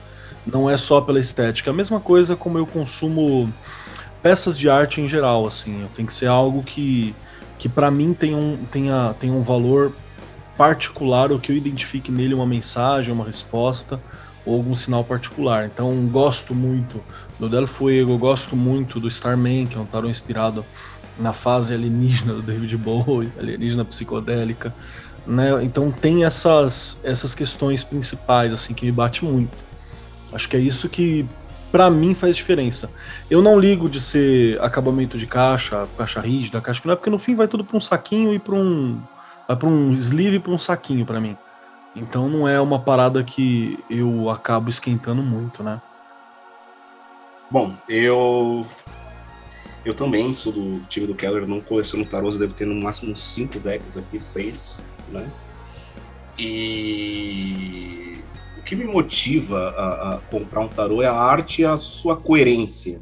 Não 0.44 0.68
é 0.68 0.76
só 0.76 1.00
pela 1.00 1.20
estética. 1.20 1.70
A 1.70 1.72
mesma 1.72 2.00
coisa 2.00 2.34
como 2.34 2.58
eu 2.58 2.66
consumo 2.66 3.48
peças 4.20 4.58
de 4.58 4.68
arte 4.68 5.00
em 5.00 5.08
geral, 5.08 5.46
assim. 5.46 5.86
Tem 5.94 6.04
que 6.04 6.12
ser 6.12 6.26
algo 6.26 6.64
que, 6.64 7.14
que 7.60 7.68
para 7.68 7.92
mim 7.92 8.12
tem 8.12 8.34
um, 8.34 8.58
tenha, 8.72 9.14
tem 9.20 9.30
um 9.30 9.40
valor 9.40 9.92
particular 10.58 11.30
ou 11.30 11.38
que 11.38 11.52
eu 11.52 11.56
identifique 11.56 12.10
nele 12.10 12.34
uma 12.34 12.44
mensagem, 12.44 13.14
uma 13.14 13.24
resposta 13.24 14.00
ou 14.46 14.54
algum 14.54 14.76
sinal 14.76 15.04
particular. 15.04 15.66
Então, 15.66 16.06
gosto 16.06 16.54
muito 16.54 17.02
do 17.38 17.48
Del 17.48 17.66
Fuego, 17.66 18.16
gosto 18.16 18.56
muito 18.56 18.98
do 18.98 19.08
Starman, 19.08 19.66
que 19.66 19.76
é 19.76 19.80
um 19.80 19.84
tarô 19.84 20.08
inspirado 20.08 20.64
na 21.18 21.32
fase 21.32 21.74
alienígena 21.74 22.34
do 22.34 22.42
David 22.42 22.76
Bowie, 22.76 23.32
alienígena 23.38 23.84
psicodélica, 23.84 24.72
né? 25.26 25.50
Então 25.62 25.90
tem 25.90 26.24
essas 26.24 26.96
essas 27.02 27.34
questões 27.34 27.82
principais 27.82 28.52
assim 28.52 28.72
que 28.72 28.86
me 28.86 28.92
bate 28.92 29.24
muito. 29.24 29.56
Acho 30.32 30.48
que 30.48 30.56
é 30.56 30.60
isso 30.60 30.88
que 30.88 31.26
para 31.72 31.90
mim 31.90 32.14
faz 32.14 32.36
diferença. 32.36 32.90
Eu 33.28 33.42
não 33.42 33.58
ligo 33.58 33.88
de 33.88 34.00
ser 34.00 34.60
acabamento 34.62 35.18
de 35.18 35.26
caixa, 35.26 35.86
caixa 35.96 36.20
rígida, 36.20 36.60
caixa 36.60 36.80
que 36.80 36.86
não 36.86 36.92
é 36.92 36.96
porque 36.96 37.10
no 37.10 37.18
fim 37.18 37.34
vai 37.34 37.48
tudo 37.48 37.64
para 37.64 37.76
um 37.76 37.80
saquinho 37.80 38.32
e 38.32 38.38
para 38.38 38.54
um 38.54 39.00
vai 39.48 39.56
para 39.56 39.68
um 39.68 39.92
sleeve 39.92 40.38
para 40.38 40.52
um 40.52 40.58
saquinho 40.58 41.04
para 41.04 41.20
mim. 41.20 41.36
Então 41.96 42.28
não 42.28 42.46
é 42.46 42.60
uma 42.60 42.78
parada 42.78 43.24
que 43.24 43.82
eu 43.88 44.28
acabo 44.28 44.68
esquentando 44.68 45.22
muito, 45.22 45.62
né? 45.62 45.80
Bom, 47.50 47.74
eu 47.88 48.66
eu 49.82 49.94
também 49.94 50.34
sou 50.34 50.52
do 50.52 50.80
time 50.88 51.06
do 51.06 51.14
Keller, 51.14 51.46
não 51.46 51.60
coleciono 51.60 52.04
tarôs, 52.04 52.36
devo 52.36 52.52
ter 52.52 52.66
no 52.66 52.74
máximo 52.74 53.16
5 53.16 53.58
decks 53.60 53.96
aqui, 53.96 54.18
6, 54.18 54.84
né? 55.10 55.30
E 56.38 58.18
o 58.58 58.62
que 58.62 58.76
me 58.76 58.84
motiva 58.84 59.70
a, 59.70 60.14
a, 60.14 60.18
comprar 60.18 60.60
um 60.60 60.68
tarô 60.68 61.00
é 61.00 61.06
a 61.06 61.14
arte 61.14 61.62
e 61.62 61.64
a 61.64 61.78
sua 61.78 62.16
coerência. 62.16 63.00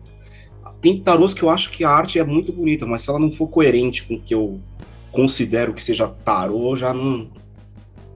Tem 0.81 1.01
tarôs 1.01 1.33
que 1.33 1.43
eu 1.43 1.49
acho 1.49 1.71
que 1.71 1.83
a 1.83 1.91
arte 1.91 2.19
é 2.19 2.25
muito 2.25 2.53
bonita, 2.53 2.85
mas 2.85 3.01
se 3.01 3.09
ela 3.09 3.19
não 3.19 3.33
for 3.33 3.49
coerente 3.49 4.05
com 4.05 4.15
o 4.15 4.21
que 4.21 4.35
eu 4.35 4.61
considero 5.11 5.73
que 5.73 5.83
seja 5.83 6.07
tarô, 6.07 6.77
já 6.77 6.93
não. 6.93 7.31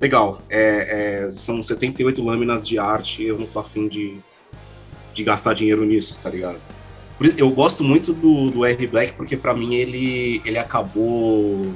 Legal, 0.00 0.40
é, 0.48 1.24
é, 1.24 1.30
são 1.30 1.60
78 1.60 2.22
lâminas 2.24 2.66
de 2.66 2.78
arte, 2.78 3.24
eu 3.24 3.36
não 3.36 3.46
tô 3.46 3.58
afim 3.58 3.88
de, 3.88 4.18
de 5.12 5.24
gastar 5.24 5.54
dinheiro 5.54 5.84
nisso, 5.84 6.18
tá 6.22 6.30
ligado? 6.30 6.58
Eu 7.36 7.50
gosto 7.50 7.82
muito 7.82 8.12
do, 8.12 8.50
do 8.50 8.64
R. 8.64 8.86
Black 8.86 9.14
porque, 9.14 9.36
para 9.36 9.52
mim, 9.52 9.74
ele, 9.74 10.40
ele 10.44 10.56
acabou 10.56 11.74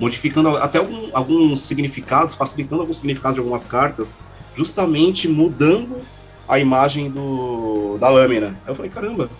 modificando 0.00 0.56
até 0.56 0.78
algum, 0.78 1.10
alguns 1.12 1.60
significados, 1.60 2.34
facilitando 2.34 2.82
alguns 2.82 2.96
significados 2.96 3.36
de 3.36 3.40
algumas 3.40 3.66
cartas, 3.66 4.18
justamente 4.56 5.28
mudando 5.28 6.00
a 6.48 6.58
imagem 6.58 7.08
do, 7.08 7.98
da 7.98 8.08
lâmina. 8.08 8.60
Aí 8.64 8.72
eu 8.72 8.74
falei, 8.74 8.90
caramba, 8.90 9.30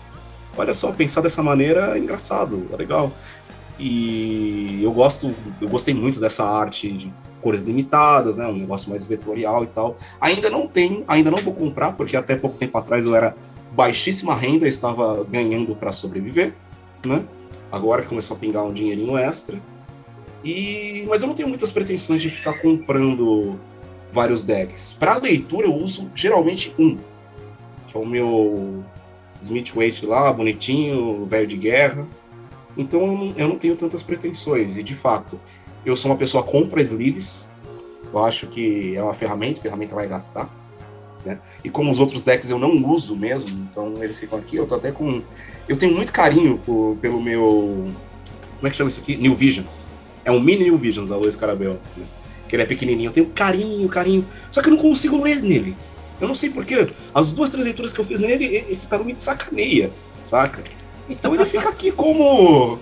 olha 0.55 0.73
só, 0.73 0.89
pensar 0.93 1.19
dessa 1.19 1.43
maneira 1.43 1.97
é 1.97 1.99
engraçado, 1.99 2.65
é 2.71 2.75
legal. 2.77 3.11
E 3.85 4.79
eu 4.81 4.93
gosto, 4.93 5.35
eu 5.59 5.67
gostei 5.67 5.93
muito 5.93 6.17
dessa 6.17 6.45
arte 6.45 6.89
de 6.89 7.13
cores 7.41 7.63
limitadas, 7.63 8.37
né, 8.37 8.47
um 8.47 8.55
negócio 8.55 8.89
mais 8.89 9.03
vetorial 9.03 9.65
e 9.65 9.67
tal. 9.67 9.97
Ainda 10.21 10.49
não 10.49 10.67
tenho, 10.67 11.03
ainda 11.05 11.29
não 11.29 11.39
vou 11.39 11.53
comprar, 11.53 11.91
porque 11.91 12.15
até 12.15 12.33
pouco 12.33 12.57
tempo 12.57 12.77
atrás 12.77 13.05
eu 13.05 13.13
era 13.13 13.35
baixíssima 13.73 14.35
renda, 14.35 14.65
estava 14.65 15.25
ganhando 15.29 15.75
para 15.75 15.91
sobreviver, 15.91 16.53
né? 17.05 17.25
agora 17.73 18.03
começou 18.03 18.37
a 18.37 18.39
pingar 18.39 18.63
um 18.63 18.71
dinheirinho 18.71 19.17
extra. 19.17 19.59
E 20.45 21.05
mas 21.09 21.23
eu 21.23 21.27
não 21.27 21.35
tenho 21.35 21.49
muitas 21.49 21.71
pretensões 21.71 22.21
de 22.21 22.29
ficar 22.29 22.61
comprando 22.61 23.59
vários 24.11 24.43
decks. 24.43 24.95
Para 24.97 25.17
leitura 25.17 25.65
eu 25.65 25.75
uso 25.75 26.09
geralmente 26.15 26.73
um, 26.79 26.95
que 27.87 27.97
é 27.97 27.99
o 27.99 28.05
meu 28.05 28.83
Smith 29.41 29.73
Waite 29.73 30.05
lá, 30.05 30.31
bonitinho, 30.31 31.25
velho 31.25 31.47
de 31.47 31.57
guerra. 31.57 32.07
Então 32.77 33.33
eu 33.37 33.47
não 33.47 33.57
tenho 33.57 33.75
tantas 33.75 34.01
pretensões 34.01 34.77
e 34.77 34.83
de 34.83 34.95
fato 34.95 35.39
eu 35.85 35.95
sou 35.95 36.11
uma 36.11 36.17
pessoa 36.17 36.43
contra 36.43 36.81
sleeves. 36.81 37.49
Eu 38.11 38.23
acho 38.23 38.47
que 38.47 38.95
é 38.95 39.03
uma 39.03 39.13
ferramenta, 39.13 39.59
a 39.59 39.63
ferramenta 39.63 39.95
vai 39.95 40.07
gastar. 40.07 40.49
Né? 41.25 41.39
E 41.63 41.69
como 41.69 41.91
os 41.91 41.99
outros 41.99 42.23
decks 42.23 42.49
eu 42.49 42.59
não 42.59 42.71
uso 42.85 43.15
mesmo, 43.15 43.67
então 43.71 44.03
eles 44.03 44.19
ficam 44.19 44.37
aqui. 44.37 44.57
Eu 44.57 44.65
tô 44.65 44.75
até 44.75 44.91
com. 44.91 45.21
Eu 45.67 45.77
tenho 45.77 45.93
muito 45.93 46.11
carinho 46.11 46.57
por, 46.59 46.97
pelo 47.01 47.21
meu. 47.21 47.91
Como 48.57 48.67
é 48.67 48.69
que 48.69 48.75
chama 48.77 48.89
isso 48.89 49.01
aqui? 49.01 49.15
New 49.15 49.35
Visions. 49.35 49.87
É 50.25 50.31
um 50.31 50.39
mini 50.39 50.65
New 50.65 50.77
Visions, 50.77 51.11
a 51.11 51.17
Luiz 51.17 51.35
Carabel. 51.35 51.79
Né? 51.97 52.05
Que 52.47 52.55
ele 52.55 52.63
é 52.63 52.65
pequenininho. 52.65 53.09
Eu 53.09 53.13
tenho 53.13 53.27
carinho, 53.27 53.87
carinho. 53.89 54.25
Só 54.51 54.61
que 54.61 54.69
eu 54.69 54.73
não 54.73 54.81
consigo 54.81 55.21
ler 55.21 55.41
nele. 55.41 55.75
Eu 56.19 56.27
não 56.27 56.35
sei 56.35 56.49
porquê. 56.49 56.87
As 57.13 57.31
duas, 57.31 57.51
três 57.51 57.65
leituras 57.65 57.93
que 57.93 57.99
eu 57.99 58.05
fiz 58.05 58.19
nele, 58.19 58.65
esse 58.69 58.87
tarô 58.87 59.03
me 59.03 59.13
sacaneia, 59.17 59.91
saca? 60.23 60.63
Então 61.09 61.33
ele 61.33 61.45
fica 61.45 61.69
aqui 61.69 61.91
como. 61.91 62.79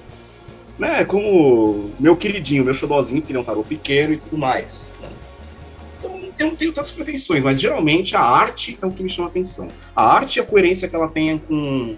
Né, 0.80 1.06
como 1.06 1.92
meu 2.00 2.16
queridinho, 2.16 2.66
meu 2.66 2.74
xodózinho, 2.74 3.22
que 3.22 3.32
ele 3.32 3.40
é 3.40 3.64
pequeno 3.64 4.14
e 4.14 4.18
tudo 4.18 4.36
mais 4.36 4.94
eu 6.42 6.48
não 6.48 6.56
tenho 6.56 6.74
tantas 6.74 6.92
pretensões, 6.92 7.44
mas 7.44 7.60
geralmente 7.60 8.16
a 8.16 8.22
arte 8.22 8.78
é 8.82 8.86
o 8.86 8.92
que 8.92 9.04
me 9.04 9.10
chama 9.10 9.28
a 9.28 9.32
atenção. 9.32 9.68
A 9.96 10.04
arte 10.04 10.38
e 10.38 10.40
a 10.40 10.46
coerência 10.46 10.88
que 10.88 10.96
ela 10.96 11.08
tenha 11.08 11.38
com, 11.40 11.96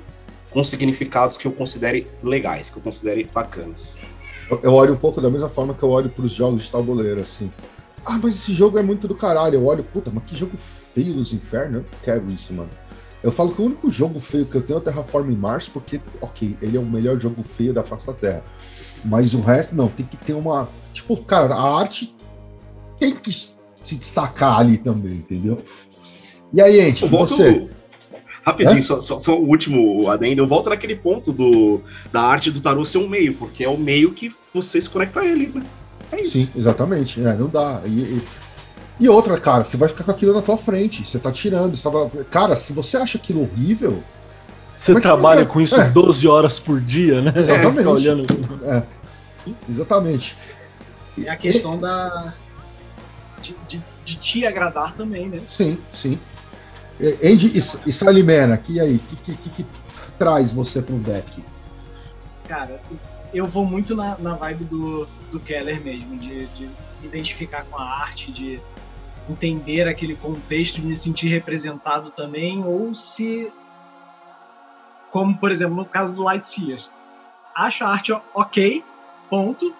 com 0.52 0.64
significados 0.64 1.38
que 1.38 1.45
eu 1.45 1.52
considere 1.52 2.08
legais, 2.22 2.70
que 2.70 2.78
eu 2.78 2.82
considere 2.82 3.24
bacanas. 3.24 4.00
Eu, 4.50 4.60
eu 4.64 4.74
olho 4.74 4.94
um 4.94 4.98
pouco 4.98 5.22
da 5.22 5.30
mesma 5.30 5.50
forma 5.50 5.74
que 5.74 5.84
eu 5.84 5.90
olho 5.90 6.10
para 6.10 6.26
os 6.26 6.32
jogos 6.32 6.64
de 6.64 6.72
tabuleiro, 6.72 7.22
assim. 7.22 7.52
Ah, 8.06 8.20
mas 8.22 8.36
esse 8.36 8.54
jogo 8.54 8.78
é 8.78 8.82
muito 8.82 9.08
do 9.08 9.16
caralho. 9.16 9.56
Eu 9.56 9.66
olho, 9.66 9.84
puta, 9.84 10.12
mas 10.14 10.24
que 10.26 10.36
jogo 10.36 10.58
feio 10.58 11.14
dos 11.14 11.34
infernos. 11.34 11.78
Eu 11.78 11.82
não 11.82 12.00
quero 12.04 12.30
isso, 12.30 12.54
mano. 12.54 12.70
Eu 13.24 13.32
falo 13.32 13.54
que 13.54 13.62
o 13.62 13.66
único 13.66 13.90
jogo 13.90 14.20
feio 14.20 14.45
que 14.45 14.56
eu 14.56 14.62
tenho 14.62 14.78
é 14.78 14.82
o 14.82 14.84
Terraform 14.84 15.32
Mars, 15.32 15.70
porque, 15.70 16.02
ok, 16.20 16.58
ele 16.62 16.76
é 16.76 16.80
o 16.80 16.86
melhor 16.86 17.18
jogo 17.20 17.41
feio 17.41 17.74
da 17.74 17.82
face 17.82 18.06
da 18.06 18.14
Terra. 18.14 18.44
Mas 19.06 19.34
o 19.34 19.40
resto, 19.41 19.74
não, 19.76 19.88
tem 19.88 20.06
que 20.06 20.18
ter 20.18 20.34
uma. 20.34 20.68
Tipo, 20.91 21.16
cara, 21.24 21.56
a 21.56 21.80
arte 21.80 22.14
tem 23.00 23.16
que 23.16 23.32
se 23.32 23.95
destacar 23.95 24.60
ali 24.60 24.78
também, 24.78 25.16
entendeu? 25.16 25.64
E 26.54 26.62
aí, 26.62 26.80
gente, 26.82 27.06
você... 27.08 27.70
Rapidinho, 28.45 28.84
só, 28.84 29.00
só, 29.00 29.22
só, 29.22 29.40
o 29.40 29.48
último 29.48 30.10
adendo. 30.10 30.41
Eu 30.41 30.48
volto 30.48 30.70
naquele 30.70 30.98
ponto 30.98 31.32
do, 31.32 31.80
da 32.12 32.24
arte 32.24 32.52
do 32.52 32.60
tarô 32.60 32.84
ser 32.84 32.98
um 32.98 33.08
meio, 33.08 33.36
porque 33.36 33.64
é 33.64 33.70
o 33.70 33.78
meio 33.78 34.12
que 34.12 34.34
você 34.54 34.82
se 34.82 34.90
conecta 34.90 35.22
a 35.22 35.26
ele, 35.26 35.50
né? 35.56 35.64
É 36.12 36.22
isso. 36.22 36.32
Sim, 36.32 36.50
exatamente. 36.54 37.22
É, 37.22 37.34
não 37.36 37.48
dá. 37.48 37.82
E, 37.86 37.90
e, 37.90 38.22
e, 38.99 39.10
outra, 39.10 39.40
cara, 39.40 39.64
você 39.64 39.76
vai 39.76 39.90
ficar 39.90 40.03
com 40.03 40.11
aquilo 40.11 40.34
na 40.34 40.41
tua 40.41 40.57
frente. 40.57 41.06
Você 41.06 41.18
tá 41.18 41.32
tirando. 41.32 41.76
Você 41.76 41.90
tá... 41.90 42.24
Cara, 42.30 42.56
se 42.56 42.74
você 42.74 42.98
acha 42.98 43.18
aquilo 43.18 43.41
horrível. 43.41 44.03
Você 44.78 44.91
é 44.91 44.99
trabalha 44.99 45.44
você 45.44 45.49
com 45.49 45.61
isso 45.61 45.80
é. 45.80 45.90
12 45.90 46.28
horas 46.28 46.60
por 46.60 46.80
dia, 46.80 47.22
né? 47.22 47.34
Exatamente. 47.36 47.88
olhando... 47.88 48.26
É. 48.64 48.84
Exatamente. 49.70 50.38
É 51.26 51.30
a 51.30 51.36
questão 51.36 51.76
e... 51.76 51.78
da, 51.80 52.34
de, 53.41 53.56
de, 53.68 53.84
de, 54.06 54.15
te 54.15 54.45
agradar 54.45 54.95
também, 54.95 55.28
né? 55.28 55.41
Sim, 55.49 55.78
sim. 55.91 56.18
Andy 57.24 57.48
e, 57.48 57.57
e 57.57 57.94
Salimena, 57.94 58.57
que 58.57 58.80
aí? 58.80 58.95
O 58.95 58.99
que, 58.99 59.15
que, 59.18 59.36
que, 59.36 59.49
que, 59.49 59.65
traz 60.18 60.53
você 60.53 60.82
para 60.82 60.95
o 60.95 60.99
deck? 60.99 61.44
Cara, 62.48 62.82
eu 63.34 63.48
vou 63.48 63.65
muito 63.65 63.95
na, 63.95 64.18
na 64.18 64.36
vibe 64.36 64.65
do, 64.65 65.07
do 65.32 65.40
Keller 65.40 65.82
mesmo, 65.84 66.18
de, 66.18 66.45
de 66.48 66.70
identificar 67.03 67.65
com 67.70 67.78
a 67.78 67.84
arte, 67.84 68.32
de 68.32 68.61
entender 69.30 69.88
aquele 69.88 70.16
contexto, 70.16 70.82
de 70.82 70.88
me 70.88 70.95
sentir 70.95 71.28
representado 71.28 72.12
também, 72.12 72.64
ou 72.64 72.94
se, 72.94 73.52
como 75.12 75.38
por 75.38 75.52
exemplo 75.52 75.76
no 75.76 75.86
caso 75.86 76.14
do 76.14 76.24
Light 76.24 76.45
Sears, 76.45 76.91
acho 77.56 77.84
a 77.84 77.90
arte 77.90 78.12
ok, 78.34 78.84
ponto, 79.30 79.74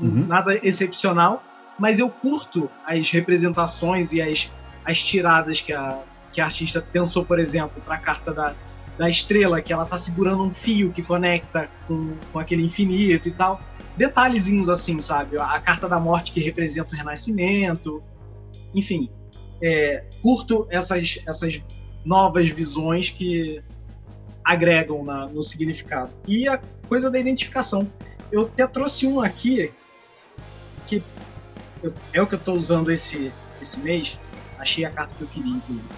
uhum. 0.00 0.26
nada 0.26 0.58
excepcional, 0.66 1.42
mas 1.78 1.98
eu 1.98 2.10
curto 2.10 2.70
as 2.84 3.10
representações 3.10 4.12
e 4.12 4.20
as, 4.20 4.50
as 4.84 5.02
tiradas 5.02 5.60
que 5.60 5.72
a, 5.72 5.98
que 6.32 6.40
a 6.40 6.44
artista 6.44 6.80
pensou, 6.80 7.24
por 7.24 7.38
exemplo, 7.38 7.82
para 7.84 7.94
a 7.94 7.98
carta 7.98 8.32
da, 8.32 8.54
da 8.98 9.08
estrela, 9.08 9.62
que 9.62 9.72
ela 9.72 9.86
tá 9.86 9.96
segurando 9.96 10.42
um 10.42 10.52
fio 10.52 10.92
que 10.92 11.02
conecta 11.02 11.70
com, 11.88 12.14
com 12.32 12.38
aquele 12.38 12.64
infinito 12.64 13.28
e 13.28 13.32
tal. 13.32 13.60
Detalhezinhos 13.96 14.68
assim, 14.68 15.00
sabe? 15.00 15.38
A 15.38 15.58
carta 15.58 15.88
da 15.88 15.98
morte 15.98 16.32
que 16.32 16.40
representa 16.40 16.94
o 16.94 16.96
renascimento. 16.96 18.02
Enfim, 18.74 19.10
é, 19.62 20.04
curto 20.22 20.66
essas, 20.70 21.18
essas 21.26 21.60
novas 22.04 22.48
visões 22.48 23.10
que 23.10 23.62
agregam 24.44 25.04
na, 25.04 25.26
no 25.26 25.42
significado. 25.42 26.10
E 26.26 26.48
a 26.48 26.60
coisa 26.88 27.10
da 27.10 27.18
identificação. 27.18 27.90
Eu 28.32 28.42
até 28.42 28.66
trouxe 28.66 29.06
um 29.06 29.20
aqui 29.20 29.72
que 30.86 31.02
eu, 31.82 31.94
é 32.12 32.20
o 32.20 32.26
que 32.26 32.34
eu 32.34 32.38
estou 32.38 32.56
usando 32.56 32.90
esse, 32.90 33.32
esse 33.60 33.78
mês. 33.78 34.18
Achei 34.58 34.84
a 34.84 34.90
carta 34.90 35.14
que 35.14 35.22
eu 35.22 35.28
queria, 35.28 35.52
inclusive. 35.52 35.88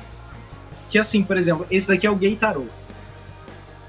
Que 0.90 0.98
assim, 0.98 1.22
por 1.22 1.36
exemplo, 1.36 1.66
esse 1.70 1.88
daqui 1.88 2.06
é 2.06 2.10
o 2.10 2.16
Gay 2.16 2.36
Tarot. 2.36 2.68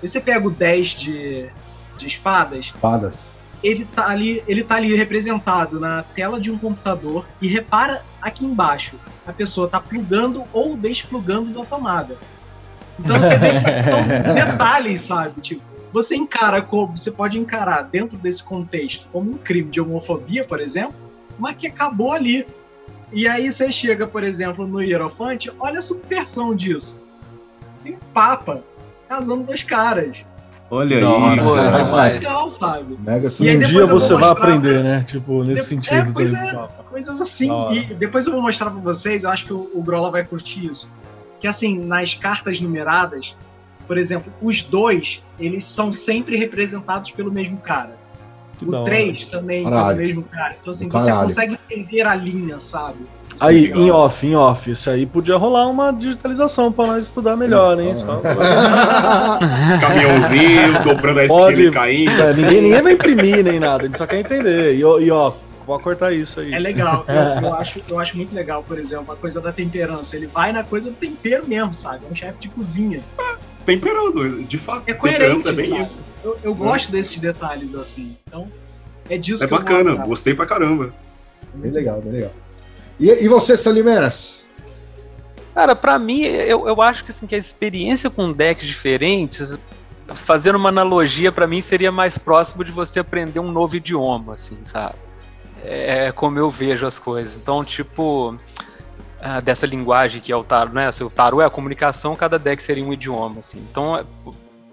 E 0.02 0.08
você 0.08 0.20
pega 0.20 0.48
o 0.48 0.52
10 0.52 0.90
de, 0.90 1.50
de 1.98 2.08
espadas. 2.08 2.68
Espadas. 2.68 3.32
Ele 3.64 3.86
tá, 3.86 4.08
ali, 4.10 4.44
ele 4.46 4.64
tá 4.64 4.76
ali 4.76 4.94
representado 4.94 5.80
na 5.80 6.04
tela 6.04 6.40
de 6.40 6.52
um 6.52 6.58
computador 6.58 7.26
e 7.42 7.48
repara 7.48 8.04
aqui 8.22 8.46
embaixo. 8.46 8.98
A 9.26 9.32
pessoa 9.32 9.70
tá 9.70 9.80
plugando 9.80 10.44
ou 10.52 10.76
desplugando 10.76 11.52
da 11.52 11.66
tomada. 11.66 12.18
Então 13.00 13.16
você 13.16 13.38
vê 13.38 13.48
então, 13.50 14.34
detalhes, 14.36 15.04
sabe? 15.04 15.40
Tipo, 15.40 15.62
você 15.94 16.16
encara 16.16 16.62
como. 16.62 16.98
Você 16.98 17.12
pode 17.12 17.40
encarar 17.40 17.84
dentro 17.84 18.18
desse 18.18 18.44
contexto 18.44 19.08
como 19.12 19.32
um 19.32 19.38
crime 19.38 19.70
de 19.70 19.80
homofobia, 19.80 20.44
por 20.44 20.60
exemplo, 20.60 20.96
mas 21.38 21.56
que 21.56 21.68
acabou 21.68 22.12
ali. 22.12 22.46
E 23.12 23.28
aí 23.28 23.52
você 23.52 23.72
chega, 23.72 24.08
por 24.08 24.24
exemplo, 24.24 24.66
no 24.66 24.82
Hierofante, 24.82 25.52
olha 25.60 25.80
a 25.80 25.82
subversão 25.84 26.56
disso. 26.56 27.00
Tem 27.84 27.94
um 27.94 28.00
Papa 28.12 28.64
casando 29.08 29.44
dois 29.44 29.62
caras. 29.62 30.26
Olha 30.70 30.98
aí, 30.98 31.40
é 31.40 32.14
legal, 32.14 32.50
sabe? 32.50 32.98
Mega 33.00 33.28
um 33.28 33.60
dia 33.60 33.86
você 33.86 34.16
vai 34.16 34.30
aprender, 34.30 34.84
né? 34.84 35.04
Tipo, 35.04 35.44
nesse 35.44 35.62
de... 35.62 35.68
sentido. 35.68 36.10
É, 36.10 36.14
coisa, 36.14 36.70
coisas 36.90 37.22
assim. 37.22 37.50
E 37.72 37.94
depois 37.94 38.26
eu 38.26 38.34
vou 38.34 38.42
mostrar 38.42 38.72
pra 38.72 38.80
vocês, 38.80 39.24
eu 39.24 39.30
acho 39.30 39.46
que 39.46 39.54
o, 39.54 39.70
o 39.74 39.84
Grola 39.84 40.10
vai 40.10 40.24
curtir 40.24 40.66
isso. 40.66 40.92
Que 41.40 41.48
assim, 41.48 41.78
nas 41.78 42.16
cartas 42.16 42.60
numeradas, 42.60 43.36
por 43.86 43.98
exemplo, 43.98 44.32
os 44.42 44.62
dois, 44.62 45.22
eles 45.40 45.64
são 45.66 45.92
sempre 45.92 46.38
representados 46.38 47.12
pelo 47.12 47.32
mesmo 47.32 47.58
cara. 47.58 47.98
O 48.66 48.84
3 48.84 49.26
também 49.26 49.66
é 49.66 49.68
o 49.68 49.96
mesmo 49.96 50.24
cara. 50.24 50.56
Então, 50.60 50.72
assim, 50.72 50.90
você 50.90 51.12
consegue 51.12 51.60
entender 51.70 52.02
a 52.02 52.16
linha, 52.16 52.60
sabe? 52.60 53.00
Aí, 53.40 53.72
em 53.72 53.90
off, 53.90 54.26
em 54.26 54.36
off, 54.36 54.70
isso 54.70 54.90
aí 54.90 55.06
podia 55.06 55.38
rolar 55.38 55.68
uma 55.68 55.92
digitalização 55.92 56.72
para 56.72 56.88
nós 56.88 57.06
estudar 57.06 57.36
melhor, 57.36 57.80
hein? 57.80 57.96
Só... 57.96 58.22
Caminhãozinho, 59.82 60.84
dobrando 60.84 61.20
a 61.20 61.26
esquina 61.26 61.52
e 61.52 61.72
caindo. 61.72 62.22
É, 62.22 62.34
ninguém, 62.34 62.62
ninguém 62.62 62.82
vai 62.82 62.94
imprimir 62.94 63.44
nem 63.44 63.60
nada, 63.60 63.84
a 63.84 63.88
gente 63.88 63.98
só 63.98 64.06
quer 64.06 64.20
entender. 64.20 64.76
E, 64.76 64.80
e 64.80 65.12
ó, 65.12 65.34
vou 65.66 65.80
cortar 65.80 66.14
isso 66.14 66.40
aí. 66.40 66.54
É 66.54 66.60
legal, 66.60 67.06
eu, 67.08 67.16
eu, 67.50 67.56
acho, 67.56 67.82
eu 67.90 68.00
acho 68.00 68.16
muito 68.16 68.36
legal, 68.36 68.64
por 68.64 68.78
exemplo, 68.78 69.14
a 69.14 69.16
coisa 69.16 69.42
da 69.42 69.52
temperança. 69.52 70.16
Ele 70.16 70.28
vai 70.28 70.54
na 70.54 70.64
coisa 70.64 70.90
do 70.90 70.96
tempero 70.96 71.48
mesmo, 71.48 71.74
sabe? 71.74 72.06
É 72.08 72.12
um 72.12 72.16
chefe 72.16 72.40
de 72.40 72.50
cozinha 72.50 73.02
temperando, 73.66 74.44
de 74.44 74.58
fato. 74.58 74.84
É 74.88 74.94
temperança 74.94 75.50
é 75.50 75.54
bem 75.54 75.80
isso. 75.80 76.06
Eu, 76.24 76.38
eu 76.44 76.56
gosto 76.56 76.90
é. 76.90 76.92
desses 76.92 77.18
detalhes 77.18 77.74
assim. 77.76 78.18
Então, 78.28 78.52
é 79.10 79.18
disso 79.18 79.44
é 79.44 79.48
que 79.48 79.54
bacana, 79.54 79.92
eu 79.92 79.98
gostei 80.00 80.34
pra 80.34 80.46
caramba. 80.46 80.94
Bem 81.54 81.72
legal, 81.72 82.02
bem 82.02 82.14
legal. 82.14 82.32
E, 83.00 83.10
e 83.10 83.28
você, 83.28 83.58
Salimeras? 83.58 84.46
Cara, 85.54 85.76
para 85.76 86.00
mim, 86.00 86.22
eu, 86.24 86.68
eu 86.68 86.82
acho 86.82 87.04
que, 87.04 87.12
assim, 87.12 87.28
que 87.28 87.36
a 87.36 87.38
experiência 87.38 88.10
com 88.10 88.32
decks 88.32 88.66
diferentes, 88.66 89.58
fazendo 90.16 90.56
uma 90.56 90.70
analogia, 90.70 91.32
para 91.32 91.46
mim 91.46 91.62
seria 91.62 91.92
mais 91.92 92.18
próximo 92.18 92.64
de 92.64 92.72
você 92.72 93.00
aprender 93.00 93.40
um 93.40 93.52
novo 93.52 93.76
idioma, 93.76 94.34
assim, 94.34 94.58
sabe? 94.66 94.96
É 95.64 96.12
como 96.12 96.40
eu 96.40 96.50
vejo 96.50 96.86
as 96.86 96.98
coisas. 96.98 97.38
Então, 97.38 97.64
tipo, 97.64 98.36
uh, 99.24 99.42
dessa 99.42 99.66
linguagem 99.66 100.22
que 100.22 100.32
é 100.32 100.36
o 100.36 100.44
tarot, 100.44 100.76
né? 100.76 100.92
Se 100.92 101.04
o 101.04 101.10
tarot 101.10 101.42
é 101.42 101.46
a 101.46 101.50
comunicação, 101.50 102.16
cada 102.16 102.38
deck 102.38 102.62
seria 102.62 102.84
um 102.84 102.92
idioma, 102.92 103.40
assim. 103.40 103.66
Então, 103.70 103.98
é, 103.98 104.04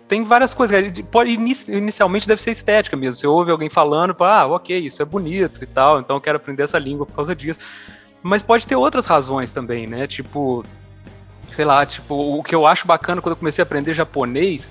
tem 0.09 0.25
várias 0.25 0.53
coisas. 0.53 0.77
Pode, 1.11 1.31
inicialmente 1.31 2.27
deve 2.27 2.43
ser 2.43 2.51
estética 2.51 2.97
mesmo. 2.97 3.21
Você 3.21 3.27
ouve 3.27 3.51
alguém 3.51 3.71
falando, 3.71 4.15
ah, 4.21 4.47
ok, 4.47 4.77
isso 4.77 5.01
é 5.01 5.05
bonito 5.05 5.63
e 5.63 5.67
tal, 5.67 6.01
então 6.01 6.17
eu 6.17 6.21
quero 6.21 6.37
aprender 6.37 6.65
essa 6.65 6.79
língua 6.79 7.07
por 7.07 7.15
causa 7.15 7.35
disso. 7.35 7.61
Mas 8.23 8.43
pode 8.43 8.67
ter 8.67 8.77
outras 8.77 9.07
razões 9.07 9.53
também, 9.53 9.87
né? 9.87 10.07
Tipo, 10.07 10.65
sei 11.53 11.65
lá, 11.65 11.87
tipo, 11.87 12.15
o 12.15 12.43
que 12.43 12.55
eu 12.55 12.67
acho 12.67 12.87
bacana 12.87 13.23
quando 13.23 13.33
eu 13.33 13.37
comecei 13.37 13.63
a 13.63 13.65
aprender 13.65 13.95
japonês 13.95 14.71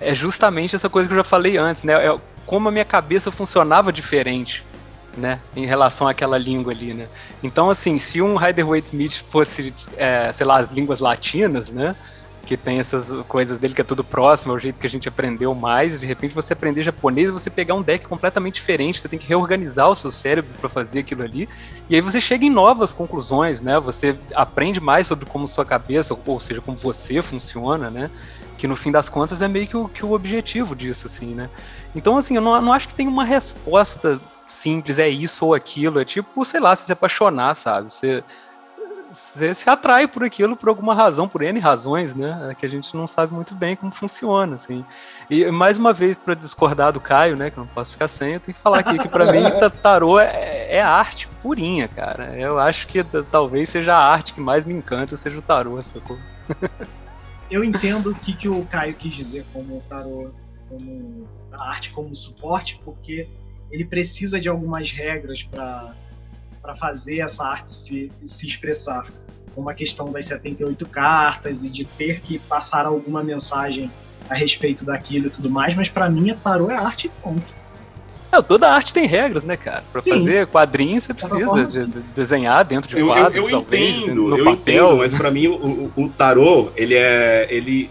é 0.00 0.14
justamente 0.14 0.74
essa 0.74 0.88
coisa 0.88 1.08
que 1.08 1.12
eu 1.12 1.18
já 1.18 1.24
falei 1.24 1.56
antes, 1.56 1.84
né? 1.84 1.92
É, 1.92 2.18
como 2.44 2.68
a 2.68 2.72
minha 2.72 2.84
cabeça 2.84 3.30
funcionava 3.30 3.92
diferente, 3.92 4.64
né, 5.16 5.40
em 5.54 5.66
relação 5.66 6.08
àquela 6.08 6.38
língua 6.38 6.72
ali, 6.72 6.94
né. 6.94 7.08
Então, 7.42 7.70
assim, 7.70 7.98
se 7.98 8.20
um 8.22 8.36
Rider-Waite 8.36 8.88
Smith 8.88 9.24
fosse, 9.30 9.72
é, 9.96 10.32
sei 10.32 10.46
lá, 10.46 10.58
as 10.58 10.70
línguas 10.70 11.00
latinas, 11.00 11.70
né, 11.70 11.94
que 12.44 12.56
tem 12.56 12.78
essas 12.78 13.06
coisas 13.26 13.58
dele 13.58 13.74
que 13.74 13.80
é 13.80 13.84
tudo 13.84 14.02
próximo, 14.02 14.52
é 14.52 14.56
o 14.56 14.58
jeito 14.58 14.80
que 14.80 14.86
a 14.86 14.90
gente 14.90 15.08
aprendeu 15.08 15.54
mais. 15.54 16.00
De 16.00 16.06
repente, 16.06 16.34
você 16.34 16.52
aprender 16.52 16.82
japonês 16.82 17.30
você 17.30 17.48
pegar 17.48 17.74
um 17.74 17.82
deck 17.82 18.06
completamente 18.06 18.54
diferente, 18.54 19.00
você 19.00 19.08
tem 19.08 19.18
que 19.18 19.28
reorganizar 19.28 19.88
o 19.88 19.94
seu 19.94 20.10
cérebro 20.10 20.50
para 20.60 20.68
fazer 20.68 21.00
aquilo 21.00 21.22
ali. 21.22 21.48
E 21.88 21.94
aí 21.94 22.00
você 22.00 22.20
chega 22.20 22.44
em 22.44 22.50
novas 22.50 22.92
conclusões, 22.92 23.60
né? 23.60 23.78
Você 23.80 24.18
aprende 24.34 24.80
mais 24.80 25.06
sobre 25.06 25.24
como 25.24 25.46
sua 25.46 25.64
cabeça, 25.64 26.16
ou 26.26 26.40
seja, 26.40 26.60
como 26.60 26.76
você 26.76 27.22
funciona, 27.22 27.90
né? 27.90 28.10
Que 28.58 28.66
no 28.66 28.76
fim 28.76 28.90
das 28.90 29.08
contas 29.08 29.40
é 29.40 29.48
meio 29.48 29.66
que 29.66 29.76
o, 29.76 29.88
que 29.88 30.04
o 30.04 30.12
objetivo 30.12 30.74
disso, 30.74 31.06
assim, 31.06 31.34
né? 31.34 31.48
Então, 31.94 32.16
assim, 32.16 32.34
eu 32.36 32.42
não, 32.42 32.60
não 32.60 32.72
acho 32.72 32.88
que 32.88 32.94
tem 32.94 33.06
uma 33.06 33.24
resposta 33.24 34.20
simples, 34.48 34.98
é 34.98 35.08
isso 35.08 35.46
ou 35.46 35.54
aquilo. 35.54 36.00
É 36.00 36.04
tipo, 36.04 36.44
sei 36.44 36.60
lá, 36.60 36.74
se 36.76 36.86
se 36.86 36.92
apaixonar, 36.92 37.54
sabe? 37.54 37.92
Você 37.92 38.24
você 39.12 39.52
se 39.52 39.68
atrai 39.68 40.08
por 40.08 40.24
aquilo 40.24 40.56
por 40.56 40.68
alguma 40.68 40.94
razão, 40.94 41.28
por 41.28 41.42
N 41.42 41.60
razões, 41.60 42.14
né? 42.14 42.48
É 42.50 42.54
que 42.54 42.64
a 42.64 42.68
gente 42.68 42.96
não 42.96 43.06
sabe 43.06 43.34
muito 43.34 43.54
bem 43.54 43.76
como 43.76 43.92
funciona, 43.92 44.54
assim. 44.54 44.84
E 45.28 45.44
mais 45.50 45.78
uma 45.78 45.92
vez, 45.92 46.16
para 46.16 46.34
discordar 46.34 46.92
do 46.92 47.00
Caio, 47.00 47.36
né? 47.36 47.50
Que 47.50 47.58
eu 47.58 47.64
não 47.64 47.68
posso 47.68 47.92
ficar 47.92 48.08
sem, 48.08 48.34
eu 48.34 48.40
tenho 48.40 48.54
que 48.54 48.62
falar 48.62 48.78
aqui 48.78 48.98
que 48.98 49.08
para 49.08 49.30
mim 49.30 49.42
tarô 49.82 50.18
é, 50.18 50.76
é, 50.76 50.80
arte 50.80 51.28
purinha, 51.42 51.88
cara. 51.88 52.34
Eu 52.38 52.58
acho 52.58 52.86
que 52.88 53.04
talvez 53.30 53.68
seja 53.68 53.94
a 53.94 54.12
arte 54.12 54.32
que 54.32 54.40
mais 54.40 54.64
me 54.64 54.72
encanta, 54.72 55.16
seja 55.16 55.38
o 55.38 55.42
tarô, 55.42 55.80
sacou? 55.82 56.18
eu 57.50 57.62
entendo 57.62 58.10
o 58.10 58.14
que, 58.14 58.34
que 58.34 58.48
o 58.48 58.64
Caio 58.64 58.94
quis 58.94 59.14
dizer 59.14 59.44
como 59.52 59.82
tarô, 59.88 60.30
como 60.68 61.28
a 61.52 61.68
arte 61.68 61.90
como 61.90 62.14
suporte, 62.14 62.80
porque 62.82 63.28
ele 63.72 63.84
precisa 63.84 64.38
de 64.38 64.48
algumas 64.48 64.90
regras 64.90 65.42
para 65.42 65.94
para 66.62 66.76
fazer 66.76 67.18
essa 67.18 67.44
arte 67.44 67.72
se, 67.72 68.12
se 68.22 68.46
expressar. 68.46 69.06
Como 69.52 69.68
a 69.68 69.74
questão 69.74 70.12
das 70.12 70.26
78 70.26 70.86
cartas 70.86 71.64
e 71.64 71.68
de 71.68 71.84
ter 71.84 72.20
que 72.20 72.38
passar 72.38 72.86
alguma 72.86 73.20
mensagem 73.20 73.90
a 74.30 74.34
respeito 74.34 74.84
daquilo 74.84 75.26
e 75.26 75.30
tudo 75.30 75.50
mais, 75.50 75.74
mas 75.74 75.88
para 75.88 76.08
mim, 76.08 76.32
tarô 76.42 76.70
é 76.70 76.76
arte 76.76 77.08
e 77.08 77.10
ponto. 77.20 77.44
É, 78.30 78.40
toda 78.40 78.70
arte 78.70 78.94
tem 78.94 79.06
regras, 79.06 79.44
né, 79.44 79.56
cara? 79.56 79.82
Para 79.92 80.00
fazer 80.00 80.46
quadrinhos 80.46 81.04
você 81.04 81.12
precisa 81.12 81.66
de, 81.66 81.86
de 81.86 82.00
desenhar 82.14 82.64
dentro 82.64 82.96
de 82.96 83.02
quadros. 83.02 83.36
Eu, 83.36 83.42
eu, 83.42 83.50
eu 83.50 83.58
entendo, 83.58 84.28
no 84.28 84.38
eu 84.38 84.44
papel. 84.44 84.60
entendo, 84.60 84.96
mas 84.98 85.14
para 85.14 85.30
mim 85.30 85.48
o, 85.48 85.90
o, 85.96 86.04
o 86.04 86.08
tarô, 86.08 86.70
ele 86.74 86.94
é, 86.94 87.46
ele, 87.50 87.90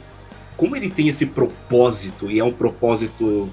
como 0.57 0.75
ele 0.75 0.89
tem 0.89 1.09
esse 1.09 1.27
propósito 1.27 2.31
e 2.31 2.39
é 2.39 2.43
um 2.43 2.53
propósito 2.53 3.51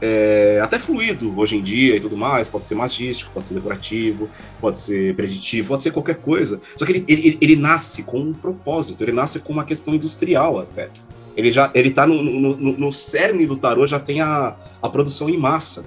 é, 0.00 0.60
até 0.62 0.78
fluido 0.78 1.38
hoje 1.38 1.56
em 1.56 1.62
dia 1.62 1.96
e 1.96 2.00
tudo 2.00 2.16
mais, 2.16 2.48
pode 2.48 2.66
ser 2.66 2.74
magístico, 2.74 3.30
pode 3.32 3.46
ser 3.46 3.54
decorativo, 3.54 4.28
pode 4.60 4.78
ser 4.78 5.14
preditivo, 5.14 5.68
pode 5.68 5.82
ser 5.82 5.90
qualquer 5.90 6.16
coisa. 6.16 6.60
Só 6.76 6.86
que 6.86 6.92
ele, 6.92 7.04
ele, 7.06 7.38
ele 7.40 7.56
nasce 7.56 8.02
com 8.02 8.18
um 8.18 8.32
propósito, 8.32 9.02
ele 9.04 9.12
nasce 9.12 9.40
com 9.40 9.52
uma 9.52 9.64
questão 9.64 9.94
industrial 9.94 10.58
até. 10.58 10.88
Ele 11.36 11.52
já 11.52 11.70
ele 11.74 11.90
tá 11.90 12.06
no, 12.06 12.22
no, 12.22 12.56
no, 12.56 12.92
cerne 12.92 13.46
do 13.46 13.56
tarô, 13.56 13.86
já 13.86 14.00
tem 14.00 14.20
a, 14.20 14.56
a 14.82 14.88
produção 14.88 15.28
em 15.28 15.36
massa, 15.36 15.84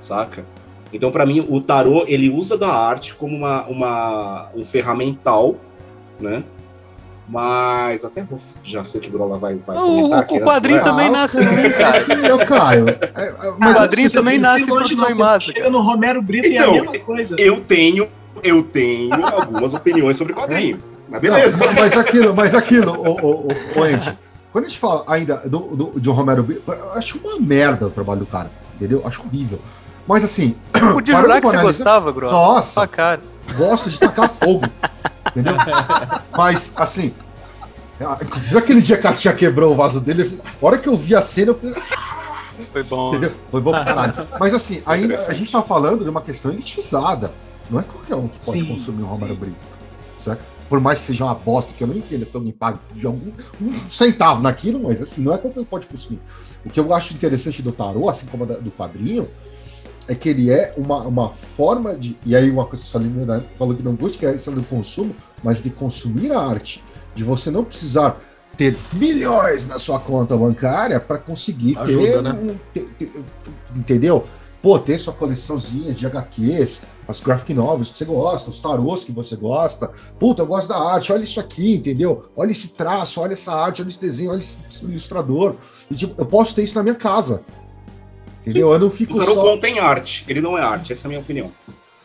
saca? 0.00 0.44
Então, 0.92 1.10
para 1.10 1.26
mim, 1.26 1.44
o 1.48 1.60
tarô 1.60 2.04
ele 2.06 2.30
usa 2.30 2.56
da 2.56 2.72
arte 2.72 3.14
como 3.14 3.36
uma, 3.36 3.66
uma, 3.66 4.50
um 4.54 4.64
ferramental, 4.64 5.56
né? 6.20 6.44
Mas 7.26 8.04
até 8.04 8.22
vou, 8.22 8.38
já 8.62 8.84
sei 8.84 9.00
que 9.00 9.08
o 9.08 9.12
Grola 9.12 9.38
vai, 9.38 9.54
vai 9.54 9.76
comentar 9.76 10.20
aqui. 10.20 10.36
O 10.36 10.40
quadrinho 10.44 10.78
antes, 10.78 10.90
também 10.90 11.06
né? 11.06 11.18
nasce 11.18 11.38
assim, 11.38 11.70
cara. 11.70 12.00
Sim, 12.00 12.26
eu 12.26 12.46
caio. 12.46 12.88
É, 12.88 13.28
é, 13.28 13.54
mas 13.58 13.74
o 13.74 13.78
quadrinho 13.78 14.10
também 14.10 14.38
nasce 14.38 14.66
por 14.66 14.78
produção 14.78 15.10
em 15.10 15.14
massa. 15.14 15.52
Chega 15.52 15.70
no 15.70 15.80
Romero 15.80 16.20
Brito 16.20 16.48
então, 16.48 16.74
e 16.74 16.76
é 16.76 16.78
a 16.78 16.82
então, 16.82 16.92
mesma 16.92 17.06
coisa. 17.06 17.36
Eu 17.38 17.60
tenho, 17.60 18.08
eu 18.42 18.62
tenho 18.62 19.24
algumas 19.24 19.72
opiniões 19.72 20.16
sobre 20.18 20.34
quadrinho. 20.34 20.82
Mas 21.08 21.20
beleza. 21.20 21.56
Não, 21.56 21.72
mas 21.72 21.96
aquilo, 21.96 22.34
mas 22.34 22.54
aquilo, 22.54 22.92
o, 22.92 23.12
o, 23.12 23.48
o, 23.48 23.78
o 23.78 23.82
Andy, 23.82 24.18
quando 24.52 24.66
a 24.66 24.68
gente 24.68 24.78
fala 24.78 25.04
ainda 25.06 25.36
do, 25.46 25.58
do, 25.58 25.84
do 25.98 26.12
Romero 26.12 26.42
Brito, 26.42 26.70
eu 26.70 26.92
acho 26.92 27.18
uma 27.18 27.40
merda 27.40 27.86
o 27.86 27.90
trabalho 27.90 28.20
do 28.20 28.26
cara, 28.26 28.50
entendeu? 28.74 29.02
Acho 29.06 29.22
horrível. 29.22 29.58
Mas 30.06 30.22
assim. 30.24 30.56
Podia 30.92 31.16
jurar 31.16 31.40
que 31.40 31.46
você 31.46 31.56
gostava, 31.56 32.12
Grola. 32.12 32.32
Nossa. 32.32 32.86
cara. 32.86 33.20
Gosto 33.56 33.88
de 33.88 33.98
tacar 33.98 34.28
fogo. 34.28 34.66
entendeu? 35.34 35.54
Mas, 36.36 36.72
assim. 36.76 37.14
Inclusive 38.22 38.58
aquele 38.58 38.80
dia 38.80 38.98
que 38.98 39.06
a 39.06 39.12
tia 39.12 39.32
quebrou 39.32 39.72
o 39.72 39.76
vaso 39.76 40.00
dele, 40.00 40.40
a 40.44 40.66
hora 40.66 40.78
que 40.78 40.88
eu 40.88 40.96
vi 40.96 41.14
a 41.14 41.22
cena, 41.22 41.52
eu 41.52 41.54
falei. 41.54 41.74
Foi 42.72 42.82
bom. 42.82 43.10
Entendeu? 43.14 43.32
Foi 43.50 43.60
bom 43.60 43.70
pra 43.70 43.84
caralho. 43.84 44.28
Mas 44.38 44.54
assim, 44.54 44.82
ainda 44.84 45.14
a 45.14 45.34
gente 45.34 45.50
tá 45.50 45.62
falando 45.62 46.04
de 46.04 46.10
uma 46.10 46.20
questão 46.20 46.52
elitizada. 46.52 47.32
Não 47.70 47.80
é 47.80 47.82
qualquer 47.82 48.14
um 48.16 48.28
que 48.28 48.44
pode 48.44 48.60
sim, 48.60 48.66
consumir 48.66 49.02
um 49.02 49.06
Romero 49.06 49.36
Brito. 49.36 49.56
Certo? 50.18 50.42
Por 50.68 50.80
mais 50.80 51.00
que 51.00 51.06
seja 51.06 51.24
uma 51.24 51.34
bosta, 51.34 51.74
que 51.74 51.82
eu 51.82 51.88
não 51.88 51.96
entendo 51.96 52.26
que 52.26 52.36
alguém 52.36 52.52
pague 52.52 52.78
de 52.92 53.06
algum 53.06 53.30
um 53.60 53.72
centavo 53.88 54.42
naquilo, 54.42 54.82
mas 54.82 55.00
assim, 55.00 55.22
não 55.22 55.34
é 55.34 55.38
qualquer 55.38 55.60
um 55.60 55.64
que 55.64 55.70
pode 55.70 55.86
consumir. 55.86 56.20
O 56.64 56.70
que 56.70 56.80
eu 56.80 56.92
acho 56.94 57.14
interessante 57.14 57.62
do 57.62 57.70
tarô, 57.70 58.08
assim 58.08 58.26
como 58.26 58.46
do 58.46 58.70
quadrinho, 58.70 59.28
é 60.08 60.14
que 60.14 60.28
ele 60.28 60.50
é 60.50 60.74
uma, 60.76 61.00
uma 61.02 61.32
forma 61.32 61.96
de. 61.96 62.16
E 62.24 62.36
aí, 62.36 62.50
uma 62.50 62.66
coisa 62.66 62.84
que 62.84 62.98
né, 62.98 63.42
falou 63.58 63.74
que 63.74 63.82
não 63.82 63.94
gosta, 63.94 64.18
que 64.18 64.26
é 64.26 64.34
essa 64.34 64.50
do 64.50 64.62
consumo, 64.62 65.14
mas 65.42 65.62
de 65.62 65.70
consumir 65.70 66.32
a 66.32 66.40
arte. 66.40 66.82
De 67.14 67.22
você 67.22 67.50
não 67.50 67.64
precisar 67.64 68.20
ter 68.56 68.76
milhões 68.92 69.66
na 69.66 69.78
sua 69.78 69.98
conta 69.98 70.36
bancária 70.36 70.98
para 71.00 71.18
conseguir 71.18 71.76
Ajuda, 71.78 72.06
ter, 72.06 72.22
né? 72.22 72.32
um, 72.32 72.56
ter, 72.72 72.84
ter, 72.98 73.12
Entendeu? 73.74 74.24
Pô, 74.62 74.78
ter 74.78 74.98
sua 74.98 75.12
coleçãozinha 75.12 75.92
de 75.92 76.06
HQs, 76.06 76.82
as 77.06 77.20
graphic 77.20 77.52
novels 77.52 77.90
que 77.90 77.98
você 77.98 78.04
gosta, 78.06 78.48
os 78.48 78.60
tarôs 78.62 79.04
que 79.04 79.12
você 79.12 79.36
gosta. 79.36 79.90
Puta, 80.18 80.40
eu 80.40 80.46
gosto 80.46 80.68
da 80.68 80.78
arte, 80.78 81.12
olha 81.12 81.22
isso 81.22 81.38
aqui, 81.38 81.74
entendeu? 81.74 82.24
Olha 82.34 82.50
esse 82.50 82.68
traço, 82.68 83.20
olha 83.20 83.34
essa 83.34 83.52
arte, 83.52 83.82
olha 83.82 83.90
esse 83.90 84.00
desenho, 84.00 84.30
olha 84.30 84.40
esse 84.40 84.58
ilustrador. 84.82 85.56
E, 85.90 85.94
tipo, 85.94 86.14
eu 86.18 86.24
posso 86.24 86.54
ter 86.54 86.62
isso 86.62 86.76
na 86.76 86.82
minha 86.82 86.94
casa. 86.94 87.42
Entendeu? 88.46 88.72
Eu 88.72 88.78
não 88.78 88.90
fico. 88.90 89.14
O 89.14 89.18
tarô 89.18 89.34
só... 89.34 89.42
contém 89.42 89.78
arte, 89.78 90.24
ele 90.28 90.40
não 90.40 90.56
é 90.56 90.62
arte, 90.62 90.92
essa 90.92 91.06
é 91.06 91.06
a 91.06 91.08
minha 91.08 91.20
opinião. 91.20 91.50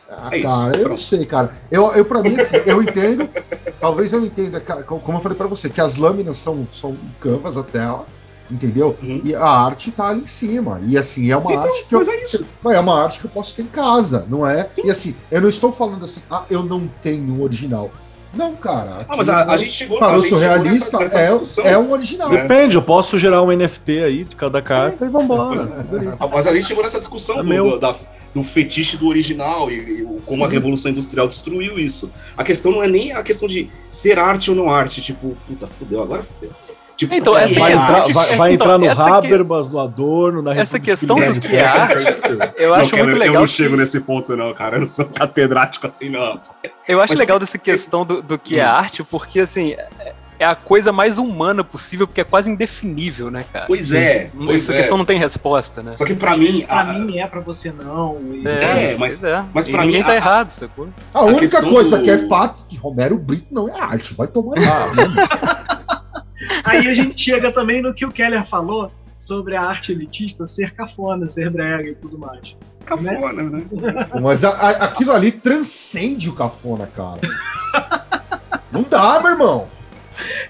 Ah, 0.08 0.30
é 0.32 0.40
cara, 0.40 0.70
isso, 0.72 0.80
eu 0.80 0.88
não 0.88 0.96
sei, 0.96 1.24
cara. 1.24 1.52
Eu, 1.70 1.92
eu 1.92 2.04
para 2.04 2.22
mim, 2.22 2.36
assim, 2.36 2.56
eu 2.66 2.82
entendo. 2.82 3.28
talvez 3.78 4.12
eu 4.12 4.24
entenda, 4.24 4.60
como 4.60 5.18
eu 5.18 5.22
falei 5.22 5.38
para 5.38 5.46
você, 5.46 5.70
que 5.70 5.80
as 5.80 5.96
lâminas 5.96 6.38
são, 6.38 6.66
são 6.72 6.96
canvas, 7.20 7.56
a 7.56 7.62
tela, 7.62 8.06
entendeu? 8.50 8.96
Uhum. 9.00 9.20
E 9.22 9.34
a 9.34 9.46
arte 9.46 9.92
tá 9.92 10.08
ali 10.08 10.22
em 10.22 10.26
cima. 10.26 10.80
E 10.86 10.98
assim, 10.98 11.30
é 11.30 11.36
uma 11.36 11.52
então, 11.52 11.64
arte 11.64 11.84
que 11.86 11.94
eu. 11.94 12.00
É, 12.00 12.22
isso. 12.22 12.46
é 12.64 12.80
uma 12.80 13.04
arte 13.04 13.20
que 13.20 13.26
eu 13.26 13.30
posso 13.30 13.54
ter 13.54 13.62
em 13.62 13.66
casa, 13.66 14.26
não 14.28 14.46
é? 14.46 14.68
Sim. 14.72 14.86
E 14.86 14.90
assim, 14.90 15.14
eu 15.30 15.40
não 15.40 15.48
estou 15.48 15.70
falando 15.70 16.04
assim, 16.04 16.22
ah, 16.30 16.44
eu 16.50 16.62
não 16.62 16.88
tenho 17.00 17.34
o 17.34 17.42
original. 17.42 17.90
Não, 18.32 18.54
cara. 18.54 19.04
Ah, 19.08 19.16
mas 19.16 19.28
a, 19.28 19.44
a, 19.44 19.56
gente 19.56 19.72
chegou, 19.72 20.02
a 20.02 20.16
gente 20.16 20.28
surrealista 20.28 20.84
chegou 20.84 21.00
nessa, 21.00 21.38
nessa 21.38 21.62
é, 21.62 21.72
é, 21.72 21.78
um 21.78 21.90
original. 21.90 22.30
Depende, 22.30 22.76
eu 22.76 22.82
posso 22.82 23.18
gerar 23.18 23.42
um 23.42 23.50
NFT 23.50 24.04
aí 24.04 24.24
de 24.24 24.36
cada 24.36 24.62
carta 24.62 25.04
é. 25.04 25.08
e 25.08 25.10
vambora. 25.10 25.60
É. 25.62 26.28
Mas 26.32 26.46
a 26.46 26.54
gente 26.54 26.66
chegou 26.66 26.82
nessa 26.82 27.00
discussão 27.00 27.40
é 27.40 27.42
do, 27.42 27.78
da, 27.78 27.94
do 28.32 28.44
fetiche 28.44 28.96
do 28.96 29.08
original 29.08 29.70
e, 29.70 29.74
e 29.74 30.06
como 30.24 30.42
Sim. 30.42 30.44
a 30.44 30.48
Revolução 30.48 30.90
Industrial 30.90 31.26
destruiu 31.26 31.78
isso. 31.78 32.10
A 32.36 32.44
questão 32.44 32.70
não 32.70 32.82
é 32.82 32.88
nem 32.88 33.12
a 33.12 33.22
questão 33.22 33.48
de 33.48 33.68
ser 33.88 34.18
arte 34.18 34.50
ou 34.50 34.56
não 34.56 34.70
arte. 34.70 35.02
Tipo, 35.02 35.36
puta, 35.48 35.66
fudeu, 35.66 36.00
agora 36.00 36.22
fudeu. 36.22 36.50
Tipo, 37.00 37.14
então, 37.14 37.34
essa 37.34 37.58
vai, 37.58 37.72
entrar, 37.72 38.00
vai, 38.12 38.36
vai 38.36 38.52
então, 38.52 38.66
entrar 38.76 38.78
no 38.78 39.14
Habermas, 39.14 39.68
que... 39.68 39.72
no 39.72 39.80
Adorno, 39.80 40.42
na 40.42 40.54
Essa 40.54 40.78
questão 40.78 41.16
do 41.16 41.40
que 41.40 41.56
é 41.56 41.64
arte, 41.64 42.04
eu 42.60 42.74
acho 42.74 42.94
não, 42.94 43.04
muito 43.04 43.18
legal. 43.18 43.34
Eu 43.36 43.40
não 43.40 43.46
chego 43.46 43.74
nesse 43.74 44.00
ponto, 44.00 44.36
não, 44.36 44.52
cara. 44.52 44.76
Eu 44.76 44.82
não 44.82 44.88
sou 44.90 45.06
catedrático 45.06 45.86
assim, 45.86 46.10
não. 46.10 46.38
Eu 46.86 47.00
acho 47.00 47.14
Mas 47.14 47.18
legal 47.18 47.38
dessa 47.38 47.56
questão 47.56 48.04
do, 48.04 48.20
do 48.20 48.38
que 48.38 48.60
é 48.60 48.66
hum. 48.66 48.70
arte, 48.70 49.02
porque, 49.02 49.40
assim, 49.40 49.74
é 50.38 50.44
a 50.44 50.54
coisa 50.54 50.92
mais 50.92 51.16
humana 51.16 51.64
possível, 51.64 52.06
porque 52.06 52.20
é 52.20 52.24
quase 52.24 52.50
indefinível, 52.50 53.30
né, 53.30 53.46
cara? 53.50 53.64
Pois 53.64 53.92
é. 53.92 54.30
Pois 54.36 54.64
Essa 54.64 54.74
é. 54.74 54.76
questão 54.76 54.98
não 54.98 55.06
tem 55.06 55.16
resposta, 55.16 55.82
né? 55.82 55.94
Só 55.94 56.04
que 56.04 56.14
pra 56.14 56.36
mim. 56.36 56.66
Pra 56.66 56.80
a... 56.80 56.84
mim 56.92 57.18
é, 57.18 57.26
pra 57.26 57.40
você 57.40 57.72
não. 57.72 58.18
É, 58.44 58.92
é 58.92 58.96
mas, 58.98 59.24
é. 59.24 59.42
mas 59.54 59.66
pra 59.68 59.86
ninguém 59.86 60.00
mim. 60.00 60.06
tá 60.06 60.12
a... 60.12 60.16
errado, 60.16 60.50
sacou? 60.50 60.90
A, 61.14 61.20
a 61.20 61.22
única 61.24 61.62
coisa 61.62 61.96
do... 61.96 62.04
que 62.04 62.10
é 62.10 62.28
fato 62.28 62.66
que 62.68 62.76
Romero 62.76 63.18
Brito 63.18 63.46
não 63.50 63.70
é 63.70 63.80
arte, 63.80 64.12
vai 64.12 64.28
tomar 64.28 64.60
lá. 64.60 65.99
Aí 66.64 66.88
a 66.88 66.94
gente 66.94 67.20
chega 67.20 67.52
também 67.52 67.82
no 67.82 67.92
que 67.92 68.04
o 68.04 68.12
Keller 68.12 68.46
falou 68.46 68.90
sobre 69.18 69.54
a 69.54 69.62
arte 69.62 69.92
elitista 69.92 70.46
ser 70.46 70.72
cafona, 70.72 71.28
ser 71.28 71.50
brega 71.50 71.90
e 71.90 71.94
tudo 71.94 72.18
mais. 72.18 72.56
Cafona, 72.84 73.42
né? 73.42 73.64
né? 73.70 74.06
Mas 74.20 74.42
a, 74.44 74.50
a, 74.50 74.70
aquilo 74.84 75.12
ali 75.12 75.30
transcende 75.30 76.28
o 76.28 76.34
cafona, 76.34 76.86
cara. 76.86 77.20
Não 78.72 78.82
dá, 78.82 79.20
meu 79.20 79.32
irmão. 79.32 79.68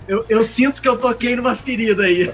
Eu, 0.07 0.25
eu, 0.29 0.43
sinto 0.43 0.81
que 0.81 0.89
eu 0.89 0.97
toquei 0.97 1.37
numa 1.37 1.55
ferida 1.57 2.05
aí. 2.05 2.31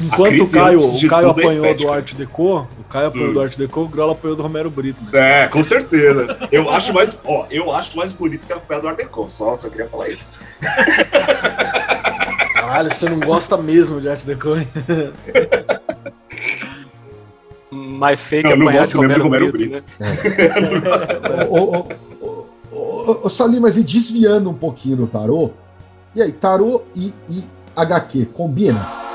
Enquanto 0.00 0.42
o 0.42 0.52
Caio, 0.52 0.78
o 0.78 1.08
Caio 1.08 1.30
apanhou 1.30 1.74
do 1.74 1.92
Art 1.92 2.14
Deco, 2.14 2.68
o 2.78 2.84
Caio 2.84 3.08
apanhou 3.08 3.30
hum. 3.30 3.32
do 3.32 3.40
Art 3.40 3.56
Deco, 3.56 3.80
o 3.80 3.88
Grola 3.88 4.12
apanhou 4.12 4.36
do 4.36 4.42
Romero 4.42 4.70
Brito. 4.70 5.02
Né? 5.12 5.44
É, 5.44 5.48
com 5.48 5.62
certeza. 5.62 6.38
Eu 6.52 6.70
acho 6.70 6.94
mais, 6.94 7.20
ó, 7.24 7.46
eu 7.50 7.74
acho 7.74 7.96
mais 7.96 8.12
bonito 8.12 8.46
que 8.46 8.52
apanhar 8.52 8.80
do 8.80 8.88
Art 8.88 8.96
Deco. 8.96 9.28
Só, 9.28 9.54
só 9.54 9.68
queria 9.68 9.88
falar 9.88 10.08
isso. 10.08 10.32
Caralho, 12.68 12.94
você 12.94 13.08
não 13.08 13.18
gosta 13.18 13.56
mesmo 13.56 13.98
de 13.98 14.10
Art 14.10 14.22
Deco, 14.24 14.58
hein? 14.58 14.68
mais 17.70 18.20
fake 18.20 18.50
Eu 18.50 18.58
não 18.58 18.66
apanhar 18.66 18.80
gosto 18.80 18.98
mesmo 18.98 19.14
de 19.14 19.20
Romero 19.20 19.50
Brito, 19.50 19.82
Brito. 19.82 19.86
ô, 21.48 21.56
ô, 21.56 21.88
ô, 22.20 22.46
ô, 22.70 23.20
ô, 23.24 23.30
Salim, 23.30 23.58
mas 23.58 23.78
e 23.78 23.82
desviando 23.82 24.50
um 24.50 24.54
pouquinho 24.54 24.96
do 24.96 25.06
tarô, 25.06 25.52
e 26.14 26.20
aí, 26.20 26.30
tarô 26.30 26.82
e, 26.94 27.14
e 27.30 27.42
HQ, 27.74 28.26
combina? 28.34 29.07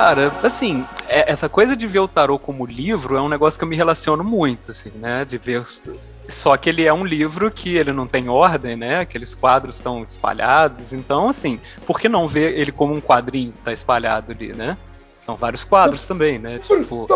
Cara, 0.00 0.32
assim, 0.42 0.82
é- 1.06 1.30
essa 1.30 1.46
coisa 1.46 1.76
de 1.76 1.86
ver 1.86 1.98
o 1.98 2.08
tarô 2.08 2.38
como 2.38 2.64
livro 2.64 3.18
é 3.18 3.20
um 3.20 3.28
negócio 3.28 3.58
que 3.58 3.64
eu 3.64 3.68
me 3.68 3.76
relaciono 3.76 4.24
muito, 4.24 4.70
assim, 4.70 4.90
né? 4.94 5.26
De 5.26 5.36
ver. 5.36 5.60
os- 5.60 5.82
Só 6.26 6.56
que 6.56 6.70
ele 6.70 6.86
é 6.86 6.92
um 6.92 7.04
livro 7.04 7.50
que 7.50 7.76
ele 7.76 7.92
não 7.92 8.06
tem 8.06 8.26
ordem, 8.30 8.76
né? 8.76 9.00
Aqueles 9.00 9.34
quadros 9.34 9.74
estão 9.74 10.02
espalhados. 10.02 10.94
Então, 10.94 11.28
assim, 11.28 11.60
por 11.84 12.00
que 12.00 12.08
não 12.08 12.26
ver 12.26 12.58
ele 12.58 12.72
como 12.72 12.94
um 12.94 13.00
quadrinho 13.00 13.52
que 13.52 13.58
tá 13.58 13.74
espalhado 13.74 14.32
ali, 14.32 14.54
né? 14.54 14.78
São 15.18 15.36
vários 15.36 15.64
quadros 15.64 16.06
também, 16.06 16.38
né? 16.38 16.60
Tipo. 16.66 17.06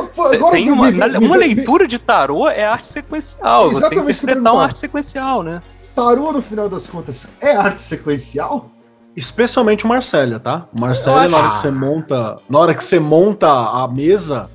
Tem 0.51 0.71
uma, 0.71 0.89
uma 1.21 1.37
leitura 1.39 1.89
de 1.89 1.99
tarô 1.99 2.51
é 2.51 2.67
arte 2.67 2.87
sequencial. 2.89 3.71
Você 3.71 3.81
tem 3.89 3.99
que 4.05 4.11
interpretar 4.25 4.53
uma 4.53 4.63
arte 4.65 4.81
sequencial, 4.81 5.43
né? 5.43 5.63
Tarô, 5.97 6.33
no 6.33 6.43
final 6.43 6.69
das 6.69 6.87
contas, 6.87 7.31
é 7.41 7.57
arte 7.57 7.81
sequencial? 7.81 8.71
Especialmente 9.17 9.85
o 9.85 9.89
Marcélia, 9.89 10.41
tá? 10.41 10.67
O 10.79 10.85
acho- 10.85 11.09
na 11.09 11.37
hora 11.39 11.51
que 11.51 11.59
você 11.59 11.71
monta. 11.71 12.39
Na 12.49 12.59
hora 12.59 12.75
que 12.75 12.83
você 12.83 12.99
monta 12.99 13.49
a 13.49 13.87
mesa, 13.89 14.51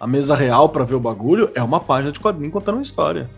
a 0.00 0.06
mesa 0.06 0.34
real 0.34 0.68
pra 0.68 0.84
ver 0.84 0.94
o 0.94 1.00
bagulho, 1.00 1.50
é 1.54 1.62
uma 1.62 1.80
página 1.80 2.10
de 2.12 2.18
quadrinho 2.20 2.50
contando 2.50 2.76
uma 2.76 2.82
história. 2.82 3.28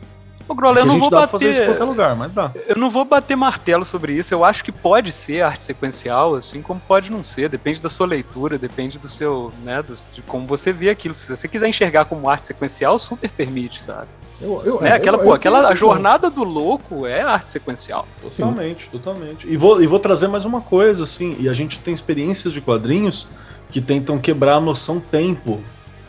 Ô, 0.48 0.54
Grola, 0.54 0.78
eu 0.78 0.86
não 0.86 1.00
vou 1.00 1.08
pra 1.10 1.26
fazer 1.26 1.50
isso 1.50 1.58
em 1.58 1.66
bater. 1.66 1.76
qualquer 1.78 1.90
lugar, 1.90 2.14
mas 2.14 2.32
dá. 2.32 2.52
Eu 2.68 2.76
não 2.76 2.88
vou 2.88 3.04
bater 3.04 3.34
martelo 3.36 3.84
sobre 3.84 4.12
isso. 4.12 4.32
Eu 4.32 4.44
acho 4.44 4.62
que 4.62 4.70
pode 4.70 5.10
ser 5.10 5.42
arte 5.42 5.64
sequencial, 5.64 6.36
assim 6.36 6.62
como 6.62 6.78
pode 6.86 7.10
não 7.10 7.24
ser. 7.24 7.48
Depende 7.48 7.80
da 7.82 7.90
sua 7.90 8.06
leitura, 8.06 8.56
depende 8.56 8.96
do 8.96 9.08
seu, 9.08 9.52
né, 9.64 9.82
do- 9.82 9.96
de 10.12 10.22
como 10.22 10.46
você 10.46 10.70
vê 10.72 10.88
aquilo. 10.88 11.14
Se 11.16 11.28
você 11.36 11.48
quiser 11.48 11.66
enxergar 11.66 12.04
como 12.04 12.28
arte 12.30 12.46
sequencial, 12.46 12.96
super 12.96 13.28
permite, 13.28 13.82
sabe? 13.82 14.06
Eu, 14.40 14.62
eu, 14.64 14.80
Né? 14.80 14.90
é, 14.90 14.92
aquela, 14.92 15.16
eu- 15.18 15.22
pô, 15.22 15.30
eu 15.30 15.34
aquela 15.34 15.56
tenho 15.58 15.66
a 15.66 15.70
essa 15.70 15.74
visão. 15.74 15.88
jornada 15.88 16.28
do 16.30 16.44
louco 16.44 17.06
é 17.06 17.22
arte 17.22 17.50
sequencial. 17.50 18.06
Totalmente, 18.20 18.88
totalmente. 18.90 19.48
E 19.48 19.56
vou, 19.56 19.82
e 19.82 19.86
vou 19.86 19.98
trazer 19.98 20.28
mais 20.28 20.44
uma 20.44 20.60
coisa, 20.60 21.04
assim, 21.04 21.36
e 21.40 21.48
a 21.48 21.54
gente 21.54 21.78
tem 21.78 21.94
experiências 21.94 22.52
de 22.52 22.60
quadrinhos 22.60 23.26
que 23.70 23.80
tentam 23.80 24.18
quebrar 24.18 24.56
a 24.56 24.60
noção 24.60 25.00
tempo 25.00 25.60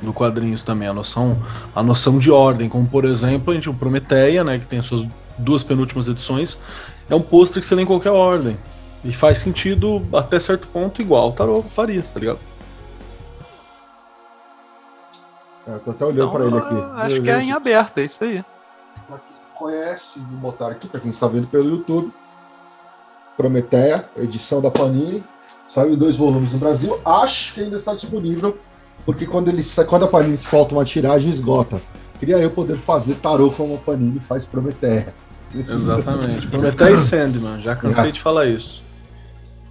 do 0.02 0.14
quadrinhos 0.14 0.64
também, 0.64 0.88
a 0.88 0.94
noção, 0.94 1.38
a 1.76 1.82
noção 1.82 2.20
de 2.20 2.30
ordem, 2.30 2.70
como 2.70 2.86
por 2.88 3.06
exemplo, 3.06 3.52
a 3.52 3.56
gente 3.56 3.70
o 3.70 3.74
Prometeia, 3.74 4.44
né, 4.44 4.60
que 4.60 4.68
tem 4.68 4.78
as 4.80 4.86
suas 4.86 5.04
duas 5.38 5.64
penúltimas 5.64 6.08
edições, 6.08 6.60
é 7.10 7.16
um 7.16 7.22
pôster 7.22 7.60
que 7.62 7.66
você 7.66 7.74
lê 7.76 7.82
em 7.84 7.86
qualquer 7.86 8.12
ordem. 8.12 8.58
E 9.06 9.14
faz 9.14 9.38
sentido 9.40 10.06
até 10.14 10.40
certo 10.40 10.68
ponto 10.68 11.02
igual 11.02 11.30
o 11.30 11.32
Tarô 11.32 11.64
faria, 11.76 12.02
tá 12.04 12.20
ligado? 12.20 12.40
É, 15.68 15.78
tô 15.80 15.92
até 15.92 16.06
olhando 16.06 16.30
Então, 16.30 16.32
para 16.32 16.46
ele 16.46 16.58
aqui. 16.58 16.76
Acho 17.02 17.14
Meu 17.16 17.24
que 17.24 17.30
é 17.30 17.42
em 17.42 17.52
aberto, 17.52 17.98
é 17.98 18.04
isso 18.06 18.24
aí. 18.24 18.44
Pra 19.08 19.18
quem 19.18 19.38
conhece, 19.56 20.20
vou 20.20 20.40
botar 20.52 20.70
aqui 20.70 20.88
para 20.88 21.00
quem 21.00 21.10
está 21.12 21.28
vendo 21.28 21.48
pelo 21.48 21.70
YouTube. 21.70 22.12
Prometeia, 23.36 24.10
edição 24.18 24.62
da 24.62 24.72
Panini. 24.72 25.24
Saiu 25.68 25.96
dois 25.98 26.16
volumes 26.16 26.54
no 26.54 26.60
Brasil. 26.60 27.00
Acho 27.06 27.54
que 27.54 27.62
ainda 27.62 27.76
está 27.78 27.94
disponível, 27.94 28.58
porque 29.06 29.26
quando, 29.26 29.50
ele, 29.50 29.62
quando 29.88 30.06
a 30.06 30.08
Panini 30.08 30.38
solta 30.38 30.74
uma 30.74 30.86
tiragem, 30.86 31.30
esgota. 31.30 31.82
Queria 32.20 32.38
eu 32.38 32.50
poder 32.50 32.78
fazer 32.78 33.16
tarô 33.16 33.52
como 33.52 33.76
a 33.76 33.78
Panini 33.78 34.20
faz 34.22 34.46
Prometeia. 34.46 35.14
Exatamente. 35.54 36.48
Prometeia 36.48 36.92
e 36.92 36.98
Sandman, 36.98 37.62
já 37.62 37.76
cansei 37.76 38.12
de 38.12 38.22
falar 38.22 38.46
isso. 38.48 38.84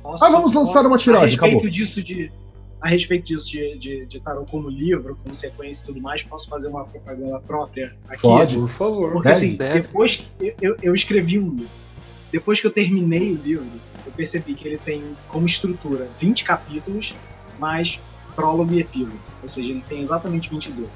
Posso- 0.03 0.25
Ah, 0.25 0.31
vamos 0.31 0.53
lançar 0.53 0.87
uma 0.87 0.99
tiragem, 0.99 1.37
a 1.39 1.43
acabou. 1.47 1.69
disso 1.71 2.03
de 2.03 2.31
a 2.81 2.89
respeito 2.89 3.27
disso 3.27 3.49
de, 3.51 3.77
de, 3.79 4.07
de 4.07 4.21
tarô 4.21 4.45
como 4.45 4.69
livro, 4.69 5.17
como 5.23 5.35
sequência 5.35 5.83
e 5.83 5.87
tudo 5.87 6.01
mais, 6.01 6.23
posso 6.23 6.49
fazer 6.49 6.69
uma 6.69 6.85
propaganda 6.85 7.39
própria 7.41 7.95
aqui? 8.09 8.23
Pode. 8.23 8.57
Por 8.57 8.69
favor. 8.69 9.13
Porque 9.13 9.29
Deve, 9.29 9.47
assim, 9.47 9.57
deve. 9.57 9.81
depois 9.81 10.17
que 10.39 10.55
eu, 10.61 10.77
eu 10.83 10.95
escrevi 10.95 11.39
um 11.39 11.51
livro. 11.51 11.69
Depois 12.31 12.61
que 12.61 12.67
eu 12.67 12.71
terminei 12.71 13.33
o 13.33 13.37
livro, 13.37 13.67
eu 14.05 14.13
percebi 14.13 14.55
que 14.55 14.67
ele 14.69 14.79
tem 14.79 15.03
como 15.29 15.47
estrutura 15.47 16.07
20 16.21 16.45
capítulos, 16.45 17.15
mais 17.59 17.99
prólogo 18.35 18.75
e 18.75 18.81
epílogo. 18.81 19.19
Ou 19.41 19.49
seja, 19.49 19.71
ele 19.71 19.83
tem 19.89 20.01
exatamente 20.01 20.51
22. 20.51 20.89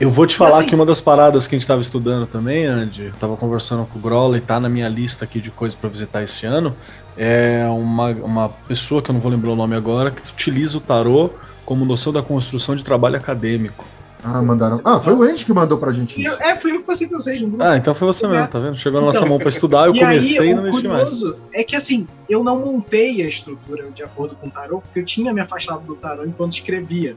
Eu 0.00 0.08
vou 0.10 0.26
te 0.26 0.34
falar 0.34 0.58
assim- 0.60 0.68
que 0.68 0.74
uma 0.74 0.86
das 0.86 0.98
paradas 1.00 1.46
que 1.46 1.54
a 1.54 1.58
gente 1.58 1.64
estava 1.64 1.82
estudando 1.82 2.26
também, 2.26 2.64
Andy, 2.64 3.04
eu 3.04 3.12
tava 3.12 3.36
conversando 3.36 3.86
com 3.86 3.98
o 3.98 4.02
Grola 4.02 4.38
e 4.38 4.40
tá 4.40 4.58
na 4.58 4.68
minha 4.68 4.88
lista 4.88 5.26
aqui 5.26 5.40
de 5.42 5.50
coisas 5.50 5.78
para 5.78 5.90
visitar 5.90 6.22
esse 6.22 6.46
ano, 6.46 6.74
é 7.22 7.66
uma, 7.68 8.08
uma 8.12 8.48
pessoa 8.48 9.02
que 9.02 9.10
eu 9.10 9.12
não 9.12 9.20
vou 9.20 9.30
lembrar 9.30 9.50
o 9.50 9.56
nome 9.56 9.76
agora, 9.76 10.10
que 10.10 10.22
utiliza 10.32 10.78
o 10.78 10.80
tarô 10.80 11.30
como 11.66 11.84
noção 11.84 12.10
da 12.14 12.22
construção 12.22 12.74
de 12.74 12.82
trabalho 12.82 13.16
acadêmico. 13.16 13.84
Ah, 14.24 14.40
mandaram. 14.42 14.80
Ah, 14.84 14.98
foi 14.98 15.12
o 15.14 15.22
Andy 15.22 15.44
que 15.44 15.52
mandou 15.52 15.76
pra 15.78 15.92
gente 15.92 16.18
E 16.20 16.24
eu- 16.24 16.32
isso. 16.32 16.42
é, 16.42 16.56
foi 16.56 16.72
eu 16.72 16.80
que 16.80 16.84
passei 16.86 17.06
pra 17.06 17.18
vocês 17.18 17.40
no 17.42 17.48
grupo. 17.48 17.62
Ah, 17.62 17.76
então 17.76 17.92
foi 17.94 18.06
você 18.06 18.26
mesmo, 18.26 18.48
tá 18.48 18.58
vendo? 18.58 18.76
Chegou 18.76 19.00
na 19.00 19.06
nossa 19.08 19.18
Então, 19.18 19.28
mão 19.30 19.38
para 19.38 19.48
estudar, 19.50 19.86
eu 19.86 19.94
e 19.94 19.98
comecei 19.98 20.38
aí, 20.40 20.50
e 20.50 20.54
não 20.54 20.62
o 20.62 20.66
mexi 20.66 20.88
mais. 20.88 21.22
é 21.52 21.62
que 21.64 21.76
assim, 21.76 22.06
eu 22.28 22.42
não 22.42 22.58
montei 22.58 23.22
a 23.22 23.28
estrutura 23.28 23.90
de 23.90 24.02
acordo 24.02 24.34
com 24.36 24.46
o 24.46 24.50
tarô, 24.50 24.80
porque 24.80 25.00
eu 25.00 25.04
tinha 25.04 25.32
me 25.32 25.40
afastado 25.40 25.82
do 25.86 25.94
tarô 25.96 26.24
enquanto 26.24 26.52
escrevia. 26.52 27.16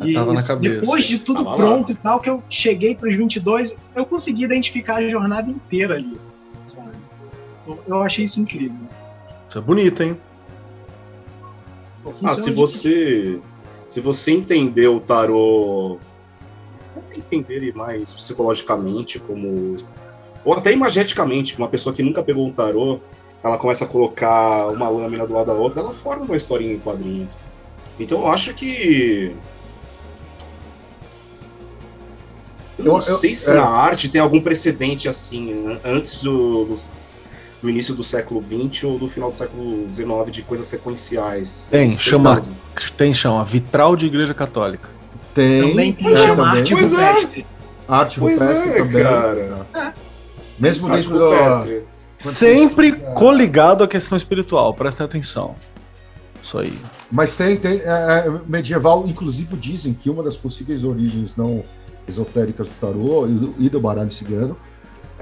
Ah, 0.00 0.04
tava 0.14 0.32
na 0.32 0.42
cabeça. 0.42 0.80
depois 0.80 1.04
de 1.04 1.18
tudo 1.18 1.38
Tava 1.44 1.50
lá. 1.50 1.56
pronto 1.56 1.92
e 1.92 1.94
tal, 1.94 2.18
que 2.18 2.30
eu 2.30 2.42
cheguei 2.48 2.94
para 2.94 3.08
os 3.08 3.14
22, 3.16 3.76
eu 3.94 4.06
consegui 4.06 4.44
identificar 4.44 4.96
a 4.96 5.08
jornada 5.08 5.50
inteira 5.50 5.94
ali. 5.96 6.16
sabe? 6.66 6.88
Eu- 7.68 7.78
Eu 7.86 8.02
achei 8.02 8.24
isso 8.24 8.40
incrível. 8.40 8.74
Isso 9.52 9.58
é 9.58 9.60
bonito, 9.60 10.02
hein? 10.02 10.16
Ah, 12.06 12.10
funciona 12.10 12.34
se 12.36 12.50
você 12.52 13.38
se 13.86 14.00
você 14.00 14.30
entender 14.32 14.88
o 14.88 14.98
tarô, 14.98 15.98
entender 17.14 17.56
ele 17.56 17.72
mais 17.74 18.14
psicologicamente, 18.14 19.18
como 19.18 19.76
ou 20.42 20.54
até 20.54 20.72
imageticamente, 20.72 21.58
uma 21.58 21.68
pessoa 21.68 21.94
que 21.94 22.02
nunca 22.02 22.22
pegou 22.22 22.46
um 22.46 22.50
tarô, 22.50 22.98
ela 23.44 23.58
começa 23.58 23.84
a 23.84 23.86
colocar 23.88 24.68
uma 24.68 24.88
lâmina 24.88 25.26
do 25.26 25.34
lado 25.34 25.48
da 25.48 25.52
outra, 25.52 25.80
ela 25.80 25.92
forma 25.92 26.24
uma 26.24 26.34
historinha 26.36 26.72
em 26.72 26.78
quadrinho. 26.80 27.28
Então 28.00 28.20
eu 28.22 28.28
acho 28.28 28.54
que 28.54 29.36
eu 32.78 32.84
não 32.86 32.92
Eu- 32.92 32.96
eu- 32.96 33.00
sei 33.02 33.34
se 33.34 33.50
é. 33.50 33.54
na 33.54 33.66
arte 33.68 34.08
tem 34.08 34.18
algum 34.18 34.40
precedente 34.40 35.10
assim, 35.10 35.52
né? 35.52 35.78
antes 35.84 36.22
do, 36.22 36.64
do, 36.64 36.74
do 37.62 37.70
início 37.70 37.94
do 37.94 38.02
século 38.02 38.42
XX 38.42 38.84
ou 38.84 38.98
do 38.98 39.06
final 39.06 39.30
do 39.30 39.36
século 39.36 39.86
XIX 39.94 40.32
de 40.32 40.42
coisas 40.42 40.66
sequenciais. 40.66 41.68
Tem, 41.70 41.92
sei 41.92 42.00
chama-. 42.00 42.40
Tem, 42.96 43.14
chama 43.14 43.44
Vitral 43.44 43.94
de 43.94 44.06
Igreja 44.06 44.34
Católica. 44.34 44.90
Tem. 45.32 45.70
Também 45.70 45.92
tem 45.92 46.04
Pois 46.04 46.16
é, 46.16 46.24
é, 46.24 46.34
também. 46.34 46.60
arte 46.60 46.74
Pois 46.74 46.92
é. 46.94 47.10
rupestre. 47.12 47.46
Arte 47.86 48.20
Pois 48.20 48.42
é, 48.42 48.72
também. 48.78 49.02
cara. 49.04 49.94
Mesmo 50.58 50.88
Arte 50.88 51.08
dentro 51.08 51.18
rupestre. 51.30 51.82
Sempre 52.16 52.88
É. 52.88 53.12
coligado 53.14 53.84
à 53.84 53.88
questão 53.88 54.16
espiritual, 54.16 54.74
prestem 54.74 55.04
atenção. 55.06 55.54
Isso 56.42 56.58
aí. 56.58 56.76
Mas 57.10 57.36
tem, 57.36 57.56
tem 57.56 57.80
é, 57.80 58.26
é, 58.26 58.40
medieval, 58.46 59.04
inclusive 59.06 59.56
dizem 59.56 59.94
que 59.94 60.10
uma 60.10 60.22
das 60.22 60.36
possíveis 60.36 60.82
origens 60.82 61.36
não 61.36 61.64
esotéricas 62.08 62.66
do 62.66 62.74
tarô 62.74 63.26
e 63.28 63.32
do, 63.32 63.54
e 63.58 63.68
do 63.68 63.80
baralho 63.80 64.10
cigano 64.10 64.56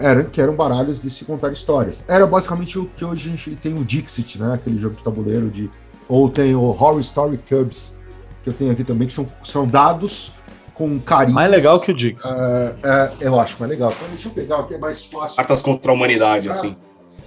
era 0.00 0.24
que 0.24 0.40
eram 0.40 0.54
baralhos 0.54 1.00
de 1.00 1.10
se 1.10 1.24
contar 1.24 1.52
histórias. 1.52 2.04
Era 2.08 2.26
basicamente 2.26 2.78
o 2.78 2.86
que 2.96 3.04
hoje 3.04 3.28
a 3.28 3.30
gente 3.32 3.50
tem 3.56 3.74
o 3.74 3.84
Dixit, 3.84 4.38
né? 4.38 4.54
Aquele 4.54 4.78
jogo 4.80 4.96
de 4.96 5.02
tabuleiro 5.02 5.48
de 5.50 5.70
ou 6.08 6.28
tem 6.28 6.54
o 6.54 6.62
Horror 6.62 6.98
Story 7.00 7.38
Cubs 7.48 7.96
que 8.42 8.48
eu 8.50 8.52
tenho 8.54 8.72
aqui 8.72 8.82
também 8.84 9.06
que 9.06 9.14
são, 9.14 9.26
são 9.44 9.66
dados 9.66 10.32
com 10.74 10.98
carinhos. 10.98 11.34
Mais 11.34 11.50
legal 11.50 11.78
que 11.78 11.92
o 11.92 11.94
Dix. 11.94 12.24
É, 12.24 12.74
é, 12.82 13.12
eu 13.20 13.38
acho 13.38 13.56
mais 13.60 13.70
legal. 13.70 13.92
Então, 13.94 14.08
deixa 14.08 14.28
eu 14.28 14.32
pegar 14.32 14.60
o 14.60 14.66
que 14.66 14.74
é 14.74 14.78
mais 14.78 15.04
fácil. 15.04 15.36
Cartas 15.36 15.60
contra 15.60 15.92
a 15.92 15.94
humanidade, 15.94 16.48
assim. 16.48 16.74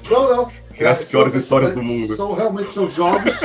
Não, 0.09 0.35
não. 0.35 0.51
É 0.75 0.87
as 0.87 1.03
piores 1.03 1.35
histórias 1.35 1.71
do 1.73 1.75
são- 1.75 1.83
mundo. 1.83 2.15
São 2.15 2.33
realmente 2.33 2.71
são 2.71 2.89
jogos. 2.89 3.41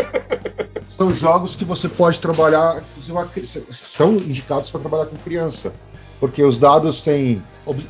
são 0.88 1.12
jogos 1.14 1.54
que 1.54 1.64
você 1.64 1.88
pode 1.88 2.18
trabalhar. 2.20 2.82
São 3.70 4.16
indicados 4.16 4.70
para 4.70 4.80
trabalhar 4.80 5.06
com 5.06 5.16
criança. 5.18 5.72
Porque 6.18 6.42
os 6.42 6.58
dados 6.58 7.02
têm 7.02 7.42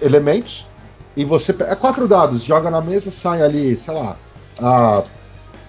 elementos 0.03 0.67
e 1.19 1.25
você. 1.25 1.53
É 1.63 1.75
quatro 1.75 2.07
dados, 2.07 2.45
joga 2.45 2.71
na 2.71 2.81
mesa, 2.81 3.11
sai 3.11 3.43
ali, 3.43 3.77
sei 3.77 3.93
lá. 3.93 4.17
A 4.63 5.03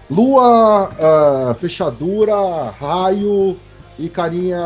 lua, 0.07 0.91
a 1.49 1.55
fechadura, 1.55 2.69
raio 2.79 3.57
e 3.97 4.07
carinha 4.09 4.59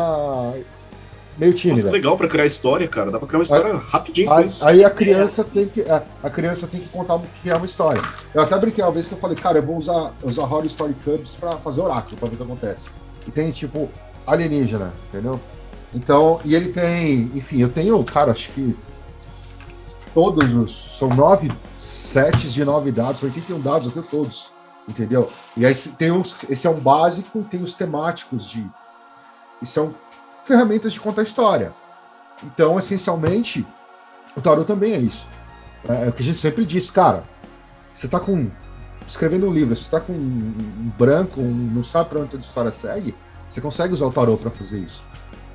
meio 1.38 1.52
Nossa, 1.52 1.62
tímida. 1.62 1.82
que 1.88 1.90
legal 1.90 2.18
pra 2.18 2.28
criar 2.28 2.44
história, 2.44 2.86
cara. 2.86 3.10
Dá 3.10 3.18
pra 3.18 3.26
criar 3.26 3.38
uma 3.38 3.44
história 3.44 3.76
rapidinho 3.76 4.28
com 4.28 4.34
Aí, 4.34 4.46
aí 4.60 4.84
a 4.84 4.90
criança 4.90 5.42
tem 5.42 5.66
que 5.66 5.80
a, 5.80 6.02
a 6.22 6.28
criança 6.28 6.66
tem 6.66 6.80
que 6.80 6.88
contar 6.90 7.18
criar 7.40 7.56
uma 7.56 7.66
história. 7.66 8.02
Eu 8.34 8.42
até 8.42 8.58
brinquei 8.58 8.84
uma 8.84 8.92
vez 8.92 9.08
que 9.08 9.14
eu 9.14 9.18
falei, 9.18 9.36
cara, 9.38 9.60
eu 9.60 9.62
vou 9.62 9.78
usar 9.78 10.12
usar 10.22 10.42
Horror 10.42 10.66
Story 10.66 10.94
Cubs 11.02 11.34
pra 11.34 11.56
fazer 11.56 11.80
oráculo, 11.80 12.18
pra 12.18 12.28
ver 12.28 12.34
o 12.34 12.36
que 12.36 12.42
acontece. 12.42 12.90
E 13.26 13.30
tem 13.30 13.50
tipo 13.50 13.88
alienígena, 14.26 14.92
entendeu? 15.08 15.40
Então, 15.94 16.40
e 16.44 16.54
ele 16.54 16.68
tem, 16.68 17.30
enfim, 17.34 17.62
eu 17.62 17.70
tenho, 17.70 18.04
cara, 18.04 18.32
acho 18.32 18.50
que 18.50 18.76
todos 20.14 20.54
os. 20.54 20.96
São 20.96 21.08
nove 21.08 21.52
sets 21.76 22.54
de 22.54 22.64
nove 22.64 22.92
dados, 22.92 23.22
81 23.22 23.60
dados, 23.60 23.88
eu 23.88 23.92
tenho 23.92 24.06
todos. 24.06 24.50
Entendeu? 24.88 25.30
E 25.56 25.66
aí 25.66 25.74
tem 25.74 26.12
uns, 26.12 26.44
esse 26.48 26.66
é 26.66 26.70
um 26.70 26.78
básico, 26.78 27.42
tem 27.50 27.62
os 27.62 27.74
temáticos 27.74 28.48
de. 28.48 28.66
E 29.60 29.66
são 29.66 29.94
ferramentas 30.44 30.92
de 30.92 31.00
contar 31.00 31.22
história. 31.22 31.74
Então, 32.42 32.78
essencialmente, 32.78 33.66
o 34.36 34.40
tarot 34.40 34.66
também 34.66 34.92
é 34.92 34.98
isso. 34.98 35.28
É, 35.88 36.06
é 36.06 36.08
o 36.08 36.12
que 36.12 36.22
a 36.22 36.24
gente 36.24 36.38
sempre 36.38 36.64
diz, 36.64 36.90
cara. 36.90 37.24
Você 37.92 38.06
está 38.06 38.20
com. 38.20 38.50
escrevendo 39.06 39.48
um 39.48 39.52
livro, 39.52 39.74
você 39.74 39.82
está 39.82 40.00
com 40.00 40.12
um 40.12 40.92
branco, 40.98 41.40
um, 41.40 41.70
não 41.74 41.82
sabe 41.82 42.10
para 42.10 42.20
onde 42.20 42.36
a 42.36 42.40
história 42.40 42.72
segue, 42.72 43.14
você 43.48 43.60
consegue 43.60 43.94
usar 43.94 44.06
o 44.06 44.12
tarot 44.12 44.40
para 44.40 44.50
fazer 44.50 44.80
isso. 44.80 45.02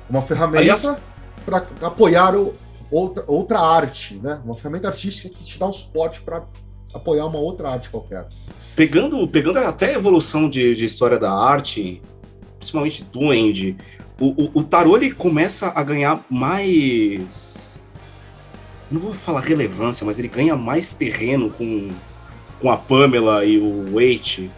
Uma 0.08 0.22
ferramenta 0.22 1.00
para 1.44 1.58
apoiar 1.82 2.34
o, 2.34 2.54
outra, 2.90 3.24
outra 3.26 3.60
arte, 3.60 4.14
né? 4.22 4.40
Uma 4.44 4.56
ferramenta 4.56 4.88
artística 4.88 5.28
que 5.28 5.44
te 5.44 5.58
dá 5.58 5.66
um 5.66 5.72
suporte 5.72 6.20
para 6.20 6.44
apoiar 6.92 7.26
uma 7.26 7.38
outra 7.38 7.70
arte 7.70 7.88
qualquer. 7.90 8.26
Pegando, 8.74 9.26
pegando 9.28 9.58
até 9.58 9.86
a 9.86 9.94
evolução 9.94 10.48
de, 10.48 10.74
de 10.74 10.84
história 10.84 11.18
da 11.18 11.32
arte, 11.32 12.02
principalmente 12.58 13.04
do 13.04 13.30
Andy, 13.30 13.76
o, 14.20 14.44
o, 14.44 14.50
o 14.54 14.62
tarô 14.62 14.96
ele 14.96 15.12
começa 15.12 15.72
a 15.74 15.82
ganhar 15.82 16.24
mais. 16.28 17.80
Não 18.90 19.00
vou 19.00 19.12
falar 19.12 19.40
relevância, 19.40 20.04
mas 20.04 20.18
ele 20.18 20.28
ganha 20.28 20.56
mais 20.56 20.94
terreno 20.94 21.50
com, 21.50 21.90
com 22.60 22.70
a 22.70 22.76
Pamela 22.76 23.44
e 23.44 23.58
o 23.58 23.94
Wait. 23.94 24.50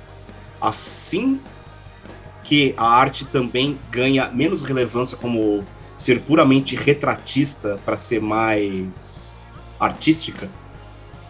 Assim 0.60 1.38
que 2.42 2.74
a 2.76 2.84
arte 2.84 3.24
também 3.24 3.78
ganha 3.90 4.28
menos 4.28 4.62
relevância 4.62 5.16
como 5.16 5.64
ser 6.02 6.20
puramente 6.20 6.74
retratista 6.74 7.78
para 7.84 7.96
ser 7.96 8.20
mais 8.20 9.40
artística? 9.78 10.48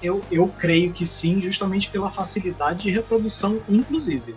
Eu, 0.03 0.21
eu 0.31 0.49
creio 0.49 0.93
que 0.93 1.07
sim, 1.07 1.41
justamente 1.41 1.89
pela 1.89 2.11
facilidade 2.11 2.83
de 2.83 2.91
reprodução, 2.91 3.61
inclusive. 3.69 4.35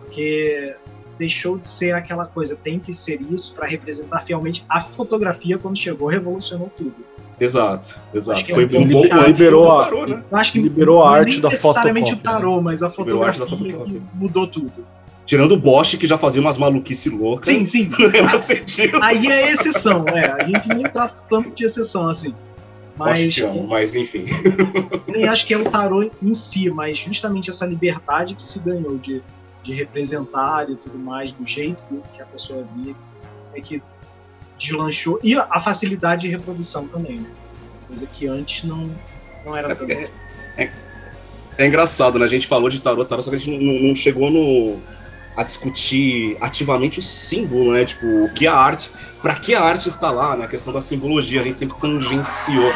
Porque 0.00 0.74
deixou 1.18 1.56
de 1.56 1.68
ser 1.68 1.92
aquela 1.92 2.26
coisa, 2.26 2.56
tem 2.56 2.80
que 2.80 2.92
ser 2.92 3.20
isso 3.22 3.54
para 3.54 3.66
representar 3.66 4.24
fielmente 4.24 4.64
a 4.68 4.80
fotografia 4.80 5.56
quando 5.58 5.78
chegou, 5.78 6.08
revolucionou 6.08 6.70
tudo. 6.76 6.96
Exato, 7.38 8.00
exato. 8.12 8.44
Foi 8.46 8.64
um 8.64 8.88
pouco 8.88 9.16
liberou 9.16 9.72
a, 9.72 9.84
tarô, 9.84 10.06
né? 10.06 10.24
acho 10.32 10.52
que 10.52 10.60
liberou 10.60 11.02
a 11.02 11.10
arte 11.10 11.40
da 11.40 11.50
fotografia. 11.50 11.92
necessariamente 11.92 12.12
o 12.12 12.16
tarô, 12.16 12.60
mas 12.60 12.82
a 12.82 12.90
fotografia, 12.90 13.44
a 13.44 13.46
fotografia. 13.46 14.02
mudou 14.14 14.46
tudo. 14.46 14.86
Tirando 15.26 15.52
o 15.52 15.56
Bosch, 15.56 15.96
que 15.96 16.06
já 16.06 16.18
fazia 16.18 16.40
umas 16.40 16.58
maluquice 16.58 17.08
loucas. 17.08 17.48
Sim, 17.48 17.64
sim. 17.64 17.88
Aí 19.02 19.26
é 19.26 19.52
exceção, 19.52 20.04
é. 20.08 20.42
A 20.42 20.44
gente 20.44 20.68
nem 20.68 20.84
trata 20.84 21.14
tanto 21.28 21.50
de 21.50 21.64
exceção 21.64 22.08
assim. 22.08 22.34
Mas, 22.96 23.36
amo, 23.38 23.66
mas 23.66 23.96
enfim. 23.96 24.24
Nem 25.08 25.26
acho 25.26 25.44
que 25.46 25.52
é 25.52 25.58
o 25.58 25.68
tarô 25.68 26.08
em 26.22 26.34
si, 26.34 26.70
mas 26.70 26.98
justamente 26.98 27.50
essa 27.50 27.66
liberdade 27.66 28.36
que 28.36 28.42
se 28.42 28.58
ganhou 28.60 28.96
de, 28.98 29.20
de 29.64 29.74
representar 29.74 30.70
e 30.70 30.76
tudo 30.76 30.96
mais, 30.96 31.32
do 31.32 31.44
jeito 31.44 31.82
que 32.14 32.22
a 32.22 32.26
pessoa 32.26 32.64
via, 32.76 32.94
é 33.52 33.60
que 33.60 33.82
deslanchou. 34.56 35.18
E 35.24 35.34
a 35.34 35.60
facilidade 35.60 36.22
de 36.22 36.28
reprodução 36.28 36.86
também, 36.86 37.16
né? 37.16 37.30
Coisa 37.88 38.06
que 38.06 38.28
antes 38.28 38.62
não, 38.62 38.88
não 39.44 39.56
era 39.56 39.74
tão. 39.74 39.88
É, 39.90 40.08
é, 40.56 40.70
é, 41.58 41.66
engraçado, 41.66 42.16
né? 42.16 42.24
A 42.24 42.28
gente 42.28 42.46
falou 42.46 42.68
de 42.68 42.80
tarô, 42.80 43.04
tarô, 43.04 43.20
só 43.22 43.30
que 43.30 43.36
a 43.36 43.38
gente 43.40 43.58
não, 43.58 43.88
não 43.88 43.96
chegou 43.96 44.30
no 44.30 44.78
a 45.36 45.42
discutir 45.42 46.36
ativamente 46.40 46.98
o 46.98 47.02
símbolo, 47.02 47.72
né? 47.72 47.84
Tipo, 47.84 48.06
o 48.24 48.32
que 48.32 48.46
a 48.46 48.54
arte, 48.54 48.90
para 49.20 49.34
que 49.34 49.54
a 49.54 49.62
arte 49.62 49.88
está 49.88 50.10
lá, 50.10 50.36
na 50.36 50.46
questão 50.46 50.72
da 50.72 50.80
simbologia, 50.80 51.40
a 51.40 51.44
gente 51.44 51.58
sempre 51.58 51.76
tangenciou. 51.80 52.72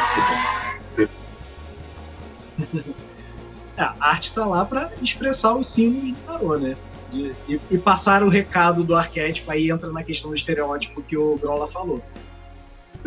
É, 3.77 3.83
a 3.83 3.95
arte 3.99 4.29
está 4.29 4.45
lá 4.45 4.65
para 4.65 4.91
expressar 5.01 5.55
os 5.55 5.67
símbolos 5.67 6.09
do 6.09 6.15
tarô, 6.25 6.57
né? 6.57 6.75
De, 7.09 7.33
e, 7.47 7.59
e, 7.71 7.77
passar 7.77 8.21
o 8.23 8.27
recado 8.27 8.83
do 8.83 8.93
arquétipo, 8.95 9.49
aí 9.49 9.71
entra 9.71 9.89
na 9.89 10.03
questão 10.03 10.29
do 10.29 10.35
estereótipo 10.35 11.01
que 11.01 11.15
o 11.15 11.37
Grola 11.37 11.67
falou. 11.69 12.03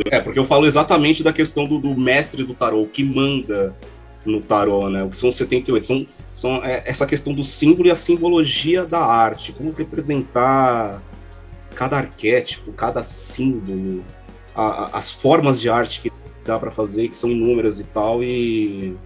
É, 0.06 0.18
porque 0.18 0.38
eu 0.38 0.44
falo 0.44 0.64
exatamente 0.64 1.22
da 1.22 1.32
questão 1.32 1.66
do, 1.66 1.78
do 1.78 1.94
mestre 1.94 2.42
do 2.42 2.54
tarô, 2.54 2.86
que 2.86 3.04
manda 3.04 3.76
no 4.24 4.40
tarô, 4.40 4.88
né? 4.88 5.02
O 5.02 5.08
que 5.08 5.16
são 5.16 5.30
78? 5.30 5.84
São 5.84 6.06
são 6.34 6.64
é, 6.64 6.82
essa 6.86 7.06
questão 7.06 7.34
do 7.34 7.44
símbolo 7.44 7.88
e 7.88 7.90
a 7.90 7.96
simbologia 7.96 8.86
da 8.86 9.00
arte, 9.00 9.52
como 9.52 9.70
representar 9.70 11.02
cada 11.74 11.96
arquétipo, 11.98 12.72
cada 12.72 13.02
símbolo, 13.02 14.02
a, 14.54 14.62
a, 14.62 14.98
as 14.98 15.10
formas 15.10 15.60
de 15.60 15.68
arte 15.68 16.00
que 16.00 16.12
dá 16.44 16.58
para 16.58 16.70
fazer, 16.70 17.08
que 17.08 17.16
são 17.16 17.30
inúmeras 17.30 17.80
e 17.80 17.84
tal, 17.84 18.22
e 18.22 18.96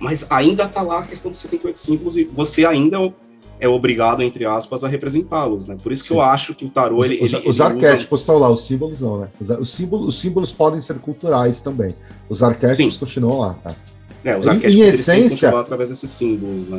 mas 0.00 0.26
ainda 0.30 0.68
tá 0.68 0.82
lá 0.82 1.00
a 1.00 1.02
questão 1.02 1.30
dos 1.30 1.40
78 1.40 1.76
símbolos 1.76 2.16
e 2.16 2.24
você 2.24 2.64
ainda 2.64 3.12
é 3.58 3.68
obrigado, 3.68 4.22
entre 4.22 4.44
aspas, 4.44 4.84
a 4.84 4.88
representá-los, 4.88 5.66
né? 5.66 5.76
Por 5.82 5.90
isso 5.90 6.04
que 6.04 6.10
Sim. 6.10 6.14
eu 6.14 6.20
acho 6.20 6.54
que 6.54 6.64
o 6.64 6.70
tarô... 6.70 7.04
Ele, 7.04 7.16
os, 7.20 7.32
ele, 7.32 7.48
os 7.48 7.58
ele 7.58 7.68
arquétipos 7.68 8.20
usa... 8.20 8.22
estão 8.22 8.38
lá, 8.38 8.48
os 8.48 8.64
símbolos 8.64 9.00
não, 9.00 9.18
né? 9.18 9.28
Os, 9.40 9.50
os, 9.50 9.70
símbolos, 9.70 10.06
os 10.06 10.20
símbolos 10.20 10.52
podem 10.52 10.80
ser 10.80 11.00
culturais 11.00 11.60
também. 11.60 11.96
Os 12.28 12.40
arquétipos 12.44 12.94
Sim. 12.94 13.00
continuam 13.00 13.40
lá, 13.40 13.54
tá? 13.54 13.74
É, 14.28 14.36
os 14.36 14.46
em 14.46 14.80
essência, 14.80 15.48
através 15.58 15.88
desses 15.88 16.10
símbolos, 16.10 16.68
né? 16.68 16.78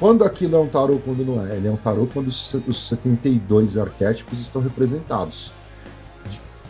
Quando 0.00 0.24
aquilo 0.24 0.56
é 0.56 0.58
um 0.58 0.66
tarô, 0.66 0.98
quando 0.98 1.24
não 1.24 1.46
é? 1.46 1.56
Ele 1.56 1.68
é 1.68 1.70
um 1.70 1.76
tarô 1.76 2.08
quando 2.12 2.26
os 2.26 2.88
72 2.88 3.78
arquétipos 3.78 4.40
estão 4.40 4.60
representados. 4.60 5.52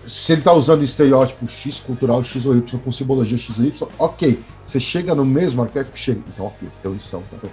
Se 0.06 0.32
ele 0.32 0.42
está 0.42 0.52
usando 0.52 0.82
estereótipo 0.82 1.48
X 1.48 1.80
cultural, 1.80 2.22
X 2.22 2.44
ou 2.44 2.56
Y, 2.56 2.78
com 2.78 2.92
simbologia 2.92 3.38
X 3.38 3.58
ou 3.58 3.64
Y, 3.64 3.88
ok. 3.98 4.38
Você 4.66 4.78
chega 4.78 5.14
no 5.14 5.24
mesmo 5.24 5.62
arquétipo, 5.62 5.96
chega. 5.96 6.20
Então, 6.28 6.46
ok, 6.46 6.68
então 6.78 6.94
isso 6.94 7.16
é 7.16 7.18
um 7.18 7.22
tarô. 7.22 7.48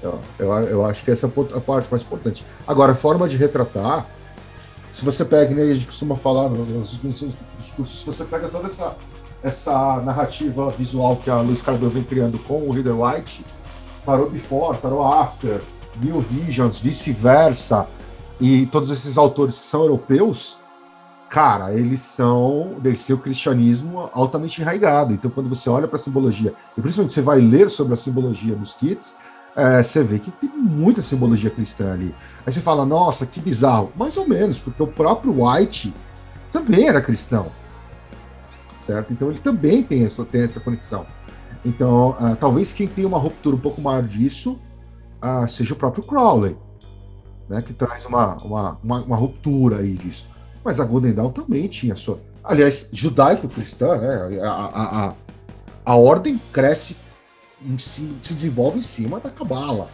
Eu, 0.00 0.20
eu, 0.38 0.52
eu, 0.68 0.86
acho 0.86 1.04
que 1.04 1.10
essa 1.10 1.26
é 1.26 1.56
a 1.56 1.60
parte 1.60 1.88
mais 1.90 2.04
importante. 2.04 2.46
Agora, 2.68 2.92
a 2.92 2.94
forma 2.94 3.28
de 3.28 3.36
retratar, 3.36 4.06
se 4.92 5.04
você 5.04 5.24
pega, 5.24 5.52
né, 5.54 5.62
a 5.62 5.74
gente 5.74 5.86
costuma 5.86 6.14
falar 6.14 6.48
nos, 6.48 7.02
nos, 7.02 7.18
se 7.18 8.06
você 8.06 8.24
pega 8.24 8.48
toda 8.48 8.68
essa 8.68 8.96
essa 9.42 10.00
narrativa 10.00 10.70
visual 10.70 11.16
que 11.16 11.30
a 11.30 11.36
Luiz 11.40 11.62
Cardoso 11.62 11.92
vem 11.92 12.02
criando 12.02 12.38
com 12.40 12.62
o 12.68 12.70
Reader 12.70 12.98
White, 12.98 13.44
parou 14.04 14.30
before, 14.30 14.78
parou 14.78 15.02
after, 15.02 15.60
New 16.02 16.20
Visions, 16.20 16.78
vice-versa, 16.78 17.86
e 18.40 18.66
todos 18.66 18.90
esses 18.90 19.18
autores 19.18 19.58
que 19.58 19.66
são 19.66 19.82
europeus, 19.82 20.58
cara, 21.28 21.74
eles 21.74 22.00
são 22.00 22.76
desse 22.80 23.12
o 23.12 23.18
cristianismo 23.18 24.10
altamente 24.12 24.60
enraigado. 24.60 25.12
Então, 25.12 25.30
quando 25.30 25.48
você 25.48 25.68
olha 25.68 25.86
para 25.86 25.96
a 25.96 26.00
simbologia, 26.00 26.54
e 26.76 26.80
principalmente 26.80 27.12
você 27.12 27.22
vai 27.22 27.40
ler 27.40 27.68
sobre 27.70 27.94
a 27.94 27.96
simbologia 27.96 28.54
dos 28.54 28.72
kits, 28.74 29.16
é, 29.56 29.82
você 29.82 30.02
vê 30.02 30.18
que 30.18 30.30
tem 30.30 30.48
muita 30.48 31.02
simbologia 31.02 31.50
cristã 31.50 31.92
ali. 31.92 32.14
Aí 32.46 32.52
você 32.52 32.60
fala, 32.60 32.86
nossa, 32.86 33.26
que 33.26 33.40
bizarro. 33.40 33.92
Mais 33.96 34.16
ou 34.16 34.26
menos, 34.26 34.58
porque 34.58 34.82
o 34.82 34.86
próprio 34.86 35.44
White 35.44 35.92
também 36.50 36.88
era 36.88 37.02
cristão 37.02 37.50
certo? 38.90 39.12
Então 39.12 39.30
ele 39.30 39.38
também 39.38 39.82
tem 39.82 40.04
essa, 40.04 40.24
tem 40.24 40.42
essa 40.42 40.60
conexão. 40.60 41.06
Então, 41.64 42.10
uh, 42.10 42.34
talvez 42.36 42.72
quem 42.72 42.88
tem 42.88 43.04
uma 43.04 43.18
ruptura 43.18 43.54
um 43.54 43.60
pouco 43.60 43.80
maior 43.80 44.02
disso 44.02 44.58
uh, 45.22 45.48
seja 45.48 45.74
o 45.74 45.76
próprio 45.76 46.02
Crowley, 46.02 46.56
né, 47.48 47.62
que 47.62 47.72
traz 47.72 48.04
uma, 48.06 48.36
uma, 48.38 48.78
uma, 48.82 49.02
uma, 49.02 49.16
ruptura 49.16 49.78
aí 49.78 49.94
disso. 49.94 50.26
Mas 50.64 50.80
a 50.80 50.84
Golden 50.84 51.12
Dawn 51.12 51.30
também 51.30 51.68
tinha 51.68 51.94
sua. 51.94 52.20
Aliás, 52.42 52.88
judaico-cristã, 52.92 53.98
né, 53.98 54.40
a, 54.42 54.50
a, 54.50 55.06
a, 55.06 55.14
a, 55.84 55.94
ordem 55.94 56.40
cresce, 56.52 56.96
se, 57.78 58.16
se 58.22 58.34
desenvolve 58.34 58.78
em 58.78 58.82
cima 58.82 59.20
da 59.20 59.30
Cabala 59.30 59.88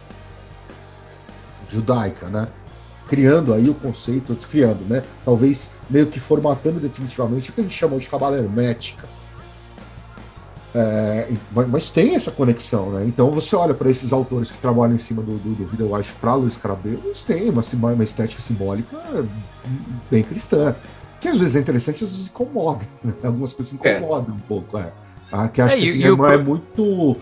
judaica, 1.69 2.27
né? 2.27 2.47
Criando 3.07 3.53
aí 3.53 3.69
o 3.69 3.73
conceito, 3.73 4.35
criando, 4.49 4.81
né? 4.87 5.03
Talvez 5.23 5.71
meio 5.89 6.07
que 6.07 6.19
formatando 6.19 6.79
definitivamente 6.79 7.49
o 7.49 7.53
que 7.53 7.61
a 7.61 7.63
gente 7.63 7.75
chamou 7.75 7.99
de 7.99 8.07
cabala 8.07 8.37
hermética. 8.37 9.05
É, 10.75 11.27
mas 11.51 11.89
tem 11.89 12.15
essa 12.15 12.29
conexão, 12.29 12.91
né? 12.91 13.05
Então 13.05 13.31
você 13.31 13.55
olha 13.55 13.73
para 13.73 13.89
esses 13.89 14.13
autores 14.13 14.51
que 14.51 14.59
trabalham 14.59 14.95
em 14.95 14.99
cima 14.99 15.23
do, 15.23 15.37
do, 15.37 15.55
do 15.55 15.65
Riddle 15.65 15.89
para 16.21 16.35
Luiz 16.35 16.57
Carabeu, 16.57 16.99
eles 17.03 17.23
têm 17.23 17.49
uma, 17.49 17.61
uma 17.93 18.03
estética 18.03 18.41
simbólica 18.41 18.97
bem 20.11 20.23
cristã. 20.23 20.75
Que 21.19 21.29
às 21.29 21.39
vezes 21.39 21.55
é 21.55 21.59
interessante, 21.61 22.03
às 22.03 22.11
vezes 22.11 22.27
incomoda. 22.27 22.85
Né? 23.03 23.13
Algumas 23.23 23.53
coisas 23.53 23.73
é. 23.81 23.97
incomodam 23.97 24.35
é. 24.35 24.37
um 24.37 24.39
pouco. 24.41 24.77
É. 24.77 24.91
Ah, 25.31 25.47
que 25.47 25.61
acho 25.61 25.73
é, 25.73 25.79
que 25.79 25.89
assim, 25.89 26.03
é, 26.03 26.33
é 26.33 26.37
muito 26.37 27.17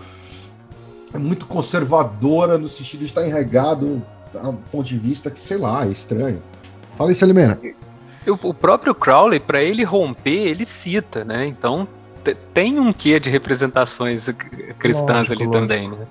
é 1.14 1.18
muito 1.18 1.46
conservadora 1.46 2.58
no 2.58 2.68
sentido 2.68 3.00
de 3.00 3.06
estar 3.06 3.26
enregado 3.26 4.04
a 4.42 4.50
um 4.50 4.56
ponto 4.56 4.88
de 4.88 4.98
vista 4.98 5.30
que, 5.30 5.40
sei 5.40 5.58
lá, 5.58 5.86
é 5.86 5.90
estranho. 5.90 6.42
Fala 6.98 7.10
aí, 7.10 7.16
Salimena. 7.16 7.60
O 8.28 8.54
próprio 8.54 8.96
Crowley, 8.96 9.40
para 9.40 9.62
ele 9.62 9.84
romper, 9.84 10.48
ele 10.48 10.66
cita, 10.66 11.24
né? 11.24 11.46
Então 11.46 11.88
tem 12.54 12.80
um 12.80 12.92
quê 12.92 13.20
de 13.20 13.30
representações 13.30 14.28
cristãs 14.80 15.30
lógico, 15.30 15.34
ali 15.34 15.46
lógico. 15.46 15.52
também, 15.52 15.92
né? 15.92 16.08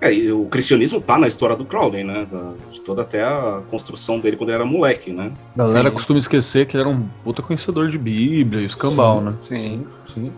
É, 0.00 0.32
o 0.32 0.44
cristianismo 0.46 1.00
tá 1.00 1.18
na 1.18 1.26
história 1.26 1.56
do 1.56 1.64
Crowley, 1.64 2.04
né? 2.04 2.24
Da, 2.30 2.52
de 2.70 2.80
toda 2.82 3.02
até 3.02 3.24
a 3.24 3.60
construção 3.68 4.20
dele 4.20 4.36
quando 4.36 4.50
ele 4.50 4.58
era 4.58 4.64
moleque, 4.64 5.12
né? 5.12 5.32
A 5.56 5.64
galera 5.64 5.88
sim. 5.88 5.94
costuma 5.94 6.18
esquecer 6.20 6.66
que 6.66 6.76
ele 6.76 6.82
era 6.82 6.88
um 6.88 7.08
puta 7.24 7.42
conhecedor 7.42 7.88
de 7.88 7.98
Bíblia 7.98 8.62
e 8.62 8.66
escambau, 8.66 9.18
sim, 9.18 9.24
né? 9.24 9.34
Sim, 9.40 9.86
sim. 10.06 10.32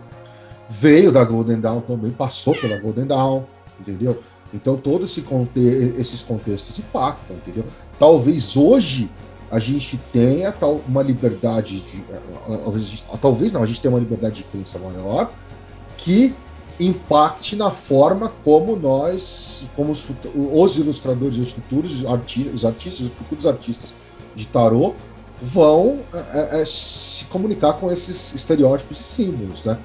Veio 0.67 1.11
da 1.11 1.23
Golden 1.23 1.59
Dawn 1.59 1.81
também, 1.81 2.09
passou 2.11 2.55
pela 2.55 2.79
Golden 2.79 3.05
Dawn, 3.05 3.43
entendeu? 3.79 4.23
Então 4.53 4.75
todos 4.75 5.11
esse 5.11 5.21
conte 5.21 5.59
esses 5.59 6.21
contextos 6.21 6.77
impactam, 6.79 7.37
entendeu? 7.37 7.65
Talvez 7.97 8.55
hoje 8.55 9.09
a 9.49 9.59
gente 9.59 9.99
tenha 10.13 10.51
tal, 10.51 10.81
uma 10.87 11.03
liberdade 11.03 11.81
de. 11.81 12.03
Talvez, 12.63 13.05
talvez 13.21 13.53
não, 13.53 13.63
a 13.63 13.65
gente 13.65 13.81
tenha 13.81 13.93
uma 13.93 13.99
liberdade 13.99 14.35
de 14.35 14.43
crença 14.43 14.79
maior 14.79 15.31
que 15.97 16.33
impacte 16.79 17.55
na 17.55 17.69
forma 17.69 18.31
como 18.43 18.75
nós, 18.75 19.63
como 19.75 19.91
os, 19.91 20.07
os 20.33 20.77
ilustradores 20.77 21.37
os 21.37 21.51
futuros 21.51 22.05
artistas, 22.05 22.53
os 22.53 22.65
artistas, 22.65 23.07
os 23.07 23.13
futuros 23.13 23.45
artistas 23.45 23.95
de 24.35 24.47
tarô 24.47 24.95
vão 25.41 25.99
é, 26.13 26.61
é, 26.61 26.65
se 26.65 27.25
comunicar 27.25 27.73
com 27.73 27.91
esses 27.91 28.33
estereótipos 28.33 28.99
e 28.99 29.03
símbolos, 29.03 29.65
né? 29.65 29.77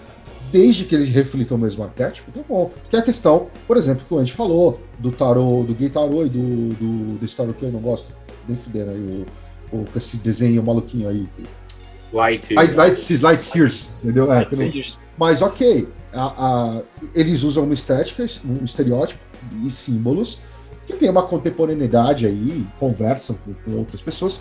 Desde 0.51 0.85
que 0.85 0.95
eles 0.95 1.09
reflitam 1.09 1.57
o 1.57 1.61
mesmo 1.61 1.83
arquétipo, 1.83 2.31
tá 2.31 2.41
bom. 2.49 2.71
Que 2.89 2.97
é 2.97 2.99
a 3.01 3.03
questão, 3.03 3.49
por 3.67 3.77
exemplo, 3.77 4.05
que 4.09 4.15
a 4.15 4.19
gente 4.19 4.33
falou 4.33 4.81
do 4.99 5.11
tarô, 5.11 5.65
do 5.65 5.75
gay 5.75 5.89
tarô 5.89 6.25
e 6.25 6.29
do, 6.29 6.69
do 6.75 7.19
desse 7.19 7.37
tarô 7.37 7.53
que 7.53 7.65
eu 7.65 7.73
não 7.73 7.81
gosto, 7.81 8.13
nem 8.49 8.57
fuder 8.57 8.89
aí, 8.89 9.27
o, 9.73 9.77
o, 9.77 9.85
esse 9.97 10.17
desenho 10.19 10.63
maluquinho 10.63 11.09
aí. 11.09 11.29
Light. 12.13 12.55
Light, 12.55 12.75
light, 12.75 13.17
light 13.23 13.43
Sears, 13.43 13.91
entendeu? 14.03 14.33
É, 14.33 14.47
mas 15.19 15.43
ok, 15.43 15.89
a, 16.13 16.25
a, 16.25 16.83
eles 17.15 17.43
usam 17.43 17.65
uma 17.65 17.75
estética, 17.75 18.25
um 18.45 18.65
estereótipo 18.65 19.21
e 19.65 19.71
símbolos 19.71 20.41
que 20.87 20.95
tem 20.95 21.11
uma 21.11 21.25
contemporaneidade 21.25 22.27
aí, 22.27 22.65
conversam 22.79 23.37
com, 23.45 23.53
com 23.55 23.79
outras 23.79 24.01
pessoas, 24.01 24.41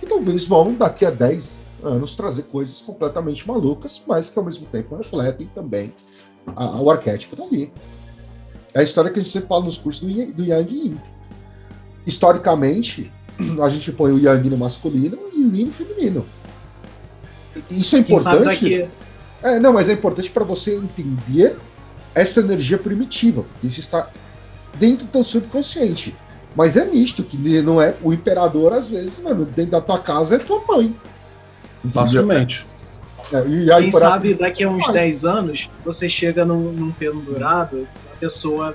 que 0.00 0.06
talvez 0.06 0.44
vão, 0.46 0.74
daqui 0.74 1.04
a 1.04 1.10
10 1.10 1.58
anos, 1.82 2.16
trazer 2.16 2.44
coisas 2.44 2.80
completamente 2.80 3.46
malucas, 3.46 4.02
mas 4.06 4.30
que 4.30 4.38
ao 4.38 4.44
mesmo 4.44 4.66
tempo 4.66 4.96
refletem 4.96 5.48
também 5.54 5.94
a, 6.54 6.80
o 6.80 6.90
arquétipo 6.90 7.36
dali. 7.36 7.72
É 8.74 8.80
a 8.80 8.82
história 8.82 9.10
que 9.10 9.18
a 9.18 9.22
gente 9.22 9.32
sempre 9.32 9.48
fala 9.48 9.64
nos 9.64 9.78
cursos 9.78 10.06
do, 10.06 10.32
do 10.32 10.44
Yang 10.44 10.74
Yin. 10.74 11.00
Historicamente, 12.06 13.12
a 13.62 13.68
gente 13.68 13.92
põe 13.92 14.12
o 14.12 14.18
Yang 14.18 14.50
no 14.50 14.58
masculino 14.58 15.18
e 15.34 15.44
o 15.44 15.54
Yin 15.54 15.66
no 15.66 15.72
feminino. 15.72 16.26
Isso 17.70 17.96
é 17.96 18.00
importante. 18.00 18.88
É, 19.42 19.58
não, 19.58 19.72
mas 19.72 19.88
é 19.88 19.92
importante 19.92 20.30
para 20.30 20.44
você 20.44 20.76
entender 20.76 21.56
essa 22.14 22.40
energia 22.40 22.78
primitiva, 22.78 23.42
porque 23.42 23.66
isso 23.66 23.80
está 23.80 24.10
dentro 24.78 25.06
do 25.06 25.10
teu 25.10 25.24
subconsciente. 25.24 26.14
Mas 26.54 26.76
é 26.76 26.86
nisto 26.86 27.22
que 27.22 27.36
não 27.36 27.80
é 27.80 27.94
o 28.02 28.12
imperador, 28.12 28.72
às 28.72 28.88
vezes, 28.88 29.20
mano, 29.20 29.44
dentro 29.44 29.72
da 29.72 29.80
tua 29.80 29.98
casa 29.98 30.36
é 30.36 30.38
tua 30.38 30.64
mãe. 30.66 30.94
Facilmente. 31.92 32.66
É, 33.32 33.46
e 33.46 33.72
aí, 33.72 33.90
Quem 33.90 33.92
sabe 33.92 34.34
daqui 34.34 34.64
a 34.64 34.70
uns 34.70 34.86
10 34.92 35.24
anos 35.24 35.68
você 35.84 36.08
chega 36.08 36.44
num, 36.44 36.72
num 36.72 36.92
pendurado, 36.92 37.86
a 38.12 38.16
pessoa 38.18 38.74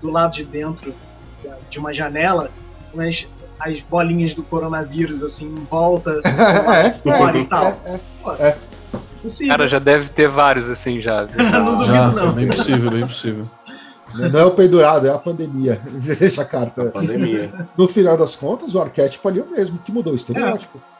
do 0.00 0.10
lado 0.10 0.34
de 0.34 0.44
dentro 0.44 0.94
de 1.70 1.78
uma 1.78 1.92
janela, 1.92 2.50
com 2.92 3.00
as, 3.00 3.26
as 3.58 3.80
bolinhas 3.80 4.34
do 4.34 4.42
coronavírus 4.42 5.22
assim 5.22 5.46
em 5.46 5.64
volta, 5.70 6.20
é, 6.24 6.92
fora 6.92 7.38
é, 7.38 7.40
e 7.40 7.44
tal. 7.46 7.80
É, 7.84 8.00
é, 8.42 8.48
é. 8.48 8.56
Cara, 9.48 9.66
já 9.66 9.78
deve 9.78 10.08
ter 10.10 10.28
vários 10.28 10.68
assim 10.68 11.00
já. 11.00 11.26
não 11.34 11.82
já, 11.82 12.10
não. 12.10 12.32
bem 12.32 12.48
possível, 12.48 12.90
bem 12.90 13.06
possível. 13.06 13.46
Não 14.14 14.40
é 14.40 14.44
o 14.44 14.52
pendurado, 14.52 15.06
é 15.06 15.10
a 15.10 15.18
pandemia. 15.18 15.80
Deixa 16.18 16.42
a 16.42 16.44
carta. 16.44 16.88
A 16.88 16.90
pandemia. 16.90 17.52
No 17.76 17.88
final 17.88 18.16
das 18.16 18.36
contas, 18.36 18.74
o 18.74 18.80
arquétipo 18.80 19.26
ali 19.28 19.40
é 19.40 19.42
o 19.42 19.50
mesmo, 19.50 19.78
que 19.78 19.90
mudou 19.90 20.12
o 20.12 20.16
estereótipo. 20.16 20.78
É. 20.78 20.95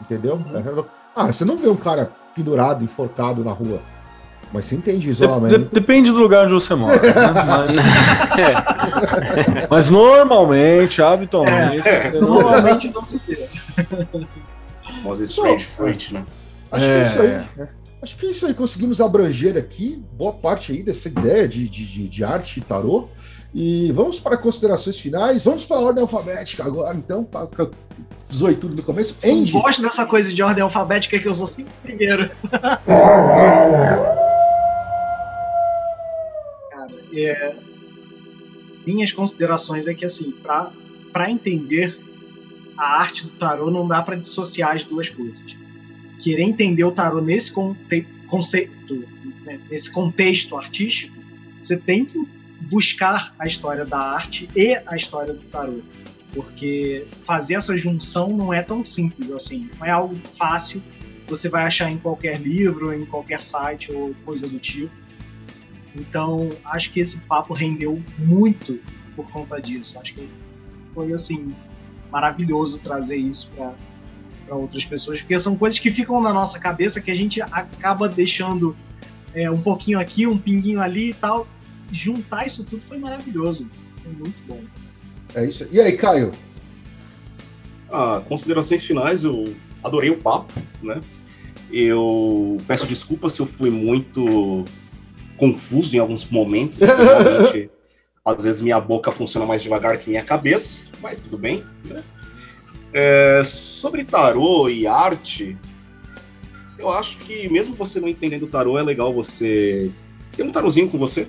Entendeu? 0.00 0.34
Uhum. 0.34 0.84
Ah, 1.14 1.26
você 1.26 1.44
não 1.44 1.56
vê 1.56 1.68
um 1.68 1.76
cara 1.76 2.10
pendurado, 2.34 2.84
enforcado 2.84 3.44
na 3.44 3.52
rua. 3.52 3.80
Mas 4.52 4.64
você 4.64 4.74
entende 4.74 5.08
isolamento. 5.08 5.58
De 5.58 5.64
depende 5.66 6.10
do 6.10 6.18
lugar 6.18 6.44
onde 6.44 6.54
você 6.54 6.74
mora. 6.74 7.00
Né? 7.00 7.12
Mas... 7.46 7.76
é. 8.38 9.68
Mas 9.70 9.88
normalmente, 9.88 11.00
habitualmente. 11.00 11.86
É. 11.86 12.00
Você 12.00 12.20
normalmente 12.20 12.90
não 12.92 13.04
se 13.04 13.18
vê. 13.18 13.48
Mas 15.04 15.20
strange 15.20 15.64
fruit, 15.64 16.14
né? 16.14 16.24
Acho 16.72 16.86
é... 16.86 16.88
que 16.88 16.94
é 16.94 17.02
isso 17.02 17.22
aí. 17.22 17.28
Né? 17.56 17.68
Acho 18.02 18.16
que 18.16 18.26
é 18.26 18.30
isso 18.30 18.46
aí. 18.46 18.54
Conseguimos 18.54 19.00
abranger 19.00 19.56
aqui 19.56 20.02
boa 20.12 20.32
parte 20.32 20.72
aí 20.72 20.82
dessa 20.82 21.08
ideia 21.08 21.46
de, 21.46 21.68
de, 21.68 22.08
de 22.08 22.24
arte 22.24 22.58
e 22.58 22.62
tarô. 22.62 23.08
E 23.54 23.90
vamos 23.92 24.20
para 24.20 24.36
considerações 24.36 24.98
finais. 24.98 25.44
Vamos 25.44 25.64
para 25.64 25.76
a 25.76 25.80
ordem 25.80 26.02
alfabética 26.02 26.64
agora, 26.64 26.96
então. 26.96 27.28
Zoei 28.32 28.54
tudo 28.54 28.76
no 28.76 28.82
começo. 28.82 29.18
Andy. 29.24 29.54
Eu 29.54 29.62
gosto 29.62 29.82
dessa 29.82 30.06
coisa 30.06 30.32
de 30.32 30.42
ordem 30.42 30.62
alfabética 30.62 31.18
que 31.18 31.26
eu 31.26 31.34
sou 31.34 31.48
sempre 31.48 31.72
primeiro. 31.82 32.30
Cara, 36.70 36.92
é, 37.12 37.54
minhas 38.86 39.10
considerações 39.12 39.88
é 39.88 39.94
que, 39.94 40.04
assim, 40.04 40.32
para 40.42 41.28
entender 41.28 41.98
a 42.76 43.00
arte 43.00 43.24
do 43.24 43.30
tarô, 43.30 43.70
não 43.70 43.88
dá 43.88 44.00
para 44.00 44.14
dissociar 44.14 44.76
as 44.76 44.84
duas 44.84 45.10
coisas 45.10 45.60
querer 46.20 46.42
entender 46.42 46.84
o 46.84 46.92
tarô 46.92 47.20
nesse 47.20 47.50
conte 47.50 48.06
conceito, 48.28 49.04
né, 49.44 49.58
nesse 49.68 49.90
contexto 49.90 50.56
artístico, 50.56 51.16
você 51.60 51.76
tem 51.76 52.04
que 52.04 52.24
buscar 52.60 53.34
a 53.38 53.46
história 53.46 53.84
da 53.84 53.98
arte 53.98 54.48
e 54.54 54.78
a 54.86 54.96
história 54.96 55.32
do 55.32 55.40
tarô, 55.44 55.80
porque 56.32 57.06
fazer 57.24 57.54
essa 57.54 57.76
junção 57.76 58.28
não 58.36 58.52
é 58.52 58.62
tão 58.62 58.84
simples 58.84 59.30
assim, 59.30 59.70
não 59.78 59.86
é 59.86 59.90
algo 59.90 60.16
fácil. 60.36 60.82
Você 61.28 61.48
vai 61.48 61.64
achar 61.64 61.90
em 61.90 61.96
qualquer 61.96 62.40
livro, 62.40 62.92
em 62.92 63.04
qualquer 63.04 63.40
site 63.40 63.92
ou 63.92 64.14
coisa 64.24 64.48
do 64.48 64.58
tipo. 64.58 64.92
Então, 65.94 66.50
acho 66.64 66.92
que 66.92 67.00
esse 67.00 67.18
papo 67.18 67.54
rendeu 67.54 68.02
muito 68.18 68.80
por 69.14 69.30
conta 69.30 69.60
disso. 69.60 69.98
Acho 69.98 70.14
que 70.14 70.28
foi 70.92 71.12
assim 71.12 71.54
maravilhoso 72.10 72.78
trazer 72.78 73.16
isso 73.16 73.50
para 73.56 74.56
outras 74.56 74.84
pessoas, 74.84 75.20
porque 75.20 75.38
são 75.38 75.56
coisas 75.56 75.78
que 75.78 75.90
ficam 75.90 76.20
na 76.20 76.32
nossa 76.32 76.58
cabeça 76.58 77.00
que 77.00 77.10
a 77.10 77.14
gente 77.14 77.40
acaba 77.40 78.08
deixando 78.08 78.76
é, 79.32 79.48
um 79.50 79.60
pouquinho 79.60 80.00
aqui, 80.00 80.26
um 80.26 80.36
pinguinho 80.36 80.80
ali 80.80 81.10
e 81.10 81.14
tal. 81.14 81.46
Juntar 81.92 82.46
isso 82.46 82.64
tudo 82.64 82.82
foi 82.88 82.98
maravilhoso. 82.98 83.66
Foi 84.02 84.12
muito 84.12 84.36
bom. 84.46 84.60
É 85.34 85.44
isso. 85.44 85.68
E 85.70 85.80
aí, 85.80 85.96
Caio? 85.96 86.32
Ah, 87.90 88.22
considerações 88.26 88.84
finais, 88.84 89.24
eu 89.24 89.54
adorei 89.82 90.10
o 90.10 90.16
papo, 90.16 90.52
né? 90.82 91.00
Eu 91.72 92.58
peço 92.66 92.86
desculpas 92.86 93.32
se 93.32 93.40
eu 93.40 93.46
fui 93.46 93.70
muito 93.70 94.64
confuso 95.36 95.96
em 95.96 95.98
alguns 95.98 96.24
momentos. 96.26 96.78
Realmente, 96.78 97.70
às 98.24 98.44
vezes 98.44 98.62
minha 98.62 98.80
boca 98.80 99.10
funciona 99.10 99.46
mais 99.46 99.62
devagar 99.62 99.98
que 99.98 100.10
minha 100.10 100.22
cabeça, 100.22 100.88
mas 101.00 101.20
tudo 101.20 101.38
bem. 101.38 101.64
Né? 101.84 102.02
É, 102.92 103.42
sobre 103.44 104.04
tarô 104.04 104.68
e 104.68 104.86
arte, 104.86 105.56
eu 106.78 106.90
acho 106.90 107.18
que 107.18 107.48
mesmo 107.48 107.74
você 107.74 108.00
não 108.00 108.08
entendendo 108.08 108.46
tarô, 108.46 108.78
é 108.78 108.82
legal 108.82 109.12
você 109.12 109.90
ter 110.36 110.42
um 110.42 110.50
tarozinho 110.50 110.88
com 110.88 110.98
você. 110.98 111.28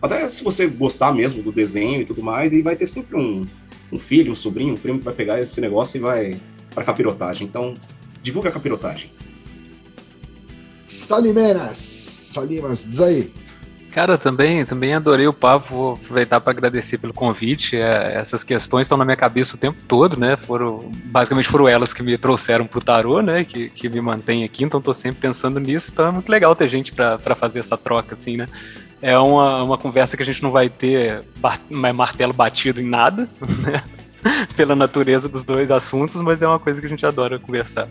Até 0.00 0.28
se 0.28 0.44
você 0.44 0.66
gostar 0.66 1.12
mesmo 1.12 1.42
do 1.42 1.52
desenho 1.52 2.02
e 2.02 2.04
tudo 2.04 2.22
mais, 2.22 2.52
e 2.52 2.62
vai 2.62 2.76
ter 2.76 2.86
sempre 2.86 3.16
um, 3.16 3.46
um 3.90 3.98
filho, 3.98 4.32
um 4.32 4.34
sobrinho, 4.34 4.74
um 4.74 4.78
primo 4.78 4.98
que 4.98 5.04
vai 5.04 5.14
pegar 5.14 5.40
esse 5.40 5.60
negócio 5.60 5.96
e 5.96 6.00
vai 6.00 6.40
para 6.74 6.84
capirotagem. 6.84 7.46
Então, 7.46 7.74
divulga 8.22 8.50
a 8.50 8.52
capirotagem. 8.52 9.10
Salimenas, 10.84 11.78
Salimas, 11.78 12.84
diz 12.84 13.00
aí. 13.00 13.32
Cara, 13.96 14.18
também, 14.18 14.62
também 14.62 14.92
adorei 14.92 15.26
o 15.26 15.32
papo. 15.32 15.74
Vou 15.74 15.92
aproveitar 15.94 16.38
para 16.38 16.50
agradecer 16.50 16.98
pelo 16.98 17.14
convite. 17.14 17.76
É, 17.76 18.12
essas 18.16 18.44
questões 18.44 18.84
estão 18.84 18.98
na 18.98 19.06
minha 19.06 19.16
cabeça 19.16 19.56
o 19.56 19.58
tempo 19.58 19.82
todo, 19.88 20.18
né? 20.18 20.36
Foram 20.36 20.90
basicamente 21.06 21.48
foram 21.48 21.66
elas 21.66 21.94
que 21.94 22.02
me 22.02 22.18
trouxeram 22.18 22.66
pro 22.66 22.84
tarô, 22.84 23.22
né? 23.22 23.42
Que, 23.42 23.70
que 23.70 23.88
me 23.88 23.98
mantém 24.02 24.44
aqui. 24.44 24.64
Então 24.64 24.80
estou 24.80 24.92
sempre 24.92 25.22
pensando 25.22 25.58
nisso. 25.58 25.90
Então 25.90 26.08
é 26.08 26.10
muito 26.10 26.28
legal 26.28 26.54
ter 26.54 26.68
gente 26.68 26.92
para 26.92 27.34
fazer 27.34 27.60
essa 27.60 27.78
troca, 27.78 28.12
assim, 28.12 28.36
né? 28.36 28.46
É 29.00 29.18
uma, 29.18 29.62
uma 29.62 29.78
conversa 29.78 30.16
que 30.16 30.22
a 30.22 30.26
gente 30.26 30.42
não 30.42 30.50
vai 30.50 30.68
ter 30.68 31.22
martelo 31.94 32.32
batido 32.32 32.80
em 32.80 32.86
nada, 32.86 33.28
né? 33.62 33.82
Pela 34.56 34.74
natureza 34.74 35.28
dos 35.28 35.44
dois 35.44 35.70
assuntos, 35.70 36.20
mas 36.22 36.42
é 36.42 36.48
uma 36.48 36.58
coisa 36.58 36.80
que 36.80 36.86
a 36.86 36.90
gente 36.90 37.04
adora 37.06 37.38
conversar. 37.38 37.88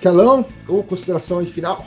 Calão, 0.00 0.46
ou 0.68 0.82
consideração 0.82 1.38
aí 1.40 1.46
final? 1.46 1.84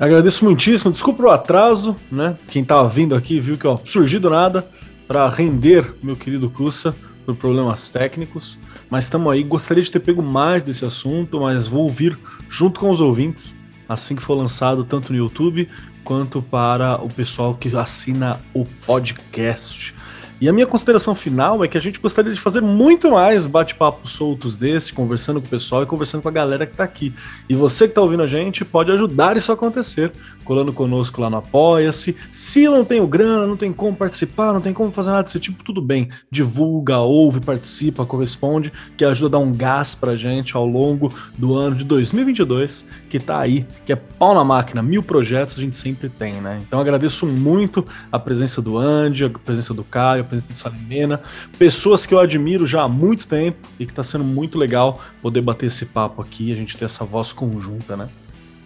Agradeço 0.00 0.44
muitíssimo. 0.44 0.90
Desculpa 0.90 1.22
o 1.22 1.30
atraso, 1.30 1.94
né? 2.10 2.36
Quem 2.48 2.62
estava 2.62 2.88
vindo 2.88 3.14
aqui 3.14 3.38
viu 3.38 3.56
que 3.56 3.66
ó, 3.66 3.78
surgiu 3.84 4.20
do 4.20 4.30
nada 4.30 4.66
para 5.06 5.28
render 5.28 5.94
meu 6.02 6.16
querido 6.16 6.48
Cussa 6.48 6.94
por 7.26 7.36
problemas 7.36 7.90
técnicos. 7.90 8.58
Mas 8.90 9.04
estamos 9.04 9.30
aí. 9.32 9.42
Gostaria 9.42 9.82
de 9.82 9.90
ter 9.90 10.00
pego 10.00 10.22
mais 10.22 10.62
desse 10.62 10.84
assunto, 10.84 11.40
mas 11.40 11.66
vou 11.66 11.82
ouvir 11.82 12.18
junto 12.48 12.80
com 12.80 12.90
os 12.90 13.00
ouvintes 13.00 13.54
assim 13.88 14.16
que 14.16 14.22
for 14.22 14.34
lançado, 14.34 14.82
tanto 14.82 15.12
no 15.12 15.18
YouTube 15.18 15.68
quanto 16.04 16.42
para 16.42 17.02
o 17.02 17.08
pessoal 17.08 17.54
que 17.54 17.74
assina 17.76 18.38
o 18.52 18.64
podcast. 18.86 19.94
E 20.40 20.48
a 20.48 20.52
minha 20.52 20.66
consideração 20.66 21.14
final 21.14 21.64
é 21.64 21.68
que 21.68 21.78
a 21.78 21.80
gente 21.80 21.98
gostaria 21.98 22.32
de 22.32 22.40
fazer 22.40 22.60
muito 22.60 23.12
mais 23.12 23.46
bate-papos 23.46 24.12
soltos 24.12 24.56
desse, 24.56 24.92
conversando 24.92 25.40
com 25.40 25.46
o 25.46 25.50
pessoal 25.50 25.82
e 25.82 25.86
conversando 25.86 26.22
com 26.22 26.28
a 26.28 26.32
galera 26.32 26.66
que 26.66 26.72
está 26.72 26.84
aqui. 26.84 27.14
E 27.48 27.54
você 27.54 27.86
que 27.86 27.92
está 27.92 28.02
ouvindo 28.02 28.22
a 28.22 28.26
gente 28.26 28.64
pode 28.64 28.92
ajudar 28.92 29.36
isso 29.36 29.50
a 29.50 29.54
acontecer 29.54 30.12
colando 30.44 30.72
conosco 30.72 31.20
lá 31.20 31.28
no 31.30 31.38
Apoia-se. 31.38 32.16
Se 32.30 32.64
não 32.66 32.84
tem 32.84 33.00
o 33.00 33.06
grana, 33.06 33.46
não 33.46 33.56
tem 33.56 33.72
como 33.72 33.96
participar, 33.96 34.52
não 34.52 34.60
tem 34.60 34.72
como 34.72 34.92
fazer 34.92 35.10
nada 35.10 35.24
desse 35.24 35.40
tipo, 35.40 35.64
tudo 35.64 35.80
bem. 35.80 36.08
Divulga, 36.30 36.98
ouve, 36.98 37.40
participa, 37.40 38.06
corresponde, 38.06 38.72
que 38.96 39.04
ajuda 39.04 39.36
a 39.36 39.40
dar 39.40 39.44
um 39.44 39.52
gás 39.52 39.94
pra 39.94 40.16
gente 40.16 40.56
ao 40.56 40.66
longo 40.66 41.12
do 41.36 41.56
ano 41.56 41.74
de 41.74 41.84
2022, 41.84 42.86
que 43.08 43.18
tá 43.18 43.40
aí, 43.40 43.66
que 43.86 43.92
é 43.92 43.96
pau 43.96 44.34
na 44.34 44.44
máquina, 44.44 44.82
mil 44.82 45.02
projetos 45.02 45.58
a 45.58 45.60
gente 45.60 45.76
sempre 45.76 46.08
tem, 46.08 46.34
né? 46.34 46.60
Então 46.66 46.78
agradeço 46.78 47.26
muito 47.26 47.84
a 48.12 48.18
presença 48.18 48.60
do 48.60 48.78
Andy, 48.78 49.24
a 49.24 49.30
presença 49.30 49.72
do 49.72 49.82
Caio, 49.84 50.22
a 50.22 50.24
presença 50.24 50.48
do 50.48 50.54
Salimena, 50.54 51.20
pessoas 51.58 52.06
que 52.06 52.14
eu 52.14 52.18
admiro 52.18 52.66
já 52.66 52.82
há 52.82 52.88
muito 52.88 53.26
tempo 53.26 53.68
e 53.78 53.86
que 53.86 53.92
tá 53.92 54.02
sendo 54.02 54.24
muito 54.24 54.58
legal 54.58 55.00
poder 55.22 55.40
bater 55.40 55.66
esse 55.66 55.86
papo 55.86 56.20
aqui, 56.20 56.52
a 56.52 56.56
gente 56.56 56.76
ter 56.76 56.84
essa 56.84 57.04
voz 57.04 57.32
conjunta, 57.32 57.96
né? 57.96 58.08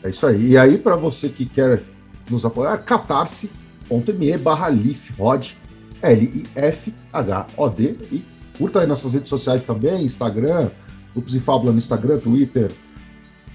É 0.08 0.10
isso 0.10 0.26
aí. 0.26 0.52
E 0.52 0.56
aí, 0.56 0.78
para 0.78 0.96
você 0.96 1.28
que 1.28 1.44
quer 1.44 1.82
nos 2.30 2.42
apoiar, 2.46 2.78
catarse.me 2.78 4.38
barra 4.38 4.70
lifrod, 4.70 5.54
L-I-F-H-O-D, 6.00 7.82
e 8.10 8.24
curta 8.56 8.80
aí 8.80 8.86
nossas 8.86 9.12
redes 9.12 9.28
sociais 9.28 9.64
também, 9.64 10.02
Instagram, 10.02 10.70
Grupos 11.12 11.34
em 11.34 11.40
Fábula 11.40 11.72
no 11.72 11.78
Instagram, 11.78 12.18
Twitter, 12.18 12.70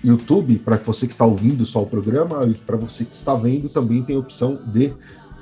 YouTube, 0.04 0.60
para 0.60 0.76
você 0.78 1.08
que 1.08 1.14
está 1.14 1.26
ouvindo 1.26 1.66
só 1.66 1.82
o 1.82 1.88
programa, 1.88 2.46
e 2.46 2.54
para 2.54 2.78
você 2.78 3.04
que 3.04 3.16
está 3.16 3.34
vendo, 3.34 3.68
também 3.68 4.04
tem 4.04 4.16
a 4.16 4.20
opção 4.20 4.60
de 4.68 4.94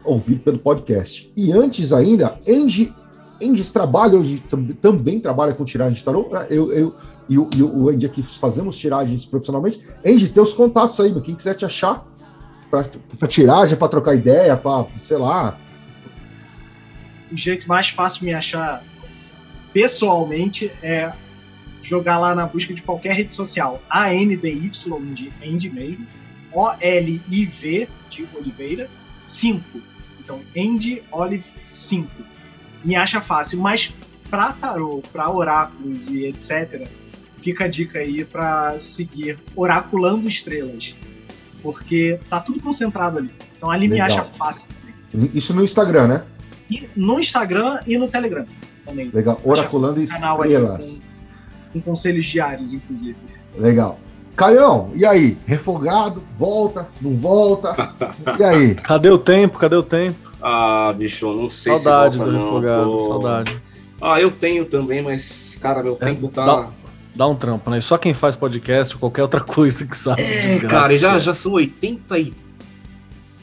ouvir 0.06 0.40
pelo 0.40 0.60
podcast. 0.60 1.30
E 1.36 1.52
antes 1.52 1.92
ainda, 1.92 2.40
Andy, 2.48 2.94
Andy 3.42 3.64
trabalha 3.72 4.18
hoje, 4.18 4.44
também 4.82 5.20
trabalha 5.20 5.54
com 5.54 5.66
tiragem 5.66 5.94
de 5.94 6.04
tarô. 6.04 6.30
Eu, 6.50 6.72
eu, 6.72 6.96
e 7.28 7.38
o, 7.38 7.50
e 7.56 7.64
o 7.64 7.90
Andy 7.90 8.06
aqui 8.06 8.22
fazemos 8.22 8.78
tiragens 8.78 9.26
profissionalmente. 9.26 9.82
Andy, 10.06 10.30
tem 10.30 10.44
os 10.44 10.54
contatos 10.54 11.00
aí, 11.00 11.14
quem 11.22 11.36
quiser 11.36 11.56
te 11.56 11.66
achar 11.66 12.06
para 12.70 13.28
tiragem, 13.28 13.78
para 13.78 13.88
trocar 13.88 14.16
ideia, 14.16 14.56
para, 14.56 14.88
sei 15.04 15.18
lá. 15.18 15.58
O 17.32 17.38
jeito 17.38 17.68
mais 17.68 17.90
fácil 17.90 18.20
de 18.20 18.26
me 18.26 18.34
achar 18.34 18.84
pessoalmente 19.74 20.72
é 20.82 21.14
jogar 21.82 22.20
lá 22.20 22.36
na 22.36 22.46
busca 22.46 22.74
de 22.74 22.82
qualquer 22.82 23.14
rede 23.14 23.34
social. 23.34 23.82
A-N-D-Y 23.90 24.72
de 25.14 25.32
Andy 25.44 25.70
mesmo. 25.70 26.08
O-L-I-V 26.54 27.88
de 28.10 28.28
Oliveira 28.36 28.90
5. 29.26 29.82
Então, 30.20 30.42
Andy 30.56 31.02
Olive 31.12 31.46
5. 31.74 32.10
Me 32.84 32.96
acha 32.96 33.22
fácil, 33.22 33.60
mas 33.60 33.94
para 34.30 34.54
tarô, 34.54 35.02
para 35.12 35.30
oráculos 35.30 36.08
e 36.08 36.26
etc., 36.26 36.88
fica 37.42 37.66
a 37.66 37.68
dica 37.68 38.00
aí 38.00 38.24
para 38.24 38.80
seguir 38.80 39.38
Oraculando 39.56 40.28
Estrelas. 40.28 40.96
Porque 41.62 42.20
tá 42.30 42.40
tudo 42.40 42.60
concentrado 42.60 43.20
ali. 43.20 43.32
Então 43.58 43.70
ali 43.70 43.88
Legal. 43.88 44.08
me 44.08 44.14
acha 44.14 44.24
fácil. 44.38 44.64
Isso 45.34 45.54
no 45.54 45.64
Instagram, 45.64 46.08
né? 46.08 46.24
E 46.70 46.88
no 46.96 47.20
Instagram 47.20 47.80
e 47.86 47.98
no 47.98 48.08
Telegram 48.08 48.46
também. 48.86 49.12
Legal. 49.14 49.40
Oraculando 49.44 50.02
Estrelas. 50.02 51.02
Com, 51.72 51.80
com 51.80 51.92
conselhos 51.92 52.26
diários, 52.26 52.74
inclusive. 52.74 53.18
Legal. 53.58 54.00
Caião, 54.36 54.92
e 54.96 55.06
aí? 55.06 55.38
Refogado? 55.46 56.24
Volta? 56.40 56.88
Não 57.02 57.16
volta? 57.16 57.76
E 58.40 58.44
aí? 58.44 58.76
Cadê 58.76 59.10
o 59.10 59.18
tempo? 59.18 59.60
Cadê 59.60 59.76
o 59.76 59.84
tempo? 59.84 60.31
Ah, 60.42 60.94
bicho, 60.98 61.32
não 61.34 61.48
sei 61.48 61.78
saudade 61.78 62.18
se 62.18 62.24
volta, 62.24 62.32
do 62.32 62.44
refogado, 62.44 62.84
tô... 62.84 63.08
saudade. 63.08 63.62
Ah, 64.02 64.20
eu 64.20 64.32
tenho 64.32 64.66
também, 64.66 65.02
mas, 65.02 65.60
cara, 65.62 65.84
meu 65.84 65.98
é, 66.02 66.06
tempo 66.06 66.28
tá. 66.28 66.46
Dá, 66.46 66.70
dá 67.16 67.28
um 67.28 67.36
trampo, 67.36 67.70
né? 67.70 67.80
Só 67.80 67.98
quem 67.98 68.14
faz 68.14 68.36
podcast 68.36 68.96
ou 68.96 69.00
qualquer 69.00 69.22
outra 69.22 69.40
coisa 69.42 69.86
que 69.86 69.96
sabe. 69.96 70.22
É, 70.24 70.60
cara, 70.60 70.98
já, 70.98 71.20
já 71.20 71.34
são 71.34 71.54
80 71.54 72.18
e 72.18 72.34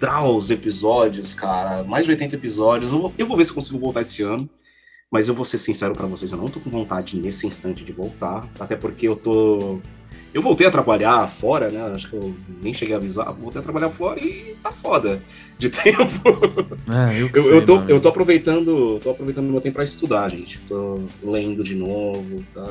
draus 0.01 0.51
episódios, 0.51 1.35
cara. 1.35 1.85
Mais 1.85 2.05
de 2.05 2.11
80 2.11 2.35
episódios. 2.35 2.91
Eu 2.91 3.01
vou, 3.01 3.15
eu 3.19 3.27
vou 3.27 3.37
ver 3.37 3.45
se 3.45 3.53
consigo 3.53 3.79
voltar 3.79 4.01
esse 4.01 4.23
ano. 4.23 4.49
Mas 5.11 5.27
eu 5.27 5.35
vou 5.35 5.45
ser 5.45 5.57
sincero 5.57 5.95
para 5.95 6.07
vocês, 6.07 6.33
eu 6.33 6.37
não 6.37 6.51
tô 6.51 6.61
com 6.61 6.69
vontade 6.69 7.17
nesse 7.17 7.47
instante 7.47 7.83
de 7.83 7.93
voltar. 7.93 8.47
Até 8.61 8.77
porque 8.77 9.09
eu 9.09 9.17
tô. 9.17 9.81
Eu 10.33 10.43
voltei 10.43 10.67
a 10.67 10.71
trabalhar 10.71 11.27
fora, 11.29 11.71
né? 11.71 11.81
Acho 11.95 12.11
que 12.11 12.17
eu 12.17 12.35
nem 12.63 12.75
cheguei 12.75 12.95
a 12.95 12.99
avisar. 12.99 13.33
Voltei 13.33 13.61
a 13.61 13.65
trabalhar 13.65 13.89
fora 13.89 14.21
e 14.21 14.55
tá 14.63 14.71
foda 14.71 15.23
de 15.59 15.71
tempo. 15.71 16.07
É, 16.89 17.21
eu, 17.21 17.31
eu, 17.33 17.43
sei, 17.43 17.53
eu, 17.57 17.65
tô, 17.65 17.81
eu 17.83 18.01
tô 18.01 18.09
aproveitando. 18.09 19.01
tô 19.03 19.11
aproveitando 19.11 19.51
meu 19.51 19.61
tempo 19.61 19.75
para 19.75 19.85
estudar, 19.85 20.31
gente. 20.31 20.59
Tô 20.69 21.01
lendo 21.23 21.65
de 21.65 21.75
novo, 21.75 22.45
tá? 22.55 22.67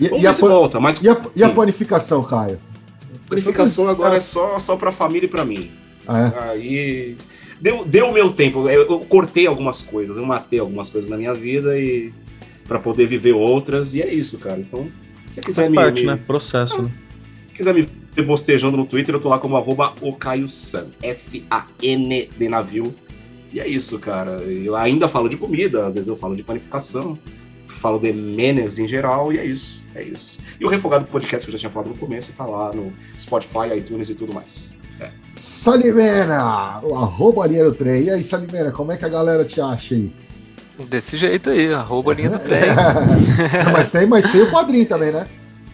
E, 0.00 0.22
e 0.22 0.26
a, 0.26 0.32
volta, 0.32 0.78
mas... 0.78 1.02
e, 1.02 1.08
a, 1.08 1.20
e 1.34 1.42
a 1.42 1.50
panificação, 1.50 2.22
Caio? 2.22 2.58
Panificação 3.28 3.88
agora 3.88 4.16
é 4.16 4.20
só, 4.20 4.58
só 4.58 4.76
pra 4.76 4.92
família 4.92 5.26
e 5.26 5.30
pra 5.30 5.44
mim. 5.44 5.70
Ah, 6.06 6.20
é? 6.20 6.50
Aí. 6.50 7.16
Deu, 7.60 7.84
deu 7.84 8.06
o 8.06 8.12
meu 8.12 8.32
tempo. 8.32 8.68
Eu, 8.68 8.82
eu, 8.88 9.00
cortei 9.00 9.46
algumas 9.46 9.82
coisas, 9.82 10.16
eu 10.16 10.24
matei 10.24 10.60
algumas 10.60 10.88
coisas 10.88 11.10
na 11.10 11.16
minha 11.16 11.34
vida 11.34 11.78
e. 11.78 12.12
para 12.66 12.78
poder 12.78 13.06
viver 13.06 13.32
outras, 13.32 13.94
e 13.94 14.02
é 14.02 14.12
isso, 14.12 14.38
cara. 14.38 14.58
Então, 14.58 14.88
se 15.28 15.34
você 15.34 15.40
quiser 15.40 15.62
Faz 15.62 15.68
me. 15.68 15.76
parte, 15.76 16.00
me, 16.00 16.06
né? 16.06 16.20
Processo, 16.26 16.82
né? 16.82 16.90
quiser 17.54 17.74
me 17.74 17.88
ver 18.14 18.22
bostejando 18.22 18.76
no 18.76 18.86
Twitter, 18.86 19.14
eu 19.14 19.20
tô 19.20 19.28
lá 19.28 19.38
como 19.38 19.56
arroba 19.56 19.92
Okaio-san. 20.00 20.86
S-A-N 21.02 22.30
de 22.36 22.48
navio. 22.48 22.94
E 23.52 23.60
é 23.60 23.66
isso, 23.66 23.98
cara. 23.98 24.42
Eu 24.42 24.76
ainda 24.76 25.08
falo 25.08 25.28
de 25.28 25.36
comida, 25.36 25.86
às 25.86 25.94
vezes 25.94 26.08
eu 26.08 26.16
falo 26.16 26.36
de 26.36 26.42
panificação 26.42 27.18
falo 27.78 27.98
de 27.98 28.12
Menes 28.12 28.78
em 28.78 28.86
geral, 28.86 29.32
e 29.32 29.38
é 29.38 29.44
isso, 29.44 29.86
é 29.94 30.02
isso. 30.02 30.40
E 30.60 30.64
o 30.64 30.68
Refogado 30.68 31.06
Podcast, 31.06 31.46
que 31.46 31.50
eu 31.50 31.52
já 31.52 31.58
tinha 31.58 31.70
falado 31.70 31.88
no 31.88 31.96
começo, 31.96 32.32
tá 32.32 32.44
lá 32.44 32.72
no 32.72 32.92
Spotify, 33.18 33.76
iTunes 33.76 34.10
e 34.10 34.14
tudo 34.14 34.34
mais. 34.34 34.74
É. 35.00 35.10
Salimena, 35.36 36.80
o 36.82 36.94
arroba 36.94 37.48
do 37.48 37.72
trem. 37.72 38.04
E 38.04 38.10
aí, 38.10 38.24
Salimena, 38.24 38.72
como 38.72 38.92
é 38.92 38.96
que 38.96 39.04
a 39.04 39.08
galera 39.08 39.44
te 39.44 39.60
acha 39.60 39.94
aí? 39.94 40.12
Desse 40.86 41.16
jeito 41.16 41.50
aí, 41.50 41.72
arroba 41.72 42.14
linha 42.14 42.30
do 42.30 42.38
trem. 42.38 42.60
mas, 43.72 43.90
tem, 43.90 44.06
mas 44.06 44.30
tem 44.30 44.42
o 44.42 44.50
padrinho 44.50 44.86
também, 44.86 45.12
né? 45.12 45.26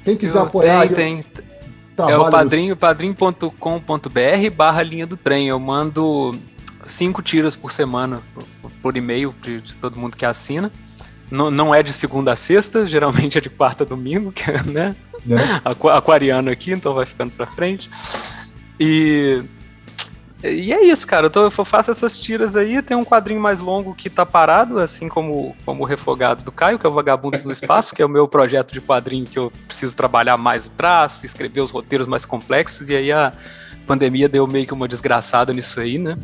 Quem 0.03 0.17
quiser 0.17 0.39
eu, 0.39 0.43
apoiar. 0.45 0.87
Tem, 0.89 1.23
tem. 1.23 1.25
Tá, 1.97 2.11
é 2.11 2.17
o 2.17 2.31
padrinho, 2.31 2.77
padrinho.com.br 2.77 4.51
barra 4.57 4.83
linha 4.83 5.07
do 5.07 5.17
trem. 5.17 5.49
Eu 5.49 5.61
mando 5.61 6.35
cinco 6.87 7.23
tiras 7.23 7.55
por 7.55 7.73
semana 7.73 8.21
por 8.83 8.97
e-mail 8.97 9.35
de, 9.43 9.61
de 9.61 9.75
todo 9.75 9.99
mundo 9.99 10.17
que 10.17 10.27
assina 10.27 10.71
não, 11.31 11.51
não 11.51 11.75
é 11.75 11.83
de 11.83 11.93
segunda 11.93 12.33
a 12.33 12.37
sexta, 12.37 12.87
geralmente 12.89 13.39
é 13.39 13.41
de 13.41 13.51
quarta 13.51 13.85
a 13.85 13.87
domingo, 13.87 14.33
que 14.33 14.51
é, 14.51 14.63
né? 14.63 14.97
É. 15.29 15.91
Aquariano 15.97 16.51
aqui, 16.51 16.73
então 16.73 16.95
vai 16.95 17.07
ficando 17.07 17.31
pra 17.33 17.47
frente. 17.47 17.91
E. 18.79 19.43
E 20.53 20.73
é 20.73 20.85
isso, 20.85 21.07
cara. 21.07 21.27
Eu, 21.27 21.31
tô, 21.31 21.45
eu 21.45 21.51
faço 21.51 21.91
essas 21.91 22.19
tiras 22.19 22.57
aí. 22.57 22.83
Tem 22.83 22.97
um 22.97 23.05
quadrinho 23.05 23.41
mais 23.41 23.61
longo 23.61 23.95
que 23.95 24.11
tá 24.11 24.27
parado, 24.27 24.79
assim 24.79 25.09
como, 25.09 25.57
como 25.65 25.83
o 25.83 25.87
Refogado 25.87 26.45
do 26.45 26.53
Caio, 26.53 26.79
que 26.79 26.87
é 26.87 26.89
o 26.89 26.93
Vagabundos 26.93 27.45
no 27.45 27.53
Espaço, 27.53 27.95
que 27.95 28.03
é 28.03 28.07
o 28.07 28.09
meu 28.09 28.29
projeto 28.29 28.73
de 28.73 28.81
quadrinho 28.81 29.27
que 29.27 29.39
eu 29.39 29.53
preciso 29.67 29.97
trabalhar 29.97 30.37
mais 30.37 30.67
o 30.67 30.71
traço, 30.71 31.25
escrever 31.25 31.61
os 31.61 31.71
roteiros 31.71 32.07
mais 32.07 32.25
complexos. 32.25 32.91
E 32.91 32.97
aí 32.97 33.11
a 33.11 33.33
pandemia 33.87 34.29
deu 34.29 34.47
meio 34.47 34.67
que 34.67 34.75
uma 34.75 34.89
desgraçada 34.89 35.53
nisso 35.53 35.81
aí, 35.81 35.99
né? 35.99 36.19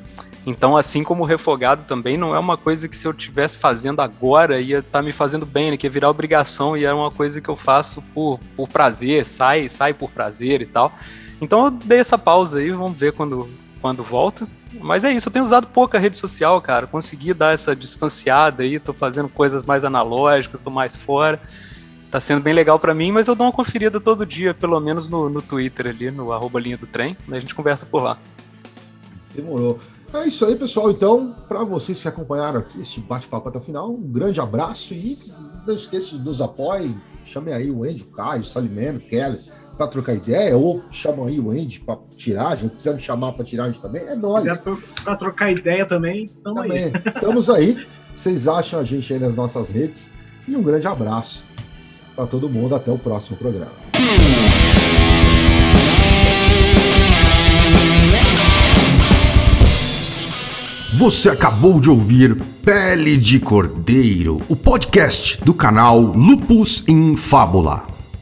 Então, 0.47 0.77
assim 0.77 1.05
como 1.05 1.23
o 1.23 1.27
refogado 1.27 1.85
também, 1.87 2.17
não 2.17 2.35
é 2.35 2.39
uma 2.39 2.57
coisa 2.57 2.89
que 2.89 2.97
se 2.97 3.07
eu 3.07 3.13
estivesse 3.13 3.59
fazendo 3.59 4.01
agora 4.01 4.61
ia 4.61 4.79
estar 4.79 4.99
tá 4.99 5.03
me 5.03 5.13
fazendo 5.13 5.45
bem, 5.45 5.71
né? 5.71 5.77
Que 5.77 5.87
ia 5.87 5.91
virar 5.91 6.09
obrigação 6.09 6.77
e 6.77 6.85
é 6.85 6.93
uma 6.93 7.11
coisa 7.11 7.41
que 7.41 7.49
eu 7.49 7.57
faço 7.57 8.03
por, 8.15 8.41
por 8.57 8.69
prazer, 8.69 9.25
sai, 9.25 9.69
sai 9.69 9.93
por 9.93 10.11
prazer 10.11 10.63
e 10.63 10.67
tal. 10.67 10.93
Então 11.41 11.67
eu 11.67 11.71
dei 11.71 11.99
essa 11.99 12.17
pausa 12.19 12.59
aí, 12.59 12.71
vamos 12.71 12.99
ver 12.99 13.13
quando, 13.13 13.49
quando 13.81 14.03
volta. 14.03 14.47
Mas 14.81 15.05
é 15.05 15.13
isso, 15.13 15.29
eu 15.29 15.33
tenho 15.33 15.45
usado 15.45 15.67
pouca 15.67 15.99
rede 15.99 16.17
social, 16.17 16.61
cara. 16.61 16.87
Consegui 16.87 17.35
dar 17.35 17.55
essa 17.55 17.75
distanciada 17.75 18.63
aí, 18.63 18.79
tô 18.79 18.93
fazendo 18.93 19.29
coisas 19.29 19.65
mais 19.65 19.85
analógicas, 19.85 20.63
tô 20.63 20.71
mais 20.71 20.97
fora. 20.97 21.41
Tá 22.11 22.21
sendo 22.21 22.41
bem 22.41 22.53
legal 22.53 22.79
para 22.79 22.93
mim, 22.93 23.13
mas 23.13 23.29
eu 23.29 23.35
dou 23.35 23.47
uma 23.47 23.53
conferida 23.53 24.01
todo 24.01 24.27
dia, 24.27 24.53
pelo 24.53 24.81
menos 24.81 25.09
no, 25.09 25.29
no 25.29 25.41
Twitter 25.41 25.87
ali, 25.89 26.11
no 26.11 26.33
arroba 26.33 26.59
linha 26.59 26.77
do 26.77 26.87
trem, 26.87 27.17
né? 27.29 27.37
a 27.37 27.41
gente 27.41 27.55
conversa 27.55 27.87
por 27.87 28.03
lá. 28.03 28.19
Demorou. 29.35 29.79
É 30.13 30.27
isso 30.27 30.45
aí, 30.45 30.57
pessoal. 30.57 30.91
Então, 30.91 31.37
para 31.49 31.63
vocês 31.63 32.03
que 32.03 32.09
acompanharam 32.09 32.65
este 32.81 33.01
bate-papo 33.01 33.49
até 33.49 33.59
o 33.59 33.63
final, 33.63 33.93
um 33.93 34.01
grande 34.01 34.41
abraço 34.41 34.93
e 34.93 35.17
não 35.65 35.75
esqueça 35.75 36.19
de 36.19 36.25
nos. 36.25 36.41
Chame 37.25 37.53
aí 37.53 37.71
o 37.71 37.85
Andy, 37.85 38.03
o 38.03 38.07
Caio, 38.07 38.41
o 38.41 38.45
Salimeno, 38.45 38.99
o 38.99 39.03
Kelly, 39.03 39.39
para 39.81 39.89
trocar 39.89 40.15
ideia, 40.15 40.55
ou 40.59 40.83
chamam 40.91 41.27
aí 41.27 41.41
o 41.41 41.51
Andy 41.51 41.81
para 41.81 41.97
tiragem, 42.15 42.65
ou 42.65 42.71
quiser 42.71 42.93
me 42.93 43.01
chamar 43.01 43.33
para 43.33 43.47
tiragem 43.47 43.81
também, 43.81 44.03
é 44.03 44.15
nós. 44.15 44.43
Quiser 44.43 44.63
para 45.03 45.17
trocar 45.17 45.51
ideia 45.51 45.87
também, 45.87 46.25
estamos 46.25 46.61
aí. 46.61 46.93
Estamos 47.17 47.49
aí. 47.49 47.87
Vocês 48.15 48.47
acham 48.47 48.79
a 48.79 48.85
gente 48.85 49.11
aí 49.11 49.19
nas 49.19 49.35
nossas 49.35 49.71
redes. 49.71 50.13
E 50.47 50.55
um 50.55 50.63
grande 50.63 50.87
abraço 50.87 51.47
para 52.15 52.27
todo 52.27 52.47
mundo. 52.47 52.75
Até 52.75 52.93
o 52.93 52.99
próximo 52.99 53.39
programa. 53.39 53.73
Você 60.99 61.31
acabou 61.31 61.81
de 61.81 61.89
ouvir 61.89 62.37
Pele 62.63 63.17
de 63.17 63.41
Cordeiro, 63.41 64.43
o 64.47 64.55
podcast 64.55 65.43
do 65.43 65.55
canal 65.55 65.99
Lupus 65.99 66.87
em 66.87 67.17
Fábula. 67.17 68.00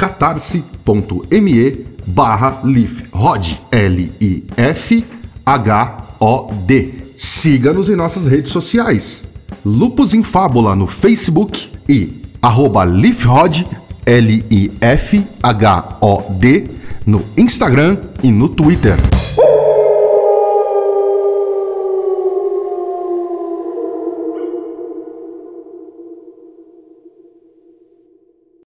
catarse.me 0.00 1.86
barra 2.06 2.62
lifhod 2.64 3.60
L-I-F-H-O-D. 3.70 5.04
Siga-nos 7.18 7.90
em 7.90 7.96
nossas 7.96 8.26
redes 8.26 8.50
sociais 8.50 9.28
Lupus 9.62 10.14
em 10.14 10.22
Fábula 10.22 10.74
no 10.74 10.86
Facebook 10.86 11.70
e 11.86 12.22
arroba 12.40 12.82
Lifhod, 12.84 13.66
L-I-F-H-O-D, 14.06 14.70
no 17.04 17.22
Instagram 17.36 17.98
e 18.22 18.32
no 18.32 18.48
Twitter. 18.48 18.96
Uh! 19.36 19.49